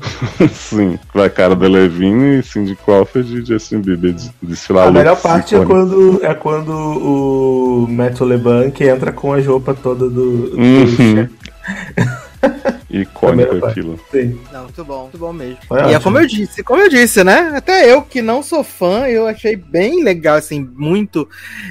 Sim, 0.52 0.98
vai 1.14 1.30
cara 1.30 1.54
do 1.56 1.68
Levine 1.68 2.40
e 2.40 2.44
Cindy 2.44 2.76
Crawford 2.76 3.40
e 3.42 3.46
Justin 3.46 3.80
Bieber 3.82 4.14
de- 4.14 4.32
desfilar 4.42 4.88
A 4.88 4.92
melhor 4.92 5.22
parte 5.22 5.56
é 5.56 5.64
quando, 5.66 6.20
é 6.24 6.34
quando 6.34 6.72
o 6.72 7.88
Matt 7.90 8.22
LeBlanc 8.22 8.82
entra 8.84 9.12
com 9.12 9.34
as 9.34 9.46
roupas 9.46 9.78
todas 9.80 10.12
do, 10.12 10.50
do 10.52 10.58
Uhum. 10.58 11.28
Icônico 12.90 13.66
aquilo. 13.66 14.00
Sim. 14.12 14.40
Não, 14.52 14.64
muito 14.64 14.86
bom, 14.86 15.02
muito 15.04 15.18
bom 15.18 15.34
mesmo. 15.34 15.58
Foi 15.68 15.78
e 15.78 15.82
é 15.82 15.86
ótimo. 15.86 16.02
como 16.02 16.20
eu 16.20 16.28
disse, 16.28 16.64
como 16.64 16.82
eu 16.82 16.90
disse, 16.90 17.24
né? 17.24 17.54
Até 17.56 17.92
eu 17.92 18.02
que 18.02 18.22
não 18.22 18.42
sou 18.42 18.64
fã, 18.64 19.08
eu 19.08 19.28
achei 19.28 19.56
bem 19.56 20.04
legal, 20.04 20.38
assim, 20.38 20.68
muito. 20.76 21.28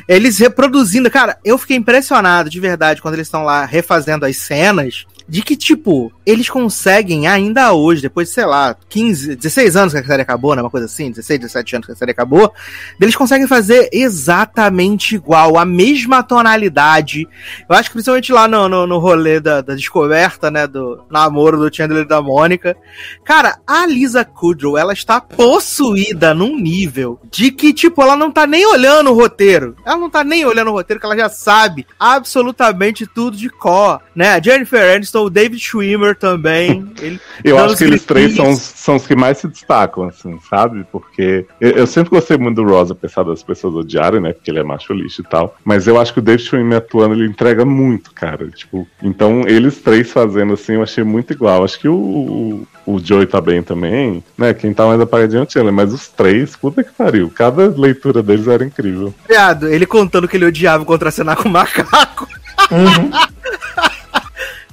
Eles 0.09 0.38
reproduzindo. 0.38 1.10
Cara, 1.10 1.38
eu 1.44 1.56
fiquei 1.59 1.76
impressionado 1.76 2.51
de 2.51 2.60
verdade 2.60 3.01
quando 3.02 3.14
eles 3.14 3.26
estão 3.26 3.44
lá 3.44 3.64
refazendo 3.64 4.26
as 4.26 4.36
cenas. 4.36 5.06
De 5.26 5.40
que, 5.40 5.56
tipo, 5.56 6.12
eles 6.26 6.48
conseguem 6.48 7.26
ainda 7.26 7.72
hoje, 7.72 8.02
depois 8.02 8.28
de, 8.28 8.34
sei 8.34 8.46
lá, 8.46 8.76
15, 8.88 9.36
16 9.36 9.76
anos 9.76 9.92
que 9.92 9.98
a 9.98 10.05
série 10.05 10.22
acabou, 10.22 10.55
né? 10.55 10.62
Uma 10.62 10.70
coisa 10.70 10.86
assim, 10.86 11.10
16, 11.10 11.40
17 11.40 11.76
anos 11.76 11.86
que 11.86 11.92
a 11.92 11.96
série 11.96 12.12
acabou, 12.12 12.52
eles 13.01 13.14
conseguem 13.14 13.46
fazer 13.46 13.88
exatamente 13.92 15.14
igual, 15.14 15.59
a 15.59 15.64
mesma 15.64 16.22
tonalidade. 16.22 17.28
Eu 17.68 17.76
acho 17.76 17.90
que 17.90 17.94
principalmente 17.94 18.32
lá 18.32 18.48
no, 18.48 18.68
no, 18.68 18.86
no 18.86 18.98
rolê 18.98 19.38
da, 19.38 19.60
da 19.60 19.74
descoberta, 19.74 20.51
né? 20.51 20.66
Do 20.66 21.05
namoro 21.10 21.59
do 21.59 21.74
Chandler 21.74 22.05
e 22.05 22.09
da 22.09 22.22
Mônica. 22.22 22.76
Cara, 23.24 23.59
a 23.66 23.86
Lisa 23.86 24.24
Kudrow, 24.24 24.78
ela 24.78 24.92
está 24.92 25.20
possuída 25.20 26.32
num 26.32 26.59
nível 26.59 27.20
de 27.30 27.51
que, 27.51 27.72
tipo, 27.72 28.01
ela 28.01 28.16
não 28.16 28.30
tá 28.30 28.46
nem 28.46 28.64
olhando 28.66 29.10
o 29.10 29.14
roteiro. 29.14 29.76
Ela 29.84 29.96
não 29.96 30.09
tá 30.09 30.24
nem 30.24 30.44
olhando 30.44 30.70
o 30.70 30.74
roteiro, 30.74 31.01
que 31.01 31.06
ela 31.06 31.16
já 31.16 31.28
sabe 31.28 31.86
absolutamente 31.98 33.06
tudo 33.06 33.36
de 33.36 33.51
cor, 33.51 34.01
né? 34.14 34.34
A 34.34 34.40
Jennifer 34.40 34.94
Aniston, 34.94 35.24
o 35.24 35.30
David 35.30 35.62
Schwimmer 35.62 36.14
também. 36.15 36.86
Ele 37.01 37.20
Eu 37.43 37.59
acho 37.59 37.77
que 37.77 37.85
eles 37.85 38.05
três 38.05 38.35
são, 38.35 38.55
são 38.57 38.97
os 38.97 39.07
que 39.07 39.15
mais 39.15 39.39
se 39.39 39.49
destacam, 39.49 40.05
assim, 40.05 40.39
sabe? 40.49 40.85
Porque 40.91 41.47
eu, 41.61 41.70
eu 41.70 41.86
sempre 41.86 42.11
gostei 42.11 42.36
muito 42.36 42.62
do 42.62 42.69
Ross, 42.69 42.91
apesar 42.91 43.24
das 43.24 43.43
pessoas 43.43 43.74
odiarem, 43.74 44.20
né? 44.20 44.32
Porque 44.32 44.51
ele 44.51 44.61
é 44.61 44.62
macho 44.62 44.93
lixo 44.93 45.23
e 45.23 45.24
tal. 45.24 45.57
Mas 45.65 45.86
eu 45.86 46.01
acho 46.01 46.12
que 46.12 46.19
o 46.19 46.23
David 46.23 46.45
Schwimmer 46.45 46.78
atuando, 46.78 47.15
ele 47.15 47.27
entrega 47.27 47.65
muito, 47.65 48.12
cara. 48.12 48.49
Tipo, 48.51 48.86
então 49.03 49.43
eles 49.47 49.78
três 49.78 50.11
fazendo 50.11 50.55
assim, 50.55 50.74
eu 50.74 50.82
achei 50.82 51.05
muito 51.05 51.32
igual. 51.32 51.65
Acho 51.65 51.78
que 51.78 51.89
o, 51.89 51.95
o, 51.95 52.66
o 52.86 52.99
Joey 52.99 53.27
tá 53.27 53.41
bem 53.41 53.62
também, 53.62 54.23
né? 54.36 54.55
Quem 54.55 54.73
tá 54.73 54.86
mais 54.86 55.01
apagadinho 55.01 55.41
é 55.41 55.45
o 55.45 55.51
Chandler, 55.51 55.73
mas 55.73 55.93
os 55.93 56.09
três, 56.09 56.57
puta 56.57 56.82
que 56.82 56.93
pariu. 56.93 57.31
Cada 57.35 57.69
leitura 57.69 58.23
deles 58.23 58.47
era 58.49 58.65
incrível. 58.65 59.15
Viado, 59.28 59.69
ele 59.69 59.86
contando 59.86 60.28
que 60.28 60.36
ele 60.36 60.47
odiava 60.47 60.85
contracenar 60.85 61.36
com 61.36 61.49
macaco. 61.49 62.28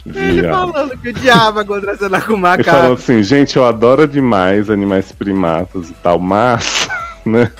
Ele 0.05 0.47
falando 0.47 0.97
que 0.97 1.09
odiava 1.09 1.63
contracenar 1.65 2.25
com 2.25 2.33
Ele 2.33 2.41
falou 2.63 2.81
macaco. 2.81 2.93
assim, 2.93 3.21
gente, 3.23 3.55
eu 3.57 3.65
adoro 3.65 4.07
demais 4.07 4.69
animais 4.69 5.11
primatas 5.11 5.89
e 5.89 5.93
tal, 5.93 6.17
mas, 6.19 6.87
né? 7.25 7.51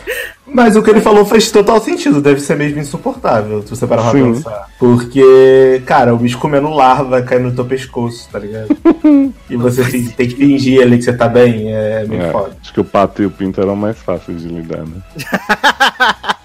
Mas 0.54 0.76
o 0.76 0.84
que 0.84 0.90
ele 0.90 1.00
falou 1.00 1.24
faz 1.24 1.50
total 1.50 1.80
sentido, 1.80 2.20
deve 2.20 2.42
ser 2.42 2.58
mesmo 2.58 2.78
insuportável, 2.80 3.62
se 3.62 3.70
você 3.70 3.88
parar 3.88 4.02
pra 4.02 4.12
Sim. 4.12 4.34
pensar. 4.34 4.66
Porque, 4.78 5.82
cara, 5.86 6.14
o 6.14 6.18
bicho 6.18 6.38
comendo 6.40 6.70
larva 6.70 7.22
cai 7.22 7.40
no 7.40 7.54
teu 7.54 7.64
pescoço, 7.64 8.28
tá 8.30 8.40
ligado? 8.40 8.68
e 9.50 9.56
você 9.56 9.82
fi- 9.86 10.10
tem 10.10 10.28
que 10.28 10.36
fingir 10.36 10.82
ali 10.82 10.98
que 10.98 11.04
você 11.04 11.14
tá 11.14 11.30
bem, 11.30 11.72
é 11.74 12.04
meio 12.06 12.24
É, 12.24 12.32
foda. 12.34 12.52
acho 12.62 12.74
que 12.74 12.82
o 12.82 12.84
pato 12.84 13.22
e 13.22 13.26
o 13.28 13.32
pinto 13.32 13.62
eram 13.62 13.78
mais 13.78 13.98
fáceis 14.00 14.42
de 14.42 14.50
lidar, 14.50 14.80
né? 14.86 14.98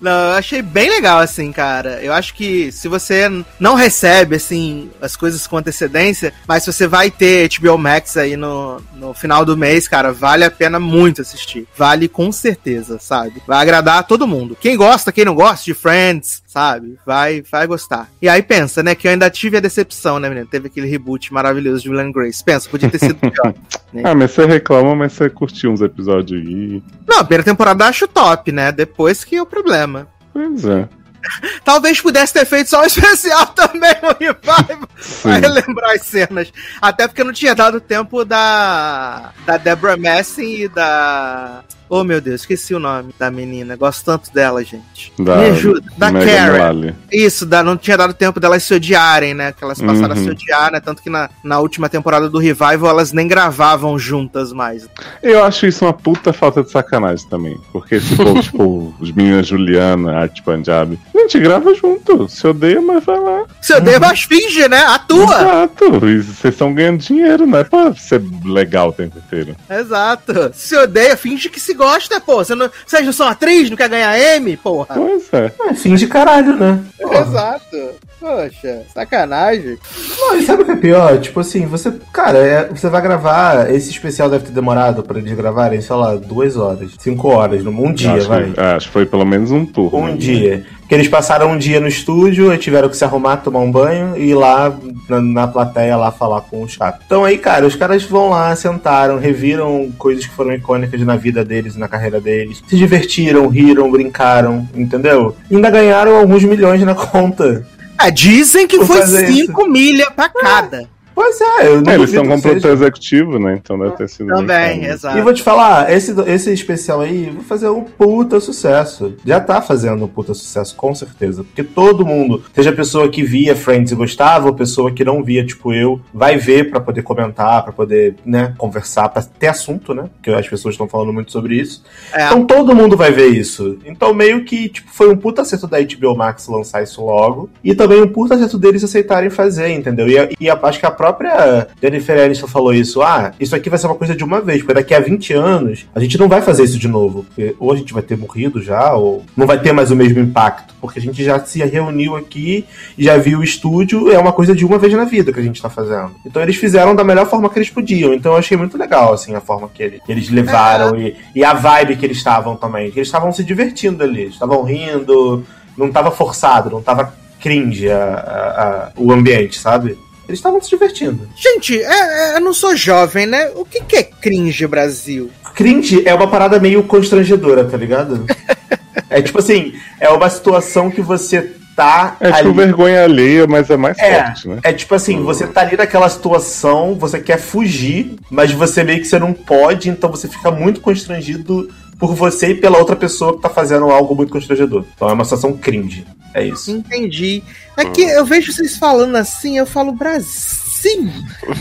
Não, 0.00 0.12
eu 0.12 0.36
achei 0.36 0.62
bem 0.62 0.88
legal, 0.88 1.18
assim, 1.18 1.50
cara. 1.50 2.00
Eu 2.00 2.12
acho 2.12 2.32
que 2.34 2.70
se 2.70 2.86
você 2.86 3.28
não 3.58 3.74
recebe, 3.74 4.36
assim, 4.36 4.90
as 5.00 5.16
coisas 5.16 5.44
com 5.46 5.56
antecedência, 5.56 6.32
mas 6.46 6.62
se 6.62 6.72
você 6.72 6.86
vai 6.86 7.10
ter 7.10 7.48
HBO 7.58 7.76
Max 7.76 8.16
aí 8.16 8.36
no, 8.36 8.80
no 8.94 9.12
final 9.12 9.44
do 9.44 9.56
mês, 9.56 9.88
cara, 9.88 10.12
vale 10.12 10.44
a 10.44 10.50
pena 10.50 10.78
muito 10.78 11.20
assistir. 11.20 11.66
Vale 11.76 12.06
com 12.06 12.30
certeza, 12.30 12.98
sabe? 13.00 13.42
Vai 13.46 13.60
agradar 13.60 13.98
a 13.98 14.02
todo 14.04 14.28
mundo. 14.28 14.56
Quem 14.60 14.76
gosta, 14.76 15.10
quem 15.10 15.24
não 15.24 15.34
gosta 15.34 15.64
de 15.64 15.74
Friends, 15.74 16.42
sabe? 16.46 16.96
Vai, 17.04 17.42
vai 17.50 17.66
gostar. 17.66 18.08
E 18.22 18.28
aí 18.28 18.42
pensa, 18.42 18.82
né, 18.82 18.94
que 18.94 19.08
eu 19.08 19.10
ainda 19.10 19.28
tive 19.28 19.56
a 19.56 19.60
decepção, 19.60 20.20
né, 20.20 20.28
menino? 20.28 20.46
Teve 20.46 20.68
aquele 20.68 20.88
reboot 20.88 21.32
maravilhoso 21.32 21.82
de 21.82 21.90
Will 21.90 22.00
and 22.00 22.12
Grace. 22.12 22.44
Pensa, 22.44 22.68
podia 22.68 22.88
ter 22.88 22.98
sido 22.98 23.16
pior. 23.16 23.52
Ah, 24.04 24.14
mas 24.14 24.32
você 24.32 24.44
reclama, 24.44 24.94
mas 24.94 25.14
você 25.14 25.30
curtiu 25.30 25.72
uns 25.72 25.80
episódios 25.80 26.38
aí. 26.38 26.82
não, 27.08 27.20
a 27.20 27.24
primeira 27.24 27.42
temporada 27.42 27.84
eu 27.84 27.88
acho 27.88 28.06
top, 28.06 28.52
né? 28.52 28.70
Depois 28.70 29.24
que 29.28 29.36
é 29.36 29.42
o 29.42 29.46
problema. 29.46 30.08
Pois 30.32 30.64
é. 30.64 30.88
Talvez 31.64 32.00
pudesse 32.00 32.32
ter 32.32 32.46
feito 32.46 32.70
só 32.70 32.82
um 32.82 32.86
especial 32.86 33.46
também 33.54 33.94
no 34.02 34.16
Revival. 34.18 34.88
Pra 35.22 35.36
relembrar 35.36 35.90
as 35.94 36.02
cenas. 36.02 36.52
Até 36.80 37.06
porque 37.06 37.24
não 37.24 37.32
tinha 37.32 37.54
dado 37.54 37.80
tempo 37.80 38.24
da. 38.24 39.32
Da 39.44 39.56
Deborah 39.56 39.96
Messing 39.96 40.62
e 40.62 40.68
da. 40.68 41.62
Oh 41.88 42.04
meu 42.04 42.20
Deus, 42.20 42.40
esqueci 42.42 42.74
o 42.74 42.78
nome 42.78 43.14
da 43.18 43.30
menina. 43.30 43.76
Gosto 43.76 44.04
tanto 44.04 44.32
dela, 44.32 44.62
gente. 44.64 45.12
Da- 45.18 45.36
Me 45.36 45.46
ajuda. 45.46 45.82
Da 45.96 46.10
Megan 46.12 46.26
Karen. 46.26 46.94
Isso, 47.12 47.46
da, 47.46 47.62
não 47.62 47.76
tinha 47.76 47.96
dado 47.96 48.12
tempo 48.14 48.38
delas 48.38 48.62
se 48.62 48.74
odiarem, 48.74 49.34
né? 49.34 49.52
Que 49.52 49.64
elas 49.64 49.80
passaram 49.80 50.14
Uhum. 50.14 50.20
a 50.20 50.24
se 50.24 50.30
odiar, 50.30 50.72
né? 50.72 50.80
Tanto 50.80 51.02
que 51.02 51.10
na, 51.10 51.30
na 51.42 51.58
última 51.60 51.88
temporada 51.88 52.28
do 52.28 52.38
Revival 52.38 52.88
elas 52.88 53.12
nem 53.12 53.26
gravavam 53.26 53.98
juntas 53.98 54.52
mais. 54.52 54.88
Eu 55.22 55.42
acho 55.44 55.66
isso 55.66 55.84
uma 55.84 55.92
puta 55.92 56.32
falta 56.32 56.62
de 56.62 56.70
sacanagem 56.70 57.26
também. 57.28 57.58
Porque 57.72 57.98
povo, 58.16 58.40
tipo, 58.42 58.94
os 59.00 59.12
meninos 59.12 59.46
Juliana, 59.48 60.18
Art 60.20 60.42
Punjab. 60.42 60.98
Gente, 61.14 61.38
grava 61.40 61.74
junto. 61.74 62.28
Se 62.28 62.46
odeia, 62.46 62.80
mas 62.80 63.04
vai 63.04 63.18
lá. 63.18 63.44
Se 63.60 63.72
odeia, 63.74 63.98
mas 64.00 64.22
finge, 64.22 64.68
né? 64.68 64.78
Atua! 64.84 65.24
Exato. 65.24 65.90
Vocês 66.00 66.44
estão 66.44 66.72
ganhando 66.74 66.98
dinheiro, 66.98 67.46
não 67.46 67.58
é 67.58 67.64
pra 67.64 67.94
ser 67.94 68.22
legal 68.44 68.88
o 68.90 68.92
tempo 68.92 69.18
inteiro. 69.18 69.56
Exato. 69.70 70.50
Se 70.54 70.76
odeia, 70.76 71.16
finge 71.16 71.48
que 71.48 71.60
se 71.60 71.74
gosta, 71.78 72.20
pô. 72.20 72.36
Você 72.44 72.54
não, 72.54 72.68
vocês 72.86 73.06
não 73.06 73.12
são 73.12 73.26
atriz, 73.26 73.70
não 73.70 73.76
quer 73.76 73.88
ganhar 73.88 74.18
M, 74.36 74.54
porra. 74.58 74.94
Pois 74.94 75.32
é. 75.32 75.50
É, 75.70 75.72
fim 75.74 75.94
de 75.94 76.06
caralho, 76.06 76.54
né? 76.56 76.78
Porra. 77.00 77.20
Exato. 77.20 77.90
Poxa, 78.20 78.82
sacanagem. 78.92 79.78
Não, 80.18 80.36
e 80.36 80.42
sabe 80.44 80.62
o 80.62 80.64
que 80.66 80.72
é 80.72 80.76
pior? 80.76 81.18
Tipo 81.20 81.38
assim, 81.40 81.66
você. 81.66 81.92
Cara, 82.12 82.38
é- 82.38 82.68
você 82.68 82.88
vai 82.90 83.00
gravar. 83.00 83.70
Esse 83.72 83.90
especial 83.90 84.28
deve 84.28 84.46
ter 84.46 84.52
demorado 84.52 85.02
pra 85.04 85.18
eles 85.18 85.32
gravarem, 85.34 85.80
sei 85.80 85.94
lá, 85.94 86.16
duas 86.16 86.56
horas, 86.56 86.90
cinco 86.98 87.28
horas, 87.28 87.64
um 87.64 87.92
dia, 87.92 88.14
acho, 88.14 88.28
vai. 88.28 88.50
que, 88.50 88.60
é, 88.60 88.64
acho 88.72 88.86
que 88.88 88.92
foi 88.92 89.06
pelo 89.06 89.24
menos 89.24 89.52
um 89.52 89.64
turno. 89.64 89.98
Um 89.98 90.16
dia. 90.16 90.66
Que 90.88 90.94
eles 90.94 91.06
passaram 91.06 91.52
um 91.52 91.58
dia 91.58 91.80
no 91.80 91.86
estúdio 91.86 92.52
e 92.52 92.58
tiveram 92.58 92.88
que 92.88 92.96
se 92.96 93.04
arrumar, 93.04 93.38
tomar 93.38 93.60
um 93.60 93.70
banho 93.70 94.16
e 94.16 94.30
ir 94.30 94.34
lá 94.34 94.74
na, 95.08 95.20
na 95.20 95.46
plateia 95.46 95.96
lá 95.96 96.10
falar 96.10 96.40
com 96.42 96.62
o 96.62 96.68
chato. 96.68 97.02
Então 97.04 97.24
aí, 97.24 97.36
cara, 97.36 97.66
os 97.66 97.76
caras 97.76 98.02
vão 98.04 98.30
lá, 98.30 98.54
sentaram, 98.56 99.18
reviram 99.18 99.92
coisas 99.98 100.26
que 100.26 100.34
foram 100.34 100.54
icônicas 100.54 101.00
na 101.02 101.16
vida 101.16 101.44
deles 101.44 101.74
e 101.74 101.78
na 101.78 101.88
carreira 101.88 102.20
deles. 102.20 102.62
Se 102.66 102.76
divertiram, 102.76 103.46
riram, 103.48 103.90
brincaram, 103.90 104.66
entendeu? 104.74 105.36
E 105.50 105.56
ainda 105.56 105.70
ganharam 105.70 106.16
alguns 106.16 106.42
milhões 106.42 106.82
na 106.82 106.94
conta. 106.94 107.66
É, 108.00 108.10
dizem 108.10 108.66
que 108.66 108.78
foi 108.84 108.98
fazer 108.98 109.26
5 109.26 109.68
milha 109.68 110.10
pra 110.10 110.28
cada. 110.28 110.88
Pois 111.18 111.40
é, 111.40 111.66
eu 111.66 111.82
não 111.82 111.90
É, 111.92 111.94
eles 111.96 112.10
estão 112.10 112.24
com 112.28 112.40
produtor 112.40 112.70
executivo, 112.70 113.38
né? 113.40 113.58
Então 113.60 113.76
deve 113.76 113.96
ter 113.96 114.08
sido. 114.08 114.28
Também, 114.28 114.84
exato. 114.84 115.18
E 115.18 115.20
vou 115.20 115.34
te 115.34 115.42
falar, 115.42 115.92
esse, 115.92 116.14
esse 116.28 116.52
especial 116.52 117.00
aí 117.00 117.28
vai 117.34 117.42
fazer 117.42 117.68
um 117.70 117.82
puta 117.82 118.38
sucesso. 118.38 119.14
Já 119.26 119.40
tá 119.40 119.60
fazendo 119.60 120.04
um 120.04 120.06
puta 120.08 120.32
sucesso, 120.32 120.76
com 120.76 120.94
certeza. 120.94 121.42
Porque 121.42 121.64
todo 121.64 122.06
mundo, 122.06 122.40
seja 122.54 122.70
a 122.70 122.72
pessoa 122.72 123.08
que 123.08 123.24
via 123.24 123.56
Friends 123.56 123.90
e 123.90 123.96
gostava, 123.96 124.46
ou 124.46 124.54
pessoa 124.54 124.92
que 124.92 125.04
não 125.04 125.20
via, 125.24 125.44
tipo 125.44 125.72
eu, 125.72 126.00
vai 126.14 126.36
ver 126.36 126.70
pra 126.70 126.78
poder 126.80 127.02
comentar, 127.02 127.64
pra 127.64 127.72
poder, 127.72 128.14
né, 128.24 128.54
conversar, 128.56 129.08
pra 129.08 129.20
ter 129.20 129.48
assunto, 129.48 129.92
né? 129.92 130.04
Porque 130.14 130.30
as 130.30 130.46
pessoas 130.48 130.74
estão 130.74 130.86
falando 130.88 131.12
muito 131.12 131.32
sobre 131.32 131.56
isso. 131.56 131.82
É. 132.14 132.26
Então 132.26 132.44
todo 132.46 132.76
mundo 132.76 132.96
vai 132.96 133.10
ver 133.10 133.26
isso. 133.26 133.76
Então 133.84 134.14
meio 134.14 134.44
que, 134.44 134.68
tipo, 134.68 134.88
foi 134.92 135.08
um 135.10 135.16
puta 135.16 135.42
acerto 135.42 135.66
da 135.66 135.78
HBO 135.80 136.16
Max 136.16 136.46
lançar 136.46 136.80
isso 136.84 137.04
logo. 137.04 137.50
E 137.64 137.74
também 137.74 138.00
um 138.00 138.06
puta 138.08 138.36
acerto 138.36 138.56
deles 138.56 138.84
aceitarem 138.84 139.30
fazer, 139.30 139.70
entendeu? 139.70 140.06
E, 140.08 140.16
a- 140.16 140.28
e 140.40 140.48
a- 140.48 140.58
acho 140.62 140.78
que 140.78 140.86
a 140.86 140.90
própria 141.12 141.68
Jennifer 141.82 142.24
Aniston 142.24 142.46
falou 142.46 142.72
isso. 142.72 143.02
Ah, 143.02 143.32
isso 143.40 143.54
aqui 143.56 143.68
vai 143.70 143.78
ser 143.78 143.86
uma 143.86 143.94
coisa 143.94 144.14
de 144.14 144.22
uma 144.24 144.40
vez, 144.40 144.58
porque 144.60 144.74
daqui 144.74 144.94
a 144.94 145.00
20 145.00 145.32
anos 145.32 145.86
a 145.94 146.00
gente 146.00 146.18
não 146.18 146.28
vai 146.28 146.40
fazer 146.42 146.64
isso 146.64 146.78
de 146.78 146.88
novo. 146.88 147.24
Porque 147.24 147.54
ou 147.58 147.72
a 147.72 147.76
gente 147.76 147.92
vai 147.92 148.02
ter 148.02 148.16
morrido 148.16 148.62
já, 148.62 148.92
ou 148.94 149.24
não 149.36 149.46
vai 149.46 149.58
ter 149.58 149.72
mais 149.72 149.90
o 149.90 149.96
mesmo 149.96 150.20
impacto. 150.20 150.74
Porque 150.80 150.98
a 150.98 151.02
gente 151.02 151.22
já 151.24 151.38
se 151.40 151.58
reuniu 151.64 152.16
aqui 152.16 152.64
e 152.96 153.04
já 153.04 153.16
viu 153.16 153.40
o 153.40 153.44
estúdio, 153.44 154.10
é 154.12 154.18
uma 154.18 154.32
coisa 154.32 154.54
de 154.54 154.64
uma 154.64 154.78
vez 154.78 154.92
na 154.94 155.04
vida 155.04 155.32
que 155.32 155.40
a 155.40 155.42
gente 155.42 155.60
tá 155.60 155.68
fazendo. 155.70 156.12
Então 156.24 156.42
eles 156.42 156.56
fizeram 156.56 156.94
da 156.94 157.02
melhor 157.04 157.26
forma 157.26 157.48
que 157.50 157.58
eles 157.58 157.70
podiam. 157.70 158.12
Então 158.14 158.32
eu 158.32 158.38
achei 158.38 158.56
muito 158.56 158.76
legal, 158.78 159.12
assim, 159.12 159.34
a 159.34 159.40
forma 159.40 159.68
que 159.72 159.82
ele- 159.82 160.00
eles 160.08 160.28
levaram 160.30 160.96
e, 161.00 161.16
e 161.34 161.44
a 161.44 161.52
vibe 161.54 161.96
que 161.96 162.06
eles 162.06 162.16
estavam 162.18 162.54
também. 162.56 162.90
Que 162.90 162.98
eles 162.98 163.08
estavam 163.08 163.32
se 163.32 163.42
divertindo 163.42 164.02
ali, 164.04 164.26
estavam 164.28 164.62
rindo, 164.62 165.44
não 165.76 165.90
tava 165.90 166.10
forçado, 166.10 166.70
não 166.70 166.82
tava 166.82 167.12
cringe 167.40 167.88
a- 167.88 167.96
a- 168.04 168.62
a- 168.62 168.90
o 168.96 169.12
ambiente, 169.12 169.58
sabe? 169.58 169.96
Eles 170.28 170.38
estavam 170.40 170.60
se 170.60 170.68
divertindo. 170.68 171.26
Gente, 171.34 171.80
é- 171.82 172.32
é- 172.34 172.36
eu 172.36 172.40
não 172.40 172.52
sou 172.52 172.76
jovem, 172.76 173.26
né? 173.26 173.50
O 173.54 173.64
que, 173.64 173.82
que 173.82 173.96
é 173.96 174.02
cringe 174.02 174.66
Brasil? 174.66 175.30
Cringe 175.54 176.02
é 176.06 176.14
uma 176.14 176.28
parada 176.28 176.60
meio 176.60 176.82
constrangedora, 176.82 177.64
tá 177.64 177.76
ligado? 177.76 178.26
é 179.08 179.22
tipo 179.22 179.38
assim, 179.38 179.72
é 179.98 180.08
uma 180.10 180.28
situação 180.28 180.90
que 180.90 181.00
você 181.00 181.52
tá 181.74 182.16
É 182.20 182.32
tipo 182.32 182.48
ali. 182.48 182.52
vergonha 182.56 183.04
alheia, 183.04 183.46
mas 183.46 183.70
é 183.70 183.76
mais 183.76 183.96
É, 183.98 184.24
forte, 184.24 184.48
né? 184.48 184.58
é 184.64 184.72
tipo 184.72 184.94
assim, 184.94 185.22
você 185.22 185.46
tá 185.46 185.60
ali 185.62 185.76
naquela 185.76 186.08
situação, 186.08 186.94
você 186.96 187.20
quer 187.20 187.38
fugir, 187.38 188.16
mas 188.30 188.52
você 188.52 188.82
meio 188.84 188.98
que 188.98 189.06
você 189.06 189.18
não 189.18 189.32
pode, 189.32 189.88
então 189.88 190.10
você 190.10 190.28
fica 190.28 190.50
muito 190.50 190.80
constrangido 190.80 191.68
por 191.98 192.14
você 192.14 192.48
e 192.48 192.54
pela 192.54 192.78
outra 192.78 192.94
pessoa 192.96 193.34
que 193.36 193.42
tá 193.42 193.48
fazendo 193.48 193.90
algo 193.90 194.14
muito 194.14 194.32
constrangedor. 194.32 194.84
Então 194.94 195.08
é 195.08 195.12
uma 195.12 195.24
situação 195.24 195.52
cringe. 195.56 196.04
É 196.34 196.44
isso. 196.44 196.70
Entendi. 196.70 197.42
É 197.78 197.84
que 197.84 198.02
eu 198.02 198.24
vejo 198.24 198.52
vocês 198.52 198.76
falando 198.76 199.16
assim, 199.16 199.56
eu 199.58 199.66
falo 199.66 199.92
Brasil. 199.92 200.68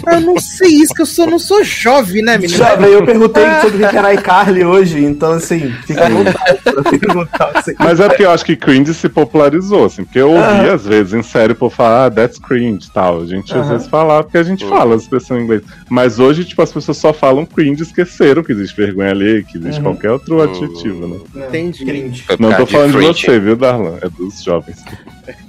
Eu 0.05 0.21
não 0.21 0.39
sei 0.39 0.69
isso, 0.69 0.93
que 0.93 1.01
eu 1.01 1.05
sou, 1.05 1.25
não 1.25 1.39
sou 1.39 1.63
jovem, 1.63 2.21
né, 2.21 2.37
menino? 2.37 2.55
Já, 2.59 2.75
eu 2.75 3.03
perguntei 3.03 3.43
sobre 3.61 3.83
o 3.83 3.89
que 3.89 3.97
era 3.97 4.13
iCarly 4.13 4.63
hoje, 4.63 5.03
então 5.03 5.31
assim, 5.31 5.71
fica 5.87 6.05
à 6.05 6.09
vontade 6.09 6.59
pra 6.63 6.83
perguntar. 6.83 7.51
Assim. 7.55 7.73
Mas 7.79 7.99
é 7.99 8.07
porque 8.07 8.23
eu 8.25 8.29
acho 8.29 8.45
que 8.45 8.55
cringe 8.55 8.93
se 8.93 9.09
popularizou, 9.09 9.85
assim, 9.85 10.03
porque 10.03 10.19
eu 10.19 10.29
ouvi 10.29 10.39
Aham. 10.43 10.73
às 10.75 10.85
vezes 10.85 11.13
em 11.13 11.23
série 11.23 11.55
por 11.55 11.71
falar, 11.71 12.05
ah, 12.05 12.11
that's 12.11 12.37
cringe 12.37 12.91
tal. 12.93 13.21
A 13.21 13.25
gente 13.25 13.51
às 13.57 13.65
Aham. 13.65 13.69
vezes 13.73 13.87
fala 13.87 14.23
porque 14.23 14.37
a 14.37 14.43
gente 14.43 14.63
fala 14.67 14.95
as 14.95 15.01
expressão 15.01 15.39
em 15.39 15.43
inglês. 15.43 15.63
Mas 15.89 16.19
hoje, 16.19 16.45
tipo, 16.45 16.61
as 16.61 16.71
pessoas 16.71 16.97
só 16.97 17.11
falam 17.11 17.43
cringe 17.43 17.81
e 17.81 17.85
esqueceram 17.87 18.43
que 18.43 18.51
existe 18.51 18.75
vergonha 18.77 19.09
alheia, 19.09 19.41
que 19.41 19.57
existe 19.57 19.79
Uhum. 19.79 19.83
qualquer 19.93 20.11
outro 20.11 20.41
adjetivo, 20.43 21.07
né? 21.07 21.47
Entendi. 21.47 21.83
Cringe. 21.85 22.23
Não 22.39 22.53
tô 22.53 22.67
falando 22.67 22.91
de 22.91 22.97
fringe. 22.97 23.25
você, 23.25 23.39
viu, 23.39 23.55
Darlan? 23.55 23.97
É 24.01 24.09
dos 24.09 24.43
jovens. 24.43 24.77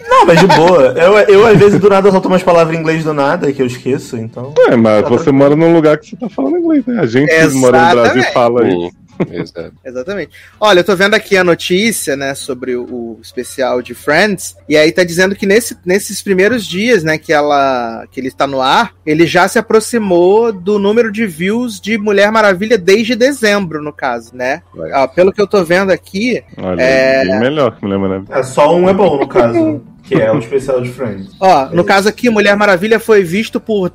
Não, 0.09 0.27
mas 0.27 0.41
de 0.41 0.47
boa. 0.47 0.95
Eu, 0.97 1.19
eu 1.19 1.47
às 1.47 1.59
vezes 1.59 1.79
do 1.81 1.89
nada 1.89 2.11
solto 2.11 2.29
umas 2.29 2.43
palavras 2.43 2.77
em 2.77 2.81
inglês 2.81 3.05
do 3.05 3.13
nada 3.13 3.53
que 3.53 3.63
eu 3.63 3.67
esqueço, 3.67 4.17
então. 4.17 4.53
É, 4.69 4.77
mas 4.77 5.03
Tá 5.03 5.09
você 5.09 5.31
mora 5.31 5.55
num 5.55 5.73
lugar 5.73 5.99
que 5.99 6.09
você 6.11 6.17
tá 6.17 6.29
falando 6.29 6.59
inglês, 6.59 6.85
né? 6.87 7.01
A 7.01 7.07
gente 7.07 7.29
que 7.29 7.49
mora 7.57 7.79
no 7.79 7.91
Brasil 7.91 8.23
Exatamente. 8.23 8.33
fala 8.33 8.69
isso. 8.69 9.08
Exato. 9.31 9.73
Exatamente. 9.85 10.33
Olha, 10.61 10.81
eu 10.81 10.85
tô 10.85 10.95
vendo 10.97 11.15
aqui 11.15 11.37
a 11.37 11.45
notícia, 11.45 12.17
né, 12.17 12.35
sobre 12.35 12.77
o, 12.77 13.19
especial 13.23 13.81
de 13.83 13.95
Friends, 13.95 14.57
e 14.69 14.77
aí 14.77 14.93
tá 14.93 15.05
dizendo 15.05 15.35
que 15.35 15.47
nesse, 15.47 15.77
nesses 15.85 16.23
primeiros 16.23 16.67
dias, 16.67 17.03
né, 17.03 17.19
que 17.19 17.33
ela 17.33 18.07
que 18.11 18.21
ele 18.21 18.29
está 18.29 18.47
no 18.47 18.61
ar, 18.61 18.95
ele 19.05 19.27
já 19.27 19.47
se 19.49 19.59
aproximou 19.59 20.53
do 20.53 20.79
número 20.79 21.11
de 21.11 21.27
views 21.27 21.81
de 21.81 21.99
Mulher 21.99 22.31
Maravilha 22.31 22.79
desde 22.79 23.15
dezembro, 23.15 23.83
no 23.83 23.93
caso, 23.93 24.35
né? 24.35 24.63
Ah, 24.93 25.09
pelo 25.09 25.33
que 25.33 25.41
eu 25.41 25.47
tô 25.47 25.65
vendo 25.65 25.91
aqui, 25.91 26.43
Olha, 26.57 26.81
É. 26.81 27.25
bem 27.25 27.41
melhor 27.41 27.77
que 27.77 27.83
Mulher 27.85 27.99
Maravilha. 27.99 28.35
É, 28.35 28.43
só 28.43 28.75
um 28.75 28.89
é 28.89 28.95
bom, 28.95 29.19
no 29.19 29.27
caso, 29.27 29.83
que 30.05 30.15
é 30.15 30.31
o 30.33 30.39
especial 30.39 30.81
de 30.81 30.91
Friends. 30.91 31.31
ó, 31.41 31.67
no 31.67 31.85
caso 31.85 32.09
aqui, 32.09 32.31
Mulher 32.31 32.57
Maravilha 32.57 32.99
foi 32.99 33.23
visto 33.23 33.61
por 33.61 33.93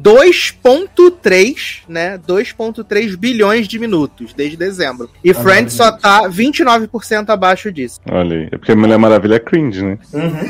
2.3, 0.00 1.82
né? 1.88 2.18
2.3 2.26 3.16
bilhões 3.16 3.66
de 3.66 3.78
minutos 3.78 4.32
desde 4.34 4.56
dezembro. 4.56 5.10
E 5.24 5.32
Friends 5.32 5.74
só 5.74 5.92
tá 5.92 6.28
29% 6.28 7.30
abaixo 7.30 7.72
disso. 7.72 8.00
Olha 8.10 8.36
aí. 8.36 8.48
É 8.52 8.58
porque 8.58 8.74
Mulher 8.74 8.98
Maravilha 8.98 9.36
é 9.36 9.40
cringe, 9.40 9.82
né? 9.82 9.98
Uhum. 10.12 10.32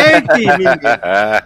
É 0.00 0.20
menino. 0.38 0.70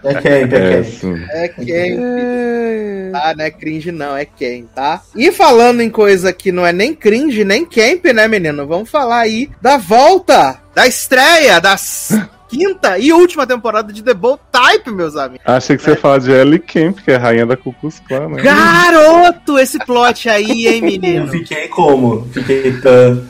É 0.03 0.13
camp, 0.13 0.53
é 0.53 0.61
É, 0.63 0.77
camp. 0.77 0.85
sim. 0.85 1.71
É. 1.71 3.11
Ah, 3.13 3.33
não 3.35 3.45
é 3.45 3.51
cringe 3.51 3.91
não, 3.91 4.15
é 4.15 4.25
camp, 4.25 4.67
tá? 4.73 5.01
E 5.15 5.31
falando 5.31 5.81
em 5.81 5.89
coisa 5.89 6.31
que 6.33 6.51
não 6.51 6.65
é 6.65 6.73
nem 6.73 6.93
cringe, 6.93 7.43
nem 7.43 7.65
camp, 7.65 8.05
né, 8.13 8.27
menino? 8.27 8.67
Vamos 8.67 8.89
falar 8.89 9.19
aí 9.19 9.49
da 9.61 9.77
volta, 9.77 10.59
da 10.73 10.87
estreia, 10.87 11.59
das 11.59 12.09
quinta 12.55 12.97
e 12.97 13.11
última 13.11 13.45
temporada 13.45 13.91
de 13.91 14.01
The 14.01 14.13
Bold 14.13 14.39
Type, 14.51 14.91
meus 14.91 15.15
amigos. 15.15 15.41
Achei 15.45 15.75
que 15.75 15.83
você 15.83 15.91
ia 15.91 15.97
falar 15.97 16.19
de 16.19 16.31
Ellie 16.31 16.59
Camp, 16.59 16.99
que 16.99 17.11
é 17.11 17.15
a 17.15 17.19
rainha 17.19 17.45
da 17.45 17.57
Cucus 17.57 17.99
Clan, 18.07 18.29
né? 18.29 18.41
Garoto, 18.41 19.59
esse 19.59 19.77
plot 19.85 20.29
aí, 20.29 20.67
hein, 20.67 20.75
Eu 20.77 20.81
menino? 20.83 21.27
fiquei 21.27 21.67
como? 21.67 22.27
Fiquei 22.31 22.71
tão. 22.79 23.23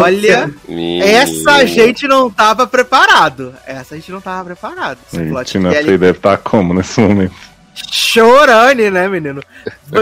Olha, 0.00 0.50
essa 1.02 1.52
a 1.56 1.64
gente 1.64 2.06
não 2.06 2.30
tava 2.30 2.66
preparado. 2.66 3.54
Essa 3.66 3.94
a 3.94 3.98
gente 3.98 4.10
não 4.12 4.20
tava 4.20 4.44
preparado. 4.44 4.98
Esse 5.12 5.22
E 5.22 5.28
plot 5.28 5.50
Tina 5.50 5.72
Fey 5.72 5.98
deve 5.98 6.10
estar 6.18 6.36
como 6.38 6.72
nesse 6.74 7.00
momento? 7.00 7.34
Chorane, 7.90 8.90
né, 8.90 9.08
menino? 9.08 9.42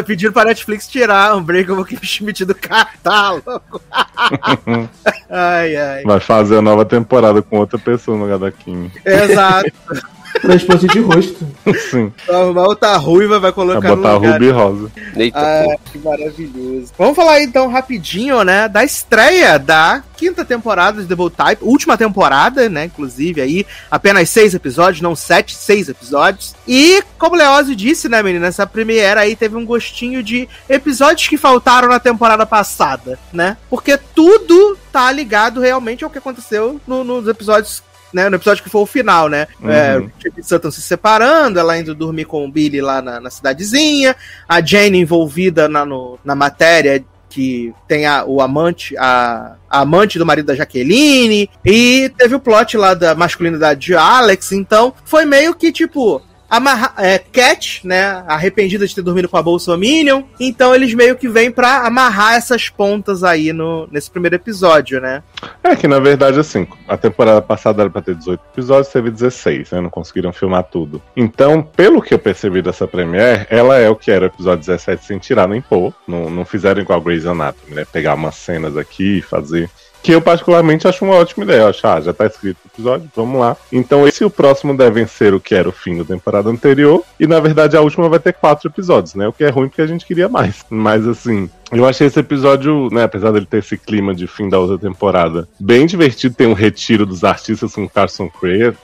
Pedindo 0.06 0.32
pra 0.32 0.44
Netflix 0.44 0.88
tirar 0.88 1.36
Unbreakable 1.36 1.84
Kimmy 1.84 2.06
Schmidt 2.06 2.44
do 2.44 2.54
catálogo. 2.54 3.80
ai, 5.28 5.76
ai. 5.76 6.02
Vai 6.04 6.20
fazer 6.20 6.58
a 6.58 6.62
nova 6.62 6.84
temporada 6.84 7.42
com 7.42 7.58
outra 7.58 7.78
pessoa 7.78 8.16
no 8.16 8.24
lugar 8.24 8.38
da 8.38 8.50
Kim. 8.50 8.90
Exato. 9.04 9.72
Transplante 10.40 10.86
de 10.86 11.00
rosto. 11.00 11.46
Sim, 11.90 12.12
Normal 12.28 12.76
tá 12.76 12.96
ruiva, 12.96 13.34
vai 13.40 13.46
vai 13.46 13.52
colocar 13.52 13.90
no 13.90 13.96
botar 13.96 14.14
lugar. 14.14 14.32
Ruby 14.32 14.50
Rosa. 14.50 14.90
Eita, 15.16 15.38
Ah, 15.38 15.76
que 15.92 15.98
maravilhoso. 15.98 16.92
Vamos 16.98 17.14
falar 17.16 17.40
então 17.42 17.68
rapidinho, 17.70 18.42
né, 18.42 18.68
da 18.68 18.84
estreia 18.84 19.58
da 19.58 20.02
quinta 20.16 20.44
temporada 20.44 21.02
de 21.02 21.06
The 21.08 21.14
Bold 21.14 21.36
Type, 21.36 21.62
última 21.62 21.96
temporada, 21.96 22.68
né, 22.68 22.86
inclusive 22.86 23.40
aí, 23.40 23.66
apenas 23.90 24.30
seis 24.30 24.54
episódios, 24.54 25.02
não 25.02 25.14
sete, 25.14 25.54
seis 25.54 25.88
episódios. 25.88 26.54
E, 26.66 27.02
como 27.18 27.34
o 27.34 27.38
Leózio 27.38 27.76
disse, 27.76 28.08
né, 28.08 28.22
menina, 28.22 28.46
essa 28.46 28.66
premiere 28.66 29.20
aí 29.20 29.36
teve 29.36 29.56
um 29.56 29.64
gostinho 29.66 30.22
de 30.22 30.48
episódios 30.68 31.28
que 31.28 31.36
faltaram 31.36 31.88
na 31.88 32.00
temporada 32.00 32.46
passada, 32.46 33.18
né, 33.32 33.56
porque 33.68 33.98
tudo 34.14 34.76
tá 34.90 35.12
ligado 35.12 35.60
realmente 35.60 36.02
ao 36.02 36.08
que 36.10 36.16
aconteceu 36.18 36.80
no- 36.86 37.04
nos 37.04 37.28
episódios 37.28 37.82
né, 38.12 38.28
no 38.28 38.36
episódio 38.36 38.62
que 38.62 38.70
foi 38.70 38.80
o 38.82 38.86
final, 38.86 39.28
né? 39.28 39.46
Uhum. 39.60 39.70
É, 39.70 39.98
o 39.98 40.10
Chip 40.20 40.40
e 40.40 40.42
Sutton 40.42 40.70
se 40.70 40.80
separando, 40.82 41.58
ela 41.58 41.78
indo 41.78 41.94
dormir 41.94 42.24
com 42.24 42.44
o 42.44 42.50
Billy 42.50 42.80
lá 42.80 43.02
na, 43.02 43.20
na 43.20 43.30
cidadezinha, 43.30 44.16
a 44.48 44.60
Jane 44.60 44.98
envolvida 45.00 45.68
na, 45.68 45.84
no- 45.84 46.18
na 46.24 46.34
matéria 46.34 47.04
que 47.28 47.74
tem 47.86 48.06
a, 48.06 48.24
o 48.24 48.40
amante, 48.40 48.96
a, 48.96 49.56
a 49.68 49.80
amante 49.80 50.18
do 50.18 50.24
marido 50.24 50.46
da 50.46 50.54
Jaqueline, 50.54 51.50
e 51.64 52.10
teve 52.16 52.34
o 52.34 52.40
plot 52.40 52.76
lá 52.78 52.94
da 52.94 53.14
masculinidade 53.14 53.80
de 53.80 53.94
Alex, 53.94 54.52
então 54.52 54.94
foi 55.04 55.24
meio 55.24 55.52
que 55.54 55.70
tipo. 55.72 56.22
Amarra, 56.48 56.92
é, 56.98 57.18
Cat, 57.18 57.80
né, 57.84 58.24
arrependida 58.26 58.86
de 58.86 58.94
ter 58.94 59.02
dormido 59.02 59.28
com 59.28 59.36
a 59.36 59.42
Bolsominion, 59.42 60.22
então 60.38 60.74
eles 60.74 60.94
meio 60.94 61.16
que 61.16 61.28
vêm 61.28 61.50
pra 61.50 61.86
amarrar 61.86 62.34
essas 62.34 62.68
pontas 62.68 63.24
aí 63.24 63.52
no, 63.52 63.88
nesse 63.90 64.10
primeiro 64.10 64.36
episódio, 64.36 65.00
né? 65.00 65.22
É 65.62 65.74
que 65.74 65.88
na 65.88 65.98
verdade, 65.98 66.38
assim, 66.38 66.66
a 66.86 66.96
temporada 66.96 67.42
passada 67.42 67.82
era 67.82 67.90
pra 67.90 68.02
ter 68.02 68.14
18 68.14 68.40
episódios, 68.52 68.92
teve 68.92 69.10
16, 69.10 69.72
né? 69.72 69.80
Não 69.80 69.90
conseguiram 69.90 70.32
filmar 70.32 70.64
tudo. 70.64 71.02
Então, 71.16 71.62
pelo 71.62 72.00
que 72.00 72.14
eu 72.14 72.18
percebi 72.18 72.62
dessa 72.62 72.86
Premiere, 72.86 73.46
ela 73.50 73.76
é 73.78 73.88
o 73.88 73.96
que 73.96 74.10
era 74.10 74.24
o 74.24 74.28
episódio 74.28 74.64
17 74.64 75.04
sem 75.04 75.18
tirar 75.18 75.48
nem 75.48 75.60
pôr. 75.60 75.92
Não, 76.06 76.30
não 76.30 76.44
fizeram 76.44 76.80
igual 76.80 77.00
Grey's 77.00 77.26
Anatomy, 77.26 77.74
né? 77.74 77.84
Pegar 77.84 78.14
umas 78.14 78.36
cenas 78.36 78.76
aqui 78.76 79.18
e 79.18 79.22
fazer. 79.22 79.68
Que 80.06 80.12
eu 80.12 80.22
particularmente 80.22 80.86
acho 80.86 81.04
uma 81.04 81.16
ótima 81.16 81.42
ideia. 81.42 81.62
Eu 81.62 81.66
acho, 81.66 81.84
ah, 81.84 82.00
já 82.00 82.12
tá 82.12 82.26
escrito 82.26 82.58
o 82.64 82.68
episódio, 82.72 83.10
vamos 83.16 83.40
lá. 83.40 83.56
Então 83.72 84.06
esse 84.06 84.22
e 84.22 84.24
o 84.24 84.30
próximo 84.30 84.76
devem 84.76 85.04
ser 85.04 85.34
o 85.34 85.40
que 85.40 85.52
era 85.52 85.68
o 85.68 85.72
fim 85.72 85.98
da 85.98 86.04
temporada 86.04 86.48
anterior. 86.48 87.02
E 87.18 87.26
na 87.26 87.40
verdade 87.40 87.76
a 87.76 87.80
última 87.80 88.08
vai 88.08 88.20
ter 88.20 88.32
quatro 88.32 88.68
episódios, 88.68 89.16
né? 89.16 89.26
O 89.26 89.32
que 89.32 89.42
é 89.42 89.48
ruim 89.48 89.66
porque 89.66 89.82
a 89.82 89.86
gente 89.88 90.06
queria 90.06 90.28
mais. 90.28 90.64
Mas 90.70 91.08
assim, 91.08 91.50
eu 91.72 91.84
achei 91.84 92.06
esse 92.06 92.20
episódio, 92.20 92.88
né, 92.92 93.02
apesar 93.02 93.32
dele 93.32 93.46
ter 93.46 93.58
esse 93.58 93.76
clima 93.76 94.14
de 94.14 94.28
fim 94.28 94.48
da 94.48 94.60
outra 94.60 94.78
temporada, 94.78 95.48
bem 95.58 95.86
divertido. 95.86 96.36
Tem 96.36 96.46
um 96.46 96.52
retiro 96.52 97.04
dos 97.04 97.24
artistas 97.24 97.74
com 97.74 97.88
Carson 97.88 98.30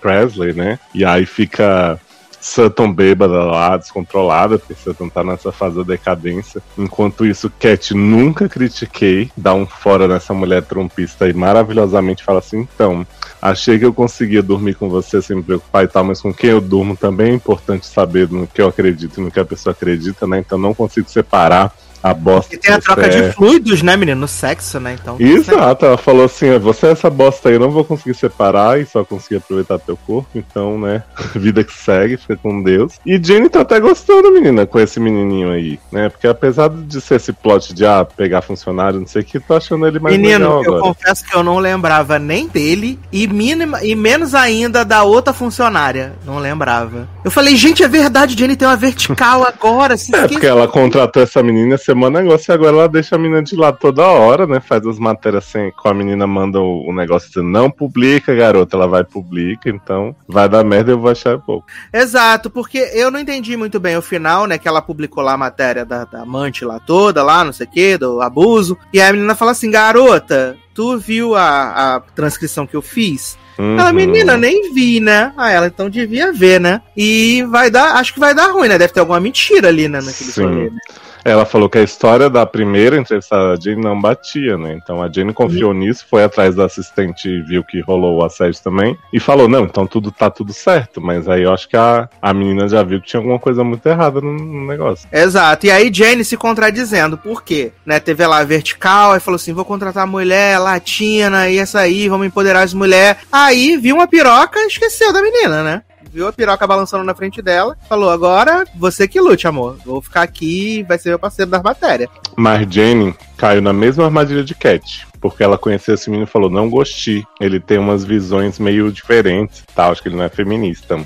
Presley, 0.00 0.54
né? 0.54 0.76
E 0.92 1.04
aí 1.04 1.24
fica 1.24 2.00
Sutton 2.42 2.92
bêbada 2.92 3.44
lá, 3.44 3.76
descontrolada, 3.76 4.58
porque 4.58 4.74
Sutton 4.74 5.08
tá 5.08 5.22
nessa 5.22 5.52
fase 5.52 5.76
da 5.76 5.84
decadência. 5.84 6.60
Enquanto 6.76 7.24
isso, 7.24 7.50
Cat 7.58 7.94
nunca 7.94 8.48
critiquei, 8.48 9.30
dá 9.36 9.54
um 9.54 9.64
fora 9.64 10.08
nessa 10.08 10.34
mulher 10.34 10.62
trompista 10.62 11.28
e 11.28 11.32
maravilhosamente 11.32 12.24
fala 12.24 12.40
assim: 12.40 12.68
então, 12.74 13.06
achei 13.40 13.78
que 13.78 13.86
eu 13.86 13.94
conseguia 13.94 14.42
dormir 14.42 14.74
com 14.74 14.88
você 14.88 15.22
sem 15.22 15.36
me 15.36 15.42
preocupar 15.42 15.84
e 15.84 15.88
tal, 15.88 16.02
mas 16.02 16.20
com 16.20 16.34
quem 16.34 16.50
eu 16.50 16.60
durmo 16.60 16.96
também 16.96 17.30
é 17.30 17.34
importante 17.34 17.86
saber 17.86 18.28
no 18.28 18.46
que 18.46 18.60
eu 18.60 18.66
acredito 18.66 19.20
e 19.20 19.24
no 19.24 19.30
que 19.30 19.38
a 19.38 19.44
pessoa 19.44 19.72
acredita, 19.72 20.26
né? 20.26 20.40
Então 20.40 20.58
não 20.58 20.74
consigo 20.74 21.08
separar 21.08 21.72
a 22.02 22.12
bosta 22.14 22.54
E 22.54 22.58
tem 22.58 22.74
a 22.74 22.80
troca 22.80 23.06
é. 23.06 23.08
de 23.08 23.32
fluidos, 23.32 23.82
né, 23.82 23.96
menino? 23.96 24.20
No 24.22 24.28
sexo, 24.28 24.80
né? 24.80 24.96
Então. 25.00 25.16
Exato, 25.18 25.86
ela 25.86 25.96
falou 25.96 26.24
assim: 26.24 26.50
"Ó, 26.50 26.58
você 26.58 26.86
é 26.86 26.90
essa 26.90 27.08
bosta 27.08 27.48
aí, 27.48 27.54
eu 27.54 27.60
não 27.60 27.70
vou 27.70 27.84
conseguir 27.84 28.14
separar 28.14 28.80
e 28.80 28.86
só 28.86 29.04
conseguir 29.04 29.36
aproveitar 29.36 29.78
teu 29.78 29.96
corpo, 29.96 30.28
então, 30.34 30.78
né, 30.78 31.02
vida 31.34 31.62
que 31.64 31.72
segue, 31.72 32.16
fica 32.16 32.36
com 32.36 32.62
Deus. 32.62 32.94
E 33.06 33.22
Jenny 33.22 33.48
tá 33.48 33.60
até 33.60 33.78
gostando, 33.80 34.32
menina, 34.32 34.66
com 34.66 34.78
esse 34.78 34.98
menininho 34.98 35.50
aí, 35.50 35.78
né? 35.90 36.08
Porque 36.08 36.26
apesar 36.26 36.68
de 36.68 37.00
ser 37.00 37.16
esse 37.16 37.32
plot 37.32 37.74
de 37.74 37.86
ah, 37.86 38.04
pegar 38.04 38.42
funcionário, 38.42 39.00
não 39.00 39.06
sei 39.06 39.22
o 39.22 39.24
que, 39.24 39.40
tô 39.40 39.54
achando 39.54 39.86
ele 39.86 39.98
mais 39.98 40.16
Menino, 40.16 40.38
legal 40.38 40.62
eu 40.62 40.76
agora. 40.76 40.94
confesso 40.94 41.24
que 41.24 41.34
eu 41.34 41.42
não 41.42 41.58
lembrava 41.58 42.18
nem 42.18 42.48
dele 42.48 42.98
e, 43.10 43.26
mínima, 43.26 43.84
e 43.84 43.94
menos 43.94 44.34
ainda 44.34 44.84
da 44.84 45.02
outra 45.04 45.32
funcionária. 45.32 46.14
Não 46.24 46.38
lembrava. 46.38 47.08
Eu 47.24 47.30
falei, 47.30 47.56
gente, 47.56 47.82
é 47.82 47.88
verdade, 47.88 48.36
Jenny 48.36 48.56
tem 48.56 48.66
uma 48.66 48.76
vertical 48.76 49.44
agora. 49.44 49.96
Se 49.96 50.14
É, 50.14 50.28
porque 50.28 50.46
ela 50.46 50.66
contratou 50.68 51.22
essa 51.22 51.42
menina 51.42 51.76
semana 51.92 52.20
negócio 52.20 52.50
e 52.50 52.52
agora 52.52 52.76
ela 52.76 52.88
deixa 52.88 53.16
a 53.16 53.18
menina 53.18 53.42
de 53.42 53.54
lado 53.54 53.78
toda 53.78 54.06
hora, 54.06 54.46
né? 54.46 54.60
Faz 54.60 54.86
as 54.86 54.98
matérias 54.98 55.44
sem. 55.44 55.70
Com 55.72 55.88
a 55.88 55.94
menina 55.94 56.26
manda 56.26 56.58
o, 56.60 56.88
o 56.88 56.92
negócio 56.92 57.28
dizendo, 57.28 57.48
não 57.48 57.70
publica, 57.70 58.34
garota. 58.34 58.76
Ela 58.76 58.88
vai 58.88 59.04
publica, 59.04 59.68
então 59.68 60.16
vai 60.26 60.48
dar 60.48 60.64
merda 60.64 60.92
eu 60.92 60.98
vou 60.98 61.10
achar 61.10 61.38
pouco. 61.38 61.66
Exato, 61.92 62.50
porque 62.50 62.78
eu 62.94 63.10
não 63.10 63.20
entendi 63.20 63.56
muito 63.56 63.78
bem 63.78 63.96
o 63.96 64.02
final, 64.02 64.46
né? 64.46 64.58
Que 64.58 64.66
ela 64.68 64.82
publicou 64.82 65.22
lá 65.22 65.34
a 65.34 65.38
matéria 65.38 65.84
da, 65.84 66.04
da 66.04 66.22
amante 66.22 66.64
lá 66.64 66.80
toda, 66.80 67.22
lá, 67.22 67.44
não 67.44 67.52
sei 67.52 67.66
o 67.66 67.70
que, 67.70 67.98
do 67.98 68.20
abuso. 68.20 68.76
E 68.92 69.00
aí 69.00 69.10
a 69.10 69.12
menina 69.12 69.34
fala 69.34 69.50
assim, 69.52 69.70
garota, 69.70 70.56
tu 70.74 70.98
viu 70.98 71.34
a, 71.34 71.96
a 71.96 72.00
transcrição 72.00 72.66
que 72.66 72.74
eu 72.74 72.82
fiz? 72.82 73.36
Ela, 73.58 73.90
Uhum. 73.90 73.96
menina, 73.96 74.36
nem 74.36 74.72
vi, 74.72 74.98
né? 74.98 75.32
Ah, 75.36 75.50
ela 75.50 75.66
então 75.66 75.90
devia 75.90 76.32
ver, 76.32 76.58
né? 76.58 76.80
E 76.96 77.44
vai 77.50 77.70
dar, 77.70 77.96
acho 77.96 78.14
que 78.14 78.18
vai 78.18 78.34
dar 78.34 78.50
ruim, 78.50 78.66
né? 78.66 78.78
Deve 78.78 78.92
ter 78.94 79.00
alguma 79.00 79.20
mentira 79.20 79.68
ali, 79.68 79.88
né? 79.88 80.00
Naquele 80.00 80.32
Sim. 80.32 80.42
rolê, 80.42 80.70
né? 80.70 80.78
Ela 81.24 81.44
falou 81.44 81.68
que 81.68 81.78
a 81.78 81.82
história 81.82 82.28
da 82.28 82.44
primeira 82.44 82.96
entrevistada 82.96 83.56
da 83.56 83.60
Jane 83.62 83.82
não 83.82 84.00
batia, 84.00 84.56
né? 84.58 84.74
Então 84.74 85.02
a 85.02 85.10
Jane 85.10 85.32
confiou 85.32 85.70
Uhum. 85.70 85.78
nisso, 85.78 86.04
foi 86.08 86.24
atrás 86.24 86.54
da 86.54 86.64
assistente 86.64 87.28
e 87.28 87.42
viu 87.42 87.62
que 87.62 87.80
rolou 87.80 88.18
o 88.18 88.24
assédio 88.24 88.60
também. 88.62 88.96
E 89.12 89.20
falou, 89.20 89.48
não, 89.48 89.64
então 89.64 89.86
tudo 89.86 90.10
tá 90.10 90.30
tudo 90.30 90.52
certo. 90.52 91.00
Mas 91.00 91.28
aí 91.28 91.42
eu 91.42 91.52
acho 91.52 91.68
que 91.68 91.76
a, 91.76 92.08
a 92.20 92.34
menina 92.34 92.68
já 92.68 92.82
viu 92.82 93.00
que 93.00 93.06
tinha 93.08 93.20
alguma 93.20 93.38
coisa 93.38 93.62
muito 93.62 93.86
errada 93.86 94.20
no, 94.20 94.32
no 94.32 94.66
negócio. 94.66 95.08
Exato. 95.12 95.66
E 95.66 95.70
aí 95.70 95.92
Jane 95.92 96.24
se 96.24 96.36
contradizendo. 96.36 97.16
Por 97.16 97.42
quê? 97.42 97.72
Né, 97.86 98.00
teve 98.00 98.26
lá 98.26 98.38
a 98.38 98.44
vertical, 98.44 99.12
aí 99.12 99.20
falou 99.20 99.36
assim: 99.36 99.52
vou 99.52 99.64
contratar 99.64 100.06
mulher 100.06 100.58
latina 100.58 101.48
e 101.48 101.58
essa 101.58 101.80
aí, 101.80 102.08
vamos 102.08 102.26
empoderar 102.26 102.62
as 102.62 102.74
mulheres. 102.74 103.20
Aí 103.30 103.76
viu 103.76 103.96
uma 103.96 104.06
piroca 104.08 104.58
e 104.60 104.66
esqueceu 104.66 105.12
da 105.12 105.22
menina, 105.22 105.62
né? 105.62 105.82
Viu 106.12 106.28
a 106.28 106.32
piroca 106.32 106.66
balançando 106.66 107.04
na 107.04 107.14
frente 107.14 107.40
dela, 107.40 107.76
falou: 107.88 108.10
agora 108.10 108.64
você 108.74 109.08
que 109.08 109.20
lute, 109.20 109.46
amor. 109.46 109.78
Vou 109.84 110.02
ficar 110.02 110.22
aqui, 110.22 110.84
vai 110.86 110.98
ser 110.98 111.10
meu 111.10 111.18
parceiro 111.18 111.50
das 111.50 111.62
matérias. 111.62 112.10
Mas 112.36 112.66
Jane 112.72 113.14
caiu 113.36 113.62
na 113.62 113.72
mesma 113.72 114.04
armadilha 114.04 114.44
de 114.44 114.54
Cat. 114.54 115.06
Porque 115.20 115.42
ela 115.42 115.56
conheceu 115.56 115.94
esse 115.94 116.10
menino 116.10 116.26
e 116.26 116.30
falou, 116.30 116.50
não 116.50 116.68
gostei. 116.68 117.22
Ele 117.40 117.60
tem 117.60 117.78
umas 117.78 118.04
visões 118.04 118.58
meio 118.58 118.90
diferentes 118.90 119.62
tal. 119.72 119.92
Acho 119.92 120.02
que 120.02 120.08
ele 120.08 120.16
não 120.16 120.24
é 120.24 120.28
feminista. 120.28 120.98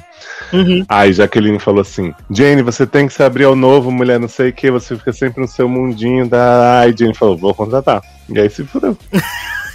Aí 0.89 1.13
Jaqueline 1.13 1.59
falou 1.59 1.83
assim: 1.83 2.13
Jane, 2.31 2.63
você 2.63 2.87
tem 2.87 3.07
que 3.07 3.13
se 3.13 3.23
abrir 3.23 3.45
ao 3.45 3.55
novo, 3.55 3.91
mulher, 3.91 4.19
não 4.19 4.29
sei 4.29 4.51
o 4.51 4.53
que, 4.53 4.71
você 4.71 4.97
fica 4.97 5.13
sempre 5.13 5.41
no 5.41 5.47
seu 5.47 5.69
mundinho 5.69 6.29
da. 6.29 6.81
Aí 6.81 6.95
Jane 6.99 7.15
falou: 7.15 7.37
vou 7.37 7.55
contratar. 7.55 8.03
E 8.29 8.41
aí 8.41 8.51
se 8.51 8.65
fudeu. 8.65 8.97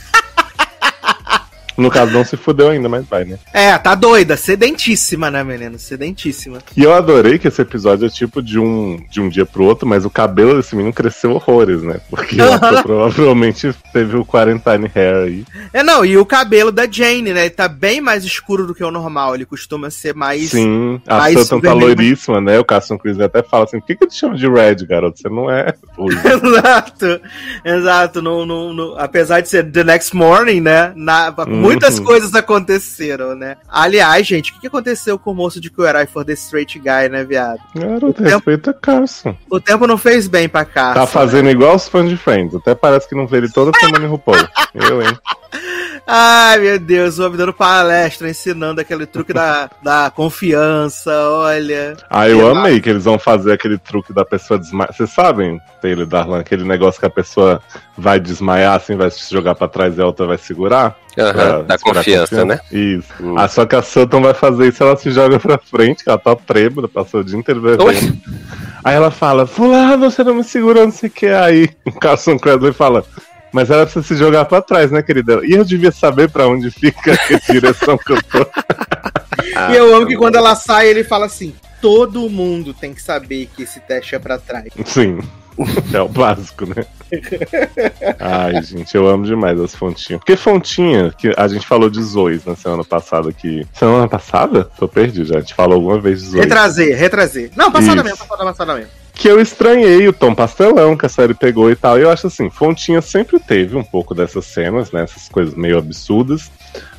No 1.77 1.89
caso, 1.89 2.11
não 2.11 2.23
se 2.25 2.35
fudeu 2.37 2.69
ainda, 2.69 2.89
mas 2.89 3.05
vai, 3.07 3.23
né? 3.25 3.37
É, 3.53 3.77
tá 3.77 3.95
doida, 3.95 4.35
sedentíssima, 4.37 5.31
né, 5.31 5.43
menino? 5.43 5.79
Sedentíssima. 5.79 6.59
E 6.75 6.83
eu 6.83 6.93
adorei 6.93 7.39
que 7.39 7.47
esse 7.47 7.61
episódio 7.61 8.05
é 8.05 8.09
tipo 8.09 8.41
de 8.41 8.59
um, 8.59 8.99
de 9.09 9.21
um 9.21 9.29
dia 9.29 9.45
pro 9.45 9.63
outro, 9.63 9.87
mas 9.87 10.05
o 10.05 10.09
cabelo 10.09 10.55
desse 10.55 10.75
menino 10.75 10.93
cresceu 10.93 11.31
horrores, 11.31 11.81
né? 11.81 11.99
Porque 12.09 12.37
provavelmente 12.83 13.73
teve 13.93 14.17
o 14.17 14.25
quarantine 14.25 14.89
hair 14.93 15.15
aí. 15.15 15.45
É, 15.73 15.81
não, 15.83 16.05
e 16.05 16.17
o 16.17 16.25
cabelo 16.25 16.71
da 16.71 16.89
Jane, 16.89 17.33
né? 17.33 17.41
Ele 17.41 17.49
tá 17.49 17.67
bem 17.67 18.01
mais 18.01 18.23
escuro 18.23 18.67
do 18.67 18.75
que 18.75 18.83
o 18.83 18.91
normal. 18.91 19.35
Ele 19.35 19.45
costuma 19.45 19.89
ser 19.89 20.13
mais. 20.13 20.51
Sim, 20.51 21.01
a 21.07 21.17
mais 21.17 21.39
Sutton 21.39 21.61
tá 21.61 21.73
loiríssima, 21.73 22.41
né? 22.41 22.59
O 22.59 22.65
Carson 22.65 22.97
Chris 22.97 23.19
até 23.19 23.41
fala 23.41 23.63
assim: 23.65 23.79
por 23.79 23.87
que, 23.87 23.95
que 23.95 24.03
eu 24.03 24.07
te 24.09 24.15
chamo 24.15 24.35
de 24.35 24.47
Red, 24.49 24.85
garoto? 24.87 25.19
Você 25.19 25.29
não 25.29 25.49
é. 25.49 25.73
ruivo." 25.97 26.21
exato, 26.27 27.21
exato. 27.63 28.21
No, 28.21 28.45
no, 28.45 28.73
no- 28.73 28.95
apesar 28.97 29.41
de 29.41 29.49
ser 29.49 29.71
The 29.71 29.83
Next 29.83 30.15
Morning, 30.15 30.61
né? 30.61 30.91
na- 30.95 31.33
muitas 31.71 31.99
coisas 31.99 32.33
aconteceram, 32.35 33.35
né? 33.35 33.57
Aliás, 33.67 34.25
gente, 34.27 34.51
o 34.51 34.53
que 34.55 34.61
que 34.61 34.67
aconteceu 34.67 35.17
com 35.17 35.31
o 35.31 35.35
moço 35.35 35.59
de 35.59 35.69
Kuerai 35.69 36.05
for 36.07 36.23
the 36.25 36.33
Straight 36.33 36.77
Guy, 36.79 37.09
né, 37.09 37.23
viado? 37.23 37.59
Garoto, 37.75 38.13
tempo- 38.13 38.29
respeita 38.29 38.73
Carson. 38.73 39.35
O 39.49 39.59
tempo 39.59 39.87
não 39.87 39.97
fez 39.97 40.27
bem 40.27 40.47
pra 40.47 40.65
cá. 40.65 40.93
Tá 40.93 41.07
fazendo 41.07 41.49
igual 41.49 41.75
os 41.75 41.87
fãs 41.87 42.09
de 42.09 42.17
Friends. 42.17 42.55
Até 42.55 42.75
parece 42.75 43.07
que 43.09 43.15
não 43.15 43.27
vê 43.27 43.37
ele 43.37 43.49
toda 43.51 43.71
semana 43.79 44.05
em 44.05 44.07
RuPaul. 44.09 44.37
Eu, 44.73 45.01
hein? 45.01 45.17
Ai, 46.05 46.57
meu 46.59 46.79
Deus, 46.79 47.19
o 47.19 47.25
homem 47.25 47.37
dando 47.37 47.53
palestra, 47.53 48.29
ensinando 48.29 48.81
aquele 48.81 49.05
truque 49.05 49.31
da, 49.31 49.69
da 49.81 50.11
confiança, 50.13 51.11
olha. 51.29 51.95
Ah, 52.09 52.27
eu 52.27 52.37
Sei 52.39 52.45
lá. 52.53 52.59
amei 52.59 52.81
que 52.81 52.89
eles 52.89 53.05
vão 53.05 53.17
fazer 53.19 53.53
aquele 53.53 53.77
truque 53.77 54.11
da 54.11 54.25
pessoa 54.25 54.59
desmaiar. 54.59 54.93
Vocês 54.93 55.09
sabem, 55.11 55.59
Taylor 55.81 56.05
Darlan, 56.05 56.39
aquele 56.39 56.63
negócio 56.63 56.99
que 56.99 57.05
a 57.05 57.09
pessoa 57.09 57.61
vai 57.97 58.19
desmaiar 58.19 58.75
assim, 58.75 58.95
vai 58.97 59.09
se 59.11 59.31
jogar 59.31 59.55
pra 59.55 59.67
trás 59.67 59.97
e 59.97 60.01
a 60.01 60.05
outra 60.05 60.25
vai 60.25 60.37
segurar? 60.37 60.97
Aham, 61.17 61.33
Pra 61.33 61.61
da 61.61 61.75
esperar 61.75 61.95
confiança, 61.95 62.45
né? 62.45 62.59
Isso. 62.71 63.07
Hum. 63.19 63.35
Ah, 63.37 63.47
só 63.47 63.65
que 63.65 63.75
a 63.75 63.81
Sutton 63.81 64.21
vai 64.21 64.33
fazer 64.33 64.67
isso, 64.69 64.83
ela 64.83 64.97
se 64.97 65.11
joga 65.11 65.39
pra 65.39 65.57
frente, 65.57 66.03
que 66.03 66.09
ela 66.09 66.17
tá 66.19 66.35
trêbada, 66.35 66.87
passou 66.87 67.19
o 67.21 67.23
dia 67.23 67.37
inteiro 67.37 67.61
bebendo. 67.61 68.17
Aí 68.83 68.95
ela 68.95 69.11
fala, 69.11 69.45
fulano, 69.45 70.09
você 70.09 70.23
não 70.23 70.33
me 70.35 70.43
segurou, 70.43 70.85
não 70.85 70.91
sei 70.91 71.09
o 71.09 71.11
que. 71.11 71.27
Aí 71.27 71.69
o 71.85 71.91
Carson 71.91 72.37
Cradley 72.39 72.73
fala, 72.73 73.05
mas 73.51 73.69
ela 73.69 73.85
precisa 73.85 74.05
se 74.05 74.15
jogar 74.15 74.45
pra 74.45 74.61
trás, 74.61 74.91
né, 74.91 75.01
querida? 75.01 75.41
E 75.43 75.51
eu 75.51 75.65
devia 75.65 75.91
saber 75.91 76.29
pra 76.29 76.47
onde 76.47 76.71
fica 76.71 77.13
a 77.17 77.51
direção 77.51 77.97
que 77.97 78.13
eu 78.13 78.21
tô. 78.23 78.47
Ah, 79.55 79.71
e 79.71 79.77
eu 79.77 79.95
amo 79.95 80.07
que 80.07 80.15
quando 80.15 80.35
ela 80.35 80.55
sai, 80.55 80.87
ele 80.87 81.03
fala 81.03 81.25
assim: 81.25 81.53
todo 81.81 82.29
mundo 82.29 82.73
tem 82.73 82.93
que 82.93 83.01
saber 83.01 83.49
que 83.55 83.63
esse 83.63 83.79
teste 83.79 84.15
é 84.15 84.19
pra 84.19 84.37
trás. 84.37 84.67
Sim. 84.85 85.19
É 85.93 86.01
o 86.01 86.07
básico, 86.07 86.65
né? 86.65 86.85
Ai, 88.19 88.63
gente, 88.63 88.95
eu 88.95 89.07
amo 89.07 89.25
demais 89.25 89.59
as 89.59 89.75
fontinhas. 89.75 90.19
Porque 90.19 90.35
fontinha, 90.37 91.13
que 91.15 91.31
a 91.35 91.47
gente 91.47 91.67
falou 91.67 91.89
de 91.89 92.01
Zoes 92.01 92.45
na 92.45 92.55
semana 92.55 92.83
passada 92.83 93.29
aqui. 93.29 93.67
Semana 93.73 94.07
passada? 94.07 94.63
Tô 94.63 94.87
perdido 94.87 95.25
já. 95.25 95.37
A 95.37 95.41
gente 95.41 95.53
falou 95.53 95.75
alguma 95.75 95.99
vez 95.99 96.21
de 96.21 96.29
Zoes. 96.29 96.43
Retrazer, 96.43 96.97
retrazer. 96.97 97.51
Não, 97.55 97.71
passada 97.71 97.95
Isso. 97.95 98.03
mesmo, 98.05 98.17
passada, 98.17 98.43
passada 98.45 98.75
mesmo. 98.75 99.00
Que 99.21 99.27
eu 99.27 99.39
estranhei 99.39 100.07
o 100.07 100.13
tom 100.13 100.33
pastelão 100.33 100.97
que 100.97 101.05
a 101.05 101.09
série 101.09 101.35
pegou 101.35 101.69
e 101.69 101.75
tal. 101.75 101.99
E 101.99 102.01
eu 102.01 102.09
acho 102.09 102.25
assim, 102.25 102.49
Fontinha 102.49 103.01
sempre 103.03 103.39
teve 103.39 103.77
um 103.77 103.83
pouco 103.83 104.15
dessas 104.15 104.45
cenas, 104.45 104.91
né? 104.91 105.03
Essas 105.03 105.29
coisas 105.29 105.53
meio 105.53 105.77
absurdas. 105.77 106.49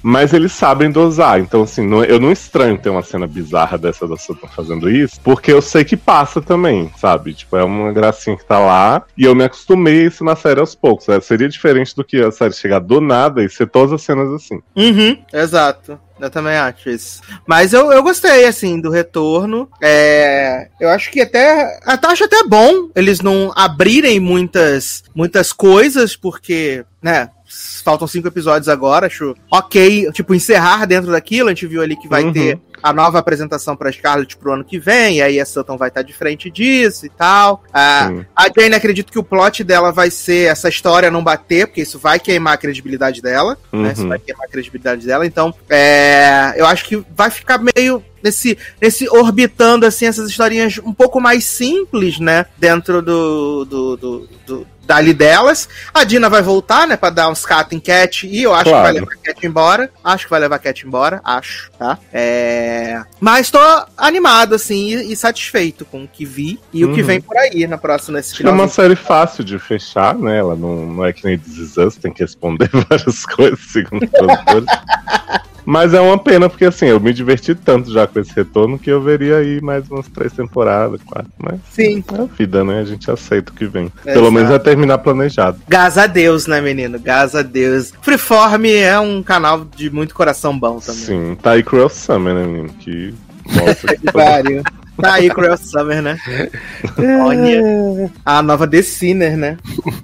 Mas 0.01 0.33
eles 0.33 0.53
sabem 0.53 0.89
dosar. 0.91 1.41
Então, 1.41 1.63
assim, 1.63 1.85
não- 1.85 2.05
eu 2.05 2.21
não 2.21 2.31
estranho 2.31 2.79
ter 2.79 2.91
uma 2.91 3.03
cena 3.03 3.27
bizarra 3.27 3.77
dessa 3.77 4.07
da 4.07 4.17
Sutton 4.17 4.47
fazendo 4.55 4.89
isso, 4.89 5.21
porque 5.23 5.53
eu 5.53 5.61
sei 5.61 5.85
que 5.85 5.97
passa 5.97 6.41
também, 6.41 6.93
sabe? 6.97 7.35
Tipo, 7.35 7.57
é 7.57 7.65
uma 7.65 7.91
gracinha 7.93 8.37
que 8.37 8.45
tá 8.45 8.59
lá. 8.61 9.03
E 9.19 9.25
eu 9.25 9.35
me 9.35 9.43
acostumei 9.43 10.03
a 10.03 10.07
isso 10.07 10.23
na 10.23 10.37
série 10.37 10.61
aos 10.61 10.75
poucos. 10.77 11.09
né? 11.09 11.21
Seria 11.21 11.49
diferente 11.49 11.95
do 11.97 12.05
que 12.05 12.21
a 12.23 12.31
série 12.31 12.55
chegar 12.55 12.79
do 12.79 13.01
nada 13.01 13.43
e 13.43 13.49
ser 13.49 13.67
todas 13.69 13.93
as 13.93 14.03
cenas 14.03 14.33
assim. 14.33 14.61
Uhum, 14.77 15.17
exato. 15.33 15.99
Eu 16.23 16.31
também 16.31 16.55
acho 16.57 16.89
isso. 16.89 17.21
Mas 17.47 17.73
eu, 17.73 17.91
eu 17.93 18.01
gostei, 18.01 18.47
assim, 18.47 18.81
do 18.81 18.91
retorno. 18.91 19.69
É, 19.83 20.69
eu 20.81 20.89
acho 20.89 21.11
que 21.11 21.21
até. 21.21 21.81
Até 21.85 22.07
acho 22.07 22.25
até 22.25 22.45
bom 22.45 22.89
eles 22.95 23.21
não 23.21 23.53
abrirem 23.57 24.21
muitas, 24.21 25.03
muitas 25.13 25.53
coisas, 25.53 26.15
porque, 26.15 26.85
né? 27.03 27.29
Faltam 27.85 28.07
cinco 28.07 28.29
episódios 28.29 28.69
agora, 28.69 29.09
acho 29.09 29.35
ok, 29.51 30.11
tipo, 30.13 30.33
encerrar 30.33 30.87
dentro 30.87 31.11
daquilo. 31.11 31.49
A 31.49 31.51
gente 31.51 31.67
viu 31.67 31.83
ali 31.83 31.97
que 31.97 32.09
vai 32.09 32.23
Uhum. 32.23 32.33
ter 32.33 32.59
a 32.83 32.93
nova 32.93 33.19
apresentação 33.19 33.77
pra 33.77 33.93
Scarlett 33.93 34.37
pro 34.37 34.53
ano 34.55 34.65
que 34.65 34.79
vem, 34.79 35.19
e 35.19 35.23
aí 35.23 35.41
a 35.41 35.47
Sutton 35.47 35.77
vai 35.77 35.89
estar 35.89 36.03
de 36.03 36.13
frente 36.13 36.51
disso 36.51 37.07
e 37.07 37.09
tal. 37.09 37.63
Ah, 37.73 38.11
a 38.35 38.47
Jane, 38.55 38.75
acredito 38.75 39.13
que 39.13 39.19
o 39.19 39.23
plot 39.25 39.63
dela 39.63 39.93
vai 39.93 40.11
ser 40.11 40.51
essa 40.51 40.69
história 40.69 41.11
não 41.11 41.23
bater, 41.23 41.67
porque 41.67 41.83
isso 41.83 41.99
vai 41.99 42.19
queimar 42.19 42.55
a 42.55 42.57
credibilidade 42.59 43.21
dela 43.23 43.57
né? 43.73 43.93
Isso 43.93 44.03
Uhum. 44.03 44.09
vai 44.09 44.19
queimar 44.19 44.47
a 44.47 44.51
credibilidade 44.51 45.07
dela. 45.07 45.25
Então, 45.27 45.55
é, 45.69 46.55
eu 46.57 46.67
acho 46.67 46.85
que 46.85 47.03
vai 47.15 47.31
ficar 47.31 47.59
meio 47.77 48.03
nesse, 48.23 48.57
nesse 48.81 49.09
orbitando 49.09 49.85
assim 49.87 50.07
essas 50.07 50.29
historinhas 50.29 50.79
um 50.85 50.93
pouco 50.93 51.21
mais 51.21 51.45
simples, 51.45 52.19
né? 52.19 52.47
Dentro 52.57 53.03
do, 53.03 53.65
do, 53.65 53.97
do, 53.97 54.29
do- 54.47 54.67
dali 54.85 55.15
delas. 55.15 55.69
A 55.95 56.05
Dina 56.05 56.29
vai 56.29 56.43
voltar, 56.43 56.87
né? 56.87 56.97
Pra 56.97 57.11
dar 57.11 57.29
uns 57.29 57.45
cat 57.47 57.75
em 57.75 57.81
cat. 57.81 58.27
E 58.27 58.43
eu 58.43 58.53
acho 58.55 58.65
Claro. 58.65 58.79
que 58.79 58.83
vai 58.83 58.93
levar 59.01 59.13
a 59.13 59.17
Cat 59.35 59.47
embora. 59.47 59.91
Acho 60.05 60.25
que 60.25 60.31
vai 60.31 60.41
levar 60.41 60.57
a 60.57 60.59
Cat 60.59 60.87
embora. 60.87 61.21
Acho, 61.25 61.71
tá? 61.79 61.99
É... 62.13 63.01
Mas 63.21 63.51
tô 63.51 63.59
animado, 63.97 64.55
assim, 64.55 64.95
e, 64.97 65.13
e 65.13 65.17
satisfeito 65.17 65.85
com 65.85 66.05
o 66.05 66.09
que 66.09 66.25
vi 66.25 66.59
e 66.73 66.85
o 66.85 66.93
que 66.95 67.01
Uhum. 67.01 67.07
vem 67.07 67.21
por 67.21 67.37
aí 67.37 67.67
na 67.67 67.79
próxima, 67.79 68.19
nesse 68.19 68.35
é 68.35 68.37
final. 68.39 68.55
uma 68.55 68.69
série 68.69 68.97
fácil 68.97 69.45
de 69.45 69.59
fechar, 69.59 70.15
né? 70.17 70.39
Ela 70.39 70.57
não, 70.57 70.87
não 70.87 71.05
é 71.05 71.13
que 71.13 71.25
nem 71.25 71.39
This 71.39 71.57
Is 71.59 71.77
Us, 71.77 71.97
tem 71.97 72.13
que 72.13 72.23
responder 72.23 72.69
várias 72.89 73.25
coisas, 73.27 73.61
segundo 73.61 74.05
os 74.05 74.11
produtores. 74.11 74.67
Mas 75.65 75.95
é 75.95 76.01
uma 76.01 76.19
pena, 76.19 76.49
porque 76.49 76.65
assim, 76.65 76.87
eu 76.87 77.01
me 77.01 77.13
diverti 77.13 77.55
tanto 77.55 77.93
já 77.93 78.07
com 78.07 78.19
esse 78.21 78.33
retorno 78.35 78.79
que 78.79 78.91
eu 78.91 79.01
veria 79.01 79.39
aí 79.39 79.61
mais 79.61 79.89
umas 79.91 80.09
três 80.09 80.33
temporadas, 80.33 81.01
quatro. 81.03 81.31
Mas 81.39 81.61
Sim. 81.71 82.03
é 82.13 82.23
a 82.23 82.25
vida, 82.25 82.65
né? 82.65 82.81
A 82.81 82.85
gente 82.85 83.11
aceita 83.11 83.53
o 83.53 83.55
que 83.55 83.67
vem. 83.67 83.85
Exato. 83.85 84.05
Pelo 84.05 84.31
menos 84.31 84.51
vai 84.51 84.59
terminar 84.59 84.99
planejado. 84.99 85.61
Graças 85.69 85.99
a 85.99 86.07
Deus, 86.07 86.47
né, 86.47 86.61
menino? 86.61 86.99
Graças 86.99 87.37
a 87.37 87.43
Deus. 87.43 87.93
Freeform 88.03 88.67
é 88.67 88.99
um 88.99 89.23
canal 89.23 89.65
de 89.65 89.91
muito 89.91 90.15
coração 90.15 90.59
bom 90.59 90.79
também. 90.79 91.01
Sim, 91.01 91.37
tá 91.41 91.53
aí 91.53 91.63
Cruel 91.63 91.89
Summer, 91.89 92.35
né, 92.35 92.45
menino? 92.45 92.71
Que 92.81 93.15
mostra 93.47 93.97
que 93.97 94.13
Pariu. 94.13 94.63
Tá 95.01 95.15
aí 95.15 95.31
Cruel 95.31 95.57
Summer, 95.57 96.03
né? 96.03 96.19
Olha. 97.25 98.11
A 98.25 98.43
nova 98.43 98.69
The 98.69 98.83
Sinner, 98.83 99.37
né? 99.37 99.57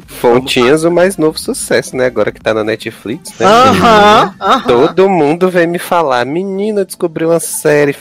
Fontinhas, 0.07 0.83
o 0.85 0.91
mais 0.91 1.17
novo 1.17 1.39
sucesso, 1.39 1.97
né? 1.97 2.07
Agora 2.07 2.33
que 2.33 2.41
tá 2.41 2.55
na 2.55 2.65
Netflix, 2.65 3.39
né? 3.39 3.47
Aham, 3.47 4.35
aham. 4.41 4.63
Todo 4.67 5.09
mundo 5.09 5.49
vem 5.51 5.67
me 5.67 5.79
falar, 5.79 6.25
menina, 6.25 6.85
descobri 6.85 7.25
uma 7.25 7.39
série, 7.39 7.95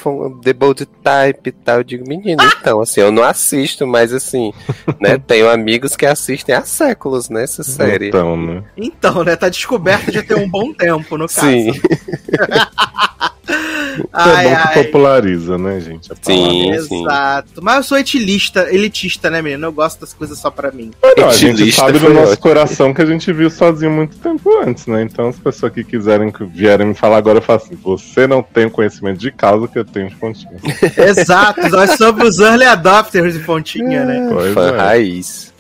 The 0.44 0.54
Bold 0.54 0.86
Type 0.86 1.50
e 1.50 1.52
tal. 1.52 1.78
Eu 1.78 1.84
digo, 1.84 2.08
menina, 2.08 2.44
então, 2.60 2.82
assim, 2.82 3.02
eu 3.02 3.12
não 3.12 3.24
assisto, 3.24 3.86
mas 3.86 4.14
assim, 4.14 4.54
né? 5.00 5.18
Tenho 5.28 5.50
amigos 5.50 5.96
que 5.96 6.06
assistem 6.06 6.56
há 6.56 6.64
séculos 6.64 7.30
nessa 7.30 7.64
série. 7.64 8.08
Então, 8.08 8.38
né? 8.38 8.64
Então, 8.76 9.24
né? 9.24 9.36
Tá 9.36 9.50
descoberto 9.50 10.12
já 10.12 10.24
tem 10.24 10.38
um 10.38 10.50
bom 10.50 10.74
tempo, 10.74 11.18
no 11.18 11.28
caso. 11.28 11.42
Sim, 11.42 11.72
Ai, 14.14 14.48
é 14.48 14.56
bom 14.56 14.62
que 14.68 14.84
populariza, 14.84 15.58
né, 15.58 15.80
gente? 15.80 16.12
a 16.12 16.16
Sim. 16.22 16.72
Exato. 16.72 17.62
Mas 17.62 17.78
eu 17.78 17.84
sou 17.84 17.98
elitista, 17.98 18.68
elitista, 18.74 19.30
né, 19.30 19.42
menino? 19.42 19.68
Eu 19.68 19.72
gosto 19.72 20.02
das 20.02 20.14
coisas 20.14 20.38
só 20.38 20.50
pra 20.50 20.72
mim. 20.72 20.92
Mas 21.02 21.16
não, 21.18 21.30
a 21.30 21.34
gente 21.34 21.72
sabe 21.72 22.00
do 22.00 22.10
nosso 22.10 22.34
ótimo. 22.34 22.42
coração 22.42 22.94
que 22.94 23.02
a 23.02 23.06
gente 23.06 23.32
viu 23.34 23.50
sozinho 23.50 23.92
muito 23.92 24.18
tempo 24.18 24.50
antes, 24.62 24.88
né? 24.88 25.02
Então, 25.02 25.30
as 25.30 25.40
pessoas 25.40 25.72
que 25.72 25.84
quiserem 25.84 26.32
que 26.32 26.44
vierem 26.44 26.88
me 26.88 26.94
falar 26.94 27.18
agora, 27.18 27.40
eu 27.40 27.42
falo 27.42 27.62
assim: 27.64 27.76
você 27.76 28.28
não 28.28 28.42
tem 28.42 28.66
o 28.66 28.72
conhecimento 28.72 29.18
de 29.18 29.32
causa 29.32 29.68
que 29.68 29.78
eu 29.78 29.86
tenho 29.86 30.10
de 30.10 30.16
pontinha. 30.16 30.58
Exato. 30.98 31.70
Nós 31.70 31.92
somos 31.92 32.28
os 32.28 32.40
early 32.40 32.66
adopters 32.66 33.34
de 33.34 33.40
Pontinha, 33.40 34.06
né? 34.06 34.28
Pois 34.32 34.54
fã 34.54 34.70
é. 34.70 34.78
raiz. 34.78 35.54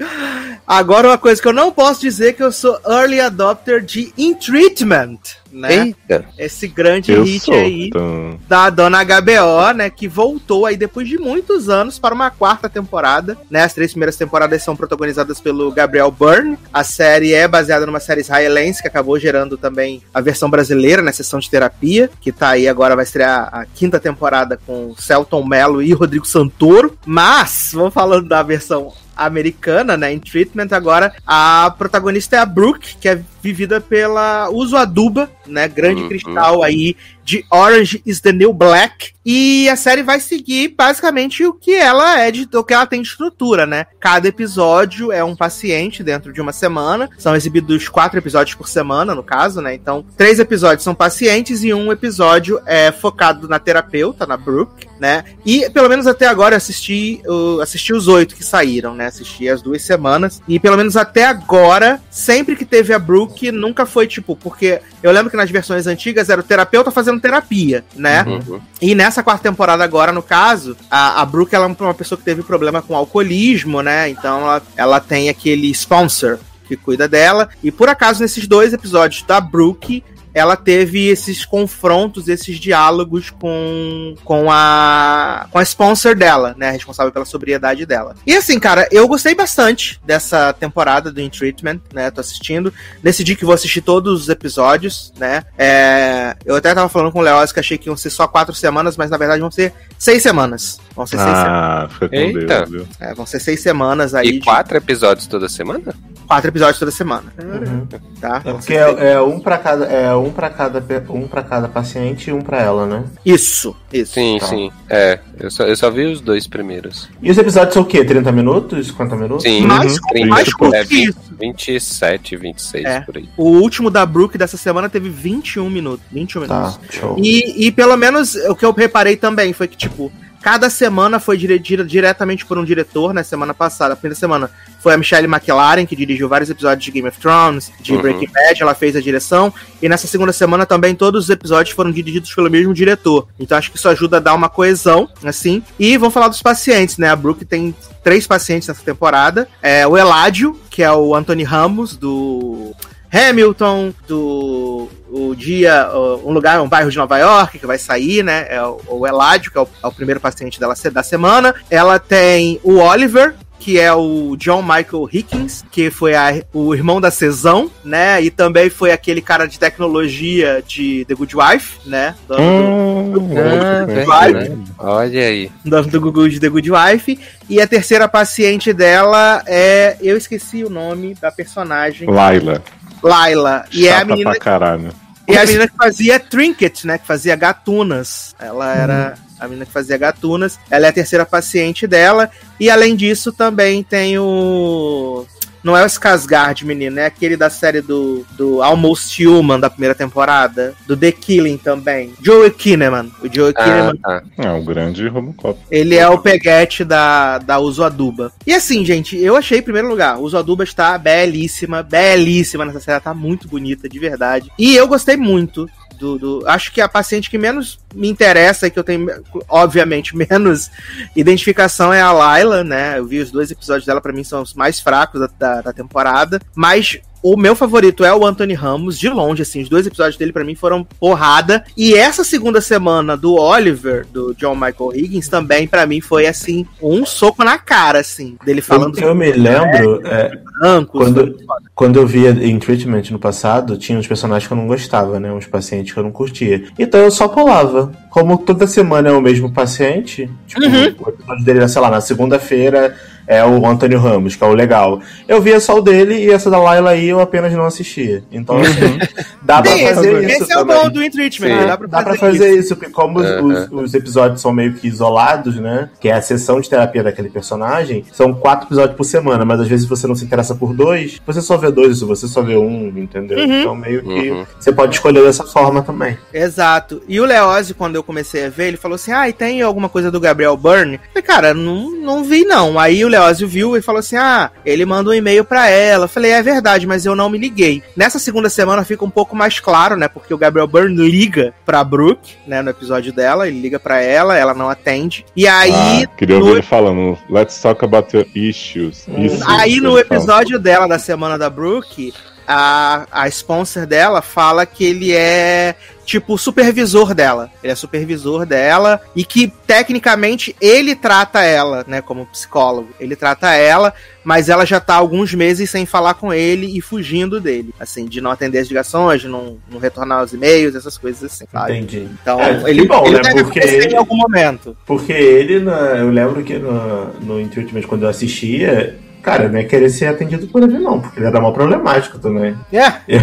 Agora, 0.65 1.07
uma 1.07 1.17
coisa 1.17 1.41
que 1.41 1.47
eu 1.47 1.53
não 1.53 1.71
posso 1.71 2.01
dizer 2.01 2.29
é 2.29 2.33
que 2.33 2.43
eu 2.43 2.51
sou 2.51 2.77
early 2.85 3.19
adopter 3.19 3.81
de 3.81 4.13
In 4.17 4.33
Treatment, 4.33 5.19
né? 5.57 5.87
Eita, 5.87 6.25
Esse 6.37 6.67
grande 6.67 7.11
Eu 7.11 7.23
hit 7.23 7.51
aí 7.51 7.87
Então... 7.87 8.39
da 8.47 8.69
dona 8.69 9.03
HBO, 9.03 9.73
né? 9.75 9.89
Que 9.89 10.07
voltou 10.07 10.65
aí 10.65 10.77
depois 10.77 11.07
de 11.07 11.17
muitos 11.17 11.67
anos 11.69 11.97
para 11.97 12.13
uma 12.13 12.29
quarta 12.29 12.69
temporada, 12.69 13.37
né? 13.49 13.63
As 13.63 13.73
três 13.73 13.91
primeiras 13.91 14.15
temporadas 14.15 14.63
são 14.63 14.75
protagonizadas 14.75 15.39
pelo 15.41 15.71
Gabriel 15.71 16.11
Byrne. 16.11 16.57
A 16.71 16.83
série 16.83 17.33
é 17.33 17.47
baseada 17.47 17.85
numa 17.85 17.99
série 17.99 18.21
israelense 18.21 18.81
que 18.81 18.87
acabou 18.87 19.19
gerando 19.19 19.57
também 19.57 20.01
a 20.13 20.21
versão 20.21 20.49
brasileira, 20.49 21.01
né? 21.01 21.11
Sessão 21.11 21.39
de 21.39 21.49
terapia, 21.49 22.09
que 22.21 22.31
tá 22.31 22.49
aí 22.49 22.67
agora, 22.67 22.95
vai 22.95 23.03
estrear 23.03 23.49
a 23.51 23.65
quinta 23.65 23.99
temporada 23.99 24.59
com 24.65 24.93
Celton 24.97 25.43
Mello 25.45 25.81
e 25.81 25.93
Rodrigo 25.93 26.25
Santoro. 26.25 26.97
Mas, 27.05 27.71
vamos 27.73 27.93
falando 27.93 28.27
da 28.27 28.43
versão 28.43 28.93
americana, 29.17 29.97
né, 29.97 30.13
em 30.13 30.19
Treatment, 30.19 30.67
agora 30.71 31.11
a 31.25 31.73
protagonista 31.77 32.35
é 32.35 32.39
a 32.39 32.45
Brooke, 32.45 32.95
que 33.01 33.09
é 33.09 33.19
vivida 33.47 33.79
pela 33.79 34.49
Uso 34.49 34.75
Aduba, 34.75 35.29
né, 35.45 35.67
grande 35.67 36.01
Uhum. 36.01 36.09
cristal 36.09 36.63
aí 36.63 36.95
de 37.23 37.45
Orange 37.51 38.01
is 38.05 38.21
the 38.21 38.31
New 38.31 38.53
Black. 38.53 39.11
E 39.25 39.67
a 39.67 39.75
série 39.75 40.01
vai 40.01 40.17
seguir 40.21 40.69
basicamente 40.77 41.43
o 41.45 41.51
que 41.53 41.75
ela 41.75 42.21
é 42.21 42.31
de 42.31 42.47
o 42.53 42.63
que 42.63 42.73
ela 42.73 42.85
tem 42.85 43.01
de 43.01 43.09
estrutura, 43.09 43.65
né? 43.65 43.85
Cada 43.99 44.29
episódio 44.29 45.11
é 45.11 45.21
um 45.21 45.35
paciente 45.35 46.01
dentro 46.01 46.31
de 46.31 46.39
uma 46.39 46.53
semana. 46.53 47.09
São 47.17 47.35
exibidos 47.35 47.89
quatro 47.89 48.17
episódios 48.17 48.55
por 48.55 48.69
semana, 48.69 49.13
no 49.13 49.21
caso, 49.23 49.59
né? 49.61 49.73
Então, 49.73 50.05
três 50.15 50.39
episódios 50.39 50.83
são 50.85 50.95
pacientes 50.95 51.65
e 51.65 51.73
um 51.73 51.91
episódio 51.91 52.61
é 52.65 52.93
focado 52.93 53.49
na 53.49 53.59
terapeuta, 53.59 54.25
na 54.25 54.37
Brooke, 54.37 54.87
né? 54.97 55.25
E 55.45 55.69
pelo 55.71 55.89
menos 55.89 56.07
até 56.07 56.27
agora 56.27 56.53
eu 56.53 56.57
assisti, 56.57 57.19
eu 57.25 57.59
assisti 57.59 57.91
os 57.91 58.07
oito 58.07 58.35
que 58.35 58.45
saíram, 58.45 58.95
né? 58.95 59.07
Assisti 59.07 59.49
as 59.49 59.61
duas 59.61 59.81
semanas. 59.81 60.41
E 60.47 60.61
pelo 60.61 60.77
menos 60.77 60.95
até 60.95 61.25
agora, 61.25 62.01
sempre 62.09 62.55
que 62.55 62.63
teve 62.63 62.93
a 62.93 62.99
Brooke, 62.99 63.36
nunca 63.51 63.85
foi 63.85 64.07
tipo, 64.07 64.35
porque 64.35 64.81
eu 65.01 65.11
lembro 65.11 65.29
que 65.29 65.37
nas 65.37 65.49
versões 65.49 65.87
antigas 65.87 66.29
era 66.29 66.41
o 66.41 66.43
terapeuta 66.43 66.91
fazendo 66.91 67.21
terapia, 67.21 67.83
né? 67.95 68.23
Uhum. 68.23 68.59
E 68.81 68.93
nessa 68.95 69.23
quarta 69.23 69.49
temporada 69.49 69.83
agora, 69.83 70.11
no 70.11 70.21
caso, 70.21 70.75
a, 70.89 71.21
a 71.21 71.25
Brooke 71.25 71.55
ela 71.55 71.65
é 71.65 71.83
uma 71.83 71.93
pessoa 71.93 72.17
que 72.17 72.25
teve 72.25 72.43
problema 72.43 72.81
com 72.81 72.95
alcoolismo, 72.95 73.81
né? 73.81 74.09
Então 74.09 74.41
ela, 74.41 74.61
ela 74.75 74.99
tem 74.99 75.29
aquele 75.29 75.69
sponsor 75.71 76.39
que 76.67 76.75
cuida 76.75 77.07
dela. 77.07 77.49
E 77.63 77.71
por 77.71 77.89
acaso, 77.89 78.21
nesses 78.21 78.47
dois 78.47 78.73
episódios 78.73 79.23
da 79.23 79.39
Brooke, 79.39 80.03
ela 80.37 80.55
teve 80.55 81.07
esses 81.07 81.43
confrontos, 81.43 82.27
esses 82.27 82.59
diálogos 82.59 83.31
com, 83.31 84.13
com 84.23 84.51
a 84.51 85.47
com 85.49 85.57
a 85.57 85.63
sponsor 85.63 86.15
dela, 86.15 86.53
né, 86.55 86.69
responsável 86.69 87.11
pela 87.11 87.25
sobriedade 87.25 87.87
dela. 87.87 88.15
E 88.25 88.35
assim, 88.35 88.59
cara, 88.59 88.87
eu 88.91 89.07
gostei 89.07 89.33
bastante 89.33 89.99
dessa 90.05 90.53
temporada 90.53 91.11
do 91.11 91.19
In 91.19 91.29
Treatment, 91.29 91.79
né, 91.91 92.11
tô 92.11 92.21
assistindo. 92.21 92.71
Decidi 93.01 93.35
que 93.35 93.45
vou 93.45 93.55
assistir 93.55 93.81
todos 93.81 94.21
os 94.21 94.29
episódios, 94.29 95.11
né. 95.17 95.43
É, 95.57 96.35
eu 96.45 96.55
até 96.55 96.71
tava 96.75 96.87
falando 96.87 97.11
com 97.11 97.19
o 97.19 97.23
Leoz 97.23 97.51
que 97.51 97.59
achei 97.59 97.77
que 97.77 97.89
iam 97.89 97.97
ser 97.97 98.11
só 98.11 98.27
quatro 98.27 98.53
semanas, 98.53 98.95
mas 98.95 99.09
na 99.09 99.17
verdade 99.17 99.41
vão 99.41 99.49
ser 99.49 99.73
seis 99.97 100.21
semanas. 100.21 100.79
Vão 100.95 101.07
ser 101.07 101.17
seis 101.17 101.29
semanas. 101.29 101.49
Ah, 101.49 101.89
foi 101.97 102.09
com 102.09 102.15
Eita. 102.15 102.57
Deus, 102.57 102.69
viu? 102.69 102.87
É, 102.99 103.13
vão 103.15 103.25
ser 103.25 103.39
seis 103.39 103.59
semanas 103.59 104.13
aí. 104.13 104.27
E 104.27 104.31
de 104.33 104.39
quatro 104.41 104.77
episódios 104.77 105.25
toda 105.25 105.49
semana? 105.49 105.95
Quatro 106.27 106.49
episódios 106.49 106.77
toda 106.77 106.91
semana. 106.91 107.33
Uhum. 107.41 107.87
Tá? 108.19 108.41
É 108.45 108.51
porque 108.53 108.73
é, 108.73 109.11
é 109.13 109.21
um 109.21 109.39
para 109.39 109.57
cada, 109.57 109.85
é 109.85 110.13
um 110.15 110.31
para 110.31 110.49
cada, 110.49 110.83
um 111.09 111.27
para 111.27 111.43
cada 111.43 111.67
paciente 111.67 112.29
e 112.29 112.33
um 112.33 112.41
para 112.41 112.61
ela, 112.61 112.85
né? 112.85 113.03
Isso, 113.25 113.75
isso. 113.93 114.13
Sim, 114.13 114.37
Tá. 114.39 114.45
sim. 114.47 114.71
É, 114.89 115.19
eu 115.39 115.49
só, 115.51 115.63
eu 115.63 115.75
só 115.75 115.89
vi 115.89 116.05
os 116.05 116.19
dois 116.21 116.47
primeiros. 116.47 117.09
E 117.21 117.31
os 117.31 117.37
episódios 117.37 117.73
são 117.73 117.83
o 117.83 117.85
quê? 117.85 118.03
30 118.03 118.31
minutos? 118.31 118.87
50 118.87 119.15
minutos? 119.15 119.43
Sim, 119.43 119.61
Mais, 119.61 119.93
Uhum. 119.93 119.99
trinta, 120.09 120.27
mais 120.27 120.53
curto 120.53 120.75
é, 120.75 120.85
que 120.85 120.95
vinte- 120.95 121.09
isso. 121.09 121.19
27, 121.39 122.35
26 122.35 122.85
É. 122.85 122.99
por 123.01 123.17
aí. 123.17 123.29
O 123.37 123.49
último 123.59 123.89
da 123.89 124.05
Brook 124.05 124.37
dessa 124.37 124.57
semana 124.57 124.89
teve 124.89 125.09
21 125.09 125.69
minutos. 125.69 126.05
21 126.11 126.41
minutos. 126.41 126.75
Tá, 126.75 126.81
show. 126.89 127.15
E, 127.17 127.67
e 127.67 127.71
pelo 127.71 127.95
menos 127.95 128.35
o 128.35 128.55
que 128.55 128.65
eu 128.65 128.71
reparei 128.71 129.15
também 129.15 129.53
foi 129.53 129.67
que, 129.67 129.77
tipo, 129.77 130.11
cada 130.41 130.69
semana 130.69 131.19
foi 131.19 131.37
dire- 131.37 131.59
dire- 131.59 131.83
diretamente 131.83 132.45
por 132.45 132.57
um 132.57 132.63
diretor, 132.65 133.13
né? 133.13 133.23
Semana 133.23 133.53
passada, 133.53 133.93
a 133.93 133.97
primeira 133.97 134.15
semana 134.19 134.49
foi 134.79 134.93
a 134.93 134.97
Michelle 134.97 135.27
McLaren, 135.27 135.85
que 135.85 135.95
dirigiu 135.95 136.29
vários 136.29 136.49
episódios 136.49 136.83
de 136.85 136.91
Game 136.91 137.07
of 137.07 137.19
Thrones, 137.19 137.71
de 137.81 137.93
Uhum. 137.93 138.01
Breaking 138.01 138.29
Bad, 138.31 138.61
ela 138.61 138.73
fez 138.75 138.95
a 138.95 139.01
direção. 139.01 139.53
E 139.81 139.89
nessa 139.89 140.07
segunda 140.07 140.31
semana 140.31 140.65
também 140.65 140.95
todos 140.95 141.25
os 141.25 141.29
episódios 141.29 141.75
foram 141.75 141.91
dirigidos 141.91 142.33
pelo 142.33 142.49
mesmo 142.49 142.73
diretor. 142.73 143.27
Então 143.39 143.57
acho 143.57 143.71
que 143.71 143.77
isso 143.77 143.89
ajuda 143.89 144.17
a 144.17 144.19
dar 144.19 144.33
uma 144.33 144.49
coesão, 144.49 145.09
assim. 145.23 145.61
E 145.79 145.97
vamos 145.97 146.13
falar 146.13 146.27
dos 146.27 146.41
pacientes, 146.41 146.97
né? 146.97 147.09
A 147.09 147.15
Brooke 147.15 147.43
tem 147.45 147.75
três 148.03 148.25
pacientes 148.25 148.67
nessa 148.67 148.83
temporada. 148.83 149.47
É 149.61 149.85
o 149.85 149.97
Eládio, 149.97 150.57
que 150.69 150.81
é 150.83 150.91
o 150.91 151.13
Anthony 151.15 151.43
Ramos, 151.43 151.97
do 151.97 152.73
Hamilton, 153.11 153.93
do 154.07 154.89
o 155.09 155.33
dia, 155.35 155.89
um 156.23 156.31
lugar, 156.31 156.61
um 156.61 156.67
bairro 156.67 156.91
de 156.91 156.97
Nova 156.97 157.17
York 157.17 157.57
que 157.59 157.65
vai 157.65 157.77
sair, 157.77 158.23
né? 158.23 158.45
É 158.49 158.61
o, 158.61 158.79
o 158.89 159.07
Eládio, 159.07 159.51
que 159.51 159.57
é 159.57 159.61
o, 159.61 159.67
é 159.83 159.87
o 159.87 159.91
primeiro 159.91 160.19
paciente 160.19 160.59
dela 160.59 160.73
da 160.91 161.01
semana. 161.03 161.55
Ela 161.69 161.97
tem 161.97 162.59
o 162.61 162.75
Oliver, 162.79 163.33
que 163.59 163.79
é 163.79 163.91
o 163.93 164.35
John 164.37 164.61
Michael 164.61 165.09
Hickens, 165.11 165.63
que 165.71 165.89
foi 165.89 166.13
a- 166.13 166.43
o 166.53 166.75
irmão 166.75 166.99
da 167.01 167.09
Cesão, 167.09 167.71
né? 167.83 168.21
E 168.21 168.29
também 168.29 168.69
foi 168.69 168.91
aquele 168.91 169.21
cara 169.21 169.47
de 169.47 169.57
tecnologia 169.57 170.61
de 170.67 171.05
The 171.05 171.15
Good 171.15 171.35
Wife, 171.37 171.79
né? 171.85 172.13
Do, 172.27 172.35
do- 172.35 172.41
Hum, 172.41 173.29
Ah, 173.37 173.81
é, 173.81 173.85
verdade. 173.85 174.57
Olha 174.77 175.21
aí. 175.21 175.51
do, 175.63 175.81
do 175.83 176.01
Gugu 176.01 176.29
de 176.29 176.39
The 176.39 176.49
Good 176.49 176.69
Wife. 176.71 177.17
E 177.49 177.61
a 177.61 177.65
terceira 177.67 178.07
paciente 178.09 178.73
dela 178.73 179.41
é. 179.47 179.95
Eu 180.01 180.17
esqueci 180.17 180.63
o 180.65 180.69
nome 180.69 181.15
da 181.19 181.31
personagem. 181.31 182.09
Laila. 182.09 182.61
Laila. 183.01 183.65
E 183.71 183.87
é 183.87 183.91
a 183.91 183.99
Chata 183.99 184.05
menina 184.05 184.31
pra 184.31 184.39
caralho. 184.39 184.93
E 185.27 185.37
a 185.37 185.45
menina 185.45 185.67
que 185.67 185.75
fazia 185.75 186.19
Trinket, 186.19 186.85
né? 186.85 186.97
Que 186.97 187.05
fazia 187.05 187.35
gatunas. 187.35 188.35
Ela 188.39 188.73
era 188.73 189.17
a 189.39 189.47
menina 189.47 189.65
que 189.65 189.71
fazia 189.71 189.97
gatunas. 189.97 190.59
Ela 190.69 190.87
é 190.87 190.89
a 190.89 190.93
terceira 190.93 191.25
paciente 191.25 191.85
dela. 191.85 192.29
E 192.59 192.69
além 192.69 192.95
disso, 192.95 193.31
também 193.31 193.83
tem 193.83 194.17
o. 194.17 195.25
Não 195.67 195.75
é 195.75 195.83
o 195.83 195.85
Skarsgård, 195.85 196.63
menino, 196.63 196.97
é 196.97 197.05
aquele 197.05 197.35
da 197.35 197.49
série 197.49 197.81
do, 197.81 198.25
do 198.37 198.63
Almost 198.63 199.27
Human 199.27 199.59
da 199.59 199.69
primeira 199.69 199.93
temporada. 199.93 200.73
Do 200.87 200.95
The 200.95 201.11
Killing 201.11 201.57
também. 201.57 202.13
Joey 202.21 202.51
Kinnaman. 202.51 203.11
O 203.21 203.27
Joey 203.29 203.51
Ah, 203.53 203.63
Kinnaman 203.63 203.95
tá. 203.97 204.23
É 204.37 204.49
um 204.49 204.63
grande 204.63 205.05
Robocop. 205.09 205.59
ele 205.69 205.95
é 205.95 206.07
o 206.07 206.19
peguete 206.19 206.85
da, 206.85 207.37
da 207.39 207.59
Uso 207.59 207.83
Aduba. 207.83 208.31
E 208.45 208.53
assim, 208.53 208.85
gente, 208.85 209.17
eu 209.17 209.35
achei, 209.35 209.59
em 209.59 209.61
primeiro 209.61 209.89
lugar, 209.89 210.17
Uso 210.17 210.37
Aduba 210.37 210.63
está 210.63 210.97
belíssima, 210.97 211.83
belíssima 211.83 212.63
nessa 212.63 212.79
série, 212.79 212.93
ela 212.93 213.01
tá 213.01 213.13
muito 213.13 213.45
bonita, 213.45 213.89
de 213.89 213.99
verdade. 213.99 214.49
E 214.57 214.73
eu 214.73 214.87
gostei 214.87 215.17
muito 215.17 215.69
do, 215.97 216.17
do- 216.17 216.47
Acho 216.47 216.71
que 216.71 216.79
a 216.81 216.87
paciente 216.87 217.29
que 217.29 217.37
menos 217.37 217.79
me 217.93 218.07
interessa 218.09 218.67
e 218.67 218.71
que 218.71 218.77
eu 218.79 218.83
tenho, 218.83 219.07
obviamente, 219.49 220.15
menos 220.17 220.69
identificação 221.15 221.91
é 221.93 222.01
a 222.01 222.11
Layla, 222.11 222.63
né? 222.63 222.99
Eu 222.99 223.05
vi 223.05 223.19
os 223.19 223.31
dois 223.31 223.51
episódios 223.51 223.85
dela, 223.85 224.01
pra 224.01 224.13
mim, 224.13 224.23
são 224.23 224.41
os 224.41 224.53
mais 224.53 224.79
fracos 224.79 225.19
da, 225.19 225.29
da, 225.37 225.61
da 225.61 225.73
temporada. 225.73 226.39
Mas 226.55 226.99
o 227.23 227.35
meu 227.37 227.55
favorito 227.55 228.03
é 228.05 228.13
o 228.13 228.25
Anthony 228.25 228.53
Ramos, 228.53 228.97
de 228.97 229.09
longe, 229.09 229.41
assim. 229.41 229.61
Os 229.61 229.69
dois 229.69 229.85
episódios 229.87 230.17
dele, 230.17 230.31
pra 230.31 230.43
mim, 230.43 230.55
foram 230.55 230.83
porrada. 230.83 231.63
E 231.75 231.93
essa 231.93 232.23
segunda 232.23 232.61
semana 232.61 233.15
do 233.17 233.35
Oliver, 233.35 234.05
do 234.13 234.33
John 234.35 234.55
Michael 234.55 234.91
Higgins, 234.95 235.27
também, 235.27 235.67
pra 235.67 235.85
mim, 235.85 235.99
foi, 236.01 236.27
assim, 236.27 236.65
um 236.81 237.05
soco 237.05 237.43
na 237.43 237.57
cara, 237.57 237.99
assim. 237.99 238.37
Dele 238.45 238.61
falando 238.61 238.97
Eu, 238.99 239.09
eu 239.09 239.15
me 239.15 239.31
lembro, 239.31 240.01
é, 240.05 240.31
brancos. 240.59 241.01
quando, 241.01 241.37
quando 241.75 241.95
eu 241.99 242.07
via 242.07 242.29
em 242.31 242.57
Treatment 242.59 243.03
no 243.11 243.19
passado, 243.19 243.77
tinha 243.77 243.97
uns 243.97 244.07
personagens 244.07 244.47
que 244.47 244.53
eu 244.53 244.57
não 244.57 244.67
gostava, 244.67 245.19
né? 245.19 245.31
Uns 245.31 245.47
pacientes 245.47 245.93
que 245.93 245.99
eu 245.99 246.03
não 246.03 246.11
curtia. 246.11 246.63
Então 246.77 246.99
eu 246.99 247.11
só 247.11 247.27
pulava. 247.27 247.91
Como 248.09 248.37
toda 248.37 248.65
semana 248.67 249.09
é 249.09 249.11
o 249.11 249.21
mesmo 249.21 249.51
paciente, 249.51 250.29
tipo, 250.47 250.65
Uhum. 250.65 250.95
o 250.99 251.09
episódio 251.09 251.45
dele 251.45 251.59
era, 251.59 251.67
sei 251.67 251.81
lá, 251.81 251.89
na 251.91 252.01
segunda-feira 252.01 252.95
é 253.27 253.43
o 253.45 253.65
Antônio 253.67 253.99
Ramos, 253.99 254.35
que 254.35 254.43
é 254.43 254.47
o 254.47 254.53
legal. 254.53 255.01
Eu 255.27 255.41
via 255.41 255.59
só 255.59 255.77
o 255.77 255.81
dele 255.81 256.15
e 256.15 256.31
essa 256.31 256.49
da 256.49 256.57
Laila 256.59 256.91
aí 256.91 257.09
eu 257.09 257.19
apenas 257.19 257.51
não 257.53 257.65
assistia. 257.65 258.23
Então, 258.31 258.57
assim, 258.57 258.97
dá 259.43 259.61
pra 259.61 259.71
Sim, 259.71 259.87
fazer 259.93 260.23
esse, 260.23 260.33
isso 260.33 260.43
esse 260.43 260.53
é 260.53 260.57
o 260.59 260.65
bom 260.65 260.89
do 260.89 261.03
In 261.03 261.09
Treatment, 261.11 261.47
Sim. 261.49 261.55
né? 261.55 261.65
Dá 261.67 261.77
pra 261.77 261.87
Dá 261.87 262.03
pra 262.03 262.15
fazer, 262.15 262.49
isso. 262.51 262.59
isso, 262.59 262.75
porque 262.75 262.91
como 262.91 263.19
os- 263.19 263.27
Uhum. 263.27 263.47
os, 263.47 263.71
os 263.87 263.93
episódios 263.93 264.41
são 264.41 264.51
meio 264.53 264.73
que 264.73 264.87
isolados, 264.87 265.57
né? 265.57 265.89
Que 265.99 266.09
é 266.09 266.13
a 266.13 266.21
sessão 266.21 266.59
de 266.61 266.69
terapia 266.69 267.03
daquele 267.03 267.29
personagem, 267.29 268.03
são 268.13 268.33
quatro 268.33 268.67
episódios 268.67 268.95
por 268.95 269.03
semana, 269.03 269.43
mas 269.45 269.59
às 269.59 269.67
vezes 269.67 269.85
você 269.85 270.07
não 270.07 270.15
se 270.15 270.23
interessa 270.25 270.55
por 270.55 270.73
dois, 270.73 271.19
você 271.25 271.41
só 271.41 271.57
vê 271.57 271.69
dois, 271.69 271.99
você 272.01 272.27
só 272.27 272.41
vê 272.41 272.55
um, 272.55 272.87
entendeu? 272.95 273.37
Uhum. 273.39 273.59
Então 273.61 273.75
meio 273.75 274.01
que 274.03 274.31
Uhum. 274.31 274.45
você 274.59 274.71
pode 274.71 274.95
escolher 274.95 275.23
dessa 275.23 275.43
forma 275.43 275.81
também. 275.83 276.17
Exato. 276.33 277.01
E 277.07 277.19
o 277.19 277.25
Leozzi, 277.25 277.73
quando 277.73 277.95
eu 277.95 278.03
comecei 278.03 278.45
a 278.45 278.49
ver, 278.49 278.67
ele 278.69 278.77
falou 278.77 278.95
assim: 278.95 279.11
Ah, 279.11 279.27
e 279.27 279.33
tem 279.33 279.61
alguma 279.61 279.89
coisa 279.89 280.09
do 280.09 280.19
Gabriel 280.19 280.55
Byrne? 280.55 280.95
Eu 280.95 280.99
falei, 281.09 281.23
cara, 281.23 281.53
não, 281.53 281.91
não 281.91 282.23
vi 282.23 282.43
não. 282.45 282.79
Aí 282.79 283.03
o 283.03 283.07
Leozzi 283.19 283.45
viu 283.45 283.75
e 283.77 283.81
falou 283.81 283.99
assim: 283.99 284.15
Ah, 284.15 284.51
ele 284.65 284.85
manda 284.85 285.09
um 285.09 285.13
e-mail 285.13 285.43
pra 285.43 285.69
ela. 285.69 286.05
Eu 286.05 286.09
falei, 286.09 286.31
é 286.31 286.41
verdade, 286.41 286.85
mas 286.87 287.05
eu 287.05 287.15
não 287.15 287.29
me 287.29 287.37
liguei. 287.37 287.81
Nessa 287.95 288.19
segunda 288.19 288.49
semana 288.49 288.83
fica 288.83 289.03
um 289.05 289.09
pouco 289.09 289.35
mais 289.35 289.59
claro, 289.59 289.95
né? 289.95 290.07
Porque 290.07 290.33
o 290.33 290.37
Gabriel 290.37 290.67
Byrne 290.67 291.09
liga 291.09 291.53
pra 291.65 291.83
Brooke, 291.83 292.35
né? 292.47 292.61
No 292.61 292.69
episódio 292.69 293.11
dela, 293.11 293.47
ele 293.47 293.59
liga 293.59 293.79
pra 293.79 293.99
ela, 294.01 294.37
ela 294.37 294.53
não 294.53 294.69
atende. 294.69 295.25
E 295.35 295.47
aí. 295.47 296.03
Ah, 296.03 296.07
queria 296.17 296.37
no- 296.37 296.45
ouvir 296.45 296.57
ele 296.59 296.61
falando, 296.67 297.17
let's 297.29 297.59
talk 297.61 297.83
about 297.83 298.15
your 298.15 298.25
issues. 298.35 299.05
Hum. 299.07 299.25
Isso, 299.25 299.43
Aí 299.47 299.79
no 299.79 299.97
episódio 299.97 300.59
dela 300.59 300.87
da 300.87 300.99
semana 300.99 301.37
da 301.37 301.49
Brooke, 301.49 302.13
a, 302.47 303.05
a 303.11 303.27
sponsor 303.27 303.85
dela 303.85 304.21
fala 304.21 304.65
que 304.65 304.83
ele 304.85 305.13
é 305.13 305.75
tipo 306.05 306.35
o 306.35 306.37
supervisor 306.37 307.13
dela. 307.13 307.49
Ele 307.61 307.73
é 307.73 307.75
supervisor 307.75 308.45
dela 308.45 309.01
e 309.13 309.25
que 309.25 309.51
tecnicamente 309.67 310.55
ele 310.61 310.95
trata 310.95 311.43
ela, 311.43 311.83
né, 311.85 312.01
como 312.01 312.25
psicólogo. 312.27 312.87
Ele 312.97 313.13
trata 313.15 313.53
ela, 313.53 313.93
mas 314.23 314.47
ela 314.47 314.65
já 314.65 314.79
tá 314.79 314.95
alguns 314.95 315.33
meses 315.33 315.69
sem 315.69 315.85
falar 315.85 316.13
com 316.13 316.33
ele 316.33 316.77
e 316.77 316.81
fugindo 316.81 317.41
dele, 317.41 317.73
assim, 317.77 318.05
de 318.05 318.21
não 318.21 318.31
atender 318.31 318.59
as 318.59 318.67
ligações, 318.69 319.19
de 319.21 319.27
não, 319.27 319.57
não 319.69 319.79
retornar 319.79 320.23
os 320.23 320.31
e-mails, 320.33 320.75
essas 320.75 320.97
coisas 320.97 321.23
assim, 321.25 321.45
sabe? 321.51 321.73
Entendi. 321.77 322.07
Então, 322.21 322.39
É, 322.39 322.69
ele, 322.69 322.85
bom, 322.85 323.05
ele 323.05 323.15
né, 323.17 323.21
deve 323.23 323.43
porque 323.43 323.59
ele- 323.59 323.93
em 323.93 323.97
algum 323.97 324.15
momento. 324.15 324.77
Porque 324.85 325.11
ele, 325.11 325.59
na- 325.59 325.97
eu 325.97 326.09
lembro 326.09 326.41
que 326.43 326.57
no, 326.57 327.07
no 327.15 327.41
Intuitivamente, 327.41 327.87
quando 327.87 328.03
eu 328.03 328.09
assistia, 328.09 328.97
cara, 329.27 329.49
não 329.49 329.59
ia 329.59 329.65
querer 329.65 329.89
ser 329.89 330.05
atendido 330.05 330.47
por 330.47 330.63
ele, 330.63 330.79
não, 330.79 331.01
porque 331.01 331.19
ele 331.19 331.27
era 331.27 331.41
mal 331.41 331.51
problemático 331.51 332.17
também. 332.17 332.55
É. 332.71 332.93
Eu, 333.07 333.19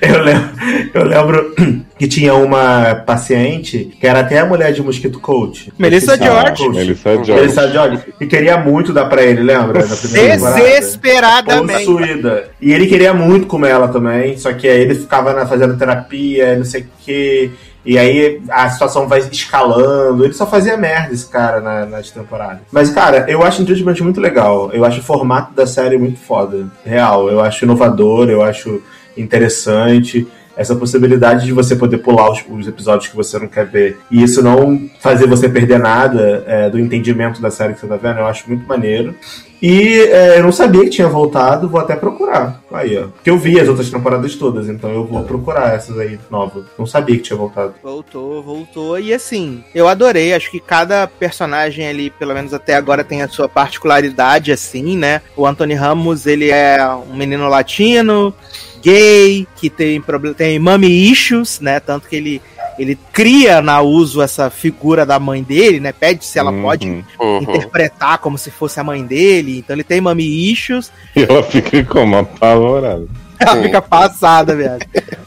eu 0.00 0.22
lembro, 0.22 0.48
eu 0.94 1.04
lembro 1.04 1.54
que 1.98 2.08
tinha 2.08 2.32
uma 2.34 2.94
paciente 3.06 3.94
que 4.00 4.06
era 4.06 4.20
até 4.20 4.38
a 4.38 4.46
mulher 4.46 4.72
de 4.72 4.82
Mosquito 4.82 5.20
Coach. 5.20 5.70
Melissa 5.78 6.16
George. 6.16 6.64
Coach. 6.64 6.74
Melissa 6.76 7.10
George. 7.12 7.32
Melissa 7.32 7.68
George. 7.68 8.00
E 8.18 8.26
queria 8.26 8.56
muito 8.56 8.94
dar 8.94 9.04
pra 9.10 9.22
ele, 9.22 9.42
lembra? 9.42 9.82
Desesperadamente. 9.82 11.84
Possuída. 11.84 12.44
E 12.60 12.72
ele 12.72 12.86
queria 12.86 13.12
muito 13.12 13.46
comer 13.46 13.70
ela 13.70 13.88
também, 13.88 14.38
só 14.38 14.52
que 14.52 14.66
aí 14.66 14.80
ele 14.80 14.94
ficava 14.94 15.32
na- 15.34 15.46
fazendo 15.46 15.76
terapia, 15.76 16.56
não 16.56 16.64
sei 16.64 16.82
o 16.82 16.86
quê. 17.04 17.50
E 17.84 17.98
aí 17.98 18.40
a 18.48 18.70
situação 18.70 19.08
vai 19.08 19.20
escalando. 19.20 20.24
Ele 20.24 20.32
só 20.32 20.46
fazia 20.46 20.76
merda, 20.76 21.12
esse 21.12 21.28
cara, 21.28 21.60
na, 21.60 21.86
nas 21.86 22.10
temporadas. 22.10 22.60
Mas, 22.70 22.90
cara, 22.90 23.24
eu 23.28 23.42
acho 23.42 23.66
Judgment 23.66 23.96
muito 24.00 24.20
legal. 24.20 24.70
Eu 24.72 24.84
acho 24.84 25.00
o 25.00 25.04
formato 25.04 25.52
da 25.54 25.66
série 25.66 25.98
muito 25.98 26.20
foda. 26.20 26.66
Real. 26.84 27.28
Eu 27.28 27.40
acho 27.40 27.64
inovador, 27.64 28.28
eu 28.28 28.42
acho 28.42 28.80
interessante. 29.16 30.26
Essa 30.56 30.74
possibilidade 30.76 31.46
de 31.46 31.52
você 31.52 31.74
poder 31.76 31.98
pular 31.98 32.30
os, 32.30 32.42
os 32.48 32.66
episódios 32.66 33.08
que 33.08 33.16
você 33.16 33.38
não 33.38 33.48
quer 33.48 33.66
ver. 33.66 33.98
E 34.10 34.22
isso 34.22 34.42
não 34.42 34.88
fazer 35.00 35.26
você 35.26 35.48
perder 35.48 35.78
nada 35.78 36.44
é, 36.46 36.70
do 36.70 36.78
entendimento 36.78 37.40
da 37.40 37.50
série 37.50 37.74
que 37.74 37.80
você 37.80 37.86
tá 37.86 37.96
vendo, 37.96 38.18
eu 38.18 38.26
acho 38.26 38.48
muito 38.48 38.66
maneiro. 38.66 39.14
E 39.62 40.00
é, 40.00 40.38
eu 40.38 40.42
não 40.42 40.50
sabia 40.50 40.82
que 40.82 40.90
tinha 40.90 41.08
voltado, 41.08 41.68
vou 41.68 41.80
até 41.80 41.94
procurar. 41.94 42.60
Aí, 42.72 42.98
ó. 42.98 43.02
Porque 43.06 43.30
eu 43.30 43.38
vi 43.38 43.60
as 43.60 43.68
outras 43.68 43.88
temporadas 43.88 44.34
todas, 44.34 44.68
então 44.68 44.90
eu 44.90 45.06
vou 45.06 45.22
procurar 45.22 45.76
essas 45.76 45.96
aí 46.00 46.18
novas. 46.28 46.64
Não 46.76 46.84
sabia 46.84 47.16
que 47.16 47.22
tinha 47.22 47.36
voltado. 47.36 47.74
Voltou, 47.80 48.42
voltou. 48.42 48.98
E 48.98 49.14
assim, 49.14 49.62
eu 49.72 49.86
adorei. 49.86 50.34
Acho 50.34 50.50
que 50.50 50.58
cada 50.58 51.06
personagem 51.06 51.86
ali, 51.86 52.10
pelo 52.10 52.34
menos 52.34 52.52
até 52.52 52.74
agora, 52.74 53.04
tem 53.04 53.22
a 53.22 53.28
sua 53.28 53.48
particularidade, 53.48 54.50
assim, 54.50 54.96
né? 54.96 55.22
O 55.36 55.46
Anthony 55.46 55.74
Ramos, 55.74 56.26
ele 56.26 56.50
é 56.50 56.84
um 57.08 57.14
menino 57.14 57.48
latino, 57.48 58.34
gay, 58.82 59.46
que 59.56 59.70
tem 59.70 60.00
problema, 60.00 60.34
tem 60.34 60.58
mommy 60.58 61.10
issues, 61.10 61.60
né? 61.60 61.78
Tanto 61.80 62.08
que 62.08 62.16
ele, 62.16 62.42
ele 62.78 62.98
cria 63.12 63.60
na 63.62 63.80
uso 63.80 64.20
essa 64.20 64.50
figura 64.50 65.06
da 65.06 65.18
mãe 65.18 65.42
dele, 65.42 65.80
né? 65.80 65.92
Pede 65.92 66.24
se 66.24 66.38
ela 66.38 66.50
Uhum. 66.50 66.62
pode 66.62 67.04
Uhum. 67.20 67.38
interpretar 67.42 68.18
como 68.18 68.36
se 68.36 68.50
fosse 68.50 68.80
a 68.80 68.84
mãe 68.84 69.04
dele. 69.04 69.58
Então 69.58 69.74
ele 69.76 69.84
tem 69.84 70.00
mommy 70.00 70.50
issues. 70.52 70.90
E 71.16 71.22
ela 71.22 71.42
fica 71.42 71.82
como 71.84 72.16
apavorada. 72.16 73.06
Ela 73.38 73.56
Sim. 73.56 73.62
fica 73.64 73.82
passada, 73.82 74.54
velho. 74.54 74.78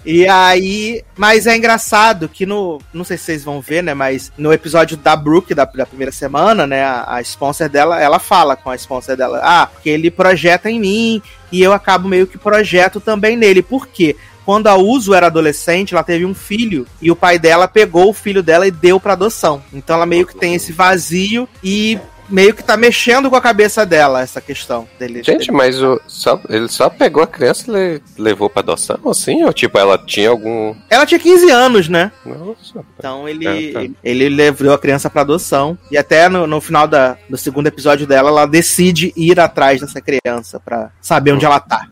E 0.05 0.25
aí. 0.25 1.01
Mas 1.17 1.45
é 1.47 1.57
engraçado 1.57 2.29
que 2.29 2.45
no. 2.45 2.79
Não 2.93 3.03
sei 3.03 3.17
se 3.17 3.25
vocês 3.25 3.43
vão 3.43 3.59
ver, 3.59 3.83
né? 3.83 3.93
Mas 3.93 4.31
no 4.37 4.53
episódio 4.53 4.95
da 4.95 5.17
Brooke, 5.17 5.53
da, 5.53 5.65
da 5.65 5.85
primeira 5.85 6.13
semana, 6.13 6.65
né? 6.65 6.81
A, 6.83 7.15
a 7.15 7.21
sponsor 7.21 7.67
dela, 7.67 8.01
ela 8.01 8.17
fala 8.17 8.55
com 8.55 8.69
a 8.69 8.75
sponsor 8.75 9.17
dela: 9.17 9.41
Ah, 9.43 9.67
que 9.83 9.89
ele 9.89 10.09
projeta 10.09 10.69
em 10.71 10.79
mim 10.79 11.21
e 11.55 11.63
eu 11.63 11.71
acabo 11.71 12.09
meio 12.09 12.27
que 12.27 12.37
projeto 12.37 12.99
também 12.99 13.37
nele. 13.37 13.61
Por 13.61 13.87
quê? 13.87 14.17
Quando 14.45 14.67
a 14.67 14.75
Uso 14.75 15.13
era 15.13 15.27
adolescente, 15.27 15.93
ela 15.93 16.03
teve 16.03 16.25
um 16.25 16.35
filho 16.35 16.85
e 17.01 17.09
o 17.09 17.15
pai 17.15 17.39
dela 17.39 17.65
pegou 17.65 18.09
o 18.09 18.13
filho 18.13 18.43
dela 18.43 18.67
e 18.67 18.71
deu 18.71 18.99
pra 18.99 19.13
adoção. 19.13 19.63
Então 19.71 19.95
ela 19.95 20.05
meio 20.05 20.27
que 20.27 20.35
tem 20.35 20.53
esse 20.53 20.73
vazio 20.73 21.47
e 21.63 21.97
meio 22.29 22.53
que 22.53 22.63
tá 22.63 22.75
mexendo 22.77 23.29
com 23.29 23.35
a 23.35 23.41
cabeça 23.41 23.85
dela 23.85 24.21
essa 24.21 24.41
questão 24.41 24.87
dele. 24.99 25.21
Gente, 25.23 25.51
mas 25.51 25.81
o, 25.81 25.99
só, 26.07 26.39
ele 26.49 26.67
só 26.67 26.89
pegou 26.89 27.23
a 27.23 27.27
criança 27.27 27.65
e 27.69 27.73
le- 27.73 28.01
levou 28.17 28.49
pra 28.49 28.61
adoção, 28.61 28.99
assim? 29.09 29.43
Ou 29.43 29.53
tipo, 29.53 29.77
ela 29.77 29.97
tinha 29.97 30.29
algum. 30.29 30.75
Ela 30.89 31.05
tinha 31.05 31.19
15 31.19 31.49
anos, 31.51 31.87
né? 31.89 32.11
Nossa. 32.25 32.83
Então 32.97 33.27
ele, 33.29 33.47
É, 33.47 33.71
tá. 33.71 33.93
ele 34.03 34.29
levou 34.29 34.73
a 34.73 34.77
criança 34.79 35.09
pra 35.09 35.21
adoção. 35.21 35.77
E 35.91 35.97
até 35.97 36.27
no, 36.29 36.45
no 36.47 36.59
final 36.61 36.87
da, 36.87 37.17
do 37.29 37.37
segundo 37.37 37.67
episódio 37.67 38.07
dela, 38.07 38.29
ela 38.29 38.45
decide 38.45 39.13
ir 39.15 39.39
atrás 39.39 39.81
dessa 39.81 40.01
criança 40.01 40.59
pra 40.59 40.89
saber 41.01 41.31
onde 41.33 41.45
ela 41.45 41.59
tá. 41.59 41.87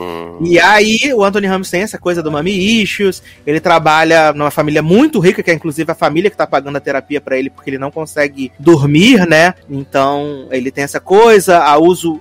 Hum, 0.00 0.38
E 0.42 0.58
aí, 0.58 1.12
o 1.14 1.22
Anthony 1.22 1.46
Ramos 1.46 1.70
tem 1.70 1.82
essa 1.82 1.98
coisa 1.98 2.22
do 2.22 2.32
Mami 2.32 2.82
Issues. 2.82 3.22
Ele 3.46 3.60
trabalha 3.60 4.32
numa 4.32 4.50
família 4.50 4.82
muito 4.82 5.20
rica, 5.20 5.42
que 5.42 5.50
é 5.50 5.54
inclusive 5.54 5.92
a 5.92 5.94
família 5.94 6.30
que 6.30 6.36
tá 6.36 6.46
pagando 6.46 6.76
a 6.76 6.80
terapia 6.80 7.20
pra 7.20 7.36
ele, 7.36 7.50
porque 7.50 7.68
ele 7.68 7.78
não 7.78 7.90
consegue 7.90 8.50
dormir, 8.58 9.26
né? 9.28 9.54
Então, 9.68 10.48
ele 10.50 10.70
tem 10.70 10.84
essa 10.84 11.00
coisa. 11.00 11.58
A 11.58 11.76
uso 11.76 12.20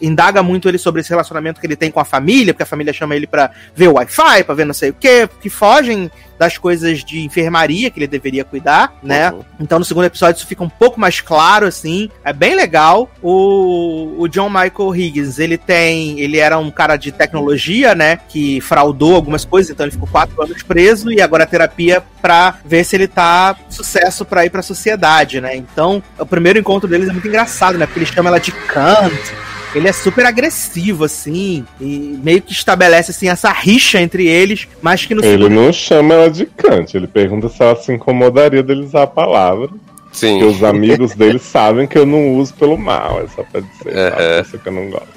indaga 0.00 0.42
muito 0.42 0.68
ele 0.68 0.78
sobre 0.78 1.00
esse 1.00 1.10
relacionamento 1.10 1.60
que 1.60 1.66
ele 1.66 1.76
tem 1.76 1.90
com 1.90 2.00
a 2.00 2.04
família, 2.04 2.52
porque 2.52 2.62
a 2.62 2.66
família 2.66 2.92
chama 2.92 3.16
ele 3.16 3.26
pra 3.26 3.50
ver 3.74 3.88
o 3.88 3.94
Wi-Fi, 3.94 4.44
pra 4.44 4.54
ver 4.54 4.66
não 4.66 4.74
sei 4.74 4.90
o 4.90 4.94
quê, 4.94 5.28
que 5.40 5.48
fogem 5.48 6.10
das 6.38 6.56
coisas 6.56 7.04
de 7.04 7.20
enfermaria 7.20 7.90
que 7.90 7.98
ele 7.98 8.06
deveria 8.06 8.44
cuidar, 8.44 8.94
né? 9.02 9.30
uhum. 9.30 9.44
Então 9.60 9.78
no 9.78 9.84
segundo 9.84 10.06
episódio 10.06 10.38
isso 10.38 10.46
fica 10.46 10.64
um 10.64 10.70
pouco 10.70 10.98
mais 10.98 11.20
claro, 11.20 11.66
assim. 11.66 12.08
É 12.24 12.32
bem 12.32 12.54
legal. 12.54 13.10
O, 13.22 14.14
o 14.18 14.26
John 14.26 14.48
Michael 14.48 14.96
Higgins, 14.96 15.38
ele 15.38 15.58
tem. 15.58 16.18
Ele 16.18 16.38
era 16.38 16.58
um 16.58 16.70
cara 16.70 16.96
de 16.96 17.12
tecnologia, 17.12 17.94
né? 17.94 18.18
Que 18.26 18.58
fraudou 18.62 19.14
algumas 19.14 19.44
coisas, 19.44 19.70
então 19.70 19.84
ele 19.84 19.92
ficou 19.92 20.08
quatro 20.08 20.42
anos 20.42 20.62
preso 20.62 21.12
e 21.12 21.20
agora 21.20 21.44
a 21.44 21.46
terapia 21.46 22.02
pra 22.22 22.54
ver 22.64 22.84
se 22.84 22.96
ele 22.96 23.06
tá 23.06 23.54
sucesso 23.68 24.24
pra 24.24 24.46
ir 24.46 24.50
pra 24.50 24.62
sociedade, 24.62 25.42
né? 25.42 25.54
Então, 25.54 26.02
o 26.18 26.24
primeiro 26.24 26.58
encontro 26.58 26.88
deles 26.88 27.10
é 27.10 27.12
muito 27.12 27.28
engraçado, 27.28 27.76
né? 27.76 27.84
Porque 27.84 27.98
ele 27.98 28.06
chama 28.06 28.30
ela 28.30 28.40
de 28.40 28.52
Kant. 28.52 29.49
Ele 29.74 29.88
é 29.88 29.92
super 29.92 30.26
agressivo, 30.26 31.04
assim, 31.04 31.64
e 31.80 32.18
meio 32.22 32.42
que 32.42 32.52
estabelece, 32.52 33.12
assim, 33.12 33.28
essa 33.28 33.52
rixa 33.52 34.00
entre 34.00 34.26
eles, 34.26 34.66
mas 34.82 35.06
que 35.06 35.14
no 35.14 35.24
Ele 35.24 35.44
segundo 35.44 35.54
não 35.54 35.72
chama 35.72 36.14
ela 36.14 36.30
de 36.30 36.44
Kant, 36.46 36.96
ele 36.96 37.06
pergunta 37.06 37.48
se 37.48 37.62
ela 37.62 37.76
se 37.76 37.92
incomodaria 37.92 38.62
dele 38.62 38.82
usar 38.82 39.04
a 39.04 39.06
palavra. 39.06 39.68
Sim. 40.12 40.38
Porque 40.38 40.44
os 40.56 40.64
amigos 40.64 41.14
dele 41.14 41.38
sabem 41.38 41.86
que 41.86 41.96
eu 41.96 42.04
não 42.04 42.34
uso 42.34 42.52
pelo 42.54 42.76
mal, 42.76 43.22
é 43.22 43.28
só 43.28 43.44
pra 43.44 43.60
dizer, 43.60 43.96
É, 43.96 44.38
é. 44.38 44.40
Isso 44.40 44.58
que 44.58 44.68
eu 44.68 44.72
não 44.72 44.90
gosto. 44.90 45.08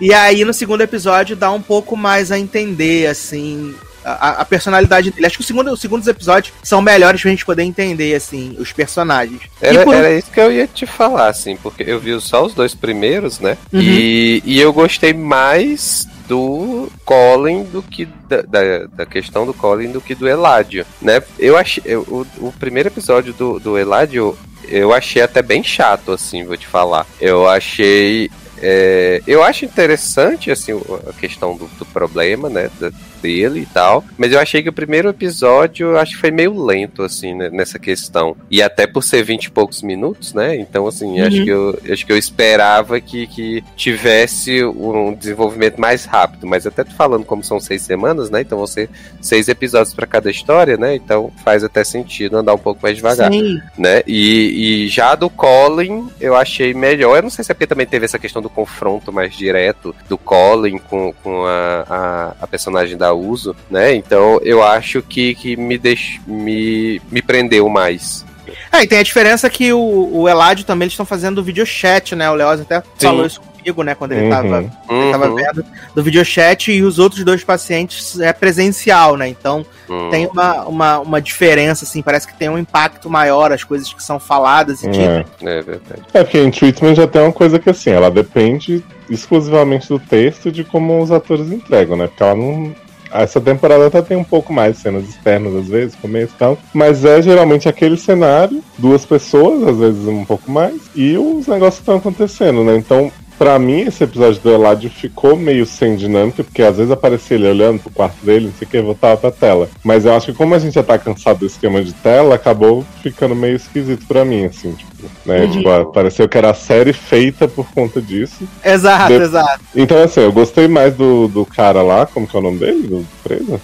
E 0.00 0.12
aí, 0.12 0.44
no 0.44 0.52
segundo 0.52 0.80
episódio, 0.80 1.36
dá 1.36 1.50
um 1.52 1.62
pouco 1.62 1.96
mais 1.96 2.32
a 2.32 2.38
entender, 2.38 3.06
assim, 3.06 3.74
a, 4.04 4.30
a 4.40 4.44
personalidade 4.44 5.10
dele. 5.10 5.26
Acho 5.26 5.36
que 5.38 5.42
o 5.44 5.46
segundo, 5.46 5.72
os 5.72 5.80
segundos 5.80 6.06
episódios 6.08 6.52
são 6.62 6.80
melhores 6.82 7.20
pra 7.20 7.30
gente 7.30 7.44
poder 7.44 7.62
entender, 7.62 8.14
assim, 8.14 8.56
os 8.58 8.72
personagens. 8.72 9.42
Era, 9.60 9.84
por... 9.84 9.94
era 9.94 10.12
isso 10.12 10.30
que 10.30 10.40
eu 10.40 10.52
ia 10.52 10.66
te 10.66 10.86
falar, 10.86 11.28
assim, 11.28 11.56
porque 11.56 11.82
eu 11.86 11.98
vi 12.00 12.18
só 12.20 12.44
os 12.44 12.54
dois 12.54 12.74
primeiros, 12.74 13.38
né? 13.40 13.56
Uhum. 13.72 13.80
E, 13.80 14.42
e 14.44 14.60
eu 14.60 14.72
gostei 14.72 15.12
mais 15.12 16.06
do 16.28 16.88
Colin 17.04 17.64
do 17.64 17.82
que 17.82 18.06
da, 18.28 18.42
da, 18.42 18.86
da 18.86 19.06
questão 19.06 19.44
do 19.44 19.52
Colin 19.52 19.90
do 19.90 20.00
que 20.00 20.14
do 20.14 20.28
Eladio, 20.28 20.86
né? 21.00 21.22
Eu 21.38 21.56
achei 21.56 21.82
eu- 21.84 22.02
o, 22.02 22.46
o 22.46 22.52
primeiro 22.52 22.88
episódio 22.88 23.32
do, 23.32 23.58
do 23.58 23.76
Eladio 23.78 24.36
eu 24.68 24.92
achei 24.94 25.20
até 25.20 25.42
bem 25.42 25.62
chato, 25.62 26.12
assim, 26.12 26.44
vou 26.44 26.56
te 26.56 26.66
falar. 26.66 27.06
Eu 27.20 27.48
achei 27.48 28.30
é, 28.64 29.20
eu 29.26 29.42
acho 29.42 29.64
interessante 29.64 30.50
assim 30.50 30.72
a 31.08 31.12
questão 31.12 31.56
do, 31.56 31.66
do 31.78 31.84
problema, 31.86 32.48
né, 32.48 32.70
da- 32.78 32.92
dele 33.22 33.60
e 33.60 33.66
tal, 33.66 34.04
mas 34.18 34.32
eu 34.32 34.40
achei 34.40 34.62
que 34.62 34.68
o 34.68 34.72
primeiro 34.72 35.08
episódio 35.08 35.96
acho 35.96 36.12
que 36.12 36.20
foi 36.20 36.30
meio 36.30 36.62
lento 36.62 37.02
assim 37.02 37.34
né, 37.34 37.48
nessa 37.50 37.78
questão 37.78 38.36
e 38.50 38.60
até 38.60 38.86
por 38.86 39.02
ser 39.02 39.22
20 39.22 39.44
e 39.44 39.50
poucos 39.50 39.82
minutos, 39.82 40.34
né? 40.34 40.56
Então 40.56 40.86
assim 40.86 41.20
Uhum. 41.20 41.26
acho 41.26 41.44
que 41.44 41.50
eu 41.50 41.78
acho 41.90 42.06
que 42.06 42.12
eu 42.12 42.18
esperava 42.18 43.00
que, 43.00 43.26
que 43.26 43.64
tivesse 43.76 44.64
um 44.64 45.14
desenvolvimento 45.14 45.80
mais 45.80 46.04
rápido, 46.04 46.46
mas 46.46 46.66
até 46.66 46.84
tô 46.84 46.92
falando 46.92 47.24
como 47.24 47.44
são 47.44 47.60
seis 47.60 47.82
semanas, 47.82 48.30
né? 48.30 48.40
Então 48.40 48.58
vão 48.58 48.66
ser 48.66 48.88
seis 49.20 49.48
episódios 49.48 49.94
para 49.94 50.06
cada 50.06 50.30
história, 50.30 50.76
né? 50.76 50.94
Então 50.94 51.30
faz 51.44 51.62
até 51.62 51.84
sentido 51.84 52.36
andar 52.36 52.54
um 52.54 52.58
pouco 52.58 52.80
mais 52.82 52.96
devagar 52.96 53.32
Sim. 53.32 53.60
né? 53.76 54.02
E, 54.06 54.84
e 54.84 54.88
já 54.88 55.14
do 55.14 55.28
Colin 55.30 56.08
eu 56.20 56.34
achei 56.34 56.74
melhor. 56.74 57.16
Eu 57.16 57.22
não 57.22 57.30
sei 57.30 57.44
se 57.44 57.52
é 57.52 57.54
porque 57.54 57.66
também 57.66 57.86
teve 57.86 58.04
essa 58.04 58.18
questão 58.18 58.42
do 58.42 58.50
confronto 58.50 59.12
mais 59.12 59.34
direto 59.34 59.94
do 60.08 60.18
Colin 60.18 60.78
com, 60.78 61.12
com 61.22 61.44
a, 61.44 61.84
a, 61.88 62.34
a 62.42 62.46
personagem 62.46 62.96
da 62.96 63.11
Uso, 63.12 63.54
né? 63.70 63.94
Então 63.94 64.40
eu 64.42 64.62
acho 64.62 65.02
que, 65.02 65.34
que 65.34 65.56
me, 65.56 65.78
deix, 65.78 66.20
me, 66.26 67.00
me 67.10 67.22
prendeu 67.22 67.68
mais. 67.68 68.24
É, 68.70 68.82
e 68.82 68.86
tem 68.86 68.98
a 68.98 69.02
diferença 69.02 69.48
que 69.48 69.72
o, 69.72 70.10
o 70.12 70.28
Eladio 70.28 70.64
também 70.64 70.86
eles 70.86 70.92
estão 70.94 71.06
fazendo 71.06 71.42
videochat, 71.42 72.14
né? 72.14 72.30
O 72.30 72.34
Leoz 72.34 72.60
até 72.60 72.80
Sim. 72.80 73.06
falou 73.06 73.26
isso 73.26 73.40
comigo, 73.40 73.82
né? 73.82 73.94
Quando 73.94 74.12
ele 74.12 74.22
Uhum. 74.24 74.30
tava 74.30 74.58
ele 74.90 75.12
tava 75.12 75.28
Uhum, 75.28 75.36
vendo 75.36 75.64
do 75.94 76.02
videochat 76.02 76.72
e 76.72 76.82
os 76.82 76.98
outros 76.98 77.24
dois 77.24 77.44
pacientes 77.44 78.18
é 78.18 78.32
presencial, 78.32 79.16
né? 79.16 79.28
Então 79.28 79.64
uhum. 79.88 80.10
tem 80.10 80.26
uma, 80.26 80.64
uma, 80.64 80.98
uma 81.00 81.20
diferença, 81.20 81.84
assim, 81.84 82.02
parece 82.02 82.26
que 82.26 82.36
tem 82.36 82.48
um 82.48 82.58
impacto 82.58 83.08
maior 83.08 83.52
as 83.52 83.62
coisas 83.62 83.92
que 83.92 84.02
são 84.02 84.18
faladas 84.18 84.82
e 84.82 84.88
ditas. 84.88 85.26
É. 85.42 85.58
É 85.58 85.62
verdade. 85.62 86.02
É, 86.12 86.24
porque 86.24 86.38
em 86.38 86.50
Treatment 86.50 86.94
já 86.94 87.06
tem 87.06 87.22
uma 87.22 87.32
coisa 87.32 87.58
que 87.58 87.70
assim, 87.70 87.90
ela 87.90 88.10
depende 88.10 88.82
exclusivamente 89.08 89.88
do 89.88 89.98
texto 89.98 90.48
e 90.48 90.52
de 90.52 90.64
como 90.64 91.00
os 91.00 91.10
atores 91.12 91.50
entregam, 91.52 91.96
né? 91.96 92.06
Porque 92.06 92.22
ela 92.22 92.34
não. 92.34 92.74
Essa 93.12 93.40
temporada 93.40 93.86
até 93.86 94.00
tem 94.00 94.16
um 94.16 94.24
pouco 94.24 94.52
mais 94.52 94.78
cenas 94.78 95.08
externas, 95.08 95.54
às 95.54 95.68
vezes, 95.68 95.94
começo 95.94 96.32
e 96.34 96.38
tal. 96.38 96.58
Mas 96.72 97.04
é 97.04 97.20
geralmente 97.20 97.68
aquele 97.68 97.96
cenário, 97.96 98.62
duas 98.78 99.04
pessoas, 99.04 99.66
às 99.68 99.76
vezes 99.76 100.06
um 100.06 100.24
pouco 100.24 100.50
mais, 100.50 100.80
e 100.94 101.16
os 101.16 101.46
negócios 101.46 101.80
estão 101.80 101.96
acontecendo, 101.96 102.64
né? 102.64 102.76
Então, 102.76 103.12
pra 103.42 103.58
mim, 103.58 103.80
esse 103.80 104.04
episódio 104.04 104.40
do 104.40 104.50
Eladio 104.52 104.88
ficou 104.88 105.36
meio 105.36 105.66
sem 105.66 105.96
dinâmica, 105.96 106.44
porque 106.44 106.62
às 106.62 106.76
vezes 106.76 106.92
aparecia 106.92 107.36
ele 107.36 107.48
olhando 107.48 107.80
pro 107.80 107.90
quarto 107.90 108.24
dele, 108.24 108.46
não 108.46 108.52
sei 108.52 108.68
o 108.68 108.70
que, 108.70 108.80
voltava 108.80 109.16
pra 109.16 109.32
tela. 109.32 109.68
Mas 109.82 110.04
eu 110.04 110.14
acho 110.14 110.26
que 110.26 110.32
como 110.38 110.54
a 110.54 110.60
gente 110.60 110.74
já 110.74 110.82
tá 110.84 110.96
cansado 110.96 111.40
do 111.40 111.46
esquema 111.46 111.82
de 111.82 111.92
tela, 111.92 112.36
acabou 112.36 112.84
ficando 113.02 113.34
meio 113.34 113.56
esquisito 113.56 114.06
pra 114.06 114.24
mim, 114.24 114.44
assim, 114.44 114.70
tipo, 114.72 114.92
né? 115.26 115.40
Uhum. 115.40 115.50
Tipo, 115.50 115.86
pareceu 115.86 116.28
que 116.28 116.38
era 116.38 116.50
a 116.50 116.54
série 116.54 116.92
feita 116.92 117.48
por 117.48 117.66
conta 117.72 118.00
disso. 118.00 118.48
Exato, 118.64 119.08
De- 119.08 119.24
exato. 119.24 119.60
Então, 119.74 120.00
assim, 120.00 120.20
eu 120.20 120.30
gostei 120.32 120.68
mais 120.68 120.94
do, 120.94 121.26
do 121.26 121.44
cara 121.44 121.82
lá, 121.82 122.06
como 122.06 122.28
que 122.28 122.36
é 122.36 122.38
o 122.38 122.42
nome 122.42 122.58
dele? 122.58 122.86
Do 122.86 123.06
preso? 123.24 123.60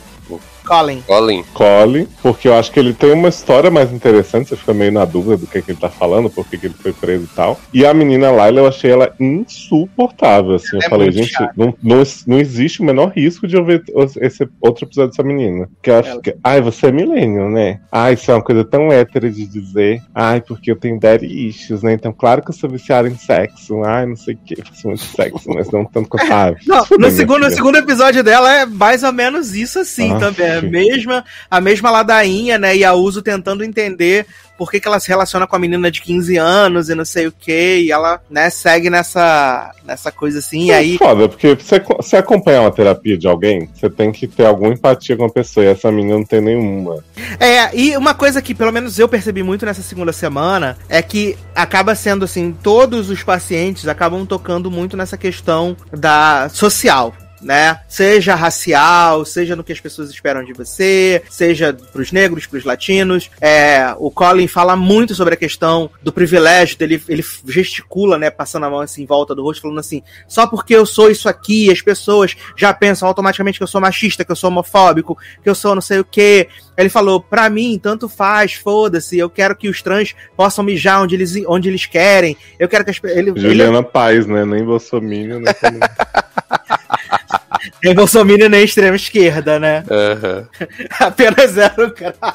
Colin. 0.69 1.03
Colin. 1.07 1.45
Colin, 1.55 2.07
porque 2.23 2.47
eu 2.47 2.55
acho 2.55 2.71
que 2.71 2.79
ele 2.79 2.93
tem 2.93 3.13
uma 3.13 3.29
história 3.29 3.71
mais 3.71 3.93
interessante, 3.93 4.51
você 4.51 4.57
fica 4.57 4.75
meio 4.75 4.93
na 4.93 5.05
dúvida 5.05 5.39
do 5.39 5.47
que, 5.47 5.63
que 5.63 5.71
ele 5.71 5.81
tá 5.81 5.89
falando, 5.89 6.29
por 6.29 6.47
que, 6.47 6.59
que 6.59 6.67
ele 6.67 6.75
foi 6.75 6.93
preso 6.93 7.25
e 7.25 7.35
tal. 7.35 7.59
E 7.73 7.87
a 7.87 7.95
menina 7.95 8.31
Laila, 8.31 8.61
eu 8.61 8.67
achei 8.67 8.91
ela 8.91 9.15
insuportável, 9.19 10.55
assim, 10.55 10.77
eu 10.77 10.83
é 10.83 10.89
falei, 10.89 11.11
gente, 11.11 11.33
não, 11.57 11.75
não, 11.83 12.03
não 12.27 12.39
existe 12.39 12.81
o 12.81 12.85
menor 12.85 13.13
risco 13.15 13.47
de 13.47 13.57
eu 13.57 13.65
ver 13.65 13.83
esse 14.21 14.49
outro 14.61 14.85
episódio 14.85 15.11
dessa 15.11 15.23
menina. 15.23 15.69
Que 15.83 15.91
ela 15.91 16.03
fica, 16.03 16.37
ai, 16.45 16.61
você 16.61 16.87
é 16.89 16.93
millennial, 16.93 17.49
né? 17.49 17.81
Ai, 17.91 18.15
isso 18.15 18.31
é 18.31 18.35
uma 18.35 18.43
coisa 18.43 18.65
tão 18.65 18.93
hétero 18.93 19.31
de 19.31 19.47
dizer. 19.47 20.03
Ai, 20.15 20.41
porque 20.41 20.71
eu 20.71 20.77
tenho 20.77 21.01
daddy 21.01 21.49
issues, 21.49 21.83
né? 21.83 21.93
Então, 21.95 22.13
claro 22.13 22.43
que 22.43 22.51
eu 22.51 22.55
sou 22.55 22.69
viciada 22.69 23.09
em 23.09 23.17
sexo. 23.17 23.83
Ai, 23.85 24.07
não 24.07 24.17
sei 24.17 24.35
o 24.35 24.39
que, 24.39 24.61
eu 24.61 24.67
faço 24.67 24.89
muito 24.89 25.03
sexo, 25.03 25.49
mas 25.49 25.71
não 25.71 25.85
tanto 25.85 26.09
quanto... 26.09 26.29
Ai, 26.31 26.57
Não, 26.67 26.85
no 26.99 27.11
segundo, 27.11 27.41
no 27.41 27.51
segundo 27.51 27.77
episódio 27.79 28.23
dela 28.23 28.53
é 28.53 28.67
mais 28.67 29.03
ou 29.03 29.13
menos 29.13 29.55
isso 29.55 29.79
assim 29.79 30.13
Ah, 30.13 30.19
também. 30.19 30.58
É 30.59 30.61
a 30.61 30.63
sim. 30.63 30.69
mesma, 30.69 31.25
a 31.51 31.61
mesma 31.61 31.91
ladainha, 31.91 32.59
né? 32.59 32.77
E 32.77 32.85
a 32.85 32.93
Uso 32.93 33.23
tentando 33.23 33.65
entender 33.65 34.27
por 34.59 34.71
que, 34.71 34.81
que 34.81 34.89
ela 34.89 34.99
se 34.99 35.09
relaciona 35.09 35.47
com 35.47 35.55
a 35.55 35.59
menina 35.59 35.89
de 35.89 36.03
15 36.03 36.37
anos 36.37 36.91
e 36.91 36.95
não 36.95 37.05
sei 37.05 37.29
o 37.29 37.33
que. 37.33 37.79
E 37.79 37.93
ela, 37.93 38.21
né, 38.29 38.51
segue 38.51 38.91
nessa, 38.91 39.73
nessa 39.85 40.11
coisa 40.11 40.41
assim. 40.41 40.67
E 40.67 40.71
É 40.73 40.75
aí. 40.75 40.99
foda, 40.99 41.29
porque 41.29 41.55
você, 41.55 41.79
você 41.79 42.17
acompanhar 42.17 42.63
uma 42.63 42.73
terapia 42.73 43.17
de 43.17 43.29
alguém, 43.29 43.69
você 43.73 43.89
tem 43.89 44.11
que 44.11 44.27
ter 44.27 44.47
alguma 44.47 44.73
empatia 44.73 45.17
com 45.17 45.25
a 45.25 45.31
pessoa, 45.31 45.65
e 45.65 45.69
essa 45.69 45.93
menina 45.93 46.19
não 46.19 46.25
tem 46.25 46.41
nenhuma. 46.41 47.05
É, 47.39 47.71
e 47.73 47.97
uma 47.97 48.15
coisa 48.15 48.43
que 48.43 48.55
pelo 48.55 48.73
menos 48.73 48.99
eu 48.99 49.09
percebi 49.09 49.45
muito 49.45 49.65
nessa 49.65 49.83
segunda 49.83 50.13
semana 50.13 50.77
é 50.89 51.01
que 51.01 51.37
acaba 51.55 51.95
sendo 51.95 52.25
assim, 52.25 52.55
todos 52.61 53.11
os 53.11 53.23
pacientes 53.23 53.87
acabam 53.87 54.27
tocando 54.27 54.71
muito 54.71 54.97
nessa 54.97 55.17
questão 55.17 55.77
da 55.93 56.49
social. 56.49 57.15
Né? 57.41 57.81
Seja 57.89 58.35
racial, 58.35 59.25
seja 59.25 59.55
no 59.55 59.63
que 59.63 59.73
as 59.73 59.81
pessoas 59.81 60.11
esperam 60.11 60.45
de 60.45 60.53
você, 60.53 61.23
seja 61.31 61.73
pros 61.93 62.11
negros, 62.11 62.47
pros 62.47 62.65
latinos. 62.65 63.31
É, 63.41 63.95
o 63.99 64.11
Colin 64.11 64.49
fala 64.49 64.75
muito 64.75 65.15
sobre 65.15 65.35
a 65.35 65.37
questão 65.37 65.91
do 66.03 66.13
privilégio 66.13 66.77
dele, 66.77 67.03
ele 67.09 67.25
gesticula, 67.47 68.19
né, 68.19 68.31
passando 68.31 68.67
a 68.67 68.71
mão 68.71 68.81
assim 68.81 69.03
em 69.03 69.07
volta 69.07 69.35
do 69.35 69.43
rosto, 69.43 69.63
falando 69.63 69.79
assim: 69.79 70.03
só 70.27 70.47
porque 70.47 70.75
eu 70.75 70.85
sou 70.85 71.11
isso 71.11 71.29
aqui, 71.29 71.71
as 71.71 71.81
pessoas 71.81 72.37
já 72.57 72.73
pensam 72.75 73.07
automaticamente 73.07 73.59
que 73.59 73.63
eu 73.63 73.69
sou 73.69 73.81
machista, 73.81 74.25
que 74.25 74.33
eu 74.33 74.37
sou 74.37 74.51
homofóbico, 74.51 75.17
que 75.43 75.49
eu 75.49 75.55
sou 75.55 75.75
não 75.75 75.83
sei 75.83 76.01
o 76.01 76.05
quê. 76.05 76.49
Ele 76.77 76.89
falou, 76.89 77.21
pra 77.21 77.51
mim, 77.51 77.79
tanto 77.83 78.09
faz, 78.09 78.55
foda-se, 78.55 79.19
eu 79.19 79.29
quero 79.29 79.57
que 79.57 79.69
os 79.69 79.83
trans 79.83 80.15
possam 80.37 80.65
mijar 80.65 81.03
onde 81.03 81.15
eles, 81.15 81.35
onde 81.47 81.69
eles 81.69 81.87
querem. 81.87 82.37
Eu 82.59 82.69
quero 82.69 82.85
que 82.85 82.91
as 82.91 83.01
ele, 83.05 83.31
ele 83.31 83.41
Juliana 83.41 83.83
Paz, 83.83 84.27
né? 84.27 84.45
Nem 84.45 84.65
Bolsonaro, 84.65 85.41
né? 85.41 85.53
é 87.85 87.95
Bolsonaro 87.95 88.49
nem 88.49 88.65
extrema 88.65 88.97
esquerda, 88.97 89.59
né? 89.59 89.85
Aham. 89.91 90.49
Apenas 91.01 91.51
zero 91.53 91.95
grau. 91.95 92.35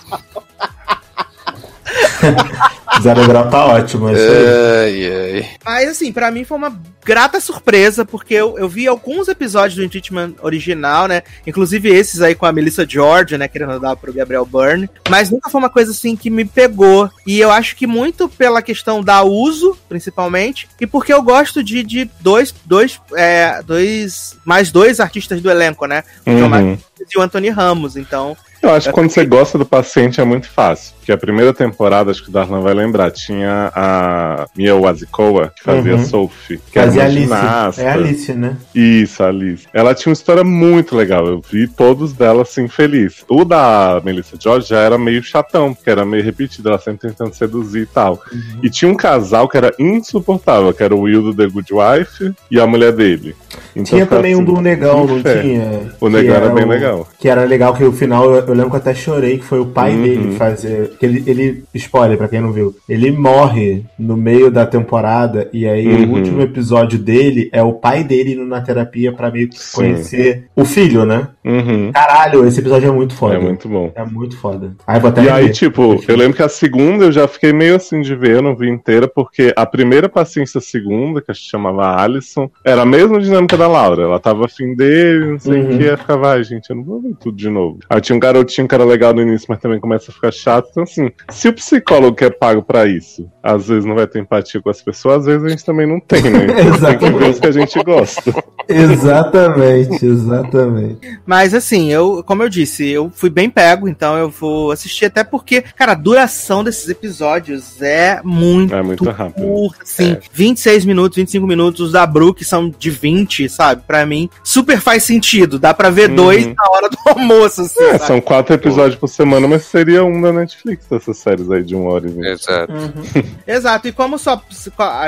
Zero 3.02 3.26
grau 3.28 3.50
tá 3.50 3.66
ótimo, 3.66 4.10
é 4.10 4.14
isso 4.14 4.22
aí. 4.22 5.10
Ai, 5.10 5.34
ai. 5.41 5.50
Mas 5.66 5.90
assim, 5.90 6.12
pra 6.12 6.30
mim 6.30 6.44
foi 6.44 6.58
uma 6.58 6.80
grata 7.04 7.40
surpresa, 7.40 8.06
porque 8.06 8.36
eu, 8.36 8.58
eu 8.58 8.70
vi 8.70 8.88
alguns 8.88 9.28
episódios 9.28 9.76
do 9.76 9.84
Impeachment 9.84 10.34
original, 10.41 11.08
né? 11.08 11.24
Inclusive 11.45 11.90
esses 11.90 12.22
aí 12.22 12.36
com 12.36 12.45
a 12.45 12.52
Melissa 12.52 12.88
George, 12.88 13.38
né? 13.38 13.48
Querendo 13.48 13.80
dar 13.80 13.95
pro 13.95 14.14
Gabriel 14.14 14.45
Byrne. 14.45 14.90
Mas 15.10 15.30
nunca 15.30 15.50
foi 15.50 15.60
uma 15.60 15.70
coisa 15.70 15.91
assim 15.91 16.16
que 16.16 16.30
me 16.30 16.45
pegou. 16.45 17.10
E 17.26 17.40
eu 17.40 17.52
acho 17.52 17.76
que 17.76 17.88
muito 17.88 18.30
pela 18.30 18.62
questão 18.62 19.04
da 19.04 19.24
uso, 19.24 19.76
principalmente, 19.90 20.70
e 20.80 20.86
porque 20.86 21.12
eu 21.14 21.22
gosto 21.22 21.64
de, 21.64 21.84
de 21.84 22.10
dois, 22.22 22.54
dois, 22.66 23.02
é, 23.16 23.62
dois. 23.64 24.38
Mais 24.45 24.72
dois 24.72 25.00
artistas 25.00 25.41
do 25.41 25.50
elenco, 25.50 25.86
né? 25.88 26.04
O 26.26 26.32
John 26.32 26.44
Uhum. 26.44 26.50
Martins 26.50 26.84
e 27.14 27.18
o 27.18 27.22
Anthony 27.22 27.50
Ramos. 27.50 27.98
Então. 27.98 28.38
Eu 28.62 28.72
acho 28.74 28.88
que 28.88 28.94
quando 28.94 29.10
você 29.10 29.26
gosta 29.26 29.58
do 29.58 29.66
paciente 29.66 30.22
é 30.22 30.24
muito 30.24 30.50
fácil. 30.50 30.94
Porque 31.03 31.11
a 31.11 31.17
primeira 31.17 31.53
temporada, 31.53 32.11
acho 32.11 32.23
que 32.23 32.30
o 32.30 32.31
Darlan 32.31 32.61
vai 32.61 32.73
lembrar, 32.73 33.11
tinha 33.11 33.69
a 33.75 34.47
Mia 34.55 34.73
Wasikowska, 34.73 35.51
que 35.53 35.61
fazia 35.61 35.95
Uhum. 35.97 36.05
Sophie. 36.05 36.61
Que 36.71 36.80
era 36.80 36.88
Fazia 36.88 37.03
Alice. 37.03 37.19
ginasta. 37.23 37.81
É 37.81 37.89
Alice, 37.91 38.34
né? 38.34 38.55
Isso, 38.73 39.21
Alice. 39.21 39.67
Ela 39.73 39.93
tinha 39.93 40.11
uma 40.11 40.13
história 40.13 40.45
muito 40.45 40.95
legal. 40.95 41.27
Eu 41.27 41.41
vi 41.51 41.67
todos 41.67 42.13
dela 42.13 42.43
assim, 42.43 42.69
feliz. 42.69 43.25
O 43.30 43.43
da 43.43 44.01
Melissa 44.05 44.38
George 44.39 44.69
já 44.69 44.80
era 44.80 44.97
meio 44.97 45.21
chatão, 45.21 45.73
porque 45.73 45.89
era 45.89 46.05
meio 46.05 46.23
repetido, 46.23 46.69
ela 46.69 46.80
sempre 46.80 47.09
tentando 47.09 47.34
seduzir 47.34 47.81
e 47.81 47.85
tal. 47.85 48.21
E 48.63 48.69
tinha 48.69 48.89
um 48.89 48.95
casal 48.95 49.49
que 49.49 49.57
era 49.57 49.73
insuportável, 49.77 50.73
que 50.73 50.84
era 50.84 50.95
o 50.95 51.01
Will 51.01 51.21
do 51.21 51.34
The 51.35 51.47
Good 51.47 51.73
Wife 51.73 52.34
e 52.49 52.61
a 52.61 52.65
mulher 52.65 52.93
dele. 52.93 53.35
Então, 53.75 53.84
Tinha 53.84 54.05
também 54.05 54.35
um 54.35 54.41
assim, 54.41 54.45
do 54.53 54.61
Negão, 54.61 55.05
não 55.05 55.21
tinha? 55.21 55.91
O 55.99 56.07
Que 56.07 56.13
Negão 56.15 56.35
era 56.35 56.49
bem 56.49 56.63
o- 56.63 56.69
legal. 56.69 57.07
Que 57.19 57.27
era 57.27 57.43
legal 57.43 57.73
que 57.73 57.84
o 57.84 57.91
final, 57.91 58.23
eu, 58.34 58.45
eu 58.47 58.53
lembro 58.53 58.69
que 58.69 58.75
eu 58.77 58.80
até 58.80 58.93
chorei, 58.95 59.38
que 59.39 59.43
foi 59.43 59.59
o 59.59 59.65
pai 59.65 59.93
Uhum. 59.93 60.01
dele 60.03 60.35
fazer. 60.38 60.93
Que 60.99 61.06
ele, 61.06 61.24
ele. 61.28 61.64
Spoiler 61.74 62.18
pra 62.18 62.28
quem 62.28 62.41
não 62.41 62.52
viu. 62.52 62.76
Ele 62.88 63.11
morre 63.11 63.84
no 63.98 64.15
meio 64.18 64.49
da 64.52 64.65
temporada, 64.65 65.49
e 65.53 65.68
aí 65.68 65.88
Uhum. 65.88 66.11
o 66.11 66.15
último 66.18 66.41
episódio 66.41 66.98
dele 66.99 67.49
é 67.52 67.61
o 67.64 67.74
pai 67.74 68.03
dele 68.03 68.34
indo 68.34 68.45
na 68.45 68.61
terapia 68.61 69.11
pra 69.11 69.32
meio 69.32 69.49
que 69.49 69.60
Sim. 69.60 69.76
conhecer 69.76 70.44
o 70.56 70.65
filho, 70.65 71.06
né? 71.06 71.28
Uhum. 71.45 71.91
Caralho, 71.91 72.45
esse 72.48 72.60
episódio 72.60 72.88
é 72.90 72.91
muito 72.91 73.14
foda. 73.15 73.36
É 73.36 73.40
muito 73.40 73.68
bom. 73.68 73.91
É 73.95 74.06
muito 74.06 74.38
foda. 74.38 74.76
Aí 74.88 74.99
vou 74.99 75.10
até 75.10 75.24
E 75.24 75.30
aí, 75.30 75.49
tipo, 75.52 76.02
eu 76.07 76.15
lembro 76.15 76.36
que 76.38 76.44
a 76.44 76.49
segunda 76.49 77.06
eu 77.06 77.11
já 77.11 77.28
fiquei 77.28 77.52
meio 77.53 77.76
assim 77.76 78.02
de 78.02 78.15
ver, 78.15 78.38
eu 78.38 78.41
não 78.41 78.56
vi 78.56 78.70
inteira, 78.70 79.07
porque 79.07 79.53
a 79.56 79.65
primeira 79.65 80.07
paciência 80.07 80.61
segunda, 80.61 81.22
que 81.22 81.32
a 81.32 81.34
gente 81.34 81.49
chamava 81.49 82.02
Alison, 82.02 82.49
era 82.64 82.82
a 82.84 82.86
mesma 82.86 83.20
dinâmica 83.20 83.57
da 83.57 83.68
Laura. 83.68 84.03
Ela 84.03 84.20
tava 84.20 84.45
afim 84.45 84.76
dele, 84.76 85.32
não 85.34 85.40
sei 85.40 85.61
o 85.61 85.64
Uhum. 85.65 85.78
que, 85.78 85.90
aí 85.90 85.98
ficava, 85.98 86.32
ai, 86.34 86.44
gente, 86.44 86.70
eu 86.70 86.76
não 86.76 86.84
vou 86.84 87.02
ver 87.02 87.14
tudo 87.20 87.36
de 87.38 87.49
novo. 87.49 87.80
Aí 87.90 87.99
tinha 88.02 88.15
um 88.15 88.20
garotinho 88.20 88.68
que 88.68 88.76
era 88.76 88.84
legal 88.86 89.14
no 89.14 89.22
início, 89.22 89.48
mas 89.49 89.60
também 89.60 89.80
começa 89.80 90.11
a 90.11 90.14
ficar 90.14 90.32
chato. 90.32 90.68
Então, 90.72 90.84
assim, 90.84 91.11
se 91.30 91.48
o 91.49 91.53
psicólogo 91.53 92.15
que 92.15 92.26
é 92.26 92.30
pago 92.30 92.61
pra 92.64 92.86
isso, 92.86 93.30
às 93.41 93.68
vezes 93.68 93.86
não 93.86 93.95
vai 93.95 94.07
ter 94.07 94.20
empatia 94.20 94.61
com 94.61 94.70
as 94.70 94.82
pessoas, 94.82 95.20
às 95.20 95.26
vezes 95.26 95.44
a 95.44 95.49
gente 95.49 95.65
também 95.65 95.86
não 95.88 95.99
tem, 95.99 96.22
né? 96.24 96.45
Então 96.45 96.80
tem 96.98 96.98
que 96.98 97.10
ver 97.20 97.30
os 97.30 97.40
que 97.40 97.48
a 97.48 97.52
gente 97.52 97.84
gosta. 97.84 98.34
Exatamente, 98.68 100.06
exatamente. 100.06 101.20
Mas 101.34 101.51
assim, 101.55 101.91
eu, 101.91 102.23
como 102.23 102.43
eu 102.43 102.47
disse, 102.49 102.88
eu 102.88 103.11
fui 103.15 103.27
bem 103.27 103.49
pego, 103.49 103.88
então 103.89 104.15
eu 104.15 104.30
vou 104.30 104.72
assistir 104.72 105.05
até 105.05 105.23
porque, 105.23 105.64
cara, 105.76 105.93
a 105.93 105.95
duração 105.95 106.64
desses 106.64 106.88
episódios 106.88 107.81
é 107.81 108.22
muito 108.23 108.76
É 108.76 108.84
muito 108.84 109.03
rápido. 109.10 109.43
curta, 109.43 109.81
assim, 109.81 110.11
É. 110.11 110.19
26 110.31 110.85
minutos, 110.85 111.15
25 111.15 111.47
minutos, 111.47 111.81
os 111.88 111.91
da 111.93 112.05
Brook 112.05 112.45
são 112.45 112.69
de 112.69 112.91
20, 112.91 113.49
sabe? 113.49 113.81
Pra 113.88 114.05
mim, 114.05 114.30
super 114.43 114.80
faz 114.80 115.05
sentido, 115.05 115.57
dá 115.57 115.73
pra 115.73 115.89
ver 115.89 116.11
Uhum. 116.11 116.15
dois 116.18 116.45
na 116.45 116.69
hora 116.69 116.88
do 116.88 116.97
almoço, 117.07 117.61
assim, 117.61 117.84
É, 117.84 117.97
são 117.97 118.22
quatro 118.22 118.53
episódios 118.53 118.99
por 118.99 119.07
semana, 119.07 119.47
mas 119.47 119.64
seria 119.64 120.03
um 120.05 120.22
da 120.22 120.31
Netflix 120.31 120.85
dessas 120.85 121.18
séries 121.18 121.49
aí 121.49 121.64
de 121.64 121.73
uma 121.73 121.89
hora 121.93 122.05
e 122.05 122.11
vinte. 122.11 122.27
Exato. 122.27 122.72
Exato, 123.47 123.88
e 123.88 123.91
como 123.91 124.19
só, 124.19 124.39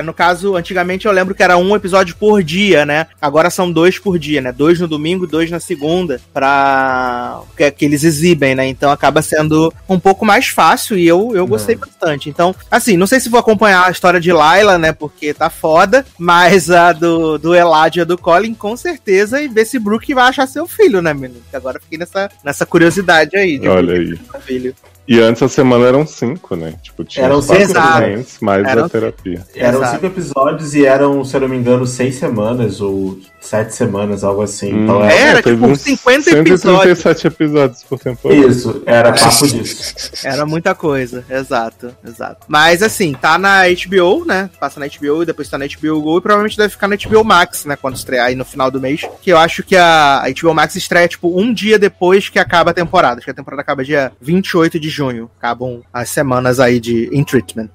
no 0.04 0.12
caso, 0.12 0.56
antigamente 0.56 1.06
eu 1.06 1.12
lembro 1.12 1.36
que 1.36 1.44
era 1.44 1.56
um 1.56 1.76
episódio 1.76 2.16
por 2.16 2.42
dia, 2.42 2.84
né? 2.84 3.06
Agora 3.22 3.52
são 3.52 3.72
dois 3.72 4.00
por 4.00 4.18
dia, 4.18 4.42
né? 4.42 4.52
Dois 4.52 4.80
no 4.80 4.88
domingo, 4.88 5.28
dois 5.28 5.52
na 5.52 5.60
segunda, 5.60 6.15
pra 6.34 7.42
que, 7.56 7.70
que 7.72 7.86
eles 7.86 8.04
exibem, 8.04 8.56
né? 8.56 8.68
Então 8.68 8.92
acaba 8.92 9.22
sendo 9.22 9.74
um 9.88 10.00
pouco 10.00 10.26
mais 10.26 10.48
fácil 10.48 10.98
e 10.98 11.08
eu, 11.08 11.32
eu 11.36 11.48
gostei 11.48 11.76
bastante. 11.76 12.30
Então, 12.30 12.56
assim, 12.70 12.98
não 12.98 13.08
sei 13.08 13.20
se 13.20 13.30
vou 13.30 13.40
acompanhar 13.40 13.88
a 13.88 13.92
história 13.92 14.20
de 14.20 14.32
Laila, 14.32 14.78
né? 14.78 14.92
Porque 14.92 15.34
tá 15.34 15.50
foda, 15.50 16.06
mas 16.18 16.70
a 16.70 16.92
do, 16.92 17.38
do 17.38 17.56
Eladio 17.56 18.02
e 18.02 18.04
a 18.04 18.06
do 18.06 18.18
Colin, 18.18 18.54
com 18.54 18.76
certeza, 18.76 19.42
e 19.42 19.48
ver 19.48 19.66
se 19.66 19.80
Brook 19.80 20.14
vai 20.14 20.30
achar 20.30 20.48
seu 20.48 20.68
filho, 20.68 21.02
né, 21.02 21.14
menino? 21.14 21.42
Que 21.50 21.56
agora 21.56 21.78
eu 21.78 21.82
fiquei 21.82 21.98
nessa, 21.98 22.30
nessa 22.44 22.66
curiosidade 22.66 23.36
aí 23.36 23.58
de 23.58 23.68
Olha 23.68 23.94
aí. 23.94 24.20
filho. 24.42 24.76
E 25.08 25.20
antes 25.20 25.44
a 25.44 25.48
semana 25.48 25.86
eram 25.86 26.06
cinco, 26.06 26.56
né? 26.56 26.74
Tipo, 26.82 27.04
tinha 27.04 27.26
Eram 27.26 27.40
pacientes, 27.40 28.40
mais 28.40 28.66
Eram 28.66 28.86
a 28.86 28.90
terapia. 28.90 29.46
Eram 29.56 29.86
cinco 29.86 30.06
episódios 30.08 30.74
e 30.74 30.84
eram, 30.84 31.24
se 31.24 31.38
eu 31.38 31.42
não 31.42 31.48
me 31.48 31.58
engano, 31.58 31.86
seis 31.86 32.16
semanas 32.16 32.82
ou 32.82 33.20
sete 33.48 33.74
semanas, 33.74 34.24
algo 34.24 34.42
assim. 34.42 34.70
Então 34.84 35.00
Hum, 35.00 35.06
é. 35.06 35.18
Era, 35.18 35.44
teve 35.44 35.56
tipo, 35.56 35.68
uns 35.68 35.82
50 35.82 36.32
137 36.32 37.28
episódios 37.28 37.84
por 37.84 38.00
temporada. 38.00 38.46
Isso, 38.48 38.84
era 38.86 39.14
papo 39.14 39.48
disso. 39.48 40.12
Era 40.24 40.46
muita 40.46 40.74
coisa, 40.76 41.24
exato, 41.30 41.96
exato. 42.06 42.46
Mas 42.48 42.82
assim, 42.82 43.14
tá 43.14 43.38
na 43.38 43.64
HBO, 43.68 44.26
né? 44.26 44.50
Passa 44.60 44.80
na 44.80 44.88
HBO 44.88 45.24
e 45.24 45.26
depois 45.26 45.50
tá 45.50 45.58
na 45.58 45.66
HBO 45.66 46.02
Go 46.02 46.18
e 46.18 46.22
provavelmente 46.22 46.58
deve 46.58 46.70
ficar 46.70 46.88
na 46.88 46.96
HBO 46.96 47.24
Max, 47.24 47.66
né? 47.66 47.76
Quando 47.76 47.96
estrear 47.96 48.28
aí 48.28 48.36
no 48.36 48.46
final 48.46 48.70
do 48.70 48.80
mês. 48.80 49.02
Que 49.22 49.32
eu 49.32 49.38
acho 49.38 49.64
que 49.64 49.76
a 49.76 50.16
a 50.26 50.30
HBO 50.30 50.54
Max 50.54 50.76
estreia, 50.76 51.08
tipo, 51.08 51.40
um 51.40 51.54
dia 51.54 51.78
depois 51.78 52.30
que 52.30 52.40
acaba 52.40 52.72
a 52.72 52.74
temporada. 52.74 53.18
Acho 53.18 53.26
que 53.26 53.32
a 53.32 53.36
temporada 53.36 53.62
acaba 53.62 53.84
dia 53.84 54.12
28 54.22 54.80
de 54.80 54.90
junho. 54.90 55.30
Acabam 55.38 55.82
as 55.94 56.10
semanas 56.10 56.60
aí 56.60 56.80
de 56.80 57.10
In 57.12 57.24
Treatment. 57.24 57.70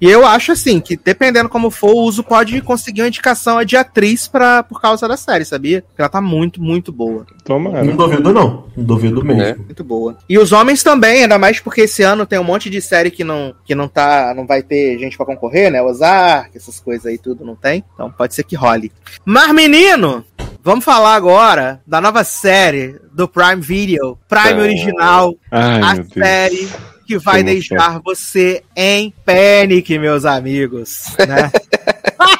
E 0.00 0.08
eu 0.08 0.24
acho 0.24 0.52
assim 0.52 0.80
que 0.80 0.96
dependendo 0.96 1.48
como 1.48 1.70
for, 1.70 1.92
o 1.92 2.02
uso 2.02 2.22
pode 2.22 2.60
conseguir 2.60 3.02
uma 3.02 3.08
indicação 3.08 3.64
de 3.64 3.76
atriz 3.76 4.28
pra, 4.28 4.62
por 4.62 4.80
causa 4.80 5.08
da 5.08 5.16
série, 5.16 5.44
sabia? 5.44 5.82
Porque 5.82 6.00
ela 6.00 6.08
tá 6.08 6.20
muito, 6.20 6.62
muito 6.62 6.92
boa. 6.92 7.26
Tomara. 7.44 7.82
Não 7.82 7.96
duvido, 7.96 8.32
não. 8.32 8.64
Não 8.76 8.84
duvido 8.84 9.24
mesmo. 9.24 9.42
É. 9.42 9.54
Muito 9.54 9.82
boa. 9.82 10.16
E 10.28 10.38
os 10.38 10.52
homens 10.52 10.82
também, 10.82 11.22
ainda 11.22 11.38
mais 11.38 11.60
porque 11.60 11.82
esse 11.82 12.02
ano 12.02 12.26
tem 12.26 12.38
um 12.38 12.44
monte 12.44 12.70
de 12.70 12.80
série 12.80 13.10
que 13.10 13.24
não, 13.24 13.54
que 13.64 13.74
não 13.74 13.88
tá, 13.88 14.32
não 14.36 14.46
vai 14.46 14.62
ter 14.62 14.98
gente 14.98 15.16
pra 15.16 15.26
concorrer, 15.26 15.70
né? 15.70 15.82
Ozark, 15.82 16.56
essas 16.56 16.78
coisas 16.78 17.06
aí 17.06 17.18
tudo 17.18 17.44
não 17.44 17.56
tem. 17.56 17.84
Então 17.94 18.10
pode 18.10 18.34
ser 18.34 18.44
que 18.44 18.54
role. 18.54 18.92
Mas 19.24 19.52
menino, 19.52 20.24
vamos 20.62 20.84
falar 20.84 21.14
agora 21.14 21.80
da 21.86 22.00
nova 22.00 22.22
série 22.22 22.96
do 23.12 23.26
Prime 23.26 23.60
Video, 23.60 24.18
Prime 24.28 24.58
Oh. 24.58 24.62
Original, 24.62 25.34
Ai, 25.50 25.80
a 25.82 26.04
série 26.04 26.68
que 27.08 27.16
vai 27.16 27.42
deixar 27.42 27.98
você 28.04 28.62
em 28.76 29.14
panic, 29.24 29.98
meus 29.98 30.26
amigos, 30.26 31.06
né? 31.26 31.50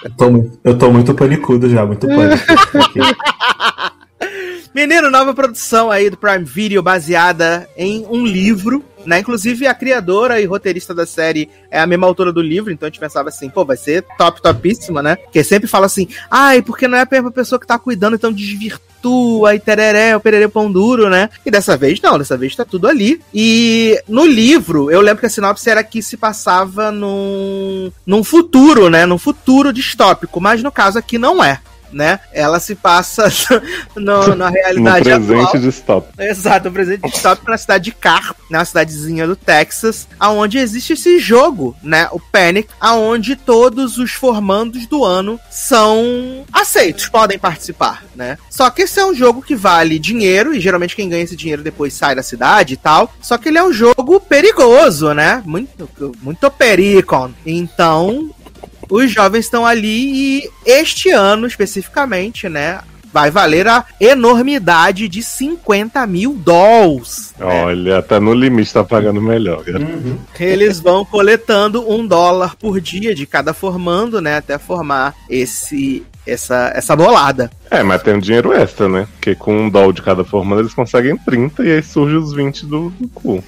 Eu, 0.05 0.11
tô, 0.17 0.51
eu 0.65 0.79
tô 0.79 0.93
muito 0.93 1.15
panicudo 1.15 1.69
já, 1.69 1.87
muito 1.87 2.07
pânico. 2.07 2.45
Menino, 4.75 5.11
nova 5.11 5.33
produção 5.33 5.91
aí 5.91 6.11
do 6.11 6.17
Prime 6.17 6.45
Video 6.45 6.83
baseada 6.83 7.69
em 7.77 8.05
um 8.07 8.27
livro, 8.27 8.85
né? 9.09 9.21
Inclusive 9.21 9.67
a 9.67 9.75
criadora 9.75 10.41
e 10.41 10.45
roteirista 10.45 10.95
da 10.95 11.07
série 11.07 11.49
é 11.71 11.81
a 11.81 11.87
mesma 11.87 12.07
autora 12.07 12.31
do 12.31 12.43
livro, 12.43 12.71
então 12.71 12.87
a 12.87 12.91
gente 12.91 13.01
pensava 13.01 13.31
assim, 13.31 13.49
pô, 13.49 13.65
vai 13.65 13.77
ser 13.77 14.05
top, 14.19 14.43
topíssima, 14.43 15.03
né? 15.03 15.17
Porque 15.17 15.43
sempre 15.43 15.67
fala 15.67 15.87
assim, 15.87 16.07
ai, 16.31 16.61
porque 16.61 16.87
não 16.87 16.99
é 16.99 17.03
a 17.03 17.09
mesma 17.11 17.31
pessoa 17.31 17.59
que 17.59 17.67
tá 17.67 17.79
cuidando, 17.79 18.15
então 18.15 18.31
desvirtua 18.31 19.55
e 19.55 19.59
tereré, 19.61 20.15
o 20.15 20.21
pererê 20.21 20.47
pão 20.47 20.71
duro, 20.71 21.09
né? 21.09 21.31
E 21.47 21.51
dessa 21.51 21.77
vez 21.77 22.01
não, 22.03 22.19
dessa 22.19 22.37
vez 22.37 22.55
tá 22.55 22.67
tudo 22.67 22.87
ali. 22.87 23.21
E 23.33 23.99
no 24.07 24.27
livro, 24.27 24.91
eu 24.91 25.01
lembro 25.01 25.21
que 25.21 25.27
a 25.27 25.31
sinopse 25.31 25.71
era 25.71 25.83
que 25.83 26.03
se 26.03 26.17
passava 26.17 26.93
num, 26.93 27.91
num 28.07 28.23
futuro, 28.23 28.91
né? 28.91 29.07
Num 29.07 29.19
futuro 29.19 29.73
distópico, 29.73 30.39
mas 30.39 30.63
no 30.63 30.71
caso 30.71 30.99
aqui 30.99 31.17
não 31.17 31.43
é. 31.43 31.61
Né? 31.93 32.21
Ela 32.33 32.61
se 32.61 32.75
passa 32.75 33.31
no- 33.97 34.35
na 34.35 34.49
No 34.49 34.53
realidade 34.53 35.11
atual. 35.11 35.27
presente 35.27 35.59
de 35.63 35.69
stop. 35.69 36.09
Exato, 36.19 36.69
o 36.69 36.73
presente 36.73 37.09
distópico 37.11 37.51
na 37.51 37.57
cidade 37.59 37.85
de 37.85 37.93
Carr, 37.93 38.35
né, 38.51 38.59
uma 38.59 38.65
cidadezinha 38.65 39.27
do 39.27 39.35
Texas, 39.37 40.07
aonde 40.21 40.59
existe 40.59 40.93
esse 40.93 41.19
jogo, 41.19 41.75
né, 41.83 42.09
o 42.13 42.21
Panic, 42.21 42.69
aonde 42.81 43.37
todos 43.37 43.99
os 43.99 44.13
formandos 44.13 44.87
do 44.87 45.05
ano 45.05 45.39
são 45.51 46.45
aceitos, 46.53 47.09
podem 47.09 47.39
participar, 47.39 48.05
né? 48.15 48.37
Só 48.51 48.69
que 48.71 48.83
esse 48.83 48.99
é 48.99 49.05
um 49.05 49.15
jogo 49.15 49.41
que 49.43 49.55
vale 49.55 49.99
dinheiro 49.99 50.55
e 50.55 50.61
geralmente 50.61 50.97
quem 50.97 51.09
ganha 51.09 51.23
esse 51.23 51.37
dinheiro 51.37 51.63
depois 51.63 51.93
sai 51.95 52.15
da 52.15 52.23
cidade 52.23 52.75
e 52.75 52.77
tal. 52.77 53.13
Só 53.21 53.39
que 53.39 53.49
ele 53.49 53.59
é 53.59 53.63
um 53.63 53.73
jogo 53.73 54.19
perigoso, 54.21 55.13
né? 55.15 55.43
Muito 55.47 55.89
muito 56.23 56.51
pericon. 56.51 57.31
Então, 57.47 58.31
os 58.89 59.11
jovens 59.11 59.45
estão 59.45 59.65
ali 59.65 60.39
e 60.39 60.51
este 60.65 61.11
ano 61.11 61.47
especificamente, 61.47 62.49
né, 62.49 62.81
vai 63.13 63.31
valer 63.31 63.67
a 63.67 63.85
enormidade 64.01 65.09
de 65.09 65.23
50 65.23 66.07
mil 66.07 66.35
dólares. 66.35 67.35
Olha, 67.41 67.99
até 67.99 68.21
no 68.21 68.35
limite 68.35 68.73
tá 68.73 68.85
pagando 68.85 69.21
melhor. 69.21 69.65
cara. 69.65 69.81
Uhum. 69.81 70.19
Eles 70.39 70.81
vão 70.81 71.05
coletando 71.05 71.91
um 71.91 72.07
dólar 72.07 72.57
por 72.57 72.81
dia 72.81 73.15
de 73.15 73.27
cada 73.27 73.53
formando, 73.53 74.21
né, 74.21 74.37
até 74.37 74.59
formar 74.59 75.15
esse 75.29 76.05
essa 76.27 76.71
essa 76.75 76.95
bolada. 76.95 77.51
É, 77.71 77.83
mas 77.83 78.03
tem 78.03 78.15
um 78.15 78.21
dinheiro 78.21 78.53
extra, 78.53 78.87
né? 78.87 79.09
Porque 79.13 79.35
com 79.35 79.63
um 79.63 79.71
dólar 79.71 79.95
de 79.95 80.03
cada 80.03 80.25
formando 80.25 80.61
eles 80.61 80.75
conseguem 80.75 81.17
30 81.17 81.65
e 81.65 81.73
aí 81.73 81.83
surge 81.83 82.17
os 82.17 82.35
20 82.35 82.67
do, 82.67 82.91
do 82.91 83.09
cu. 83.09 83.43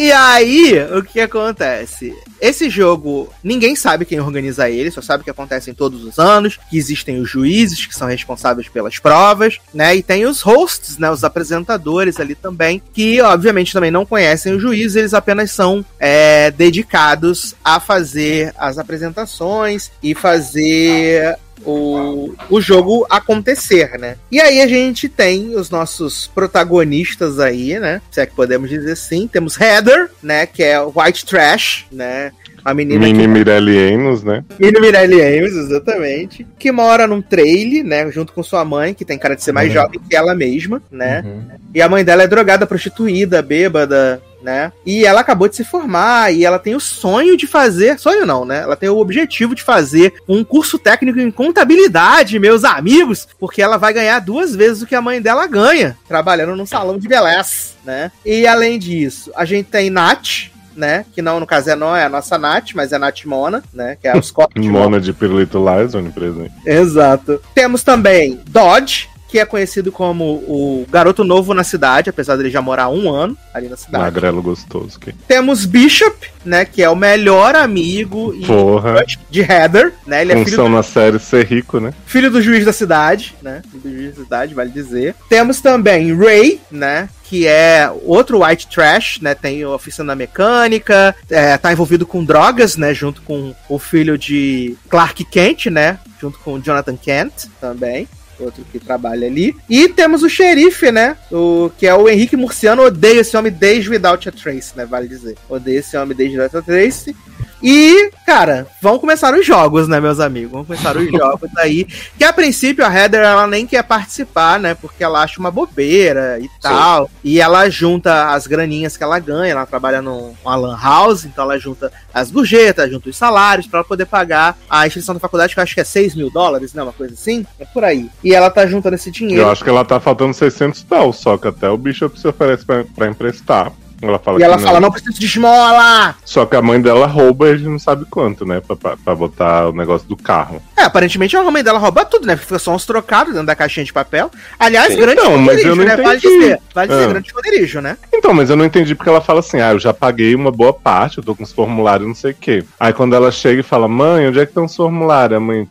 E 0.00 0.12
aí, 0.12 0.78
o 0.96 1.02
que 1.02 1.18
acontece? 1.18 2.16
Esse 2.40 2.70
jogo, 2.70 3.34
ninguém 3.42 3.74
sabe 3.74 4.04
quem 4.04 4.20
organiza 4.20 4.70
ele, 4.70 4.92
só 4.92 5.02
sabe 5.02 5.24
que 5.24 5.30
acontecem 5.30 5.74
todos 5.74 6.04
os 6.04 6.20
anos, 6.20 6.56
que 6.70 6.78
existem 6.78 7.20
os 7.20 7.28
juízes 7.28 7.84
que 7.84 7.96
são 7.96 8.06
responsáveis 8.06 8.68
pelas 8.68 8.96
provas, 9.00 9.58
né? 9.74 9.96
E 9.96 10.02
tem 10.04 10.24
os 10.24 10.40
hosts, 10.40 10.98
né? 10.98 11.10
Os 11.10 11.24
apresentadores 11.24 12.20
ali 12.20 12.36
também, 12.36 12.80
que 12.92 13.20
obviamente 13.20 13.72
também 13.72 13.90
não 13.90 14.06
conhecem 14.06 14.54
os 14.54 14.62
juízes, 14.62 14.94
eles 14.94 15.14
apenas 15.14 15.50
são 15.50 15.84
é, 15.98 16.52
dedicados 16.52 17.56
a 17.64 17.80
fazer 17.80 18.54
as 18.56 18.78
apresentações 18.78 19.90
e 20.00 20.14
fazer 20.14 21.36
o, 21.64 22.34
o 22.48 22.60
jogo 22.60 23.06
acontecer, 23.10 23.98
né? 23.98 24.16
E 24.30 24.40
aí 24.40 24.60
a 24.60 24.66
gente 24.66 25.08
tem 25.08 25.54
os 25.54 25.70
nossos 25.70 26.26
protagonistas 26.28 27.38
aí, 27.38 27.78
né? 27.78 28.00
Se 28.10 28.20
é 28.20 28.26
que 28.26 28.34
podemos 28.34 28.68
dizer 28.68 28.92
assim. 28.92 29.28
Temos 29.28 29.60
Heather, 29.60 30.10
né? 30.22 30.46
Que 30.46 30.62
é 30.62 30.80
o 30.80 30.92
White 30.94 31.24
Trash, 31.26 31.86
né? 31.92 32.32
A 32.64 32.74
menina 32.74 33.00
Mini 33.06 33.20
que... 33.20 33.26
Mirelle 33.28 33.94
Amos, 33.94 34.22
né? 34.22 34.44
Mini 34.58 34.80
Mirelle 34.80 35.22
Ames, 35.22 35.54
exatamente. 35.54 36.46
Que 36.58 36.70
mora 36.70 37.06
num 37.06 37.22
trailer, 37.22 37.84
né? 37.84 38.10
Junto 38.10 38.32
com 38.32 38.42
sua 38.42 38.64
mãe, 38.64 38.92
que 38.92 39.04
tem 39.04 39.16
cara 39.18 39.34
de 39.36 39.42
ser 39.42 39.52
mais 39.52 39.68
Uhum. 39.68 39.74
jovem 39.74 40.00
que 40.08 40.14
ela 40.16 40.34
mesma, 40.34 40.82
né? 40.90 41.22
Uhum. 41.24 41.42
E 41.74 41.80
a 41.80 41.88
mãe 41.88 42.04
dela 42.04 42.24
é 42.24 42.26
drogada, 42.26 42.66
prostituída, 42.66 43.40
bêbada, 43.40 44.20
né? 44.48 44.72
E 44.86 45.04
ela 45.04 45.20
acabou 45.20 45.46
de 45.46 45.56
se 45.56 45.62
formar 45.62 46.32
e 46.32 46.42
ela 46.42 46.58
tem 46.58 46.74
o 46.74 46.80
sonho 46.80 47.36
de 47.36 47.46
fazer, 47.46 47.98
sonho 47.98 48.24
não, 48.24 48.46
né? 48.46 48.62
Ela 48.62 48.76
tem 48.76 48.88
o 48.88 48.96
objetivo 48.96 49.54
de 49.54 49.62
fazer 49.62 50.14
um 50.26 50.42
curso 50.42 50.78
técnico 50.78 51.20
em 51.20 51.30
contabilidade, 51.30 52.38
meus 52.38 52.64
amigos, 52.64 53.28
porque 53.38 53.60
ela 53.60 53.76
vai 53.76 53.92
ganhar 53.92 54.20
duas 54.20 54.56
vezes 54.56 54.80
o 54.80 54.86
que 54.86 54.94
a 54.94 55.02
mãe 55.02 55.20
dela 55.20 55.46
ganha, 55.46 55.98
trabalhando 56.08 56.56
num 56.56 56.64
salão 56.64 56.98
de 56.98 57.06
beleza, 57.06 57.74
né? 57.84 58.10
E 58.24 58.46
além 58.46 58.78
disso, 58.78 59.30
a 59.36 59.44
gente 59.44 59.66
tem 59.66 59.90
Nath, 59.90 60.48
né? 60.74 61.04
Que 61.12 61.20
não, 61.20 61.38
no 61.38 61.46
caso, 61.46 61.68
é, 61.68 61.76
não 61.76 61.94
é 61.94 62.04
a 62.04 62.08
nossa 62.08 62.38
Nath, 62.38 62.70
mas 62.74 62.90
é 62.90 62.96
a 62.96 62.98
Nath 62.98 63.26
Mona, 63.26 63.62
né? 63.74 63.98
Que 64.00 64.08
é 64.08 64.16
o 64.16 64.22
Scott 64.24 64.58
Mona 64.58 64.98
de 64.98 65.12
Pirulito 65.12 65.62
Lies, 65.62 65.94
onipresente. 65.94 66.54
Exato. 66.64 67.38
Temos 67.54 67.82
também 67.82 68.40
Dodge, 68.46 69.10
que 69.28 69.38
é 69.38 69.44
conhecido 69.44 69.92
como 69.92 70.24
o 70.24 70.86
garoto 70.90 71.22
novo 71.22 71.52
na 71.52 71.62
cidade, 71.62 72.08
apesar 72.08 72.36
dele 72.36 72.50
já 72.50 72.62
morar 72.62 72.88
um 72.88 73.12
ano 73.12 73.36
ali 73.52 73.68
na 73.68 73.76
cidade. 73.76 74.04
Magrelo 74.04 74.42
gostoso. 74.42 74.98
Que... 74.98 75.12
Temos 75.12 75.64
Bishop, 75.66 76.28
né, 76.44 76.64
que 76.64 76.82
é 76.82 76.88
o 76.88 76.96
melhor 76.96 77.54
amigo 77.54 78.34
Porra. 78.46 79.04
de 79.30 79.40
Heather, 79.42 79.92
né? 80.06 80.22
Ele 80.22 80.32
é 80.32 80.36
filho 80.36 80.50
Função 80.50 80.68
na 80.68 80.82
série 80.82 81.18
ser 81.18 81.44
rico, 81.44 81.78
né? 81.78 81.92
filho 82.06 82.30
do 82.30 82.40
juiz 82.40 82.64
da 82.64 82.72
cidade, 82.72 83.34
né? 83.42 83.62
Filho 83.70 83.82
do 83.82 83.90
juiz 83.90 84.16
da 84.16 84.22
cidade, 84.24 84.54
vale 84.54 84.70
dizer. 84.70 85.14
Temos 85.28 85.60
também 85.60 86.16
Ray, 86.16 86.60
né? 86.70 87.08
Que 87.24 87.46
é 87.46 87.90
outro 88.04 88.42
white 88.42 88.68
trash, 88.68 89.20
né? 89.20 89.34
Tem 89.34 89.64
oficina 89.66 90.14
mecânica, 90.14 91.14
é, 91.28 91.58
tá 91.58 91.70
envolvido 91.70 92.06
com 92.06 92.24
drogas, 92.24 92.78
né? 92.78 92.94
Junto 92.94 93.20
com 93.20 93.54
o 93.68 93.78
filho 93.78 94.16
de 94.16 94.74
Clark 94.88 95.22
Kent, 95.26 95.66
né? 95.66 95.98
Junto 96.18 96.38
com 96.38 96.58
Jonathan 96.58 96.96
Kent 96.96 97.46
também. 97.60 98.08
Outro 98.38 98.64
que 98.70 98.78
trabalha 98.78 99.26
ali. 99.26 99.56
E 99.68 99.88
temos 99.88 100.22
o 100.22 100.28
xerife, 100.28 100.92
né? 100.92 101.16
O, 101.30 101.70
que 101.76 101.86
é 101.86 101.94
o 101.94 102.08
Henrique 102.08 102.36
Murciano. 102.36 102.82
Odeio 102.82 103.20
esse 103.20 103.36
homem 103.36 103.52
desde 103.52 103.90
Without 103.90 104.28
a 104.28 104.32
Trace, 104.32 104.76
né? 104.76 104.86
Vale 104.86 105.08
dizer. 105.08 105.36
Odeio 105.48 105.80
esse 105.80 105.96
homem 105.96 106.16
desde 106.16 106.38
Without 106.38 106.56
a 106.56 106.62
Trace. 106.62 107.16
E, 107.62 108.10
cara, 108.24 108.66
vão 108.80 108.98
começar 108.98 109.34
os 109.34 109.44
jogos, 109.44 109.88
né, 109.88 110.00
meus 110.00 110.20
amigos? 110.20 110.52
Vão 110.52 110.64
começar 110.64 110.96
os 110.96 111.06
jogos 111.10 111.50
aí. 111.56 111.86
Que 112.16 112.24
a 112.24 112.32
princípio 112.32 112.84
a 112.84 112.94
Heather 112.94 113.20
ela 113.20 113.46
nem 113.46 113.66
quer 113.66 113.82
participar, 113.82 114.60
né? 114.60 114.74
Porque 114.74 115.02
ela 115.02 115.22
acha 115.22 115.40
uma 115.40 115.50
bobeira 115.50 116.38
e 116.40 116.48
tal. 116.60 117.10
E 117.24 117.40
ela 117.40 117.68
junta 117.68 118.32
as 118.32 118.46
graninhas 118.46 118.96
que 118.96 119.02
ela 119.02 119.18
ganha. 119.18 119.52
Ela 119.52 119.66
trabalha 119.66 120.00
num 120.00 120.34
uma 120.44 120.56
lan 120.56 120.78
house, 120.80 121.24
então 121.24 121.44
ela 121.44 121.58
junta 121.58 121.92
as 122.14 122.30
gorjetas, 122.30 122.90
junta 122.90 123.08
os 123.08 123.16
salários 123.16 123.66
pra 123.66 123.78
ela 123.78 123.88
poder 123.88 124.06
pagar 124.06 124.56
a 124.70 124.86
inscrição 124.86 125.14
da 125.14 125.20
faculdade, 125.20 125.54
que 125.54 125.60
eu 125.60 125.64
acho 125.64 125.74
que 125.74 125.80
é 125.80 125.84
6 125.84 126.14
mil 126.14 126.30
dólares, 126.30 126.72
né? 126.74 126.82
Uma 126.82 126.92
coisa 126.92 127.14
assim. 127.14 127.44
É 127.58 127.64
por 127.64 127.82
aí. 127.82 128.08
E 128.22 128.27
ela 128.34 128.50
tá 128.50 128.66
juntando 128.66 128.96
esse 128.96 129.10
dinheiro. 129.10 129.42
Eu 129.42 129.50
acho 129.50 129.62
que 129.62 129.70
ela 129.70 129.84
tá 129.84 130.00
faltando 130.00 130.34
600 130.34 130.82
dólares, 130.82 131.16
só 131.16 131.36
que 131.36 131.48
até 131.48 131.68
o 131.68 131.76
Bishop 131.76 132.18
se 132.18 132.28
oferece 132.28 132.64
pra, 132.64 132.84
pra 132.84 133.08
emprestar. 133.08 133.72
Ela 134.00 134.18
fala 134.18 134.38
E 134.40 134.42
ela 134.42 134.56
que 134.56 134.62
fala, 134.62 134.80
não 134.80 134.90
preciso 134.90 135.18
de 135.18 135.26
esmola! 135.26 136.14
Só 136.24 136.46
que 136.46 136.56
a 136.56 136.62
mãe 136.62 136.80
dela 136.80 137.06
rouba 137.06 137.48
e 137.48 137.52
a 137.52 137.56
gente 137.56 137.68
não 137.68 137.78
sabe 137.78 138.04
quanto, 138.08 138.44
né? 138.46 138.60
Pra, 138.60 138.76
pra, 138.76 138.96
pra 138.96 139.14
botar 139.14 139.68
o 139.68 139.72
negócio 139.72 140.06
do 140.08 140.16
carro. 140.16 140.62
É, 140.76 140.82
aparentemente 140.84 141.36
a 141.36 141.50
mãe 141.50 141.62
dela 141.62 141.78
rouba 141.78 142.04
tudo, 142.04 142.26
né? 142.26 142.36
Fica 142.36 142.58
só 142.58 142.74
uns 142.74 142.86
trocados 142.86 143.32
dentro 143.32 143.46
da 143.46 143.56
caixinha 143.56 143.84
de 143.84 143.92
papel. 143.92 144.30
Aliás, 144.58 144.92
Sim. 144.92 145.00
grande 145.00 145.20
Não, 145.20 145.36
mas 145.38 145.62
eu 145.64 145.74
não 145.74 145.84
né? 145.84 145.96
Vale 145.96 146.18
entendi. 146.18 146.38
dizer, 146.38 146.60
vale 146.74 146.88
dizer, 146.88 147.04
Ah. 147.04 147.08
grande 147.08 147.26
esconderijo, 147.28 147.80
né? 147.80 147.96
Então, 148.12 148.32
mas 148.32 148.50
eu 148.50 148.56
não 148.56 148.64
entendi 148.64 148.94
porque 148.94 149.08
ela 149.10 149.20
fala 149.20 149.40
assim: 149.40 149.60
ah, 149.60 149.72
eu 149.72 149.78
já 149.78 149.92
paguei 149.92 150.34
uma 150.34 150.50
boa 150.52 150.72
parte, 150.72 151.18
eu 151.18 151.24
tô 151.24 151.34
com 151.34 151.42
os 151.42 151.52
formulários, 151.52 152.06
não 152.06 152.14
sei 152.14 152.32
o 152.32 152.34
quê. 152.34 152.64
Aí 152.78 152.92
quando 152.92 153.14
ela 153.16 153.30
chega 153.32 153.60
e 153.60 153.64
fala, 153.64 153.88
mãe, 153.88 154.28
onde 154.28 154.38
é 154.38 154.44
que 154.44 154.50
estão 154.50 154.64
os 154.64 154.76
formulários? 154.76 155.36
A 155.36 155.40
mãe 155.40 155.66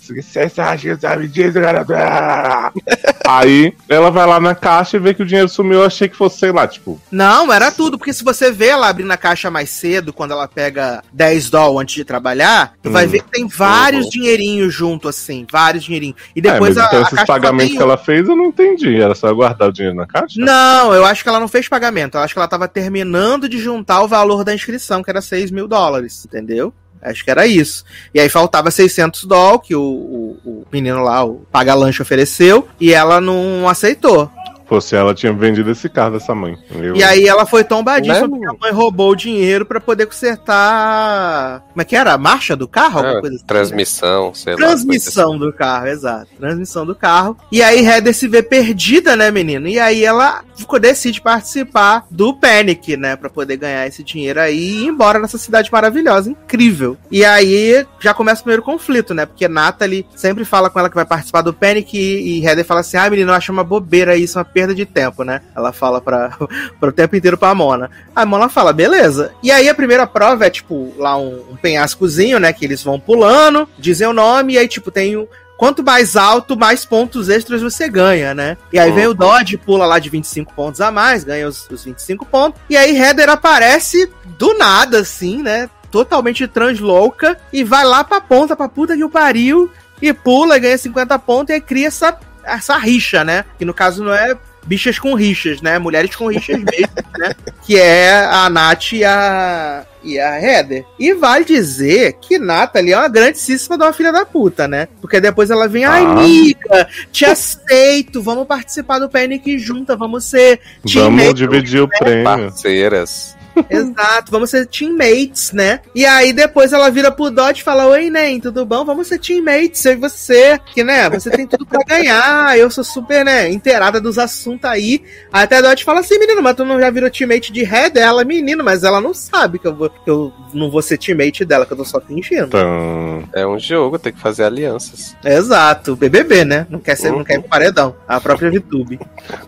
disso, 1.28 1.54
cara? 1.62 2.72
Aí 3.28 3.74
ela 3.90 4.10
vai 4.10 4.26
lá 4.26 4.40
na 4.40 4.56
caixa 4.56 4.98
e 4.98 5.00
vê 5.00 5.14
que 5.14 5.22
o 5.22 5.26
dinheiro 5.26 5.50
sumiu. 5.50 5.80
Eu 5.80 5.86
achei 5.86 6.08
que 6.08 6.16
fosse, 6.16 6.40
sei 6.40 6.52
lá, 6.52 6.68
tipo, 6.68 7.00
Não, 7.12 7.52
era 7.52 7.72
tudo, 7.72 7.98
porque 7.98 8.14
se 8.18 8.24
você 8.24 8.52
vê 8.52 8.68
ela 8.68 8.88
abrindo 8.90 9.12
a 9.12 9.18
caixa 9.18 9.50
mais 9.50 9.70
cedo, 9.70 10.12
quando 10.12 10.32
ela 10.32 10.48
pega 10.48 11.04
10 11.14 11.50
dólares 11.50 11.82
antes 11.82 11.96
de 11.96 12.04
trabalhar, 12.06 12.74
tu 12.82 12.90
vai 12.90 13.06
Hum. 13.06 13.10
ver 13.10 13.24
que 13.24 13.32
tem 13.32 13.48
vários 13.48 14.06
Uhum. 14.06 14.12
dinheirinhos 14.12 14.74
junto, 14.74 15.08
assim, 15.08 15.46
vários 15.52 15.84
dinheirinhos. 15.84 16.18
E 16.36 16.40
é, 16.40 16.42
depois 16.42 16.76
mas 16.76 16.84
a, 16.84 16.88
então 16.88 17.02
esses 17.04 17.20
só 17.20 17.26
pagamentos 17.26 17.76
que 17.78 17.82
ela 17.84 17.98
fez 17.98 18.28
eu 18.28 18.36
não 18.36 18.46
entendi. 18.46 19.00
Era 19.02 19.16
só 19.16 19.34
guardar 19.34 19.70
o 19.70 19.72
dinheiro 19.74 19.96
na 19.96 20.06
caixa? 20.06 20.36
Não, 20.40 20.94
eu 20.94 21.06
acho 21.06 21.24
que 21.24 21.30
ela 21.30 21.40
não 21.40 21.48
fez 21.48 21.68
pagamento. 21.68 22.18
Eu 22.18 22.22
acho 22.22 22.34
que 22.34 22.40
ela 22.40 22.48
tava 22.48 22.68
terminando 22.68 23.48
de 23.48 23.60
juntar 23.60 24.02
o 24.02 24.08
valor 24.08 24.44
da 24.44 24.54
inscrição, 24.54 25.04
que 25.04 25.10
era 25.10 25.22
6 25.22 25.52
mil 25.52 25.68
dólares, 25.68 26.26
entendeu? 26.26 26.74
Acho 27.00 27.24
que 27.24 27.30
era 27.30 27.46
isso. 27.46 27.86
E 28.14 28.20
aí 28.20 28.28
faltava 28.28 28.72
600 28.72 29.26
dólares 29.26 29.62
que 29.68 29.76
o, 29.76 29.82
o, 29.82 30.38
o 30.44 30.66
menino 30.72 31.04
lá, 31.04 31.24
o 31.24 31.46
paga-lanche, 31.52 32.02
ofereceu, 32.02 32.68
e 32.80 32.92
ela 32.92 33.22
não 33.22 33.70
aceitou. 33.70 34.32
Fosse 34.68 34.96
ela, 34.96 35.14
tinha 35.14 35.32
vendido 35.32 35.72
esse 35.72 35.88
carro 35.88 36.12
dessa 36.12 36.36
mãe. 36.36 36.58
Eu- 36.72 36.96
E 36.96 37.04
aí 37.04 37.26
ela 37.26 37.46
foi 37.46 37.64
tombadíssima 37.64 38.28
Né? 38.28 38.38
porque 38.38 38.46
a 38.46 38.60
mãe 38.60 38.72
roubou 38.72 39.12
o 39.12 39.16
dinheiro 39.16 39.66
pra 39.66 39.80
poder 39.80 40.06
consertar. 40.06 41.62
Como 41.70 41.82
é 41.82 41.86
que 41.86 41.96
era? 41.96 42.14
A 42.14 42.18
marcha 42.18 42.56
do 42.56 42.68
carro? 42.68 43.00
Alguma 43.00 43.22
coisa 43.22 43.36
assim, 43.36 43.44
né? 43.44 43.48
transmissão, 43.48 44.34
sei 44.34 44.54
lá. 44.54 44.60
Transmissão 44.60 45.38
do 45.38 45.54
carro, 45.54 45.88
exato. 45.88 46.28
Transmissão 46.40 46.86
do 46.86 46.96
carro. 46.96 47.38
E 47.52 47.62
aí 47.62 47.86
Heather 47.86 48.14
se 48.14 48.28
vê 48.28 48.44
perdida, 48.44 49.16
né, 49.16 49.32
menino? 49.32 49.68
E 49.68 49.80
aí 49.80 50.04
ela 50.04 50.42
decide 50.82 51.22
participar 51.22 52.06
do 52.12 52.34
Panic, 52.34 52.98
né? 52.98 53.16
Pra 53.16 53.30
poder 53.30 53.58
ganhar 53.58 53.88
esse 53.88 54.04
dinheiro 54.04 54.40
aí 54.40 54.58
e 54.58 54.84
ir 54.84 54.88
embora 54.88 55.20
nessa 55.20 55.38
cidade 55.38 55.72
maravilhosa, 55.72 56.30
incrível. 56.30 56.98
E 57.10 57.24
aí 57.24 57.86
já 58.00 58.14
começa 58.14 58.42
o 58.42 58.44
primeiro 58.44 58.62
conflito, 58.64 59.14
né? 59.14 59.26
Porque 59.26 59.48
Natalie 59.48 60.06
sempre 60.16 60.44
fala 60.46 60.70
com 60.70 60.80
ela 60.80 60.90
que 60.90 60.96
vai 60.96 61.06
participar 61.06 61.42
do 61.42 61.54
Panic 61.54 61.98
e, 61.98 62.40
e 62.40 62.46
Heather 62.46 62.66
fala 62.66 62.82
assim: 62.82 62.98
ah, 62.98 63.10
menino, 63.10 63.32
eu 63.32 63.36
acho 63.36 63.52
uma 63.52 63.64
bobeira 63.64 64.16
isso, 64.16 64.38
uma 64.38 64.46
perda 64.58 64.74
de 64.74 64.88
tempo, 64.88 65.24
né? 65.24 65.42
Ela 65.56 65.72
fala 65.72 66.02
pra, 66.02 66.36
pro 66.82 66.92
tempo 66.92 67.16
inteiro 67.16 67.38
pra 67.38 67.54
Mona. 67.54 67.92
A 68.16 68.26
Mona 68.26 68.50
fala, 68.50 68.74
beleza. 68.74 69.32
E 69.44 69.52
aí 69.52 69.70
a 69.70 69.76
primeira 69.76 70.08
prova 70.08 70.48
é, 70.48 70.50
tipo, 70.50 70.96
lá 70.98 71.16
um, 71.16 71.44
um 71.52 71.56
penhascozinho, 71.56 72.40
né? 72.40 72.52
Que 72.52 72.66
eles 72.66 72.82
vão 72.82 73.00
pulando, 73.00 73.70
dizem 73.78 74.08
o 74.08 74.14
nome, 74.14 74.54
e 74.54 74.58
aí, 74.58 74.68
tipo, 74.68 74.90
tem 74.90 75.16
o. 75.16 75.30
Quanto 75.60 75.84
mais 75.84 76.16
alto, 76.16 76.58
mais 76.58 76.86
pontos 76.86 77.30
extras 77.30 77.62
você 77.62 77.88
ganha, 77.88 78.34
né? 78.34 78.58
E 78.72 78.80
aí 78.80 78.92
vem 78.92 79.08
o 79.08 79.14
Dodge, 79.14 79.58
pula 79.58 79.88
lá 79.88 79.98
de 79.98 80.08
25 80.08 80.54
pontos 80.54 80.82
a 80.82 80.92
mais, 80.92 81.24
ganha 81.24 81.48
os, 81.48 81.68
os 81.70 81.84
25 81.84 82.26
pontos. 82.26 82.62
E 82.70 82.78
aí 82.78 82.96
Heather 82.96 83.30
aparece 83.30 84.12
do 84.38 84.56
nada, 84.56 85.00
assim, 85.00 85.42
né? 85.42 85.68
Totalmente 85.90 86.48
translouca 86.48 87.40
e 87.52 87.64
vai 87.64 87.86
lá 87.86 88.04
pra 88.04 88.22
ponta, 88.22 88.56
pra 88.56 88.70
puta 88.70 88.96
que 88.96 89.04
o 89.04 89.10
pariu, 89.10 89.72
e 90.00 90.14
pula 90.14 90.58
e 90.58 90.60
ganha 90.60 90.78
50 90.78 91.18
pontos 91.20 91.50
e 91.50 91.54
aí 91.54 91.62
cria 91.62 91.88
essa, 91.88 92.16
essa 92.44 92.78
rixa, 92.78 93.24
né? 93.24 93.44
Que 93.58 93.66
no 93.66 93.74
caso 93.74 94.04
não 94.04 94.14
é 94.14 94.38
bichas 94.68 95.00
com 95.00 95.14
rixas, 95.14 95.62
né? 95.62 95.80
Mulheres 95.80 96.16
com 96.16 96.28
rixas 96.28 96.58
mesmo, 96.58 96.94
né? 97.18 97.34
Que 97.66 97.78
é 97.80 98.20
a 98.26 98.50
Nath 98.50 98.92
e 98.94 99.04
a, 99.04 99.86
e 100.04 100.20
a 100.20 100.42
Heather. 100.42 100.86
E 101.00 101.14
vale 101.14 101.46
dizer 101.46 102.14
que 102.22 102.38
Natalie 102.38 102.92
é 102.94 102.98
uma 102.98 103.08
grandíssima 103.08 103.78
de 103.78 103.84
uma 103.84 103.94
filha 103.94 104.12
da 104.12 104.26
puta, 104.26 104.68
né? 104.68 104.88
Porque 105.00 105.22
depois 105.22 105.50
ela 105.50 105.68
vem, 105.68 105.86
ai, 105.86 106.04
Ah. 106.04 106.12
amiga, 106.12 106.88
te 107.12 107.26
aceito, 107.26 108.22
vamos 108.22 108.46
participar 108.46 109.00
do 109.00 109.10
Panic 109.10 109.58
junta, 109.58 109.96
vamos 109.96 110.26
ser 110.26 110.60
Vamos 110.94 111.34
dividir 111.34 111.82
o 111.82 111.88
prêmio. 111.88 112.24
Parceiras. 112.24 113.37
Exato, 113.70 114.32
vamos 114.32 114.50
ser 114.50 114.66
teammates, 114.68 115.52
né? 115.52 115.82
E 115.94 116.06
aí 116.06 116.34
depois 116.34 116.74
ela 116.74 116.90
vira 116.90 117.12
pro 117.12 117.32
Dodge 117.32 117.62
e 117.62 117.64
fala: 117.64 117.88
Oi, 117.88 118.10
Nen, 118.10 118.40
tudo 118.40 118.66
bom? 118.66 118.86
Vamos 118.86 119.08
ser 119.08 119.20
teammates, 119.20 119.84
eu 119.86 119.94
e 119.94 119.96
você. 119.96 120.60
Que, 120.74 120.84
né, 120.84 121.10
você 121.10 121.30
tem 121.30 121.48
tudo 121.48 121.66
pra 121.66 121.84
ganhar. 121.84 122.58
Eu 122.58 122.70
sou 122.70 122.84
super, 122.84 123.24
né, 123.26 123.50
inteirada 123.50 124.00
dos 124.00 124.18
assuntos 124.18 124.70
aí. 124.70 125.04
Aí 125.32 125.44
até 125.44 125.58
a 125.58 125.62
Dodge 125.62 125.84
fala 125.84 126.00
assim: 126.00 126.20
Menino, 126.20 126.42
mas 126.42 126.56
tu 126.56 126.66
não 126.66 126.80
já 126.80 126.90
virou 126.90 127.10
teammate 127.10 127.52
de 127.52 127.64
Red? 127.64 127.92
Ela, 127.96 128.24
menino, 128.24 128.64
mas 128.64 128.84
ela 128.84 129.02
não 129.02 129.14
sabe 129.14 129.60
que 129.60 129.68
eu, 129.68 129.76
vou, 129.76 129.90
que 129.90 130.10
eu 130.10 130.34
não 130.54 130.70
vou 130.70 130.82
ser 130.82 130.98
teammate 130.98 131.46
dela, 131.46 131.66
que 131.66 131.74
eu 131.74 131.78
tô 131.78 131.86
só 131.86 132.00
fingindo. 132.00 132.48
Então, 132.48 133.24
É 133.34 133.46
um 133.46 133.60
jogo, 133.60 134.00
tem 134.00 134.14
que 134.14 134.20
fazer 134.20 134.44
alianças. 134.44 135.16
Exato, 135.24 135.96
BBB, 135.96 136.46
né? 136.46 136.68
Não 136.70 136.80
quer 136.80 136.96
ser, 136.96 137.12
não 137.12 137.24
quer 137.24 137.36
ir 137.36 137.40
pro 137.40 137.50
paredão. 137.50 137.96
A 138.08 138.20
própria 138.20 138.52
VTube. 138.52 139.00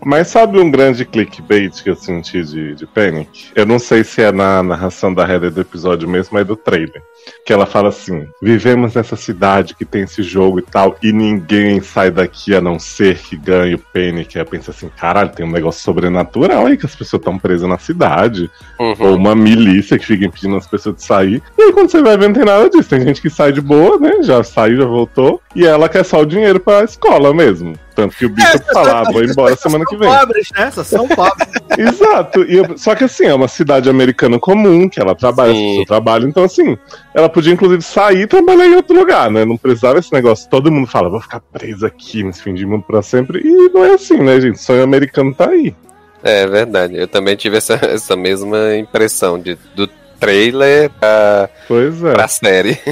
Mas 0.04 0.28
sabe 0.28 0.58
um 0.58 0.70
grande 0.70 1.04
clickbait 1.04 1.82
que 1.82 1.90
eu 1.90 1.96
senti 1.96 2.42
de, 2.42 2.74
de 2.74 2.86
Panic? 2.86 3.50
Eu 3.54 3.66
não 3.66 3.78
sei 3.78 3.99
se 4.04 4.22
é 4.22 4.32
na 4.32 4.62
narração 4.62 5.12
da 5.12 5.28
Heather 5.28 5.50
do 5.50 5.60
episódio 5.60 6.08
mesmo, 6.08 6.30
mas 6.34 6.42
é 6.42 6.44
do 6.44 6.56
trailer. 6.56 7.02
Que 7.44 7.52
ela 7.52 7.66
fala 7.66 7.88
assim: 7.88 8.26
vivemos 8.42 8.94
nessa 8.94 9.16
cidade 9.16 9.74
que 9.74 9.84
tem 9.84 10.02
esse 10.02 10.22
jogo 10.22 10.58
e 10.58 10.62
tal, 10.62 10.96
e 11.02 11.12
ninguém 11.12 11.80
sai 11.80 12.10
daqui 12.10 12.54
a 12.54 12.60
não 12.60 12.78
ser 12.78 13.18
que 13.18 13.36
ganhe 13.36 13.74
o 13.74 13.78
Panic. 13.78 14.36
Aí 14.36 14.42
eu 14.42 14.46
penso 14.46 14.70
assim: 14.70 14.90
caralho, 14.96 15.30
tem 15.30 15.46
um 15.46 15.50
negócio 15.50 15.82
sobrenatural 15.82 16.66
aí 16.66 16.76
que 16.76 16.86
as 16.86 16.94
pessoas 16.94 17.20
estão 17.20 17.38
presas 17.38 17.68
na 17.68 17.78
cidade. 17.78 18.50
Uhum. 18.78 18.96
Ou 18.98 19.16
uma 19.16 19.34
milícia 19.34 19.98
que 19.98 20.06
fica 20.06 20.24
impedindo 20.24 20.56
as 20.56 20.66
pessoas 20.66 20.96
de 20.96 21.04
sair. 21.04 21.42
E 21.58 21.62
aí 21.62 21.72
quando 21.72 21.90
você 21.90 22.02
vai 22.02 22.16
ver, 22.16 22.28
não 22.28 22.34
tem 22.34 22.44
nada 22.44 22.68
disso. 22.68 22.88
Tem 22.88 23.00
gente 23.00 23.20
que 23.20 23.30
sai 23.30 23.52
de 23.52 23.60
boa, 23.60 23.98
né? 23.98 24.22
Já 24.22 24.42
saiu, 24.42 24.78
já 24.78 24.86
voltou. 24.86 25.40
E 25.54 25.66
ela 25.66 25.88
quer 25.88 26.04
só 26.04 26.20
o 26.20 26.26
dinheiro 26.26 26.60
pra 26.60 26.84
escola 26.84 27.34
mesmo. 27.34 27.74
Tanto 27.94 28.16
que 28.16 28.26
o 28.26 28.28
bicho 28.30 28.58
fala, 28.72 29.00
ah, 29.00 29.12
vou 29.12 29.22
embora 29.24 29.56
semana 29.56 29.84
que 29.84 29.96
vem. 29.96 30.08
São 30.08 30.18
pobres, 30.20 30.48
né? 30.56 30.70
Só 30.70 30.84
são 30.84 31.08
pobres. 31.08 31.48
Exato. 31.76 32.42
E 32.44 32.56
eu- 32.56 32.78
só 32.78 32.94
que 32.94 33.04
assim, 33.04 33.26
é 33.26 33.34
uma 33.34 33.48
cidade 33.48 33.88
americana 33.90 34.38
comum, 34.38 34.88
que 34.88 35.00
ela 35.00 35.14
trabalha, 35.14 35.50
as 35.52 35.56
Sim. 35.56 35.68
pessoas 35.68 35.86
trabalham, 35.86 36.28
então 36.28 36.44
assim, 36.44 36.78
ela 37.14 37.28
podia 37.28 37.52
inclusive 37.52 37.82
sair 37.82 38.22
e 38.22 38.26
trabalhar 38.26 38.66
em 38.66 38.74
outro 38.76 38.96
lugar, 38.96 39.30
né? 39.30 39.44
Não 39.44 39.56
precisava 39.56 39.98
esse 39.98 40.12
negócio. 40.12 40.48
Todo 40.48 40.70
mundo 40.70 40.86
fala, 40.86 41.08
vou 41.10 41.20
ficar 41.20 41.40
preso 41.40 41.84
aqui 41.86 42.22
nesse 42.22 42.42
fim 42.42 42.54
de 42.54 42.64
mundo 42.64 42.84
pra 42.86 43.02
sempre. 43.02 43.40
E 43.44 43.68
não 43.70 43.84
é 43.84 43.94
assim, 43.94 44.18
né, 44.18 44.40
gente? 44.40 44.56
O 44.56 44.62
sonho 44.62 44.82
americano 44.82 45.34
tá 45.34 45.48
aí. 45.50 45.74
É 46.22 46.46
verdade. 46.46 46.96
Eu 46.96 47.08
também 47.08 47.34
tive 47.36 47.56
essa, 47.56 47.74
essa 47.84 48.14
mesma 48.16 48.76
impressão 48.76 49.38
de, 49.38 49.56
do 49.74 49.88
trailer 50.20 50.90
pra, 50.90 51.48
Pois 51.66 52.04
é. 52.04 52.12
pra 52.12 52.28
série. 52.28 52.78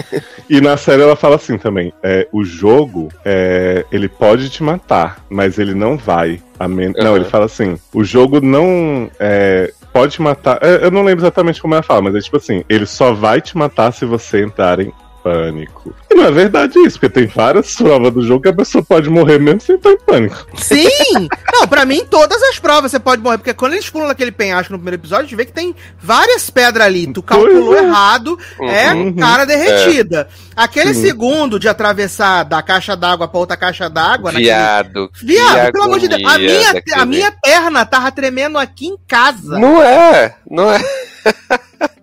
E 0.50 0.62
na 0.62 0.78
série 0.78 1.02
ela 1.02 1.14
fala 1.14 1.36
assim 1.36 1.58
também: 1.58 1.92
é, 2.02 2.26
o 2.32 2.42
jogo, 2.42 3.08
é, 3.22 3.84
ele 3.92 4.08
pode 4.08 4.48
te 4.48 4.62
matar, 4.62 5.22
mas 5.28 5.58
ele 5.58 5.74
não 5.74 5.98
vai. 5.98 6.40
A 6.58 6.66
men- 6.66 6.94
Não, 6.96 7.08
Aham. 7.08 7.16
ele 7.16 7.24
fala 7.26 7.44
assim: 7.44 7.78
o 7.92 8.02
jogo 8.02 8.40
não 8.40 9.10
é, 9.20 9.70
pode 9.92 10.12
te 10.14 10.22
matar. 10.22 10.58
é, 10.62 10.82
eu 10.86 10.90
não 10.90 11.02
lembro 11.04 11.22
exatamente 11.22 11.60
como 11.60 11.74
ela 11.74 11.82
fala, 11.82 12.00
mas 12.00 12.14
é 12.14 12.20
tipo 12.20 12.38
assim: 12.38 12.64
ele 12.66 12.86
só 12.86 13.12
vai 13.12 13.42
te 13.42 13.58
matar 13.58 13.92
se 13.92 14.06
você 14.06 14.42
entrar 14.42 14.80
em 14.80 14.90
pânico. 15.32 15.94
E 16.10 16.14
não 16.14 16.24
é 16.24 16.30
verdade 16.30 16.78
isso, 16.80 16.98
porque 16.98 17.20
tem 17.20 17.26
várias 17.26 17.74
provas 17.76 18.12
do 18.12 18.22
jogo 18.26 18.42
que 18.42 18.48
a 18.48 18.52
pessoa 18.52 18.82
pode 18.82 19.10
morrer 19.10 19.38
mesmo 19.38 19.60
sem 19.60 19.76
estar 19.76 19.90
em 19.90 19.98
pânico. 19.98 20.46
Sim! 20.56 20.88
Não, 21.52 21.66
pra 21.66 21.84
mim, 21.84 22.04
todas 22.08 22.40
as 22.44 22.58
provas 22.58 22.90
você 22.92 23.00
pode 23.00 23.20
morrer, 23.20 23.38
porque 23.38 23.52
quando 23.52 23.72
eles 23.72 23.90
pulam 23.90 24.06
naquele 24.08 24.30
penhasco 24.30 24.72
no 24.72 24.78
primeiro 24.78 25.00
episódio, 25.00 25.24
a 25.24 25.26
gente 25.28 25.36
vê 25.36 25.44
que 25.44 25.52
tem 25.52 25.74
várias 26.00 26.48
pedras 26.50 26.86
ali. 26.86 27.12
Tu 27.12 27.20
calculou 27.22 27.76
é. 27.76 27.82
errado, 27.82 28.38
é 28.60 28.92
Uhum. 28.92 29.12
cara 29.16 29.44
derretida. 29.44 30.28
Aquele 30.56 30.94
Sim. 30.94 31.02
segundo 31.02 31.58
de 31.58 31.68
atravessar 31.68 32.44
da 32.44 32.62
caixa 32.62 32.96
d'água 32.96 33.26
pra 33.28 33.40
outra 33.40 33.56
caixa 33.56 33.90
d'água, 33.90 34.30
naquele- 34.30 34.44
Viado. 34.50 35.10
Viado, 35.22 35.66
que 35.66 35.72
pelo 35.72 35.84
amor 35.84 35.98
de 36.00 36.08
Deus, 36.08 36.22
a 36.24 36.38
minha, 36.38 36.72
daquele- 36.74 37.00
a 37.00 37.04
minha 37.06 37.32
perna 37.42 37.84
tava 37.84 38.12
tremendo 38.12 38.56
aqui 38.56 38.86
em 38.86 38.96
casa. 39.08 39.58
Não 39.58 39.82
é, 39.82 40.34
não 40.48 40.70
é. 40.72 40.78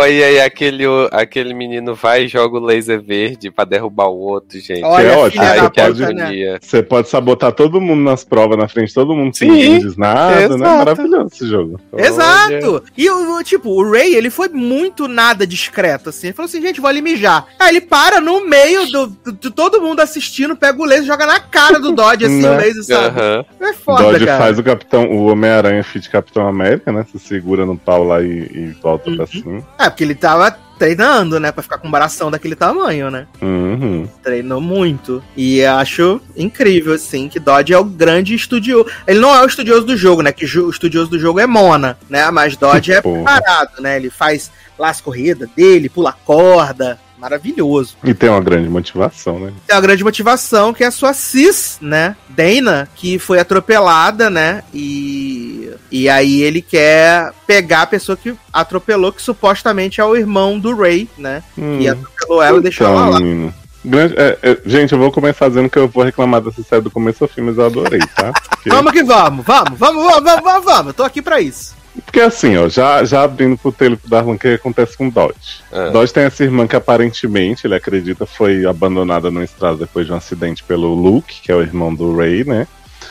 Oi, 0.00 0.24
aí 0.24 0.40
aquele, 0.40 0.84
aquele 1.12 1.54
menino 1.54 1.94
vai 1.94 2.24
e 2.24 2.28
joga 2.28 2.56
o 2.56 2.60
laser 2.60 3.00
verde 3.02 3.50
pra 3.50 3.64
derrubar 3.64 4.08
o 4.08 4.18
outro, 4.18 4.58
gente. 4.58 4.82
Olha, 4.82 5.06
é 5.08 5.16
ótimo, 5.16 5.42
Ai, 5.42 5.70
que 5.70 5.80
pode- 5.80 6.00
puta, 6.02 6.12
né? 6.12 6.58
Você 6.60 6.82
pode 6.82 7.08
sabotar 7.08 7.52
todo 7.52 7.80
mundo 7.80 8.02
nas 8.02 8.24
provas 8.24 8.58
na 8.58 8.66
frente, 8.68 8.92
todo 8.92 9.14
mundo 9.14 9.36
Sim, 9.36 9.50
sem 9.50 9.78
diz 9.80 9.96
nada, 9.96 10.36
né? 10.36 10.44
exato. 10.44 10.58
Maravilhoso 10.78 11.28
esse 11.32 11.46
jogo. 11.48 11.80
Exato! 11.96 12.82
E 12.96 13.08
o, 13.10 13.42
tipo, 13.42 13.70
o 13.70 13.90
Ray, 13.90 14.14
ele 14.14 14.30
foi 14.30 14.48
muito 14.48 15.06
nada 15.08 15.46
discreto, 15.46 16.08
assim. 16.08 16.28
Ele 16.28 16.34
falou 16.36 16.46
assim, 16.48 16.60
gente, 16.60 16.80
vou 16.80 16.88
ali 16.88 17.00
mijar. 17.02 17.46
Aí 17.58 17.68
ele 17.70 17.80
para 17.80 18.20
no 18.20 18.46
meio 18.46 18.86
do, 18.90 19.06
do- 19.06 19.32
de 19.32 19.50
todo 19.50 19.80
mundo 19.80 20.00
assistindo, 20.00 20.56
pega 20.56 20.80
o 20.80 20.84
laser 20.84 21.04
e 21.04 21.06
joga 21.06 21.26
na 21.26 21.40
cara 21.40 21.78
do 21.78 21.92
Dodge, 21.94 22.24
assim, 22.24 22.42
Né? 22.42 22.50
o 22.50 22.56
laser, 22.56 22.84
sabe? 22.84 23.20
Aham. 23.20 23.44
É 23.60 23.72
foda, 23.72 24.02
Dodge 24.04 24.26
cara. 24.26 24.38
faz 24.38 24.58
o 24.58 24.62
Capitão, 24.62 25.06
o 25.10 25.26
Homem-Aranha 25.26 25.82
fit 25.84 26.08
Capitão 26.10 26.46
América, 26.48 26.90
né? 26.92 27.04
Se 27.10 27.18
segura 27.18 27.64
no 27.66 27.76
pau 27.76 28.04
lá 28.04 28.20
e, 28.22 28.26
e 28.52 28.76
volta 28.82 29.10
pra 29.14 29.26
cima. 29.26 29.62
É, 29.78 29.83
porque 29.90 30.04
ele 30.04 30.14
tava 30.14 30.56
treinando, 30.78 31.38
né, 31.38 31.52
pra 31.52 31.62
ficar 31.62 31.78
com 31.78 31.88
um 31.88 31.90
bração 31.90 32.30
daquele 32.30 32.56
tamanho, 32.56 33.10
né? 33.10 33.26
Uhum. 33.40 34.08
Treinou 34.22 34.60
muito. 34.60 35.22
E 35.36 35.64
acho 35.64 36.20
incrível, 36.36 36.94
assim, 36.94 37.28
que 37.28 37.38
Dodge 37.38 37.72
é 37.72 37.78
o 37.78 37.84
grande 37.84 38.34
estudioso. 38.34 38.90
Ele 39.06 39.20
não 39.20 39.34
é 39.34 39.42
o 39.42 39.46
estudioso 39.46 39.86
do 39.86 39.96
jogo, 39.96 40.22
né? 40.22 40.32
Que 40.32 40.44
o 40.44 40.70
estudioso 40.70 41.10
do 41.10 41.18
jogo 41.18 41.40
é 41.40 41.46
Mona, 41.46 41.96
né? 42.08 42.30
Mas 42.30 42.56
Dodge 42.56 42.92
é 42.92 43.00
Porra. 43.00 43.40
preparado, 43.40 43.80
né? 43.80 43.96
Ele 43.96 44.10
faz 44.10 44.50
lá 44.78 44.90
as 44.90 45.00
corridas 45.00 45.48
dele, 45.56 45.88
pula 45.88 46.12
corda. 46.12 46.98
Maravilhoso. 47.24 47.96
E 48.04 48.12
tem 48.12 48.28
uma 48.28 48.40
grande 48.40 48.68
motivação, 48.68 49.38
né? 49.40 49.50
Tem 49.66 49.74
uma 49.74 49.80
grande 49.82 50.04
motivação 50.04 50.74
que 50.74 50.84
é 50.84 50.86
a 50.88 50.90
sua 50.90 51.14
cis, 51.14 51.78
né? 51.80 52.14
Dana, 52.28 52.86
que 52.94 53.18
foi 53.18 53.38
atropelada, 53.40 54.28
né? 54.28 54.62
E, 54.74 55.70
e 55.90 56.06
aí 56.08 56.42
ele 56.42 56.60
quer 56.60 57.32
pegar 57.46 57.82
a 57.82 57.86
pessoa 57.86 58.14
que 58.16 58.34
atropelou, 58.52 59.10
que 59.10 59.22
supostamente 59.22 60.00
é 60.00 60.04
o 60.04 60.14
irmão 60.14 60.58
do 60.58 60.76
Ray, 60.76 61.08
né? 61.16 61.42
Hum. 61.56 61.78
E 61.80 61.88
atropelou 61.88 62.42
ela 62.42 62.58
e 62.58 62.62
deixou 62.62 62.86
ela 62.86 63.06
lá. 63.08 63.18
menino. 63.20 63.54
Grande- 63.82 64.14
é, 64.18 64.38
é, 64.42 64.58
gente, 64.66 64.92
eu 64.92 64.98
vou 64.98 65.10
começar 65.10 65.48
dizendo 65.48 65.68
que 65.70 65.78
eu 65.78 65.88
vou 65.88 66.04
reclamar 66.04 66.40
dessa 66.42 66.62
série 66.62 66.82
do 66.82 66.90
começo 66.90 67.24
ao 67.24 67.28
fim, 67.28 67.40
mas 67.40 67.56
eu 67.58 67.66
adorei, 67.66 68.00
tá? 68.14 68.32
Porque, 68.50 68.68
Vamos 68.70 68.92
que 68.92 69.02
vamos, 69.02 69.44
vamos, 69.44 69.78
vamos, 69.78 70.04
vamos, 70.04 70.22
vamos, 70.24 70.42
vamos, 70.44 70.64
vamos. 70.64 70.86
Eu 70.88 70.94
tô 70.94 71.02
aqui 71.02 71.20
pra 71.22 71.40
isso. 71.40 71.74
Porque 72.02 72.20
assim, 72.20 72.56
ó, 72.56 72.68
já, 72.68 73.04
já 73.04 73.22
abrindo 73.22 73.56
pro 73.56 73.72
telho 73.72 73.96
do 74.02 74.08
Darlan, 74.08 74.34
o 74.34 74.38
que 74.38 74.48
acontece 74.48 74.96
com 74.96 75.08
Dodge? 75.08 75.62
Ah. 75.72 75.90
Dodge 75.90 76.12
tem 76.12 76.24
essa 76.24 76.42
irmã 76.42 76.66
que 76.66 76.76
aparentemente, 76.76 77.66
ele 77.66 77.74
acredita, 77.74 78.26
foi 78.26 78.66
abandonada 78.66 79.30
no 79.30 79.42
estrada 79.42 79.76
depois 79.76 80.06
de 80.06 80.12
um 80.12 80.16
acidente 80.16 80.62
pelo 80.64 80.94
Luke, 80.94 81.40
que 81.42 81.52
é 81.52 81.54
o 81.54 81.62
irmão 81.62 81.94
do 81.94 82.16
Ray, 82.16 82.44
né? 82.44 82.66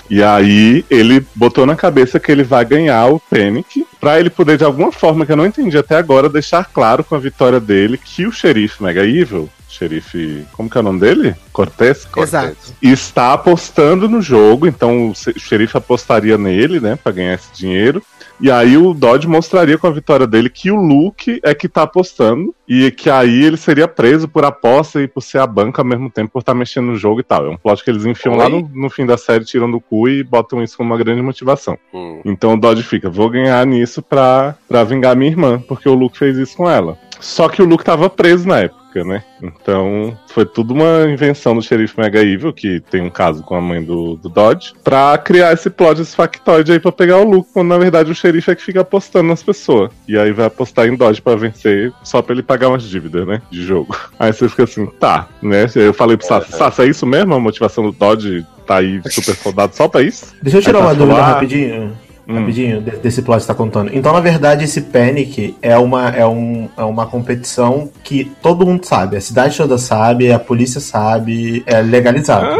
E 0.10 0.22
aí 0.22 0.84
ele 0.90 1.26
botou 1.34 1.66
na 1.66 1.76
cabeça 1.76 2.20
que 2.20 2.32
ele 2.32 2.44
vai 2.44 2.66
ganhar 2.66 3.06
o 3.08 3.20
Panic 3.20 3.86
pra 4.00 4.20
ele 4.20 4.30
poder, 4.30 4.58
de 4.58 4.64
alguma 4.64 4.92
forma 4.92 5.26
que 5.26 5.32
eu 5.32 5.38
não 5.38 5.46
entendi 5.46 5.78
até 5.78 5.96
agora, 5.96 6.28
deixar 6.28 6.66
claro 6.66 7.04
com 7.04 7.16
a 7.16 7.20
vitória 7.20 7.60
dele 7.60 7.98
que 7.98 8.26
o 8.26 8.32
xerife 8.32 8.84
Mega 8.84 9.06
Evil, 9.06 9.50
xerife. 9.74 10.46
Como 10.54 10.70
que 10.70 10.78
é 10.78 10.82
o 10.82 10.84
nome 10.84 11.00
dele? 11.00 11.36
Cortez? 11.52 12.08
Exato. 12.18 12.58
Está 12.82 13.34
apostando 13.34 14.08
no 14.08 14.22
jogo, 14.22 14.68
então 14.68 15.10
o 15.10 15.14
xerife 15.16 15.78
apostaria 15.78 16.38
nele, 16.38 16.80
né, 16.80 16.98
pra 17.02 17.12
ganhar 17.12 17.34
esse 17.34 17.50
dinheiro. 17.54 18.02
E 18.44 18.52
aí 18.52 18.76
o 18.76 18.94
Dodge 18.94 19.26
mostraria 19.26 19.78
com 19.78 19.88
a 19.88 19.90
vitória 19.90 20.28
dele 20.28 20.50
que 20.50 20.70
o 20.70 20.76
Luke 20.76 21.40
é 21.42 21.56
que 21.56 21.70
tá 21.70 21.84
apostando 21.84 22.54
e 22.68 22.92
que 22.92 23.10
aí 23.10 23.42
ele 23.42 23.56
seria 23.56 23.88
preso 23.88 24.28
por 24.28 24.44
aposta 24.44 25.02
e 25.02 25.08
por 25.08 25.22
ser 25.22 25.38
a 25.38 25.48
banca 25.48 25.82
ao 25.82 25.88
mesmo 25.88 26.10
tempo 26.10 26.34
por 26.34 26.40
estar 26.40 26.54
mexendo 26.54 26.88
no 26.88 26.98
jogo 26.98 27.22
e 27.22 27.24
tal. 27.24 27.46
É 27.46 27.50
um 27.50 27.56
plot 27.56 27.82
que 27.82 27.90
eles 27.90 28.06
enfiam 28.06 28.36
lá 28.36 28.48
Oi? 28.48 28.52
no, 28.52 28.70
no 28.82 28.90
fim 28.90 29.06
da 29.06 29.16
série, 29.16 29.46
tiram 29.46 29.72
do 29.72 29.80
cu 29.80 30.10
e 30.10 30.26
botam 30.26 30.62
isso 30.62 30.76
como 30.76 30.90
uma 30.90 30.98
grande 30.98 31.22
motivação. 31.22 31.78
Hum. 31.94 32.20
Então 32.26 32.56
o 32.56 32.60
Dodge 32.60 32.84
fica, 32.84 33.10
vou 33.10 33.30
ganhar 33.30 33.66
nisso 33.66 34.02
pra, 34.02 34.58
pra 34.68 34.84
vingar 34.84 35.16
minha 35.16 35.32
irmã, 35.32 35.64
porque 35.66 35.88
o 35.88 35.94
Luke 35.94 36.18
fez 36.18 36.38
isso 36.38 36.58
com 36.58 36.70
ela. 36.70 36.98
Só 37.22 37.48
que 37.48 37.62
o 37.62 37.66
Luke 37.66 37.86
tava 37.86 38.10
preso 38.10 38.46
na 38.46 38.60
época, 38.60 38.83
né? 39.02 39.24
Então 39.42 40.18
foi 40.28 40.46
tudo 40.46 40.74
uma 40.74 41.10
invenção 41.10 41.56
do 41.56 41.62
xerife 41.62 42.00
Mega 42.00 42.22
Evil, 42.22 42.52
que 42.52 42.82
tem 42.82 43.02
um 43.02 43.10
caso 43.10 43.42
com 43.44 43.56
a 43.56 43.62
mãe 43.62 43.82
do, 43.82 44.16
do 44.16 44.28
Dodge, 44.28 44.74
pra 44.84 45.18
criar 45.18 45.54
esse 45.54 45.70
plot, 45.70 46.02
esse 46.02 46.16
factoide 46.16 46.72
aí 46.72 46.80
pra 46.80 46.92
pegar 46.92 47.20
o 47.20 47.30
Luke, 47.30 47.50
quando 47.54 47.70
na 47.70 47.78
verdade 47.78 48.12
o 48.12 48.16
xerife 48.16 48.52
é 48.52 48.56
que 48.56 48.64
fica 48.64 48.82
apostando 48.82 49.30
nas 49.30 49.42
pessoas. 49.42 49.92
E 50.08 50.18
aí 50.18 50.32
vai 50.32 50.48
apostar 50.48 50.88
em 50.88 50.96
Dodge 50.96 51.22
pra 51.22 51.36
vencer, 51.36 51.94
só 52.04 52.22
pra 52.22 52.34
ele 52.34 52.44
pagar 52.44 52.70
umas 52.70 52.84
dívidas, 52.84 53.26
né? 53.26 53.42
De 53.50 53.64
jogo. 53.64 53.96
Aí 54.20 54.32
você 54.32 54.48
fica 54.48 54.64
assim, 54.64 54.86
tá, 54.86 55.28
né? 55.42 55.66
Eu 55.76 55.94
falei 55.94 56.18
pro 56.18 56.26
Sassi, 56.26 56.52
Sassi, 56.52 56.82
é 56.82 56.86
isso 56.86 57.06
mesmo? 57.06 57.34
A 57.34 57.40
motivação 57.40 57.84
do 57.84 57.92
Dodge 57.92 58.46
tá 58.66 58.78
aí 58.78 59.02
super 59.10 59.36
soldado 59.38 59.76
só 59.76 59.88
pra 59.88 60.02
isso? 60.02 60.34
Deixa 60.42 60.58
eu 60.58 60.62
tirar 60.62 60.80
Aí 60.80 60.86
uma 60.86 60.96
dúvida 60.96 61.20
ah, 61.20 61.26
rapidinho. 61.34 61.98
Hum. 62.28 62.36
Rapidinho, 62.40 62.82
de- 62.82 62.92
desse 62.98 63.22
plot 63.22 63.38
que 63.40 63.42
você 63.44 63.48
tá 63.48 63.54
contando. 63.54 63.92
Então, 63.94 64.14
na 64.14 64.20
verdade, 64.22 64.64
esse 64.64 64.80
Panic 64.82 65.56
é 65.62 65.78
uma, 65.78 66.10
é, 66.10 66.26
um, 66.26 66.70
é 66.78 66.84
uma 66.84 67.06
competição 67.06 67.90
que 68.04 68.32
todo 68.42 68.66
mundo 68.66 68.86
sabe. 68.86 69.18
A 69.18 69.22
cidade 69.22 69.58
toda 69.58 69.78
sabe, 69.78 70.32
a 70.32 70.40
polícia 70.40 70.80
sabe, 70.80 71.64
é 71.66 71.82
legalizado. 71.82 72.56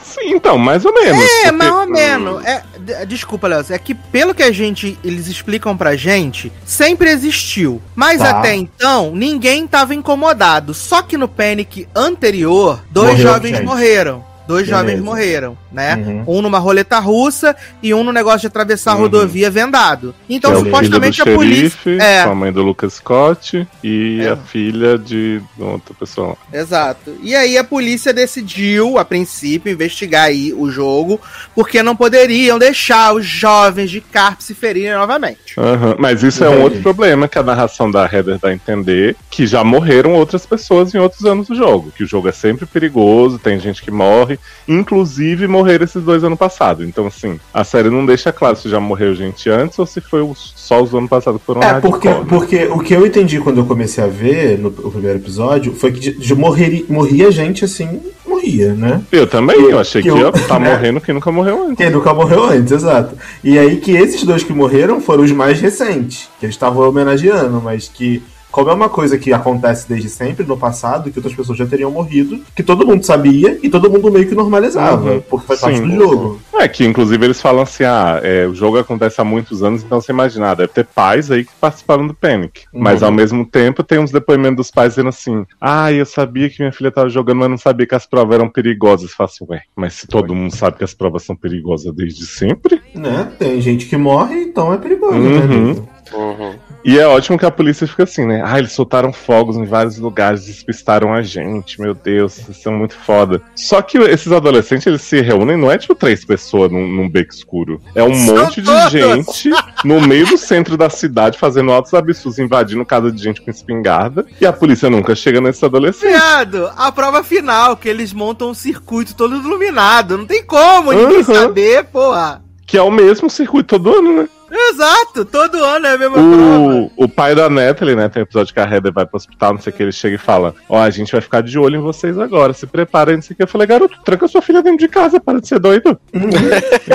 Sim, 0.00 0.30
então, 0.34 0.56
mais 0.56 0.84
ou 0.84 0.92
menos. 0.94 1.22
É, 1.22 1.26
porque- 1.46 1.52
mais 1.52 1.72
ou 1.72 1.86
menos. 1.88 2.44
É, 2.44 2.62
desculpa, 3.06 3.46
Léo. 3.48 3.64
É 3.70 3.78
que 3.78 3.94
pelo 3.94 4.34
que 4.34 4.42
a 4.42 4.52
gente. 4.52 4.98
Eles 5.04 5.26
explicam 5.26 5.76
pra 5.76 5.96
gente, 5.96 6.50
sempre 6.64 7.10
existiu. 7.10 7.82
Mas 7.94 8.20
Tá. 8.20 8.30
até 8.30 8.54
então, 8.54 9.10
ninguém 9.14 9.66
tava 9.66 9.94
incomodado. 9.94 10.72
Só 10.72 11.02
que 11.02 11.16
no 11.18 11.28
Panic 11.28 11.86
anterior, 11.94 12.80
dois 12.90 13.10
Morreu 13.10 13.22
jovens 13.32 13.56
gente. 13.56 13.66
morreram. 13.66 14.24
Dois 14.48 14.66
Beleza. 14.66 14.82
jovens 14.82 15.00
morreram, 15.04 15.58
né? 15.70 15.94
Uhum. 16.26 16.38
Um 16.38 16.42
numa 16.42 16.58
roleta 16.58 16.98
russa 16.98 17.54
e 17.82 17.92
um 17.92 18.02
no 18.02 18.12
negócio 18.12 18.40
de 18.40 18.46
atravessar 18.46 18.92
a 18.92 18.94
Uhum. 18.94 19.02
rodovia 19.02 19.50
vendado. 19.50 20.14
Então, 20.28 20.50
Que 20.50 20.56
é 20.56 20.60
o 20.60 20.64
supostamente 20.64 21.20
a 21.20 21.24
filho 21.24 21.36
do 21.36 21.38
polícia. 21.44 21.78
xerife, 21.84 22.02
É. 22.02 22.24
com 22.24 22.30
a 22.30 22.34
mãe 22.34 22.50
do 22.50 22.62
Lucas 22.62 22.94
Scott 22.94 23.68
e 23.84 24.22
É. 24.22 24.30
a 24.30 24.36
filha 24.36 24.96
de 24.98 25.40
outra 25.58 25.94
pessoa 25.94 26.28
lá. 26.28 26.36
Exato. 26.60 27.14
E 27.22 27.36
aí 27.36 27.58
a 27.58 27.62
polícia 27.62 28.10
decidiu, 28.12 28.96
a 28.98 29.04
princípio, 29.04 29.70
investigar 29.70 30.24
aí 30.24 30.54
o 30.54 30.70
jogo, 30.70 31.20
porque 31.54 31.82
não 31.82 31.94
poderiam 31.94 32.58
deixar 32.58 33.12
os 33.14 33.26
jovens 33.26 33.90
de 33.90 34.00
Carp 34.00 34.40
se 34.40 34.54
ferirem 34.54 34.94
novamente. 34.96 35.54
Aham, 35.58 35.94
Mas 35.98 36.22
isso 36.22 36.42
é 36.42 36.48
um 36.48 36.62
outro 36.62 36.80
problema 36.80 37.28
que 37.28 37.38
a 37.38 37.42
narração 37.42 37.90
da 37.90 38.04
Heather 38.10 38.38
dá 38.40 38.48
a 38.48 38.54
entender 38.54 39.14
que 39.30 39.46
já 39.46 39.62
morreram 39.62 40.14
outras 40.14 40.46
pessoas 40.46 40.94
em 40.94 40.98
outros 40.98 41.24
anos 41.26 41.48
do 41.48 41.54
jogo. 41.54 41.92
Que 41.94 42.04
o 42.04 42.06
jogo 42.06 42.28
é 42.28 42.32
sempre 42.32 42.64
perigoso, 42.64 43.38
tem 43.38 43.58
gente 43.60 43.82
que 43.82 43.90
morre, 43.90 44.37
inclusive 44.66 45.46
morreram 45.48 45.84
esses 45.84 46.02
dois 46.02 46.22
anos 46.22 46.38
passados. 46.38 46.86
Então, 46.86 47.06
assim, 47.06 47.38
a 47.52 47.64
série 47.64 47.90
não 47.90 48.04
deixa 48.06 48.32
claro 48.32 48.56
se 48.56 48.68
já 48.68 48.78
morreu 48.78 49.14
gente 49.14 49.48
antes 49.50 49.78
ou 49.78 49.86
se 49.86 50.00
foi 50.00 50.28
só 50.36 50.82
os 50.82 50.94
anos 50.94 51.08
passados 51.08 51.40
que 51.40 51.46
foram 51.46 51.62
É, 51.62 51.80
porque, 51.80 52.08
né? 52.08 52.24
porque 52.28 52.64
o 52.66 52.78
que 52.78 52.94
eu 52.94 53.06
entendi 53.06 53.40
quando 53.40 53.58
eu 53.58 53.66
comecei 53.66 54.02
a 54.04 54.06
ver 54.06 54.58
no 54.58 54.70
primeiro 54.70 55.18
episódio 55.18 55.74
foi 55.74 55.92
que 55.92 56.00
de, 56.00 56.12
de 56.12 56.34
morrer, 56.34 56.84
morria 56.88 57.30
gente 57.30 57.64
assim, 57.64 58.00
morria, 58.26 58.74
né? 58.74 59.00
Eu 59.10 59.26
também, 59.26 59.58
eu 59.60 59.78
achei 59.78 60.02
que, 60.02 60.10
que 60.10 60.18
eu- 60.18 60.32
tá 60.32 60.58
morrendo 60.60 61.00
quem 61.00 61.14
nunca 61.14 61.32
morreu 61.32 61.64
antes. 61.64 61.76
Quem 61.76 61.90
nunca 61.90 62.12
morreu 62.12 62.44
antes, 62.44 62.70
exato. 62.72 63.16
E 63.42 63.58
aí 63.58 63.76
que 63.78 63.92
esses 63.92 64.22
dois 64.24 64.42
que 64.42 64.52
morreram 64.52 65.00
foram 65.00 65.24
os 65.24 65.32
mais 65.32 65.60
recentes, 65.60 66.28
que 66.38 66.46
eles 66.46 66.54
estavam 66.54 66.86
homenageando, 66.88 67.60
mas 67.62 67.88
que, 67.88 68.22
como 68.58 68.70
é 68.70 68.74
uma 68.74 68.88
coisa 68.88 69.16
que 69.16 69.32
acontece 69.32 69.88
desde 69.88 70.08
sempre 70.08 70.44
no 70.44 70.56
passado, 70.56 71.12
que 71.12 71.18
outras 71.20 71.32
pessoas 71.34 71.56
já 71.56 71.64
teriam 71.64 71.92
morrido, 71.92 72.40
que 72.56 72.62
todo 72.62 72.84
mundo 72.84 73.04
sabia 73.04 73.56
e 73.62 73.68
todo 73.70 73.88
mundo 73.88 74.10
meio 74.10 74.28
que 74.28 74.34
normalizava, 74.34 75.12
Uhum. 75.12 75.20
porque 75.20 75.46
faz 75.46 75.60
parte 75.60 75.80
do 75.80 75.90
jogo. 75.94 76.40
É, 76.54 76.66
que 76.66 76.84
inclusive 76.84 77.24
eles 77.24 77.40
falam 77.40 77.62
assim: 77.62 77.84
ah, 77.84 78.18
é, 78.20 78.46
o 78.48 78.54
jogo 78.54 78.76
acontece 78.78 79.20
há 79.20 79.24
muitos 79.24 79.62
anos, 79.62 79.84
então 79.84 80.00
você 80.00 80.10
imagina, 80.10 80.54
deve 80.56 80.72
ter 80.72 80.84
pais 80.84 81.30
aí 81.30 81.44
que 81.44 81.52
participaram 81.60 82.04
do 82.04 82.14
Panic. 82.14 82.62
Mas 82.74 83.00
Uhum. 83.00 83.06
ao 83.06 83.12
mesmo 83.14 83.46
tempo 83.46 83.84
tem 83.84 84.00
uns 84.00 84.10
depoimentos 84.10 84.56
dos 84.56 84.70
pais 84.72 84.90
dizendo 84.94 85.10
assim: 85.10 85.46
ah, 85.60 85.92
eu 85.92 86.04
sabia 86.04 86.50
que 86.50 86.56
minha 86.60 86.72
filha 86.72 86.90
tava 86.90 87.08
jogando, 87.08 87.38
mas 87.38 87.50
não 87.50 87.58
sabia 87.58 87.86
que 87.86 87.94
as 87.94 88.06
provas 88.06 88.34
eram 88.34 88.48
perigosas. 88.48 89.12
Fala 89.12 89.30
assim, 89.32 89.44
ué, 89.48 89.62
mas 89.76 89.94
se 89.94 90.06
todo 90.08 90.34
mundo 90.34 90.54
sabe 90.54 90.78
que 90.78 90.84
as 90.84 90.94
provas 90.94 91.22
são 91.22 91.36
perigosas 91.36 91.94
desde 91.94 92.26
sempre? 92.26 92.82
Né? 92.92 93.28
Tem 93.38 93.60
gente 93.60 93.86
que 93.86 93.96
morre, 93.96 94.42
então 94.42 94.72
é 94.72 94.78
perigoso, 94.78 95.14
Uhum. 95.16 95.74
né? 95.74 95.82
Uhum. 96.12 96.54
E 96.84 96.98
é 96.98 97.06
ótimo 97.06 97.38
que 97.38 97.44
a 97.44 97.50
polícia 97.50 97.86
fica 97.86 98.04
assim, 98.04 98.24
né? 98.24 98.42
Ah, 98.44 98.58
eles 98.58 98.72
soltaram 98.72 99.12
fogos 99.12 99.56
em 99.56 99.64
vários 99.64 99.98
lugares, 99.98 100.46
despistaram 100.46 101.12
a 101.12 101.22
gente, 101.22 101.80
meu 101.80 101.92
Deus, 101.94 102.34
vocês 102.34 102.56
são 102.62 102.72
muito 102.72 102.94
foda. 102.94 103.42
Só 103.54 103.82
que 103.82 103.98
esses 103.98 104.30
adolescentes, 104.32 104.86
eles 104.86 105.02
se 105.02 105.20
reúnem, 105.20 105.56
não 105.56 105.70
é 105.70 105.76
tipo 105.76 105.94
três 105.94 106.24
pessoas 106.24 106.70
num, 106.70 106.86
num 106.86 107.08
beco 107.08 107.34
escuro. 107.34 107.80
É 107.94 108.02
um 108.02 108.14
São 108.14 108.36
monte 108.36 108.62
de 108.62 108.66
todos! 108.66 108.90
gente 108.92 109.50
no 109.84 110.00
meio 110.00 110.26
do 110.26 110.38
centro 110.38 110.76
da 110.76 110.88
cidade, 110.88 111.38
fazendo 111.38 111.72
altos 111.72 111.92
absurdos, 111.94 112.38
invadindo 112.38 112.84
casa 112.86 113.10
de 113.10 113.22
gente 113.22 113.42
com 113.42 113.50
espingarda. 113.50 114.24
E 114.40 114.46
a 114.46 114.52
polícia 114.52 114.88
nunca 114.88 115.14
chega 115.14 115.40
nesses 115.40 115.62
adolescentes. 115.62 116.16
Viado, 116.16 116.70
a 116.76 116.90
prova 116.92 117.22
final, 117.24 117.76
que 117.76 117.88
eles 117.88 118.12
montam 118.12 118.50
um 118.50 118.54
circuito 118.54 119.14
todo 119.14 119.36
iluminado. 119.36 120.16
Não 120.16 120.26
tem 120.26 120.44
como 120.44 120.92
ninguém 120.92 121.18
Uhum. 121.18 121.24
saber, 121.24 121.84
porra. 121.84 122.42
Que 122.66 122.76
é 122.78 122.82
o 122.82 122.90
mesmo 122.90 123.28
circuito 123.30 123.78
todo 123.78 123.98
ano, 123.98 124.22
né? 124.22 124.28
Exato, 124.50 125.24
todo 125.24 125.62
ano 125.62 125.86
é 125.86 125.94
a 125.94 125.98
mesma 125.98 126.14
prova. 126.14 126.90
O, 126.96 127.04
o 127.04 127.08
pai 127.08 127.34
da 127.34 127.50
Natalie, 127.50 127.94
né? 127.94 128.08
Tem 128.08 128.22
um 128.22 128.24
episódio 128.24 128.52
que 128.52 128.60
a 128.60 128.64
Heather 128.64 128.92
vai 128.92 129.04
pro 129.04 129.16
hospital, 129.16 129.54
não 129.54 129.60
sei 129.60 129.72
o 129.72 129.76
que, 129.76 129.82
ele 129.82 129.92
chega 129.92 130.14
e 130.14 130.18
fala: 130.18 130.54
Ó, 130.68 130.80
a 130.80 130.90
gente 130.90 131.12
vai 131.12 131.20
ficar 131.20 131.42
de 131.42 131.58
olho 131.58 131.76
em 131.76 131.82
vocês 131.82 132.18
agora, 132.18 132.52
se 132.52 132.66
prepara, 132.66 133.14
não 133.14 133.22
sei 133.22 133.34
o 133.34 133.36
que. 133.36 133.42
Eu 133.42 133.48
falei, 133.48 133.66
garoto, 133.66 133.98
tranca 134.04 134.26
sua 134.26 134.42
filha 134.42 134.62
dentro 134.62 134.78
de 134.78 134.88
casa, 134.88 135.20
para 135.20 135.40
de 135.40 135.48
ser 135.48 135.58
doido. 135.58 135.98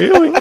Eu, 0.02 0.26
hein? 0.26 0.34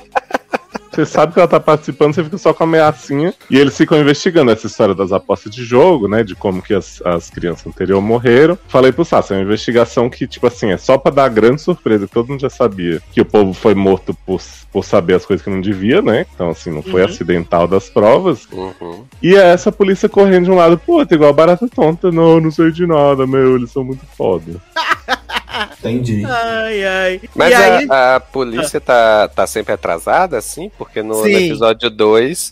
Você 0.92 1.06
sabe 1.06 1.32
que 1.32 1.38
ela 1.38 1.48
tá 1.48 1.58
participando, 1.58 2.14
você 2.14 2.22
fica 2.22 2.36
só 2.36 2.52
com 2.52 2.64
a 2.64 2.66
ameaçinha. 2.66 3.32
E 3.50 3.58
eles 3.58 3.76
ficam 3.76 3.98
investigando 3.98 4.50
essa 4.50 4.66
história 4.66 4.94
das 4.94 5.10
apostas 5.12 5.52
de 5.54 5.64
jogo, 5.64 6.06
né? 6.06 6.22
De 6.22 6.34
como 6.34 6.60
que 6.60 6.74
as, 6.74 7.00
as 7.04 7.30
crianças 7.30 7.66
anteriores 7.66 8.04
morreram. 8.04 8.58
Falei 8.68 8.92
pro 8.92 9.04
Sassi, 9.04 9.32
é 9.32 9.36
uma 9.36 9.42
investigação 9.42 10.10
que, 10.10 10.26
tipo 10.26 10.46
assim, 10.46 10.70
é 10.70 10.76
só 10.76 10.98
pra 10.98 11.10
dar 11.10 11.28
grande 11.28 11.62
surpresa, 11.62 12.06
que 12.06 12.12
todo 12.12 12.28
mundo 12.28 12.40
já 12.40 12.50
sabia 12.50 13.00
que 13.10 13.20
o 13.20 13.24
povo 13.24 13.52
foi 13.54 13.74
morto 13.74 14.14
por, 14.26 14.40
por 14.70 14.84
saber 14.84 15.14
as 15.14 15.24
coisas 15.24 15.42
que 15.42 15.50
não 15.50 15.60
devia, 15.60 16.02
né? 16.02 16.26
Então, 16.34 16.50
assim, 16.50 16.70
não 16.70 16.82
foi 16.82 17.00
Uhum. 17.02 17.08
acidental 17.08 17.66
das 17.66 17.88
provas. 17.88 18.46
Uhum. 18.52 19.04
E 19.22 19.34
é 19.34 19.48
essa 19.52 19.72
polícia 19.72 20.08
correndo 20.08 20.44
de 20.44 20.50
um 20.50 20.56
lado 20.56 20.76
pro 20.76 20.94
outro, 20.94 21.14
igual 21.14 21.32
barata 21.32 21.66
tonta. 21.68 22.10
Não, 22.12 22.38
não 22.40 22.50
sei 22.50 22.70
de 22.70 22.86
nada, 22.86 23.26
meu, 23.26 23.56
eles 23.56 23.70
são 23.72 23.82
muito 23.82 24.04
foda. 24.16 24.52
Entendi. 25.78 26.24
Ai, 26.24 26.84
ai. 26.84 27.20
Mas 27.34 27.50
e 27.50 27.54
aí, 27.54 27.86
a, 27.90 28.16
a 28.16 28.20
polícia 28.20 28.80
tá, 28.80 29.28
tá 29.28 29.46
sempre 29.46 29.72
atrasada, 29.72 30.38
assim? 30.38 30.70
Porque 30.78 31.02
no, 31.02 31.20
no 31.20 31.28
episódio 31.28 31.90
2 31.90 32.50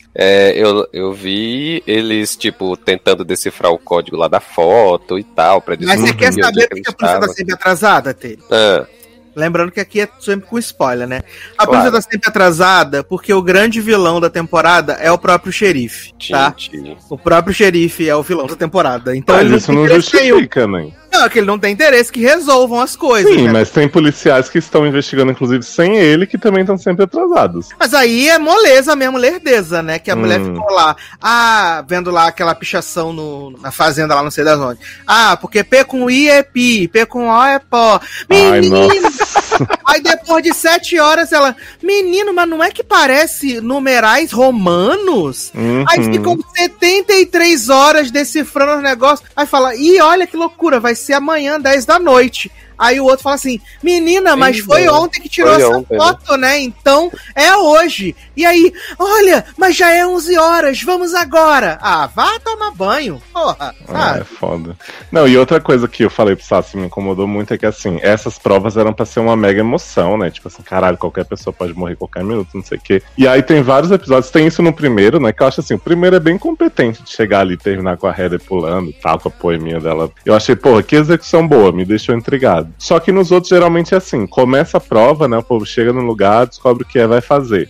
eu, 0.55 0.89
eu 0.93 1.13
vi 1.13 1.83
eles, 1.87 2.37
tipo, 2.37 2.77
tentando 2.77 3.25
decifrar 3.25 3.73
o 3.73 3.79
código 3.79 4.17
lá 4.17 4.29
da 4.29 4.41
foto 4.41 5.19
e 5.19 5.25
tal, 5.25 5.61
pra 5.61 5.77
mas 5.81 6.01
você 6.01 6.13
descobrir 6.13 6.17
quer 6.19 6.33
onde 6.33 6.43
saber 6.43 6.63
é 6.63 6.69
por 6.69 6.81
que 6.83 6.91
a 6.91 6.93
polícia 6.93 7.21
tá 7.21 7.29
sempre 7.29 7.55
atrasada, 7.55 8.15
Tê? 8.15 8.39
Ah, 8.51 8.87
Lembrando 9.35 9.71
que 9.71 9.81
aqui 9.81 10.01
é 10.01 10.09
sempre 10.19 10.49
com 10.49 10.59
spoiler, 10.59 11.07
né? 11.07 11.23
A 11.57 11.65
Claro. 11.65 11.71
polícia 11.71 11.93
tá 11.93 12.01
sempre 12.11 12.29
atrasada 12.29 13.05
porque 13.05 13.33
o 13.33 13.41
grande 13.41 13.81
vilão 13.81 14.21
da 14.21 14.29
temporada 14.29 14.95
é 14.95 15.11
o 15.11 15.19
próprio 15.19 15.53
xerife, 15.53 16.13
tá? 16.29 16.53
gente. 16.57 16.97
O 17.09 17.17
próprio 17.17 17.55
xerife 17.55 18.09
é 18.09 18.15
o 18.17 18.23
vilão 18.23 18.47
da 18.47 18.57
temporada. 18.57 19.15
Então 19.17 19.37
Mas 19.37 19.47
ele 19.47 19.57
isso 19.57 19.73
não 19.73 19.87
justifica, 19.87 20.67
né? 20.67 20.91
Não, 21.13 21.25
é 21.25 21.29
que 21.29 21.39
ele 21.39 21.47
não 21.47 21.59
tem 21.59 21.73
interesse 21.73 22.11
que 22.13 22.21
resolvam 22.21 22.81
as 22.81 22.95
coisas. 22.95 23.33
Sim, 23.33 23.47
né? 23.47 23.53
mas 23.53 23.71
tem 23.71 23.89
policiais 23.89 24.49
que 24.49 24.59
estão 24.59 24.87
investigando, 24.87 25.33
inclusive, 25.33 25.63
sem 25.63 25.97
ele, 25.97 26.27
que 26.27 26.39
também 26.39 26.61
estão 26.61 26.79
sempre 26.79 27.05
atrasados. 27.05 27.69
Mas 27.79 27.93
aí 27.95 28.29
é 28.29 28.39
moleza 28.39 28.95
mesmo, 28.95 29.19
lerdeza, 29.19 29.83
né? 29.83 29.99
Que 29.99 30.11
a 30.11 30.15
Hum. 30.15 30.21
mulher 30.21 30.41
ficou 30.41 30.71
lá, 30.71 30.97
ah, 31.21 31.85
vendo 31.87 32.11
lá 32.11 32.27
aquela 32.29 32.55
pichação 32.55 33.13
no, 33.13 33.51
na 33.61 33.71
fazenda 33.71 34.15
lá, 34.15 34.23
não 34.23 34.31
sei 34.31 34.45
das 34.45 34.59
onde. 34.59 34.79
Ah, 35.07 35.37
porque 35.37 35.65
P 35.65 35.85
com 35.85 36.11
I 36.11 36.29
é 36.29 36.43
pi, 36.43 36.87
P 36.89 37.07
com 37.07 37.29
O 37.29 37.45
é 37.45 37.59
pó. 37.59 38.01
Nossa. 38.29 39.40
Aí 39.87 40.01
depois 40.03 40.43
de 40.43 40.53
sete 40.55 40.99
horas 40.99 41.33
ela, 41.33 41.57
menino, 41.83 42.33
mas 42.35 42.49
não 42.49 42.63
é 42.63 42.71
que 42.71 42.83
parece 42.85 43.61
numerais 43.61 44.33
romanos? 44.33 45.53
Aí 45.89 45.99
Uhum. 46.07 46.13
ficam 46.13 46.39
73 46.57 47.69
horas 47.69 48.11
decifrando 48.11 48.77
os 48.77 48.83
negócios. 48.83 49.29
Aí 49.35 49.47
fala, 49.47 49.75
ih, 49.75 50.01
olha 50.01 50.27
que 50.27 50.37
loucura, 50.37 50.81
vai 50.81 50.95
ser 50.95 51.15
amanhã, 51.15 51.61
10 51.61 51.85
da 51.85 51.99
noite. 51.99 52.51
Aí 52.81 52.99
o 52.99 53.05
outro 53.05 53.23
fala 53.23 53.35
assim: 53.35 53.61
Menina, 53.83 54.35
mas 54.35 54.57
Sim, 54.57 54.63
foi 54.63 54.89
ontem 54.89 55.21
que 55.21 55.29
tirou 55.29 55.53
essa 55.53 55.69
ontem, 55.69 55.93
né? 55.93 55.99
foto, 55.99 56.37
né? 56.39 56.59
Então 56.59 57.13
é 57.37 57.55
hoje. 57.55 58.17
E 58.35 58.47
aí, 58.47 58.73
olha, 58.99 59.45
mas 59.59 59.77
já 59.77 59.91
é 59.91 60.07
11 60.07 60.39
horas, 60.39 60.83
vamos 60.83 61.13
agora. 61.13 61.79
Ah, 61.83 62.07
vá 62.07 62.39
tomar 62.39 62.71
banho, 62.71 63.21
porra. 63.33 63.75
Ah, 63.87 63.93
sabe? 63.93 64.21
é 64.21 64.25
foda. 64.25 64.77
Não, 65.13 65.29
e 65.29 65.37
outra 65.37 65.61
coisa 65.61 65.87
que 65.87 66.05
eu 66.05 66.11
falei 66.11 66.35
pro 66.35 66.45
Sassi 66.45 66.79
me 66.79 66.87
incomodou 66.87 67.27
muito 67.27 67.53
é 67.53 67.59
que, 67.59 67.67
assim, 67.67 67.99
essas 68.01 68.39
provas 68.39 68.79
eram 68.79 68.95
pra 68.95 69.05
ser 69.05 69.21
uma 69.21 69.37
mega 69.37 69.61
emoção, 69.61 70.17
né? 70.17 70.31
Tipo 70.31 70.49
assim, 70.49 70.63
caralho, 70.63 70.97
qualquer 70.97 71.27
pessoa 71.27 71.53
pode 71.53 71.75
morrer 71.75 71.97
qualquer 71.97 72.25
minuto, 72.25 72.49
não 72.55 72.65
sei 72.65 72.79
o 72.79 72.81
quê. 72.81 73.03
E 73.19 73.29
aí 73.29 73.43
tem 73.43 73.61
vários 73.63 73.93
episódios, 73.93 74.31
tem 74.31 74.47
isso 74.47 74.63
no 74.63 74.73
primeiro, 74.73 75.21
né? 75.21 75.33
Que 75.33 75.43
eu 75.43 75.47
acho 75.47 75.61
assim, 75.61 75.75
o 75.75 75.79
primeiro 75.79 76.17
é 76.17 76.21
bem 76.21 76.39
competente 76.39 77.03
de 77.03 77.11
chegar 77.11 77.41
ali 77.41 77.55
e 77.55 77.59
terminar 77.59 77.99
com 77.99 78.07
a 78.07 78.17
Heather 78.17 78.41
pulando 78.41 78.89
e 78.89 78.95
tal, 78.95 79.19
com 79.19 79.29
a 79.29 79.33
poeminha 79.33 79.81
dela. 79.81 80.11
Eu 80.25 80.35
achei, 80.35 80.57
porra, 80.57 80.83
que 80.83 80.97
execução 80.97 81.47
boa, 81.47 81.73
me 81.73 81.85
deixou 81.85 82.15
intrigado. 82.15 82.70
Só 82.79 82.99
que 82.99 83.13
nos 83.13 83.31
outros 83.31 83.51
geralmente 83.51 83.95
é 83.95 83.99
assim, 83.99 84.27
começa 84.27 84.79
a 84.79 84.81
prova, 84.81 85.29
né? 85.29 85.39
O 85.39 85.43
povo 85.43 85.65
chega 85.67 85.93
no 85.93 86.01
lugar, 86.01 86.47
descobre 86.47 86.85
o 86.85 86.87
que 86.87 86.99
é, 86.99 87.07
vai 87.07 87.21
fazer 87.21 87.69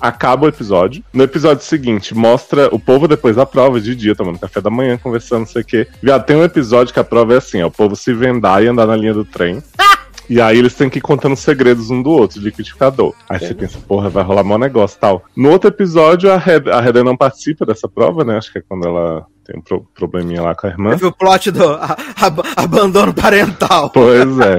acaba 0.00 0.44
o 0.44 0.48
episódio. 0.48 1.02
No 1.12 1.24
episódio 1.24 1.64
seguinte, 1.64 2.14
mostra 2.14 2.68
o 2.74 2.78
povo 2.78 3.08
depois 3.08 3.36
da 3.36 3.46
prova, 3.46 3.80
de 3.80 3.94
dia, 3.94 4.14
tomando 4.14 4.38
café 4.38 4.60
da 4.60 4.68
manhã, 4.68 4.98
conversando, 4.98 5.40
não 5.40 5.46
sei 5.46 5.62
o 5.62 5.64
quê. 5.64 5.88
Viado, 6.02 6.26
tem 6.26 6.36
um 6.36 6.44
episódio 6.44 6.92
que 6.92 7.00
a 7.00 7.04
prova 7.04 7.32
é 7.32 7.38
assim, 7.38 7.62
ó, 7.62 7.68
o 7.68 7.70
povo 7.70 7.96
se 7.96 8.12
vendar 8.12 8.62
e 8.62 8.68
andar 8.68 8.86
na 8.86 8.96
linha 8.96 9.14
do 9.14 9.24
trem. 9.24 9.62
E 10.26 10.40
aí 10.40 10.58
eles 10.58 10.74
têm 10.74 10.88
que 10.88 10.98
ir 10.98 11.02
contando 11.02 11.36
segredos 11.36 11.90
um 11.90 12.02
do 12.02 12.10
outro, 12.10 12.40
de 12.40 12.46
liquidificador. 12.46 13.12
Aí 13.28 13.38
você 13.38 13.52
pensa, 13.52 13.78
porra, 13.86 14.08
vai 14.08 14.24
rolar 14.24 14.42
mó 14.42 14.56
negócio 14.56 14.98
tal. 14.98 15.22
No 15.36 15.50
outro 15.50 15.68
episódio, 15.68 16.32
a 16.32 16.36
Heather, 16.36 16.74
a 16.74 16.82
Heather 16.82 17.04
não 17.04 17.14
participa 17.14 17.66
dessa 17.66 17.86
prova, 17.86 18.24
né? 18.24 18.38
Acho 18.38 18.50
que 18.50 18.58
é 18.58 18.62
quando 18.66 18.88
ela 18.88 19.26
tem 19.44 19.58
um 19.58 19.60
pro- 19.62 19.86
probleminha 19.94 20.42
lá 20.42 20.54
com 20.54 20.66
a 20.66 20.70
irmã. 20.70 20.90
Teve 20.90 21.06
o 21.06 21.12
plot 21.12 21.50
do 21.50 21.64
a- 21.74 21.96
a- 22.20 22.62
abandono 22.62 23.12
parental. 23.14 23.90
Pois 23.90 24.38
é. 24.40 24.58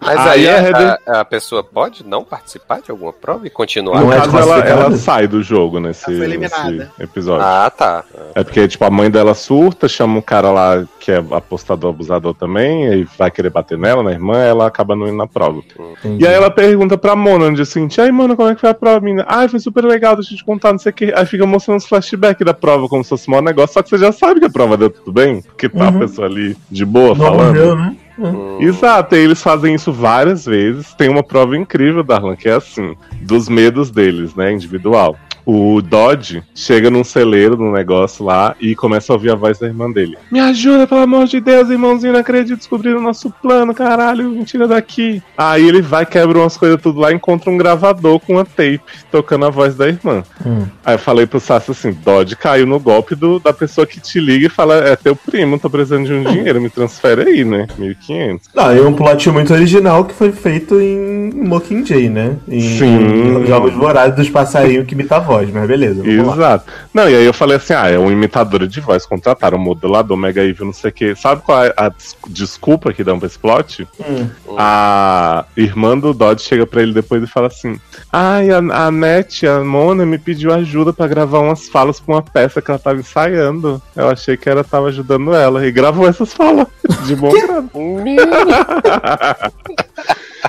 Mas 0.00 0.18
Aí 0.20 0.46
aí, 0.46 0.48
a 0.48 0.56
a, 0.58 0.62
Heather- 0.62 0.98
a 1.20 1.24
pessoa 1.24 1.64
pode 1.64 2.06
não 2.06 2.22
participar 2.22 2.80
de 2.82 2.90
alguma 2.90 3.12
prova 3.12 3.46
e 3.46 3.50
continuar? 3.50 4.00
No 4.00 4.06
Não 4.06 4.12
é 4.12 4.16
caso, 4.20 4.36
ela, 4.38 4.58
ela 4.58 4.96
sai 4.98 5.26
do 5.26 5.42
jogo 5.42 5.80
nesse, 5.80 6.04
Ela 6.10 6.16
foi 6.18 6.26
eliminada. 6.26 6.70
nesse 6.70 7.02
episódio. 7.02 7.44
Ah, 7.46 7.70
tá. 7.70 8.04
É 8.34 8.44
porque, 8.44 8.68
tipo, 8.68 8.84
a 8.84 8.90
mãe 8.90 9.10
dela 9.10 9.32
surta, 9.34 9.88
chama 9.88 10.18
um 10.18 10.20
cara 10.20 10.50
lá 10.50 10.84
que 11.00 11.10
é 11.10 11.16
apostador, 11.30 11.90
abusador 11.90 12.34
também, 12.34 12.84
e 12.92 13.04
vai 13.18 13.30
querer 13.30 13.48
bater 13.50 13.78
nela, 13.78 14.02
na 14.02 14.12
irmã, 14.12 14.38
ela 14.42 14.66
acaba 14.66 14.94
não 14.94 15.08
indo 15.08 15.16
na 15.16 15.26
prova. 15.26 15.62
E 16.04 16.26
aí 16.26 16.34
ela 16.34 16.50
pergunta 16.50 16.98
pra 16.98 17.16
Mona, 17.16 17.50
diz 17.50 17.60
assim, 17.68 17.88
aí, 17.98 18.12
Mona, 18.12 18.36
como 18.36 18.50
é 18.50 18.54
que 18.54 18.60
foi 18.60 18.70
a 18.70 18.74
prova, 18.74 19.00
menina? 19.00 19.24
Ah, 19.26 19.48
foi 19.48 19.58
super 19.58 19.84
legal, 19.84 20.16
deixa 20.16 20.34
eu 20.34 20.38
te 20.38 20.44
contar, 20.44 20.72
não 20.72 20.78
sei 20.78 20.90
o 20.90 20.94
que. 20.94 21.12
Aí 21.16 21.24
fica 21.24 21.46
mostrando 21.46 21.78
os 21.78 21.86
flashbacks 21.86 22.44
da 22.44 22.52
prova, 22.54 22.88
como 22.88 23.02
se 23.02 23.08
fosse 23.08 23.30
um 23.30 23.40
negócio, 23.40 23.72
só 23.72 23.82
que 23.82 23.88
você 23.88 23.96
já 23.98 24.03
sabe 24.12 24.40
que 24.40 24.46
a 24.46 24.50
prova 24.50 24.76
deu 24.76 24.90
tudo 24.90 25.12
bem, 25.12 25.40
porque 25.42 25.68
tá 25.68 25.84
Uhum. 25.90 25.96
a 25.96 26.00
pessoa 26.00 26.26
ali 26.26 26.56
de 26.70 26.84
boa 26.84 27.08
Não 27.14 27.16
falando. 27.26 27.46
morreu, 27.54 27.76
né? 27.76 27.96
Hum. 28.18 28.58
Exato, 28.60 29.16
e 29.16 29.18
eles 29.18 29.42
fazem 29.42 29.74
isso 29.74 29.92
várias 29.92 30.44
vezes. 30.46 30.94
Tem 30.94 31.08
uma 31.08 31.22
prova 31.22 31.56
incrível, 31.56 32.02
Darlan, 32.04 32.36
que 32.36 32.48
é 32.48 32.54
assim, 32.54 32.94
dos 33.20 33.48
medos 33.48 33.90
deles, 33.90 34.34
né, 34.36 34.52
individual. 34.52 35.16
O 35.46 35.82
Dodge 35.82 36.42
chega 36.54 36.90
num 36.90 37.04
celeiro, 37.04 37.56
num 37.56 37.72
negócio 37.72 38.24
lá, 38.24 38.56
e 38.60 38.74
começa 38.74 39.12
a 39.12 39.14
ouvir 39.14 39.30
a 39.30 39.34
voz 39.34 39.58
da 39.58 39.66
irmã 39.66 39.90
dele. 39.90 40.16
Me 40.30 40.40
ajuda, 40.40 40.86
pelo 40.86 41.02
amor 41.02 41.26
de 41.26 41.40
Deus, 41.40 41.68
irmãozinho, 41.68 42.12
não 42.14 42.20
acredito, 42.20 42.58
descobriram 42.58 42.98
o 42.98 43.02
nosso 43.02 43.30
plano, 43.42 43.74
caralho, 43.74 44.30
me 44.30 44.44
tira 44.44 44.66
daqui. 44.66 45.22
Aí 45.36 45.66
ele 45.66 45.82
vai, 45.82 46.06
quebra 46.06 46.38
umas 46.38 46.56
coisas 46.56 46.80
tudo 46.80 47.00
lá, 47.00 47.12
encontra 47.12 47.50
um 47.50 47.58
gravador 47.58 48.18
com 48.20 48.34
uma 48.34 48.44
tape, 48.44 48.80
tocando 49.10 49.44
a 49.44 49.50
voz 49.50 49.74
da 49.74 49.88
irmã. 49.88 50.22
Hum. 50.44 50.66
Aí 50.84 50.94
eu 50.94 50.98
falei 50.98 51.26
pro 51.26 51.40
Sassi 51.40 51.70
assim, 51.70 51.92
Dodge 51.92 52.36
caiu 52.36 52.66
no 52.66 52.80
golpe 52.80 53.14
do, 53.14 53.38
da 53.38 53.52
pessoa 53.52 53.86
que 53.86 54.00
te 54.00 54.20
liga 54.20 54.46
e 54.46 54.50
fala, 54.50 54.76
é 54.76 54.96
teu 54.96 55.14
primo, 55.14 55.58
tô 55.58 55.68
precisando 55.68 56.06
de 56.06 56.12
um 56.12 56.24
dinheiro, 56.24 56.60
me 56.60 56.70
transfere 56.70 57.22
aí, 57.22 57.44
né, 57.44 57.66
1.500. 57.78 58.40
Não, 58.54 58.70
é 58.70 58.80
um 58.80 58.94
plot 58.94 59.30
muito 59.30 59.52
original 59.52 60.04
que 60.04 60.14
foi 60.14 60.32
feito 60.32 60.80
em 60.80 61.30
Mockingjay, 61.34 62.08
né? 62.08 62.36
Em, 62.48 62.60
Sim. 62.60 62.98
em 62.98 63.46
Jogos 63.46 63.74
Vorazes 63.74 64.16
dos 64.16 64.30
passarinhos 64.30 64.86
que 64.86 64.94
imita 64.94 65.18
mas 65.52 65.66
beleza. 65.68 66.02
vamos 66.02 66.26
lá. 66.26 66.34
Exato. 66.34 66.64
Não, 66.92 67.08
e 67.08 67.14
aí 67.14 67.24
eu 67.24 67.32
falei 67.34 67.56
assim: 67.56 67.72
ah, 67.74 67.88
é 67.88 67.98
um 67.98 68.10
imitador 68.10 68.66
de 68.66 68.80
voz, 68.80 69.04
contrataram 69.06 69.58
um 69.58 69.60
modulador, 69.60 70.16
mega 70.16 70.42
evil, 70.42 70.66
não 70.66 70.72
sei 70.72 70.90
o 70.90 70.92
quê. 70.92 71.14
Sabe 71.16 71.42
qual 71.42 71.64
é 71.64 71.72
a 71.76 71.88
des- 71.88 72.16
desculpa 72.28 72.92
que 72.92 73.02
dão 73.04 73.18
pra 73.18 73.26
esse 73.26 73.38
plot? 73.38 73.86
Hum. 74.00 74.28
A 74.56 75.44
irmã 75.56 75.98
do 75.98 76.12
Dodge 76.14 76.42
chega 76.44 76.66
pra 76.66 76.82
ele 76.82 76.92
depois 76.92 77.22
e 77.22 77.26
fala 77.26 77.46
assim: 77.48 77.78
Ai, 78.12 78.50
a, 78.50 78.58
a 78.58 78.90
Net, 78.90 79.46
a 79.46 79.60
Mona, 79.64 80.04
me 80.06 80.18
pediu 80.18 80.52
ajuda 80.52 80.92
pra 80.92 81.06
gravar 81.06 81.40
umas 81.40 81.68
falas 81.68 81.98
pra 82.00 82.14
uma 82.14 82.22
peça 82.22 82.62
que 82.62 82.70
ela 82.70 82.78
tava 82.78 82.98
ensaiando. 83.00 83.80
Eu 83.96 84.08
achei 84.08 84.36
que 84.36 84.48
ela 84.48 84.62
tava 84.64 84.88
ajudando 84.88 85.34
ela. 85.34 85.66
E 85.66 85.72
gravou 85.72 86.06
essas 86.08 86.32
falas. 86.32 86.66
De 87.06 87.16
bom 87.16 87.32
grado. 87.32 87.70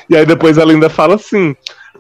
E 0.10 0.16
aí 0.16 0.26
depois 0.26 0.58
ela 0.58 0.72
ainda 0.72 0.90
fala 0.90 1.16
assim. 1.16 1.56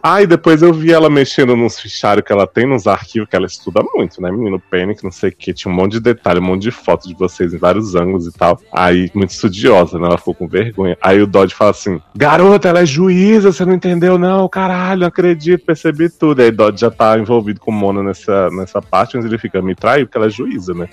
Ah, 0.07 0.21
e 0.21 0.27
depois 0.27 0.61
eu 0.61 0.71
vi 0.71 0.93
ela 0.93 1.09
mexendo 1.09 1.55
nos 1.55 1.79
fichários 1.79 2.23
que 2.23 2.31
ela 2.31 2.45
tem, 2.45 2.67
nos 2.67 2.85
arquivos, 2.85 3.27
que 3.27 3.35
ela 3.35 3.47
estuda 3.47 3.81
muito, 3.95 4.21
né, 4.21 4.31
menino? 4.31 4.61
Panic, 4.69 5.03
não 5.03 5.09
sei 5.09 5.31
o 5.31 5.35
que, 5.35 5.51
tinha 5.51 5.71
um 5.71 5.75
monte 5.75 5.93
de 5.93 5.99
detalhe, 5.99 6.39
um 6.39 6.43
monte 6.43 6.61
de 6.61 6.69
foto 6.69 7.07
de 7.07 7.15
vocês 7.15 7.55
em 7.55 7.57
vários 7.57 7.95
ângulos 7.95 8.27
e 8.27 8.31
tal. 8.31 8.61
Aí, 8.71 9.09
muito 9.15 9.31
estudiosa, 9.31 9.97
né? 9.97 10.05
Ela 10.05 10.19
ficou 10.19 10.35
com 10.35 10.47
vergonha. 10.47 10.95
Aí 11.01 11.19
o 11.19 11.25
Dodge 11.25 11.55
fala 11.55 11.71
assim: 11.71 11.99
Garota, 12.15 12.69
ela 12.69 12.81
é 12.81 12.85
juíza, 12.85 13.51
você 13.51 13.65
não 13.65 13.73
entendeu, 13.73 14.19
não? 14.19 14.47
Caralho, 14.47 14.99
não 14.99 15.07
acredito, 15.07 15.65
percebi 15.65 16.07
tudo. 16.07 16.39
Aí 16.43 16.51
Dodge 16.51 16.81
já 16.81 16.91
tá 16.91 17.17
envolvido 17.17 17.59
com 17.59 17.71
Mona 17.71 18.03
nessa, 18.03 18.51
nessa 18.51 18.79
parte, 18.83 19.17
mas 19.17 19.25
ele 19.25 19.39
fica, 19.39 19.59
me 19.59 19.73
traiu, 19.73 20.05
porque 20.05 20.19
ela 20.19 20.27
é 20.27 20.29
juíza, 20.29 20.75
né? 20.75 20.87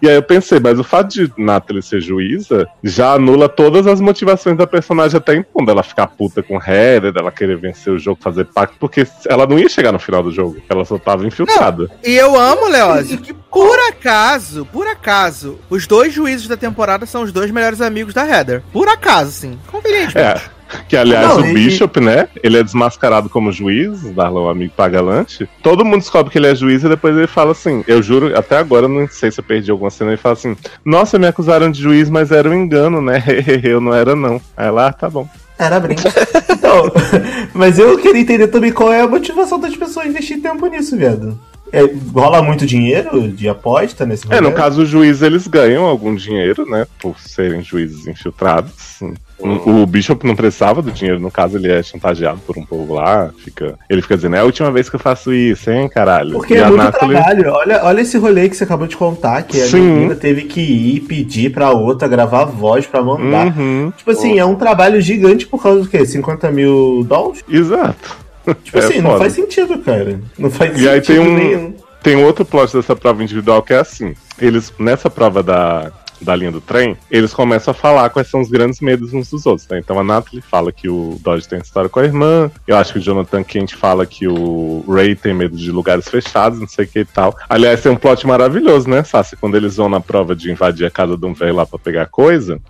E 0.00 0.08
aí 0.08 0.14
eu 0.14 0.22
pensei, 0.22 0.60
mas 0.60 0.78
o 0.78 0.84
fato 0.84 1.08
de 1.08 1.32
Natalie 1.36 1.82
ser 1.82 2.00
juíza 2.00 2.68
já 2.82 3.14
anula 3.14 3.48
todas 3.48 3.86
as 3.86 4.00
motivações 4.00 4.56
da 4.56 4.66
personagem 4.66 5.16
até 5.16 5.34
então, 5.34 5.64
dela 5.64 5.82
ficar 5.82 6.06
puta 6.06 6.42
com 6.42 6.56
Heather, 6.56 7.12
dela 7.12 7.32
querer 7.32 7.56
vencer 7.56 7.92
o 7.92 7.98
jogo, 7.98 8.18
fazer 8.22 8.44
pacto, 8.46 8.76
porque 8.78 9.06
ela 9.26 9.46
não 9.46 9.58
ia 9.58 9.68
chegar 9.68 9.92
no 9.92 9.98
final 9.98 10.22
do 10.22 10.30
jogo, 10.30 10.56
ela 10.68 10.84
só 10.84 10.98
tava 10.98 11.26
infiltrada. 11.26 11.90
E 12.04 12.14
eu 12.14 12.38
amo, 12.38 12.68
Leózio, 12.68 13.18
que 13.18 13.32
por 13.32 13.78
acaso, 13.88 14.66
por 14.66 14.86
acaso, 14.86 15.58
os 15.68 15.86
dois 15.86 16.12
juízes 16.12 16.46
da 16.46 16.56
temporada 16.56 17.06
são 17.06 17.22
os 17.22 17.32
dois 17.32 17.50
melhores 17.50 17.80
amigos 17.80 18.14
da 18.14 18.26
Heather. 18.26 18.62
Por 18.72 18.88
acaso, 18.88 19.32
sim. 19.32 19.58
Convenientemente. 19.66 20.42
É. 20.44 20.57
Que 20.88 20.96
aliás, 20.96 21.28
Não, 21.28 21.42
o 21.42 21.46
e- 21.46 21.54
Bishop, 21.54 22.00
né? 22.00 22.28
Ele 22.42 22.58
é 22.58 22.62
desmascarado 22.62 23.28
como 23.28 23.52
juiz, 23.52 24.02
Darlan, 24.14 24.42
o 24.42 24.48
amigo 24.48 24.72
pagalante. 24.76 25.48
Todo 25.62 25.84
mundo 25.84 26.00
descobre 26.00 26.30
que 26.30 26.38
ele 26.38 26.48
é 26.48 26.54
juiz 26.54 26.84
e 26.84 26.88
depois 26.88 27.16
ele 27.16 27.26
fala 27.26 27.52
assim: 27.52 27.84
Eu 27.86 28.02
juro, 28.02 28.36
até 28.38 28.56
agora 28.56 28.86
eu 28.86 28.88
não 28.88 29.08
sei 29.08 29.30
se 29.30 29.40
eu 29.40 29.44
perdi 29.44 29.70
alguma 29.70 29.90
cena. 29.90 30.10
Ele 30.10 30.16
fala 30.16 30.34
assim: 30.34 30.56
Nossa, 30.84 31.18
me 31.18 31.26
acusaram 31.26 31.70
de 31.70 31.80
juiz, 31.80 32.08
mas 32.10 32.30
era 32.30 32.48
um 32.48 32.54
engano, 32.54 33.00
né? 33.00 33.22
eu 33.62 33.80
não 33.80 33.94
era, 33.94 34.14
não. 34.14 34.40
Aí 34.56 34.70
lá, 34.70 34.92
tá 34.92 35.08
bom. 35.08 35.28
Era 35.58 35.80
brinco. 35.80 36.02
Então, 36.50 36.84
mas 37.52 37.78
eu 37.78 37.98
queria 37.98 38.20
entender 38.20 38.46
também 38.46 38.70
qual 38.70 38.92
é 38.92 39.00
a 39.00 39.08
motivação 39.08 39.58
das 39.58 39.74
pessoas 39.76 40.06
investir 40.06 40.40
tempo 40.40 40.64
nisso, 40.66 40.96
viado. 40.96 41.38
É, 41.72 41.82
rola 42.14 42.42
muito 42.42 42.66
dinheiro 42.66 43.28
de 43.28 43.48
aposta 43.48 44.06
nesse 44.06 44.26
É, 44.32 44.40
no 44.40 44.52
caso, 44.52 44.82
os 44.82 44.88
juízes 44.88 45.22
eles 45.22 45.46
ganham 45.46 45.84
algum 45.84 46.14
dinheiro, 46.14 46.68
né? 46.68 46.86
Por 47.00 47.18
serem 47.20 47.62
juízes 47.62 48.06
infiltrados. 48.06 48.98
O 49.40 49.86
Bishop 49.86 50.26
não 50.26 50.34
precisava 50.34 50.82
do 50.82 50.90
dinheiro, 50.90 51.20
no 51.20 51.30
caso, 51.30 51.56
ele 51.56 51.70
é 51.70 51.80
chantageado 51.80 52.40
por 52.44 52.58
um 52.58 52.64
povo 52.66 52.94
lá. 52.94 53.30
Fica, 53.38 53.78
ele 53.88 54.02
fica 54.02 54.16
dizendo, 54.16 54.34
é 54.34 54.40
a 54.40 54.44
última 54.44 54.70
vez 54.72 54.90
que 54.90 54.96
eu 54.96 55.00
faço 55.00 55.32
isso, 55.32 55.70
hein, 55.70 55.88
caralho. 55.88 56.32
Porque 56.32 56.54
E 56.54 56.56
é 56.56 56.66
muito 56.66 56.90
trabalho. 56.90 57.52
Olha, 57.52 57.84
olha 57.84 58.00
esse 58.00 58.18
rolê 58.18 58.48
que 58.48 58.56
você 58.56 58.64
acabou 58.64 58.88
de 58.88 58.96
contar, 58.96 59.42
que 59.42 59.60
a 59.60 59.66
Sim. 59.66 59.80
menina 59.80 60.16
teve 60.16 60.42
que 60.42 60.60
ir 60.60 61.00
pedir 61.02 61.52
pra 61.52 61.70
outra 61.70 62.08
gravar 62.08 62.46
voz 62.46 62.84
pra 62.86 63.00
mandar. 63.00 63.56
Uhum, 63.56 63.92
Tipo 63.96 64.10
assim, 64.10 64.38
é 64.40 64.44
um 64.44 64.56
trabalho 64.56 65.00
gigante 65.00 65.46
por 65.46 65.62
causa 65.62 65.82
do 65.82 65.88
quê? 65.88 66.04
50 66.04 66.50
mil 66.50 67.04
dólares? 67.04 67.44
exato. 67.48 68.27
Tipo 68.54 68.78
É 68.78 68.80
assim, 68.84 69.00
não 69.00 69.10
foda. 69.10 69.18
faz 69.20 69.32
sentido, 69.32 69.78
cara. 69.78 70.20
Não 70.38 70.50
faz 70.50 70.70
E 70.70 70.74
sentido 70.74 70.90
aí 70.90 71.00
tem 71.00 71.18
um- 71.18 71.34
nenhum. 71.34 71.74
Tem 72.02 72.16
outro 72.16 72.44
plot 72.44 72.72
dessa 72.74 72.94
prova 72.94 73.22
individual 73.22 73.62
que 73.62 73.72
é 73.72 73.78
assim: 73.78 74.14
eles, 74.38 74.72
nessa 74.78 75.10
prova 75.10 75.42
da, 75.42 75.90
da 76.20 76.34
linha 76.36 76.50
do 76.52 76.60
trem, 76.60 76.96
eles 77.10 77.34
começam 77.34 77.72
a 77.72 77.74
falar 77.74 78.08
quais 78.10 78.28
são 78.28 78.40
os 78.40 78.48
grandes 78.48 78.80
medos 78.80 79.12
uns 79.12 79.28
dos 79.30 79.44
outros, 79.46 79.66
né? 79.68 79.78
Então 79.80 79.98
a 79.98 80.04
Natalie 80.04 80.40
fala 80.40 80.70
que 80.70 80.88
o 80.88 81.18
Dodge 81.20 81.48
tem 81.48 81.58
história 81.58 81.88
com 81.90 81.98
a 81.98 82.04
irmã, 82.04 82.50
eu 82.68 82.76
acho 82.76 82.92
que 82.92 82.98
o 83.00 83.02
Jonathan 83.02 83.42
Kent 83.42 83.74
fala 83.74 84.06
que 84.06 84.28
o 84.28 84.84
Ray 84.88 85.16
tem 85.16 85.34
medo 85.34 85.56
de 85.56 85.70
lugares 85.72 86.08
fechados, 86.08 86.60
não 86.60 86.68
sei 86.68 86.84
o 86.84 86.88
que 86.88 87.00
e 87.00 87.04
tal. 87.04 87.36
Aliás, 87.48 87.82
tem 87.82 87.90
um 87.90 87.96
plot 87.96 88.24
maravilhoso, 88.26 88.88
né, 88.88 89.02
Sassi? 89.02 89.36
Quando 89.36 89.56
eles 89.56 89.76
vão 89.76 89.88
na 89.88 90.00
prova 90.00 90.36
de 90.36 90.50
invadir 90.52 90.86
a 90.86 90.90
casa 90.90 91.16
de 91.16 91.26
um 91.26 91.34
velho 91.34 91.56
lá 91.56 91.66
pra 91.66 91.78
pegar 91.80 92.06
coisa, 92.06 92.60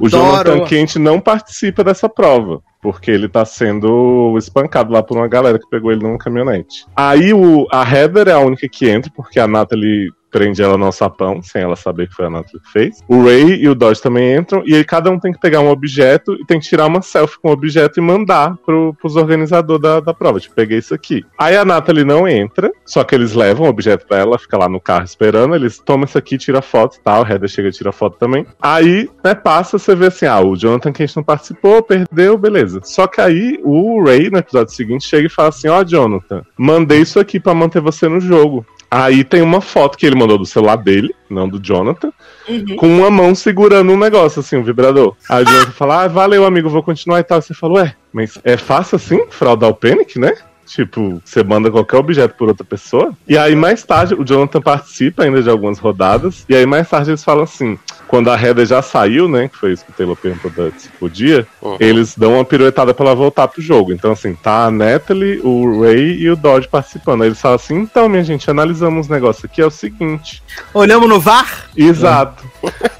o 0.00 0.08
Jonathan 0.08 0.52
Adoro. 0.52 0.64
Kent 0.66 0.96
não 0.96 1.20
participa 1.20 1.84
dessa 1.84 2.08
prova. 2.08 2.60
Porque 2.84 3.10
ele 3.10 3.30
tá 3.30 3.46
sendo 3.46 4.36
espancado 4.36 4.92
lá 4.92 5.02
por 5.02 5.16
uma 5.16 5.26
galera 5.26 5.58
que 5.58 5.66
pegou 5.70 5.90
ele 5.90 6.02
numa 6.02 6.18
caminhonete. 6.18 6.86
Aí 6.94 7.32
o, 7.32 7.66
a 7.72 7.82
Heather 7.82 8.28
é 8.28 8.32
a 8.32 8.38
única 8.38 8.68
que 8.68 8.90
entra, 8.90 9.10
porque 9.16 9.40
a 9.40 9.48
Natalie 9.48 10.10
prende 10.34 10.60
ela 10.60 10.76
no 10.76 10.90
sapão, 10.90 11.40
sem 11.40 11.62
ela 11.62 11.76
saber 11.76 12.08
que 12.08 12.14
foi 12.16 12.26
a 12.26 12.30
Natalie 12.30 12.60
que 12.60 12.72
fez. 12.72 12.98
O 13.06 13.22
Ray 13.22 13.62
e 13.62 13.68
o 13.68 13.74
Dodge 13.74 14.02
também 14.02 14.34
entram, 14.34 14.64
e 14.66 14.74
aí 14.74 14.82
cada 14.82 15.08
um 15.08 15.16
tem 15.16 15.32
que 15.32 15.38
pegar 15.38 15.60
um 15.60 15.70
objeto 15.70 16.34
e 16.34 16.44
tem 16.44 16.58
que 16.58 16.66
tirar 16.66 16.86
uma 16.86 17.02
selfie 17.02 17.38
com 17.40 17.50
o 17.50 17.52
objeto 17.52 18.00
e 18.00 18.02
mandar 18.02 18.56
pro, 18.66 18.92
pros 18.94 19.14
organizadores 19.14 19.80
da, 19.80 20.00
da 20.00 20.12
prova. 20.12 20.40
Tipo, 20.40 20.56
peguei 20.56 20.78
isso 20.78 20.92
aqui. 20.92 21.24
Aí 21.38 21.56
a 21.56 21.64
Natalie 21.64 22.04
não 22.04 22.26
entra, 22.26 22.72
só 22.84 23.04
que 23.04 23.14
eles 23.14 23.32
levam 23.32 23.66
o 23.66 23.70
objeto 23.70 24.06
pra 24.08 24.18
ela, 24.18 24.36
fica 24.36 24.58
lá 24.58 24.68
no 24.68 24.80
carro 24.80 25.04
esperando, 25.04 25.54
eles 25.54 25.78
tomam 25.78 26.04
isso 26.04 26.18
aqui, 26.18 26.36
tira 26.36 26.60
foto 26.60 26.96
e 26.96 27.00
tal, 27.00 27.22
o 27.22 27.26
Heather 27.26 27.48
chega 27.48 27.68
e 27.68 27.72
tira 27.72 27.92
foto 27.92 28.18
também. 28.18 28.44
Aí, 28.60 29.08
né, 29.22 29.36
passa, 29.36 29.78
você 29.78 29.94
vê 29.94 30.06
assim, 30.06 30.26
ah, 30.26 30.40
o 30.40 30.56
Jonathan 30.56 30.92
que 30.92 31.04
a 31.04 31.06
gente 31.06 31.16
não 31.16 31.22
participou, 31.22 31.80
perdeu, 31.80 32.36
beleza. 32.36 32.80
Só 32.82 33.06
que 33.06 33.20
aí 33.20 33.60
o 33.62 34.02
Ray, 34.02 34.30
no 34.30 34.38
episódio 34.38 34.74
seguinte, 34.74 35.06
chega 35.06 35.28
e 35.28 35.30
fala 35.30 35.50
assim, 35.50 35.68
ó, 35.68 35.80
oh, 35.80 35.84
Jonathan, 35.84 36.42
mandei 36.58 37.02
isso 37.02 37.20
aqui 37.20 37.38
para 37.38 37.54
manter 37.54 37.80
você 37.80 38.08
no 38.08 38.18
jogo. 38.18 38.66
Aí 38.96 39.24
tem 39.24 39.42
uma 39.42 39.60
foto 39.60 39.98
que 39.98 40.06
ele 40.06 40.14
mandou 40.14 40.38
do 40.38 40.46
celular 40.46 40.76
dele, 40.76 41.12
não 41.28 41.48
do 41.48 41.58
Jonathan, 41.58 42.12
uhum. 42.48 42.76
com 42.76 42.86
uma 42.86 43.10
mão 43.10 43.34
segurando 43.34 43.90
um 43.90 43.98
negócio, 43.98 44.38
assim, 44.38 44.56
um 44.56 44.62
vibrador. 44.62 45.16
Aí 45.28 45.42
o 45.42 45.46
Jonathan 45.48 45.72
fala, 45.72 46.04
ah, 46.04 46.06
valeu, 46.06 46.46
amigo, 46.46 46.70
vou 46.70 46.80
continuar 46.80 47.18
e 47.18 47.24
tal. 47.24 47.42
Você 47.42 47.52
falou, 47.52 47.78
ué, 47.78 47.96
mas 48.12 48.38
é 48.44 48.56
fácil 48.56 48.94
assim, 48.94 49.26
fraudar 49.30 49.68
o 49.68 49.74
Panic, 49.74 50.16
né? 50.16 50.36
Tipo, 50.64 51.20
você 51.24 51.42
manda 51.42 51.72
qualquer 51.72 51.96
objeto 51.96 52.36
por 52.36 52.46
outra 52.46 52.64
pessoa. 52.64 53.12
E 53.26 53.36
aí, 53.36 53.56
mais 53.56 53.82
tarde, 53.82 54.14
o 54.14 54.24
Jonathan 54.24 54.60
participa 54.60 55.24
ainda 55.24 55.42
de 55.42 55.50
algumas 55.50 55.80
rodadas. 55.80 56.44
E 56.48 56.54
aí, 56.54 56.64
mais 56.64 56.88
tarde, 56.88 57.10
eles 57.10 57.24
falam 57.24 57.42
assim: 57.42 57.76
quando 58.14 58.30
a 58.30 58.40
Heather 58.40 58.64
já 58.64 58.80
saiu, 58.80 59.28
né? 59.28 59.48
Que 59.48 59.56
foi 59.56 59.72
isso 59.72 59.84
que 59.84 59.90
o 59.90 59.94
Taylor 59.94 60.14
perguntou 60.14 60.70
se 60.78 60.88
podia, 61.00 61.44
uhum. 61.60 61.76
eles 61.80 62.16
dão 62.16 62.34
uma 62.34 62.44
piruetada 62.44 62.94
pra 62.94 63.06
ela 63.06 63.14
voltar 63.16 63.48
pro 63.48 63.60
jogo. 63.60 63.92
Então, 63.92 64.12
assim, 64.12 64.36
tá 64.36 64.66
a 64.66 64.70
Natalie, 64.70 65.40
o 65.42 65.82
Ray 65.82 66.20
e 66.20 66.30
o 66.30 66.36
Dodge 66.36 66.68
participando. 66.68 67.22
Aí 67.22 67.28
eles 67.28 67.40
falam 67.40 67.56
assim: 67.56 67.74
então, 67.74 68.08
minha 68.08 68.22
gente, 68.22 68.48
analisamos 68.48 69.08
um 69.08 69.12
negócio 69.12 69.46
aqui, 69.46 69.60
é 69.60 69.66
o 69.66 69.70
seguinte. 69.70 70.44
Olhamos 70.72 71.08
no 71.08 71.18
VAR? 71.18 71.68
Exato. 71.76 72.44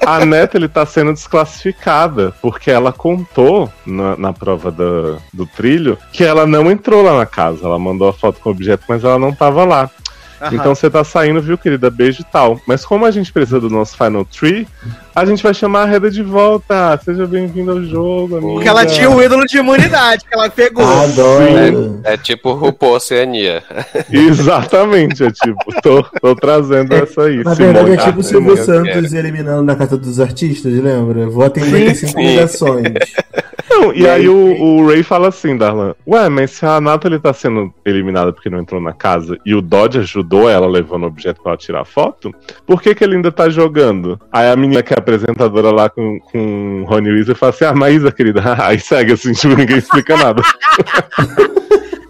a 0.05 0.25
Natalie 0.25 0.67
tá 0.67 0.85
sendo 0.85 1.13
desclassificada 1.13 2.33
porque 2.41 2.69
ela 2.69 2.91
contou 2.91 3.71
na, 3.85 4.17
na 4.17 4.33
prova 4.33 4.69
do, 4.69 5.17
do 5.31 5.45
trilho 5.45 5.97
que 6.11 6.25
ela 6.25 6.45
não 6.45 6.69
entrou 6.69 7.01
lá 7.01 7.17
na 7.17 7.25
casa. 7.25 7.65
Ela 7.65 7.79
mandou 7.79 8.09
a 8.09 8.13
foto 8.13 8.41
com 8.41 8.49
o 8.49 8.51
objeto, 8.51 8.83
mas 8.89 9.01
ela 9.01 9.17
não 9.17 9.33
tava 9.33 9.63
lá. 9.63 9.89
Aham. 10.41 10.55
Então 10.55 10.75
você 10.75 10.89
tá 10.89 11.03
saindo, 11.03 11.41
viu, 11.41 11.57
querida? 11.57 11.89
Beijo 11.89 12.21
e 12.21 12.31
tal. 12.31 12.59
Mas 12.67 12.85
como 12.85 13.05
a 13.05 13.11
gente 13.11 13.31
precisa 13.31 13.59
do 13.59 13.69
nosso 13.69 13.97
Final 13.97 14.25
Tree, 14.25 14.67
a 15.15 15.23
gente 15.23 15.41
vai 15.41 15.53
chamar 15.53 15.83
a 15.83 15.85
Reda 15.85 16.11
de 16.11 16.21
volta. 16.21 16.99
Seja 17.03 17.25
bem-vindo 17.25 17.71
ao 17.71 17.81
jogo, 17.83 18.37
amiga. 18.37 18.53
Porque 18.53 18.67
ela 18.67 18.85
tinha 18.85 19.09
o 19.09 19.21
ídolo 19.23 19.45
de 19.45 19.57
imunidade 19.57 20.25
que 20.25 20.33
ela 20.33 20.49
pegou. 20.49 20.85
Adoro. 20.85 22.01
É, 22.03 22.13
é 22.13 22.17
tipo 22.17 22.53
RuPaul 22.53 22.95
Oceania. 22.95 23.63
Exatamente, 24.11 25.23
é 25.23 25.31
tipo, 25.31 25.81
tô, 25.81 26.03
tô 26.03 26.35
trazendo 26.35 26.93
é, 26.93 26.99
essa 26.99 27.23
aí. 27.23 27.43
Na 27.43 27.53
verdade, 27.53 27.91
é 27.91 27.97
tipo 27.97 28.19
o 28.19 28.23
Silvio 28.23 28.57
Santos 28.57 29.13
eliminando 29.13 29.63
na 29.63 29.75
Casa 29.75 29.97
dos 29.97 30.19
Artistas, 30.19 30.73
lembra? 30.73 31.29
Vou 31.29 31.45
atender 31.45 31.95
cinco 31.95 32.19
ligações. 32.19 32.93
Não, 33.69 33.93
e, 33.93 34.01
e 34.01 34.07
aí, 34.07 34.21
aí 34.21 34.29
o, 34.29 34.61
o, 34.61 34.87
Ray 34.87 35.03
fala 35.03 35.29
assim, 35.29 35.57
Darlan, 35.57 35.95
ué, 36.07 36.29
mas 36.29 36.51
se 36.51 36.65
a 36.65 36.81
Natalie 36.81 37.19
tá 37.19 37.33
sendo 37.33 37.73
eliminada 37.85 38.33
porque 38.33 38.49
não 38.49 38.59
entrou 38.59 38.81
na 38.81 38.93
casa 38.93 39.37
e 39.45 39.55
o 39.55 39.61
Dodge 39.61 39.99
ajudou 39.99 40.49
ela 40.49 40.67
levando 40.67 41.03
o 41.03 41.07
objeto 41.07 41.41
pra 41.41 41.51
ela 41.51 41.57
tirar 41.57 41.85
foto, 41.85 42.33
por 42.65 42.81
que 42.81 42.93
que 42.93 43.03
ele 43.03 43.15
ainda 43.15 43.31
tá 43.31 43.49
jogando? 43.49 44.19
Aí 44.31 44.49
a 44.49 44.55
menina 44.55 44.83
que 44.83 44.93
é 44.93 44.97
apresentadora 44.97 45.71
lá 45.71 45.89
com, 45.89 46.19
com 46.19 46.83
Rony 46.87 47.11
Weasley 47.11 47.35
fala 47.35 47.51
assim, 47.51 47.65
ah, 47.65 47.73
Maísa, 47.73 48.11
querida, 48.11 48.41
aí 48.59 48.79
segue 48.79 49.13
assim, 49.13 49.33
tipo, 49.33 49.55
ninguém 49.55 49.77
explica 49.77 50.17
nada. 50.17 50.41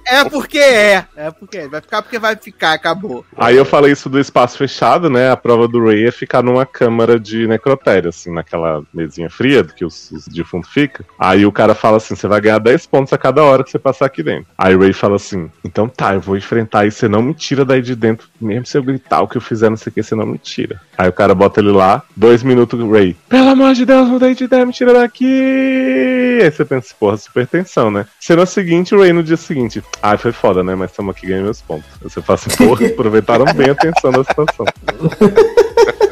É 0.08 0.24
porque 0.30 0.60
é. 0.60 1.06
É 1.16 1.32
porque 1.32 1.58
é. 1.58 1.68
Vai 1.68 1.82
ficar 1.82 2.02
porque 2.02 2.20
vai 2.20 2.36
ficar, 2.36 2.74
acabou. 2.74 3.26
Aí 3.38 3.56
eu 3.56 3.66
falei 3.66 3.92
isso 3.92 4.10
do 4.10 4.20
espaço 4.20 4.58
fechado, 4.58 5.10
né? 5.10 5.32
A 5.32 5.38
prova 5.38 5.68
do 5.68 5.84
Ray 5.84 6.08
é 6.08 6.12
ficar 6.12 6.44
numa 6.44 6.66
câmara 6.66 7.20
de 7.20 7.48
necrotério, 7.48 8.10
assim, 8.10 8.32
naquela 8.32 8.84
mesinha 8.94 9.30
fria 9.30 9.64
que 9.64 9.86
os, 9.86 10.12
os 10.12 10.28
defuntos 10.28 10.70
ficam. 10.70 11.06
Aí 11.20 11.46
o 11.46 11.52
cara 11.52 11.74
fala 11.74 11.98
assim: 11.98 12.16
você 12.16 12.28
vai 12.28 12.40
ganhar 12.42 12.60
10 12.60 12.86
pontos 12.88 13.14
a 13.14 13.18
cada 13.18 13.44
hora 13.44 13.64
que 13.64 13.72
você 13.72 13.80
passar 13.80 14.06
aqui 14.06 14.22
dentro. 14.22 14.48
Aí 14.58 14.76
o 14.76 14.80
Ray 14.80 14.94
fala 14.94 15.16
assim: 15.16 15.50
então 15.64 15.88
tá, 15.88 16.14
eu 16.14 16.22
vou 16.22 16.38
enfrentar 16.38 16.86
e 16.86 16.92
você 16.92 17.08
não 17.08 17.22
me 17.22 17.34
tira 17.34 17.66
daí 17.66 17.82
de 17.82 17.96
dentro, 17.96 18.28
mesmo 18.40 18.66
se 18.66 18.78
eu 18.78 18.84
gritar 18.84 19.22
o 19.22 19.28
que 19.28 19.38
eu 19.38 19.42
fizer, 19.42 19.70
não 19.70 19.78
sei 19.78 19.90
o 19.90 19.94
que, 19.94 20.04
você 20.04 20.16
não 20.16 20.26
me 20.26 20.38
tira. 20.38 20.80
Aí 20.98 21.10
o 21.10 21.14
cara 21.14 21.34
bota 21.34 21.60
ele 21.60 21.72
lá, 21.72 22.04
dois 22.16 22.44
minutos, 22.44 22.80
Ray, 22.90 23.16
pelo 23.28 23.50
amor 23.50 23.74
de 23.74 23.86
Deus, 23.86 24.08
mudei 24.08 24.36
de 24.36 24.44
ideia, 24.44 24.66
me 24.66 24.74
tira 24.74 24.94
daqui. 24.94 26.40
Aí 26.42 26.52
você 26.52 26.64
pensa, 26.64 26.94
porra, 27.00 27.18
super 27.18 27.48
tensão, 27.48 27.90
né? 27.90 28.06
Cena 28.20 28.46
seguinte, 28.46 28.94
o 28.94 29.00
Ray 29.00 29.14
no 29.14 29.24
dia 29.24 29.38
seguinte, 29.38 29.84
ah, 30.02 30.18
foi 30.18 30.32
foda, 30.32 30.64
né? 30.64 30.76
Mas 30.76 30.92
estamos 30.92 31.16
aqui 31.16 31.28
ganhando 31.28 31.46
meus 31.46 31.62
pontos. 31.62 31.90
Você 32.02 32.22
fala 32.22 32.40
assim, 32.40 32.56
porra, 32.56 32.86
aproveitaram 32.88 33.46
bem 33.54 33.70
a 33.70 33.72
atenção 33.74 34.12
da 34.12 34.24
situação. 34.24 34.66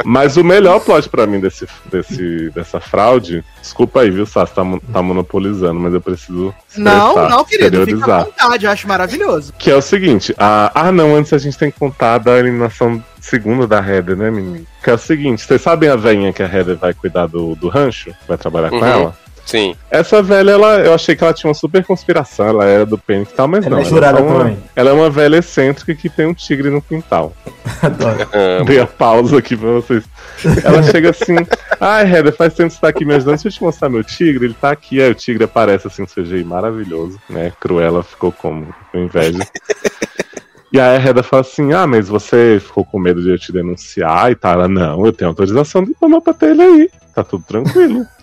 Mas 0.04 0.36
o 0.36 0.44
melhor 0.44 0.80
plot 0.82 1.08
pra 1.10 1.26
mim 1.26 1.40
desse, 1.40 1.66
desse, 1.90 2.50
dessa 2.50 2.80
fraude, 2.80 3.44
desculpa 3.62 4.02
aí, 4.02 4.10
viu, 4.10 4.26
Sassi, 4.26 4.54
tá, 4.54 4.64
tá 4.92 5.02
monopolizando, 5.02 5.80
mas 5.80 5.94
eu 5.94 6.02
preciso. 6.02 6.54
Não, 6.76 7.30
não, 7.30 7.46
querido, 7.46 7.86
fica 7.86 8.16
à 8.16 8.24
vontade, 8.26 8.66
eu 8.66 8.72
acho 8.72 8.88
maravilhoso. 8.88 9.54
Que 9.58 9.72
é 9.72 9.76
o 9.76 9.82
seguinte: 9.82 10.36
a... 10.38 10.72
ah, 10.76 10.92
não, 10.92 11.16
antes 11.16 11.32
a 11.32 11.38
gente 11.38 11.58
tem 11.58 11.72
que 11.72 11.80
contar 11.80 12.18
da 12.18 12.38
eliminação 12.38 13.02
segunda 13.22 13.66
da 13.66 13.80
Heather, 13.80 14.18
né, 14.18 14.30
menino? 14.30 14.66
Que 14.84 14.90
é 14.90 14.94
o 14.94 14.98
seguinte: 14.98 15.44
vocês 15.44 15.62
sabem 15.62 15.90
a 15.90 15.96
venha 15.96 16.34
que 16.34 16.44
a 16.44 16.54
Heather 16.54 16.78
vai 16.78 16.94
cuidar 16.94 17.28
do, 17.28 17.56
do 17.56 17.70
rancho? 17.70 18.14
Vai 18.28 18.38
trabalhar 18.38 18.74
uhum. 18.74 18.80
com 18.80 18.86
ela? 18.86 19.23
Sim. 19.46 19.76
Essa 19.92 20.22
velha, 20.22 20.52
ela, 20.52 20.80
eu 20.80 20.94
achei 20.94 21.16
que 21.16 21.24
ela 21.24 21.34
tinha 21.34 21.50
uma 21.50 21.54
super 21.54 21.84
conspiração, 21.84 22.48
ela 22.48 22.66
era 22.66 22.86
do 22.86 22.98
Pênis 22.98 23.30
e 23.30 23.34
tal, 23.34 23.48
mas 23.48 23.66
ela 23.66 23.76
não. 23.76 23.82
É 23.82 23.86
jurada 23.86 24.20
ela, 24.20 24.28
é 24.28 24.32
uma, 24.32 24.58
ela 24.76 24.90
é 24.90 24.94
uma 24.94 25.10
velha 25.10 25.38
excêntrica 25.38 25.94
que 25.94 26.10
tem 26.10 26.26
um 26.26 26.34
tigre 26.34 26.70
no 26.70 26.82
quintal. 26.82 27.34
Adoro. 27.82 28.30
Dei 28.66 28.80
a 28.80 28.88
pausa 28.88 29.38
aqui 29.38 29.56
pra 29.56 29.70
vocês. 29.70 30.04
Ela 30.64 30.82
chega 30.84 31.10
assim, 31.10 31.36
ai, 31.80 32.04
ah, 32.04 32.10
Heather, 32.10 32.36
faz 32.36 32.54
tempo 32.54 32.70
que 32.70 32.76
você 32.76 32.82
tá 32.82 32.88
aqui 32.88 33.06
me 33.06 33.14
ajudando, 33.14 33.36
deixa 33.36 33.48
eu 33.48 33.52
te 33.52 33.64
mostrar 33.64 33.90
meu 33.90 34.04
tigre, 34.04 34.46
ele 34.46 34.56
tá 34.60 34.72
aqui, 34.72 35.02
aí 35.02 35.12
o 35.12 35.16
tigre 35.16 35.44
aparece 35.44 35.88
assim, 35.88 36.04
um 36.04 36.06
CGI 36.06 36.44
maravilhoso, 36.44 37.20
né? 37.30 37.52
Cruella 37.60 38.04
ficou 38.04 38.32
como? 38.32 38.74
Com 38.92 39.00
inveja. 39.00 39.40
E 40.74 40.80
aí 40.80 40.96
a 40.96 41.00
Reda 41.00 41.22
fala 41.22 41.42
assim: 41.42 41.72
Ah, 41.72 41.86
mas 41.86 42.10
você 42.10 42.60
ficou 42.60 42.84
com 42.84 43.00
medo 43.00 43.22
de 43.22 43.30
eu 43.30 43.38
te 43.38 43.52
denunciar 43.52 44.32
e 44.32 44.36
tal. 44.36 44.54
Ela, 44.54 44.68
não, 44.68 45.06
eu 45.06 45.14
tenho 45.14 45.30
autorização 45.30 45.84
de 45.84 45.94
tomar 45.94 46.20
pra 46.20 46.34
ter 46.34 46.50
ele 46.50 46.64
aí. 46.64 46.90
Tá 47.14 47.24
tudo 47.24 47.44
tranquilo. 47.44 48.04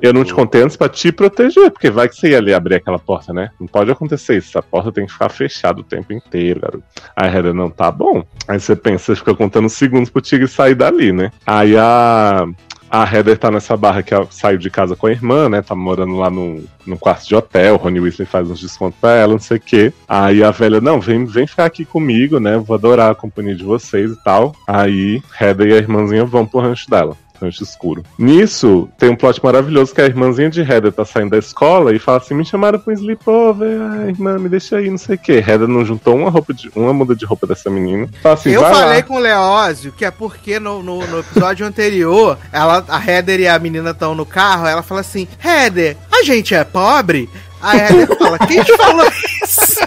Eu 0.00 0.14
não 0.14 0.24
te 0.24 0.32
contei 0.32 0.62
antes 0.62 0.74
pra 0.74 0.88
te 0.88 1.12
proteger, 1.12 1.70
porque 1.70 1.90
vai 1.90 2.08
que 2.08 2.16
você 2.16 2.30
ia 2.30 2.38
ali 2.38 2.54
abrir 2.54 2.76
aquela 2.76 2.98
porta, 2.98 3.30
né? 3.30 3.50
Não 3.60 3.66
pode 3.66 3.90
acontecer 3.90 4.38
isso. 4.38 4.48
Essa 4.48 4.62
porta 4.62 4.90
tem 4.90 5.04
que 5.04 5.12
ficar 5.12 5.28
fechada 5.28 5.80
o 5.80 5.84
tempo 5.84 6.14
inteiro, 6.14 6.60
garoto. 6.60 6.84
Aí 7.14 7.28
a 7.28 7.34
Heather, 7.34 7.52
não, 7.52 7.68
tá 7.68 7.90
bom. 7.90 8.24
Aí 8.48 8.58
você 8.58 8.74
pensa, 8.74 9.04
você 9.06 9.16
fica 9.16 9.34
contando 9.34 9.68
segundos 9.68 10.08
pro 10.08 10.22
tigre 10.22 10.48
sair 10.48 10.74
dali, 10.74 11.12
né? 11.12 11.30
Aí 11.46 11.76
a. 11.76 12.46
A 12.90 13.04
Heather 13.04 13.38
tá 13.38 13.50
nessa 13.52 13.76
barra 13.76 14.02
que 14.02 14.14
saiu 14.30 14.58
de 14.58 14.68
casa 14.68 14.96
com 14.96 15.06
a 15.06 15.12
irmã, 15.12 15.48
né? 15.48 15.62
Tá 15.62 15.76
morando 15.76 16.16
lá 16.16 16.28
no, 16.28 16.64
no 16.84 16.98
quarto 16.98 17.28
de 17.28 17.36
hotel. 17.36 17.76
Rony 17.76 18.00
Weasley 18.00 18.26
faz 18.26 18.50
uns 18.50 18.60
descontos 18.60 18.98
pra 19.00 19.12
ela, 19.12 19.32
não 19.32 19.38
sei 19.38 19.58
o 19.58 19.60
quê. 19.60 19.92
Aí 20.08 20.42
a 20.42 20.50
velha, 20.50 20.80
não, 20.80 21.00
vem, 21.00 21.24
vem 21.24 21.46
ficar 21.46 21.66
aqui 21.66 21.84
comigo, 21.84 22.40
né? 22.40 22.58
Vou 22.58 22.74
adorar 22.74 23.12
a 23.12 23.14
companhia 23.14 23.54
de 23.54 23.62
vocês 23.62 24.10
e 24.10 24.24
tal. 24.24 24.56
Aí 24.66 25.22
Heather 25.40 25.68
e 25.68 25.72
a 25.74 25.76
irmãzinha 25.76 26.24
vão 26.24 26.44
pro 26.44 26.60
rancho 26.60 26.90
dela 26.90 27.16
rancho 27.40 27.62
escuro. 27.62 28.02
Nisso, 28.18 28.88
tem 28.98 29.10
um 29.10 29.16
plot 29.16 29.42
maravilhoso 29.42 29.94
que 29.94 30.00
a 30.00 30.06
irmãzinha 30.06 30.50
de 30.50 30.60
Heather 30.60 30.92
tá 30.92 31.04
saindo 31.04 31.30
da 31.30 31.38
escola 31.38 31.94
e 31.94 31.98
fala 31.98 32.18
assim: 32.18 32.34
me 32.34 32.44
chamaram 32.44 32.78
pra 32.78 32.92
um 32.92 32.96
sleepover, 32.96 33.80
ai, 33.80 34.08
irmã, 34.08 34.38
me 34.38 34.48
deixa 34.48 34.76
aí, 34.76 34.90
não 34.90 34.98
sei 34.98 35.16
o 35.16 35.18
quê. 35.18 35.34
Heather 35.46 35.68
não 35.68 35.84
juntou 35.84 36.16
uma 36.16 36.30
roupa 36.30 36.52
de, 36.52 36.70
uma 36.74 36.92
muda 36.92 37.14
de 37.14 37.24
roupa 37.24 37.46
dessa 37.46 37.70
menina. 37.70 38.08
Fala 38.22 38.34
assim, 38.34 38.50
Eu 38.50 38.62
falei 38.62 38.98
lá. 38.98 39.02
com 39.02 39.14
o 39.14 39.18
Leózio 39.18 39.92
que 39.92 40.04
é 40.04 40.10
porque 40.10 40.58
no, 40.58 40.82
no, 40.82 41.06
no 41.06 41.20
episódio 41.20 41.66
anterior, 41.66 42.38
ela, 42.52 42.84
a 42.88 43.04
Heather 43.04 43.40
e 43.40 43.48
a 43.48 43.58
menina 43.58 43.90
estão 43.90 44.14
no 44.14 44.26
carro, 44.26 44.66
ela 44.66 44.82
fala 44.82 45.00
assim: 45.00 45.26
Heather, 45.42 45.96
a 46.10 46.22
gente 46.22 46.54
é 46.54 46.64
pobre? 46.64 47.28
A 47.60 47.76
Heather 47.76 48.18
fala: 48.18 48.38
quem 48.38 48.62
te 48.62 48.76
falou 48.76 49.06
isso? 49.42 49.80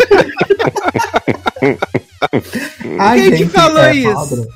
Ai, 3.00 3.22
quem 3.22 3.30
gente, 3.32 3.46
que 3.46 3.50
falou 3.50 3.84
é 3.84 3.96
isso? 3.96 4.48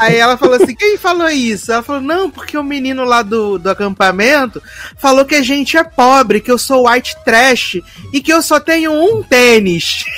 Aí 0.00 0.16
ela 0.16 0.36
falou 0.36 0.56
assim: 0.56 0.74
quem 0.74 0.96
falou 0.98 1.28
isso? 1.28 1.72
Ela 1.72 1.82
falou: 1.82 2.02
não, 2.02 2.30
porque 2.30 2.56
o 2.56 2.64
menino 2.64 3.04
lá 3.04 3.22
do, 3.22 3.58
do 3.58 3.70
acampamento 3.70 4.62
falou 4.96 5.24
que 5.24 5.34
a 5.34 5.42
gente 5.42 5.76
é 5.76 5.84
pobre, 5.84 6.40
que 6.40 6.50
eu 6.50 6.58
sou 6.58 6.88
white 6.88 7.16
trash 7.24 7.80
e 8.12 8.20
que 8.20 8.32
eu 8.32 8.42
só 8.42 8.58
tenho 8.60 8.92
um 8.92 9.22
tênis. 9.22 10.04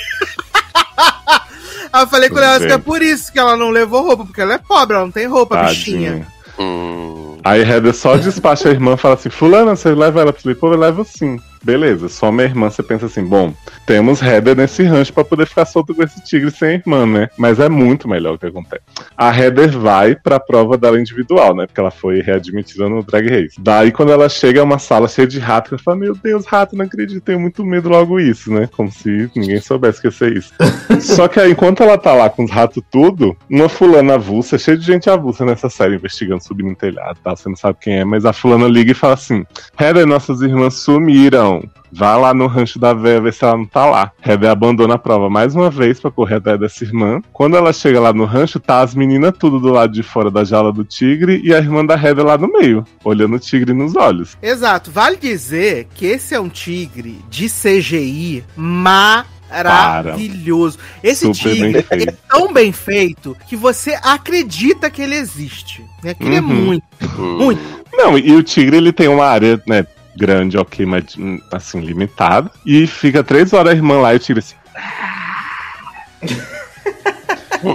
Aí 1.93 2.03
eu 2.03 2.07
falei 2.07 2.29
com 2.29 2.39
ela 2.39 2.57
que 2.59 2.71
é 2.71 2.77
por 2.77 3.01
isso 3.01 3.33
que 3.33 3.39
ela 3.39 3.57
não 3.57 3.69
levou 3.69 4.03
roupa, 4.03 4.25
porque 4.25 4.39
ela 4.39 4.53
é 4.53 4.57
pobre, 4.57 4.95
ela 4.95 5.03
não 5.03 5.11
tem 5.11 5.27
roupa, 5.27 5.57
Tadinha. 5.57 6.11
bichinha. 6.11 6.27
Hum. 6.57 7.37
Aí 7.43 7.61
Heather 7.61 7.93
só 7.93 8.15
despacha 8.15 8.69
a 8.69 8.71
irmã 8.71 8.93
e 8.93 8.97
fala 8.97 9.15
assim: 9.15 9.29
Fulana, 9.29 9.75
você 9.75 9.93
leva 9.93 10.21
ela 10.21 10.31
pro 10.31 10.39
sleepover? 10.39 10.77
Eu 10.77 10.81
levo 10.81 11.03
sim. 11.03 11.39
Beleza, 11.61 12.09
só 12.09 12.31
minha 12.31 12.45
irmã, 12.45 12.69
você 12.69 12.83
pensa 12.83 13.05
assim, 13.05 13.23
bom, 13.23 13.53
temos 13.85 14.21
Heather 14.21 14.55
nesse 14.55 14.83
rancho 14.83 15.13
pra 15.13 15.23
poder 15.23 15.45
ficar 15.47 15.65
solto 15.65 15.93
com 15.93 16.03
esse 16.03 16.23
tigre 16.23 16.51
sem 16.51 16.69
a 16.69 16.73
irmã, 16.73 17.05
né? 17.05 17.29
Mas 17.37 17.59
é 17.59 17.69
muito 17.69 18.07
melhor 18.07 18.35
o 18.35 18.39
que 18.39 18.45
acontece. 18.45 18.83
A 19.17 19.35
Heather 19.35 19.71
vai 19.71 20.15
pra 20.15 20.39
prova 20.39 20.77
dela 20.77 20.99
individual, 20.99 21.55
né? 21.55 21.65
Porque 21.65 21.79
ela 21.79 21.91
foi 21.91 22.21
readmitida 22.21 22.87
no 22.89 23.03
Drag 23.03 23.27
Race. 23.27 23.55
Daí, 23.59 23.91
quando 23.91 24.11
ela 24.11 24.29
chega, 24.29 24.59
é 24.59 24.63
uma 24.63 24.79
sala 24.79 25.07
cheia 25.07 25.27
de 25.27 25.39
rato, 25.39 25.73
ela 25.73 25.81
fala, 25.81 25.97
meu 25.97 26.15
Deus, 26.15 26.45
rato, 26.45 26.75
não 26.75 26.85
acredito, 26.85 27.21
tenho 27.21 27.39
muito 27.39 27.65
medo 27.65 27.89
logo 27.89 28.19
isso, 28.19 28.51
né? 28.51 28.67
Como 28.71 28.91
se 28.91 29.29
ninguém 29.35 29.59
soubesse 29.59 30.01
que 30.01 30.07
ia 30.07 30.11
ser 30.11 30.37
isso. 30.37 30.53
Só 31.01 31.27
que 31.27 31.39
aí, 31.39 31.51
enquanto 31.51 31.83
ela 31.83 31.97
tá 31.97 32.13
lá 32.13 32.29
com 32.29 32.43
os 32.43 32.51
ratos 32.51 32.83
tudo, 32.89 33.35
uma 33.49 33.69
fulana 33.69 34.15
avulsa, 34.15 34.57
cheia 34.57 34.77
de 34.77 34.85
gente 34.85 35.09
avulsa 35.09 35.45
nessa 35.45 35.69
série, 35.69 35.95
investigando, 35.95 36.43
subindo 36.43 36.69
no 36.69 36.75
telhado 36.75 37.17
tal, 37.23 37.35
você 37.35 37.49
não 37.49 37.55
sabe 37.55 37.77
quem 37.81 37.99
é, 37.99 38.05
mas 38.05 38.25
a 38.25 38.33
fulana 38.33 38.67
liga 38.67 38.91
e 38.91 38.95
fala 38.95 39.13
assim, 39.13 39.45
Heather, 39.79 40.05
nossas 40.05 40.41
irmãs 40.41 40.75
sumiram. 40.75 41.50
Vá 41.93 42.15
lá 42.15 42.33
no 42.33 42.47
rancho 42.47 42.79
da 42.79 42.93
véia 42.93 43.19
ver 43.19 43.33
se 43.33 43.43
ela 43.43 43.57
não 43.57 43.65
tá 43.65 43.85
lá. 43.85 44.11
Heather 44.25 44.49
abandona 44.49 44.93
a 44.93 44.97
prova 44.97 45.29
mais 45.29 45.53
uma 45.55 45.69
vez 45.69 45.99
pra 45.99 46.09
correr 46.09 46.35
atrás 46.35 46.57
dessa 46.59 46.83
irmã. 46.85 47.19
Quando 47.33 47.57
ela 47.57 47.73
chega 47.73 47.99
lá 47.99 48.13
no 48.13 48.23
rancho, 48.23 48.59
tá 48.61 48.79
as 48.79 48.95
meninas 48.95 49.33
tudo 49.37 49.59
do 49.59 49.69
lado 49.69 49.91
de 49.91 50.01
fora 50.01 50.31
da 50.31 50.43
jaula 50.45 50.71
do 50.71 50.85
tigre 50.85 51.41
e 51.43 51.53
a 51.53 51.57
irmã 51.57 51.85
da 51.85 51.95
Heather 51.95 52.23
lá 52.25 52.37
no 52.37 52.47
meio, 52.49 52.85
olhando 53.03 53.35
o 53.35 53.39
tigre 53.39 53.73
nos 53.73 53.95
olhos. 53.97 54.37
Exato. 54.41 54.89
Vale 54.89 55.17
dizer 55.17 55.87
que 55.93 56.05
esse 56.05 56.33
é 56.33 56.39
um 56.39 56.47
tigre 56.47 57.19
de 57.29 57.47
CGI 57.49 58.45
maravilhoso. 59.51 60.79
Esse 61.03 61.25
Super 61.25 61.35
tigre 61.53 61.85
é 61.89 62.13
tão 62.29 62.53
bem 62.53 62.71
feito 62.71 63.35
que 63.47 63.57
você 63.57 63.97
acredita 64.01 64.89
que 64.89 65.01
ele 65.01 65.15
existe. 65.15 65.83
Né? 66.03 66.13
Que 66.13 66.23
ele 66.23 66.35
é 66.37 66.41
Uhum. 66.41 66.47
muito, 66.47 66.85
muito. 67.19 67.61
Não, 67.93 68.17
e 68.17 68.31
o 68.33 68.41
tigre 68.41 68.77
ele 68.77 68.93
tem 68.93 69.07
uma 69.09 69.25
área, 69.25 69.61
né, 69.67 69.85
grande, 70.15 70.57
ok, 70.57 70.85
mas 70.85 71.15
hum, 71.17 71.39
assim, 71.51 71.79
limitada. 71.79 72.51
E 72.65 72.85
fica 72.87 73.23
três 73.23 73.53
horas 73.53 73.73
a 73.73 73.75
irmã 73.75 73.99
lá 73.99 74.13
e 74.13 74.17
o 74.17 74.19
tigre 74.19 74.39
assim. 74.39 74.55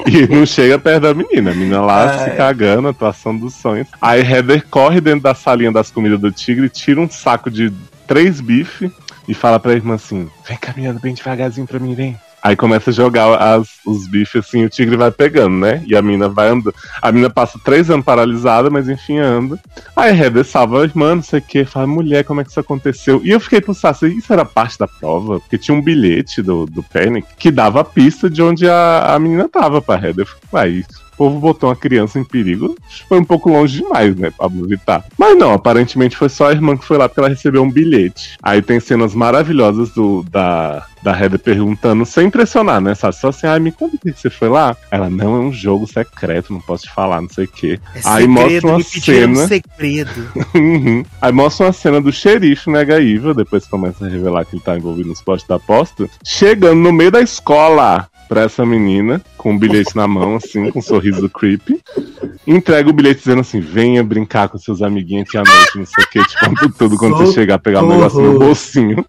E 0.07 0.27
não 0.27 0.45
chega 0.45 0.79
perto 0.79 1.03
da 1.03 1.15
menina. 1.15 1.53
A 1.53 1.55
menina 1.55 1.81
lá 1.81 2.11
Ai. 2.11 2.31
se 2.31 2.37
cagando, 2.37 2.89
atuação 2.89 3.37
dos 3.37 3.55
sonhos. 3.55 3.87
Aí 4.01 4.21
Heather 4.21 4.67
corre 4.69 5.01
dentro 5.01 5.21
da 5.21 5.35
salinha 5.35 5.71
das 5.71 5.91
comidas 5.91 6.19
do 6.19 6.33
tigre, 6.33 6.69
tira 6.69 7.01
um 7.01 7.09
saco 7.09 7.51
de 7.51 7.73
três 8.07 8.41
bifes 8.41 8.91
e 9.29 9.35
fala 9.35 9.61
pra 9.61 9.73
irmã 9.75 9.95
assim: 9.95 10.29
vem 10.47 10.57
caminhando 10.57 11.01
bem 11.01 11.15
devagarzinho 11.15 11.67
pra 11.67 11.79
mim, 11.79 11.95
vem. 11.95 12.19
Aí 12.47 12.55
começa 12.55 12.91
a 12.91 12.93
jogar 12.93 13.35
as- 13.43 13.81
os 13.85 14.07
bifes 14.07 14.37
assim, 14.47 14.65
o 14.65 14.69
tigre 14.69 14.97
vai 14.97 15.11
pegando, 15.11 15.57
né? 15.57 15.83
E 15.85 15.97
a 15.97 16.01
mina 16.01 16.29
vai 16.29 16.47
andando. 16.49 16.73
A 17.03 17.11
mina 17.11 17.29
passa 17.29 17.59
três 17.65 17.91
anos 17.91 18.05
paralisada, 18.07 18.71
mas 18.71 18.89
enfim 18.89 19.19
anda. 19.19 19.59
Aí 19.97 20.17
Heather 20.17 20.45
salva 20.45 20.81
a 20.81 20.85
irmã, 20.85 21.17
não 21.17 21.23
sei 21.25 21.41
o 21.41 21.43
que, 21.43 21.65
fala, 21.65 21.89
mulher, 21.89 22.23
como 22.23 22.41
é 22.41 22.45
que 22.45 22.51
isso 22.51 22.61
aconteceu? 22.61 23.21
E 23.25 23.31
eu 23.31 23.41
fiquei 23.41 23.61
pensando, 23.61 23.91
assim, 23.91 24.17
isso 24.17 24.33
era 24.33 24.45
parte 24.45 24.79
da 24.79 24.87
prova? 24.87 25.41
Porque 25.41 25.59
tinha 25.59 25.77
um 25.77 25.83
bilhete 25.83 26.41
do, 26.41 26.67
do 26.67 26.85
Panic 26.85 27.27
que 27.37 27.51
dava 27.51 27.81
a 27.81 27.85
pista 27.85 28.31
de 28.31 28.41
onde 28.41 28.69
a, 28.69 29.15
a 29.17 29.19
menina 29.19 29.49
tava 29.49 29.83
pra 29.83 29.97
Heather. 29.97 30.19
Eu 30.21 30.27
fiquei, 30.27 30.49
uai, 30.53 30.85
o 31.17 31.25
povo 31.27 31.41
botou 31.41 31.71
uma 31.71 31.77
criança 31.77 32.19
em 32.19 32.25
perigo, 32.25 32.77
foi 33.09 33.19
um 33.19 33.25
pouco 33.25 33.51
longe 33.51 33.79
demais, 33.79 34.15
né, 34.17 34.31
Pablo 34.37 34.67
Vittar. 34.69 35.05
Mas 35.19 35.37
não, 35.37 35.53
aparentemente 35.53 36.17
foi 36.17 36.29
só 36.29 36.49
a 36.49 36.53
irmã 36.53 36.77
que 36.77 36.85
foi 36.85 36.99
lá 36.99 37.09
porque 37.09 37.21
ela 37.21 37.29
recebeu 37.29 37.63
um 37.63 37.71
bilhete. 37.71 38.37
Aí 38.43 38.61
tem 38.61 38.79
cenas 38.79 39.15
maravilhosas 39.15 39.91
do, 39.91 40.23
da, 40.31 40.87
da 41.03 41.19
Heather 41.19 41.39
perguntando, 41.39 42.05
sem 42.05 42.29
pressionar, 42.29 42.81
né, 42.81 42.95
sabe? 42.95 43.17
Só 43.17 43.29
assim, 43.29 43.47
ai, 43.47 43.59
me 43.59 43.73
conta 43.73 43.97
que 43.99 44.13
você 44.13 44.29
foi 44.29 44.49
lá. 44.49 44.77
Ela, 44.91 45.09
não, 45.09 45.37
é 45.37 45.39
um 45.39 45.53
jogo 45.53 45.87
secreto, 45.87 46.53
não 46.53 46.61
posso 46.61 46.85
te 46.85 46.91
falar, 46.91 47.23
não 47.23 47.29
sei 47.29 47.45
o 47.45 47.49
quê. 47.49 47.81
É 47.95 48.01
Aí 48.05 48.27
mostra 48.29 48.51
segredo, 48.51 48.69
uma 48.69 48.79
me 48.79 48.85
pediram 48.85 49.33
um 49.33 49.35
cena. 49.35 49.49
segredo. 49.49 50.47
Uhum. 50.57 51.05
Aí 51.21 51.33
mostra 51.33 51.67
uma 51.67 51.73
cena 51.73 52.01
do 52.01 52.13
xerife 52.13 52.71
Mega 52.71 53.01
Evil, 53.01 53.35
depois 53.35 53.67
começa 53.67 54.05
a 54.07 54.09
revelar 54.09 54.45
que 54.45 54.57
ele 54.57 54.63
tá 54.63 54.77
envolvido 54.77 55.09
nos 55.09 55.21
postos 55.21 55.49
da 55.49 55.57
aposta, 55.57 56.09
chegando 56.25 56.81
no 56.81 56.93
meio 56.93 57.11
da 57.11 57.21
escola 57.21 58.09
pra 58.29 58.43
essa 58.43 58.65
menina, 58.65 59.21
com 59.37 59.53
um 59.53 59.59
bilhete 59.59 59.97
na 59.97 60.07
mão, 60.07 60.37
assim, 60.37 60.71
com 60.71 60.79
um 60.79 60.83
sorriso 60.83 61.29
creepy. 61.29 61.83
Entrega 62.47 62.89
o 62.89 62.93
bilhete 62.93 63.21
dizendo 63.21 63.41
assim: 63.41 63.61
venha 63.61 64.03
brincar 64.03 64.49
com 64.49 64.59
seus 64.59 64.83
amiguinhos 64.83 65.29
aqui 65.29 65.37
à 65.37 65.43
noite, 65.43 65.79
não 65.79 65.87
sei 65.87 66.05
o 66.05 66.09
que, 66.09 66.25
te 66.25 66.39
conto 66.41 66.71
tudo 66.71 66.97
quando 66.97 67.17
você 67.17 67.33
chegar 67.33 67.57
a 67.57 67.59
pegar 67.59 67.83
um 67.83 67.89
negócio 67.89 68.21
no 68.21 68.39
bolsinho. 68.39 69.05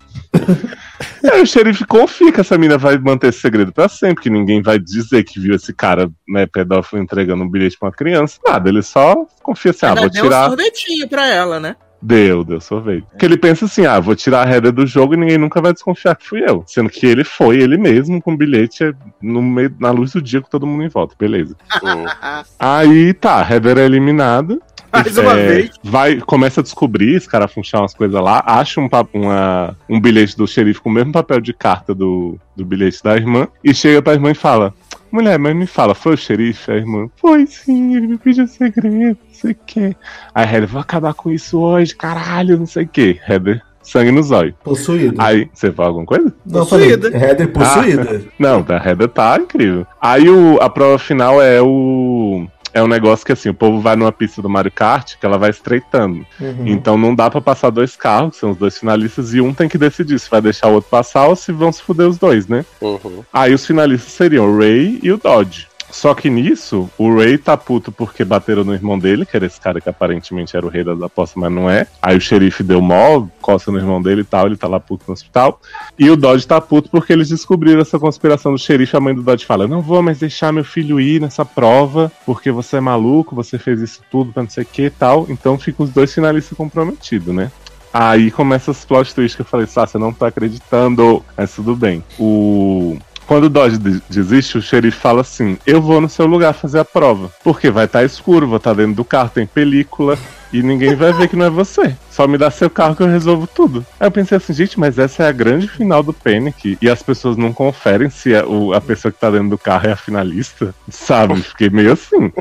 Aí 1.32 1.42
o 1.42 1.46
xerife 1.46 1.86
confia 1.86 2.32
que 2.32 2.42
essa 2.42 2.58
menina 2.58 2.78
vai 2.78 2.98
manter 2.98 3.28
esse 3.28 3.40
segredo 3.40 3.72
pra 3.72 3.88
sempre, 3.88 4.24
que 4.24 4.30
ninguém 4.30 4.62
vai 4.62 4.80
dizer 4.80 5.24
que 5.24 5.40
viu 5.40 5.56
esse 5.56 5.74
cara, 5.74 6.10
né, 6.28 6.46
pedófilo 6.46 7.02
entregando 7.02 7.44
um 7.44 7.50
bilhete 7.50 7.78
pra 7.78 7.88
uma 7.88 7.96
criança. 7.96 8.40
Nada, 8.46 8.70
ele 8.70 8.82
só 8.82 9.16
confia 9.44 9.72
assim: 9.72 9.86
ah, 9.86 9.96
vou 9.96 10.10
deu 10.10 10.24
tirar. 10.24 10.46
um 10.46 10.50
sorvetinho 10.50 11.08
pra 11.08 11.28
ela, 11.28 11.60
né? 11.60 11.76
Deu, 12.02 12.44
deu 12.44 12.62
sorvete. 12.62 13.06
Porque 13.10 13.26
ele 13.26 13.38
pensa 13.38 13.66
assim: 13.66 13.86
ah, 13.86 14.00
vou 14.00 14.16
tirar 14.16 14.48
a 14.48 14.52
Heather 14.52 14.72
do 14.72 14.86
jogo 14.86 15.14
e 15.14 15.18
ninguém 15.18 15.38
nunca 15.38 15.62
vai 15.62 15.74
desconfiar 15.74 16.16
que 16.16 16.28
fui 16.28 16.44
eu. 16.48 16.64
Sendo 16.68 16.90
que 16.90 17.06
ele 17.06 17.24
foi, 17.24 17.58
ele 17.58 17.78
mesmo, 17.78 18.22
com 18.22 18.34
o 18.34 18.38
bilhete 18.38 18.96
no 19.22 19.42
meio, 19.42 19.74
na 19.80 19.92
luz 19.92 20.14
do 20.14 20.22
dia 20.22 20.42
com 20.42 20.50
todo 20.50 20.68
mundo 20.68 20.84
em 20.84 20.90
volta. 20.90 21.16
Beleza. 21.18 21.56
Aí 22.60 23.14
tá, 23.14 23.42
a 23.42 23.54
Heather 23.54 23.78
é 23.80 23.86
eliminada. 23.86 24.60
Mais 24.92 25.18
uma 25.18 25.38
É, 25.38 25.48
vez. 25.48 25.72
Vai, 25.84 26.18
começa 26.22 26.62
a 26.62 26.64
descobrir, 26.64 27.16
esse 27.16 27.28
cara 27.28 27.48
funchar 27.48 27.82
umas 27.82 27.94
coisas 27.94 28.20
lá, 28.22 28.44
acha 28.46 28.80
um, 28.82 28.90
uma- 29.14 29.76
um 29.90 30.00
bilhete 30.00 30.36
do 30.38 30.48
xerife 30.48 30.80
com 30.82 30.90
o 30.90 30.94
mesmo 30.94 31.12
papel 31.12 31.40
de 31.42 31.54
carta 31.54 31.94
do, 31.94 32.38
do 32.56 32.66
bilhete 32.66 33.04
da 33.04 33.16
irmã, 33.16 33.48
e 33.64 33.74
chega 33.74 34.02
pra 34.02 34.14
irmã 34.14 34.32
e 34.32 34.36
fala: 34.36 34.74
Mulher, 35.12 35.38
mas 35.40 35.56
me 35.56 35.66
fala, 35.68 35.94
foi 35.96 36.14
o 36.14 36.18
xerife? 36.18 36.72
A 36.72 36.76
irmã, 36.76 37.08
foi 37.16 37.46
sim, 37.48 37.96
ele 37.96 38.08
me 38.08 38.18
pediu 38.18 38.48
segredo, 38.48 39.18
não 39.28 39.34
sei 39.34 39.52
o 39.52 39.58
quê. 39.66 39.96
Aí 40.34 40.46
a 40.46 40.52
Heather, 40.52 40.68
vou 40.68 40.82
acabar 40.82 41.14
com 41.14 41.32
isso 41.32 41.60
hoje, 41.60 41.96
caralho, 41.96 42.58
não 42.58 42.66
sei 42.66 42.84
o 42.84 42.88
quê. 42.88 43.20
Heather, 43.28 43.62
sangue 43.82 44.12
no 44.12 44.22
zóio. 44.22 44.54
Possuído. 44.64 45.16
Aí, 45.18 45.50
você 45.54 45.72
fala 45.72 45.90
alguma 45.90 46.06
coisa? 46.06 46.34
Não, 46.46 46.66
falei, 46.66 46.98
possuída. 46.98 47.18
Heather 47.18 47.48
possuída. 47.52 48.22
Não, 48.38 48.66
a 48.68 48.90
Heather 48.90 49.08
tá 49.08 49.38
incrível. 49.40 49.88
Aí 50.02 50.30
o, 50.30 50.62
a 50.62 50.70
prova 50.70 50.98
final 51.00 51.42
é 51.42 51.62
o. 51.62 52.46
É 52.74 52.84
um 52.84 52.88
negócio 52.88 53.26
que 53.26 53.32
assim, 53.32 53.50
o 53.50 53.54
povo 53.54 53.80
vai 53.80 53.96
numa 53.96 54.12
pista 54.12 54.42
do 54.42 54.50
Mario 54.50 54.72
Kart 54.72 55.16
que 55.20 55.26
ela 55.26 55.38
vai 55.38 55.50
estreitando. 55.50 56.26
Uhum. 56.40 56.68
Então 56.68 56.98
não 56.98 57.14
dá 57.16 57.30
pra 57.30 57.42
passar 57.42 57.70
dois 57.70 57.96
carros, 57.96 58.36
que 58.36 58.40
são 58.40 58.52
os 58.52 58.58
dois 58.58 58.78
finalistas, 58.78 59.34
e 59.34 59.42
um 59.42 59.54
tem 59.54 59.70
que 59.70 59.78
decidir 59.78 60.20
se 60.20 60.30
vai 60.30 60.42
deixar 60.42 60.68
o 60.68 60.74
outro 60.74 60.90
passar 60.90 61.28
ou 61.28 61.36
se 61.36 61.52
vão 61.52 61.72
se 61.72 61.82
fuder 61.82 62.08
os 62.08 62.18
dois, 62.18 62.48
né? 62.48 62.66
Uhum. 62.82 63.24
Aí 63.32 63.54
os 63.54 63.66
finalistas 63.66 64.14
seriam 64.14 64.46
o 64.46 64.58
Ray 64.58 65.00
e 65.02 65.12
o 65.12 65.18
Dodge. 65.18 65.68
Só 65.90 66.14
que 66.14 66.30
nisso, 66.30 66.90
o 66.98 67.16
Ray 67.16 67.38
tá 67.38 67.56
puto 67.56 67.92
porque 67.92 68.24
bateram 68.26 68.64
no 68.64 68.74
irmão 68.74 69.00
dele, 69.00 69.26
que 69.26 69.36
era 69.36 69.46
esse 69.46 69.60
cara 69.60 69.80
que 69.80 69.90
aparentemente 69.90 70.56
era 70.56 70.66
o 70.66 70.70
rei 70.70 70.84
das 70.84 71.02
apostas, 71.02 71.42
mas 71.42 71.52
não 71.52 71.70
é. 71.70 71.88
Aí 72.02 72.18
o 72.18 72.22
xerife 72.22 72.64
deu 72.64 72.82
mó, 72.82 73.26
coça 73.42 73.72
no 73.72 73.78
irmão 73.78 74.02
dele 74.02 74.22
e 74.22 74.26
tal, 74.26 74.48
ele 74.48 74.58
tá 74.58 74.68
lá 74.68 74.80
puto 74.80 75.06
no 75.08 75.14
hospital. 75.14 75.60
E 75.98 76.10
o 76.10 76.18
Dodge 76.18 76.46
tá 76.46 76.60
puto 76.60 76.90
porque 76.90 77.14
eles 77.14 77.30
descobriram 77.30 77.82
essa 77.82 77.98
conspiração 77.98 78.52
do 78.52 78.58
xerife. 78.58 78.96
A 78.98 79.00
mãe 79.00 79.16
do 79.16 79.24
Dodge 79.24 79.46
fala: 79.46 79.68
Não 79.68 79.82
vou 79.82 80.02
mais 80.04 80.20
deixar 80.20 80.52
meu 80.52 80.64
filho 80.64 81.00
ir 81.00 81.22
nessa 81.22 81.46
prova, 81.46 82.12
porque 82.26 82.52
você 82.52 82.78
é 82.78 82.82
maluco, 82.82 83.36
você 83.36 83.58
fez 83.58 83.82
isso 83.82 84.02
tudo 84.12 84.34
pra 84.34 84.44
não 84.44 84.50
sei 84.50 84.64
o 84.64 84.68
que 84.68 84.84
e 84.84 84.90
tal. 84.90 85.26
Então 85.30 85.58
ficam 85.58 85.86
os 85.86 85.92
dois 85.92 86.14
finalistas 86.14 86.58
comprometidos, 86.58 87.34
né? 87.34 87.52
Aí 87.94 88.30
começa 88.30 88.72
as 88.72 88.86
plot 88.86 89.16
twists 89.16 89.36
que 89.36 89.42
eu 89.42 89.46
falei, 89.46 89.66
Sá, 89.66 89.88
você 89.88 89.98
não 89.98 90.14
tá 90.14 90.28
acreditando. 90.28 91.24
Mas 91.36 91.56
tudo 91.56 91.76
bem. 91.76 92.04
O. 92.20 92.98
Quando 93.28 93.44
o 93.44 93.50
Dodge 93.50 93.78
de- 93.78 94.02
desiste, 94.10 94.58
o 94.58 94.62
xerife 94.62 94.98
fala 95.00 95.22
assim: 95.22 95.58
Eu 95.66 95.82
vou 95.82 96.00
no 96.02 96.08
seu 96.10 96.26
lugar 96.26 96.54
fazer 96.54 96.80
a 96.80 96.86
prova. 96.86 97.30
Porque 97.44 97.70
vai 97.70 97.86
estar 97.86 98.04
escuro, 98.04 98.48
vou 98.48 98.58
estar 98.58 98.74
dentro 98.74 98.94
do 98.96 99.04
carro, 99.06 99.30
tem 99.34 99.46
película. 99.46 100.18
E 100.54 100.64
ninguém 100.64 100.96
vai 100.96 101.12
ver 101.12 101.28
que 101.28 101.36
não 101.36 101.46
é 101.46 101.50
você. 101.50 101.94
Só 102.10 102.26
me 102.26 102.38
dá 102.38 102.50
seu 102.50 102.70
carro 102.70 102.96
que 102.96 103.04
eu 103.04 103.08
resolvo 103.08 103.46
tudo. 103.46 103.86
Aí 104.00 104.08
eu 104.08 104.12
pensei 104.12 104.38
assim, 104.38 104.54
gente, 104.54 104.80
mas 104.80 104.98
essa 104.98 105.24
é 105.24 105.28
a 105.28 105.32
grande 105.34 105.68
final 105.68 106.02
do 106.02 106.14
Panic. 106.14 106.78
E 106.82 106.90
as 106.90 107.04
pessoas 107.04 107.36
não 107.36 107.52
conferem 107.52 108.10
se 108.10 108.34
a, 108.34 108.46
o- 108.46 108.72
a 108.74 108.80
pessoa 108.80 109.12
que 109.12 109.20
tá 109.20 109.30
dentro 109.30 109.50
do 109.50 109.58
carro 109.58 109.88
é 109.90 109.92
a 109.92 109.98
finalista. 109.98 110.74
Sabe? 110.90 111.36
Fiquei 111.44 111.70
meio 111.70 111.92
assim. 111.92 112.32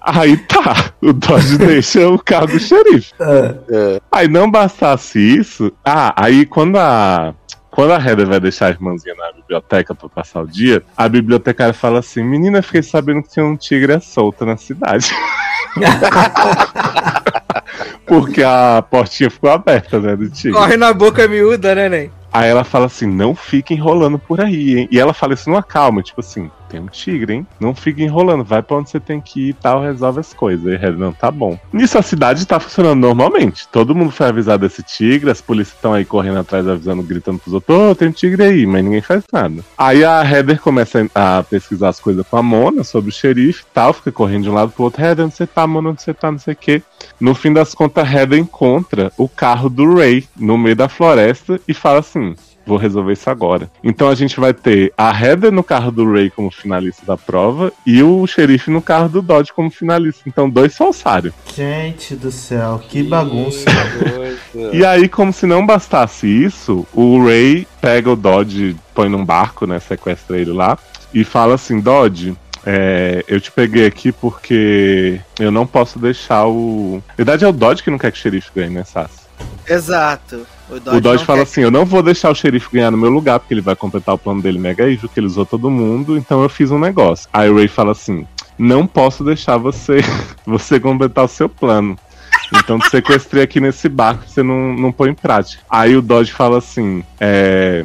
Aí 0.00 0.36
tá, 0.36 0.92
o 1.00 1.12
Dodge 1.12 1.56
deixa 1.62 2.08
o 2.08 2.18
carro 2.18 2.48
do 2.48 2.58
xerife. 2.58 3.12
Ah, 3.20 3.54
É. 3.70 4.00
Aí 4.10 4.26
não 4.26 4.50
bastasse 4.50 5.18
isso. 5.20 5.72
Ah, 5.84 6.12
aí 6.16 6.44
quando 6.44 6.76
a. 6.78 7.32
Quando 7.78 7.92
a 7.92 8.04
Heather 8.04 8.26
vai 8.26 8.40
deixar 8.40 8.66
a 8.66 8.70
irmãzinha 8.70 9.14
na 9.14 9.30
biblioteca 9.30 9.94
pra 9.94 10.08
passar 10.08 10.42
o 10.42 10.46
dia, 10.48 10.82
a 10.96 11.08
bibliotecária 11.08 11.72
fala 11.72 12.00
assim: 12.00 12.24
Menina, 12.24 12.60
fiquei 12.60 12.82
sabendo 12.82 13.22
que 13.22 13.28
tinha 13.28 13.46
um 13.46 13.56
tigre 13.56 14.00
solto 14.00 14.44
na 14.44 14.56
cidade. 14.56 15.08
Porque 18.04 18.42
a 18.42 18.82
portinha 18.82 19.30
ficou 19.30 19.48
aberta, 19.48 20.00
né, 20.00 20.16
do 20.16 20.28
tigre. 20.28 20.58
Corre 20.58 20.76
na 20.76 20.92
boca 20.92 21.28
miúda, 21.28 21.72
né, 21.72 21.88
Nen? 21.88 22.10
Aí 22.32 22.50
ela 22.50 22.64
fala 22.64 22.86
assim: 22.86 23.06
não 23.06 23.32
fica 23.32 23.72
enrolando 23.72 24.18
por 24.18 24.40
aí, 24.40 24.80
hein? 24.80 24.88
E 24.90 24.98
ela 24.98 25.14
fala 25.14 25.34
isso 25.34 25.48
numa 25.48 25.62
calma, 25.62 26.02
tipo 26.02 26.20
assim, 26.20 26.50
tem 26.68 26.80
um 26.80 26.86
tigre, 26.86 27.34
hein? 27.34 27.46
Não 27.58 27.74
fica 27.74 28.02
enrolando, 28.02 28.44
vai 28.44 28.62
pra 28.62 28.76
onde 28.76 28.90
você 28.90 29.00
tem 29.00 29.20
que 29.20 29.40
ir 29.40 29.48
e 29.50 29.52
tal, 29.54 29.82
resolve 29.82 30.20
as 30.20 30.32
coisas. 30.32 30.66
E 30.66 30.74
Heather, 30.74 30.98
não, 30.98 31.12
tá 31.12 31.30
bom. 31.30 31.58
Nisso 31.72 31.98
a 31.98 32.02
cidade 32.02 32.46
tá 32.46 32.60
funcionando 32.60 33.00
normalmente. 33.00 33.66
Todo 33.68 33.94
mundo 33.94 34.10
foi 34.10 34.28
avisado 34.28 34.66
desse 34.66 34.82
tigre, 34.82 35.30
as 35.30 35.40
polícias 35.40 35.76
estão 35.76 35.92
aí 35.92 36.04
correndo 36.04 36.38
atrás, 36.38 36.68
avisando, 36.68 37.02
gritando 37.02 37.38
pros 37.38 37.54
outros, 37.54 37.76
ô, 37.76 37.90
oh, 37.90 37.94
tem 37.94 38.08
um 38.08 38.12
tigre 38.12 38.42
aí, 38.42 38.66
mas 38.66 38.84
ninguém 38.84 39.00
faz 39.00 39.24
nada. 39.32 39.64
Aí 39.76 40.04
a 40.04 40.22
Heather 40.22 40.60
começa 40.60 41.08
a 41.14 41.42
pesquisar 41.42 41.88
as 41.88 42.00
coisas 42.00 42.26
com 42.26 42.36
a 42.36 42.42
Mona 42.42 42.84
sobre 42.84 43.10
o 43.10 43.12
xerife 43.12 43.62
e 43.62 43.74
tal, 43.74 43.92
fica 43.92 44.12
correndo 44.12 44.44
de 44.44 44.50
um 44.50 44.54
lado 44.54 44.72
pro 44.72 44.84
outro, 44.84 45.02
Heather, 45.02 45.24
onde 45.24 45.34
você 45.34 45.46
tá, 45.46 45.66
Mona, 45.66 45.90
onde 45.90 46.02
você 46.02 46.12
tá, 46.12 46.30
não 46.30 46.38
sei 46.38 46.54
o 46.54 46.56
quê. 46.56 46.82
No 47.20 47.34
fim 47.34 47.52
das 47.52 47.74
contas, 47.74 48.10
Heather 48.10 48.38
encontra 48.38 49.12
o 49.16 49.28
carro 49.28 49.68
do 49.68 49.94
Ray 49.94 50.26
no 50.36 50.58
meio 50.58 50.76
da 50.76 50.88
floresta 50.88 51.60
e 51.66 51.74
fala 51.74 52.00
assim: 52.00 52.34
vou 52.68 52.76
resolver 52.76 53.14
isso 53.14 53.28
agora. 53.30 53.70
Então 53.82 54.08
a 54.08 54.14
gente 54.14 54.38
vai 54.38 54.52
ter 54.52 54.92
a 54.96 55.10
Heather 55.10 55.50
no 55.50 55.64
carro 55.64 55.90
do 55.90 56.10
Ray 56.10 56.30
como 56.30 56.50
finalista 56.50 57.04
da 57.06 57.16
prova 57.16 57.72
e 57.86 58.02
o 58.02 58.26
xerife 58.26 58.70
no 58.70 58.82
carro 58.82 59.08
do 59.08 59.22
Dodge 59.22 59.52
como 59.52 59.70
finalista. 59.70 60.22
Então, 60.26 60.48
dois 60.48 60.76
falsários. 60.76 61.32
Gente 61.56 62.14
do 62.14 62.30
céu, 62.30 62.80
que 62.88 63.02
bagunça. 63.02 63.64
e 64.72 64.84
aí, 64.84 65.08
como 65.08 65.32
se 65.32 65.46
não 65.46 65.64
bastasse 65.64 66.26
isso, 66.26 66.86
o 66.92 67.24
Ray 67.24 67.66
pega 67.80 68.10
o 68.10 68.16
Dodge, 68.16 68.76
põe 68.94 69.08
num 69.08 69.24
barco, 69.24 69.66
né? 69.66 69.80
Sequestra 69.80 70.38
ele 70.38 70.52
lá 70.52 70.78
e 71.14 71.24
fala 71.24 71.54
assim: 71.54 71.80
Dodge, 71.80 72.36
é, 72.66 73.24
eu 73.26 73.40
te 73.40 73.50
peguei 73.50 73.86
aqui 73.86 74.12
porque 74.12 75.20
eu 75.38 75.50
não 75.50 75.66
posso 75.66 75.98
deixar 75.98 76.46
o. 76.46 77.02
Na 77.08 77.14
verdade, 77.14 77.44
é 77.44 77.48
o 77.48 77.52
Dodge 77.52 77.82
que 77.82 77.90
não 77.90 77.98
quer 77.98 78.12
que 78.12 78.18
o 78.18 78.20
xerife 78.20 78.50
ganhe, 78.54 78.70
né, 78.70 78.84
Sassi? 78.84 79.27
Exato. 79.66 80.46
O 80.70 80.78
Dodge, 80.78 80.98
o 80.98 81.00
Dodge 81.00 81.24
fala 81.24 81.42
assim: 81.42 81.62
eu 81.62 81.70
não 81.70 81.84
vou 81.84 82.02
deixar 82.02 82.30
o 82.30 82.34
xerife 82.34 82.68
ganhar 82.72 82.90
no 82.90 82.98
meu 82.98 83.10
lugar, 83.10 83.38
porque 83.38 83.54
ele 83.54 83.60
vai 83.60 83.76
completar 83.76 84.14
o 84.14 84.18
plano 84.18 84.42
dele 84.42 84.58
mega 84.58 84.88
evil, 84.88 85.08
que 85.08 85.20
ele 85.20 85.26
usou 85.26 85.46
todo 85.46 85.70
mundo, 85.70 86.16
então 86.16 86.42
eu 86.42 86.48
fiz 86.48 86.70
um 86.70 86.78
negócio. 86.78 87.28
Aí 87.32 87.48
o 87.48 87.56
Ray 87.56 87.68
fala 87.68 87.92
assim: 87.92 88.26
não 88.58 88.86
posso 88.86 89.24
deixar 89.24 89.56
você, 89.56 90.00
você 90.44 90.80
completar 90.80 91.24
o 91.24 91.28
seu 91.28 91.48
plano. 91.48 91.98
Então 92.54 92.78
te 92.78 92.88
sequestrei 92.90 93.42
aqui 93.42 93.60
nesse 93.60 93.88
barco, 93.88 94.24
você 94.26 94.42
não, 94.42 94.74
não 94.74 94.92
põe 94.92 95.10
em 95.10 95.14
prática. 95.14 95.62
Aí 95.68 95.96
o 95.96 96.02
Dodge 96.02 96.32
fala 96.32 96.58
assim: 96.58 97.04
é. 97.20 97.84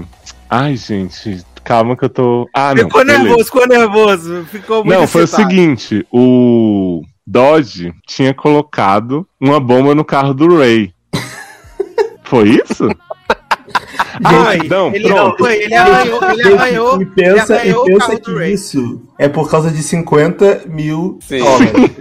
Ai, 0.49 0.75
gente, 0.75 1.43
calma 1.63 1.95
que 1.95 2.05
eu 2.05 2.09
tô. 2.09 2.49
Ah, 2.53 2.73
não. 2.75 2.83
Ficou 2.83 3.05
beleza. 3.05 3.23
nervoso, 3.23 3.45
ficou 3.45 3.67
nervoso. 3.67 4.45
Ficou 4.45 4.85
muito 4.85 4.99
Não, 4.99 5.07
foi 5.07 5.23
excitado. 5.23 5.47
o 5.47 5.49
seguinte: 5.49 6.07
o 6.11 7.01
Dodge 7.25 7.93
tinha 8.05 8.33
colocado 8.33 9.27
uma 9.39 9.59
bomba 9.59 9.95
no 9.95 10.05
carro 10.05 10.33
do 10.33 10.57
Ray. 10.57 10.92
Foi 12.33 12.49
isso? 12.49 12.87
Ai, 14.23 14.57
não, 14.67 14.87
ele 14.87 15.07
pronto. 15.07 15.43
Não, 15.43 15.49
ele 15.51 15.75
arranhou, 15.75 16.23
ele 16.31 16.53
arranhou. 16.53 17.01
E 17.01 17.05
pensa, 17.05 17.53
ele 17.53 17.61
arranhou 17.61 17.87
e 17.87 17.93
pensa 17.93 18.19
que 18.19 18.49
isso 18.49 19.01
é 19.19 19.29
por 19.29 19.49
causa 19.51 19.69
de 19.69 19.83
50 19.83 20.63
mil 20.65 21.19
Sim. 21.21 21.39
dólares. 21.39 21.91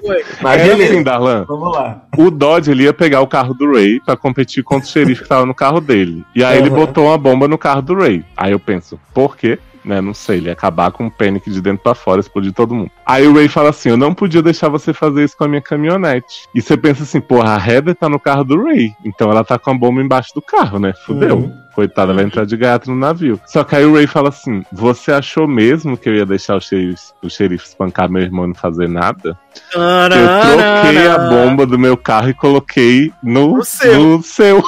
Mas 0.41 0.61
é 0.63 0.67
beleza. 0.69 0.93
Assim, 0.95 1.03
Darlan, 1.03 1.45
Vamos 1.47 1.73
lá. 1.73 2.05
O 2.17 2.31
Dodge 2.31 2.71
ele 2.71 2.85
ia 2.85 2.95
pegar 2.95 3.21
o 3.21 3.27
carro 3.27 3.53
do 3.53 3.71
Ray 3.73 4.01
pra 4.01 4.17
competir 4.17 4.65
contra 4.65 4.89
o 4.89 4.91
xerife 4.91 5.23
que 5.23 5.29
tava 5.29 5.45
no 5.45 5.55
carro 5.55 5.81
dele. 5.81 6.25
E 6.35 6.43
aí 6.43 6.59
uhum. 6.59 6.67
ele 6.67 6.75
botou 6.75 7.07
uma 7.07 7.19
bomba 7.19 7.47
no 7.47 7.59
carro 7.59 7.83
do 7.83 7.95
Ray. 7.95 8.25
Aí 8.35 8.53
eu 8.53 8.59
penso, 8.59 8.99
por 9.13 9.37
quê? 9.37 9.59
Né? 9.85 10.01
Não 10.01 10.15
sei, 10.15 10.39
ele 10.39 10.47
ia 10.47 10.53
acabar 10.53 10.91
com 10.91 11.07
o 11.07 11.11
Panic 11.11 11.51
de 11.51 11.61
dentro 11.61 11.83
para 11.83 11.95
fora, 11.95 12.21
explodir 12.21 12.53
todo 12.53 12.75
mundo. 12.75 12.91
Aí 13.05 13.27
o 13.27 13.35
Ray 13.35 13.49
fala 13.49 13.71
assim: 13.71 13.91
Eu 13.91 13.97
não 13.97 14.15
podia 14.15 14.43
deixar 14.43 14.69
você 14.69 14.93
fazer 14.93 15.25
isso 15.25 15.37
com 15.37 15.45
a 15.45 15.49
minha 15.49 15.61
caminhonete. 15.61 16.49
E 16.55 16.63
você 16.63 16.77
pensa 16.77 17.03
assim: 17.03 17.21
Porra, 17.21 17.57
a 17.57 17.71
Heather 17.71 17.95
tá 17.95 18.09
no 18.09 18.21
carro 18.21 18.45
do 18.45 18.63
Ray. 18.63 18.93
Então 19.05 19.31
ela 19.31 19.45
tá 19.45 19.59
com 19.59 19.71
a 19.71 19.75
bomba 19.75 20.01
embaixo 20.01 20.35
do 20.35 20.43
carro, 20.43 20.79
né? 20.79 20.93
Fudeu. 21.05 21.37
Uhum. 21.37 21.63
Coitada, 21.75 22.13
vai 22.13 22.25
entrar 22.25 22.45
de 22.45 22.55
gato 22.55 22.91
no 22.91 22.97
navio. 22.97 23.41
Só 23.47 23.65
que 23.65 23.75
aí 23.75 23.85
o 23.85 23.95
Ray 23.95 24.07
fala 24.07 24.29
assim: 24.29 24.65
Você 24.73 25.11
achou 25.11 25.49
mesmo 25.49 25.97
que 25.97 26.09
eu 26.09 26.15
ia 26.15 26.27
deixar 26.27 26.57
o 26.57 26.61
xerife, 26.61 27.13
o 27.23 27.31
xerife 27.31 27.67
espancar 27.67 28.11
meu 28.11 28.23
irmão 28.23 28.45
e 28.45 28.49
não 28.49 28.55
fazer 28.55 28.89
nada? 28.89 29.37
Eu 29.75 30.83
troquei 30.83 31.09
a 31.09 31.19
bomba 31.19 31.67
do 31.67 31.79
meu 31.79 31.97
carro 31.97 32.29
e 32.29 32.35
coloquei 32.35 33.13
no, 33.23 33.57
no 33.57 33.65
seu. 33.65 34.03
No 34.03 34.23
seu. 34.23 34.63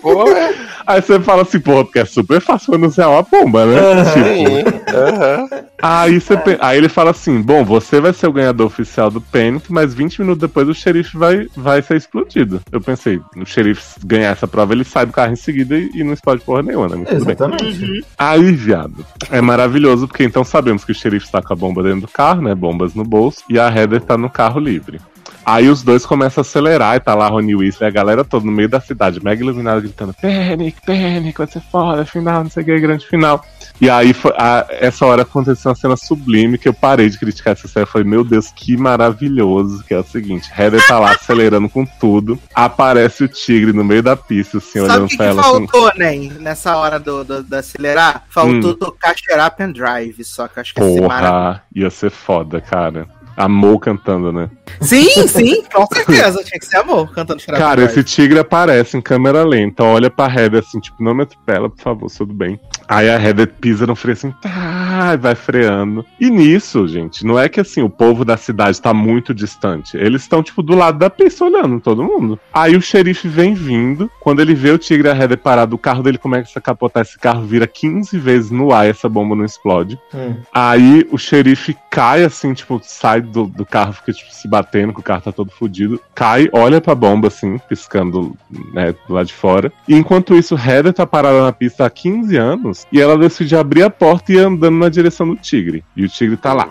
Porra. 0.00 0.65
Aí 0.86 1.02
você 1.02 1.20
fala 1.20 1.42
assim, 1.42 1.58
pô, 1.58 1.84
porque 1.84 1.98
é 1.98 2.04
super 2.04 2.40
fácil 2.40 2.74
anunciar 2.74 3.10
uma 3.10 3.22
bomba, 3.22 3.66
né? 3.66 3.80
Uhum. 3.80 4.04
Tipo. 4.04 4.76
Uhum. 4.96 5.66
Aí, 5.82 6.20
você, 6.20 6.34
aí 6.60 6.78
ele 6.78 6.88
fala 6.88 7.10
assim: 7.10 7.40
bom, 7.40 7.64
você 7.64 8.00
vai 8.00 8.12
ser 8.12 8.26
o 8.26 8.32
ganhador 8.32 8.66
oficial 8.66 9.10
do 9.10 9.20
Panic, 9.20 9.70
mas 9.70 9.94
20 9.94 10.20
minutos 10.20 10.40
depois 10.40 10.68
o 10.68 10.74
xerife 10.74 11.16
vai, 11.16 11.46
vai 11.56 11.82
ser 11.82 11.96
explodido. 11.96 12.60
Eu 12.72 12.80
pensei, 12.80 13.20
o 13.36 13.44
xerife 13.44 13.82
ganhar 14.04 14.30
essa 14.30 14.46
prova, 14.46 14.72
ele 14.72 14.84
sai 14.84 15.06
do 15.06 15.12
carro 15.12 15.32
em 15.32 15.36
seguida 15.36 15.76
e, 15.76 15.90
e 15.94 16.04
não 16.04 16.12
explode 16.12 16.42
porra 16.42 16.62
nenhuma, 16.62 16.88
né? 16.88 17.04
Exatamente. 17.10 17.84
Uhum. 17.84 18.00
Aí, 18.16 18.52
viado, 18.52 19.04
é 19.30 19.40
maravilhoso, 19.40 20.08
porque 20.08 20.24
então 20.24 20.44
sabemos 20.44 20.84
que 20.84 20.92
o 20.92 20.94
xerife 20.94 21.26
está 21.26 21.42
com 21.42 21.52
a 21.52 21.56
bomba 21.56 21.82
dentro 21.82 22.02
do 22.02 22.08
carro, 22.08 22.42
né? 22.42 22.54
Bombas 22.54 22.94
no 22.94 23.04
bolso, 23.04 23.42
e 23.48 23.58
a 23.58 23.68
Heather 23.68 24.00
tá 24.00 24.16
no 24.16 24.30
carro 24.30 24.60
livre. 24.60 25.00
Aí 25.46 25.68
os 25.68 25.84
dois 25.84 26.04
começam 26.04 26.40
a 26.40 26.42
acelerar 26.42 26.96
e 26.96 27.00
tá 27.00 27.14
lá 27.14 27.28
Rony 27.28 27.54
Weasley, 27.54 27.88
a 27.88 27.92
galera 27.92 28.24
toda 28.24 28.44
no 28.44 28.50
meio 28.50 28.68
da 28.68 28.80
cidade, 28.80 29.22
mega 29.22 29.40
iluminada, 29.40 29.80
gritando: 29.80 30.12
Panic, 30.20 30.84
Panic, 30.84 31.38
vai 31.38 31.46
ser 31.46 31.62
foda, 31.70 32.04
final, 32.04 32.42
não 32.42 32.50
sei 32.50 32.64
o 32.64 32.66
que, 32.66 32.80
grande 32.80 33.06
final. 33.06 33.44
E 33.80 33.88
aí, 33.88 34.12
a, 34.36 34.66
essa 34.70 35.06
hora 35.06 35.22
aconteceu 35.22 35.70
uma 35.70 35.76
cena 35.76 35.96
sublime 35.96 36.58
que 36.58 36.68
eu 36.68 36.74
parei 36.74 37.08
de 37.08 37.16
criticar 37.16 37.52
essa 37.52 37.68
série. 37.68 37.84
Eu 37.84 37.90
falei, 37.90 38.08
meu 38.08 38.24
Deus, 38.24 38.50
que 38.50 38.76
maravilhoso. 38.76 39.84
Que 39.84 39.94
é 39.94 39.98
o 39.98 40.04
seguinte: 40.04 40.50
Heather 40.56 40.84
tá 40.84 40.98
lá 40.98 41.12
acelerando 41.12 41.68
com 41.68 41.84
tudo. 41.84 42.38
Aparece 42.52 43.22
o 43.22 43.28
tigre 43.28 43.72
no 43.72 43.84
meio 43.84 44.02
da 44.02 44.16
pista, 44.16 44.58
assim, 44.58 44.80
Sabe 44.80 44.92
olhando 44.92 45.08
que 45.08 45.16
pra 45.16 45.26
que 45.26 45.30
ela. 45.30 45.42
faltou, 45.42 45.88
assim... 45.88 45.98
né? 45.98 46.36
Nessa 46.40 46.76
hora 46.76 46.98
do, 46.98 47.22
do, 47.22 47.42
do 47.42 47.56
acelerar? 47.56 48.24
Faltou 48.30 48.72
hum. 48.72 48.74
tocar 48.74 49.14
Share 49.16 49.46
Up 49.46 49.62
and 49.62 49.72
Drive. 49.72 50.24
Só 50.24 50.48
que 50.48 50.58
acho 50.58 50.74
que 50.74 50.80
Porra, 50.80 51.62
ia 51.74 51.90
ser 51.90 52.10
foda, 52.10 52.60
cara. 52.60 53.06
Amor 53.36 53.78
cantando, 53.78 54.32
né? 54.32 54.48
Sim, 54.80 55.26
sim, 55.26 55.62
com 55.72 55.86
certeza. 55.86 56.42
Tinha 56.44 56.58
que 56.58 56.66
ser 56.66 56.78
amor 56.78 57.12
cantando 57.12 57.40
Shrek 57.40 57.58
Cara, 57.58 57.84
esse 57.84 58.02
tigre 58.04 58.38
aparece 58.38 58.96
em 58.96 59.00
câmera 59.00 59.44
lenta, 59.44 59.82
olha 59.82 60.10
pra 60.10 60.32
Heather 60.32 60.60
assim, 60.60 60.80
tipo, 60.80 61.02
não 61.02 61.14
me 61.14 61.22
atropela, 61.22 61.68
por 61.68 61.80
favor, 61.80 62.10
tudo 62.10 62.32
bem. 62.32 62.58
Aí 62.88 63.08
a 63.08 63.20
Heather 63.20 63.48
pisa 63.48 63.86
no 63.86 63.96
freio 63.96 64.14
assim, 64.14 64.30
tá, 64.42 65.16
vai 65.16 65.34
freando. 65.34 66.04
E 66.20 66.30
nisso, 66.30 66.86
gente, 66.86 67.24
não 67.24 67.38
é 67.38 67.48
que 67.48 67.60
assim, 67.60 67.82
o 67.82 67.90
povo 67.90 68.24
da 68.24 68.36
cidade 68.36 68.80
tá 68.80 68.92
muito 68.92 69.34
distante. 69.34 69.96
Eles 69.96 70.22
estão, 70.22 70.42
tipo, 70.42 70.62
do 70.62 70.74
lado 70.74 70.98
da 70.98 71.10
pista 71.10 71.44
olhando 71.44 71.80
todo 71.80 72.04
mundo. 72.04 72.38
Aí 72.52 72.76
o 72.76 72.82
xerife 72.82 73.28
vem 73.28 73.54
vindo, 73.54 74.10
quando 74.20 74.40
ele 74.40 74.54
vê 74.54 74.70
o 74.70 74.78
tigre 74.78 75.08
e 75.08 75.10
a 75.10 75.16
Heather 75.16 75.38
parado, 75.38 75.74
o 75.74 75.78
carro 75.78 76.02
dele 76.02 76.18
começa 76.18 76.58
a 76.58 76.62
capotar, 76.62 77.02
esse 77.02 77.18
carro 77.18 77.42
vira 77.42 77.66
15 77.66 78.18
vezes 78.18 78.50
no 78.50 78.72
ar, 78.72 78.86
essa 78.86 79.08
bomba 79.08 79.34
não 79.34 79.44
explode. 79.44 79.98
Hum. 80.14 80.36
Aí 80.52 81.06
o 81.10 81.18
xerife 81.18 81.76
cai 81.90 82.24
assim, 82.24 82.52
tipo, 82.54 82.80
sai 82.82 83.20
do, 83.20 83.46
do 83.46 83.64
carro, 83.64 83.92
fica 83.92 84.12
tipo, 84.12 84.32
se 84.32 84.46
batendo, 84.48 84.55
que 84.64 85.00
o 85.00 85.02
carro 85.02 85.22
tá 85.22 85.32
todo 85.32 85.50
fodido. 85.50 86.00
Cai, 86.14 86.48
olha 86.52 86.80
pra 86.80 86.94
bomba, 86.94 87.28
assim, 87.28 87.58
piscando 87.68 88.36
né, 88.72 88.94
lado 89.08 89.26
de 89.26 89.32
fora. 89.32 89.72
E 89.88 89.94
enquanto 89.94 90.34
isso, 90.34 90.54
Heather 90.54 90.92
tá 90.92 91.06
parada 91.06 91.42
na 91.42 91.52
pista 91.52 91.86
há 91.86 91.90
15 91.90 92.36
anos 92.36 92.86
e 92.92 93.00
ela 93.00 93.18
decide 93.18 93.56
abrir 93.56 93.82
a 93.82 93.90
porta 93.90 94.32
e 94.32 94.36
ir 94.36 94.40
andando 94.40 94.76
na 94.76 94.88
direção 94.88 95.28
do 95.28 95.36
tigre. 95.36 95.84
E 95.96 96.04
o 96.04 96.08
tigre 96.08 96.36
tá 96.36 96.52
lá. 96.52 96.68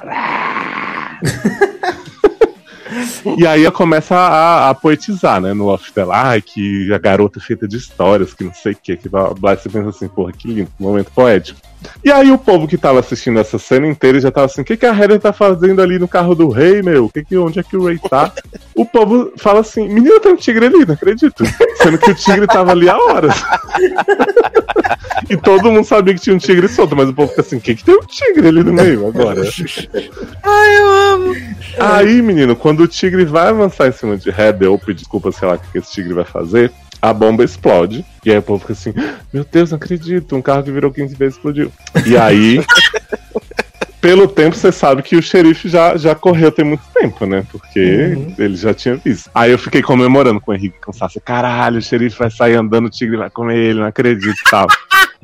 E 3.37 3.45
aí 3.45 3.63
ela 3.63 3.71
começa 3.71 4.15
a, 4.15 4.69
a, 4.69 4.75
poetizar, 4.75 5.41
né? 5.41 5.53
No 5.53 5.67
Off 5.67 5.91
the 5.91 6.05
Light, 6.05 6.53
que 6.53 6.93
a 6.93 6.97
garota 6.97 7.39
feita 7.39 7.67
de 7.67 7.75
histórias, 7.75 8.33
que 8.33 8.43
não 8.43 8.53
sei 8.53 8.73
o 8.73 8.75
que, 8.75 8.95
que 8.95 9.09
blá, 9.09 9.33
blá, 9.33 9.55
você 9.55 9.67
pensa 9.67 9.89
assim, 9.89 10.07
porra, 10.07 10.31
que 10.31 10.47
lindo, 10.47 10.69
momento 10.79 11.11
poético. 11.11 11.59
E 12.03 12.11
aí 12.11 12.31
o 12.31 12.37
povo 12.37 12.67
que 12.67 12.77
tava 12.77 12.99
assistindo 12.99 13.39
essa 13.39 13.57
cena 13.57 13.87
inteira 13.87 14.19
já 14.19 14.31
tava 14.31 14.45
assim, 14.45 14.61
o 14.61 14.65
que, 14.65 14.77
que 14.77 14.85
a 14.85 14.93
Heather 14.93 15.19
tá 15.19 15.33
fazendo 15.33 15.81
ali 15.81 15.97
no 15.97 16.07
carro 16.07 16.35
do 16.35 16.49
rei, 16.49 16.81
meu? 16.81 17.09
Que 17.09 17.23
que, 17.23 17.37
onde 17.37 17.59
é 17.59 17.63
que 17.63 17.77
o 17.77 17.85
rei 17.85 17.97
tá? 17.97 18.31
o 18.75 18.85
povo 18.85 19.31
fala 19.37 19.61
assim, 19.61 19.87
menina, 19.87 20.19
tem 20.19 20.33
um 20.33 20.35
tigre 20.35 20.65
ali, 20.65 20.85
não 20.85 20.93
acredito. 20.93 21.43
Sendo 21.77 21.97
que 21.97 22.11
o 22.11 22.15
tigre 22.15 22.45
tava 22.45 22.71
ali 22.71 22.89
há 22.89 22.97
horas. 22.97 23.33
e 25.29 25.37
todo 25.37 25.71
mundo 25.71 25.85
sabia 25.85 26.13
que 26.13 26.19
tinha 26.19 26.35
um 26.35 26.39
tigre 26.39 26.67
solto, 26.67 26.95
mas 26.95 27.07
o 27.07 27.13
povo 27.13 27.29
fica 27.29 27.41
assim, 27.41 27.55
o 27.57 27.61
que, 27.61 27.75
que 27.75 27.85
tem 27.85 27.95
um 27.95 28.05
tigre 28.05 28.49
ali 28.49 28.63
no 28.63 28.73
meio 28.73 29.07
agora? 29.07 29.41
Ai, 30.43 30.77
eu 30.77 30.89
amo. 30.89 31.35
Aí, 31.79 32.21
menino, 32.21 32.55
quando 32.55 32.81
o 32.81 32.87
tigre 32.87 33.23
vai 33.23 33.47
avançar 33.47 33.87
em 33.87 33.93
cima 33.93 34.17
de 34.17 34.29
Heather, 34.29 34.69
ou 34.69 34.77
pedir 34.77 35.05
desculpa, 35.05 35.31
sei 35.31 35.47
lá, 35.47 35.55
o 35.55 35.59
que 35.59 35.77
esse 35.77 35.91
tigre 35.91 36.13
vai 36.13 36.25
fazer, 36.25 36.71
a 37.09 37.13
bomba 37.13 37.43
explode. 37.43 38.05
E 38.23 38.31
aí 38.31 38.37
o 38.37 38.41
povo 38.41 38.59
fica 38.59 38.73
assim: 38.73 38.93
Meu 39.33 39.45
Deus, 39.49 39.71
não 39.71 39.77
acredito, 39.77 40.35
um 40.35 40.41
carro 40.41 40.63
que 40.63 40.71
virou 40.71 40.91
15 40.91 41.15
vezes 41.15 41.35
explodiu. 41.35 41.71
E 42.05 42.17
aí. 42.17 42.59
pelo 44.05 44.27
tempo, 44.27 44.55
você 44.55 44.71
sabe 44.71 45.01
que 45.01 45.15
o 45.15 45.21
xerife 45.21 45.67
já, 45.67 45.97
já 45.97 46.13
correu 46.13 46.51
tem 46.51 46.63
muito 46.63 46.83
tempo, 46.93 47.25
né? 47.25 47.43
Porque 47.51 48.13
uhum. 48.15 48.35
ele 48.37 48.55
já 48.55 48.71
tinha 48.71 48.95
visto. 48.97 49.31
Aí 49.33 49.49
eu 49.49 49.57
fiquei 49.57 49.81
comemorando 49.81 50.39
com 50.39 50.51
o 50.51 50.53
Henrique 50.53 50.79
Cansaço. 50.79 51.19
Caralho, 51.21 51.79
o 51.79 51.81
xerife 51.81 52.19
vai 52.19 52.29
sair 52.29 52.53
andando, 52.53 52.85
o 52.85 52.89
tigre 52.91 53.17
vai 53.17 53.31
comer 53.31 53.57
ele, 53.57 53.79
não 53.79 53.87
acredito 53.87 54.35
e 54.45 54.49
tal. 54.51 54.67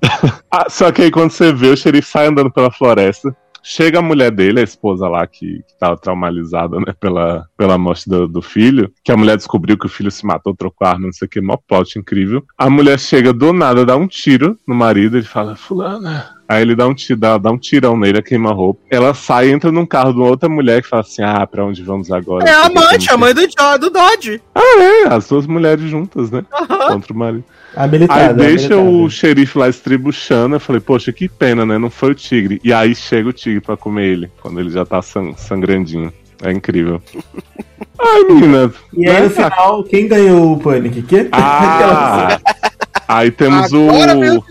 ah, 0.49 0.65
só 0.67 0.91
que 0.91 1.03
aí 1.03 1.11
quando 1.11 1.29
você 1.29 1.53
vê, 1.53 1.67
o 1.67 1.77
xerife 1.77 2.09
sai 2.09 2.25
andando 2.25 2.49
pela 2.49 2.71
floresta. 2.71 3.35
Chega 3.63 3.99
a 3.99 4.01
mulher 4.01 4.31
dele, 4.31 4.59
a 4.59 4.63
esposa 4.63 5.07
lá, 5.07 5.25
que, 5.27 5.63
que 5.67 5.77
tava 5.79 5.97
traumatizada, 5.97 6.77
né, 6.79 6.93
pela, 6.99 7.45
pela 7.55 7.77
morte 7.77 8.09
do, 8.09 8.27
do, 8.27 8.41
filho, 8.41 8.91
que 9.03 9.11
a 9.11 9.17
mulher 9.17 9.37
descobriu 9.37 9.77
que 9.77 9.85
o 9.85 9.89
filho 9.89 10.09
se 10.09 10.25
matou, 10.25 10.55
trocou 10.55 10.87
arma, 10.87 11.05
não 11.05 11.13
sei 11.13 11.27
o 11.27 11.29
que, 11.29 11.41
mó 11.41 11.57
plot 11.57 11.99
incrível. 11.99 12.43
A 12.57 12.69
mulher 12.69 12.99
chega 12.99 13.31
do 13.31 13.53
nada, 13.53 13.85
dá 13.85 13.95
um 13.95 14.07
tiro 14.07 14.57
no 14.67 14.73
marido, 14.73 15.17
ele 15.17 15.25
fala, 15.25 15.55
fulana, 15.55 16.40
Aí 16.47 16.61
ele 16.61 16.75
dá 16.75 16.87
um, 16.87 16.93
dá, 17.17 17.37
dá 17.37 17.51
um 17.51 17.57
tirão 17.57 17.97
nele, 17.97 18.19
a 18.19 18.21
queima-roupa. 18.21 18.81
Ela 18.89 19.13
sai, 19.13 19.49
entra 19.51 19.71
num 19.71 19.85
carro 19.85 20.11
de 20.11 20.19
uma 20.19 20.27
outra 20.27 20.49
mulher 20.49 20.81
que 20.81 20.89
fala 20.89 21.01
assim: 21.01 21.23
Ah, 21.23 21.47
pra 21.47 21.63
onde 21.65 21.81
vamos 21.81 22.11
agora? 22.11 22.45
É 22.47 22.51
a 22.53 22.65
amante, 22.65 23.09
a 23.11 23.17
mãe 23.17 23.33
do, 23.33 23.41
do 23.79 23.89
Dodge. 23.89 24.39
que- 24.53 24.59
É, 24.59 25.07
as 25.13 25.27
duas 25.27 25.47
mulheres 25.47 25.89
juntas, 25.89 26.29
né? 26.29 26.43
Contra 26.89 27.13
o 27.13 27.15
marido. 27.17 27.43
Aí 28.09 28.33
deixa 28.33 28.75
o 28.77 29.09
xerife 29.09 29.57
lá 29.57 29.69
estribuchando. 29.69 30.55
Eu 30.55 30.59
falei, 30.59 30.81
poxa, 30.81 31.13
que 31.13 31.29
pena, 31.29 31.65
né? 31.65 31.77
Não 31.77 31.89
foi 31.89 32.11
o 32.11 32.15
tigre. 32.15 32.59
E 32.63 32.73
aí 32.73 32.93
chega 32.93 33.29
o 33.29 33.33
tigre 33.33 33.61
pra 33.61 33.77
comer 33.77 34.07
ele, 34.11 34.31
quando 34.41 34.59
ele 34.59 34.69
já 34.69 34.85
tá 34.85 35.01
san- 35.01 35.33
sangrandinho. 35.37 36.11
É 36.43 36.51
incrível. 36.51 37.01
Ai, 37.97 38.23
menina. 38.23 38.73
E 38.97 39.07
aí 39.07 39.13
né? 39.13 39.21
no 39.21 39.29
final, 39.29 39.83
quem 39.83 40.07
ganhou 40.07 40.53
o 40.53 40.59
Panic? 40.59 41.01
Que? 41.03 41.29
Ah! 41.31 42.39
Aí 43.13 43.29
temos 43.29 43.73
Agora 43.73 44.17
o. 44.17 44.43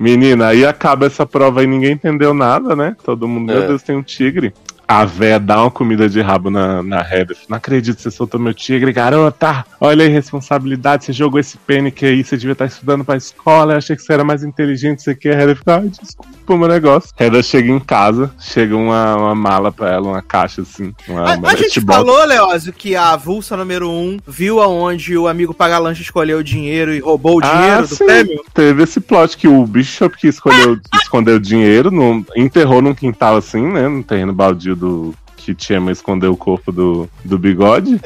Menina, 0.00 0.48
aí 0.48 0.64
acaba 0.64 1.06
essa 1.06 1.26
prova 1.26 1.62
e 1.62 1.66
ninguém 1.66 1.92
entendeu 1.92 2.32
nada, 2.32 2.74
né? 2.74 2.96
Todo 3.04 3.28
mundo, 3.28 3.52
meu 3.52 3.62
É. 3.62 3.66
Deus, 3.66 3.82
tem 3.82 3.94
um 3.94 4.02
tigre. 4.02 4.54
A 4.86 5.04
véia 5.04 5.38
dá 5.40 5.62
uma 5.62 5.70
comida 5.70 6.08
de 6.08 6.20
rabo 6.20 6.50
na, 6.50 6.82
na 6.82 6.98
Heather. 7.00 7.36
Não 7.48 7.56
acredito 7.56 7.96
que 7.96 8.02
você 8.02 8.10
soltou 8.10 8.38
meu 8.38 8.52
tigre, 8.52 8.92
garota. 8.92 9.64
Olha 9.80 10.04
aí, 10.04 10.10
responsabilidade. 10.10 11.04
Você 11.04 11.12
jogou 11.12 11.40
esse 11.40 11.56
panic 11.56 12.04
aí, 12.04 12.22
você 12.22 12.36
devia 12.36 12.52
estar 12.52 12.66
estudando 12.66 13.04
pra 13.04 13.16
escola. 13.16 13.74
Eu 13.74 13.78
achei 13.78 13.96
que 13.96 14.02
você 14.02 14.12
era 14.12 14.24
mais 14.24 14.42
inteligente, 14.44 15.02
você 15.02 15.14
quer. 15.14 15.36
A 15.36 15.40
Heather 15.40 15.56
fica, 15.56 15.76
ai, 15.76 15.88
desculpa 15.88 16.56
meu 16.58 16.68
negócio. 16.68 17.10
Heather 17.18 17.42
chega 17.42 17.70
em 17.70 17.80
casa, 17.80 18.30
chega 18.38 18.76
uma, 18.76 19.16
uma 19.16 19.34
mala 19.34 19.72
pra 19.72 19.90
ela, 19.92 20.08
uma 20.08 20.22
caixa 20.22 20.62
assim. 20.62 20.92
Uma, 21.08 21.32
A, 21.32 21.36
uma 21.36 21.48
a 21.48 21.54
gente 21.56 21.76
netball. 21.76 21.96
falou, 21.96 22.24
Leózio, 22.26 22.72
que 22.72 22.94
a 22.94 23.12
avulsa 23.12 23.56
número 23.56 23.88
1 23.88 23.92
um 23.92 24.18
viu 24.26 24.60
aonde 24.60 25.16
o 25.16 25.26
amigo 25.26 25.54
Pagalanche 25.54 26.02
escolheu 26.02 26.38
o 26.38 26.44
dinheiro 26.44 26.92
e 26.94 26.98
roubou 27.00 27.38
o 27.38 27.40
dinheiro 27.40 27.78
Ah, 27.78 27.80
do 27.80 27.86
sim. 27.86 28.04
prêmio. 28.04 28.44
Teve 28.52 28.82
esse 28.82 29.00
plot 29.00 29.36
que 29.36 29.48
o 29.48 29.66
Bishop 29.66 30.16
que 30.18 30.28
escolheu 30.28 30.78
escondeu 31.00 31.36
o 31.36 31.40
dinheiro, 31.40 31.90
no, 31.90 32.24
enterrou 32.36 32.82
num 32.82 32.94
quintal 32.94 33.36
assim, 33.36 33.62
né? 33.66 33.88
No 33.88 34.02
terreno 34.02 34.32
baldio 34.32 34.76
do 34.82 35.14
que 35.36 35.54
Chema 35.56 35.92
escondeu 35.92 36.32
o 36.32 36.36
corpo 36.36 36.72
do, 36.72 37.08
do 37.24 37.38
bigode. 37.38 38.00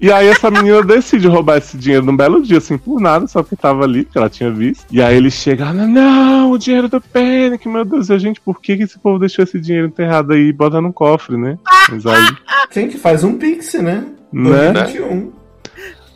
E 0.00 0.12
aí 0.12 0.28
essa 0.28 0.50
menina 0.50 0.82
decide 0.82 1.26
roubar 1.26 1.56
esse 1.56 1.76
dinheiro 1.76 2.04
num 2.04 2.16
belo 2.16 2.42
dia, 2.42 2.58
assim, 2.58 2.76
por 2.76 3.00
nada, 3.00 3.26
só 3.26 3.42
porque 3.42 3.56
tava 3.56 3.84
ali, 3.84 4.04
porque 4.04 4.18
ela 4.18 4.28
tinha 4.28 4.50
visto. 4.50 4.84
E 4.90 5.00
aí 5.02 5.16
ele 5.16 5.30
chega, 5.30 5.68
ah, 5.68 5.72
não, 5.72 6.50
o 6.50 6.58
dinheiro 6.58 6.88
do 6.88 7.00
Panic, 7.00 7.66
meu 7.66 7.84
Deus, 7.84 8.10
e 8.10 8.12
a 8.12 8.18
gente, 8.18 8.40
por 8.40 8.60
que, 8.60 8.76
que 8.76 8.82
esse 8.82 8.98
povo 8.98 9.18
deixou 9.18 9.42
esse 9.42 9.58
dinheiro 9.58 9.86
enterrado 9.86 10.34
aí 10.34 10.48
e 10.48 10.52
bota 10.52 10.80
no 10.80 10.92
cofre, 10.92 11.36
né? 11.36 11.58
Mas 11.90 12.04
aí, 12.04 12.26
Gente, 12.70 12.98
faz 12.98 13.24
um 13.24 13.38
pix, 13.38 13.72
né? 13.74 14.04
né? 14.32 14.72
2021. 14.72 15.32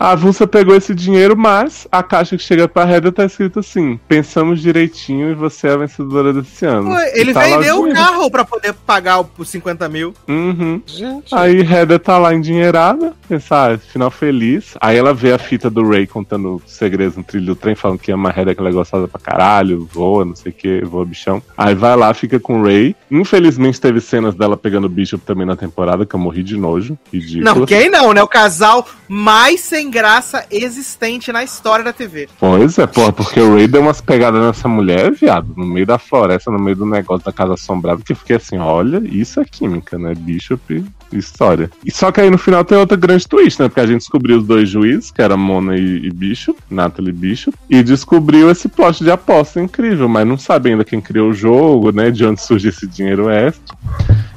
A 0.00 0.14
Vulsa 0.14 0.46
pegou 0.46 0.74
esse 0.74 0.94
dinheiro, 0.94 1.36
mas 1.36 1.86
a 1.92 2.02
caixa 2.02 2.34
que 2.34 2.42
chega 2.42 2.66
pra 2.66 2.86
Reda 2.86 3.12
tá 3.12 3.22
escrito 3.22 3.58
assim: 3.58 4.00
pensamos 4.08 4.62
direitinho 4.62 5.30
e 5.30 5.34
você 5.34 5.68
é 5.68 5.72
a 5.72 5.76
vencedora 5.76 6.32
desse 6.32 6.64
ano. 6.64 6.90
Pô, 6.90 6.98
Ele 7.12 7.34
tá 7.34 7.40
lá 7.40 7.58
vendeu 7.58 7.82
o 7.82 7.92
carro 7.92 8.30
pra 8.30 8.42
poder 8.42 8.72
pagar 8.72 9.20
os 9.20 9.48
50 9.50 9.86
mil. 9.90 10.14
Uhum. 10.26 10.80
Gente. 10.86 11.34
Aí 11.34 11.60
Reda 11.60 11.98
tá 11.98 12.16
lá 12.16 12.34
endinheirada, 12.34 13.12
pensar, 13.28 13.74
ah, 13.74 13.78
final 13.78 14.10
feliz. 14.10 14.74
Aí 14.80 14.96
ela 14.96 15.12
vê 15.12 15.34
a 15.34 15.38
fita 15.38 15.68
do 15.68 15.86
Ray 15.86 16.06
contando 16.06 16.62
segredos 16.66 17.18
no 17.18 17.22
trilho 17.22 17.46
do 17.46 17.54
trem, 17.54 17.74
falando 17.74 17.98
que 17.98 18.10
ama 18.10 18.30
a 18.30 18.32
Reda, 18.32 18.54
que 18.54 18.60
ela 18.60 18.70
é 18.70 18.72
gostada 18.72 19.06
pra 19.06 19.20
caralho, 19.20 19.86
voa, 19.92 20.24
não 20.24 20.34
sei 20.34 20.50
o 20.50 20.54
que, 20.54 20.82
voa 20.82 21.04
bichão. 21.04 21.42
Aí 21.58 21.74
vai 21.74 21.94
lá, 21.94 22.14
fica 22.14 22.40
com 22.40 22.62
o 22.62 22.64
Ray. 22.64 22.96
Infelizmente 23.10 23.78
teve 23.78 24.00
cenas 24.00 24.34
dela 24.34 24.56
pegando 24.56 24.86
o 24.86 24.88
Bishop 24.88 25.22
também 25.26 25.44
na 25.44 25.56
temporada, 25.56 26.06
que 26.06 26.14
eu 26.14 26.20
morri 26.20 26.42
de 26.42 26.56
nojo. 26.56 26.98
Ridículo. 27.12 27.44
Não, 27.44 27.66
quem 27.66 27.90
não, 27.90 28.14
né? 28.14 28.22
O 28.22 28.28
casal 28.28 28.86
mais 29.06 29.60
sem 29.60 29.89
graça 29.90 30.46
existente 30.50 31.32
na 31.32 31.42
história 31.42 31.84
da 31.84 31.92
TV. 31.92 32.28
Pois 32.38 32.78
é, 32.78 32.86
porra, 32.86 33.12
porque 33.12 33.40
o 33.40 33.54
Ray 33.54 33.66
deu 33.66 33.82
umas 33.82 34.00
pegadas 34.00 34.40
nessa 34.40 34.68
mulher, 34.68 35.12
viado, 35.12 35.52
no 35.56 35.66
meio 35.66 35.86
da 35.86 35.98
floresta, 35.98 36.50
no 36.50 36.58
meio 36.58 36.76
do 36.76 36.86
negócio 36.86 37.24
da 37.24 37.32
casa 37.32 37.54
assombrada, 37.54 38.02
que 38.02 38.12
eu 38.12 38.16
fiquei 38.16 38.36
assim, 38.36 38.58
olha, 38.58 39.02
isso 39.04 39.40
é 39.40 39.44
química, 39.44 39.98
né? 39.98 40.14
Bishop 40.14 40.84
história. 41.12 41.70
E 41.84 41.90
só 41.90 42.12
que 42.12 42.20
aí 42.20 42.30
no 42.30 42.38
final 42.38 42.64
tem 42.64 42.78
outra 42.78 42.96
grande 42.96 43.26
twist, 43.26 43.60
né? 43.60 43.68
Porque 43.68 43.80
a 43.80 43.86
gente 43.86 43.98
descobriu 43.98 44.38
os 44.38 44.46
dois 44.46 44.68
juízes, 44.68 45.10
que 45.10 45.20
era 45.20 45.36
Mona 45.36 45.76
e, 45.76 46.06
e 46.06 46.10
Bishop, 46.10 46.58
Natalie 46.70 47.12
Bishop, 47.12 47.56
e 47.68 47.82
descobriu 47.82 48.50
esse 48.50 48.68
plot 48.68 49.02
de 49.02 49.10
aposta 49.10 49.60
incrível, 49.60 50.08
mas 50.08 50.26
não 50.26 50.38
sabe 50.38 50.70
ainda 50.70 50.84
quem 50.84 51.00
criou 51.00 51.30
o 51.30 51.34
jogo, 51.34 51.90
né? 51.90 52.10
De 52.10 52.24
onde 52.24 52.40
surge 52.40 52.68
esse 52.68 52.86
dinheiro 52.86 53.28
extra. 53.28 53.76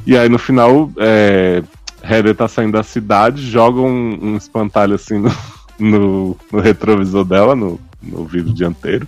E 0.05 0.17
aí 0.17 0.27
no 0.27 0.39
final, 0.39 0.91
é. 0.97 1.63
Heather 2.03 2.35
tá 2.35 2.47
saindo 2.47 2.73
da 2.73 2.83
cidade, 2.83 3.49
joga 3.49 3.79
um, 3.79 4.19
um 4.21 4.37
espantalho 4.37 4.95
assim 4.95 5.17
no, 5.17 5.31
no, 5.79 6.37
no 6.51 6.59
retrovisor 6.59 7.23
dela, 7.23 7.55
no, 7.55 7.79
no 8.01 8.25
vidro 8.25 8.53
dianteiro. 8.53 9.07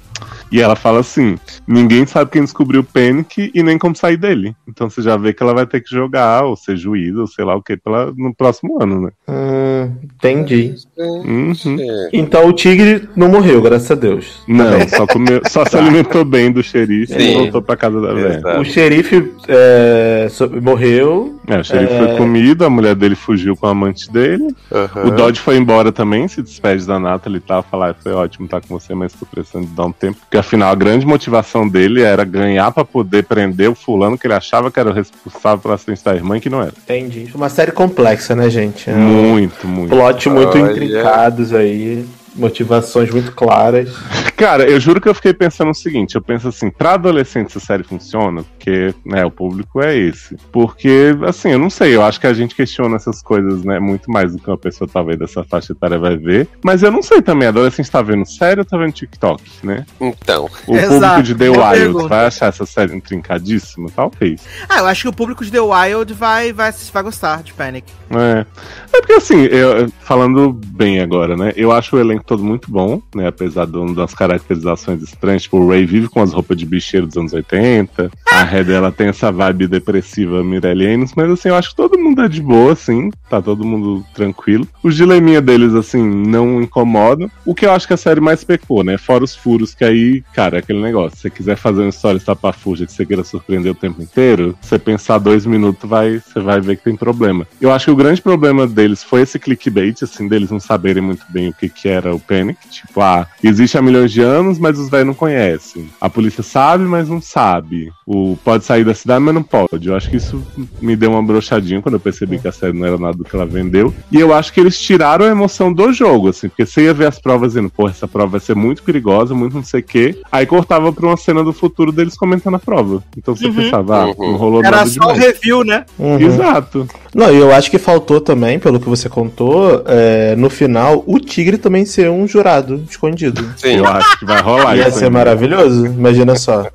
E 0.51 0.61
ela 0.61 0.75
fala 0.75 0.99
assim: 0.99 1.37
ninguém 1.67 2.05
sabe 2.05 2.31
quem 2.31 2.43
descobriu 2.43 2.81
o 2.81 2.83
Panic 2.83 3.51
e 3.53 3.63
nem 3.63 3.77
como 3.77 3.95
sair 3.95 4.17
dele. 4.17 4.55
Então 4.67 4.89
você 4.89 5.01
já 5.01 5.17
vê 5.17 5.33
que 5.33 5.41
ela 5.43 5.53
vai 5.53 5.65
ter 5.65 5.81
que 5.81 5.89
jogar, 5.89 6.43
ou 6.45 6.55
ser 6.55 6.77
juíza, 6.77 7.19
ou 7.21 7.27
sei 7.27 7.43
lá 7.43 7.55
o 7.55 7.61
que, 7.61 7.75
pela, 7.75 8.13
no 8.15 8.33
próximo 8.33 8.81
ano, 8.81 9.01
né? 9.01 9.09
Hum, 9.27 9.91
entendi. 10.03 10.75
Uhum. 10.97 11.51
É. 11.79 12.09
Então 12.13 12.47
o 12.47 12.53
tigre 12.53 13.09
não 13.15 13.27
morreu, 13.29 13.61
graças 13.61 13.89
a 13.91 13.95
Deus. 13.95 14.43
Não, 14.47 14.87
só, 14.87 15.05
comeu, 15.07 15.41
só 15.49 15.65
se 15.65 15.75
alimentou 15.77 16.23
bem 16.23 16.51
do 16.51 16.61
xerife 16.63 17.13
e 17.15 17.19
Sim. 17.21 17.33
voltou 17.39 17.61
pra 17.61 17.75
casa 17.75 17.99
da 17.99 18.13
velha. 18.13 18.59
O 18.59 18.63
xerife 18.63 19.33
é, 19.47 20.27
so- 20.29 20.49
morreu. 20.61 21.39
É, 21.47 21.59
o 21.59 21.63
xerife 21.63 21.93
É. 21.93 21.97
foi 22.07 22.17
comido, 22.17 22.63
a 22.65 22.69
mulher 22.69 22.95
dele 22.95 23.15
fugiu 23.15 23.55
com 23.55 23.65
a 23.67 23.71
amante 23.71 24.11
dele. 24.11 24.55
Aham. 24.71 25.07
O 25.07 25.11
Dodge 25.11 25.39
foi 25.41 25.57
embora 25.57 25.91
também, 25.91 26.27
se 26.27 26.41
despede 26.41 26.85
da 26.85 26.99
Natalie 26.99 27.37
e 27.37 27.41
tal. 27.41 27.63
Falar, 27.63 27.89
"Ah, 27.91 27.95
foi 27.95 28.13
ótimo 28.13 28.45
estar 28.45 28.61
com 28.61 28.67
você, 28.79 28.93
mas 28.95 29.11
tô 29.13 29.25
precisando 29.25 29.65
de 29.67 29.73
dar 29.73 29.85
um 29.85 29.91
tempo. 29.91 30.04
Porque 30.13 30.37
afinal, 30.37 30.71
a 30.71 30.75
grande 30.75 31.05
motivação 31.05 31.67
dele 31.67 32.01
era 32.01 32.23
ganhar 32.23 32.71
pra 32.71 32.83
poder 32.85 33.23
prender 33.23 33.69
o 33.69 33.75
fulano 33.75 34.17
que 34.17 34.27
ele 34.27 34.33
achava 34.33 34.71
que 34.71 34.79
era 34.79 34.89
o 34.89 34.93
responsável 34.93 35.59
pelo 35.59 35.73
acidente 35.73 36.03
da 36.03 36.15
irmã, 36.15 36.39
que 36.39 36.49
não 36.49 36.61
era. 36.61 36.73
Entendi. 36.83 37.29
Uma 37.33 37.49
série 37.49 37.71
complexa, 37.71 38.35
né, 38.35 38.49
gente? 38.49 38.89
É 38.89 38.93
um 38.93 38.97
Muito, 38.99 39.67
muito. 39.67 39.89
plot 39.89 40.29
muito 40.29 40.57
Olha. 40.57 40.71
intrincados 40.71 41.53
aí. 41.53 42.05
Motivações 42.35 43.09
muito 43.09 43.31
claras. 43.31 43.89
Cara, 44.35 44.69
eu 44.69 44.79
juro 44.79 44.99
que 44.99 45.07
eu 45.07 45.15
fiquei 45.15 45.33
pensando 45.33 45.71
o 45.71 45.73
seguinte: 45.73 46.15
eu 46.15 46.21
penso 46.21 46.49
assim, 46.49 46.69
pra 46.69 46.93
adolescente 46.93 47.47
essa 47.47 47.59
série 47.59 47.83
funciona, 47.83 48.43
porque, 48.43 48.93
né, 49.05 49.23
o 49.25 49.31
público 49.31 49.81
é 49.81 49.95
esse. 49.95 50.35
Porque, 50.51 51.15
assim, 51.25 51.51
eu 51.51 51.59
não 51.59 51.69
sei, 51.69 51.95
eu 51.95 52.03
acho 52.03 52.19
que 52.19 52.27
a 52.27 52.33
gente 52.33 52.53
questiona 52.53 52.97
essas 52.97 53.21
coisas, 53.21 53.63
né, 53.63 53.79
muito 53.79 54.11
mais 54.11 54.33
do 54.33 54.41
que 54.41 54.49
uma 54.49 54.57
pessoa 54.57 54.89
talvez 54.91 55.17
dessa 55.17 55.43
faixa 55.43 55.71
etária 55.71 55.97
vai 55.97 56.17
ver. 56.17 56.49
Mas 56.63 56.83
eu 56.83 56.91
não 56.91 57.01
sei 57.01 57.21
também, 57.21 57.47
adolescente 57.47 57.89
tá 57.89 58.01
vendo 58.01 58.25
série 58.25 58.59
ou 58.59 58.65
tá 58.65 58.77
vendo 58.77 58.91
TikTok, 58.91 59.41
né? 59.63 59.85
Então, 60.01 60.49
O 60.67 60.75
Exato, 60.75 60.93
público 60.99 61.23
de 61.23 61.35
The 61.35 61.49
Wild 61.49 61.79
pergunta. 61.79 62.07
vai 62.09 62.25
achar 62.25 62.47
essa 62.47 62.65
série 62.65 62.95
intrincadíssima? 62.95 63.89
Talvez. 63.95 64.41
Ah, 64.67 64.79
eu 64.79 64.87
acho 64.87 65.03
que 65.03 65.07
o 65.07 65.13
público 65.13 65.45
de 65.45 65.51
The 65.51 65.61
Wild 65.61 66.13
vai, 66.13 66.51
vai, 66.51 66.73
vai 66.91 67.03
gostar 67.03 67.41
de 67.41 67.53
Panic. 67.53 67.87
É. 68.11 68.45
É 68.93 68.99
porque 68.99 69.13
assim, 69.13 69.43
eu, 69.45 69.89
falando 70.01 70.51
bem 70.51 70.99
agora, 70.99 71.37
né? 71.37 71.53
Eu 71.55 71.71
acho 71.71 71.95
o 71.95 71.99
elenco 71.99 72.24
todo 72.25 72.43
muito 72.43 72.71
bom, 72.71 73.01
né? 73.13 73.27
Apesar 73.27 73.65
de, 73.65 73.93
das 73.93 74.13
caracterizações 74.13 75.01
estranhas. 75.01 75.43
Tipo, 75.43 75.57
o 75.57 75.69
Ray 75.69 75.85
vive 75.85 76.07
com 76.07 76.21
as 76.21 76.33
roupas 76.33 76.57
de 76.57 76.65
bicheiro 76.65 77.07
dos 77.07 77.17
anos 77.17 77.33
80. 77.33 78.11
A 78.31 78.43
Red, 78.43 78.71
ela 78.71 78.91
tem 78.91 79.07
essa 79.07 79.31
vibe 79.31 79.67
depressiva 79.67 80.43
Mirelle. 80.43 80.85
Mas 81.15 81.31
assim, 81.31 81.49
eu 81.49 81.55
acho 81.55 81.69
que 81.69 81.75
todo 81.75 81.97
mundo 81.97 82.21
é 82.21 82.27
de 82.27 82.41
boa, 82.41 82.73
assim. 82.73 83.11
Tá 83.29 83.41
todo 83.41 83.65
mundo 83.65 84.05
tranquilo. 84.13 84.67
Os 84.83 84.95
dileminha 84.95 85.41
deles, 85.41 85.73
assim, 85.73 86.03
não 86.03 86.61
incomodam. 86.61 87.29
O 87.45 87.55
que 87.55 87.65
eu 87.65 87.71
acho 87.71 87.87
que 87.87 87.93
a 87.93 87.97
série 87.97 88.21
mais 88.21 88.43
pecou, 88.43 88.83
né? 88.83 88.97
Fora 88.97 89.23
os 89.23 89.35
furos, 89.35 89.73
que 89.73 89.83
aí, 89.83 90.23
cara, 90.33 90.57
é 90.57 90.59
aquele 90.59 90.81
negócio. 90.81 91.15
Se 91.15 91.23
você 91.23 91.29
quiser 91.29 91.55
fazer 91.55 91.81
uma 91.81 91.89
história 91.89 92.17
estapafúrdia 92.17 92.85
que 92.85 92.93
você 92.93 93.05
queira 93.05 93.23
surpreender 93.23 93.71
o 93.71 93.75
tempo 93.75 94.01
inteiro, 94.01 94.55
você 94.61 94.77
pensar 94.77 95.17
dois 95.17 95.45
minutos, 95.45 95.89
vai, 95.89 96.19
você 96.19 96.39
vai 96.39 96.61
ver 96.61 96.77
que 96.77 96.83
tem 96.83 96.95
problema. 96.95 97.47
Eu 97.59 97.71
acho 97.71 97.85
que 97.85 97.91
o 97.91 97.95
grande 97.95 98.21
problema 98.21 98.67
deles 98.67 99.03
foi 99.03 99.21
esse 99.21 99.39
clickbait, 99.39 100.03
assim, 100.03 100.27
deles 100.27 100.51
não 100.51 100.59
saberem 100.59 101.01
muito 101.01 101.25
bem 101.29 101.49
o 101.49 101.53
que, 101.53 101.69
que 101.69 101.87
era 101.87 102.14
o 102.15 102.19
Panic. 102.19 102.57
Tipo, 102.69 103.01
ah, 103.01 103.27
existe 103.43 103.77
há 103.77 103.81
milhões 103.81 104.11
de 104.11 104.21
anos, 104.21 104.57
mas 104.59 104.77
os 104.79 104.89
velhos 104.89 105.07
não 105.07 105.13
conhecem. 105.13 105.89
A 105.99 106.09
polícia 106.09 106.43
sabe, 106.43 106.83
mas 106.85 107.09
não 107.09 107.21
sabe. 107.21 107.91
O 108.05 108.37
pode 108.43 108.65
sair 108.65 108.83
da 108.83 108.93
cidade, 108.93 109.19
mas 109.23 109.33
não 109.33 109.43
pode. 109.43 109.87
Eu 109.87 109.95
acho 109.95 110.09
que 110.09 110.17
isso 110.17 110.41
me 110.81 110.95
deu 110.95 111.11
uma 111.11 111.23
brochadinha 111.23 111.81
quando 111.81 111.95
eu 111.95 111.99
percebi 111.99 112.39
que 112.39 112.47
a 112.47 112.51
série 112.51 112.73
não 112.77 112.85
era 112.85 112.97
nada 112.97 113.17
do 113.17 113.23
que 113.23 113.35
ela 113.35 113.45
vendeu. 113.45 113.93
E 114.11 114.19
eu 114.19 114.33
acho 114.33 114.51
que 114.53 114.59
eles 114.59 114.79
tiraram 114.79 115.25
a 115.25 115.29
emoção 115.29 115.71
do 115.73 115.91
jogo, 115.91 116.29
assim, 116.29 116.47
porque 116.49 116.65
você 116.65 116.83
ia 116.83 116.93
ver 116.93 117.07
as 117.07 117.19
provas 117.19 117.49
dizendo, 117.53 117.69
pô, 117.69 117.87
essa 117.87 118.07
prova 118.07 118.31
vai 118.31 118.39
ser 118.39 118.55
muito 118.55 118.83
perigosa, 118.83 119.33
muito 119.33 119.55
não 119.55 119.63
sei 119.63 119.79
o 119.81 119.83
quê. 119.83 120.19
Aí 120.31 120.45
cortava 120.45 120.91
pra 120.93 121.05
uma 121.07 121.17
cena 121.17 121.43
do 121.43 121.53
futuro 121.53 121.91
deles 121.91 122.15
comentando 122.17 122.55
a 122.55 122.59
prova. 122.59 123.03
Então 123.17 123.35
você 123.35 123.47
Uhum. 123.47 123.53
pensava, 123.55 124.03
ah, 124.03 124.05
Uhum. 124.07 124.31
não 124.31 124.35
rolou 124.37 124.59
Era 124.63 124.77
nada 124.77 124.89
só 124.89 125.09
o 125.09 125.13
demais. 125.13 125.19
review, 125.33 125.63
né? 125.63 125.85
Uhum. 125.97 126.19
Exato. 126.19 126.87
Não, 127.15 127.33
e 127.33 127.37
eu 127.37 127.53
acho 127.53 127.71
que 127.71 127.77
faltou 127.79 128.19
também, 128.19 128.59
pelo 128.59 128.77
que 128.77 128.89
você 128.89 129.07
contou, 129.07 129.81
é, 129.87 130.35
no 130.35 130.49
final, 130.49 131.01
o 131.07 131.17
tigre 131.17 131.57
também 131.57 131.85
ser 131.85 132.09
um 132.09 132.27
jurado 132.27 132.83
escondido. 132.89 133.53
sim. 133.55 133.77
Eu 133.77 133.85
acho 133.87 134.19
que 134.19 134.25
vai 134.25 134.41
rolar 134.41 134.75
Ia 134.75 134.89
isso. 134.89 134.99
ser 134.99 135.05
aí. 135.05 135.09
maravilhoso, 135.11 135.85
imagina 135.85 136.35
só. 136.35 136.67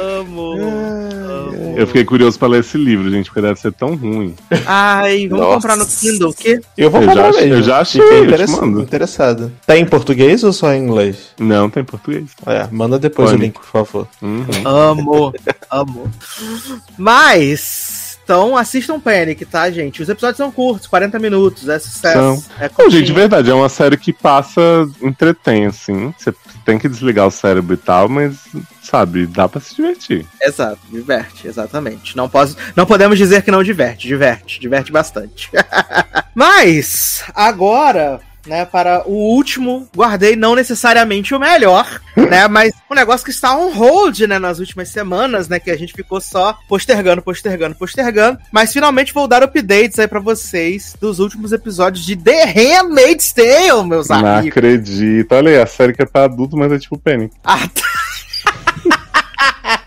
Amo. 0.00 0.54
Eu 1.76 1.86
fiquei 1.86 2.04
curioso 2.04 2.38
pra 2.38 2.46
ler 2.48 2.60
esse 2.60 2.76
livro, 2.76 3.10
gente, 3.10 3.26
porque 3.26 3.40
deve 3.40 3.58
ser 3.58 3.72
tão 3.72 3.94
ruim. 3.96 4.34
Ai, 4.66 5.26
vamos 5.28 5.44
Nossa. 5.44 5.54
comprar 5.56 5.76
no 5.76 5.86
Kindle, 5.86 6.28
o 6.30 6.34
quê? 6.34 6.60
Eu 6.76 6.90
vou 6.90 7.00
Eu 7.00 7.08
comprar 7.08 7.32
já 7.32 7.40
mesmo. 7.40 7.54
eu 7.54 7.62
já 7.62 7.78
achei, 7.80 8.02
Fiquei 8.02 8.18
eu 8.18 8.22
te 8.22 8.28
interessa- 8.28 8.60
mando. 8.60 8.82
interessado. 8.82 9.52
Tá 9.66 9.78
em 9.78 9.86
português 9.86 10.44
ou 10.44 10.52
só 10.52 10.74
em 10.74 10.82
inglês? 10.82 11.16
Não, 11.38 11.70
tem 11.70 11.82
português. 11.82 12.24
É, 12.46 12.68
manda 12.70 12.98
depois 12.98 13.30
Pânico. 13.30 13.42
o 13.42 13.46
link, 13.46 13.54
por 13.54 13.64
favor. 13.86 14.08
Uhum. 14.20 14.44
Amo, 14.64 15.32
amo. 15.70 16.10
Mas, 16.98 17.99
então 18.30 18.56
assistam 18.56 19.00
Panic, 19.00 19.44
tá, 19.44 19.68
gente? 19.72 20.00
Os 20.00 20.08
episódios 20.08 20.36
são 20.36 20.52
curtos, 20.52 20.86
40 20.86 21.18
minutos, 21.18 21.68
é 21.68 21.80
sucesso. 21.80 22.44
É 22.60 22.62
Não, 22.62 22.68
curtinho. 22.68 22.90
gente, 22.92 23.06
de 23.06 23.12
verdade, 23.12 23.50
é 23.50 23.54
uma 23.54 23.68
série 23.68 23.96
que 23.96 24.12
passa, 24.12 24.60
entretém, 25.02 25.66
assim. 25.66 26.14
Você 26.16 26.32
tem 26.64 26.78
que 26.78 26.88
desligar 26.88 27.26
o 27.26 27.30
cérebro 27.32 27.74
e 27.74 27.76
tal, 27.76 28.08
mas, 28.08 28.36
sabe, 28.80 29.26
dá 29.26 29.48
pra 29.48 29.60
se 29.60 29.74
divertir. 29.74 30.24
Exato, 30.40 30.78
diverte, 30.92 31.48
exatamente. 31.48 32.16
Não, 32.16 32.28
posso, 32.28 32.56
não 32.76 32.86
podemos 32.86 33.18
dizer 33.18 33.42
que 33.42 33.50
não 33.50 33.64
diverte, 33.64 34.06
diverte, 34.06 34.60
diverte 34.60 34.92
bastante. 34.92 35.50
Mas, 36.32 37.24
agora, 37.34 38.20
né, 38.50 38.64
para 38.64 39.04
o 39.06 39.12
último, 39.12 39.88
guardei 39.96 40.34
não 40.34 40.56
necessariamente 40.56 41.32
o 41.32 41.38
melhor, 41.38 42.00
né, 42.16 42.46
mas 42.50 42.72
um 42.90 42.94
negócio 42.96 43.24
que 43.24 43.30
está 43.30 43.56
on 43.56 43.70
hold, 43.72 44.18
né, 44.22 44.40
nas 44.40 44.58
últimas 44.58 44.88
semanas, 44.88 45.48
né, 45.48 45.60
que 45.60 45.70
a 45.70 45.78
gente 45.78 45.92
ficou 45.92 46.20
só 46.20 46.58
postergando, 46.68 47.22
postergando, 47.22 47.76
postergando, 47.76 48.38
mas 48.50 48.72
finalmente 48.72 49.14
vou 49.14 49.28
dar 49.28 49.44
updates 49.44 50.00
aí 50.00 50.08
pra 50.08 50.18
vocês 50.18 50.96
dos 51.00 51.20
últimos 51.20 51.52
episódios 51.52 52.04
de 52.04 52.16
The 52.16 52.44
Handmaid's 52.46 53.32
Tale, 53.32 53.86
meus 53.86 54.08
Não 54.08 54.16
amigos. 54.16 54.48
acredito. 54.48 55.32
Olha 55.32 55.50
aí, 55.50 55.60
a 55.60 55.66
série 55.66 55.92
que 55.92 56.02
é 56.02 56.06
pra 56.06 56.24
adulto, 56.24 56.56
mas 56.56 56.72
é 56.72 56.78
tipo 56.78 56.98
Penny. 56.98 57.30
Ah, 57.44 57.68
tá. 57.68 57.82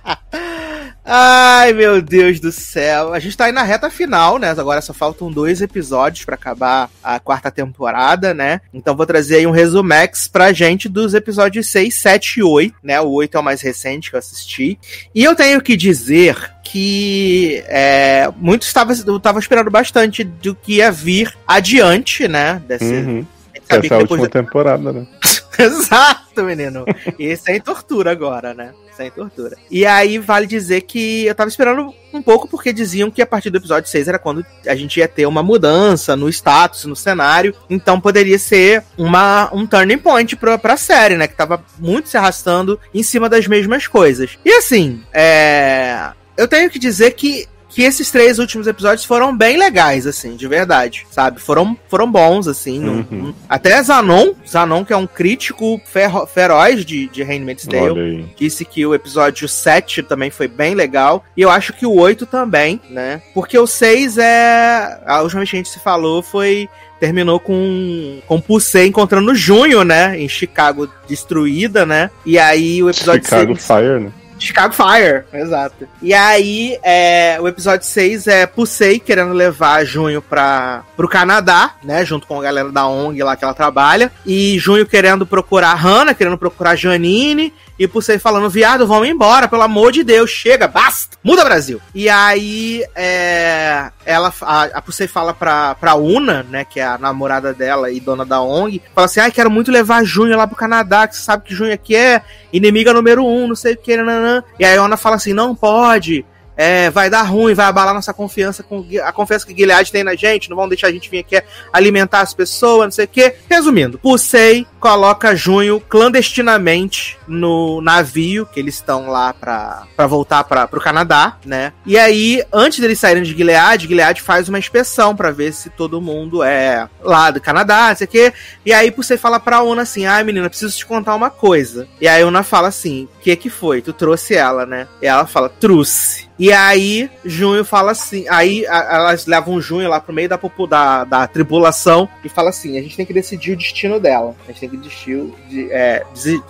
Ai, 1.06 1.74
meu 1.74 2.02
Deus 2.02 2.40
do 2.40 2.52
céu. 2.52 3.14
A 3.14 3.20
gente 3.20 3.36
tá 3.36 3.46
aí 3.46 3.52
na 3.52 3.64
reta 3.64 3.90
final, 3.90 4.38
né? 4.38 4.52
Agora 4.52 4.82
só 4.82 4.94
faltam 4.94 5.32
dois 5.32 5.62
episódios 5.62 6.24
pra 6.24 6.36
acabar 6.36 6.90
a 7.04 7.20
quarta 7.20 7.52
temporada, 7.52 8.34
né? 8.34 8.62
Então 8.74 8.96
vou 8.96 9.06
trazer 9.06 9.38
aí 9.38 9.48
um 9.48 9.52
resumex 9.52 10.28
pra 10.28 10.54
gente 10.54 10.88
dos 10.88 11.14
episódios 11.14 11.68
6, 11.68 11.94
7 11.94 12.40
e 12.40 12.44
8, 12.44 12.76
né? 12.82 13.02
O 13.02 13.10
8 13.10 13.36
é 13.36 13.40
o 13.40 13.44
mais 13.44 13.62
recente 13.62 14.10
que 14.10 14.16
eu 14.16 14.20
assisti. 14.20 14.80
E 15.14 15.24
eu 15.24 15.36
tenho 15.36 15.60
que 15.62 15.76
dizer 15.76 16.38
que 16.64 17.62
é, 17.68 18.30
muito 18.38 18.64
estava, 18.64 18.94
eu 19.06 19.20
tava 19.20 19.40
esperando 19.40 19.70
bastante 19.70 20.24
do 20.24 20.56
que 20.56 20.76
ia 20.76 20.90
vir 20.90 21.34
adiante, 21.46 22.28
né? 22.28 22.62
Desse, 22.66 22.94
Uhum. 22.94 23.26
Essa 23.70 23.96
é 23.96 23.98
última 23.98 24.30
temporada, 24.30 24.92
né? 24.92 25.08
Exato, 25.60 26.44
menino. 26.44 26.86
E 27.20 27.36
sem 27.36 27.60
tortura 27.60 28.12
agora, 28.12 28.54
né? 28.54 28.74
Sem 28.96 29.10
tortura. 29.10 29.58
E 29.70 29.86
aí 29.86 30.18
vale 30.18 30.46
dizer 30.46 30.82
que 30.82 31.26
eu 31.26 31.36
tava 31.36 31.50
esperando 31.50 31.94
um 32.14 32.22
pouco 32.22 32.48
porque 32.48 32.72
diziam 32.72 33.10
que 33.10 33.22
a 33.22 33.26
partir 33.26 33.50
do 33.50 33.58
episódio 33.58 33.90
6 33.90 34.08
era 34.08 34.20
quando 34.20 34.46
a 34.68 34.76
gente 34.76 35.00
ia 35.00 35.08
ter 35.08 35.26
uma 35.26 35.42
mudança 35.42 36.16
no 36.16 36.30
status, 36.30 36.86
no 36.86 36.96
cenário. 36.96 37.56
Então 37.70 38.00
poderia 38.00 38.38
ser 38.38 38.84
uma, 38.98 39.50
um 39.54 39.66
turning 39.66 39.98
point 39.98 40.36
pra, 40.36 40.58
pra 40.58 40.78
série, 40.78 41.18
né? 41.18 41.28
Que 41.28 41.36
tava 41.36 41.64
muito 41.80 42.10
se 42.10 42.18
arrastando 42.18 42.80
em 42.94 43.04
cima 43.04 43.28
das 43.28 43.48
mesmas 43.48 43.88
coisas. 43.88 44.38
E 44.46 44.52
assim, 44.52 45.04
é... 45.12 46.12
eu 46.38 46.48
tenho 46.48 46.70
que 46.70 46.80
dizer 46.80 47.12
que 47.12 47.48
que 47.74 47.82
esses 47.84 48.12
três 48.12 48.40
últimos 48.40 48.68
episódios 48.68 49.06
foram 49.06 49.36
bem 49.36 49.58
legais, 49.58 50.06
assim, 50.08 50.36
de 50.36 50.48
verdade, 50.48 51.06
sabe? 51.12 51.40
Foram, 51.42 51.78
foram 51.90 52.12
bons, 52.12 52.48
assim. 52.48 52.80
Uhum. 52.84 53.06
não- 53.12 53.36
até 53.50 53.82
Zanon, 53.82 54.34
Zanon, 54.48 54.86
que 54.86 54.94
é 54.94 54.98
um 54.98 55.08
crítico 55.08 55.82
ferro- 55.86 56.26
feroz 56.28 56.86
de, 56.86 57.08
de 57.08 57.24
Handmaid's 57.24 57.66
Tale, 57.68 58.30
disse 58.38 58.64
que 58.66 58.86
o 58.86 58.94
episódio 58.94 59.48
7 59.48 60.04
também 60.04 60.30
foi 60.30 60.48
bem 60.48 60.76
legal. 60.76 61.24
E 61.36 61.42
eu 61.42 61.50
acho 61.50 61.74
que 61.74 61.86
o 61.86 61.94
8 61.94 62.26
também, 62.26 62.80
né? 62.90 63.22
Porque 63.34 63.58
o 63.58 63.66
6 63.68 64.18
é. 64.18 65.00
A 65.06 65.22
última 65.22 65.40
vez 65.42 65.50
que 65.50 65.56
a 65.56 65.60
gente 65.60 65.70
se 65.70 65.80
falou 65.80 66.22
foi. 66.22 66.70
Terminou 67.00 67.38
com, 67.38 68.22
com 68.26 68.40
Pulsei 68.40 68.88
encontrando 68.88 69.32
o 69.32 69.36
Junho, 69.36 69.84
né? 69.84 70.18
Em 70.18 70.30
Chicago 70.30 70.88
destruída, 71.06 71.86
né? 71.86 72.10
E 72.26 72.40
aí 72.40 72.82
o 72.82 72.90
episódio 72.90 73.26
Chicago 73.26 73.56
6. 73.58 73.68
Fire, 73.68 74.00
né? 74.00 74.12
Chicago 74.44 74.74
Fire, 74.74 75.24
exato. 75.34 75.88
E 76.02 76.14
aí, 76.14 76.78
é, 76.84 77.38
o 77.40 77.48
episódio 77.48 77.86
6 77.86 78.28
é 78.28 78.46
Pusei 78.46 79.00
querendo 79.00 79.34
levar 79.34 79.86
Junho 79.86 80.22
pra, 80.22 80.84
pro 80.96 81.08
Canadá, 81.08 81.76
né? 81.84 82.04
Junto 82.06 82.28
com 82.28 82.40
a 82.40 82.44
galera 82.44 82.72
da 82.72 82.88
ONG 82.88 83.24
lá 83.24 83.36
que 83.36 83.44
ela 83.44 83.54
trabalha. 83.54 84.12
E 84.26 84.58
Junho 84.60 84.86
querendo 84.86 85.26
procurar 85.26 85.74
Hannah, 85.76 86.14
querendo 86.14 86.38
procurar 86.38 86.76
Janine. 86.76 87.54
E 87.78 87.88
Pusei 87.88 88.20
falando, 88.20 88.50
viado, 88.50 88.86
vamos 88.86 89.08
embora, 89.08 89.48
pelo 89.48 89.64
amor 89.64 89.92
de 89.92 90.04
Deus, 90.04 90.30
chega, 90.30 90.68
basta, 90.68 91.18
muda 91.24 91.44
Brasil. 91.44 91.82
E 91.94 92.08
aí, 92.08 92.86
é, 92.96 93.90
ela, 94.06 94.34
a, 94.42 94.64
a 94.64 94.82
Pusei 94.82 95.08
fala 95.08 95.34
pra, 95.34 95.76
pra 95.76 95.96
Una, 95.96 96.44
né, 96.44 96.64
que 96.64 96.80
é 96.80 96.86
a 96.86 96.98
namorada 96.98 97.54
dela 97.54 97.92
e 97.92 98.00
dona 98.00 98.26
da 98.26 98.42
ONG, 98.42 98.82
fala 98.94 99.06
assim, 99.06 99.20
ai, 99.20 99.32
quero 99.32 99.50
muito 99.50 99.72
levar 99.72 100.04
Junho 100.04 100.38
lá 100.38 100.46
pro 100.46 100.56
Canadá, 100.56 101.08
que 101.08 101.16
você 101.16 101.24
sabe 101.24 101.44
que 101.44 101.56
Junho 101.56 101.74
aqui 101.74 101.96
é 101.96 102.22
inimiga 102.52 102.94
número 102.94 103.26
um, 103.26 103.48
não 103.48 103.56
sei 103.56 103.74
o 103.74 103.78
que, 103.78 103.98
nananã. 103.98 104.44
E 104.60 104.66
aí 104.66 104.78
a 104.78 104.84
Ona 104.84 104.98
fala 104.98 105.16
assim, 105.16 105.34
não 105.34 105.56
pode, 105.56 106.26
é, 106.56 106.90
vai 106.90 107.10
dar 107.10 107.24
ruim, 107.24 107.54
vai 107.54 107.66
abalar 107.66 107.94
nossa 107.94 108.14
confiança 108.14 108.64
com 108.64 108.86
a 109.04 109.12
confiança 109.12 109.46
que 109.46 109.56
Gilead 109.56 109.92
tem 109.92 110.04
na 110.04 110.16
gente, 110.16 110.50
não 110.50 110.58
vão 110.58 110.68
deixar 110.68 110.88
a 110.88 110.92
gente 110.92 111.10
vir 111.10 111.20
aqui 111.20 111.42
alimentar 111.72 112.22
as 112.22 112.34
pessoas, 112.34 112.86
não 112.86 112.92
sei 112.92 113.06
o 113.06 113.08
que. 113.08 113.34
Resumindo, 113.50 113.98
Pusei 113.98 114.66
coloca 114.80 115.36
Junho 115.36 115.80
clandestinamente 115.80 117.18
no 117.28 117.82
navio 117.82 118.46
que 118.46 118.60
eles 118.60 118.76
estão 118.76 119.10
lá 119.10 119.34
pra, 119.34 119.84
pra 119.96 120.08
voltar 120.08 120.44
pra, 120.44 120.68
pro 120.68 120.82
Canadá, 120.82 121.38
né? 121.46 121.74
E 121.86 121.98
aí, 121.98 122.44
antes 122.52 122.80
deles 122.80 123.00
saírem 123.00 123.24
de 123.24 123.34
Gilead, 123.36 123.88
Gilead 123.88 124.22
faz 124.22 124.50
uma 124.50 124.60
inspeção 124.60 125.16
pra 125.16 125.32
ver 125.32 125.54
se 125.54 125.70
todo 125.70 126.02
mundo 126.02 126.44
é 126.44 126.88
lá 127.02 127.32
do 127.32 127.42
Canadá, 127.42 127.90
não 127.90 127.96
sei 127.96 128.06
o 128.06 128.10
que. 128.10 128.34
E 128.66 128.74
aí 128.74 128.92
Pusei 128.92 129.18
fala 129.18 129.40
pra 129.40 129.64
Ona 129.64 129.82
assim, 129.84 130.06
ai 130.06 130.24
menina, 130.24 130.50
preciso 130.50 130.78
te 130.78 130.86
contar 130.86 131.16
uma 131.16 131.30
coisa. 131.30 131.88
E 132.00 132.08
aí 132.08 132.22
a 132.22 132.28
Ona 132.28 132.44
fala 132.44 132.68
assim, 132.68 133.08
o 133.20 133.22
que 133.22 133.36
que 133.36 133.50
foi? 133.50 133.82
Tu 133.82 133.94
trouxe 133.94 134.36
ela, 134.36 134.66
né? 134.66 134.88
E 135.02 135.08
ela 135.08 135.26
fala, 135.26 135.50
trouxe. 135.50 136.33
E 136.40 136.52
aí, 136.52 137.10
Junho 137.24 137.64
fala 137.64 137.92
assim. 137.92 138.26
Aí 138.28 138.66
a- 138.68 138.96
elas 138.96 139.26
levam 139.28 139.62
Junho 139.62 139.88
lá 139.88 140.00
pro 140.00 140.14
meio 140.14 140.28
da, 140.28 140.40
da, 140.68 141.04
da 141.04 141.28
tribulação 141.28 142.10
e 142.24 142.30
fala 142.30 142.50
assim: 142.50 142.78
a 142.78 142.82
gente 142.82 142.96
tem 142.98 143.06
que 143.06 143.14
decidir 143.14 143.54
o 143.54 143.58
destino 143.58 144.00
dela. 144.00 144.36
A 144.44 144.52
gente 144.52 144.60
tem 144.62 144.70
que 144.70 144.78
decidir. 144.78 145.32
de- 145.48 145.72
é, 145.72 146.04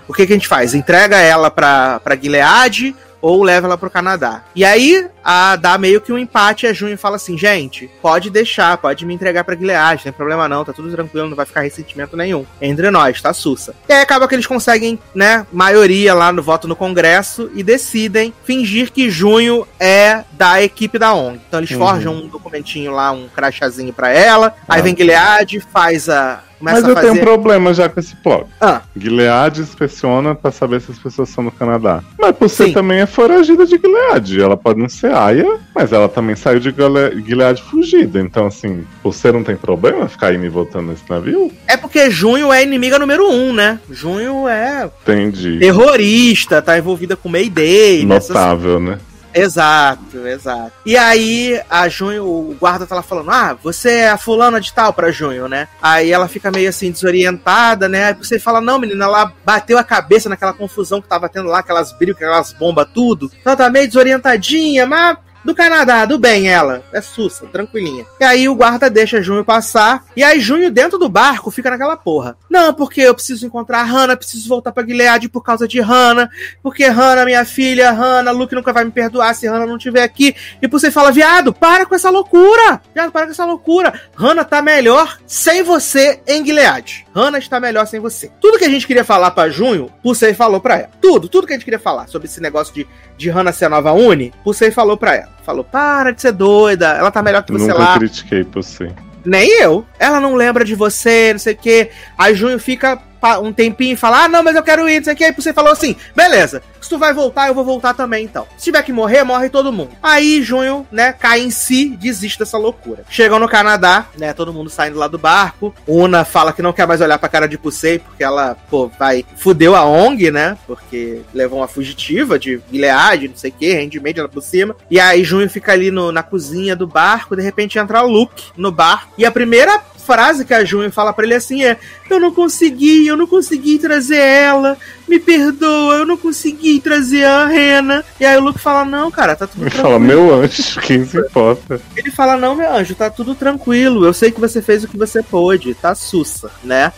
o 0.08 0.12
que, 0.14 0.26
que 0.26 0.32
a 0.32 0.36
gente 0.36 0.48
faz? 0.48 0.74
Entrega 0.74 1.18
ela 1.18 1.50
pra, 1.50 2.00
pra 2.00 2.16
Gilead 2.16 2.96
ou 3.20 3.42
leva 3.42 3.66
ela 3.66 3.78
pro 3.78 3.90
Canadá. 3.90 4.42
E 4.54 4.64
aí, 4.64 5.06
a, 5.24 5.56
dá 5.56 5.78
meio 5.78 6.00
que 6.00 6.12
um 6.12 6.18
empate. 6.18 6.66
A 6.66 6.72
Junho 6.72 6.98
fala 6.98 7.16
assim: 7.16 7.36
gente, 7.38 7.90
pode 8.02 8.30
deixar, 8.30 8.76
pode 8.76 9.04
me 9.06 9.14
entregar 9.14 9.42
pra 9.44 9.56
Gilead, 9.56 9.96
não 9.96 10.02
tem 10.04 10.12
problema 10.12 10.48
não, 10.48 10.64
tá 10.64 10.72
tudo 10.72 10.90
tranquilo, 10.92 11.28
não 11.28 11.36
vai 11.36 11.46
ficar 11.46 11.62
ressentimento 11.62 12.16
nenhum. 12.16 12.44
Entre 12.60 12.90
nós, 12.90 13.20
tá 13.22 13.32
sussa. 13.32 13.74
E 13.88 13.92
aí 13.92 14.00
acaba 14.02 14.28
que 14.28 14.34
eles 14.34 14.46
conseguem, 14.46 14.98
né, 15.14 15.46
maioria 15.52 16.12
lá 16.14 16.30
no 16.32 16.42
voto 16.42 16.68
no 16.68 16.76
Congresso 16.76 17.50
e 17.54 17.62
decidem 17.62 18.32
fingir 18.44 18.92
que 18.92 19.10
Junho 19.10 19.66
é 19.80 20.24
da 20.32 20.62
equipe 20.62 20.98
da 20.98 21.14
ONG. 21.14 21.40
Então 21.48 21.60
eles 21.60 21.70
Uhum. 21.70 21.78
forjam 21.78 22.14
um 22.14 22.28
documentinho 22.28 22.92
lá, 22.92 23.10
um 23.12 23.28
crachazinho 23.28 23.92
pra 23.92 24.10
ela. 24.10 24.54
Aí 24.68 24.80
Ah. 24.80 24.82
vem 24.82 24.94
Gilead, 24.96 25.60
faz 25.72 26.08
a. 26.08 26.42
Começa 26.58 26.80
Mas 26.80 26.88
eu 26.88 26.94
fazer. 26.94 27.08
tenho 27.08 27.20
um 27.20 27.24
problema 27.24 27.74
já 27.74 27.88
com 27.90 28.00
esse 28.00 28.16
plot. 28.16 28.46
Ah. 28.60 28.80
Gilead 28.96 29.60
inspeciona 29.60 30.34
pra 30.34 30.50
saber 30.50 30.80
se 30.80 30.92
as 30.92 30.98
pessoas 30.98 31.28
são 31.28 31.44
do 31.44 31.50
Canadá. 31.50 32.02
Mas 32.18 32.34
você 32.38 32.66
Sim. 32.66 32.72
também 32.72 33.00
é 33.00 33.06
foragida 33.06 33.66
de 33.66 33.76
Gilead. 33.76 34.40
Ela 34.40 34.56
pode 34.56 34.80
não 34.80 34.88
ser 34.88 35.12
aia, 35.14 35.58
mas 35.74 35.92
ela 35.92 36.08
também 36.08 36.34
saiu 36.36 36.58
de 36.60 36.70
Gile- 36.70 37.22
Gilead 37.26 37.62
fugida. 37.62 38.20
Então, 38.20 38.46
assim, 38.46 38.84
você 39.02 39.30
não 39.32 39.42
tem 39.44 39.56
problema 39.56 40.08
ficar 40.08 40.34
indo 40.34 40.44
e 40.44 40.48
voltando 40.48 40.88
nesse 40.90 41.08
navio? 41.08 41.50
É 41.66 41.76
porque 41.76 42.10
Junho 42.10 42.52
é 42.52 42.62
inimiga 42.62 42.98
número 42.98 43.28
um, 43.30 43.52
né? 43.52 43.78
Junho 43.90 44.48
é 44.48 44.90
Entendi. 45.02 45.58
terrorista, 45.58 46.60
tá 46.60 46.76
envolvida 46.78 47.16
com 47.16 47.28
Mayday. 47.28 48.04
nessas 48.04 48.28
Notável, 48.30 48.80
né? 48.80 48.98
Exato, 49.34 50.26
exato. 50.28 50.72
E 50.86 50.96
aí, 50.96 51.60
a 51.68 51.88
Junho, 51.88 52.24
o 52.24 52.56
guarda 52.58 52.86
tá 52.86 52.94
lá 52.94 53.02
falando: 53.02 53.30
Ah, 53.30 53.56
você 53.60 53.90
é 53.90 54.10
a 54.10 54.16
fulana 54.16 54.60
de 54.60 54.72
tal 54.72 54.92
pra 54.92 55.10
Junho, 55.10 55.48
né? 55.48 55.66
Aí 55.82 56.12
ela 56.12 56.28
fica 56.28 56.52
meio 56.52 56.68
assim, 56.68 56.92
desorientada, 56.92 57.88
né? 57.88 58.06
Aí 58.06 58.14
você 58.14 58.38
fala: 58.38 58.60
Não, 58.60 58.78
menina, 58.78 59.04
ela 59.06 59.32
bateu 59.44 59.76
a 59.76 59.82
cabeça 59.84 60.28
naquela 60.28 60.52
confusão 60.52 61.02
que 61.02 61.08
tava 61.08 61.28
tendo 61.28 61.48
lá, 61.48 61.58
aquelas 61.58 61.90
brigas, 61.92 62.16
aquelas 62.16 62.52
bombas, 62.52 62.86
tudo. 62.94 63.30
Ela 63.44 63.56
tá 63.56 63.68
meio 63.68 63.88
desorientadinha, 63.88 64.86
mas. 64.86 65.18
Do 65.44 65.54
Canadá, 65.54 66.06
do 66.06 66.18
bem 66.18 66.48
ela. 66.48 66.82
É 66.92 67.00
sussa, 67.00 67.46
tranquilinha. 67.46 68.06
E 68.18 68.24
aí 68.24 68.48
o 68.48 68.54
guarda 68.54 68.88
deixa 68.88 69.22
Junho 69.22 69.44
passar. 69.44 70.04
E 70.16 70.24
aí 70.24 70.40
Junho, 70.40 70.70
dentro 70.70 70.98
do 70.98 71.08
barco, 71.08 71.50
fica 71.50 71.70
naquela 71.70 71.96
porra. 71.96 72.36
Não, 72.48 72.72
porque 72.72 73.02
eu 73.02 73.14
preciso 73.14 73.46
encontrar 73.46 73.80
a 73.80 73.84
Hannah, 73.84 74.16
preciso 74.16 74.48
voltar 74.48 74.72
pra 74.72 74.84
Gilead 74.84 75.28
por 75.28 75.42
causa 75.42 75.68
de 75.68 75.80
Hannah. 75.80 76.30
Porque 76.62 76.84
Hannah, 76.84 77.24
minha 77.24 77.44
filha, 77.44 77.90
Hannah, 77.90 78.30
Luke 78.30 78.54
nunca 78.54 78.72
vai 78.72 78.84
me 78.84 78.90
perdoar 78.90 79.34
se 79.34 79.46
Hannah 79.46 79.66
não 79.66 79.76
estiver 79.76 80.02
aqui. 80.02 80.34
E 80.62 80.66
você 80.66 80.90
fala, 80.90 81.12
viado, 81.12 81.52
para 81.52 81.84
com 81.84 81.94
essa 81.94 82.08
loucura! 82.08 82.80
Viado, 82.94 83.12
para 83.12 83.26
com 83.26 83.32
essa 83.32 83.44
loucura! 83.44 84.00
Hannah 84.16 84.44
tá 84.44 84.62
melhor 84.62 85.18
sem 85.26 85.62
você 85.62 86.20
em 86.26 86.44
Gilead. 86.44 87.06
Hannah 87.14 87.38
está 87.38 87.60
melhor 87.60 87.86
sem 87.86 88.00
você. 88.00 88.30
Tudo 88.40 88.58
que 88.58 88.64
a 88.64 88.68
gente 88.68 88.86
queria 88.86 89.04
falar 89.04 89.30
pra 89.30 89.48
Junho, 89.48 89.90
Pusei 90.02 90.34
falou 90.34 90.60
pra 90.60 90.76
ela. 90.76 90.90
Tudo, 91.00 91.28
tudo 91.28 91.46
que 91.46 91.52
a 91.52 91.56
gente 91.56 91.64
queria 91.64 91.78
falar 91.78 92.08
sobre 92.08 92.26
esse 92.26 92.40
negócio 92.40 92.74
de, 92.74 92.86
de 93.16 93.30
Hannah 93.30 93.52
ser 93.52 93.66
a 93.66 93.70
nova 93.70 93.92
Uni, 93.92 94.32
Pusei 94.42 94.70
falou 94.70 94.96
pra 94.96 95.14
ela. 95.14 95.32
Falou, 95.44 95.62
para 95.64 96.10
de 96.12 96.20
ser 96.22 96.32
doida, 96.32 96.88
ela 96.88 97.10
tá 97.10 97.22
melhor 97.22 97.42
que 97.42 97.52
você 97.52 97.66
Nunca 97.68 97.78
lá. 97.78 97.98
critiquei 97.98 98.42
você. 98.44 98.90
Nem 99.24 99.48
eu. 99.60 99.86
Ela 99.98 100.20
não 100.20 100.34
lembra 100.34 100.64
de 100.64 100.74
você, 100.74 101.32
não 101.32 101.38
sei 101.38 101.54
o 101.54 101.56
quê. 101.56 101.90
Aí 102.16 102.34
Junho 102.34 102.58
fica 102.58 103.00
um 103.40 103.52
tempinho 103.52 103.94
e 103.94 103.96
fala: 103.96 104.24
Ah, 104.24 104.28
não, 104.28 104.42
mas 104.42 104.54
eu 104.56 104.62
quero 104.62 104.88
ir, 104.88 104.98
não 104.98 105.04
sei 105.04 105.14
o 105.14 105.16
quê. 105.16 105.24
Aí 105.24 105.32
você 105.34 105.52
falou 105.52 105.72
assim: 105.72 105.96
beleza, 106.14 106.62
se 106.80 106.88
tu 106.88 106.98
vai 106.98 107.12
voltar, 107.14 107.48
eu 107.48 107.54
vou 107.54 107.64
voltar 107.64 107.94
também 107.94 108.24
então. 108.24 108.46
Se 108.56 108.64
tiver 108.64 108.82
que 108.82 108.92
morrer, 108.92 109.24
morre 109.24 109.48
todo 109.48 109.72
mundo. 109.72 109.90
Aí 110.02 110.42
Junho, 110.42 110.86
né, 110.92 111.12
cai 111.12 111.40
em 111.40 111.50
si, 111.50 111.90
desiste 111.90 112.38
dessa 112.38 112.58
loucura. 112.58 113.04
Chegam 113.08 113.38
no 113.38 113.48
Canadá, 113.48 114.06
né, 114.18 114.32
todo 114.32 114.52
mundo 114.52 114.68
saindo 114.70 114.98
lá 114.98 115.08
do 115.08 115.18
barco. 115.18 115.74
Una 115.86 116.24
fala 116.24 116.52
que 116.52 116.62
não 116.62 116.72
quer 116.72 116.86
mais 116.86 117.00
olhar 117.00 117.18
pra 117.18 117.28
cara 117.28 117.46
de 117.48 117.56
Pusei, 117.58 117.98
porque 117.98 118.22
ela, 118.22 118.56
pô, 118.70 118.90
vai. 118.98 119.24
Fudeu 119.36 119.74
a 119.74 119.84
ONG, 119.84 120.30
né? 120.30 120.56
Porque 120.66 121.22
levou 121.32 121.60
uma 121.60 121.68
fugitiva 121.68 122.38
de 122.38 122.60
Gilead, 122.70 123.28
não 123.28 123.36
sei 123.36 123.50
o 123.50 123.54
que, 123.54 123.72
handmade 123.74 124.18
ela 124.20 124.28
por 124.28 124.42
cima. 124.42 124.76
E 124.90 125.00
aí 125.00 125.24
Junho 125.24 125.48
fica 125.48 125.72
ali 125.72 125.90
no- 125.90 126.12
na 126.12 126.22
cozinha 126.22 126.76
do 126.76 126.86
barco, 126.86 127.34
de 127.36 127.42
repente 127.42 127.78
entra 127.78 128.00
Luke 128.02 128.44
no 128.56 128.70
barco. 128.70 129.12
E 129.16 129.24
a 129.24 129.30
primeira 129.30 129.80
frase 130.04 130.44
que 130.44 130.54
a 130.54 130.64
Junho 130.64 130.92
fala 130.92 131.12
pra 131.12 131.24
ele 131.24 131.34
assim 131.34 131.64
é: 131.64 131.78
Eu 132.08 132.20
não 132.20 132.32
consegui, 132.32 133.06
eu 133.06 133.16
não 133.16 133.26
consegui 133.26 133.78
trazer 133.78 134.18
ela, 134.18 134.76
me 135.08 135.18
perdoa, 135.18 135.94
eu 135.96 136.06
não 136.06 136.16
consegui 136.16 136.78
trazer 136.80 137.24
a 137.24 137.46
Rena. 137.46 138.04
E 138.20 138.24
aí 138.24 138.36
o 138.36 138.40
Luke 138.40 138.58
fala: 138.60 138.84
Não, 138.84 139.10
cara, 139.10 139.34
tá 139.34 139.46
tudo 139.46 139.64
Me 139.64 139.70
tranquilo. 139.70 139.82
fala, 139.82 139.98
meu 139.98 140.34
anjo, 140.34 140.80
quem 140.80 141.04
se 141.04 141.18
importa? 141.18 141.80
Ele 141.96 142.10
fala: 142.10 142.36
Não, 142.36 142.54
meu 142.54 142.72
anjo, 142.72 142.94
tá 142.94 143.08
tudo 143.10 143.34
tranquilo, 143.34 144.04
eu 144.04 144.12
sei 144.12 144.30
que 144.30 144.40
você 144.40 144.60
fez 144.60 144.84
o 144.84 144.88
que 144.88 144.96
você 144.96 145.22
pôde, 145.22 145.74
tá 145.74 145.94
sussa, 145.94 146.50
né? 146.62 146.92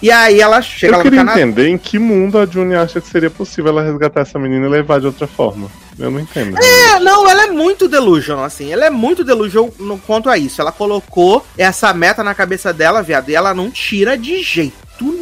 E 0.00 0.10
aí 0.10 0.40
ela 0.40 0.62
chega 0.62 0.86
Eu 0.86 0.92
lá 0.92 0.98
no 0.98 1.02
queria 1.04 1.18
Canadá. 1.20 1.40
entender 1.40 1.68
em 1.68 1.76
que 1.76 1.98
mundo 1.98 2.38
a 2.38 2.46
Juni 2.46 2.74
acha 2.74 3.00
que 3.00 3.08
seria 3.08 3.30
possível 3.30 3.72
ela 3.72 3.82
resgatar 3.82 4.20
essa 4.20 4.38
menina 4.38 4.66
e 4.66 4.70
levar 4.70 5.00
de 5.00 5.06
outra 5.06 5.26
forma. 5.26 5.68
Eu 5.98 6.10
não 6.10 6.20
entendo. 6.20 6.56
É, 6.56 7.00
não, 7.00 7.28
ela 7.28 7.44
é 7.44 7.50
muito 7.50 7.88
delusional, 7.88 8.44
assim. 8.44 8.72
Ela 8.72 8.86
é 8.86 8.90
muito 8.90 9.24
delusional 9.24 9.72
no 9.80 9.98
quanto 9.98 10.30
a 10.30 10.38
isso. 10.38 10.60
Ela 10.60 10.70
colocou 10.70 11.44
essa 11.56 11.92
meta 11.92 12.22
na 12.22 12.34
cabeça 12.34 12.72
dela, 12.72 13.02
viado, 13.02 13.28
e 13.30 13.34
ela 13.34 13.52
não 13.52 13.70
tira 13.70 14.16
de 14.16 14.40
jeito 14.42 14.74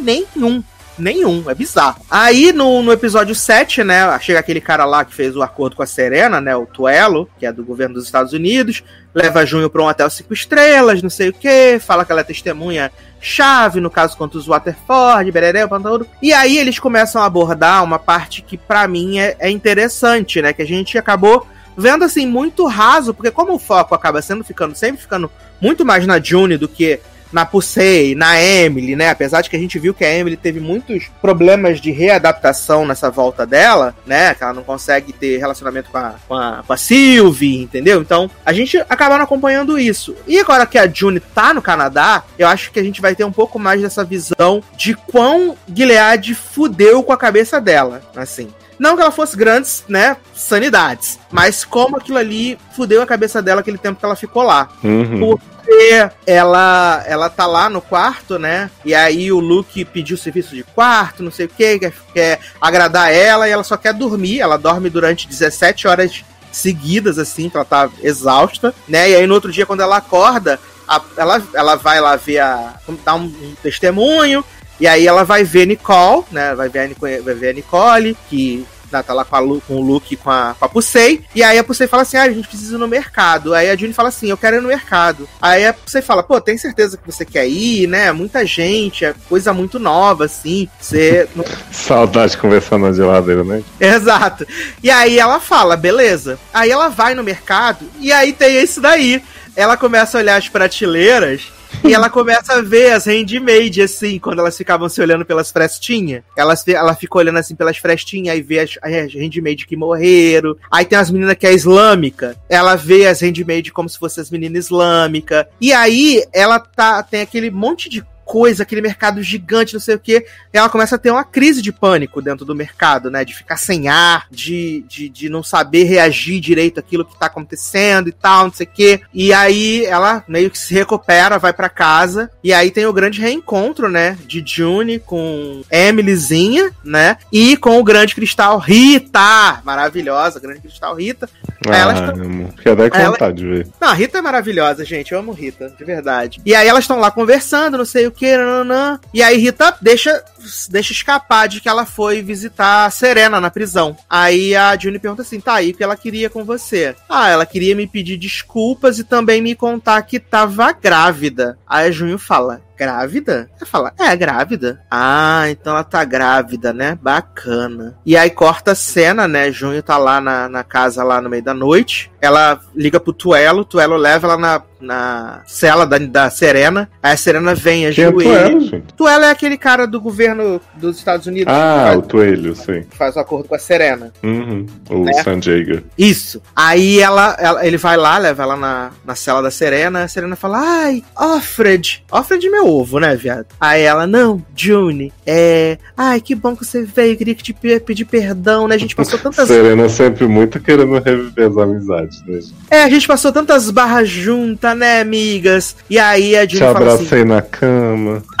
nenhum. 0.03 0.63
Nenhum, 0.99 1.43
é 1.47 1.53
bizarro. 1.53 2.01
Aí 2.09 2.51
no, 2.51 2.81
no 2.81 2.91
episódio 2.91 3.35
7, 3.35 3.83
né? 3.83 4.17
Chega 4.19 4.39
aquele 4.39 4.59
cara 4.59 4.83
lá 4.83 5.05
que 5.05 5.13
fez 5.13 5.35
o 5.35 5.43
acordo 5.43 5.75
com 5.75 5.83
a 5.83 5.85
Serena, 5.85 6.41
né? 6.41 6.55
O 6.55 6.65
Tuelo, 6.65 7.29
que 7.37 7.45
é 7.45 7.51
do 7.51 7.63
governo 7.63 7.93
dos 7.95 8.05
Estados 8.05 8.33
Unidos, 8.33 8.83
leva 9.17 9.43
Junho 9.47 9.67
pra 9.67 9.81
um 9.81 9.87
hotel 9.87 10.07
cinco 10.11 10.31
estrelas, 10.31 11.01
não 11.01 11.09
sei 11.09 11.29
o 11.29 11.33
que, 11.33 11.79
fala 11.79 12.05
que 12.05 12.11
ela 12.11 12.21
é 12.21 12.23
testemunha 12.23 12.91
chave 13.19 13.81
no 13.81 13.89
caso 13.89 14.15
contra 14.15 14.37
os 14.37 14.45
Waterford, 14.45 15.31
bereré, 15.31 15.65
pantudo. 15.65 16.07
E 16.21 16.31
aí 16.31 16.55
eles 16.55 16.77
começam 16.77 17.19
a 17.19 17.25
abordar 17.25 17.83
uma 17.83 17.97
parte 17.97 18.43
que 18.43 18.55
pra 18.55 18.87
mim 18.87 19.17
é, 19.17 19.35
é 19.39 19.49
interessante, 19.49 20.39
né? 20.39 20.53
Que 20.53 20.61
a 20.61 20.67
gente 20.67 20.99
acabou 20.99 21.47
vendo 21.75 22.05
assim 22.05 22.27
muito 22.27 22.67
raso, 22.67 23.11
porque 23.11 23.31
como 23.31 23.55
o 23.55 23.59
foco 23.59 23.95
acaba 23.95 24.21
sendo 24.21 24.43
ficando 24.43 24.75
sempre 24.75 25.01
ficando 25.01 25.31
muito 25.59 25.83
mais 25.83 26.05
na 26.05 26.19
June 26.19 26.55
do 26.55 26.67
que 26.67 26.99
na 27.31 27.45
Pusey, 27.45 28.15
na 28.15 28.41
Emily, 28.41 28.95
né? 28.95 29.09
Apesar 29.09 29.41
de 29.41 29.49
que 29.49 29.55
a 29.55 29.59
gente 29.59 29.77
viu 29.79 29.93
que 29.93 30.05
a 30.05 30.13
Emily 30.13 30.37
teve 30.37 30.59
muitos 30.59 31.09
problemas 31.21 31.79
de 31.79 31.91
readaptação 31.91 32.85
nessa 32.85 33.09
volta 33.09 33.45
dela, 33.45 33.95
né? 34.05 34.33
Que 34.33 34.43
ela 34.43 34.53
não 34.53 34.63
consegue 34.63 35.13
ter 35.13 35.37
relacionamento 35.37 35.89
com 35.89 35.97
a, 35.97 36.15
com 36.27 36.35
a, 36.35 36.63
com 36.65 36.73
a 36.73 36.77
Sylvie, 36.77 37.63
entendeu? 37.63 38.01
Então, 38.01 38.29
a 38.45 38.53
gente 38.53 38.77
acabaram 38.89 39.23
acompanhando 39.23 39.77
isso. 39.77 40.15
E 40.27 40.39
agora 40.39 40.65
que 40.65 40.77
a 40.77 40.87
June 40.87 41.19
tá 41.19 41.53
no 41.53 41.61
Canadá, 41.61 42.23
eu 42.37 42.47
acho 42.47 42.71
que 42.71 42.79
a 42.79 42.83
gente 42.83 43.01
vai 43.01 43.15
ter 43.15 43.23
um 43.23 43.31
pouco 43.31 43.59
mais 43.59 43.81
dessa 43.81 44.03
visão 44.03 44.63
de 44.75 44.93
quão 44.93 45.57
Gilead 45.73 46.35
fudeu 46.35 47.03
com 47.03 47.13
a 47.13 47.17
cabeça 47.17 47.59
dela, 47.59 48.01
assim. 48.15 48.49
Não 48.79 48.95
que 48.95 49.01
ela 49.01 49.11
fosse 49.11 49.35
grandes, 49.35 49.83
né, 49.87 50.17
sanidades, 50.35 51.19
mas 51.31 51.65
como 51.65 51.97
aquilo 51.97 52.17
ali 52.17 52.57
fudeu 52.75 53.01
a 53.01 53.05
cabeça 53.07 53.41
dela 53.41 53.61
aquele 53.61 53.77
tempo 53.77 53.99
que 53.99 54.05
ela 54.05 54.15
ficou 54.15 54.43
lá. 54.43 54.69
Uhum. 54.83 55.19
Porque 55.19 56.09
ela, 56.25 57.03
ela 57.05 57.29
tá 57.29 57.45
lá 57.45 57.69
no 57.69 57.81
quarto, 57.81 58.37
né? 58.39 58.69
E 58.85 58.93
aí 58.95 59.31
o 59.31 59.39
Luke 59.39 59.83
pediu 59.85 60.15
serviço 60.17 60.55
de 60.55 60.63
quarto, 60.63 61.21
não 61.23 61.31
sei 61.31 61.45
o 61.45 61.49
que, 61.49 61.79
quer, 61.79 61.93
quer 62.13 62.39
agradar 62.61 63.11
ela 63.13 63.47
e 63.47 63.51
ela 63.51 63.63
só 63.63 63.75
quer 63.75 63.93
dormir. 63.93 64.39
Ela 64.39 64.57
dorme 64.57 64.89
durante 64.89 65.27
17 65.27 65.87
horas 65.87 66.23
seguidas, 66.51 67.19
assim, 67.19 67.49
que 67.49 67.57
ela 67.57 67.65
tá 67.65 67.89
exausta, 68.01 68.73
né? 68.87 69.09
E 69.09 69.15
aí 69.15 69.27
no 69.27 69.33
outro 69.33 69.51
dia, 69.51 69.65
quando 69.65 69.81
ela 69.81 69.97
acorda, 69.97 70.59
a- 70.87 71.01
ela, 71.17 71.43
ela 71.53 71.75
vai 71.75 71.99
lá 71.99 72.15
ver 72.15 72.39
a. 72.39 72.75
dar 73.03 73.15
um, 73.15 73.23
um 73.25 73.53
testemunho. 73.61 74.43
E 74.79 74.87
aí 74.87 75.07
ela 75.07 75.23
vai 75.23 75.43
ver 75.43 75.65
Nicole, 75.65 76.23
né? 76.31 76.53
Vai 76.55 76.69
ver 76.69 76.79
a, 76.79 76.87
Nico- 76.87 77.01
vai 77.23 77.33
ver 77.33 77.49
a 77.49 77.53
Nicole, 77.53 78.15
que 78.29 78.65
tá 78.89 79.13
lá 79.13 79.25
com, 79.25 79.37
Lu, 79.39 79.61
com 79.67 79.75
o 79.75 79.81
Luke 79.81 80.15
com 80.15 80.29
a, 80.31 80.55
com 80.57 80.63
a 80.65 80.69
Pusei. 80.69 81.21
E 81.35 81.43
aí 81.43 81.57
a 81.59 81.63
Pusei 81.63 81.87
fala 81.87 82.03
assim: 82.03 82.15
ah, 82.17 82.23
a 82.23 82.29
gente 82.31 82.47
precisa 82.47 82.75
ir 82.75 82.77
no 82.77 82.87
mercado. 82.87 83.53
Aí 83.53 83.69
a 83.69 83.75
June 83.75 83.91
fala 83.93 84.09
assim: 84.09 84.29
eu 84.29 84.37
quero 84.37 84.57
ir 84.57 84.61
no 84.61 84.67
mercado. 84.69 85.27
Aí 85.41 85.65
a 85.65 85.73
Pusei 85.73 86.01
fala: 86.01 86.23
pô, 86.23 86.39
tem 86.39 86.57
certeza 86.57 86.95
que 86.97 87.05
você 87.05 87.25
quer 87.25 87.47
ir, 87.47 87.87
né? 87.87 88.11
Muita 88.11 88.45
gente, 88.45 89.03
é 89.03 89.13
coisa 89.27 89.51
muito 89.53 89.77
nova, 89.79 90.25
assim. 90.25 90.69
Você. 90.79 91.27
Saudade 91.71 92.31
de 92.33 92.37
conversar 92.37 92.77
na 92.77 92.93
geladeira, 92.93 93.43
né? 93.43 93.61
Exato. 93.79 94.47
E 94.81 94.89
aí 94.89 95.19
ela 95.19 95.39
fala, 95.39 95.75
beleza. 95.75 96.39
Aí 96.53 96.71
ela 96.71 96.87
vai 96.87 97.13
no 97.13 97.23
mercado 97.23 97.85
e 97.99 98.11
aí 98.11 98.31
tem 98.31 98.61
isso 98.61 98.79
daí. 98.79 99.21
Ela 99.55 99.75
começa 99.75 100.17
a 100.17 100.21
olhar 100.21 100.37
as 100.37 100.47
prateleiras 100.47 101.51
e 101.83 101.93
ela 101.93 102.09
começa 102.09 102.53
a 102.53 102.61
ver 102.61 102.91
as 102.91 103.05
handmade, 103.05 103.81
assim, 103.81 104.19
quando 104.19 104.39
elas 104.39 104.57
ficavam 104.57 104.89
se 104.89 105.01
olhando 105.01 105.25
pelas 105.25 105.51
frestinhas. 105.51 106.23
Elas, 106.35 106.67
ela 106.67 106.95
fica 106.95 107.17
olhando 107.17 107.37
assim 107.37 107.55
pelas 107.55 107.77
frestinhas, 107.77 108.35
aí 108.35 108.41
vê 108.41 108.59
as, 108.59 108.77
as 108.81 109.13
handmade 109.13 109.65
que 109.65 109.75
morreram. 109.75 110.55
Aí 110.71 110.85
tem 110.85 110.97
as 110.97 111.09
meninas 111.09 111.35
que 111.35 111.47
é 111.47 111.53
islâmica. 111.53 112.35
Ela 112.49 112.75
vê 112.75 113.07
as 113.07 113.21
handmade 113.21 113.71
como 113.71 113.89
se 113.89 113.97
fossem 113.97 114.21
as 114.21 114.29
meninas 114.29 114.65
islâmicas. 114.65 115.45
E 115.59 115.73
aí 115.73 116.23
ela 116.33 116.59
tá, 116.59 117.01
tem 117.03 117.21
aquele 117.21 117.49
monte 117.49 117.89
de 117.89 118.03
coisa, 118.27 118.63
aquele 118.63 118.81
mercado 118.81 119.23
gigante, 119.23 119.73
não 119.73 119.79
sei 119.79 119.95
o 119.95 119.99
que. 119.99 120.25
Ela 120.51 120.67
começa 120.69 120.95
a 120.95 120.99
ter 120.99 121.09
uma 121.11 121.23
crise 121.23 121.61
de 121.61 121.71
pânico 121.71 122.21
dentro 122.21 122.43
do 122.45 122.53
mercado, 122.53 123.09
né? 123.09 123.23
De 123.23 123.33
ficar 123.33 123.55
sem 123.57 123.87
ar, 123.87 124.27
de, 124.29 124.83
de, 124.87 125.07
de 125.07 125.29
não 125.29 125.41
saber 125.41 125.83
reagir 125.85 126.39
direito 126.41 126.79
àquilo 126.79 127.05
que 127.05 127.17
tá 127.17 127.27
acontecendo 127.27 128.09
e 128.09 128.11
tal, 128.11 128.45
não 128.45 128.53
sei 128.53 128.65
o 128.65 128.69
que. 128.69 129.01
E 129.13 129.33
aí 129.33 129.85
ela 129.85 130.23
meio 130.27 130.49
que 130.51 130.57
se 130.59 130.73
recupera, 130.73 131.39
vai 131.39 131.53
pra 131.53 131.69
casa. 131.69 132.29
E 132.43 132.53
aí 132.53 132.69
tem 132.69 132.85
o 132.85 132.93
grande 132.93 133.21
reencontro, 133.21 133.89
né? 133.89 134.17
De 134.27 134.43
June 134.45 134.99
com 134.99 135.63
Emilyzinha, 135.71 136.71
né? 136.83 137.17
E 137.31 137.55
com 137.57 137.79
o 137.79 137.83
grande 137.83 138.13
cristal 138.13 138.57
Rita. 138.59 139.61
Maravilhosa, 139.63 140.39
grande 140.39 140.59
cristal 140.61 140.95
Rita. 140.95 141.29
Aí 141.67 141.79
elas 141.79 141.99
Ah, 142.01 142.11
tão-. 142.11 142.47
Fiquei 142.55 142.71
até 142.73 142.89
com 142.89 142.97
Ela- 142.97 143.11
vontade 143.11 143.37
de 143.37 143.45
ver. 143.47 143.67
não, 143.79 143.87
a 143.89 143.93
Rita 143.93 144.17
é 144.17 144.21
maravilhosa, 144.21 144.83
gente. 144.85 145.11
Eu 145.11 145.19
amo 145.19 145.31
Rita, 145.31 145.73
de 145.77 145.83
verdade. 145.83 146.41
E 146.45 146.53
aí 146.53 146.67
elas 146.67 146.83
estão 146.83 146.99
lá 146.99 147.09
conversando, 147.09 147.77
não 147.77 147.85
sei 147.85 148.05
o 148.07 148.11
que, 148.17 148.35
nananã. 148.35 148.99
E 149.13 149.21
aí 149.21 149.37
Rita 149.37 149.77
deixa, 149.81 150.23
deixa 150.69 150.91
escapar 150.91 151.47
de 151.47 151.61
que 151.61 151.69
ela 151.69 151.85
foi 151.85 152.21
visitar 152.21 152.85
a 152.85 152.89
Serena 152.89 153.39
na 153.39 153.51
prisão. 153.51 153.95
Aí 154.09 154.55
a 154.55 154.77
Juni 154.77 154.99
pergunta 154.99 155.21
assim: 155.21 155.39
tá 155.39 155.53
aí 155.53 155.71
o 155.71 155.73
que 155.73 155.83
ela 155.83 155.95
queria 155.95 156.29
com 156.29 156.43
você? 156.43 156.95
Ah, 157.07 157.29
ela 157.29 157.45
queria 157.45 157.75
me 157.75 157.87
pedir 157.87 158.17
desculpas 158.17 158.99
e 158.99 159.03
também 159.03 159.41
me 159.41 159.55
contar 159.55 160.01
que 160.01 160.19
tava 160.19 160.71
grávida. 160.71 161.57
Aí 161.67 161.87
a 161.87 161.91
Junho 161.91 162.17
fala. 162.17 162.66
Grávida? 162.77 163.49
Ela 163.57 163.65
fala, 163.65 163.93
é, 163.99 164.15
grávida. 164.15 164.81
Ah, 164.89 165.45
então 165.49 165.73
ela 165.73 165.83
tá 165.83 166.03
grávida, 166.03 166.71
né? 166.71 166.97
Bacana. 167.01 167.95
E 168.05 168.15
aí 168.15 168.29
corta 168.29 168.71
a 168.71 168.75
cena, 168.75 169.27
né? 169.27 169.51
Junho 169.51 169.81
tá 169.83 169.97
lá 169.97 170.21
na, 170.21 170.47
na 170.47 170.63
casa, 170.63 171.03
lá 171.03 171.21
no 171.21 171.29
meio 171.29 171.43
da 171.43 171.53
noite. 171.53 172.11
Ela 172.21 172.59
liga 172.75 172.99
pro 172.99 173.13
Tuelo, 173.13 173.63
Tuelo 173.65 173.95
leva 173.95 174.27
ela 174.27 174.37
na, 174.37 174.61
na 174.81 175.41
cela 175.45 175.85
da, 175.85 175.97
da 175.97 176.29
Serena. 176.29 176.89
Aí 177.01 177.13
a 177.13 177.17
Serena 177.17 177.53
vem, 177.55 177.91
Quem 177.91 178.03
é 178.05 178.11
tu 178.11 178.19
ajoelha. 178.19 178.37
era, 178.37 178.59
gente? 178.59 178.93
Tuelo 178.95 179.23
é 179.25 179.31
aquele 179.31 179.57
cara 179.57 179.85
do 179.87 179.99
governo 180.01 180.59
dos 180.75 180.97
Estados 180.97 181.27
Unidos 181.27 181.53
Ah, 181.53 181.93
o 181.97 182.01
que 182.01 182.07
Toelho, 182.09 182.55
sei. 182.55 182.83
faz, 182.83 182.97
faz 182.97 183.15
o 183.15 183.19
acordo 183.19 183.47
com 183.47 183.55
a 183.55 183.59
Serena. 183.59 184.11
Uhum. 184.23 184.65
O 184.89 185.03
Né? 185.03 185.13
Sanjayga. 185.23 185.83
Isso. 185.97 186.41
Aí 186.55 186.99
ela, 186.99 187.35
ela- 187.39 187.65
ele 187.65 187.77
vai 187.77 187.97
lá, 187.97 188.17
leva 188.17 188.43
ela 188.43 188.55
na, 188.57 188.91
na 189.05 189.15
cela 189.15 189.41
da 189.41 189.51
Serena. 189.51 190.03
A 190.03 190.07
Serena 190.07 190.35
fala: 190.35 190.59
Ai, 190.59 191.03
Offred. 191.15 192.03
Offred 192.11 192.45
é 192.47 192.49
meu 192.49 192.66
ovo, 192.67 192.99
né, 192.99 193.15
viado? 193.15 193.45
Aí 193.59 193.81
ela, 193.81 194.05
não, 194.07 194.43
June, 194.55 195.11
é. 195.25 195.77
Ai, 195.95 196.19
que 196.21 196.35
bom 196.35 196.55
que 196.55 196.65
você 196.65 196.83
veio. 196.83 197.17
Queria 197.17 197.35
que 197.35 197.43
te 197.43 197.53
pe- 197.53 197.79
pedir 197.79 198.05
perdão, 198.05 198.67
né? 198.67 198.75
A 198.75 198.79
gente 198.79 198.95
passou 198.95 199.17
tantas. 199.19 199.47
Serena 199.47 199.87
sempre 199.89 200.27
muito 200.27 200.59
querendo 200.59 200.99
reviver 200.99 201.47
as 201.49 201.57
amizades, 201.57 202.23
né? 202.25 202.39
É, 202.69 202.83
a 202.83 202.89
gente 202.89 203.07
passou 203.07 203.31
tantas 203.31 203.69
barras 203.71 204.09
juntas, 204.09 204.77
né, 204.77 205.01
amigas? 205.01 205.75
E 205.89 205.97
aí 205.97 206.35
a 206.35 206.45
Te 206.45 206.57
June 206.57 206.73
fala 206.73 206.93
assim. 206.93 206.95
abracei 207.05 207.23
na 207.25 207.41
cama. 207.41 208.23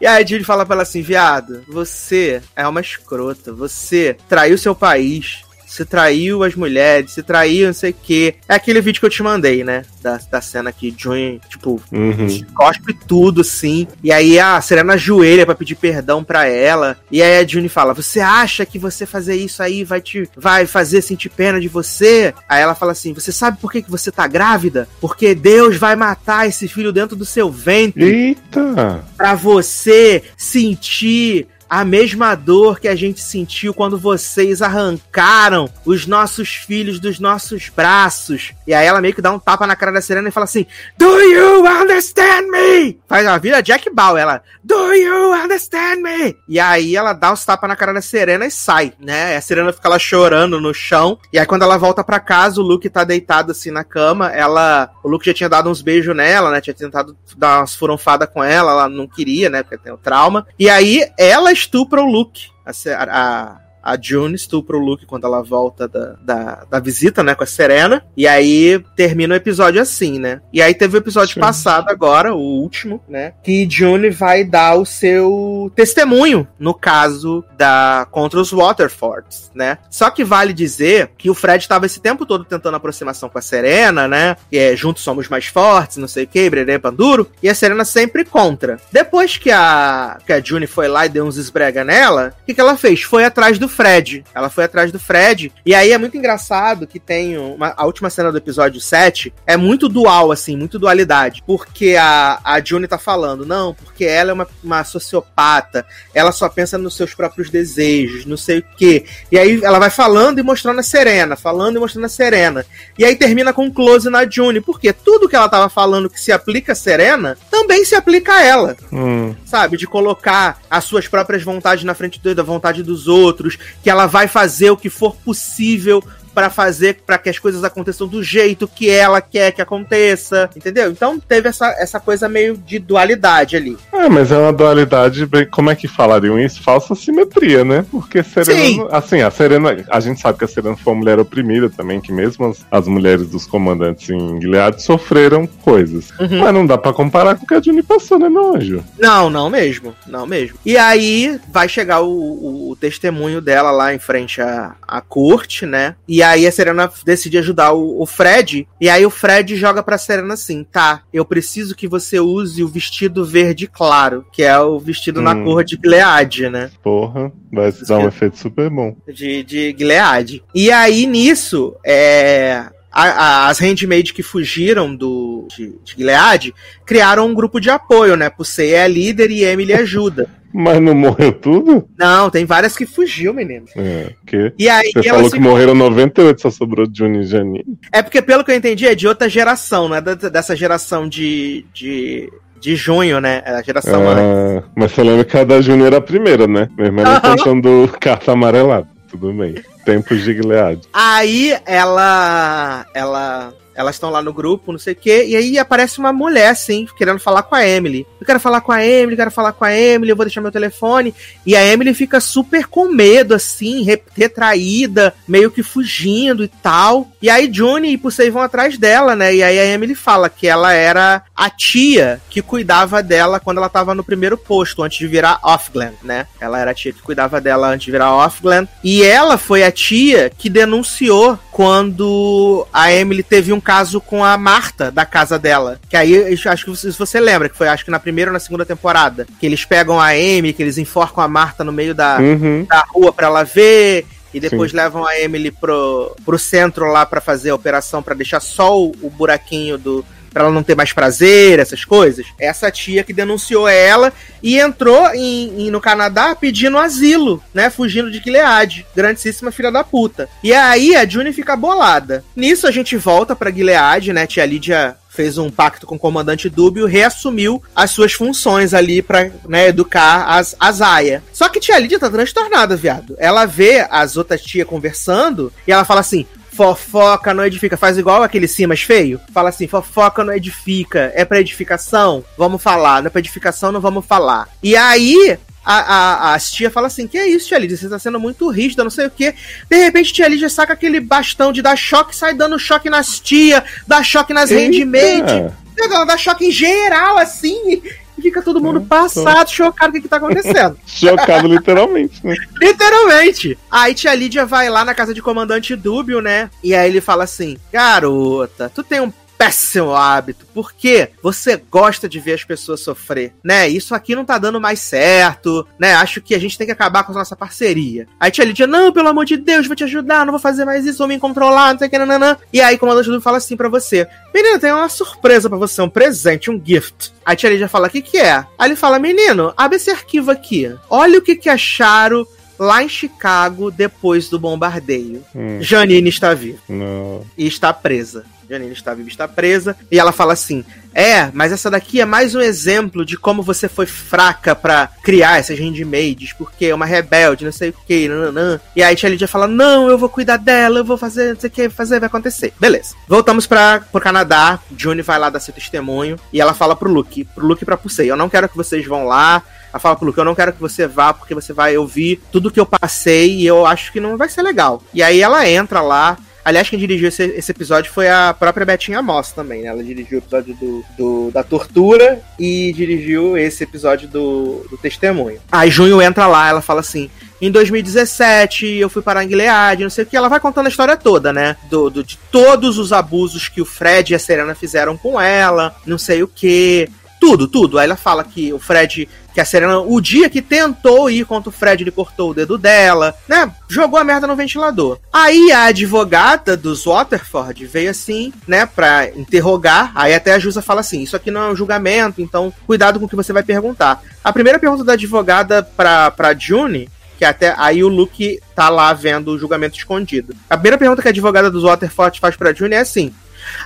E 0.00 0.06
aí 0.06 0.22
a 0.22 0.26
Julie 0.26 0.44
fala 0.44 0.66
pra 0.66 0.74
ela 0.74 0.82
assim, 0.82 1.00
viado, 1.00 1.62
você 1.68 2.42
é 2.56 2.66
uma 2.66 2.80
escrota, 2.80 3.52
você 3.52 4.16
traiu 4.28 4.58
seu 4.58 4.74
país, 4.74 5.42
se 5.74 5.84
traiu 5.84 6.42
as 6.42 6.54
mulheres, 6.54 7.12
se 7.12 7.22
traiu, 7.22 7.66
não 7.66 7.74
sei 7.74 7.90
o 7.90 7.96
quê. 8.02 8.34
É 8.48 8.54
aquele 8.54 8.80
vídeo 8.80 9.00
que 9.00 9.06
eu 9.06 9.10
te 9.10 9.22
mandei, 9.22 9.64
né? 9.64 9.82
Da, 10.02 10.18
da 10.30 10.40
cena 10.40 10.70
que 10.72 10.94
June, 10.96 11.40
tipo, 11.48 11.80
Uhum. 11.90 12.44
cospe 12.54 12.94
tudo, 13.06 13.40
assim. 13.40 13.86
E 14.02 14.12
aí 14.12 14.38
a 14.38 14.60
Serena 14.60 14.94
ajoelha 14.94 15.46
pra 15.46 15.54
pedir 15.54 15.74
perdão 15.74 16.22
pra 16.22 16.46
ela. 16.46 16.96
E 17.10 17.22
aí 17.22 17.42
a 17.42 17.46
June 17.46 17.68
fala: 17.68 17.94
Você 17.94 18.20
acha 18.20 18.64
que 18.66 18.78
você 18.78 19.06
fazer 19.06 19.34
isso 19.34 19.62
aí 19.62 19.82
vai 19.84 20.00
te 20.00 20.28
vai 20.36 20.66
fazer 20.66 21.02
sentir 21.02 21.28
pena 21.30 21.60
de 21.60 21.68
você? 21.68 22.34
Aí 22.48 22.62
ela 22.62 22.74
fala 22.74 22.92
assim: 22.92 23.12
Você 23.14 23.32
sabe 23.32 23.58
por 23.60 23.72
que, 23.72 23.82
que 23.82 23.90
você 23.90 24.10
tá 24.10 24.26
grávida? 24.26 24.88
Porque 25.00 25.34
Deus 25.34 25.76
vai 25.76 25.96
matar 25.96 26.46
esse 26.48 26.68
filho 26.68 26.92
dentro 26.92 27.16
do 27.16 27.24
seu 27.24 27.50
ventre 27.50 28.04
Eita! 28.04 29.04
pra 29.16 29.34
você 29.34 30.22
sentir 30.36 31.46
a 31.74 31.84
mesma 31.84 32.36
dor 32.36 32.78
que 32.78 32.86
a 32.86 32.94
gente 32.94 33.20
sentiu 33.20 33.74
quando 33.74 33.98
vocês 33.98 34.62
arrancaram 34.62 35.68
os 35.84 36.06
nossos 36.06 36.54
filhos 36.54 37.00
dos 37.00 37.18
nossos 37.18 37.68
braços. 37.68 38.52
E 38.64 38.72
aí 38.72 38.86
ela 38.86 39.00
meio 39.00 39.12
que 39.12 39.20
dá 39.20 39.32
um 39.32 39.40
tapa 39.40 39.66
na 39.66 39.74
cara 39.74 39.90
da 39.90 40.00
Serena 40.00 40.28
e 40.28 40.32
fala 40.32 40.44
assim: 40.44 40.66
Do 40.96 41.20
you 41.20 41.66
understand 41.66 42.46
me? 42.48 43.00
Faz 43.08 43.26
a 43.26 43.36
vira 43.38 43.60
Jack 43.60 43.90
Bauer, 43.90 44.22
ela: 44.22 44.40
Do 44.62 44.94
you 44.94 45.34
understand 45.34 45.96
me? 45.96 46.36
E 46.48 46.60
aí 46.60 46.94
ela 46.94 47.12
dá 47.12 47.32
os 47.32 47.44
tapas 47.44 47.68
na 47.68 47.74
cara 47.74 47.92
da 47.92 48.00
Serena 48.00 48.46
e 48.46 48.52
sai, 48.52 48.92
né? 49.00 49.36
A 49.36 49.40
Serena 49.40 49.72
fica 49.72 49.88
lá 49.88 49.98
chorando 49.98 50.60
no 50.60 50.72
chão. 50.72 51.18
E 51.32 51.40
aí 51.40 51.46
quando 51.46 51.62
ela 51.62 51.76
volta 51.76 52.04
pra 52.04 52.20
casa, 52.20 52.60
o 52.60 52.64
Luke 52.64 52.88
tá 52.88 53.02
deitado 53.02 53.50
assim 53.50 53.72
na 53.72 53.82
cama. 53.82 54.30
Ela, 54.30 54.90
o 55.02 55.08
Luke 55.08 55.26
já 55.26 55.34
tinha 55.34 55.48
dado 55.48 55.68
uns 55.68 55.82
beijos 55.82 56.14
nela, 56.14 56.52
né? 56.52 56.60
Tinha 56.60 56.74
tentado 56.74 57.16
dar 57.36 57.58
umas 57.58 57.74
furonfadas 57.74 58.28
com 58.32 58.44
ela, 58.44 58.70
ela 58.70 58.88
não 58.88 59.08
queria, 59.08 59.50
né? 59.50 59.64
Porque 59.64 59.78
tem 59.78 59.92
o 59.92 59.98
trauma. 59.98 60.46
E 60.56 60.70
aí 60.70 61.04
ela 61.18 61.52
estupra 61.64 62.02
o 62.02 62.06
Luke. 62.06 62.48
A, 62.64 62.72
a, 63.04 63.60
a 63.84 63.98
June 64.00 64.34
estupra 64.34 64.76
o 64.76 64.80
Luke 64.80 65.04
quando 65.04 65.26
ela 65.26 65.42
volta 65.42 65.86
da, 65.86 66.16
da, 66.22 66.64
da 66.70 66.80
visita, 66.80 67.22
né, 67.22 67.34
com 67.34 67.44
a 67.44 67.46
Serena. 67.46 68.04
E 68.16 68.26
aí 68.26 68.82
termina 68.96 69.34
o 69.34 69.36
episódio 69.36 69.80
assim, 69.80 70.18
né? 70.18 70.40
E 70.52 70.62
aí 70.62 70.74
teve 70.74 70.96
o 70.96 70.98
episódio 70.98 71.34
Sim. 71.34 71.40
passado 71.40 71.90
agora, 71.90 72.34
o 72.34 72.38
último, 72.38 73.02
né? 73.08 73.34
Que 73.42 73.68
June 73.70 74.08
vai 74.08 74.42
dar 74.42 74.76
o 74.76 74.86
seu 74.86 75.70
testemunho 75.74 76.48
no 76.58 76.72
caso 76.72 77.44
da 77.58 78.06
contra 78.10 78.40
os 78.40 78.50
Waterfords, 78.50 79.50
né? 79.54 79.78
Só 79.90 80.10
que 80.10 80.24
vale 80.24 80.52
dizer 80.52 81.10
que 81.18 81.28
o 81.28 81.34
Fred 81.34 81.62
estava 81.62 81.86
esse 81.86 82.00
tempo 82.00 82.24
todo 82.24 82.44
tentando 82.44 82.76
aproximação 82.76 83.28
com 83.28 83.38
a 83.38 83.42
Serena, 83.42 84.08
né? 84.08 84.36
E 84.50 84.58
é, 84.58 84.74
juntos 84.74 85.02
somos 85.02 85.28
mais 85.28 85.46
fortes, 85.46 85.98
não 85.98 86.08
sei 86.08 86.24
o 86.24 86.28
que, 86.28 86.48
brerê, 86.48 86.78
panduro. 86.78 87.28
E 87.42 87.48
a 87.48 87.54
Serena 87.54 87.84
sempre 87.84 88.24
contra. 88.24 88.78
Depois 88.90 89.36
que 89.36 89.50
a, 89.50 90.18
que 90.24 90.32
a 90.32 90.40
June 90.40 90.66
foi 90.66 90.88
lá 90.88 91.04
e 91.04 91.10
deu 91.10 91.24
uns 91.24 91.36
esbrega 91.36 91.84
nela, 91.84 92.34
o 92.42 92.46
que, 92.46 92.54
que 92.54 92.60
ela 92.60 92.76
fez? 92.76 93.02
Foi 93.02 93.24
atrás 93.24 93.58
do 93.58 93.68
Fred. 93.74 94.24
Ela 94.34 94.48
foi 94.48 94.64
atrás 94.64 94.90
do 94.92 94.98
Fred. 94.98 95.52
E 95.64 95.74
aí 95.74 95.92
é 95.92 95.98
muito 95.98 96.16
engraçado 96.16 96.86
que 96.86 96.98
tem 96.98 97.36
uma, 97.36 97.74
a 97.76 97.84
última 97.84 98.08
cena 98.08 98.30
do 98.30 98.38
episódio 98.38 98.80
7 98.80 99.32
é 99.46 99.56
muito 99.56 99.88
dual, 99.88 100.30
assim, 100.32 100.56
muito 100.56 100.78
dualidade. 100.78 101.42
Porque 101.46 101.96
a, 101.98 102.40
a 102.42 102.60
June 102.62 102.86
tá 102.86 102.98
falando, 102.98 103.44
não, 103.44 103.74
porque 103.74 104.04
ela 104.04 104.30
é 104.30 104.34
uma, 104.34 104.48
uma 104.62 104.84
sociopata, 104.84 105.84
ela 106.14 106.32
só 106.32 106.48
pensa 106.48 106.78
nos 106.78 106.96
seus 106.96 107.14
próprios 107.14 107.50
desejos, 107.50 108.24
não 108.24 108.36
sei 108.36 108.60
o 108.60 108.64
quê. 108.76 109.04
E 109.30 109.38
aí 109.38 109.60
ela 109.62 109.78
vai 109.78 109.90
falando 109.90 110.38
e 110.38 110.42
mostrando 110.42 110.80
a 110.80 110.82
Serena, 110.82 111.36
falando 111.36 111.76
e 111.76 111.80
mostrando 111.80 112.04
a 112.06 112.08
Serena. 112.08 112.64
E 112.98 113.04
aí 113.04 113.16
termina 113.16 113.52
com 113.52 113.64
um 113.64 113.70
close 113.70 114.08
na 114.08 114.28
June, 114.28 114.60
porque 114.60 114.92
tudo 114.92 115.28
que 115.28 115.36
ela 115.36 115.48
tava 115.48 115.68
falando 115.68 116.08
que 116.08 116.20
se 116.20 116.32
aplica 116.32 116.72
a 116.72 116.76
Serena, 116.76 117.36
também 117.50 117.84
se 117.84 117.94
aplica 117.94 118.34
a 118.34 118.42
ela 118.42 118.76
Hum. 118.92 119.34
sabe? 119.44 119.76
De 119.76 119.86
colocar 119.86 120.58
as 120.70 120.84
suas 120.84 121.08
próprias 121.08 121.42
vontades 121.42 121.84
na 121.84 121.94
frente 121.94 122.20
da 122.34 122.42
vontade 122.42 122.82
dos 122.82 123.08
outros, 123.08 123.58
que 123.82 123.90
ela 123.90 124.06
vai 124.06 124.28
fazer 124.28 124.70
o 124.70 124.76
que 124.76 124.90
for 124.90 125.16
possível 125.16 126.02
pra 126.34 126.50
fazer 126.50 126.98
para 127.06 127.18
que 127.18 127.28
as 127.28 127.38
coisas 127.38 127.62
aconteçam 127.64 128.06
do 128.08 128.22
jeito 128.22 128.66
que 128.68 128.90
ela 128.90 129.20
quer 129.20 129.52
que 129.52 129.62
aconteça, 129.62 130.50
entendeu? 130.56 130.90
Então 130.90 131.18
teve 131.20 131.48
essa, 131.48 131.68
essa 131.78 132.00
coisa 132.00 132.28
meio 132.28 132.56
de 132.56 132.78
dualidade 132.78 133.56
ali. 133.56 133.76
É, 133.92 134.08
mas 134.08 134.30
é 134.32 134.38
uma 134.38 134.52
dualidade, 134.52 135.24
bem, 135.26 135.46
como 135.46 135.70
é 135.70 135.76
que 135.76 135.86
falariam 135.86 136.38
isso? 136.38 136.62
Falsa 136.62 136.94
simetria, 136.94 137.64
né? 137.64 137.84
Porque 137.90 138.22
Serena, 138.22 138.54
Sim. 138.64 138.86
assim, 138.90 139.22
a 139.22 139.30
Serena, 139.30 139.76
a 139.90 140.00
gente 140.00 140.20
sabe 140.20 140.38
que 140.38 140.44
a 140.44 140.48
Serena 140.48 140.76
foi 140.76 140.92
uma 140.92 140.98
mulher 141.00 141.18
oprimida 141.18 141.70
também, 141.70 142.00
que 142.00 142.12
mesmo 142.12 142.46
as, 142.46 142.64
as 142.70 142.88
mulheres 142.88 143.28
dos 143.28 143.46
comandantes 143.46 144.10
em 144.10 144.40
Gilead 144.40 144.82
sofreram 144.82 145.46
coisas. 145.46 146.10
Uhum. 146.18 146.40
Mas 146.40 146.54
não 146.54 146.66
dá 146.66 146.76
pra 146.76 146.92
comparar 146.92 147.36
com 147.36 147.44
o 147.44 147.46
que 147.46 147.54
a 147.54 147.60
Juni 147.60 147.82
passou, 147.82 148.18
né, 148.18 148.28
não, 148.28 148.56
Anjo? 148.56 148.82
Não, 148.98 149.30
não 149.30 149.48
mesmo, 149.50 149.94
não 150.06 150.26
mesmo. 150.26 150.58
E 150.64 150.76
aí 150.76 151.38
vai 151.52 151.68
chegar 151.68 152.00
o, 152.00 152.08
o- 152.10 152.70
o 152.70 152.76
testemunho 152.76 153.40
dela 153.40 153.70
lá 153.70 153.94
em 153.94 153.98
frente 153.98 154.40
à, 154.40 154.74
à 154.86 155.00
corte, 155.00 155.64
né? 155.66 155.94
E 156.08 156.22
aí 156.24 156.46
a 156.46 156.52
Serena 156.52 156.90
decide 157.04 157.38
ajudar 157.38 157.72
o, 157.72 158.00
o 158.02 158.06
Fred. 158.06 158.66
E 158.80 158.88
aí 158.88 159.06
o 159.06 159.10
Fred 159.10 159.54
joga 159.56 159.82
pra 159.82 159.98
Serena 159.98 160.34
assim: 160.34 160.64
tá, 160.64 161.02
eu 161.12 161.24
preciso 161.24 161.76
que 161.76 161.86
você 161.86 162.18
use 162.18 162.62
o 162.64 162.68
vestido 162.68 163.24
verde 163.24 163.66
claro, 163.68 164.24
que 164.32 164.42
é 164.42 164.58
o 164.58 164.78
vestido 164.78 165.20
na 165.22 165.34
Hum. 165.34 165.44
cor 165.44 165.64
de 165.64 165.78
Gilead, 165.82 166.48
né? 166.50 166.70
Porra, 166.82 167.30
vai 167.52 167.72
dar 167.86 167.98
um 167.98 168.08
efeito 168.08 168.38
super 168.38 168.70
bom. 168.70 168.96
de, 169.12 169.42
de 169.44 169.74
Gilead. 169.78 170.42
E 170.54 170.70
aí, 170.70 171.06
nisso, 171.06 171.74
é, 171.84 172.64
as 172.92 173.58
handmaids 173.58 174.12
que 174.12 174.22
fugiram 174.22 174.94
do, 174.94 175.48
de, 175.54 175.76
de 175.82 175.94
Gilead 175.96 176.54
criaram 176.86 177.26
um 177.26 177.34
grupo 177.34 177.60
de 177.60 177.68
apoio, 177.68 178.16
né? 178.16 178.30
Pusei 178.30 178.74
é 178.74 178.84
a 178.84 178.88
líder 178.88 179.30
e 179.30 179.44
Emily 179.44 179.72
ajuda. 179.72 180.28
Mas 180.56 180.80
não 180.80 180.94
morreu 180.94 181.32
tudo? 181.32 181.88
Não, 181.98 182.30
tem 182.30 182.44
várias 182.44 182.76
que 182.76 182.86
fugiu, 182.86 183.34
menino. 183.34 183.64
É, 183.76 184.12
que... 184.24 184.52
E 184.56 184.68
aí 184.68 184.92
Você 184.94 185.02
falou 185.08 185.28
que 185.28 185.40
morreram 185.40 185.74
98, 185.74 186.40
só 186.40 186.48
sobrou 186.48 186.86
Juni 186.92 187.22
e 187.22 187.26
Janine. 187.26 187.64
É 187.90 188.00
porque, 188.02 188.22
pelo 188.22 188.44
que 188.44 188.52
eu 188.52 188.54
entendi, 188.56 188.86
é 188.86 188.94
de 188.94 189.08
outra 189.08 189.28
geração, 189.28 189.88
não 189.88 189.96
é 189.96 190.00
da- 190.00 190.14
dessa 190.14 190.54
geração 190.54 191.08
de, 191.08 191.66
de, 191.74 192.32
de 192.60 192.76
junho, 192.76 193.20
né? 193.20 193.42
É 193.44 193.50
a 193.56 193.62
geração 193.62 194.08
antes. 194.08 194.22
Ah, 194.22 194.62
mas 194.76 194.92
você 194.92 195.02
lembra 195.02 195.24
que 195.24 195.36
a 195.36 195.42
da 195.42 195.60
Juni 195.60 195.82
era 195.82 195.96
a 195.96 196.00
primeira, 196.00 196.46
né? 196.46 196.68
Mesmo 196.78 197.00
ela 197.00 197.16
Aham. 197.16 197.36
contando 197.36 197.92
carta 198.00 198.30
amarelada. 198.30 198.86
Tudo 199.10 199.32
bem. 199.32 199.56
Tempos 199.84 200.22
de 200.22 200.34
Gilead. 200.34 200.80
Aí 200.92 201.56
ela. 201.66 202.86
Ela. 202.94 203.54
Elas 203.76 203.96
estão 203.96 204.08
lá 204.08 204.22
no 204.22 204.32
grupo, 204.32 204.70
não 204.70 204.78
sei 204.78 204.92
o 204.92 204.96
quê, 204.96 205.24
e 205.26 205.34
aí 205.34 205.58
aparece 205.58 205.98
uma 205.98 206.12
mulher, 206.12 206.46
assim, 206.50 206.86
querendo 206.96 207.18
falar 207.18 207.42
com 207.42 207.56
a 207.56 207.66
Emily. 207.66 208.06
Eu 208.20 208.24
quero 208.24 208.38
falar 208.38 208.60
com 208.60 208.70
a 208.70 208.86
Emily, 208.86 209.16
quero 209.16 209.32
falar 209.32 209.50
com 209.50 209.64
a 209.64 209.76
Emily, 209.76 210.10
eu 210.10 210.16
vou 210.16 210.24
deixar 210.24 210.40
meu 210.40 210.52
telefone. 210.52 211.12
E 211.44 211.56
a 211.56 211.64
Emily 211.66 211.92
fica 211.92 212.20
super 212.20 212.68
com 212.68 212.86
medo, 212.86 213.34
assim, 213.34 213.82
re- 213.82 214.00
retraída, 214.16 215.12
meio 215.26 215.50
que 215.50 215.60
fugindo 215.60 216.44
e 216.44 216.48
tal. 216.48 217.08
E 217.20 217.28
aí 217.28 217.50
June 217.52 217.88
e 217.88 217.98
Pusei 217.98 218.30
vão 218.30 218.42
atrás 218.42 218.78
dela, 218.78 219.16
né? 219.16 219.34
E 219.34 219.42
aí 219.42 219.58
a 219.58 219.64
Emily 219.66 219.96
fala 219.96 220.28
que 220.30 220.46
ela 220.46 220.72
era 220.72 221.24
a 221.34 221.50
tia 221.50 222.20
que 222.30 222.40
cuidava 222.40 223.02
dela 223.02 223.40
quando 223.40 223.58
ela 223.58 223.68
tava 223.68 223.92
no 223.92 224.04
primeiro 224.04 224.38
posto, 224.38 224.84
antes 224.84 224.98
de 224.98 225.08
virar 225.08 225.40
Offglen, 225.42 225.94
né? 226.00 226.28
Ela 226.40 226.60
era 226.60 226.70
a 226.70 226.74
tia 226.74 226.92
que 226.92 227.02
cuidava 227.02 227.40
dela 227.40 227.66
antes 227.70 227.86
de 227.86 227.90
virar 227.90 228.14
Offglen. 228.14 228.68
E 228.84 229.02
ela 229.02 229.36
foi 229.36 229.64
a 229.64 229.72
tia 229.74 230.30
que 230.36 230.48
denunciou 230.48 231.38
quando 231.52 232.66
a 232.72 232.92
Emily 232.92 233.22
teve 233.22 233.52
um 233.52 233.60
caso 233.60 234.00
com 234.00 234.24
a 234.24 234.38
Marta 234.38 234.90
da 234.90 235.04
casa 235.04 235.38
dela. 235.38 235.78
Que 235.88 235.96
aí, 235.96 236.32
acho 236.46 236.64
que 236.64 236.70
você- 236.70 236.92
se 236.92 236.98
você 236.98 237.20
lembra, 237.20 237.48
que 237.48 237.56
foi 237.56 237.68
acho 237.68 237.84
que 237.84 237.90
na 237.90 237.98
primeira 238.00 238.30
ou 238.30 238.32
na 238.32 238.40
segunda 238.40 238.64
temporada, 238.64 239.26
que 239.38 239.44
eles 239.46 239.64
pegam 239.64 240.00
a 240.00 240.16
Emily, 240.16 240.52
que 240.54 240.62
eles 240.62 240.78
enforcam 240.78 241.22
a 241.22 241.28
Marta 241.28 241.62
no 241.64 241.72
meio 241.72 241.94
da, 241.94 242.18
Uhum. 242.18 242.64
da 242.68 242.84
rua 242.94 243.12
pra 243.12 243.26
ela 243.26 243.42
ver. 243.44 244.06
E 244.32 244.40
depois 244.40 244.72
levam 244.72 245.06
a 245.06 245.16
Emily 245.20 245.52
pro, 245.52 246.16
pro 246.24 246.36
centro 246.38 246.86
lá 246.90 247.06
pra 247.06 247.20
fazer 247.20 247.50
a 247.50 247.54
operação, 247.54 248.02
pra 248.02 248.14
deixar 248.16 248.40
só 248.40 248.76
o, 248.80 248.92
o 249.02 249.08
buraquinho 249.08 249.78
do. 249.78 250.04
Pra 250.34 250.42
ela 250.42 250.52
não 250.52 250.62
ter 250.64 250.74
mais 250.74 250.92
prazer, 250.92 251.60
essas 251.60 251.84
coisas. 251.84 252.26
Essa 252.38 252.70
tia 252.70 253.04
que 253.04 253.12
denunciou 253.12 253.66
ela 253.68 254.12
e 254.42 254.58
entrou 254.58 255.06
em, 255.14 255.66
em- 255.66 255.70
no 255.70 255.80
Canadá 255.80 256.34
pedindo 256.34 256.76
asilo, 256.76 257.42
né? 257.54 257.70
Fugindo 257.70 258.10
de 258.10 258.18
Gilead. 258.18 258.84
Grandíssima 258.96 259.52
filha 259.52 259.70
da 259.70 259.84
puta. 259.84 260.28
E 260.42 260.52
aí 260.52 260.96
a 260.96 261.06
June 261.08 261.32
fica 261.32 261.56
bolada. 261.56 262.24
Nisso 262.34 262.66
a 262.66 262.70
gente 262.72 262.96
volta 262.96 263.36
pra 263.36 263.50
Gilead, 263.50 264.12
né? 264.12 264.26
Tia 264.26 264.44
Lídia 264.44 264.96
fez 265.08 265.38
um 265.38 265.48
pacto 265.48 265.86
com 265.86 265.94
o 265.94 265.98
comandante 265.98 266.48
Dúbio, 266.50 266.86
reassumiu 266.86 267.62
as 267.76 267.92
suas 267.92 268.12
funções 268.14 268.74
ali 268.74 269.00
pra 269.00 269.30
né, 269.48 269.68
educar 269.68 270.24
as, 270.26 270.56
as 270.58 270.82
Aya. 270.82 271.22
Só 271.32 271.48
que 271.48 271.60
tia 271.60 271.78
Lídia 271.78 272.00
tá 272.00 272.10
transtornada, 272.10 272.74
viado. 272.76 273.14
Ela 273.18 273.46
vê 273.46 273.86
as 273.88 274.16
outras 274.16 274.42
tia 274.42 274.64
conversando 274.64 275.52
e 275.68 275.70
ela 275.72 275.84
fala 275.84 276.00
assim. 276.00 276.26
Fofoca 276.56 277.34
não 277.34 277.44
edifica. 277.44 277.76
Faz 277.76 277.98
igual 277.98 278.22
aquele 278.22 278.46
Simas 278.46 278.82
feio. 278.82 279.20
Fala 279.32 279.48
assim: 279.48 279.66
fofoca 279.66 280.22
não 280.22 280.32
edifica. 280.32 281.12
É 281.14 281.24
pra 281.24 281.40
edificação? 281.40 282.24
Vamos 282.36 282.62
falar. 282.62 283.02
Não 283.02 283.08
é 283.08 283.10
pra 283.10 283.18
edificação, 283.18 283.72
não 283.72 283.80
vamos 283.80 284.06
falar. 284.06 284.48
E 284.62 284.76
aí, 284.76 285.38
a, 285.64 285.74
a, 285.74 286.34
as 286.34 286.50
tia 286.50 286.70
fala 286.70 286.86
assim: 286.86 287.06
Que 287.06 287.18
é 287.18 287.26
isso, 287.28 287.48
tia 287.48 287.58
Lídia? 287.58 287.76
Você 287.76 287.88
tá 287.88 287.98
sendo 287.98 288.20
muito 288.20 288.48
rígida, 288.50 288.84
não 288.84 288.90
sei 288.90 289.06
o 289.06 289.10
quê. 289.10 289.34
De 289.68 289.76
repente, 289.76 290.12
tia 290.12 290.28
Lídia 290.28 290.48
saca 290.48 290.74
aquele 290.74 291.00
bastão 291.00 291.52
de 291.52 291.62
dar 291.62 291.76
choque, 291.76 292.14
sai 292.14 292.34
dando 292.34 292.58
choque 292.58 292.90
nas 292.90 293.18
tia, 293.18 293.64
dá 293.86 294.02
choque 294.02 294.32
nas. 294.34 294.50
Eita! 294.50 295.56
Ela 295.76 296.04
dá 296.04 296.16
choque 296.16 296.46
em 296.46 296.50
geral, 296.52 297.18
assim. 297.18 297.82
Fica 298.22 298.42
todo 298.42 298.60
mundo 298.60 298.80
Hum, 298.80 298.86
passado, 298.86 299.50
chocado 299.50 299.92
com 299.92 299.98
o 299.98 300.00
que, 300.00 300.00
que 300.02 300.08
tá 300.08 300.16
acontecendo. 300.16 300.78
Chocado 300.86 301.48
literalmente, 301.48 302.24
né? 302.24 302.34
Literalmente. 302.60 303.58
Aí 303.70 303.94
tia 303.94 304.14
Lídia 304.14 304.46
vai 304.46 304.68
lá 304.68 304.84
na 304.84 304.94
casa 304.94 305.12
de 305.12 305.22
comandante 305.22 305.76
Dúbio, 305.76 306.20
né? 306.20 306.50
E 306.62 306.74
aí 306.74 306.88
ele 306.88 307.00
fala 307.00 307.24
assim: 307.24 307.56
Garota, 307.72 308.70
tu 308.74 308.82
tem 308.82 309.00
um 309.00 309.12
péssimo 309.44 309.94
hábito, 309.94 310.46
porque 310.54 311.10
você 311.22 311.62
gosta 311.70 312.08
de 312.08 312.18
ver 312.18 312.32
as 312.32 312.44
pessoas 312.44 312.80
sofrer, 312.80 313.34
né? 313.44 313.68
Isso 313.68 313.94
aqui 313.94 314.14
não 314.14 314.24
tá 314.24 314.38
dando 314.38 314.58
mais 314.58 314.80
certo, 314.80 315.66
né? 315.78 315.94
Acho 315.94 316.22
que 316.22 316.34
a 316.34 316.38
gente 316.38 316.56
tem 316.56 316.66
que 316.66 316.72
acabar 316.72 317.04
com 317.04 317.12
a 317.12 317.16
nossa 317.16 317.36
parceria. 317.36 318.06
Aí 318.18 318.30
tia 318.30 318.44
Lídia, 318.44 318.66
não, 318.66 318.90
pelo 318.90 319.08
amor 319.08 319.26
de 319.26 319.36
Deus, 319.36 319.66
vou 319.66 319.76
te 319.76 319.84
ajudar, 319.84 320.24
não 320.24 320.32
vou 320.32 320.40
fazer 320.40 320.64
mais 320.64 320.86
isso, 320.86 320.98
vou 320.98 321.08
me 321.08 321.18
controlar, 321.18 321.72
não 321.72 321.78
sei 321.78 321.88
o 321.88 321.90
que, 321.90 321.98
nananã. 321.98 322.38
E 322.50 322.60
aí 322.60 322.78
comandante 322.78 323.06
Dúbio 323.06 323.20
fala 323.20 323.36
assim 323.36 323.54
pra 323.54 323.68
você: 323.68 324.08
Menina, 324.34 324.58
tem 324.58 324.72
uma 324.72 324.88
surpresa 324.88 325.48
pra 325.48 325.58
você, 325.58 325.82
um 325.82 325.90
presente, 325.90 326.50
um 326.50 326.60
gift. 326.64 327.12
Aí 327.24 327.36
tia 327.36 327.50
Lídia 327.50 327.68
fala: 327.68 327.88
O 327.88 327.90
que 327.90 328.00
que 328.00 328.16
é? 328.16 328.46
Aí 328.58 328.68
ele 328.68 328.76
fala: 328.76 328.98
Menino, 328.98 329.52
abre 329.58 329.76
esse 329.76 329.90
arquivo 329.90 330.30
aqui. 330.30 330.74
Olha 330.88 331.18
o 331.18 331.22
que 331.22 331.36
que 331.36 331.50
acharam 331.50 332.26
lá 332.58 332.82
em 332.82 332.88
Chicago 332.88 333.70
depois 333.70 334.28
do 334.28 334.38
bombardeio. 334.38 335.22
Hum, 335.34 335.60
Janine 335.60 336.08
está 336.08 336.34
viva 336.34 336.58
não. 336.68 337.24
e 337.36 337.46
está 337.46 337.72
presa. 337.72 338.24
Janine 338.48 338.72
está 338.72 338.94
viva 338.94 339.08
e 339.08 339.12
está 339.12 339.26
presa. 339.26 339.76
E 339.90 339.98
ela 339.98 340.12
fala 340.12 340.32
assim: 340.32 340.64
É, 340.94 341.30
mas 341.32 341.52
essa 341.52 341.70
daqui 341.70 342.00
é 342.00 342.04
mais 342.04 342.34
um 342.34 342.40
exemplo 342.40 343.04
de 343.04 343.16
como 343.16 343.42
você 343.42 343.68
foi 343.68 343.86
fraca 343.86 344.54
pra 344.54 344.88
criar 345.02 345.38
essas 345.38 345.58
handmaids, 345.58 346.32
porque 346.32 346.66
é 346.66 346.74
uma 346.74 346.86
rebelde, 346.86 347.44
não 347.44 347.52
sei 347.52 347.70
o 347.70 347.74
que, 347.86 348.08
nananã. 348.08 348.60
E 348.76 348.82
aí 348.82 348.94
Tia 348.94 349.08
Lídia 349.08 349.28
fala: 349.28 349.46
Não, 349.46 349.88
eu 349.88 349.98
vou 349.98 350.08
cuidar 350.08 350.36
dela, 350.36 350.80
eu 350.80 350.84
vou 350.84 350.96
fazer, 350.96 351.34
não 351.34 351.40
sei 351.40 351.48
o 351.48 351.52
que, 351.52 351.68
fazer, 351.68 352.00
vai 352.00 352.06
acontecer. 352.06 352.52
Beleza. 352.60 352.94
Voltamos 353.08 353.46
pra, 353.46 353.80
pro 353.80 354.00
Canadá. 354.00 354.58
June 354.76 355.02
vai 355.02 355.18
lá 355.18 355.30
dar 355.30 355.40
seu 355.40 355.54
testemunho. 355.54 356.18
E 356.32 356.40
ela 356.40 356.54
fala 356.54 356.76
pro 356.76 356.90
Luke, 356.90 357.24
pro 357.34 357.46
Luke 357.46 357.62
e 357.62 357.66
pra 357.66 357.76
Pusei: 357.76 358.10
Eu 358.10 358.16
não 358.16 358.28
quero 358.28 358.48
que 358.48 358.56
vocês 358.56 358.86
vão 358.86 359.06
lá. 359.06 359.42
Ela 359.74 359.80
fala 359.80 359.98
Luke, 360.00 360.16
eu 360.16 360.24
não 360.24 360.36
quero 360.36 360.52
que 360.52 360.60
você 360.60 360.86
vá, 360.86 361.12
porque 361.12 361.34
você 361.34 361.52
vai 361.52 361.76
ouvir 361.76 362.22
tudo 362.30 362.48
que 362.48 362.60
eu 362.60 362.64
passei 362.66 363.34
e 363.40 363.44
eu 363.46 363.66
acho 363.66 363.90
que 363.90 363.98
não 363.98 364.16
vai 364.16 364.28
ser 364.28 364.42
legal. 364.42 364.80
E 364.94 365.02
aí 365.02 365.20
ela 365.20 365.48
entra 365.48 365.80
lá. 365.80 366.16
Aliás, 366.44 366.68
quem 366.68 366.78
dirigiu 366.78 367.08
esse, 367.08 367.22
esse 367.24 367.50
episódio 367.50 367.90
foi 367.90 368.06
a 368.06 368.36
própria 368.38 368.66
Betinha 368.66 369.00
Moss 369.00 369.32
também, 369.32 369.62
né? 369.62 369.68
Ela 369.68 369.82
dirigiu 369.82 370.18
o 370.18 370.20
episódio 370.20 370.54
do, 370.54 370.84
do- 370.96 371.30
da 371.32 371.42
tortura 371.42 372.20
e 372.38 372.70
dirigiu 372.74 373.36
esse 373.36 373.64
episódio 373.64 374.06
do, 374.06 374.64
do 374.70 374.76
testemunho. 374.76 375.40
Aí 375.50 375.70
Junho 375.70 376.02
entra 376.02 376.26
lá, 376.26 376.46
ela 376.50 376.60
fala 376.60 376.80
assim: 376.80 377.10
em 377.40 377.50
2017 377.50 378.66
eu 378.76 378.88
fui 378.90 379.02
para 379.02 379.20
a 379.20 379.26
Gilead, 379.26 379.82
não 379.82 379.90
sei 379.90 380.04
o 380.04 380.06
que. 380.06 380.16
Ela 380.16 380.28
vai 380.28 380.38
contando 380.40 380.66
a 380.66 380.68
história 380.68 380.96
toda, 380.96 381.32
né? 381.32 381.56
Do, 381.70 381.88
do- 381.90 382.04
de 382.04 382.18
todos 382.30 382.78
os 382.78 382.92
abusos 382.92 383.48
que 383.48 383.60
o 383.62 383.64
Fred 383.64 384.12
e 384.12 384.16
a 384.16 384.18
Serena 384.18 384.54
fizeram 384.54 384.96
com 384.96 385.20
ela, 385.20 385.74
não 385.86 385.98
sei 385.98 386.22
o 386.22 386.28
que. 386.28 386.88
Tudo, 387.24 387.48
tudo. 387.48 387.78
Aí 387.78 387.86
ela 387.86 387.96
fala 387.96 388.22
que 388.22 388.52
o 388.52 388.58
Fred, 388.58 389.08
que 389.32 389.40
a 389.40 389.46
Serena, 389.46 389.78
o 389.78 389.98
dia 389.98 390.28
que 390.28 390.42
tentou 390.42 391.08
ir 391.08 391.24
contra 391.24 391.48
o 391.48 391.52
Fred, 391.52 391.82
ele 391.82 391.90
cortou 391.90 392.30
o 392.30 392.34
dedo 392.34 392.58
dela, 392.58 393.14
né? 393.26 393.50
Jogou 393.66 393.98
a 393.98 394.04
merda 394.04 394.26
no 394.26 394.36
ventilador. 394.36 394.98
Aí 395.10 395.50
a 395.50 395.64
advogada 395.64 396.54
dos 396.54 396.84
Waterford 396.84 397.64
veio 397.64 397.90
assim, 397.90 398.30
né, 398.46 398.66
pra 398.66 399.08
interrogar. 399.16 399.90
Aí 399.94 400.14
até 400.14 400.34
a 400.34 400.38
Jusa 400.38 400.60
fala 400.60 400.80
assim: 400.80 401.00
Isso 401.00 401.16
aqui 401.16 401.30
não 401.30 401.40
é 401.40 401.50
um 401.50 401.56
julgamento, 401.56 402.20
então 402.20 402.52
cuidado 402.66 403.00
com 403.00 403.06
o 403.06 403.08
que 403.08 403.16
você 403.16 403.32
vai 403.32 403.42
perguntar. 403.42 404.02
A 404.22 404.30
primeira 404.30 404.58
pergunta 404.58 404.84
da 404.84 404.92
advogada 404.92 405.62
pra, 405.62 406.10
pra 406.10 406.34
June 406.34 406.90
que 407.16 407.24
até 407.24 407.54
aí 407.56 407.82
o 407.82 407.88
Luke 407.88 408.38
tá 408.54 408.68
lá 408.68 408.92
vendo 408.92 409.28
o 409.28 409.38
julgamento 409.38 409.78
escondido. 409.78 410.34
A 410.50 410.56
primeira 410.56 410.76
pergunta 410.76 411.00
que 411.00 411.08
a 411.08 411.10
advogada 411.10 411.50
dos 411.50 411.62
Waterford 411.62 412.20
faz 412.20 412.36
pra 412.36 412.52
June 412.52 412.74
é 412.74 412.80
assim: 412.80 413.14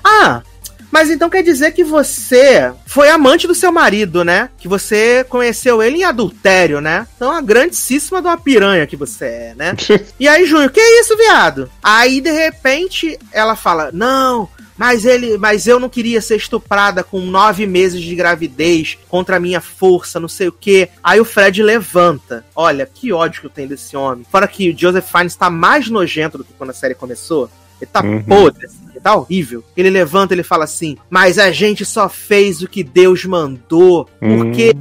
Ah, 0.04 0.42
mas 0.90 1.10
então 1.10 1.28
quer 1.30 1.42
dizer 1.42 1.72
que 1.72 1.84
você 1.84 2.72
foi 2.86 3.10
amante 3.10 3.46
do 3.46 3.54
seu 3.54 3.70
marido, 3.70 4.24
né? 4.24 4.50
Que 4.58 4.68
você 4.68 5.24
conheceu 5.28 5.82
ele 5.82 5.98
em 5.98 6.04
adultério, 6.04 6.80
né? 6.80 7.06
Então, 7.16 7.30
uma 7.30 7.42
grandíssima 7.42 8.20
de 8.20 8.28
uma 8.28 8.38
piranha 8.38 8.86
que 8.86 8.96
você 8.96 9.24
é, 9.24 9.54
né? 9.56 9.76
E 10.18 10.26
aí, 10.26 10.46
Júnior, 10.46 10.70
que 10.70 10.80
isso, 10.80 11.16
viado? 11.16 11.70
Aí, 11.82 12.20
de 12.20 12.30
repente, 12.30 13.18
ela 13.32 13.54
fala: 13.54 13.90
Não, 13.92 14.48
mas 14.78 15.04
ele, 15.04 15.36
mas 15.36 15.66
eu 15.66 15.80
não 15.80 15.88
queria 15.88 16.20
ser 16.20 16.36
estuprada 16.36 17.02
com 17.02 17.20
nove 17.20 17.66
meses 17.66 18.00
de 18.00 18.14
gravidez 18.14 18.96
contra 19.08 19.36
a 19.36 19.40
minha 19.40 19.60
força, 19.60 20.20
não 20.20 20.28
sei 20.28 20.46
o 20.46 20.52
quê. 20.52 20.88
Aí 21.02 21.20
o 21.20 21.24
Fred 21.24 21.62
levanta. 21.62 22.44
Olha, 22.54 22.86
que 22.86 23.12
ódio 23.12 23.40
que 23.40 23.46
eu 23.48 23.50
tenho 23.50 23.68
desse 23.68 23.96
homem. 23.96 24.24
Fora 24.30 24.46
que 24.46 24.70
o 24.70 24.78
Joseph 24.78 25.10
Fiennes 25.10 25.34
tá 25.34 25.50
mais 25.50 25.90
nojento 25.90 26.38
do 26.38 26.44
que 26.44 26.52
quando 26.52 26.70
a 26.70 26.74
série 26.74 26.94
começou. 26.94 27.50
Ele 27.80 27.90
tá 27.92 28.02
Uhum. 28.02 28.22
podre, 28.22 28.66
assim, 28.66 28.78
ele 28.90 29.00
tá 29.00 29.14
horrível. 29.14 29.62
Ele 29.76 29.90
levanta 29.90 30.34
ele 30.34 30.42
fala 30.42 30.64
assim: 30.64 30.96
Mas 31.08 31.38
a 31.38 31.50
gente 31.50 31.84
só 31.84 32.08
fez 32.08 32.62
o 32.62 32.68
que 32.68 32.82
Deus 32.82 33.24
mandou. 33.24 34.08
Porque 34.18 34.72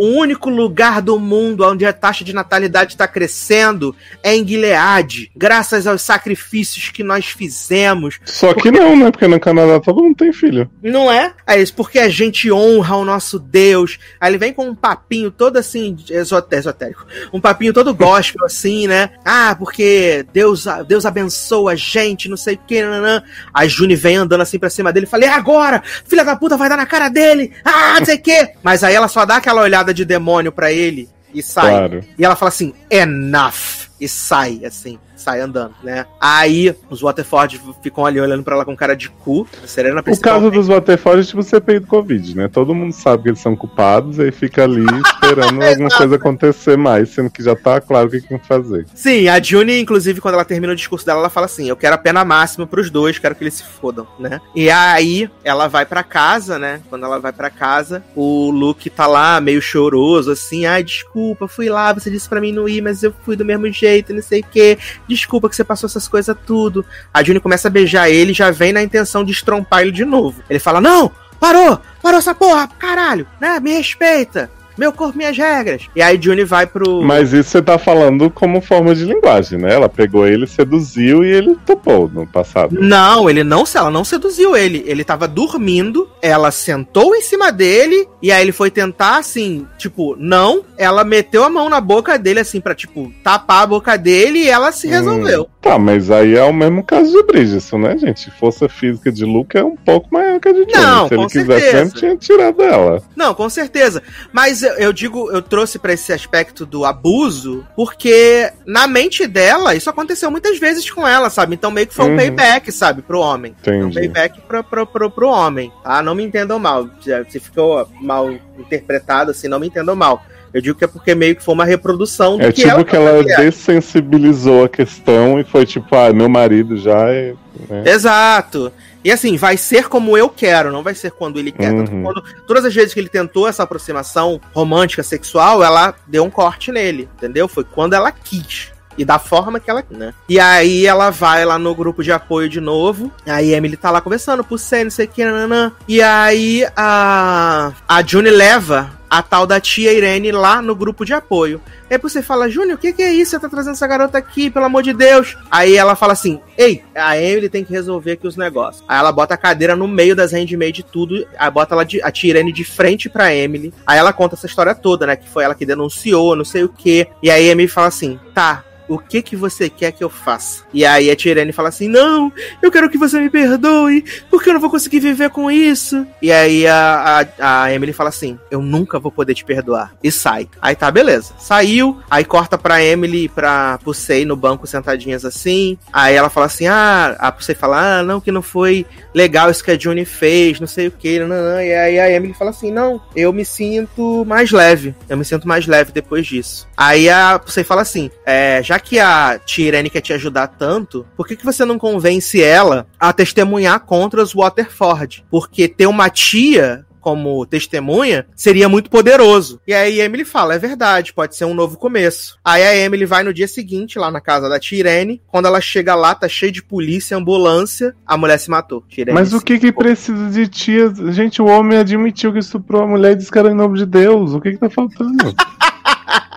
o 0.00 0.06
único 0.16 0.48
lugar 0.48 1.02
do 1.02 1.18
mundo 1.20 1.62
onde 1.62 1.84
a 1.84 1.92
taxa 1.92 2.24
de 2.24 2.32
natalidade 2.32 2.94
está 2.94 3.06
crescendo 3.06 3.94
é 4.22 4.34
em 4.34 4.48
Gilead, 4.48 5.30
graças 5.36 5.86
aos 5.86 6.00
sacrifícios 6.00 6.88
que 6.88 7.04
nós 7.04 7.26
fizemos. 7.26 8.18
Só 8.24 8.54
que 8.54 8.70
não, 8.70 8.96
né? 8.96 9.10
Porque 9.10 9.28
no 9.28 9.38
Canadá 9.38 9.78
todo 9.78 10.02
mundo 10.02 10.16
tem 10.16 10.32
filho. 10.32 10.70
Não 10.82 11.12
é? 11.12 11.34
Aí 11.46 11.58
eles, 11.58 11.70
porque 11.70 11.98
a 11.98 12.08
gente 12.08 12.50
honra 12.50 12.96
o 12.96 13.04
nosso 13.04 13.38
Deus. 13.38 13.98
Aí 14.18 14.30
ele 14.30 14.38
vem 14.38 14.54
com 14.54 14.70
um 14.70 14.74
papinho 14.74 15.30
todo 15.30 15.58
assim, 15.58 15.94
esotérico. 16.08 17.06
Um 17.30 17.40
papinho 17.40 17.74
todo 17.74 17.94
gospel, 17.94 18.46
assim, 18.46 18.86
né? 18.86 19.10
Ah, 19.22 19.54
porque 19.58 20.24
Deus, 20.32 20.64
Deus 20.88 21.04
abençoa 21.04 21.72
a 21.72 21.76
gente, 21.76 22.26
não 22.26 22.38
sei 22.38 22.54
o 22.54 22.60
que, 22.66 22.80
nananã. 22.80 23.22
A 23.52 23.68
Juni 23.68 23.96
vem 23.96 24.16
andando 24.16 24.40
assim 24.40 24.58
pra 24.58 24.70
cima 24.70 24.94
dele 24.94 25.04
e 25.04 25.10
fala: 25.10 25.26
"E 25.26 25.28
agora? 25.28 25.82
Filha 26.06 26.24
da 26.24 26.36
puta 26.36 26.56
vai 26.56 26.70
dar 26.70 26.78
na 26.78 26.86
cara 26.86 27.10
dele! 27.10 27.52
Ah, 27.62 27.96
não 27.98 28.06
sei 28.06 28.16
o 28.16 28.22
que! 28.22 28.52
Mas 28.62 28.82
aí 28.82 28.94
ela 28.94 29.06
só 29.06 29.26
dá 29.26 29.36
aquela 29.36 29.60
olhada 29.60 29.89
de 29.92 30.04
demônio 30.04 30.52
pra 30.52 30.72
ele 30.72 31.08
e 31.34 31.42
sai. 31.42 31.70
Claro. 31.70 32.04
E 32.18 32.24
ela 32.24 32.36
fala 32.36 32.48
assim, 32.48 32.72
enough. 32.90 33.88
E 34.00 34.08
sai, 34.08 34.64
assim, 34.64 34.98
sai 35.20 35.40
andando, 35.40 35.74
né? 35.82 36.06
Aí 36.20 36.74
os 36.88 37.00
Waterford 37.00 37.60
ficam 37.82 38.06
ali 38.06 38.20
olhando 38.20 38.42
pra 38.42 38.54
ela 38.54 38.64
com 38.64 38.76
cara 38.76 38.96
de 38.96 39.08
cu. 39.08 39.46
A 39.62 39.66
Serena 39.66 40.02
O 40.06 40.20
caso 40.20 40.50
dos 40.50 40.68
Waterford 40.68 41.20
é 41.20 41.24
tipo 41.24 41.42
CPI 41.42 41.80
do 41.80 41.86
Covid, 41.86 42.36
né? 42.36 42.48
Todo 42.48 42.74
mundo 42.74 42.92
sabe 42.92 43.24
que 43.24 43.28
eles 43.30 43.40
são 43.40 43.54
culpados 43.54 44.18
e 44.18 44.22
aí 44.22 44.32
fica 44.32 44.64
ali 44.64 44.84
esperando 45.06 45.62
alguma 45.62 45.90
coisa 45.90 46.16
acontecer 46.16 46.76
mais, 46.76 47.10
sendo 47.10 47.30
que 47.30 47.42
já 47.42 47.54
tá 47.54 47.80
claro 47.80 48.08
o 48.08 48.10
que 48.10 48.20
tem 48.20 48.38
que 48.38 48.46
fazer. 48.46 48.86
Sim, 48.94 49.28
a 49.28 49.40
June, 49.40 49.80
inclusive, 49.80 50.20
quando 50.20 50.34
ela 50.34 50.44
termina 50.44 50.72
o 50.72 50.76
discurso 50.76 51.04
dela, 51.04 51.20
ela 51.20 51.30
fala 51.30 51.46
assim: 51.46 51.68
Eu 51.68 51.76
quero 51.76 51.94
a 51.94 51.98
pena 51.98 52.24
máxima 52.24 52.66
pros 52.66 52.90
dois, 52.90 53.18
quero 53.18 53.34
que 53.34 53.44
eles 53.44 53.54
se 53.54 53.64
fodam, 53.64 54.06
né? 54.18 54.40
E 54.54 54.70
aí 54.70 55.30
ela 55.44 55.68
vai 55.68 55.84
pra 55.84 56.02
casa, 56.02 56.58
né? 56.58 56.80
Quando 56.88 57.04
ela 57.04 57.18
vai 57.18 57.32
pra 57.32 57.50
casa, 57.50 58.02
o 58.14 58.50
Luke 58.50 58.88
tá 58.90 59.06
lá 59.06 59.40
meio 59.40 59.60
choroso, 59.60 60.30
assim: 60.32 60.66
Ai, 60.66 60.82
desculpa, 60.82 61.48
fui 61.48 61.68
lá, 61.68 61.92
você 61.92 62.10
disse 62.10 62.28
pra 62.28 62.40
mim 62.40 62.52
não 62.52 62.68
ir, 62.68 62.80
mas 62.80 63.02
eu 63.02 63.12
fui 63.24 63.36
do 63.36 63.44
mesmo 63.44 63.70
jeito, 63.70 64.14
não 64.14 64.22
sei 64.22 64.40
o 64.40 64.44
quê. 64.44 64.78
Desculpa 65.10 65.48
que 65.48 65.56
você 65.56 65.64
passou 65.64 65.88
essas 65.88 66.06
coisas 66.06 66.36
tudo. 66.46 66.84
A 67.12 67.20
June 67.20 67.40
começa 67.40 67.66
a 67.66 67.70
beijar 67.70 68.08
ele 68.08 68.32
já 68.32 68.52
vem 68.52 68.72
na 68.72 68.80
intenção 68.80 69.24
de 69.24 69.32
estrompar 69.32 69.82
ele 69.82 69.90
de 69.90 70.04
novo. 70.04 70.40
Ele 70.48 70.60
fala: 70.60 70.80
Não, 70.80 71.10
parou, 71.40 71.80
parou 72.00 72.18
essa 72.18 72.32
porra, 72.32 72.68
caralho, 72.78 73.26
né? 73.40 73.58
Me 73.58 73.72
respeita. 73.72 74.48
Meu 74.80 74.94
corpo, 74.94 75.18
minhas 75.18 75.36
regras. 75.36 75.82
E 75.94 76.00
aí 76.00 76.18
June 76.18 76.42
vai 76.42 76.66
pro. 76.66 77.02
Mas 77.02 77.34
isso 77.34 77.50
você 77.50 77.60
tá 77.60 77.76
falando 77.76 78.30
como 78.30 78.62
forma 78.62 78.94
de 78.94 79.04
linguagem, 79.04 79.58
né? 79.58 79.74
Ela 79.74 79.90
pegou 79.90 80.26
ele, 80.26 80.46
seduziu 80.46 81.22
e 81.22 81.30
ele 81.30 81.54
topou 81.66 82.08
no 82.08 82.26
passado. 82.26 82.80
Não, 82.80 83.28
ele 83.28 83.44
não, 83.44 83.64
ela 83.74 83.90
não 83.90 84.04
seduziu 84.04 84.56
ele. 84.56 84.82
Ele 84.86 85.04
tava 85.04 85.28
dormindo, 85.28 86.08
ela 86.22 86.50
sentou 86.50 87.14
em 87.14 87.20
cima 87.20 87.52
dele 87.52 88.08
e 88.22 88.32
aí 88.32 88.40
ele 88.40 88.52
foi 88.52 88.70
tentar 88.70 89.18
assim, 89.18 89.66
tipo, 89.76 90.16
não, 90.18 90.64
ela 90.78 91.04
meteu 91.04 91.44
a 91.44 91.50
mão 91.50 91.68
na 91.68 91.78
boca 91.78 92.18
dele 92.18 92.40
assim 92.40 92.58
pra 92.58 92.74
tipo 92.74 93.12
tapar 93.22 93.64
a 93.64 93.66
boca 93.66 93.98
dele 93.98 94.38
e 94.38 94.48
ela 94.48 94.72
se 94.72 94.88
resolveu. 94.88 95.46
Tá, 95.60 95.78
mas 95.78 96.10
aí 96.10 96.36
é 96.36 96.42
o 96.42 96.54
mesmo 96.54 96.82
caso 96.82 97.12
de 97.12 97.22
Bridgerton, 97.22 97.78
né, 97.78 97.98
gente? 97.98 98.30
Força 98.30 98.66
física 98.66 99.12
de 99.12 99.26
Luke 99.26 99.58
é 99.58 99.62
um 99.62 99.76
pouco 99.76 100.08
maior 100.10 100.40
que 100.40 100.48
a 100.48 100.52
de 100.52 100.64
Johnny. 100.64 100.72
Não, 100.72 101.08
Se 101.08 101.14
ele 101.14 101.26
quisesse 101.26 101.46
certeza. 101.46 101.76
mesmo, 101.76 101.98
tinha 101.98 102.16
tirado 102.16 102.62
ela. 102.62 103.02
Não, 103.14 103.34
com 103.34 103.48
certeza. 103.50 104.02
Mas 104.32 104.62
eu, 104.72 104.86
eu 104.86 104.92
digo, 104.92 105.30
eu 105.30 105.42
trouxe 105.42 105.78
pra 105.78 105.92
esse 105.92 106.12
aspecto 106.12 106.64
do 106.66 106.84
abuso, 106.84 107.66
porque 107.76 108.50
na 108.66 108.86
mente 108.86 109.26
dela, 109.26 109.74
isso 109.74 109.88
aconteceu 109.90 110.30
muitas 110.30 110.58
vezes 110.58 110.90
com 110.90 111.06
ela, 111.06 111.30
sabe? 111.30 111.54
Então 111.54 111.70
meio 111.70 111.86
que 111.86 111.94
foi 111.94 112.06
um 112.06 112.10
Uhum. 112.10 112.16
payback, 112.16 112.72
sabe, 112.72 113.02
pro 113.02 113.20
homem. 113.20 113.54
Um 113.66 113.70
Entendi. 113.88 113.94
payback 113.94 114.40
pro, 114.42 114.64
pro, 114.64 114.86
pro, 114.86 115.10
pro 115.10 115.28
homem, 115.28 115.72
tá? 115.82 116.02
Não 116.02 116.14
me 116.14 116.22
entendam 116.24 116.58
mal. 116.58 116.88
Se 117.28 117.38
ficou 117.40 117.88
mal 118.00 118.30
interpretado, 118.58 119.30
assim, 119.30 119.48
não 119.48 119.58
me 119.60 119.66
entendam 119.68 119.94
mal. 119.96 120.22
Eu 120.52 120.60
digo 120.60 120.76
que 120.76 120.84
é 120.84 120.88
porque 120.88 121.14
meio 121.14 121.36
que 121.36 121.44
foi 121.44 121.54
uma 121.54 121.64
reprodução 121.64 122.36
do 122.36 122.42
É 122.44 122.50
que 122.50 122.62
tipo 122.62 122.68
ela 122.70 122.84
que 122.84 122.96
ela 122.96 123.22
dessensibilizou 123.22 124.64
a 124.64 124.68
questão 124.68 125.38
e 125.38 125.44
foi 125.44 125.64
tipo, 125.64 125.94
ah, 125.94 126.12
meu 126.12 126.28
marido 126.28 126.76
já 126.76 127.08
é. 127.08 127.34
né? 127.68 127.84
Exato. 127.86 128.72
E 129.02 129.10
assim, 129.10 129.36
vai 129.36 129.56
ser 129.56 129.88
como 129.88 130.16
eu 130.16 130.28
quero, 130.28 130.70
não 130.70 130.82
vai 130.82 130.94
ser 130.94 131.10
quando 131.12 131.38
ele 131.38 131.52
quer. 131.52 131.72
Uhum. 131.72 132.02
quando, 132.02 132.22
todas 132.46 132.64
as 132.64 132.74
vezes 132.74 132.92
que 132.92 133.00
ele 133.00 133.08
tentou 133.08 133.48
essa 133.48 133.62
aproximação 133.62 134.40
romântica, 134.52 135.02
sexual, 135.02 135.62
ela 135.62 135.94
deu 136.06 136.24
um 136.24 136.30
corte 136.30 136.70
nele, 136.70 137.08
entendeu? 137.16 137.48
Foi 137.48 137.64
quando 137.64 137.94
ela 137.94 138.12
quis. 138.12 138.72
E 138.98 139.04
da 139.04 139.18
forma 139.18 139.60
que 139.60 139.70
ela, 139.70 139.84
né? 139.90 140.12
E 140.28 140.38
aí 140.38 140.86
ela 140.86 141.10
vai 141.10 141.44
lá 141.44 141.58
no 141.58 141.74
grupo 141.74 142.02
de 142.02 142.12
apoio 142.12 142.48
de 142.48 142.60
novo. 142.60 143.10
Aí 143.26 143.54
a 143.54 143.56
Emily 143.56 143.76
tá 143.76 143.90
lá 143.90 144.00
conversando, 144.00 144.44
por 144.44 144.58
não 144.82 144.90
sei 144.90 145.06
o 145.06 145.08
que, 145.08 145.24
nananã. 145.24 145.72
E 145.88 146.02
aí 146.02 146.66
a, 146.76 147.72
a 147.88 148.02
June 148.02 148.30
leva 148.30 149.00
a 149.10 149.22
tal 149.22 149.44
da 149.44 149.58
tia 149.58 149.92
Irene 149.92 150.30
lá 150.30 150.62
no 150.62 150.74
grupo 150.74 151.04
de 151.04 151.12
apoio. 151.12 151.60
Aí 151.90 151.98
você 151.98 152.22
fala, 152.22 152.48
Júnior, 152.48 152.76
o 152.76 152.78
que, 152.78 152.92
que 152.92 153.02
é 153.02 153.12
isso? 153.12 153.32
Você 153.32 153.40
tá 153.40 153.48
trazendo 153.48 153.72
essa 153.72 153.86
garota 153.86 154.16
aqui, 154.16 154.48
pelo 154.48 154.66
amor 154.66 154.84
de 154.84 154.92
Deus. 154.92 155.36
Aí 155.50 155.76
ela 155.76 155.96
fala 155.96 156.12
assim: 156.12 156.40
Ei, 156.56 156.84
a 156.94 157.18
Emily 157.18 157.48
tem 157.48 157.64
que 157.64 157.72
resolver 157.72 158.12
aqui 158.12 158.26
os 158.28 158.36
negócios. 158.36 158.84
Aí 158.86 158.98
ela 158.98 159.10
bota 159.10 159.34
a 159.34 159.36
cadeira 159.36 159.74
no 159.74 159.88
meio 159.88 160.14
das 160.14 160.32
handmade 160.32 160.84
tudo, 160.84 161.26
aí 161.36 161.50
bota 161.50 161.74
ela 161.74 161.84
de, 161.84 162.00
a 162.00 162.10
tia 162.12 162.30
Irene 162.30 162.52
de 162.52 162.62
frente 162.62 163.08
pra 163.08 163.34
Emily. 163.34 163.74
Aí 163.84 163.98
ela 163.98 164.12
conta 164.12 164.36
essa 164.36 164.46
história 164.46 164.74
toda, 164.74 165.06
né? 165.06 165.16
Que 165.16 165.28
foi 165.28 165.42
ela 165.42 165.56
que 165.56 165.66
denunciou, 165.66 166.36
não 166.36 166.44
sei 166.44 166.62
o 166.62 166.68
quê. 166.68 167.08
E 167.20 167.28
aí 167.28 167.48
a 167.48 167.52
Emily 167.52 167.66
fala 167.66 167.88
assim: 167.88 168.20
tá, 168.32 168.62
o 168.90 168.98
que 168.98 169.22
que 169.22 169.36
você 169.36 169.70
quer 169.70 169.92
que 169.92 170.02
eu 170.02 170.10
faça? 170.10 170.64
E 170.74 170.84
aí 170.84 171.08
a 171.10 171.14
Tirene 171.14 171.52
fala 171.52 171.68
assim: 171.68 171.86
Não, 171.86 172.32
eu 172.60 172.72
quero 172.72 172.90
que 172.90 172.98
você 172.98 173.20
me 173.20 173.30
perdoe, 173.30 174.04
porque 174.28 174.50
eu 174.50 174.54
não 174.54 174.60
vou 174.60 174.68
conseguir 174.68 174.98
viver 174.98 175.30
com 175.30 175.48
isso. 175.48 176.04
E 176.20 176.32
aí 176.32 176.66
a, 176.66 177.24
a, 177.38 177.62
a 177.62 177.72
Emily 177.72 177.92
fala 177.92 178.08
assim: 178.08 178.36
Eu 178.50 178.60
nunca 178.60 178.98
vou 178.98 179.12
poder 179.12 179.32
te 179.34 179.44
perdoar. 179.44 179.94
E 180.02 180.10
sai. 180.10 180.48
Aí 180.60 180.74
tá, 180.74 180.90
beleza. 180.90 181.32
Saiu, 181.38 182.00
aí 182.10 182.24
corta 182.24 182.58
pra 182.58 182.84
Emily 182.84 183.24
e 183.24 183.28
pra 183.28 183.78
Pusei 183.84 184.24
no 184.24 184.34
banco 184.34 184.66
sentadinhas 184.66 185.24
assim. 185.24 185.78
Aí 185.92 186.16
ela 186.16 186.28
fala 186.28 186.46
assim: 186.46 186.66
Ah, 186.66 187.14
a 187.20 187.30
Pusei 187.30 187.54
fala: 187.54 188.00
Ah, 188.00 188.02
não, 188.02 188.20
que 188.20 188.32
não 188.32 188.42
foi 188.42 188.84
legal 189.14 189.50
isso 189.50 189.62
que 189.62 189.70
a 189.70 189.78
Juni 189.78 190.04
fez, 190.04 190.58
não 190.58 190.66
sei 190.66 190.88
o 190.88 190.90
que. 190.90 191.20
Não, 191.20 191.28
não. 191.28 191.60
E 191.60 191.72
aí 191.72 192.00
a 192.00 192.10
Emily 192.10 192.34
fala 192.34 192.50
assim: 192.50 192.72
Não, 192.72 193.00
eu 193.14 193.32
me 193.32 193.44
sinto 193.44 194.24
mais 194.26 194.50
leve. 194.50 194.96
Eu 195.08 195.16
me 195.16 195.24
sinto 195.24 195.46
mais 195.46 195.68
leve 195.68 195.92
depois 195.92 196.26
disso. 196.26 196.66
Aí 196.76 197.08
a 197.08 197.38
Pusei 197.38 197.62
fala 197.62 197.82
assim: 197.82 198.10
é, 198.26 198.60
Já 198.64 198.79
que 198.80 198.98
a 198.98 199.38
tia 199.38 199.68
Irene 199.68 199.90
quer 199.90 200.00
te 200.00 200.12
ajudar 200.12 200.48
tanto, 200.48 201.06
por 201.16 201.26
que, 201.26 201.36
que 201.36 201.44
você 201.44 201.64
não 201.64 201.78
convence 201.78 202.42
ela 202.42 202.86
a 202.98 203.12
testemunhar 203.12 203.80
contra 203.80 204.22
os 204.22 204.34
Waterford? 204.34 205.24
Porque 205.30 205.68
ter 205.68 205.86
uma 205.86 206.08
tia 206.10 206.84
como 207.00 207.46
testemunha 207.46 208.26
seria 208.36 208.68
muito 208.68 208.90
poderoso. 208.90 209.60
E 209.66 209.72
aí 209.72 210.00
a 210.00 210.04
Emily 210.04 210.24
fala: 210.24 210.54
é 210.54 210.58
verdade, 210.58 211.12
pode 211.12 211.34
ser 211.34 211.46
um 211.46 211.54
novo 211.54 211.76
começo. 211.76 212.38
Aí 212.44 212.62
a 212.62 212.76
Emily 212.76 213.06
vai 213.06 213.22
no 213.24 213.32
dia 213.34 213.48
seguinte 213.48 213.98
lá 213.98 214.10
na 214.10 214.20
casa 214.20 214.48
da 214.48 214.60
Tirene. 214.60 215.22
Quando 215.26 215.46
ela 215.46 215.60
chega 215.60 215.94
lá, 215.94 216.14
tá 216.14 216.28
cheio 216.28 216.52
de 216.52 216.62
polícia, 216.62 217.16
ambulância. 217.16 217.94
A 218.06 218.16
mulher 218.16 218.38
se 218.38 218.50
matou. 218.50 218.84
Tirene 218.88 219.14
Mas 219.14 219.32
o 219.32 219.40
que 219.40 219.58
que 219.58 219.72
precisa 219.72 220.30
de 220.30 220.46
tia? 220.46 220.92
Gente, 221.10 221.40
o 221.40 221.46
homem 221.46 221.78
admitiu 221.78 222.32
que 222.32 222.38
estuprou 222.38 222.82
a 222.82 222.86
mulher 222.86 223.12
e 223.12 223.16
disse 223.16 223.32
que 223.32 223.38
era 223.38 223.50
em 223.50 223.54
nome 223.54 223.78
de 223.78 223.86
Deus. 223.86 224.34
O 224.34 224.40
que 224.40 224.52
que 224.52 224.58
tá 224.58 224.68
faltando? 224.68 225.34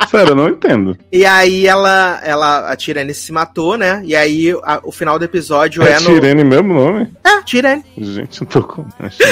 Sério, 0.09 0.31
eu 0.31 0.35
não 0.35 0.49
entendo. 0.49 0.97
E 1.11 1.25
aí 1.25 1.65
ela, 1.65 2.19
ela, 2.23 2.71
a 2.71 2.75
Tirene 2.75 3.13
se 3.13 3.31
matou, 3.31 3.77
né? 3.77 4.01
E 4.05 4.15
aí 4.15 4.51
a, 4.63 4.79
o 4.83 4.91
final 4.91 5.17
do 5.17 5.25
episódio 5.25 5.81
é, 5.83 5.93
é 5.93 5.99
no... 5.99 6.13
Tirene 6.13 6.43
mesmo 6.43 6.73
nome? 6.73 7.11
É, 7.23 7.41
Tirene. 7.41 7.83
Gente, 7.97 8.41
eu 8.41 8.47
tô 8.47 8.63
com... 8.63 8.85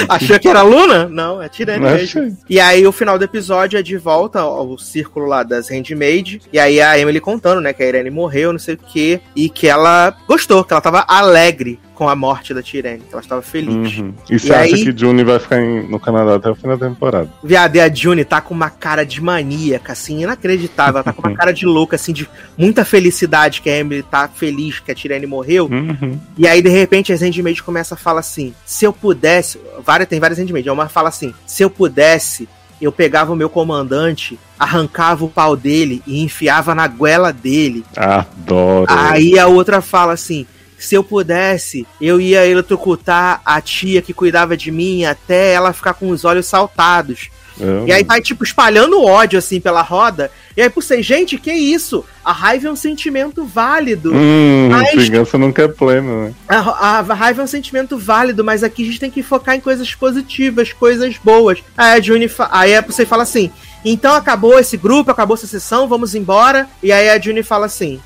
Achou 0.08 0.38
que 0.38 0.48
era 0.48 0.62
Luna? 0.62 1.08
Não, 1.08 1.40
é 1.42 1.48
Tirene 1.48 1.80
mesmo. 1.80 2.36
E 2.48 2.58
aí 2.58 2.86
o 2.86 2.92
final 2.92 3.18
do 3.18 3.24
episódio 3.24 3.78
é 3.78 3.82
de 3.82 3.96
volta 3.96 4.40
ao 4.40 4.76
círculo 4.78 5.26
lá 5.26 5.42
das 5.42 5.68
Handmaid. 5.70 6.42
E 6.52 6.58
aí 6.58 6.80
a 6.80 6.98
Emily 6.98 7.20
contando, 7.20 7.60
né, 7.60 7.72
que 7.72 7.82
a 7.82 7.86
Irene 7.86 8.10
morreu, 8.10 8.52
não 8.52 8.58
sei 8.58 8.74
o 8.74 8.78
quê. 8.78 9.20
E 9.36 9.48
que 9.48 9.68
ela 9.68 10.16
gostou, 10.26 10.64
que 10.64 10.72
ela 10.72 10.80
tava 10.80 11.04
alegre 11.06 11.78
com 12.02 12.08
a 12.08 12.16
morte 12.16 12.52
da 12.52 12.60
Tirene, 12.60 12.98
que 12.98 13.12
ela 13.12 13.22
estava 13.22 13.40
feliz. 13.40 13.98
Uhum. 13.98 14.12
E 14.28 14.36
você 14.36 14.52
acha 14.52 14.74
que 14.74 14.92
June 14.96 15.22
vai 15.22 15.38
ficar 15.38 15.62
em, 15.62 15.88
no 15.88 16.00
Canadá 16.00 16.34
até 16.34 16.50
o 16.50 16.54
final 16.56 16.76
da 16.76 16.88
temporada? 16.88 17.30
Viado, 17.44 17.76
e 17.76 17.80
a 17.80 17.94
June 17.94 18.24
tá 18.24 18.40
com 18.40 18.52
uma 18.52 18.70
cara 18.70 19.06
de 19.06 19.22
maníaca, 19.22 19.92
assim, 19.92 20.24
inacreditável. 20.24 20.94
Ela 20.94 21.04
tá 21.04 21.12
com 21.12 21.22
uma 21.22 21.34
cara 21.38 21.52
de 21.52 21.64
louca, 21.64 21.94
assim, 21.94 22.12
de 22.12 22.28
muita 22.58 22.84
felicidade 22.84 23.60
que 23.60 23.70
a 23.70 23.78
Emily 23.78 24.02
tá 24.02 24.26
feliz 24.26 24.80
que 24.80 24.90
a 24.90 24.94
Tirene 24.96 25.26
morreu. 25.26 25.68
Uhum. 25.70 26.18
E 26.36 26.48
aí, 26.48 26.60
de 26.60 26.70
repente, 26.70 27.12
as 27.12 27.20
Handmaid 27.20 27.62
começa 27.62 27.94
a 27.94 27.96
falar 27.96 28.18
assim: 28.18 28.52
se 28.66 28.84
eu 28.84 28.92
pudesse. 28.92 29.60
Várias, 29.84 30.08
tem 30.08 30.18
várias 30.18 30.40
Handmaid, 30.40 30.68
uma 30.70 30.88
fala 30.88 31.08
assim: 31.08 31.32
se 31.46 31.62
eu 31.62 31.70
pudesse, 31.70 32.48
eu 32.80 32.90
pegava 32.90 33.32
o 33.32 33.36
meu 33.36 33.48
comandante, 33.48 34.36
arrancava 34.58 35.24
o 35.24 35.30
pau 35.30 35.54
dele 35.54 36.02
e 36.04 36.20
enfiava 36.20 36.74
na 36.74 36.88
goela 36.88 37.32
dele. 37.32 37.84
Adoro. 37.96 38.86
Aí 38.88 39.38
a 39.38 39.46
outra 39.46 39.80
fala 39.80 40.14
assim: 40.14 40.48
se 40.84 40.94
eu 40.94 41.04
pudesse, 41.04 41.86
eu 42.00 42.20
ia 42.20 42.46
eletrocutar 42.46 43.40
a 43.44 43.60
tia 43.60 44.02
que 44.02 44.12
cuidava 44.12 44.56
de 44.56 44.70
mim 44.70 45.04
até 45.04 45.52
ela 45.52 45.72
ficar 45.72 45.94
com 45.94 46.08
os 46.10 46.24
olhos 46.24 46.46
saltados. 46.46 47.30
É, 47.60 47.88
e 47.88 47.92
aí 47.92 48.04
vai, 48.04 48.20
tipo, 48.20 48.42
espalhando 48.42 49.02
ódio, 49.02 49.38
assim, 49.38 49.60
pela 49.60 49.82
roda. 49.82 50.30
E 50.56 50.62
aí, 50.62 50.70
por 50.70 50.82
ser, 50.82 51.02
gente, 51.02 51.38
que 51.38 51.52
isso? 51.52 52.04
A 52.24 52.32
raiva 52.32 52.68
é 52.68 52.70
um 52.70 52.76
sentimento 52.76 53.44
válido. 53.44 54.12
Hum, 54.14 54.68
mas... 54.70 54.94
vingança 54.94 55.38
nunca 55.38 55.62
é 55.62 55.68
plena, 55.68 56.26
né? 56.26 56.34
A, 56.48 56.58
a, 56.58 56.98
a, 56.98 57.14
raiva 57.14 57.42
é 57.42 57.44
um 57.44 57.48
sentimento 57.48 57.98
válido, 57.98 58.42
mas 58.42 58.62
aqui 58.62 58.82
a 58.82 58.86
gente 58.86 59.00
tem 59.00 59.10
que 59.10 59.22
focar 59.22 59.54
em 59.54 59.60
coisas 59.60 59.94
positivas, 59.94 60.72
coisas 60.72 61.16
boas. 61.18 61.62
Aí 61.76 61.98
a 61.98 62.00
Juni, 62.00 62.30
aí 62.50 62.74
a 62.74 62.80
você 62.80 63.06
fala 63.06 63.22
assim, 63.22 63.50
então 63.84 64.14
acabou 64.14 64.58
esse 64.58 64.76
grupo, 64.76 65.10
acabou 65.10 65.36
essa 65.36 65.46
sessão, 65.46 65.88
vamos 65.88 66.14
embora. 66.14 66.68
E 66.82 66.90
aí 66.90 67.08
a 67.08 67.18
Juni 67.20 67.42
fala 67.42 67.66
assim, 67.66 68.00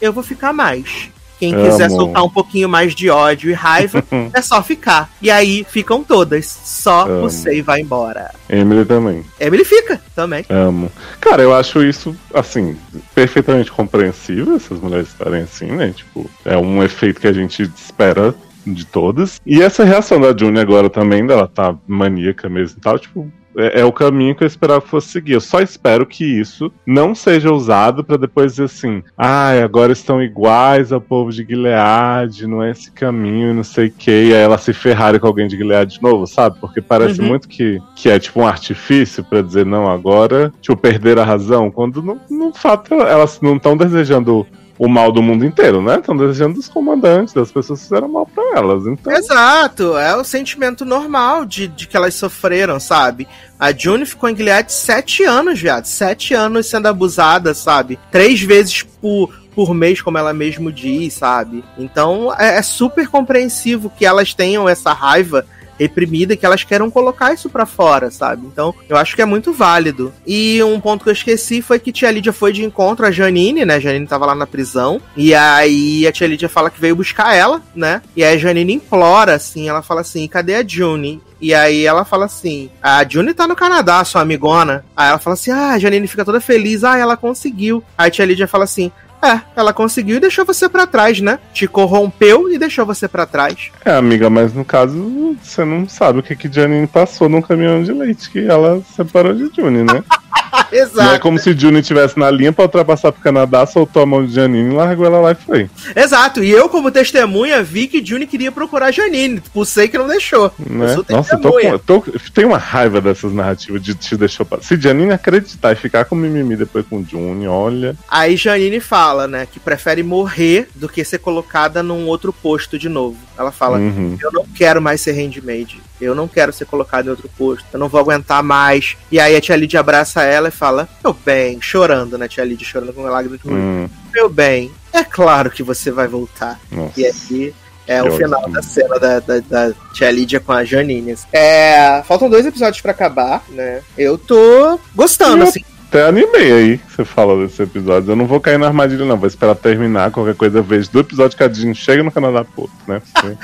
eu 0.00 0.12
vou 0.12 0.22
ficar 0.22 0.52
mais. 0.52 1.10
Quem 1.38 1.54
Amo. 1.54 1.64
quiser 1.64 1.90
soltar 1.90 2.24
um 2.24 2.30
pouquinho 2.30 2.68
mais 2.68 2.94
de 2.94 3.10
ódio 3.10 3.50
e 3.50 3.54
raiva, 3.54 4.02
é 4.32 4.42
só 4.42 4.62
ficar. 4.62 5.10
E 5.20 5.30
aí 5.30 5.64
ficam 5.68 6.02
todas. 6.02 6.46
Só 6.46 7.06
Amo. 7.06 7.22
você 7.22 7.62
vai 7.62 7.80
embora. 7.80 8.30
Emily 8.48 8.84
também. 8.84 9.24
Emily 9.38 9.64
fica 9.64 10.00
também. 10.14 10.44
Amo. 10.48 10.90
Cara, 11.20 11.42
eu 11.42 11.54
acho 11.54 11.82
isso, 11.82 12.16
assim, 12.32 12.76
perfeitamente 13.14 13.70
compreensível, 13.70 14.56
essas 14.56 14.80
mulheres 14.80 15.08
estarem 15.08 15.42
assim, 15.42 15.66
né? 15.66 15.92
Tipo, 15.94 16.28
é 16.44 16.56
um 16.56 16.82
efeito 16.82 17.20
que 17.20 17.26
a 17.26 17.32
gente 17.32 17.62
espera 17.62 18.34
de 18.66 18.84
todas. 18.84 19.40
E 19.46 19.62
essa 19.62 19.84
reação 19.84 20.20
da 20.20 20.36
June 20.36 20.58
agora 20.58 20.90
também, 20.90 21.26
dela 21.26 21.46
tá 21.46 21.76
maníaca 21.86 22.48
mesmo 22.48 22.78
e 22.78 22.80
tal, 22.80 22.98
tipo, 22.98 23.30
é, 23.56 23.80
é, 23.80 23.84
o 23.84 23.92
caminho 23.92 24.34
que 24.34 24.44
eu 24.44 24.46
esperava 24.46 24.82
que 24.82 24.88
fosse 24.88 25.08
seguir. 25.08 25.32
Eu 25.32 25.40
só 25.40 25.60
espero 25.60 26.06
que 26.06 26.24
isso 26.24 26.72
não 26.86 27.14
seja 27.14 27.52
usado 27.52 28.04
para 28.04 28.16
depois 28.16 28.52
dizer 28.52 28.64
assim: 28.64 29.02
ah, 29.16 29.50
agora 29.62 29.92
estão 29.92 30.22
iguais 30.22 30.92
ao 30.92 31.00
povo 31.00 31.30
de 31.32 31.44
Gilead, 31.44 32.46
não 32.46 32.62
é 32.62 32.70
esse 32.70 32.90
caminho, 32.90 33.54
não 33.54 33.64
sei 33.64 33.86
o 33.86 33.90
que, 33.90 34.10
e 34.10 34.34
aí 34.34 34.40
ela 34.40 34.58
se 34.58 34.72
ferrare 34.72 35.18
com 35.18 35.26
alguém 35.26 35.48
de 35.48 35.56
Gilead 35.56 35.94
de 35.94 36.02
novo, 36.02 36.26
sabe? 36.26 36.58
Porque 36.60 36.80
parece 36.80 37.20
uhum. 37.20 37.28
muito 37.28 37.48
que, 37.48 37.80
que 37.94 38.08
é 38.08 38.18
tipo 38.18 38.40
um 38.40 38.46
artifício 38.46 39.24
para 39.24 39.42
dizer 39.42 39.64
não 39.64 39.90
agora, 39.90 40.52
tipo, 40.60 40.76
perder 40.76 41.18
a 41.18 41.24
razão, 41.24 41.70
quando 41.70 42.02
no, 42.02 42.20
no 42.28 42.52
fato 42.52 42.94
elas 42.94 43.40
não 43.40 43.56
estão 43.56 43.76
desejando 43.76 44.46
o 44.78 44.88
mal 44.88 45.10
do 45.10 45.22
mundo 45.22 45.44
inteiro, 45.44 45.80
né? 45.80 45.98
Estão 45.98 46.16
desejando 46.16 46.54
dos 46.54 46.68
comandantes, 46.68 47.32
das 47.32 47.50
pessoas 47.50 47.80
que 47.80 47.86
fizeram 47.86 48.08
mal 48.08 48.26
para 48.26 48.58
elas. 48.58 48.86
Então... 48.86 49.12
Exato, 49.12 49.96
é 49.96 50.14
o 50.16 50.24
sentimento 50.24 50.84
normal 50.84 51.44
de, 51.44 51.68
de 51.68 51.86
que 51.86 51.96
elas 51.96 52.14
sofreram, 52.14 52.78
sabe? 52.78 53.26
A 53.58 53.72
June 53.72 54.04
ficou 54.04 54.28
em 54.28 54.36
Gilead 54.36 54.70
sete 54.70 55.24
anos, 55.24 55.60
viado. 55.60 55.86
Sete 55.86 56.34
anos 56.34 56.66
sendo 56.66 56.86
abusada, 56.86 57.54
sabe? 57.54 57.98
Três 58.10 58.40
vezes 58.42 58.82
por, 58.82 59.32
por 59.54 59.72
mês, 59.72 60.02
como 60.02 60.18
ela 60.18 60.34
mesmo 60.34 60.70
diz, 60.70 61.14
sabe? 61.14 61.64
Então 61.78 62.34
é, 62.38 62.58
é 62.58 62.62
super 62.62 63.08
compreensivo 63.08 63.90
que 63.90 64.04
elas 64.04 64.34
tenham 64.34 64.68
essa 64.68 64.92
raiva 64.92 65.46
reprimida 65.78 66.36
que 66.36 66.46
elas 66.46 66.64
queiram 66.64 66.90
colocar 66.90 67.32
isso 67.32 67.50
para 67.50 67.66
fora, 67.66 68.10
sabe? 68.10 68.46
Então, 68.46 68.74
eu 68.88 68.96
acho 68.96 69.14
que 69.14 69.22
é 69.22 69.26
muito 69.26 69.52
válido. 69.52 70.12
E 70.26 70.62
um 70.62 70.80
ponto 70.80 71.04
que 71.04 71.10
eu 71.10 71.14
esqueci 71.14 71.62
foi 71.62 71.78
que 71.78 71.92
tia 71.92 72.10
Lídia 72.10 72.32
foi 72.32 72.52
de 72.52 72.64
encontro 72.64 73.06
a 73.06 73.10
Janine, 73.10 73.64
né? 73.64 73.80
Janine 73.80 74.06
tava 74.06 74.26
lá 74.26 74.34
na 74.34 74.46
prisão. 74.46 75.00
E 75.16 75.34
aí 75.34 76.06
a 76.06 76.12
tia 76.12 76.26
Lídia 76.26 76.48
fala 76.48 76.70
que 76.70 76.80
veio 76.80 76.96
buscar 76.96 77.34
ela, 77.34 77.62
né? 77.74 78.02
E 78.14 78.24
aí 78.24 78.34
a 78.34 78.38
Janine 78.38 78.74
implora, 78.74 79.34
assim, 79.34 79.68
ela 79.68 79.82
fala 79.82 80.00
assim: 80.00 80.26
cadê 80.28 80.54
a 80.54 80.66
June? 80.66 81.20
E 81.40 81.52
aí 81.54 81.84
ela 81.84 82.04
fala 82.04 82.24
assim: 82.24 82.70
a 82.82 83.04
June 83.06 83.34
tá 83.34 83.46
no 83.46 83.56
Canadá, 83.56 84.02
sua 84.04 84.22
amigona. 84.22 84.84
Aí 84.96 85.08
ela 85.08 85.18
fala 85.18 85.34
assim: 85.34 85.50
ah, 85.50 85.72
a 85.72 85.78
Janine 85.78 86.06
fica 86.06 86.24
toda 86.24 86.40
feliz, 86.40 86.84
ah, 86.84 86.96
ela 86.96 87.16
conseguiu. 87.16 87.82
Aí 87.96 88.08
a 88.08 88.10
tia 88.10 88.24
Lídia 88.24 88.48
fala 88.48 88.64
assim: 88.64 88.90
é, 89.22 89.40
ela 89.56 89.72
conseguiu 89.72 90.16
e 90.16 90.20
deixou 90.20 90.44
você 90.44 90.68
para 90.68 90.86
trás, 90.86 91.20
né? 91.20 91.38
Te 91.52 91.66
corrompeu 91.66 92.50
e 92.52 92.58
deixou 92.58 92.84
você 92.84 93.08
para 93.08 93.26
trás. 93.26 93.70
É, 93.84 93.92
amiga, 93.92 94.28
mas 94.28 94.52
no 94.52 94.64
caso, 94.64 95.36
você 95.42 95.64
não 95.64 95.88
sabe 95.88 96.20
o 96.20 96.22
que 96.22 96.36
que 96.36 96.52
Janine 96.52 96.86
passou 96.86 97.28
num 97.28 97.42
caminhão 97.42 97.82
de 97.82 97.92
leite 97.92 98.30
que 98.30 98.46
ela 98.46 98.82
separou 98.94 99.32
de 99.32 99.50
Juni, 99.54 99.82
né? 99.82 100.04
Exato. 100.72 100.96
Não 100.96 101.14
é 101.14 101.18
como 101.18 101.38
se 101.38 101.52
Juni 101.52 101.80
estivesse 101.80 102.18
na 102.18 102.30
linha 102.30 102.52
para 102.52 102.64
ultrapassar 102.64 103.12
pro 103.12 103.22
Canadá, 103.22 103.66
soltou 103.66 104.02
a 104.02 104.06
mão 104.06 104.24
de 104.24 104.32
Janine, 104.32 104.74
largou 104.74 105.06
ela 105.06 105.20
lá 105.20 105.32
e 105.32 105.34
foi. 105.34 105.70
Exato. 105.94 106.42
E 106.42 106.50
eu, 106.50 106.68
como 106.68 106.90
testemunha, 106.90 107.62
vi 107.62 107.86
que 107.86 108.04
Juni 108.04 108.26
queria 108.26 108.50
procurar 108.52 108.92
Janine. 108.92 109.40
Pulsei 109.52 109.88
que 109.88 109.98
não 109.98 110.06
deixou. 110.06 110.52
Né? 110.58 110.96
Nossa, 111.08 111.34
eu 111.34 111.40
tô 111.40 111.52
com, 111.52 111.78
tô, 111.78 112.04
tenho 112.34 112.48
uma 112.48 112.58
raiva 112.58 113.00
dessas 113.00 113.32
narrativas 113.32 113.82
de 113.82 113.94
te 113.94 114.16
deixou. 114.16 114.46
Se 114.60 114.80
Janine 114.80 115.12
acreditar 115.12 115.72
e 115.72 115.76
ficar 115.76 116.04
com 116.04 116.14
mimimi 116.14 116.56
depois 116.56 116.86
com 116.86 117.04
Juni, 117.04 117.46
olha. 117.46 117.96
Aí 118.08 118.36
Janine 118.36 118.80
fala, 118.80 119.26
né, 119.26 119.46
que 119.50 119.60
prefere 119.60 120.02
morrer 120.02 120.68
do 120.74 120.88
que 120.88 121.04
ser 121.04 121.18
colocada 121.18 121.82
num 121.82 122.06
outro 122.06 122.32
posto 122.32 122.78
de 122.78 122.88
novo. 122.88 123.16
Ela 123.38 123.52
fala: 123.52 123.78
uhum. 123.78 124.16
Eu 124.20 124.32
não 124.32 124.44
quero 124.44 124.80
mais 124.80 125.00
ser 125.00 125.12
handmade. 125.12 125.80
Eu 126.00 126.14
não 126.14 126.28
quero 126.28 126.52
ser 126.52 126.66
colocado 126.66 127.06
em 127.06 127.10
outro 127.10 127.28
posto. 127.36 127.64
Eu 127.72 127.78
não 127.78 127.88
vou 127.88 128.00
aguentar 128.00 128.42
mais. 128.42 128.96
E 129.10 129.18
aí 129.18 129.34
a 129.34 129.40
tia 129.40 129.56
Lidia 129.56 129.80
abraça 129.80 130.22
ela 130.26 130.48
e 130.48 130.52
fala: 130.52 130.88
Meu 131.02 131.12
bem, 131.24 131.60
chorando, 131.60 132.16
né? 132.18 132.28
Tia 132.28 132.44
Lidia 132.44 132.66
chorando 132.66 132.92
com 132.92 133.02
lágrimas 133.02 133.40
de 133.40 133.48
hum. 133.48 133.88
Meu 134.14 134.28
bem, 134.28 134.70
é 134.92 135.04
claro 135.04 135.50
que 135.50 135.62
você 135.62 135.90
vai 135.90 136.06
voltar. 136.08 136.58
Nossa. 136.70 136.92
E 137.00 137.06
aí 137.06 137.54
É 137.86 138.02
o 138.02 138.10
final 138.16 138.48
da 138.50 138.62
cena 138.62 138.98
da, 138.98 139.20
da, 139.20 139.38
da 139.40 139.72
tia 139.92 140.10
Lídia 140.10 140.40
com 140.40 140.52
a 140.52 140.64
Janine. 140.64 141.14
É, 141.32 142.02
faltam 142.06 142.28
dois 142.28 142.44
episódios 142.46 142.80
pra 142.80 142.90
acabar, 142.92 143.42
né? 143.50 143.80
Eu 143.96 144.18
tô 144.18 144.78
gostando, 144.94 145.42
Eu- 145.44 145.48
assim. 145.48 145.60
Até 145.88 146.04
animei 146.04 146.50
aí 146.52 146.78
que 146.78 146.92
você 146.92 147.04
fala 147.04 147.46
desse 147.46 147.62
episódio. 147.62 148.10
Eu 148.10 148.16
não 148.16 148.26
vou 148.26 148.40
cair 148.40 148.58
na 148.58 148.66
armadilha, 148.66 149.04
não. 149.04 149.16
Vou 149.16 149.28
esperar 149.28 149.54
terminar. 149.54 150.10
Qualquer 150.10 150.34
coisa 150.34 150.58
eu 150.58 150.62
vejo 150.64 150.90
do 150.90 150.98
episódio 150.98 151.36
que 151.36 151.44
a 151.44 151.48
Jean 151.48 151.72
chega 151.74 152.02
no 152.02 152.10
Canadá 152.10 152.44
Porto, 152.44 152.72
né? 152.88 153.00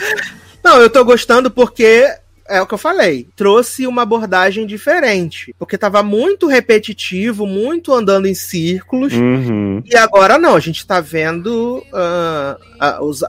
Não, 0.65 0.79
eu 0.81 0.89
tô 0.91 1.05
gostando 1.05 1.51
porque 1.51 2.07
é 2.49 2.61
o 2.61 2.67
que 2.67 2.75
eu 2.75 2.79
falei. 2.79 3.29
Trouxe 3.37 3.87
uma 3.87 4.03
abordagem 4.03 4.67
diferente. 4.67 5.55
Porque 5.59 5.79
tava 5.79 6.03
muito 6.03 6.47
repetitivo, 6.47 7.47
muito 7.47 7.93
andando 7.93 8.27
em 8.27 8.35
círculos. 8.35 9.13
Uhum. 9.13 9.83
E 9.85 9.97
agora 9.97 10.39
não, 10.39 10.55
a 10.55 10.61
gente 10.61 10.87
tá 10.87 11.01
vendo 11.01 11.83
ah, 11.93 12.99
os- 13.01 13.23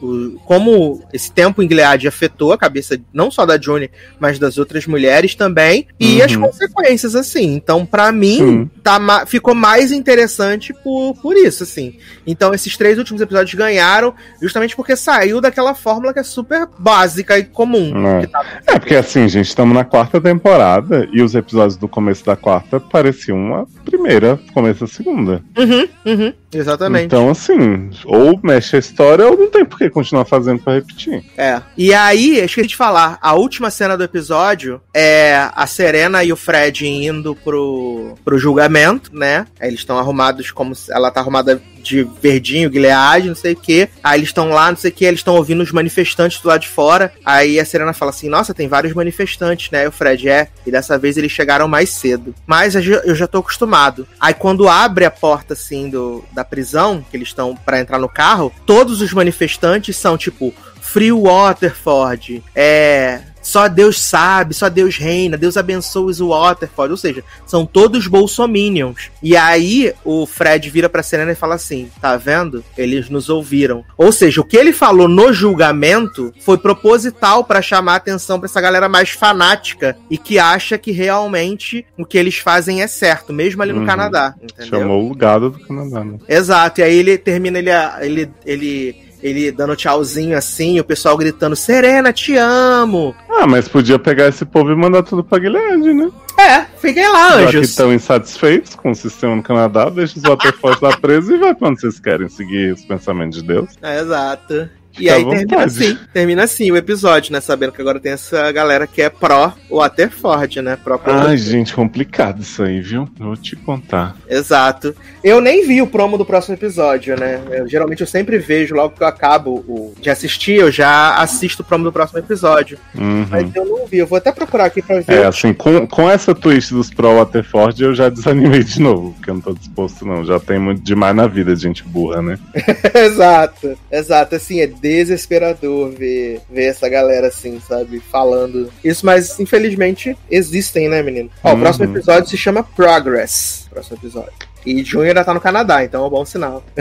o- 0.00 0.38
como 0.46 1.02
esse 1.12 1.30
tempo 1.32 1.62
em 1.62 1.68
Gilead 1.68 2.06
afetou 2.06 2.52
a 2.52 2.58
cabeça 2.58 3.00
não 3.12 3.30
só 3.30 3.44
da 3.44 3.56
Johnny, 3.56 3.90
mas 4.20 4.38
das 4.38 4.58
outras 4.58 4.86
mulheres 4.86 5.34
também, 5.34 5.86
e 5.98 6.18
Uhum. 6.18 6.24
as 6.24 6.36
consequências, 6.36 7.16
assim. 7.16 7.54
Então, 7.54 7.84
pra 7.84 8.12
mim, 8.12 8.70
tá 8.82 8.98
ma- 8.98 9.26
ficou 9.26 9.54
mais 9.54 9.90
interessante 9.92 10.72
por, 10.72 11.14
por 11.20 11.36
isso, 11.36 11.62
assim. 11.64 11.98
Então, 12.26 12.54
esses 12.54 12.76
três 12.76 12.98
últimos 12.98 13.20
episódios 13.20 13.54
ganharam 13.54 14.14
justamente 14.40 14.76
porque 14.76 14.94
saiu 14.96 15.40
daquela 15.40 15.74
fórmula 15.74 16.12
que 16.12 16.20
é 16.20 16.22
super 16.22 16.68
básica 16.78 17.38
e 17.38 17.44
comum. 17.44 17.92
É. 18.06 18.20
que 18.22 18.26
tá- 18.28 18.51
É, 18.66 18.78
porque 18.78 18.94
assim, 18.94 19.28
gente, 19.28 19.46
estamos 19.46 19.74
na 19.74 19.84
quarta 19.84 20.20
temporada 20.20 21.08
e 21.12 21.22
os 21.22 21.34
episódios 21.34 21.76
do 21.76 21.88
começo 21.88 22.24
da 22.24 22.36
quarta 22.36 22.80
pareciam 22.80 23.54
a 23.54 23.66
primeira, 23.84 24.38
começo 24.52 24.80
da 24.80 24.86
segunda. 24.86 25.42
Uhum, 25.56 25.88
uhum, 26.06 26.32
exatamente. 26.52 27.04
Então, 27.06 27.30
assim, 27.30 27.90
ou 28.04 28.38
mexe 28.42 28.76
a 28.76 28.78
história 28.78 29.26
ou 29.26 29.36
não 29.36 29.50
tem 29.50 29.64
por 29.64 29.78
que 29.78 29.88
continuar 29.90 30.24
fazendo 30.24 30.60
pra 30.62 30.74
repetir. 30.74 31.24
É. 31.36 31.60
E 31.76 31.92
aí, 31.94 32.38
esqueci 32.38 32.68
de 32.68 32.76
falar, 32.76 33.18
a 33.20 33.34
última 33.34 33.70
cena 33.70 33.96
do 33.96 34.04
episódio 34.04 34.80
é 34.94 35.48
a 35.54 35.66
Serena 35.66 36.22
e 36.24 36.32
o 36.32 36.36
Fred 36.36 36.86
indo 36.86 37.34
pro, 37.36 38.14
pro 38.24 38.38
julgamento, 38.38 39.10
né? 39.14 39.46
Eles 39.60 39.80
estão 39.80 39.98
arrumados 39.98 40.50
como 40.50 40.74
se 40.74 40.92
ela 40.92 41.10
tá 41.10 41.20
arrumada 41.20 41.60
de 41.82 42.04
verdinho, 42.22 42.70
Gilead, 42.72 43.26
não 43.28 43.34
sei 43.34 43.54
o 43.54 43.56
que. 43.56 43.88
Aí 44.04 44.20
eles 44.20 44.28
estão 44.28 44.50
lá, 44.50 44.70
não 44.70 44.76
sei 44.76 44.90
o 44.90 44.94
que, 44.94 45.04
eles 45.04 45.18
estão 45.18 45.34
ouvindo 45.34 45.62
os 45.64 45.72
manifestantes 45.72 46.40
do 46.40 46.46
lado 46.48 46.60
de 46.60 46.68
fora. 46.68 47.12
Aí 47.24 47.58
a 47.58 47.64
Serena 47.64 47.92
fala 47.92 48.10
assim: 48.10 48.28
Nossa, 48.28 48.54
tem 48.54 48.68
vários 48.68 48.94
manifestantes, 48.94 49.68
né? 49.72 49.84
E 49.84 49.88
o 49.88 49.92
Fred 49.92 50.28
é. 50.28 50.46
E 50.64 50.70
dessa 50.70 50.96
vez 50.96 51.16
eles 51.16 51.32
chegaram 51.32 51.66
mais 51.66 51.90
cedo. 51.90 52.32
Mas 52.46 52.76
eu 52.76 52.82
já- 52.82 53.02
eu 53.04 53.14
já 53.16 53.26
tô 53.26 53.38
acostumado. 53.38 54.06
Aí 54.20 54.32
quando 54.32 54.68
abre 54.68 55.04
a 55.04 55.10
porta 55.10 55.54
assim 55.54 55.90
do, 55.90 56.24
da 56.32 56.41
prisão, 56.44 57.04
que 57.10 57.16
eles 57.16 57.28
estão 57.28 57.54
pra 57.54 57.80
entrar 57.80 57.98
no 57.98 58.08
carro, 58.08 58.52
todos 58.66 59.00
os 59.00 59.12
manifestantes 59.12 59.96
são 59.96 60.16
tipo. 60.16 60.54
Free 60.80 61.12
Waterford, 61.12 62.42
é. 62.54 63.22
Só 63.42 63.68
Deus 63.68 64.00
sabe, 64.00 64.54
só 64.54 64.68
Deus 64.68 64.96
reina, 64.96 65.36
Deus 65.36 65.56
abençoa 65.56 66.06
os 66.10 66.18
Waterford. 66.20 66.92
Ou 66.92 66.96
seja, 66.96 67.24
são 67.44 67.66
todos 67.66 68.06
bolsominions. 68.06 69.10
E 69.22 69.36
aí 69.36 69.92
o 70.04 70.24
Fred 70.26 70.70
vira 70.70 70.88
pra 70.88 71.02
Serena 71.02 71.32
e 71.32 71.36
fala 71.36 71.56
assim: 71.56 71.90
tá 72.00 72.16
vendo? 72.16 72.64
Eles 72.78 73.08
nos 73.10 73.28
ouviram. 73.28 73.84
Ou 73.96 74.12
seja, 74.12 74.40
o 74.40 74.44
que 74.44 74.56
ele 74.56 74.72
falou 74.72 75.08
no 75.08 75.32
julgamento 75.32 76.32
foi 76.40 76.56
proposital 76.58 77.44
pra 77.44 77.60
chamar 77.62 77.94
a 77.94 77.96
atenção 77.96 78.38
pra 78.38 78.46
essa 78.46 78.60
galera 78.60 78.88
mais 78.88 79.10
fanática 79.10 79.96
e 80.10 80.16
que 80.16 80.38
acha 80.38 80.78
que 80.78 80.92
realmente 80.92 81.84
o 81.98 82.04
que 82.06 82.16
eles 82.18 82.36
fazem 82.38 82.82
é 82.82 82.86
certo, 82.86 83.32
mesmo 83.32 83.62
ali 83.62 83.72
no 83.72 83.80
Uhum. 83.80 83.86
Canadá. 83.86 84.34
Entendeu? 84.40 84.66
Chamou 84.66 85.10
o 85.10 85.14
gado 85.14 85.50
do 85.50 85.58
Canadá, 85.58 86.04
né? 86.04 86.18
Exato, 86.28 86.80
e 86.80 86.84
aí 86.84 86.94
ele 86.96 87.18
termina 87.18 87.58
ele, 87.58 87.70
ele, 88.00 88.30
ele, 88.46 89.02
ele 89.22 89.52
dando 89.52 89.76
tchauzinho 89.76 90.36
assim, 90.36 90.78
o 90.80 90.84
pessoal 90.84 91.16
gritando: 91.16 91.54
Serena, 91.56 92.12
te 92.12 92.36
amo! 92.36 93.14
Ah, 93.30 93.46
mas 93.46 93.68
podia 93.68 93.98
pegar 93.98 94.28
esse 94.28 94.44
povo 94.44 94.70
e 94.72 94.76
mandar 94.76 95.02
tudo 95.02 95.22
pra 95.22 95.38
Guilherme, 95.38 95.94
né? 95.94 96.10
É, 96.38 96.62
fiquem 96.78 97.06
lá, 97.08 97.30
Já 97.30 97.36
que 97.50 97.56
anjos. 97.56 97.68
estão 97.70 97.92
insatisfeitos 97.92 98.74
com 98.74 98.90
o 98.90 98.94
sistema 98.94 99.36
no 99.36 99.42
Canadá, 99.42 99.88
deixa 99.90 100.16
os 100.18 100.22
Waterfalls 100.24 100.80
lá 100.80 100.96
presos 100.96 101.30
e 101.30 101.38
vai 101.38 101.54
pra 101.54 101.68
onde 101.68 101.80
vocês 101.80 102.00
querem 102.00 102.28
seguir 102.28 102.72
os 102.72 102.84
pensamentos 102.84 103.40
de 103.40 103.46
Deus. 103.46 103.70
É, 103.82 104.00
exato. 104.00 104.68
E 104.94 105.04
Fica 105.10 105.14
aí 105.14 105.24
termina 105.24 105.64
assim, 105.64 105.98
termina 106.12 106.42
assim 106.44 106.70
o 106.70 106.76
episódio, 106.76 107.32
né? 107.32 107.40
Sabendo 107.40 107.72
que 107.72 107.80
agora 107.80 107.98
tem 107.98 108.12
essa 108.12 108.50
galera 108.52 108.86
que 108.86 109.00
é 109.02 109.08
pró 109.08 109.52
Waterford, 109.70 110.60
né? 110.62 110.76
Pró 110.82 111.00
Ai, 111.06 111.36
gente, 111.36 111.74
complicado 111.74 112.42
isso 112.42 112.62
aí, 112.62 112.80
viu? 112.80 113.08
Vou 113.18 113.36
te 113.36 113.56
contar. 113.56 114.16
Exato. 114.28 114.94
Eu 115.22 115.40
nem 115.40 115.66
vi 115.66 115.80
o 115.80 115.86
promo 115.86 116.18
do 116.18 116.24
próximo 116.24 116.54
episódio, 116.54 117.18
né? 117.18 117.40
Eu, 117.50 117.68
geralmente 117.68 118.00
eu 118.00 118.06
sempre 118.06 118.38
vejo, 118.38 118.74
logo 118.74 118.94
que 118.96 119.02
eu 119.02 119.06
acabo 119.06 119.64
o- 119.66 119.94
de 120.00 120.10
assistir, 120.10 120.56
eu 120.56 120.70
já 120.70 121.16
assisto 121.16 121.62
o 121.62 121.64
promo 121.64 121.84
do 121.84 121.92
próximo 121.92 122.18
episódio. 122.18 122.78
Uhum. 122.94 123.26
Mas 123.30 123.54
eu 123.54 123.64
não 123.64 123.86
vi. 123.86 123.98
Eu 123.98 124.06
vou 124.06 124.18
até 124.18 124.30
procurar 124.32 124.66
aqui 124.66 124.82
pra 124.82 125.00
ver. 125.00 125.20
É, 125.20 125.26
assim, 125.26 125.52
com, 125.54 125.86
com 125.86 126.10
essa 126.10 126.34
twist 126.34 126.72
dos 126.72 126.90
Pro 126.90 127.16
Waterford, 127.16 127.82
eu 127.82 127.94
já 127.94 128.08
desanimei 128.08 128.62
de 128.64 128.80
novo, 128.80 129.12
porque 129.14 129.30
eu 129.30 129.34
não 129.34 129.40
tô 129.40 129.52
disposto, 129.54 130.04
não. 130.06 130.24
Já 130.24 130.38
tem 130.38 130.58
muito 130.58 130.82
demais 130.82 131.14
na 131.14 131.26
vida 131.26 131.54
de 131.54 131.62
gente 131.62 131.82
burra, 131.84 132.20
né? 132.22 132.38
exato, 132.94 133.78
exato. 133.90 134.34
Assim, 134.34 134.60
é 134.60 134.66
desesperador 134.82 135.90
ver, 135.90 136.40
ver 136.50 136.64
essa 136.64 136.88
galera 136.88 137.28
assim, 137.28 137.60
sabe? 137.66 138.00
Falando 138.00 138.68
isso, 138.84 139.06
mas 139.06 139.38
infelizmente 139.38 140.16
existem, 140.30 140.88
né, 140.88 141.02
menino? 141.02 141.30
Ó, 141.44 141.50
o 141.50 141.54
Uhum. 141.54 141.60
próximo 141.60 141.84
episódio 141.86 142.28
se 142.28 142.36
chama 142.36 142.62
Progress. 142.64 143.68
Próximo 143.70 143.96
episódio. 143.96 144.32
E 144.64 144.84
Junior 144.84 145.08
ainda 145.08 145.24
tá 145.24 145.34
no 145.34 145.40
Canadá, 145.40 145.82
então 145.82 146.04
é 146.04 146.06
um 146.06 146.10
bom 146.10 146.24
sinal. 146.24 146.62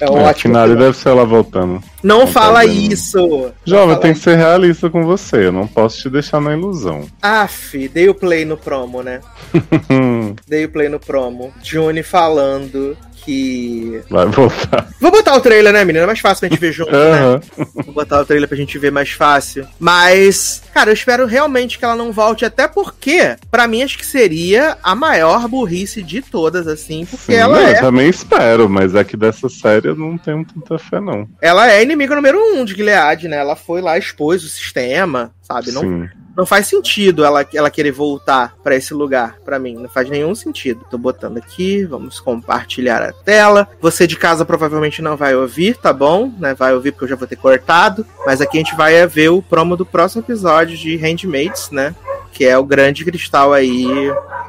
é 0.00 0.10
um 0.10 0.18
é, 0.18 0.22
ótimo 0.22 0.54
sinal. 0.54 0.68
deve 0.74 0.96
ser 0.96 1.10
ela 1.10 1.24
voltando. 1.26 1.82
Não 2.02 2.20
Não 2.20 2.26
fala 2.26 2.60
tá 2.60 2.64
isso! 2.64 3.52
Jovem, 3.64 3.96
tem 4.00 4.14
que 4.14 4.20
ser 4.20 4.36
realista 4.36 4.88
com 4.88 5.04
você. 5.04 5.46
Eu 5.48 5.52
não 5.52 5.66
posso 5.66 5.98
te 6.00 6.08
deixar 6.08 6.40
na 6.40 6.54
ilusão. 6.54 7.06
Aff, 7.20 7.88
dei 7.88 8.08
o 8.08 8.14
play 8.14 8.46
no 8.46 8.56
promo, 8.56 9.02
né? 9.02 9.20
Dei 10.48 10.64
o 10.64 10.68
play 10.70 10.88
no 10.88 10.98
promo. 10.98 11.52
Juni 11.62 12.02
falando 12.02 12.96
que. 13.28 14.02
Vai 14.08 14.26
voltar. 14.26 14.88
Vou 14.98 15.10
botar 15.10 15.36
o 15.36 15.40
trailer, 15.40 15.70
né, 15.72 15.84
menina? 15.84 16.04
É 16.04 16.06
mais 16.06 16.18
fácil 16.18 16.40
pra 16.40 16.48
gente 16.48 16.58
ver 16.60 16.72
junto, 16.72 16.90
né? 16.90 16.98
Aham. 16.98 17.40
Vou 17.84 17.94
botar 17.94 18.22
o 18.22 18.24
trailer 18.24 18.48
pra 18.48 18.56
gente 18.56 18.78
ver 18.78 18.90
mais 18.90 19.10
fácil. 19.10 19.66
Mas, 19.78 20.62
cara, 20.72 20.88
eu 20.88 20.94
espero 20.94 21.26
realmente 21.26 21.78
que 21.78 21.84
ela 21.84 21.94
não 21.94 22.10
volte, 22.10 22.46
até 22.46 22.66
porque, 22.66 23.36
pra 23.50 23.68
mim, 23.68 23.82
acho 23.82 23.98
que 23.98 24.06
seria 24.06 24.78
a 24.82 24.94
maior 24.94 25.46
burrice 25.46 26.02
de 26.02 26.22
todas, 26.22 26.66
assim, 26.66 27.04
porque 27.04 27.32
Sim, 27.32 27.38
ela 27.38 27.60
eu 27.60 27.68
é. 27.68 27.80
também 27.80 28.08
espero, 28.08 28.68
mas 28.68 28.94
é 28.94 29.04
que 29.04 29.16
dessa 29.16 29.48
série 29.48 29.88
eu 29.88 29.96
não 29.96 30.16
tenho 30.16 30.44
tanta 30.44 30.78
fé, 30.78 30.98
não. 30.98 31.28
Ela 31.42 31.70
é 31.70 31.82
inimiga 31.82 32.16
número 32.16 32.38
um 32.38 32.64
de 32.64 32.74
Gilead, 32.74 33.28
né? 33.28 33.36
Ela 33.36 33.56
foi 33.56 33.82
lá, 33.82 33.98
expôs 33.98 34.42
o 34.42 34.48
sistema, 34.48 35.32
sabe? 35.42 35.70
Sim. 35.70 35.74
não 35.74 36.08
faz 36.46 36.66
sentido 36.66 37.24
ela, 37.24 37.46
ela 37.52 37.70
querer 37.70 37.90
voltar 37.90 38.54
pra 38.62 38.76
esse 38.76 38.94
lugar, 38.94 39.38
pra 39.44 39.58
mim. 39.58 39.74
Não 39.74 39.88
faz 39.88 40.08
nenhum 40.08 40.34
sentido. 40.34 40.84
Tô 40.90 40.96
botando 40.96 41.38
aqui, 41.38 41.84
vamos 41.84 42.20
compartilhar 42.20 43.02
a 43.02 43.12
tela. 43.12 43.68
Você 43.80 44.06
de 44.06 44.16
casa 44.16 44.44
provavelmente 44.44 45.02
não 45.02 45.16
vai 45.16 45.34
ouvir, 45.34 45.76
tá 45.76 45.92
bom? 45.92 46.32
Né? 46.38 46.54
Vai 46.54 46.74
ouvir 46.74 46.92
porque 46.92 47.04
eu 47.04 47.08
já 47.08 47.16
vou 47.16 47.26
ter 47.26 47.36
cortado. 47.36 48.06
Mas 48.24 48.40
aqui 48.40 48.58
a 48.58 48.60
gente 48.60 48.76
vai 48.76 49.06
ver 49.06 49.30
o 49.30 49.42
promo 49.42 49.76
do 49.76 49.84
próximo 49.84 50.22
episódio 50.22 50.76
de 50.76 50.96
Handmaids, 50.96 51.70
né? 51.70 51.94
Que 52.32 52.44
é 52.44 52.56
o 52.56 52.64
grande 52.64 53.04
cristal 53.04 53.52
aí. 53.52 53.86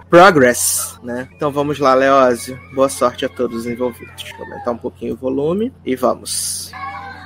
Progress, 0.09 0.97
né? 1.03 1.27
Então 1.35 1.51
vamos 1.51 1.79
lá, 1.79 1.93
Leózio. 1.93 2.59
Boa 2.73 2.89
sorte 2.89 3.25
a 3.25 3.29
todos 3.29 3.59
os 3.59 3.65
envolvidos. 3.67 4.25
Eu 4.37 4.45
aumentar 4.45 4.71
um 4.71 4.77
pouquinho 4.77 5.13
o 5.13 5.17
volume 5.17 5.71
e 5.85 5.95
vamos. 5.95 6.71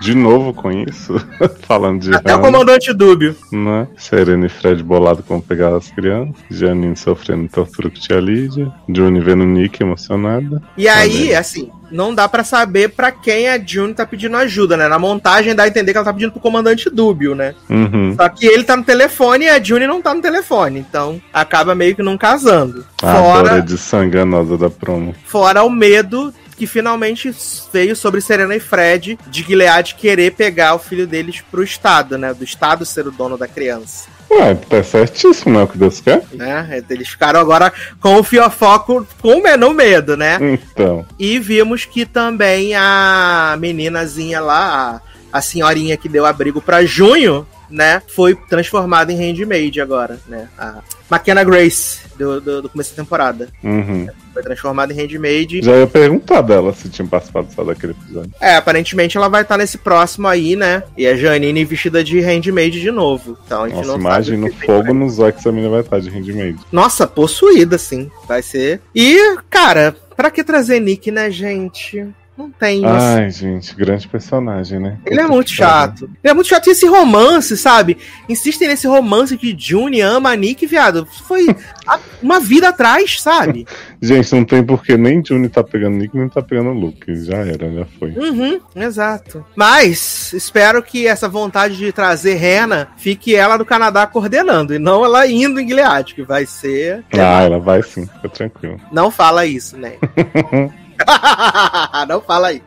De 0.04 0.14
novo 0.14 0.54
com 0.54 0.70
isso, 0.70 1.16
falando 1.66 2.02
de 2.02 2.14
Até 2.14 2.34
o 2.34 2.36
Hannah, 2.36 2.46
comandante 2.46 2.94
Dúbio. 2.94 3.34
né? 3.50 3.88
Serena 3.96 4.46
e 4.46 4.50
Fred 4.50 4.84
bolado 4.84 5.24
com 5.24 5.40
pegar 5.40 5.78
as 5.78 5.90
crianças, 5.90 6.36
Janine 6.52 6.98
sofrendo 6.98 7.48
tortura 7.48 7.90
com 7.90 7.96
tia 7.96 8.20
Lídia, 8.20 8.70
Johnny 8.90 9.22
vendo 9.22 9.46
Nick 9.46 9.82
emocionada. 9.82 10.62
E 10.78 10.90
aí, 10.90 11.34
assim, 11.34 11.72
não 11.90 12.14
dá 12.14 12.28
pra 12.28 12.44
saber 12.44 12.90
pra 12.90 13.14
quem 13.14 13.48
a 13.48 13.58
June 13.58 13.94
tá 13.94 14.06
pedindo 14.06 14.36
ajuda, 14.36 14.76
né? 14.76 14.90
Na 14.90 15.00
montagem 15.00 15.56
dá 15.56 15.64
a 15.64 15.68
entender 15.70 15.94
que 15.94 15.98
ela 15.98 16.06
tá 16.06 16.12
pedindo 16.14 16.34
pro 16.34 16.42
comandante 16.42 16.90
Dúbio, 16.90 17.34
né? 17.34 17.56
Uhum. 17.70 18.14
Só 18.18 18.28
que 18.28 18.46
ele 18.46 18.66
tá 18.66 18.76
no 18.76 18.84
telefone 18.84 19.46
e 19.46 19.50
a 19.50 19.64
June 19.64 19.88
não 19.88 20.02
tá 20.02 20.14
no 20.14 20.22
telefone. 20.22 20.80
Então 20.80 21.22
acaba 21.32 21.74
meio 21.74 21.96
que 21.96 22.04
não 22.04 22.18
casando. 22.18 22.86
A 23.02 23.14
Dora 23.14 23.50
Fora, 23.50 23.62
de 23.62 23.78
sanganosa 23.78 24.58
da 24.58 24.70
promo. 24.70 25.16
fora 25.26 25.64
o 25.64 25.70
medo 25.70 26.34
que 26.64 26.68
finalmente 26.68 27.36
veio 27.74 27.94
sobre 27.94 28.22
Serena 28.22 28.56
e 28.56 28.60
Fred 28.60 29.20
de 29.28 29.44
Gilead 29.44 29.96
querer 29.96 30.32
pegar 30.32 30.76
o 30.76 30.80
filho 30.80 31.06
deles 31.06 31.44
pro 31.52 31.62
Estado, 31.62 32.18
né? 32.18 32.34
Do 32.34 32.46
Estado 32.46 32.86
ser 32.86 33.06
o 33.06 33.12
dono 33.12 33.38
da 33.38 33.50
criança. 33.50 34.08
Ué, 34.32 34.56
tá 34.56 34.82
certíssimo, 34.82 35.60
é 35.60 35.64
o 35.64 35.68
que 35.68 35.78
Deus 35.78 36.00
quer? 36.00 36.24
Né? 36.32 36.82
Eles 36.90 37.10
ficaram 37.10 37.38
agora 37.38 37.72
com 38.00 38.16
o 38.16 38.24
fiofoco 38.24 39.06
com 39.22 39.40
o 39.40 39.74
medo, 39.74 40.16
né? 40.16 40.38
Então. 40.40 41.06
E 41.20 41.38
vimos 41.38 41.84
que 41.84 42.06
também 42.06 42.74
a 42.76 43.58
meninazinha 43.60 44.40
lá, 44.40 45.02
a, 45.34 45.38
a 45.38 45.42
senhorinha 45.42 45.98
que 45.98 46.08
deu 46.08 46.26
abrigo 46.26 46.62
pra 46.62 46.86
junho, 46.86 47.46
né? 47.70 48.02
Foi 48.16 48.36
transformada 48.36 49.12
em 49.12 49.18
handmaid 49.18 49.82
agora, 49.82 50.18
né? 50.30 50.48
A 50.58 50.82
McKenna 51.12 51.44
Grace. 51.44 52.03
Do, 52.18 52.42
do, 52.42 52.62
do 52.64 52.70
começo 52.70 52.96
da 52.96 53.04
temporada. 53.04 53.48
Uhum. 53.64 54.08
Foi 54.34 54.42
transformada 54.42 54.94
em 54.94 54.96
Handmaid. 54.96 55.62
Já 55.62 55.78
ia 55.78 55.88
perguntar 55.88 56.42
dela 56.42 56.74
se 56.74 56.90
tinha 56.90 57.08
participado 57.08 57.48
só 57.54 57.64
daquele 57.64 57.94
episódio. 57.94 58.32
É, 58.42 58.56
aparentemente 58.56 59.18
ela 59.18 59.28
vai 59.28 59.44
estar 59.44 59.58
nesse 59.58 59.78
próximo 59.78 60.28
aí, 60.28 60.56
né? 60.56 60.84
E 60.98 61.06
a 61.06 61.16
Janine 61.16 61.66
vestida 61.66 62.04
de 62.04 62.20
Handmaid 62.20 62.82
de 62.82 62.92
novo. 62.92 63.38
Então 63.46 63.64
a 63.64 63.68
gente 63.68 63.78
Nossa, 63.78 63.88
não 63.90 64.00
imagem 64.00 64.36
sabe 64.36 64.38
o 64.38 64.54
no 64.54 64.60
tem 64.60 64.68
fogo 64.68 64.94
nos 64.94 65.20
olhos 65.20 65.36
que 65.36 65.40
essa 65.40 65.52
menina 65.52 65.70
vai 65.70 65.82
estar 65.82 66.00
de 66.00 66.10
handmade. 66.10 66.60
Nossa, 66.72 67.06
possuída, 67.06 67.78
sim. 67.78 68.10
Vai 68.28 68.42
ser. 68.42 68.82
E, 68.96 69.38
cara, 69.50 69.96
pra 70.16 70.32
que 70.32 70.44
trazer 70.44 70.80
Nick, 70.80 71.12
né, 71.12 71.30
gente? 71.30 72.08
Não 72.38 72.50
tem. 72.50 72.84
assim. 72.84 72.98
Ai, 72.98 73.30
gente, 73.30 73.76
grande 73.76 74.08
personagem, 74.08 74.80
né? 74.80 74.98
Ele 75.06 75.20
é 75.20 75.28
muito 75.28 75.52
chato. 75.52 76.06
Ele 76.24 76.32
é 76.32 76.34
muito 76.34 76.48
chato. 76.48 76.68
E 76.68 76.72
esse 76.72 76.88
romance, 76.88 77.56
sabe? 77.56 77.98
Insistem 78.28 78.68
nesse 78.68 78.88
romance 78.88 79.38
que 79.38 79.56
June 79.58 80.02
ama 80.02 80.32
a 80.32 80.36
Nick, 80.36 80.66
viado. 80.66 81.08
Foi 81.28 81.46
uma 82.22 82.40
vida 82.40 82.70
atrás, 82.70 83.22
sabe? 83.22 83.68
Gente, 84.02 84.34
não 84.34 84.44
tem 84.44 84.64
porque 84.64 84.98
nem 84.98 85.24
Juni 85.24 85.48
tá 85.48 85.64
pegando 85.64 85.96
Nick, 85.96 86.18
nem 86.18 86.28
tá 86.28 86.42
pegando 86.42 86.72
Luke. 86.72 87.16
Já 87.24 87.38
era, 87.38 87.72
já 87.72 87.86
foi. 88.00 88.12
Uhum, 88.12 88.60
exato. 88.76 89.46
Mas 89.56 90.34
espero 90.34 90.82
que 90.82 91.08
essa 91.08 91.30
vontade 91.30 91.78
de 91.78 91.92
trazer 91.92 92.34
Rena 92.36 92.90
fique 92.98 93.36
ela 93.36 93.58
do 93.58 93.66
Canadá 93.66 94.06
coordenando 94.08 94.74
e 94.74 94.80
não 94.80 95.06
ela 95.06 95.28
indo 95.28 95.60
em 95.60 95.68
Gilead, 95.68 96.16
que 96.16 96.24
vai 96.24 96.46
ser. 96.46 97.06
Ah, 97.14 97.44
ela 97.44 97.60
vai 97.60 97.82
sim, 97.84 98.06
fica 98.08 98.28
tranquilo. 98.28 98.80
Não 98.92 99.10
fala 99.12 99.46
isso, 99.46 99.78
né? 99.78 99.94
não 102.08 102.22
fala 102.22 102.48
aí. 102.50 102.62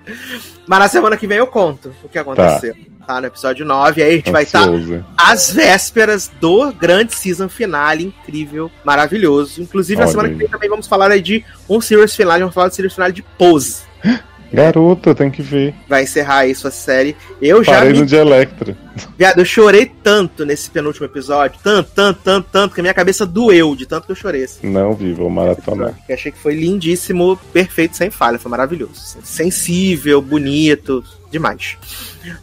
Mas 0.67 0.79
na 0.79 0.89
semana 0.89 1.17
que 1.17 1.27
vem 1.27 1.39
eu 1.39 1.47
conto 1.47 1.95
o 2.03 2.09
que 2.09 2.19
aconteceu. 2.19 2.75
Tá, 3.07 3.21
no 3.21 3.27
episódio 3.29 3.65
9, 3.65 4.03
aí 4.03 4.15
a 4.15 4.17
gente 4.17 4.33
vai 4.33 4.43
estar 4.43 4.63
Ansioso. 4.63 5.05
às 5.17 5.53
vésperas 5.53 6.29
do 6.41 6.73
grande 6.73 7.15
season 7.15 7.49
finale, 7.49 8.05
incrível, 8.07 8.69
maravilhoso. 8.85 9.63
Inclusive, 9.63 10.01
na 10.01 10.07
Olha 10.07 10.11
semana 10.11 10.29
aí. 10.29 10.35
que 10.35 10.39
vem 10.41 10.49
também 10.49 10.69
vamos 10.69 10.89
falar 10.89 11.13
aí 11.13 11.23
de 11.23 11.45
um 11.69 11.81
series 11.81 12.17
finale, 12.17 12.41
vamos 12.41 12.55
falar 12.55 12.67
do 12.67 12.75
series 12.75 12.93
finale 12.95 13.13
de 13.13 13.23
Pose. 13.23 13.83
Garota, 14.57 15.15
tem 15.15 15.31
que 15.31 15.43
ver. 15.43 15.75
Vai 15.87 16.05
encerrar 16.05 16.39
aí 16.39 16.55
sua 16.55 16.71
série. 16.71 17.15
Eu 17.43 17.63
já 17.63 17.73
Parei 17.73 17.93
me 17.93 18.01
no 18.01 18.07
de 18.07 18.17
Electra. 18.17 18.77
Viado, 19.19 19.39
eu 19.39 19.45
chorei 19.45 19.85
tanto 20.03 20.47
nesse 20.47 20.71
penúltimo 20.71 21.05
episódio, 21.05 21.61
tanto, 21.63 21.91
tanto, 21.95 22.21
tanto, 22.25 22.49
tanto, 22.51 22.75
que 22.75 22.81
a 22.81 22.83
minha 22.83 22.95
cabeça 22.95 23.27
doeu 23.27 23.77
de 23.77 23.85
tanto 23.85 24.07
que 24.07 24.13
eu 24.13 24.17
chorei. 24.17 24.45
Assim, 24.45 24.67
Não 24.71 24.95
vi, 24.95 25.13
vou 25.13 25.29
maratonar. 25.29 25.95
Eu 26.09 26.15
achei 26.15 26.33
que 26.33 26.39
foi 26.39 26.55
lindíssimo, 26.55 27.37
perfeito, 27.53 27.97
sem 27.97 28.11
falha, 28.11 28.39
foi 28.39 28.51
maravilhoso. 28.51 29.19
Sensível, 29.23 30.23
bonito, 30.23 31.05
demais. 31.31 31.77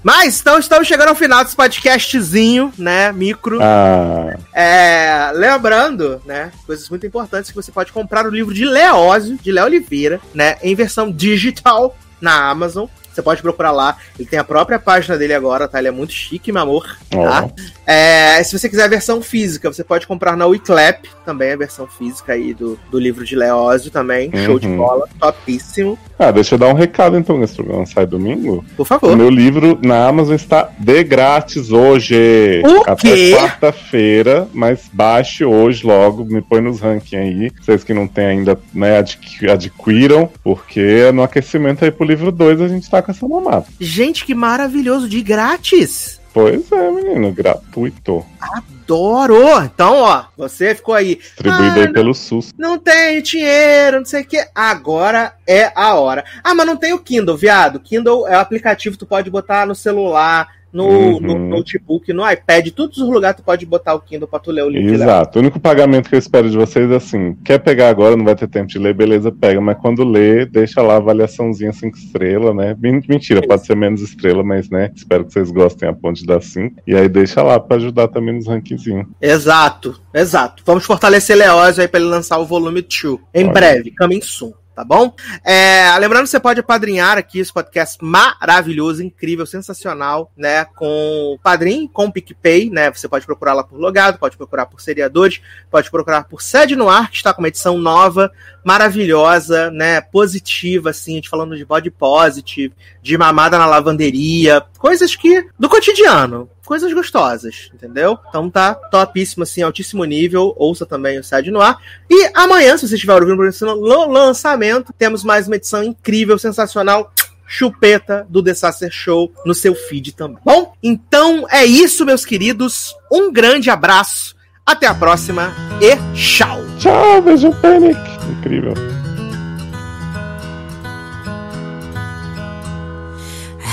Mas, 0.04 0.40
então, 0.40 0.60
estamos 0.60 0.88
chegando 0.88 1.10
ao 1.10 1.16
final 1.16 1.44
desse 1.44 1.56
podcastzinho, 1.56 2.72
né, 2.78 3.12
micro. 3.12 3.60
Ah, 3.62 4.38
É, 4.54 5.32
lembrando, 5.34 6.22
né, 6.26 6.52
coisas 6.66 6.88
muito 6.90 7.06
importantes 7.06 7.50
que 7.50 7.56
você 7.56 7.72
pode 7.72 7.92
comprar 7.92 8.26
o 8.26 8.30
livro 8.30 8.54
de 8.54 8.66
Leózio, 8.66 9.38
de 9.42 9.52
Léo 9.52 9.66
Oliveira, 9.66 10.22
né, 10.34 10.58
em 10.62 10.76
versão 10.76 11.12
digital 11.12 11.96
na 12.24 12.50
Amazon. 12.50 12.88
Você 13.14 13.22
pode 13.22 13.42
procurar 13.42 13.72
lá. 13.72 13.98
Ele 14.18 14.28
tem 14.28 14.40
a 14.40 14.44
própria 14.44 14.80
página 14.80 15.18
dele 15.18 15.34
agora, 15.34 15.68
tá? 15.68 15.80
Ele 15.80 15.88
é 15.90 15.92
muito 15.92 16.14
chique, 16.14 16.52
meu 16.52 16.62
amor. 16.64 16.98
Tá? 17.10 17.46
ó. 17.46 17.50
É, 17.86 18.42
se 18.44 18.58
você 18.58 18.68
quiser 18.70 18.84
a 18.86 18.88
versão 18.88 19.22
física, 19.22 19.72
você 19.72 19.84
pode 19.84 20.08
comprar 20.08 20.36
na 20.38 20.46
Wiclap, 20.46 21.06
também 21.26 21.52
a 21.52 21.58
versão 21.58 21.86
física 21.88 22.34
aí 22.34 22.54
do, 22.54 22.80
do 22.90 22.98
livro 23.00 23.24
de 23.26 23.36
Leózio 23.36 23.92
também. 23.92 24.32
Show 24.46 24.58
de 24.60 24.68
Uhum. 24.68 24.78
bola, 24.78 25.08
topíssimo. 25.20 25.98
Ah, 26.18 26.32
deixa 26.32 26.56
eu 26.56 26.60
dar 26.60 26.68
um 26.68 26.74
recado 26.74 27.18
então 27.18 27.38
nesse 27.38 27.56
programa 27.56 27.86
sai 27.86 28.06
domingo. 28.06 28.64
Por 28.76 28.84
O 28.84 28.86
favor. 28.86 29.16
meu 29.16 29.30
livro 29.30 29.78
na 29.84 30.08
Amazon 30.08 30.36
está 30.36 30.70
de 30.80 31.04
grátis 31.04 31.72
hoje. 31.72 32.62
O 32.66 32.90
Até 32.90 32.96
quê? 33.14 33.34
quarta-feira, 33.36 34.48
mas 34.54 34.90
baixe 34.92 35.44
hoje 35.44 35.86
logo, 35.86 36.24
me 36.26 36.42
põe 36.42 36.62
nos 36.62 36.80
rankings 36.80 37.16
aí. 37.16 37.52
Vocês 37.62 37.84
que 37.84 37.94
não 37.94 38.08
têm 38.08 38.26
ainda, 38.26 38.58
né, 38.74 38.98
adqui- 39.00 39.50
adquiram, 39.50 40.30
porque 40.44 41.12
no 41.14 41.24
aquecimento 41.24 41.84
aí 41.84 41.92
pro 41.92 42.06
livro 42.06 42.32
2 42.32 42.62
a 42.62 42.68
gente 42.68 42.90
tá 42.90 43.02
com 43.04 43.12
essa 43.12 43.28
mamata. 43.28 43.68
Gente, 43.80 44.26
que 44.26 44.34
maravilhoso, 44.34 45.08
de 45.08 45.22
grátis. 45.22 46.20
Pois 46.34 46.72
é, 46.72 46.90
menino, 46.90 47.32
gratuito. 47.32 48.26
Adoro! 48.42 49.62
Então, 49.64 49.98
ó, 49.98 50.26
você 50.36 50.74
ficou 50.74 50.96
aí. 50.96 51.16
Distribuído 51.18 51.80
Ah, 51.80 51.84
aí 51.84 51.94
pelo 51.94 52.14
SUS. 52.14 52.52
Não 52.58 52.80
tenho 52.80 53.22
dinheiro, 53.22 54.00
não 54.00 54.06
sei 54.06 54.24
o 54.24 54.26
que. 54.26 54.44
Agora 54.56 55.36
é 55.46 55.72
a 55.76 55.94
hora. 55.94 56.26
Ah, 56.44 56.56
mas 56.56 56.66
não 56.66 56.76
tem 56.76 56.92
o 56.92 57.00
Kindle, 57.00 57.38
viado. 57.38 57.80
Kindle 57.80 58.28
é 58.28 58.36
o 58.36 58.40
aplicativo, 58.40 58.98
tu 58.98 59.06
pode 59.06 59.30
botar 59.30 59.68
no 59.68 59.76
celular, 59.76 60.50
no, 60.74 60.86
Uhum. 60.88 61.20
no 61.22 61.40
notebook, 61.50 62.12
no 62.12 62.30
iPad, 62.30 62.68
todos 62.72 62.98
os 62.98 63.08
lugares 63.08 63.38
tu 63.38 63.44
pode 63.44 63.66
botar 63.66 63.94
o 63.94 64.02
Kindle 64.02 64.28
pra 64.28 64.40
tu 64.40 64.52
ler 64.52 64.64
o 64.64 64.70
livro. 64.70 64.94
Exato. 64.94 65.38
O 65.38 65.42
único 65.42 65.60
pagamento 65.60 66.10
que 66.10 66.16
eu 66.16 66.20
espero 66.20 66.50
de 66.50 66.58
vocês 66.58 66.90
é 66.90 66.96
assim: 66.96 67.36
quer 67.46 67.60
pegar 67.60 67.90
agora, 67.90 68.16
não 68.18 68.26
vai 68.26 68.36
ter 68.36 68.48
tempo 68.48 68.68
de 68.68 68.80
ler, 68.80 68.94
beleza, 68.94 69.32
pega. 69.32 69.62
Mas 69.62 69.78
quando 69.78 70.04
lê, 70.04 70.46
deixa 70.46 70.82
lá 70.82 70.96
a 70.96 70.98
avaliaçãozinha 70.98 71.72
5 71.72 71.96
estrelas, 71.98 72.56
né? 72.56 72.76
Men- 72.80 73.04
Mentira, 73.08 73.42
pode 73.46 73.66
ser 73.66 73.76
menos 73.76 74.02
estrela, 74.02 74.44
mas 74.44 74.70
né? 74.70 74.92
Espero 74.96 75.26
que 75.26 75.34
vocês 75.34 75.52
gostem 75.52 75.88
a 75.88 75.94
ponte 75.94 76.26
da 76.26 76.42
5. 76.42 76.82
E 76.88 76.96
aí 76.96 77.08
deixa 77.08 77.44
lá 77.44 77.60
pra 77.60 77.78
ajudar 77.78 78.08
também 78.08 78.34
nos 78.36 78.48
rankingzinhos. 78.48 79.06
Exato, 79.22 80.00
exato. 80.14 80.64
Vamos 80.66 80.86
fortalecer 80.86 81.36
Leózio 81.38 81.82
aí 81.82 81.88
pra 81.88 82.00
ele 82.00 82.10
lançar 82.10 82.38
o 82.40 82.46
volume 82.46 82.82
2. 82.82 83.20
Em 83.34 83.44
Olha. 83.46 83.54
breve, 83.54 83.94
coming 83.96 84.22
soon. 84.22 84.52
Tá 84.76 84.84
bom? 84.84 85.14
É, 85.46 85.96
lembrando 86.00 86.24
que 86.24 86.32
você 86.32 86.40
pode 86.40 86.60
apadrinhar 86.60 87.16
aqui 87.16 87.38
esse 87.38 87.54
podcast 87.54 88.04
maravilhoso, 88.04 89.04
incrível, 89.04 89.46
sensacional, 89.46 90.32
né? 90.36 90.66
Com 90.66 91.34
o 91.36 91.38
Padrim, 91.38 91.88
com 91.88 92.06
o 92.06 92.12
PicPay, 92.12 92.72
né? 92.72 92.92
Você 92.92 93.08
pode 93.08 93.24
procurar 93.24 93.54
lá 93.54 93.64
por 93.64 93.78
logado, 93.80 94.18
pode 94.18 94.36
procurar 94.36 94.66
por 94.66 94.82
seriadores, 94.82 95.42
pode 95.70 95.92
procurar 95.92 96.24
por 96.24 96.42
Sede 96.42 96.76
no 96.76 96.90
Ar, 96.90 97.12
que 97.12 97.18
está 97.18 97.32
com 97.32 97.42
uma 97.42 97.50
edição 97.50 97.78
nova, 97.78 98.32
maravilhosa, 98.64 99.70
né? 99.70 100.02
Positiva, 100.02 100.90
assim, 100.90 101.14
a 101.14 101.16
gente 101.16 101.30
falando 101.30 101.56
de 101.56 101.64
body 101.64 101.92
positive, 101.92 102.74
de 103.04 103.18
mamada 103.18 103.60
na 103.60 103.66
lavanderia, 103.66 104.64
coisas 104.80 105.16
que. 105.16 105.46
do 105.60 105.68
cotidiano. 105.68 106.50
Coisas 106.66 106.94
gostosas, 106.94 107.70
entendeu? 107.74 108.18
Então 108.30 108.50
tá 108.50 108.74
topíssimo, 108.74 109.44
assim, 109.44 109.62
altíssimo 109.62 110.06
nível. 110.06 110.56
Ouça 110.58 110.86
também 110.86 111.20
o 111.20 111.24
Sede 111.24 111.52
no 111.52 111.60
Ar. 111.60 111.78
E 112.10 112.32
amanhã, 112.34 112.78
se 112.78 112.88
você 112.88 112.96
estiver 112.96 113.14
ouvindo 113.14 113.44
o 113.44 114.08
lançamento, 114.08 114.94
temos 114.98 115.26
mais 115.26 115.46
uma 115.46 115.58
edição 115.58 115.84
incrível, 115.84 116.40
sensacional. 116.40 117.12
Chupeta 117.46 118.26
do 118.30 118.42
The 118.42 118.54
Sacer 118.54 118.92
Show 118.92 119.32
no 119.46 119.54
seu 119.54 119.76
feed 119.76 120.14
também. 120.14 120.40
Bom, 120.44 120.74
então 120.82 121.46
é 121.52 121.66
isso, 121.66 122.06
meus 122.06 122.26
queridos. 122.26 122.96
Um 123.12 123.32
grande 123.32 123.70
abraço. 123.70 124.34
Até 124.66 124.88
a 124.88 124.96
próxima 124.96 125.54
e 125.82 125.98
tchau! 126.16 126.62
Tchau, 126.80 127.22
beijo, 127.22 127.52
Panic! 127.62 128.00
Incrível. 128.40 129.03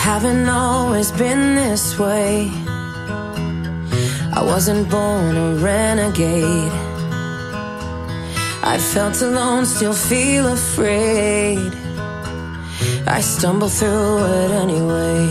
Haven't 0.01 0.49
always 0.49 1.13
been 1.13 1.57
this 1.57 1.99
way. 1.99 2.51
I 4.33 4.43
wasn't 4.43 4.89
born 4.91 5.37
a 5.37 5.55
renegade. 5.57 6.73
I 8.63 8.79
felt 8.79 9.21
alone, 9.21 9.67
still 9.67 9.93
feel 9.93 10.47
afraid. 10.47 11.73
I 13.07 13.21
stumble 13.21 13.69
through 13.69 14.25
it 14.25 14.51
anyway. 14.65 15.29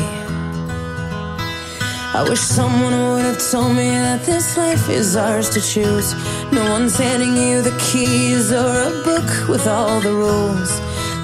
I 2.13 2.23
wish 2.29 2.39
someone 2.39 2.93
would 2.93 3.25
have 3.25 3.41
told 3.51 3.75
me 3.75 3.89
that 3.89 4.21
this 4.21 4.55
life 4.55 4.87
is 4.87 5.15
ours 5.15 5.49
to 5.49 5.61
choose. 5.61 6.13
No 6.51 6.63
one's 6.69 6.95
handing 6.95 7.35
you 7.35 7.63
the 7.63 7.75
keys 7.89 8.51
or 8.51 8.73
a 8.91 8.91
book 9.03 9.49
with 9.49 9.65
all 9.65 9.99
the 9.99 10.13
rules. 10.13 10.71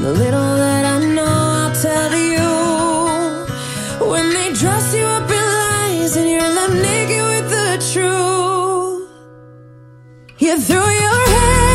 The 0.02 0.12
little 0.12 0.56
that 0.64 0.84
I 0.84 0.98
know, 1.14 1.24
I'll 1.24 1.76
tell 1.80 2.16
you. 2.18 3.05
When 4.00 4.30
they 4.30 4.54
dress 4.54 4.94
you 4.94 5.04
up 5.04 5.30
in 5.30 5.46
lies 5.60 6.16
and 6.18 6.30
you're 6.30 6.42
left 6.42 6.74
naked 6.74 7.24
with 7.32 7.50
the 7.50 7.78
truth, 7.92 9.10
you 10.40 10.60
throw 10.60 10.90
your 10.90 11.28
head 11.28 11.75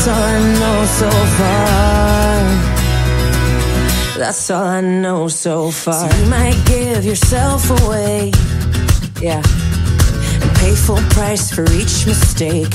That's 0.00 0.16
all 0.16 0.22
I 0.24 0.40
know 0.60 0.84
so 0.86 1.10
far. 1.36 2.40
That's 4.18 4.50
all 4.50 4.64
I 4.64 4.80
know 4.80 5.28
so 5.28 5.70
far. 5.70 6.08
So 6.08 6.16
you 6.16 6.26
might 6.30 6.58
give 6.64 7.04
yourself 7.04 7.68
away, 7.82 8.32
yeah. 9.20 9.42
And 10.40 10.56
pay 10.56 10.74
full 10.74 11.02
price 11.10 11.50
for 11.54 11.64
each 11.64 12.06
mistake. 12.06 12.74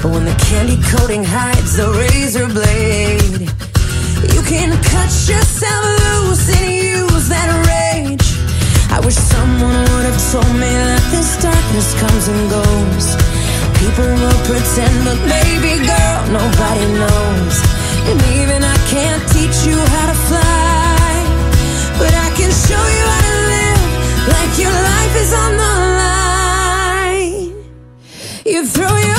But 0.00 0.12
when 0.14 0.26
the 0.26 0.36
candy 0.46 0.78
coating 0.94 1.24
hides 1.24 1.76
the 1.76 1.90
razor 1.90 2.46
blade, 2.46 3.50
you 4.32 4.42
can 4.42 4.70
cut 4.94 5.10
yourself 5.26 5.84
loose 6.04 6.48
and 6.54 6.70
use 6.70 7.28
that 7.30 7.50
rage. 7.66 8.28
I 8.92 9.00
wish 9.04 9.16
someone 9.16 9.74
would 9.90 10.06
have 10.06 10.22
told 10.30 10.54
me 10.54 10.70
that 10.70 11.02
this 11.10 11.34
darkness 11.42 11.94
comes 11.98 12.28
and 12.28 12.48
goes. 12.48 13.41
People 13.82 14.14
will 14.14 14.40
pretend, 14.46 14.96
but 15.04 15.18
baby 15.26 15.74
girl, 15.84 16.20
nobody 16.30 16.86
knows. 17.02 17.56
And 18.08 18.18
even 18.38 18.62
I 18.62 18.78
can't 18.94 19.22
teach 19.34 19.58
you 19.66 19.74
how 19.74 20.06
to 20.06 20.16
fly, 20.30 21.10
but 21.98 22.14
I 22.14 22.28
can 22.38 22.52
show 22.66 22.84
you 22.96 23.04
how 23.12 23.22
to 23.28 23.36
live 23.52 23.82
like 24.34 24.52
your 24.64 24.76
life 24.90 25.14
is 25.24 25.32
on 25.34 25.52
the 25.62 25.74
line. 25.98 27.54
You 28.46 28.64
throw 28.66 28.94
your 29.08 29.11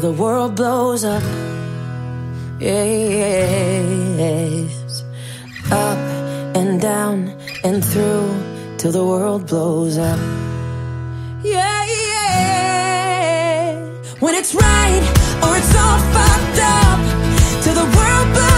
till 0.00 0.12
the 0.12 0.22
world 0.22 0.54
blows 0.56 1.04
up. 1.04 1.22
Yes. 2.58 3.04
Up 5.70 5.98
and 6.56 6.80
down 6.80 7.36
and 7.64 7.84
through 7.84 8.30
till 8.78 8.92
the 8.92 9.04
world 9.04 9.46
blows 9.46 9.98
up. 9.98 10.18
Yeah, 11.42 11.84
yeah. 11.84 13.74
When 14.20 14.34
it's 14.34 14.54
right 14.54 15.02
or 15.44 15.56
it's 15.58 15.74
all 15.76 15.98
fucked 16.14 16.60
up. 16.80 17.00
Till 17.62 17.74
the 17.74 17.88
world 17.96 18.28
blows 18.34 18.49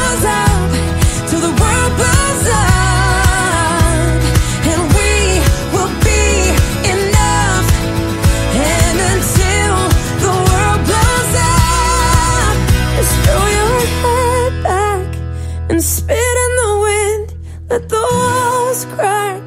Let 17.73 17.89
the 17.89 17.97
walls 17.97 18.85
crack. 18.85 19.43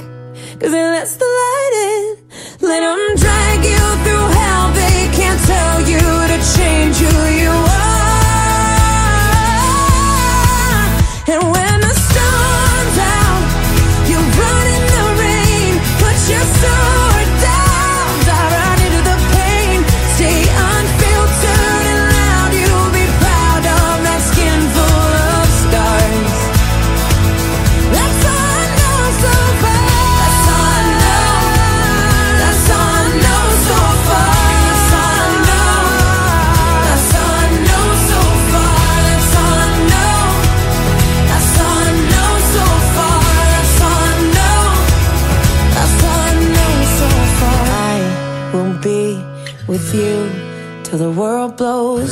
Cause 0.59 0.73
it 0.73 0.87
lets 0.95 1.15
the 1.17 1.24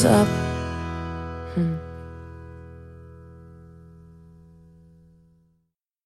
up. 0.05 0.42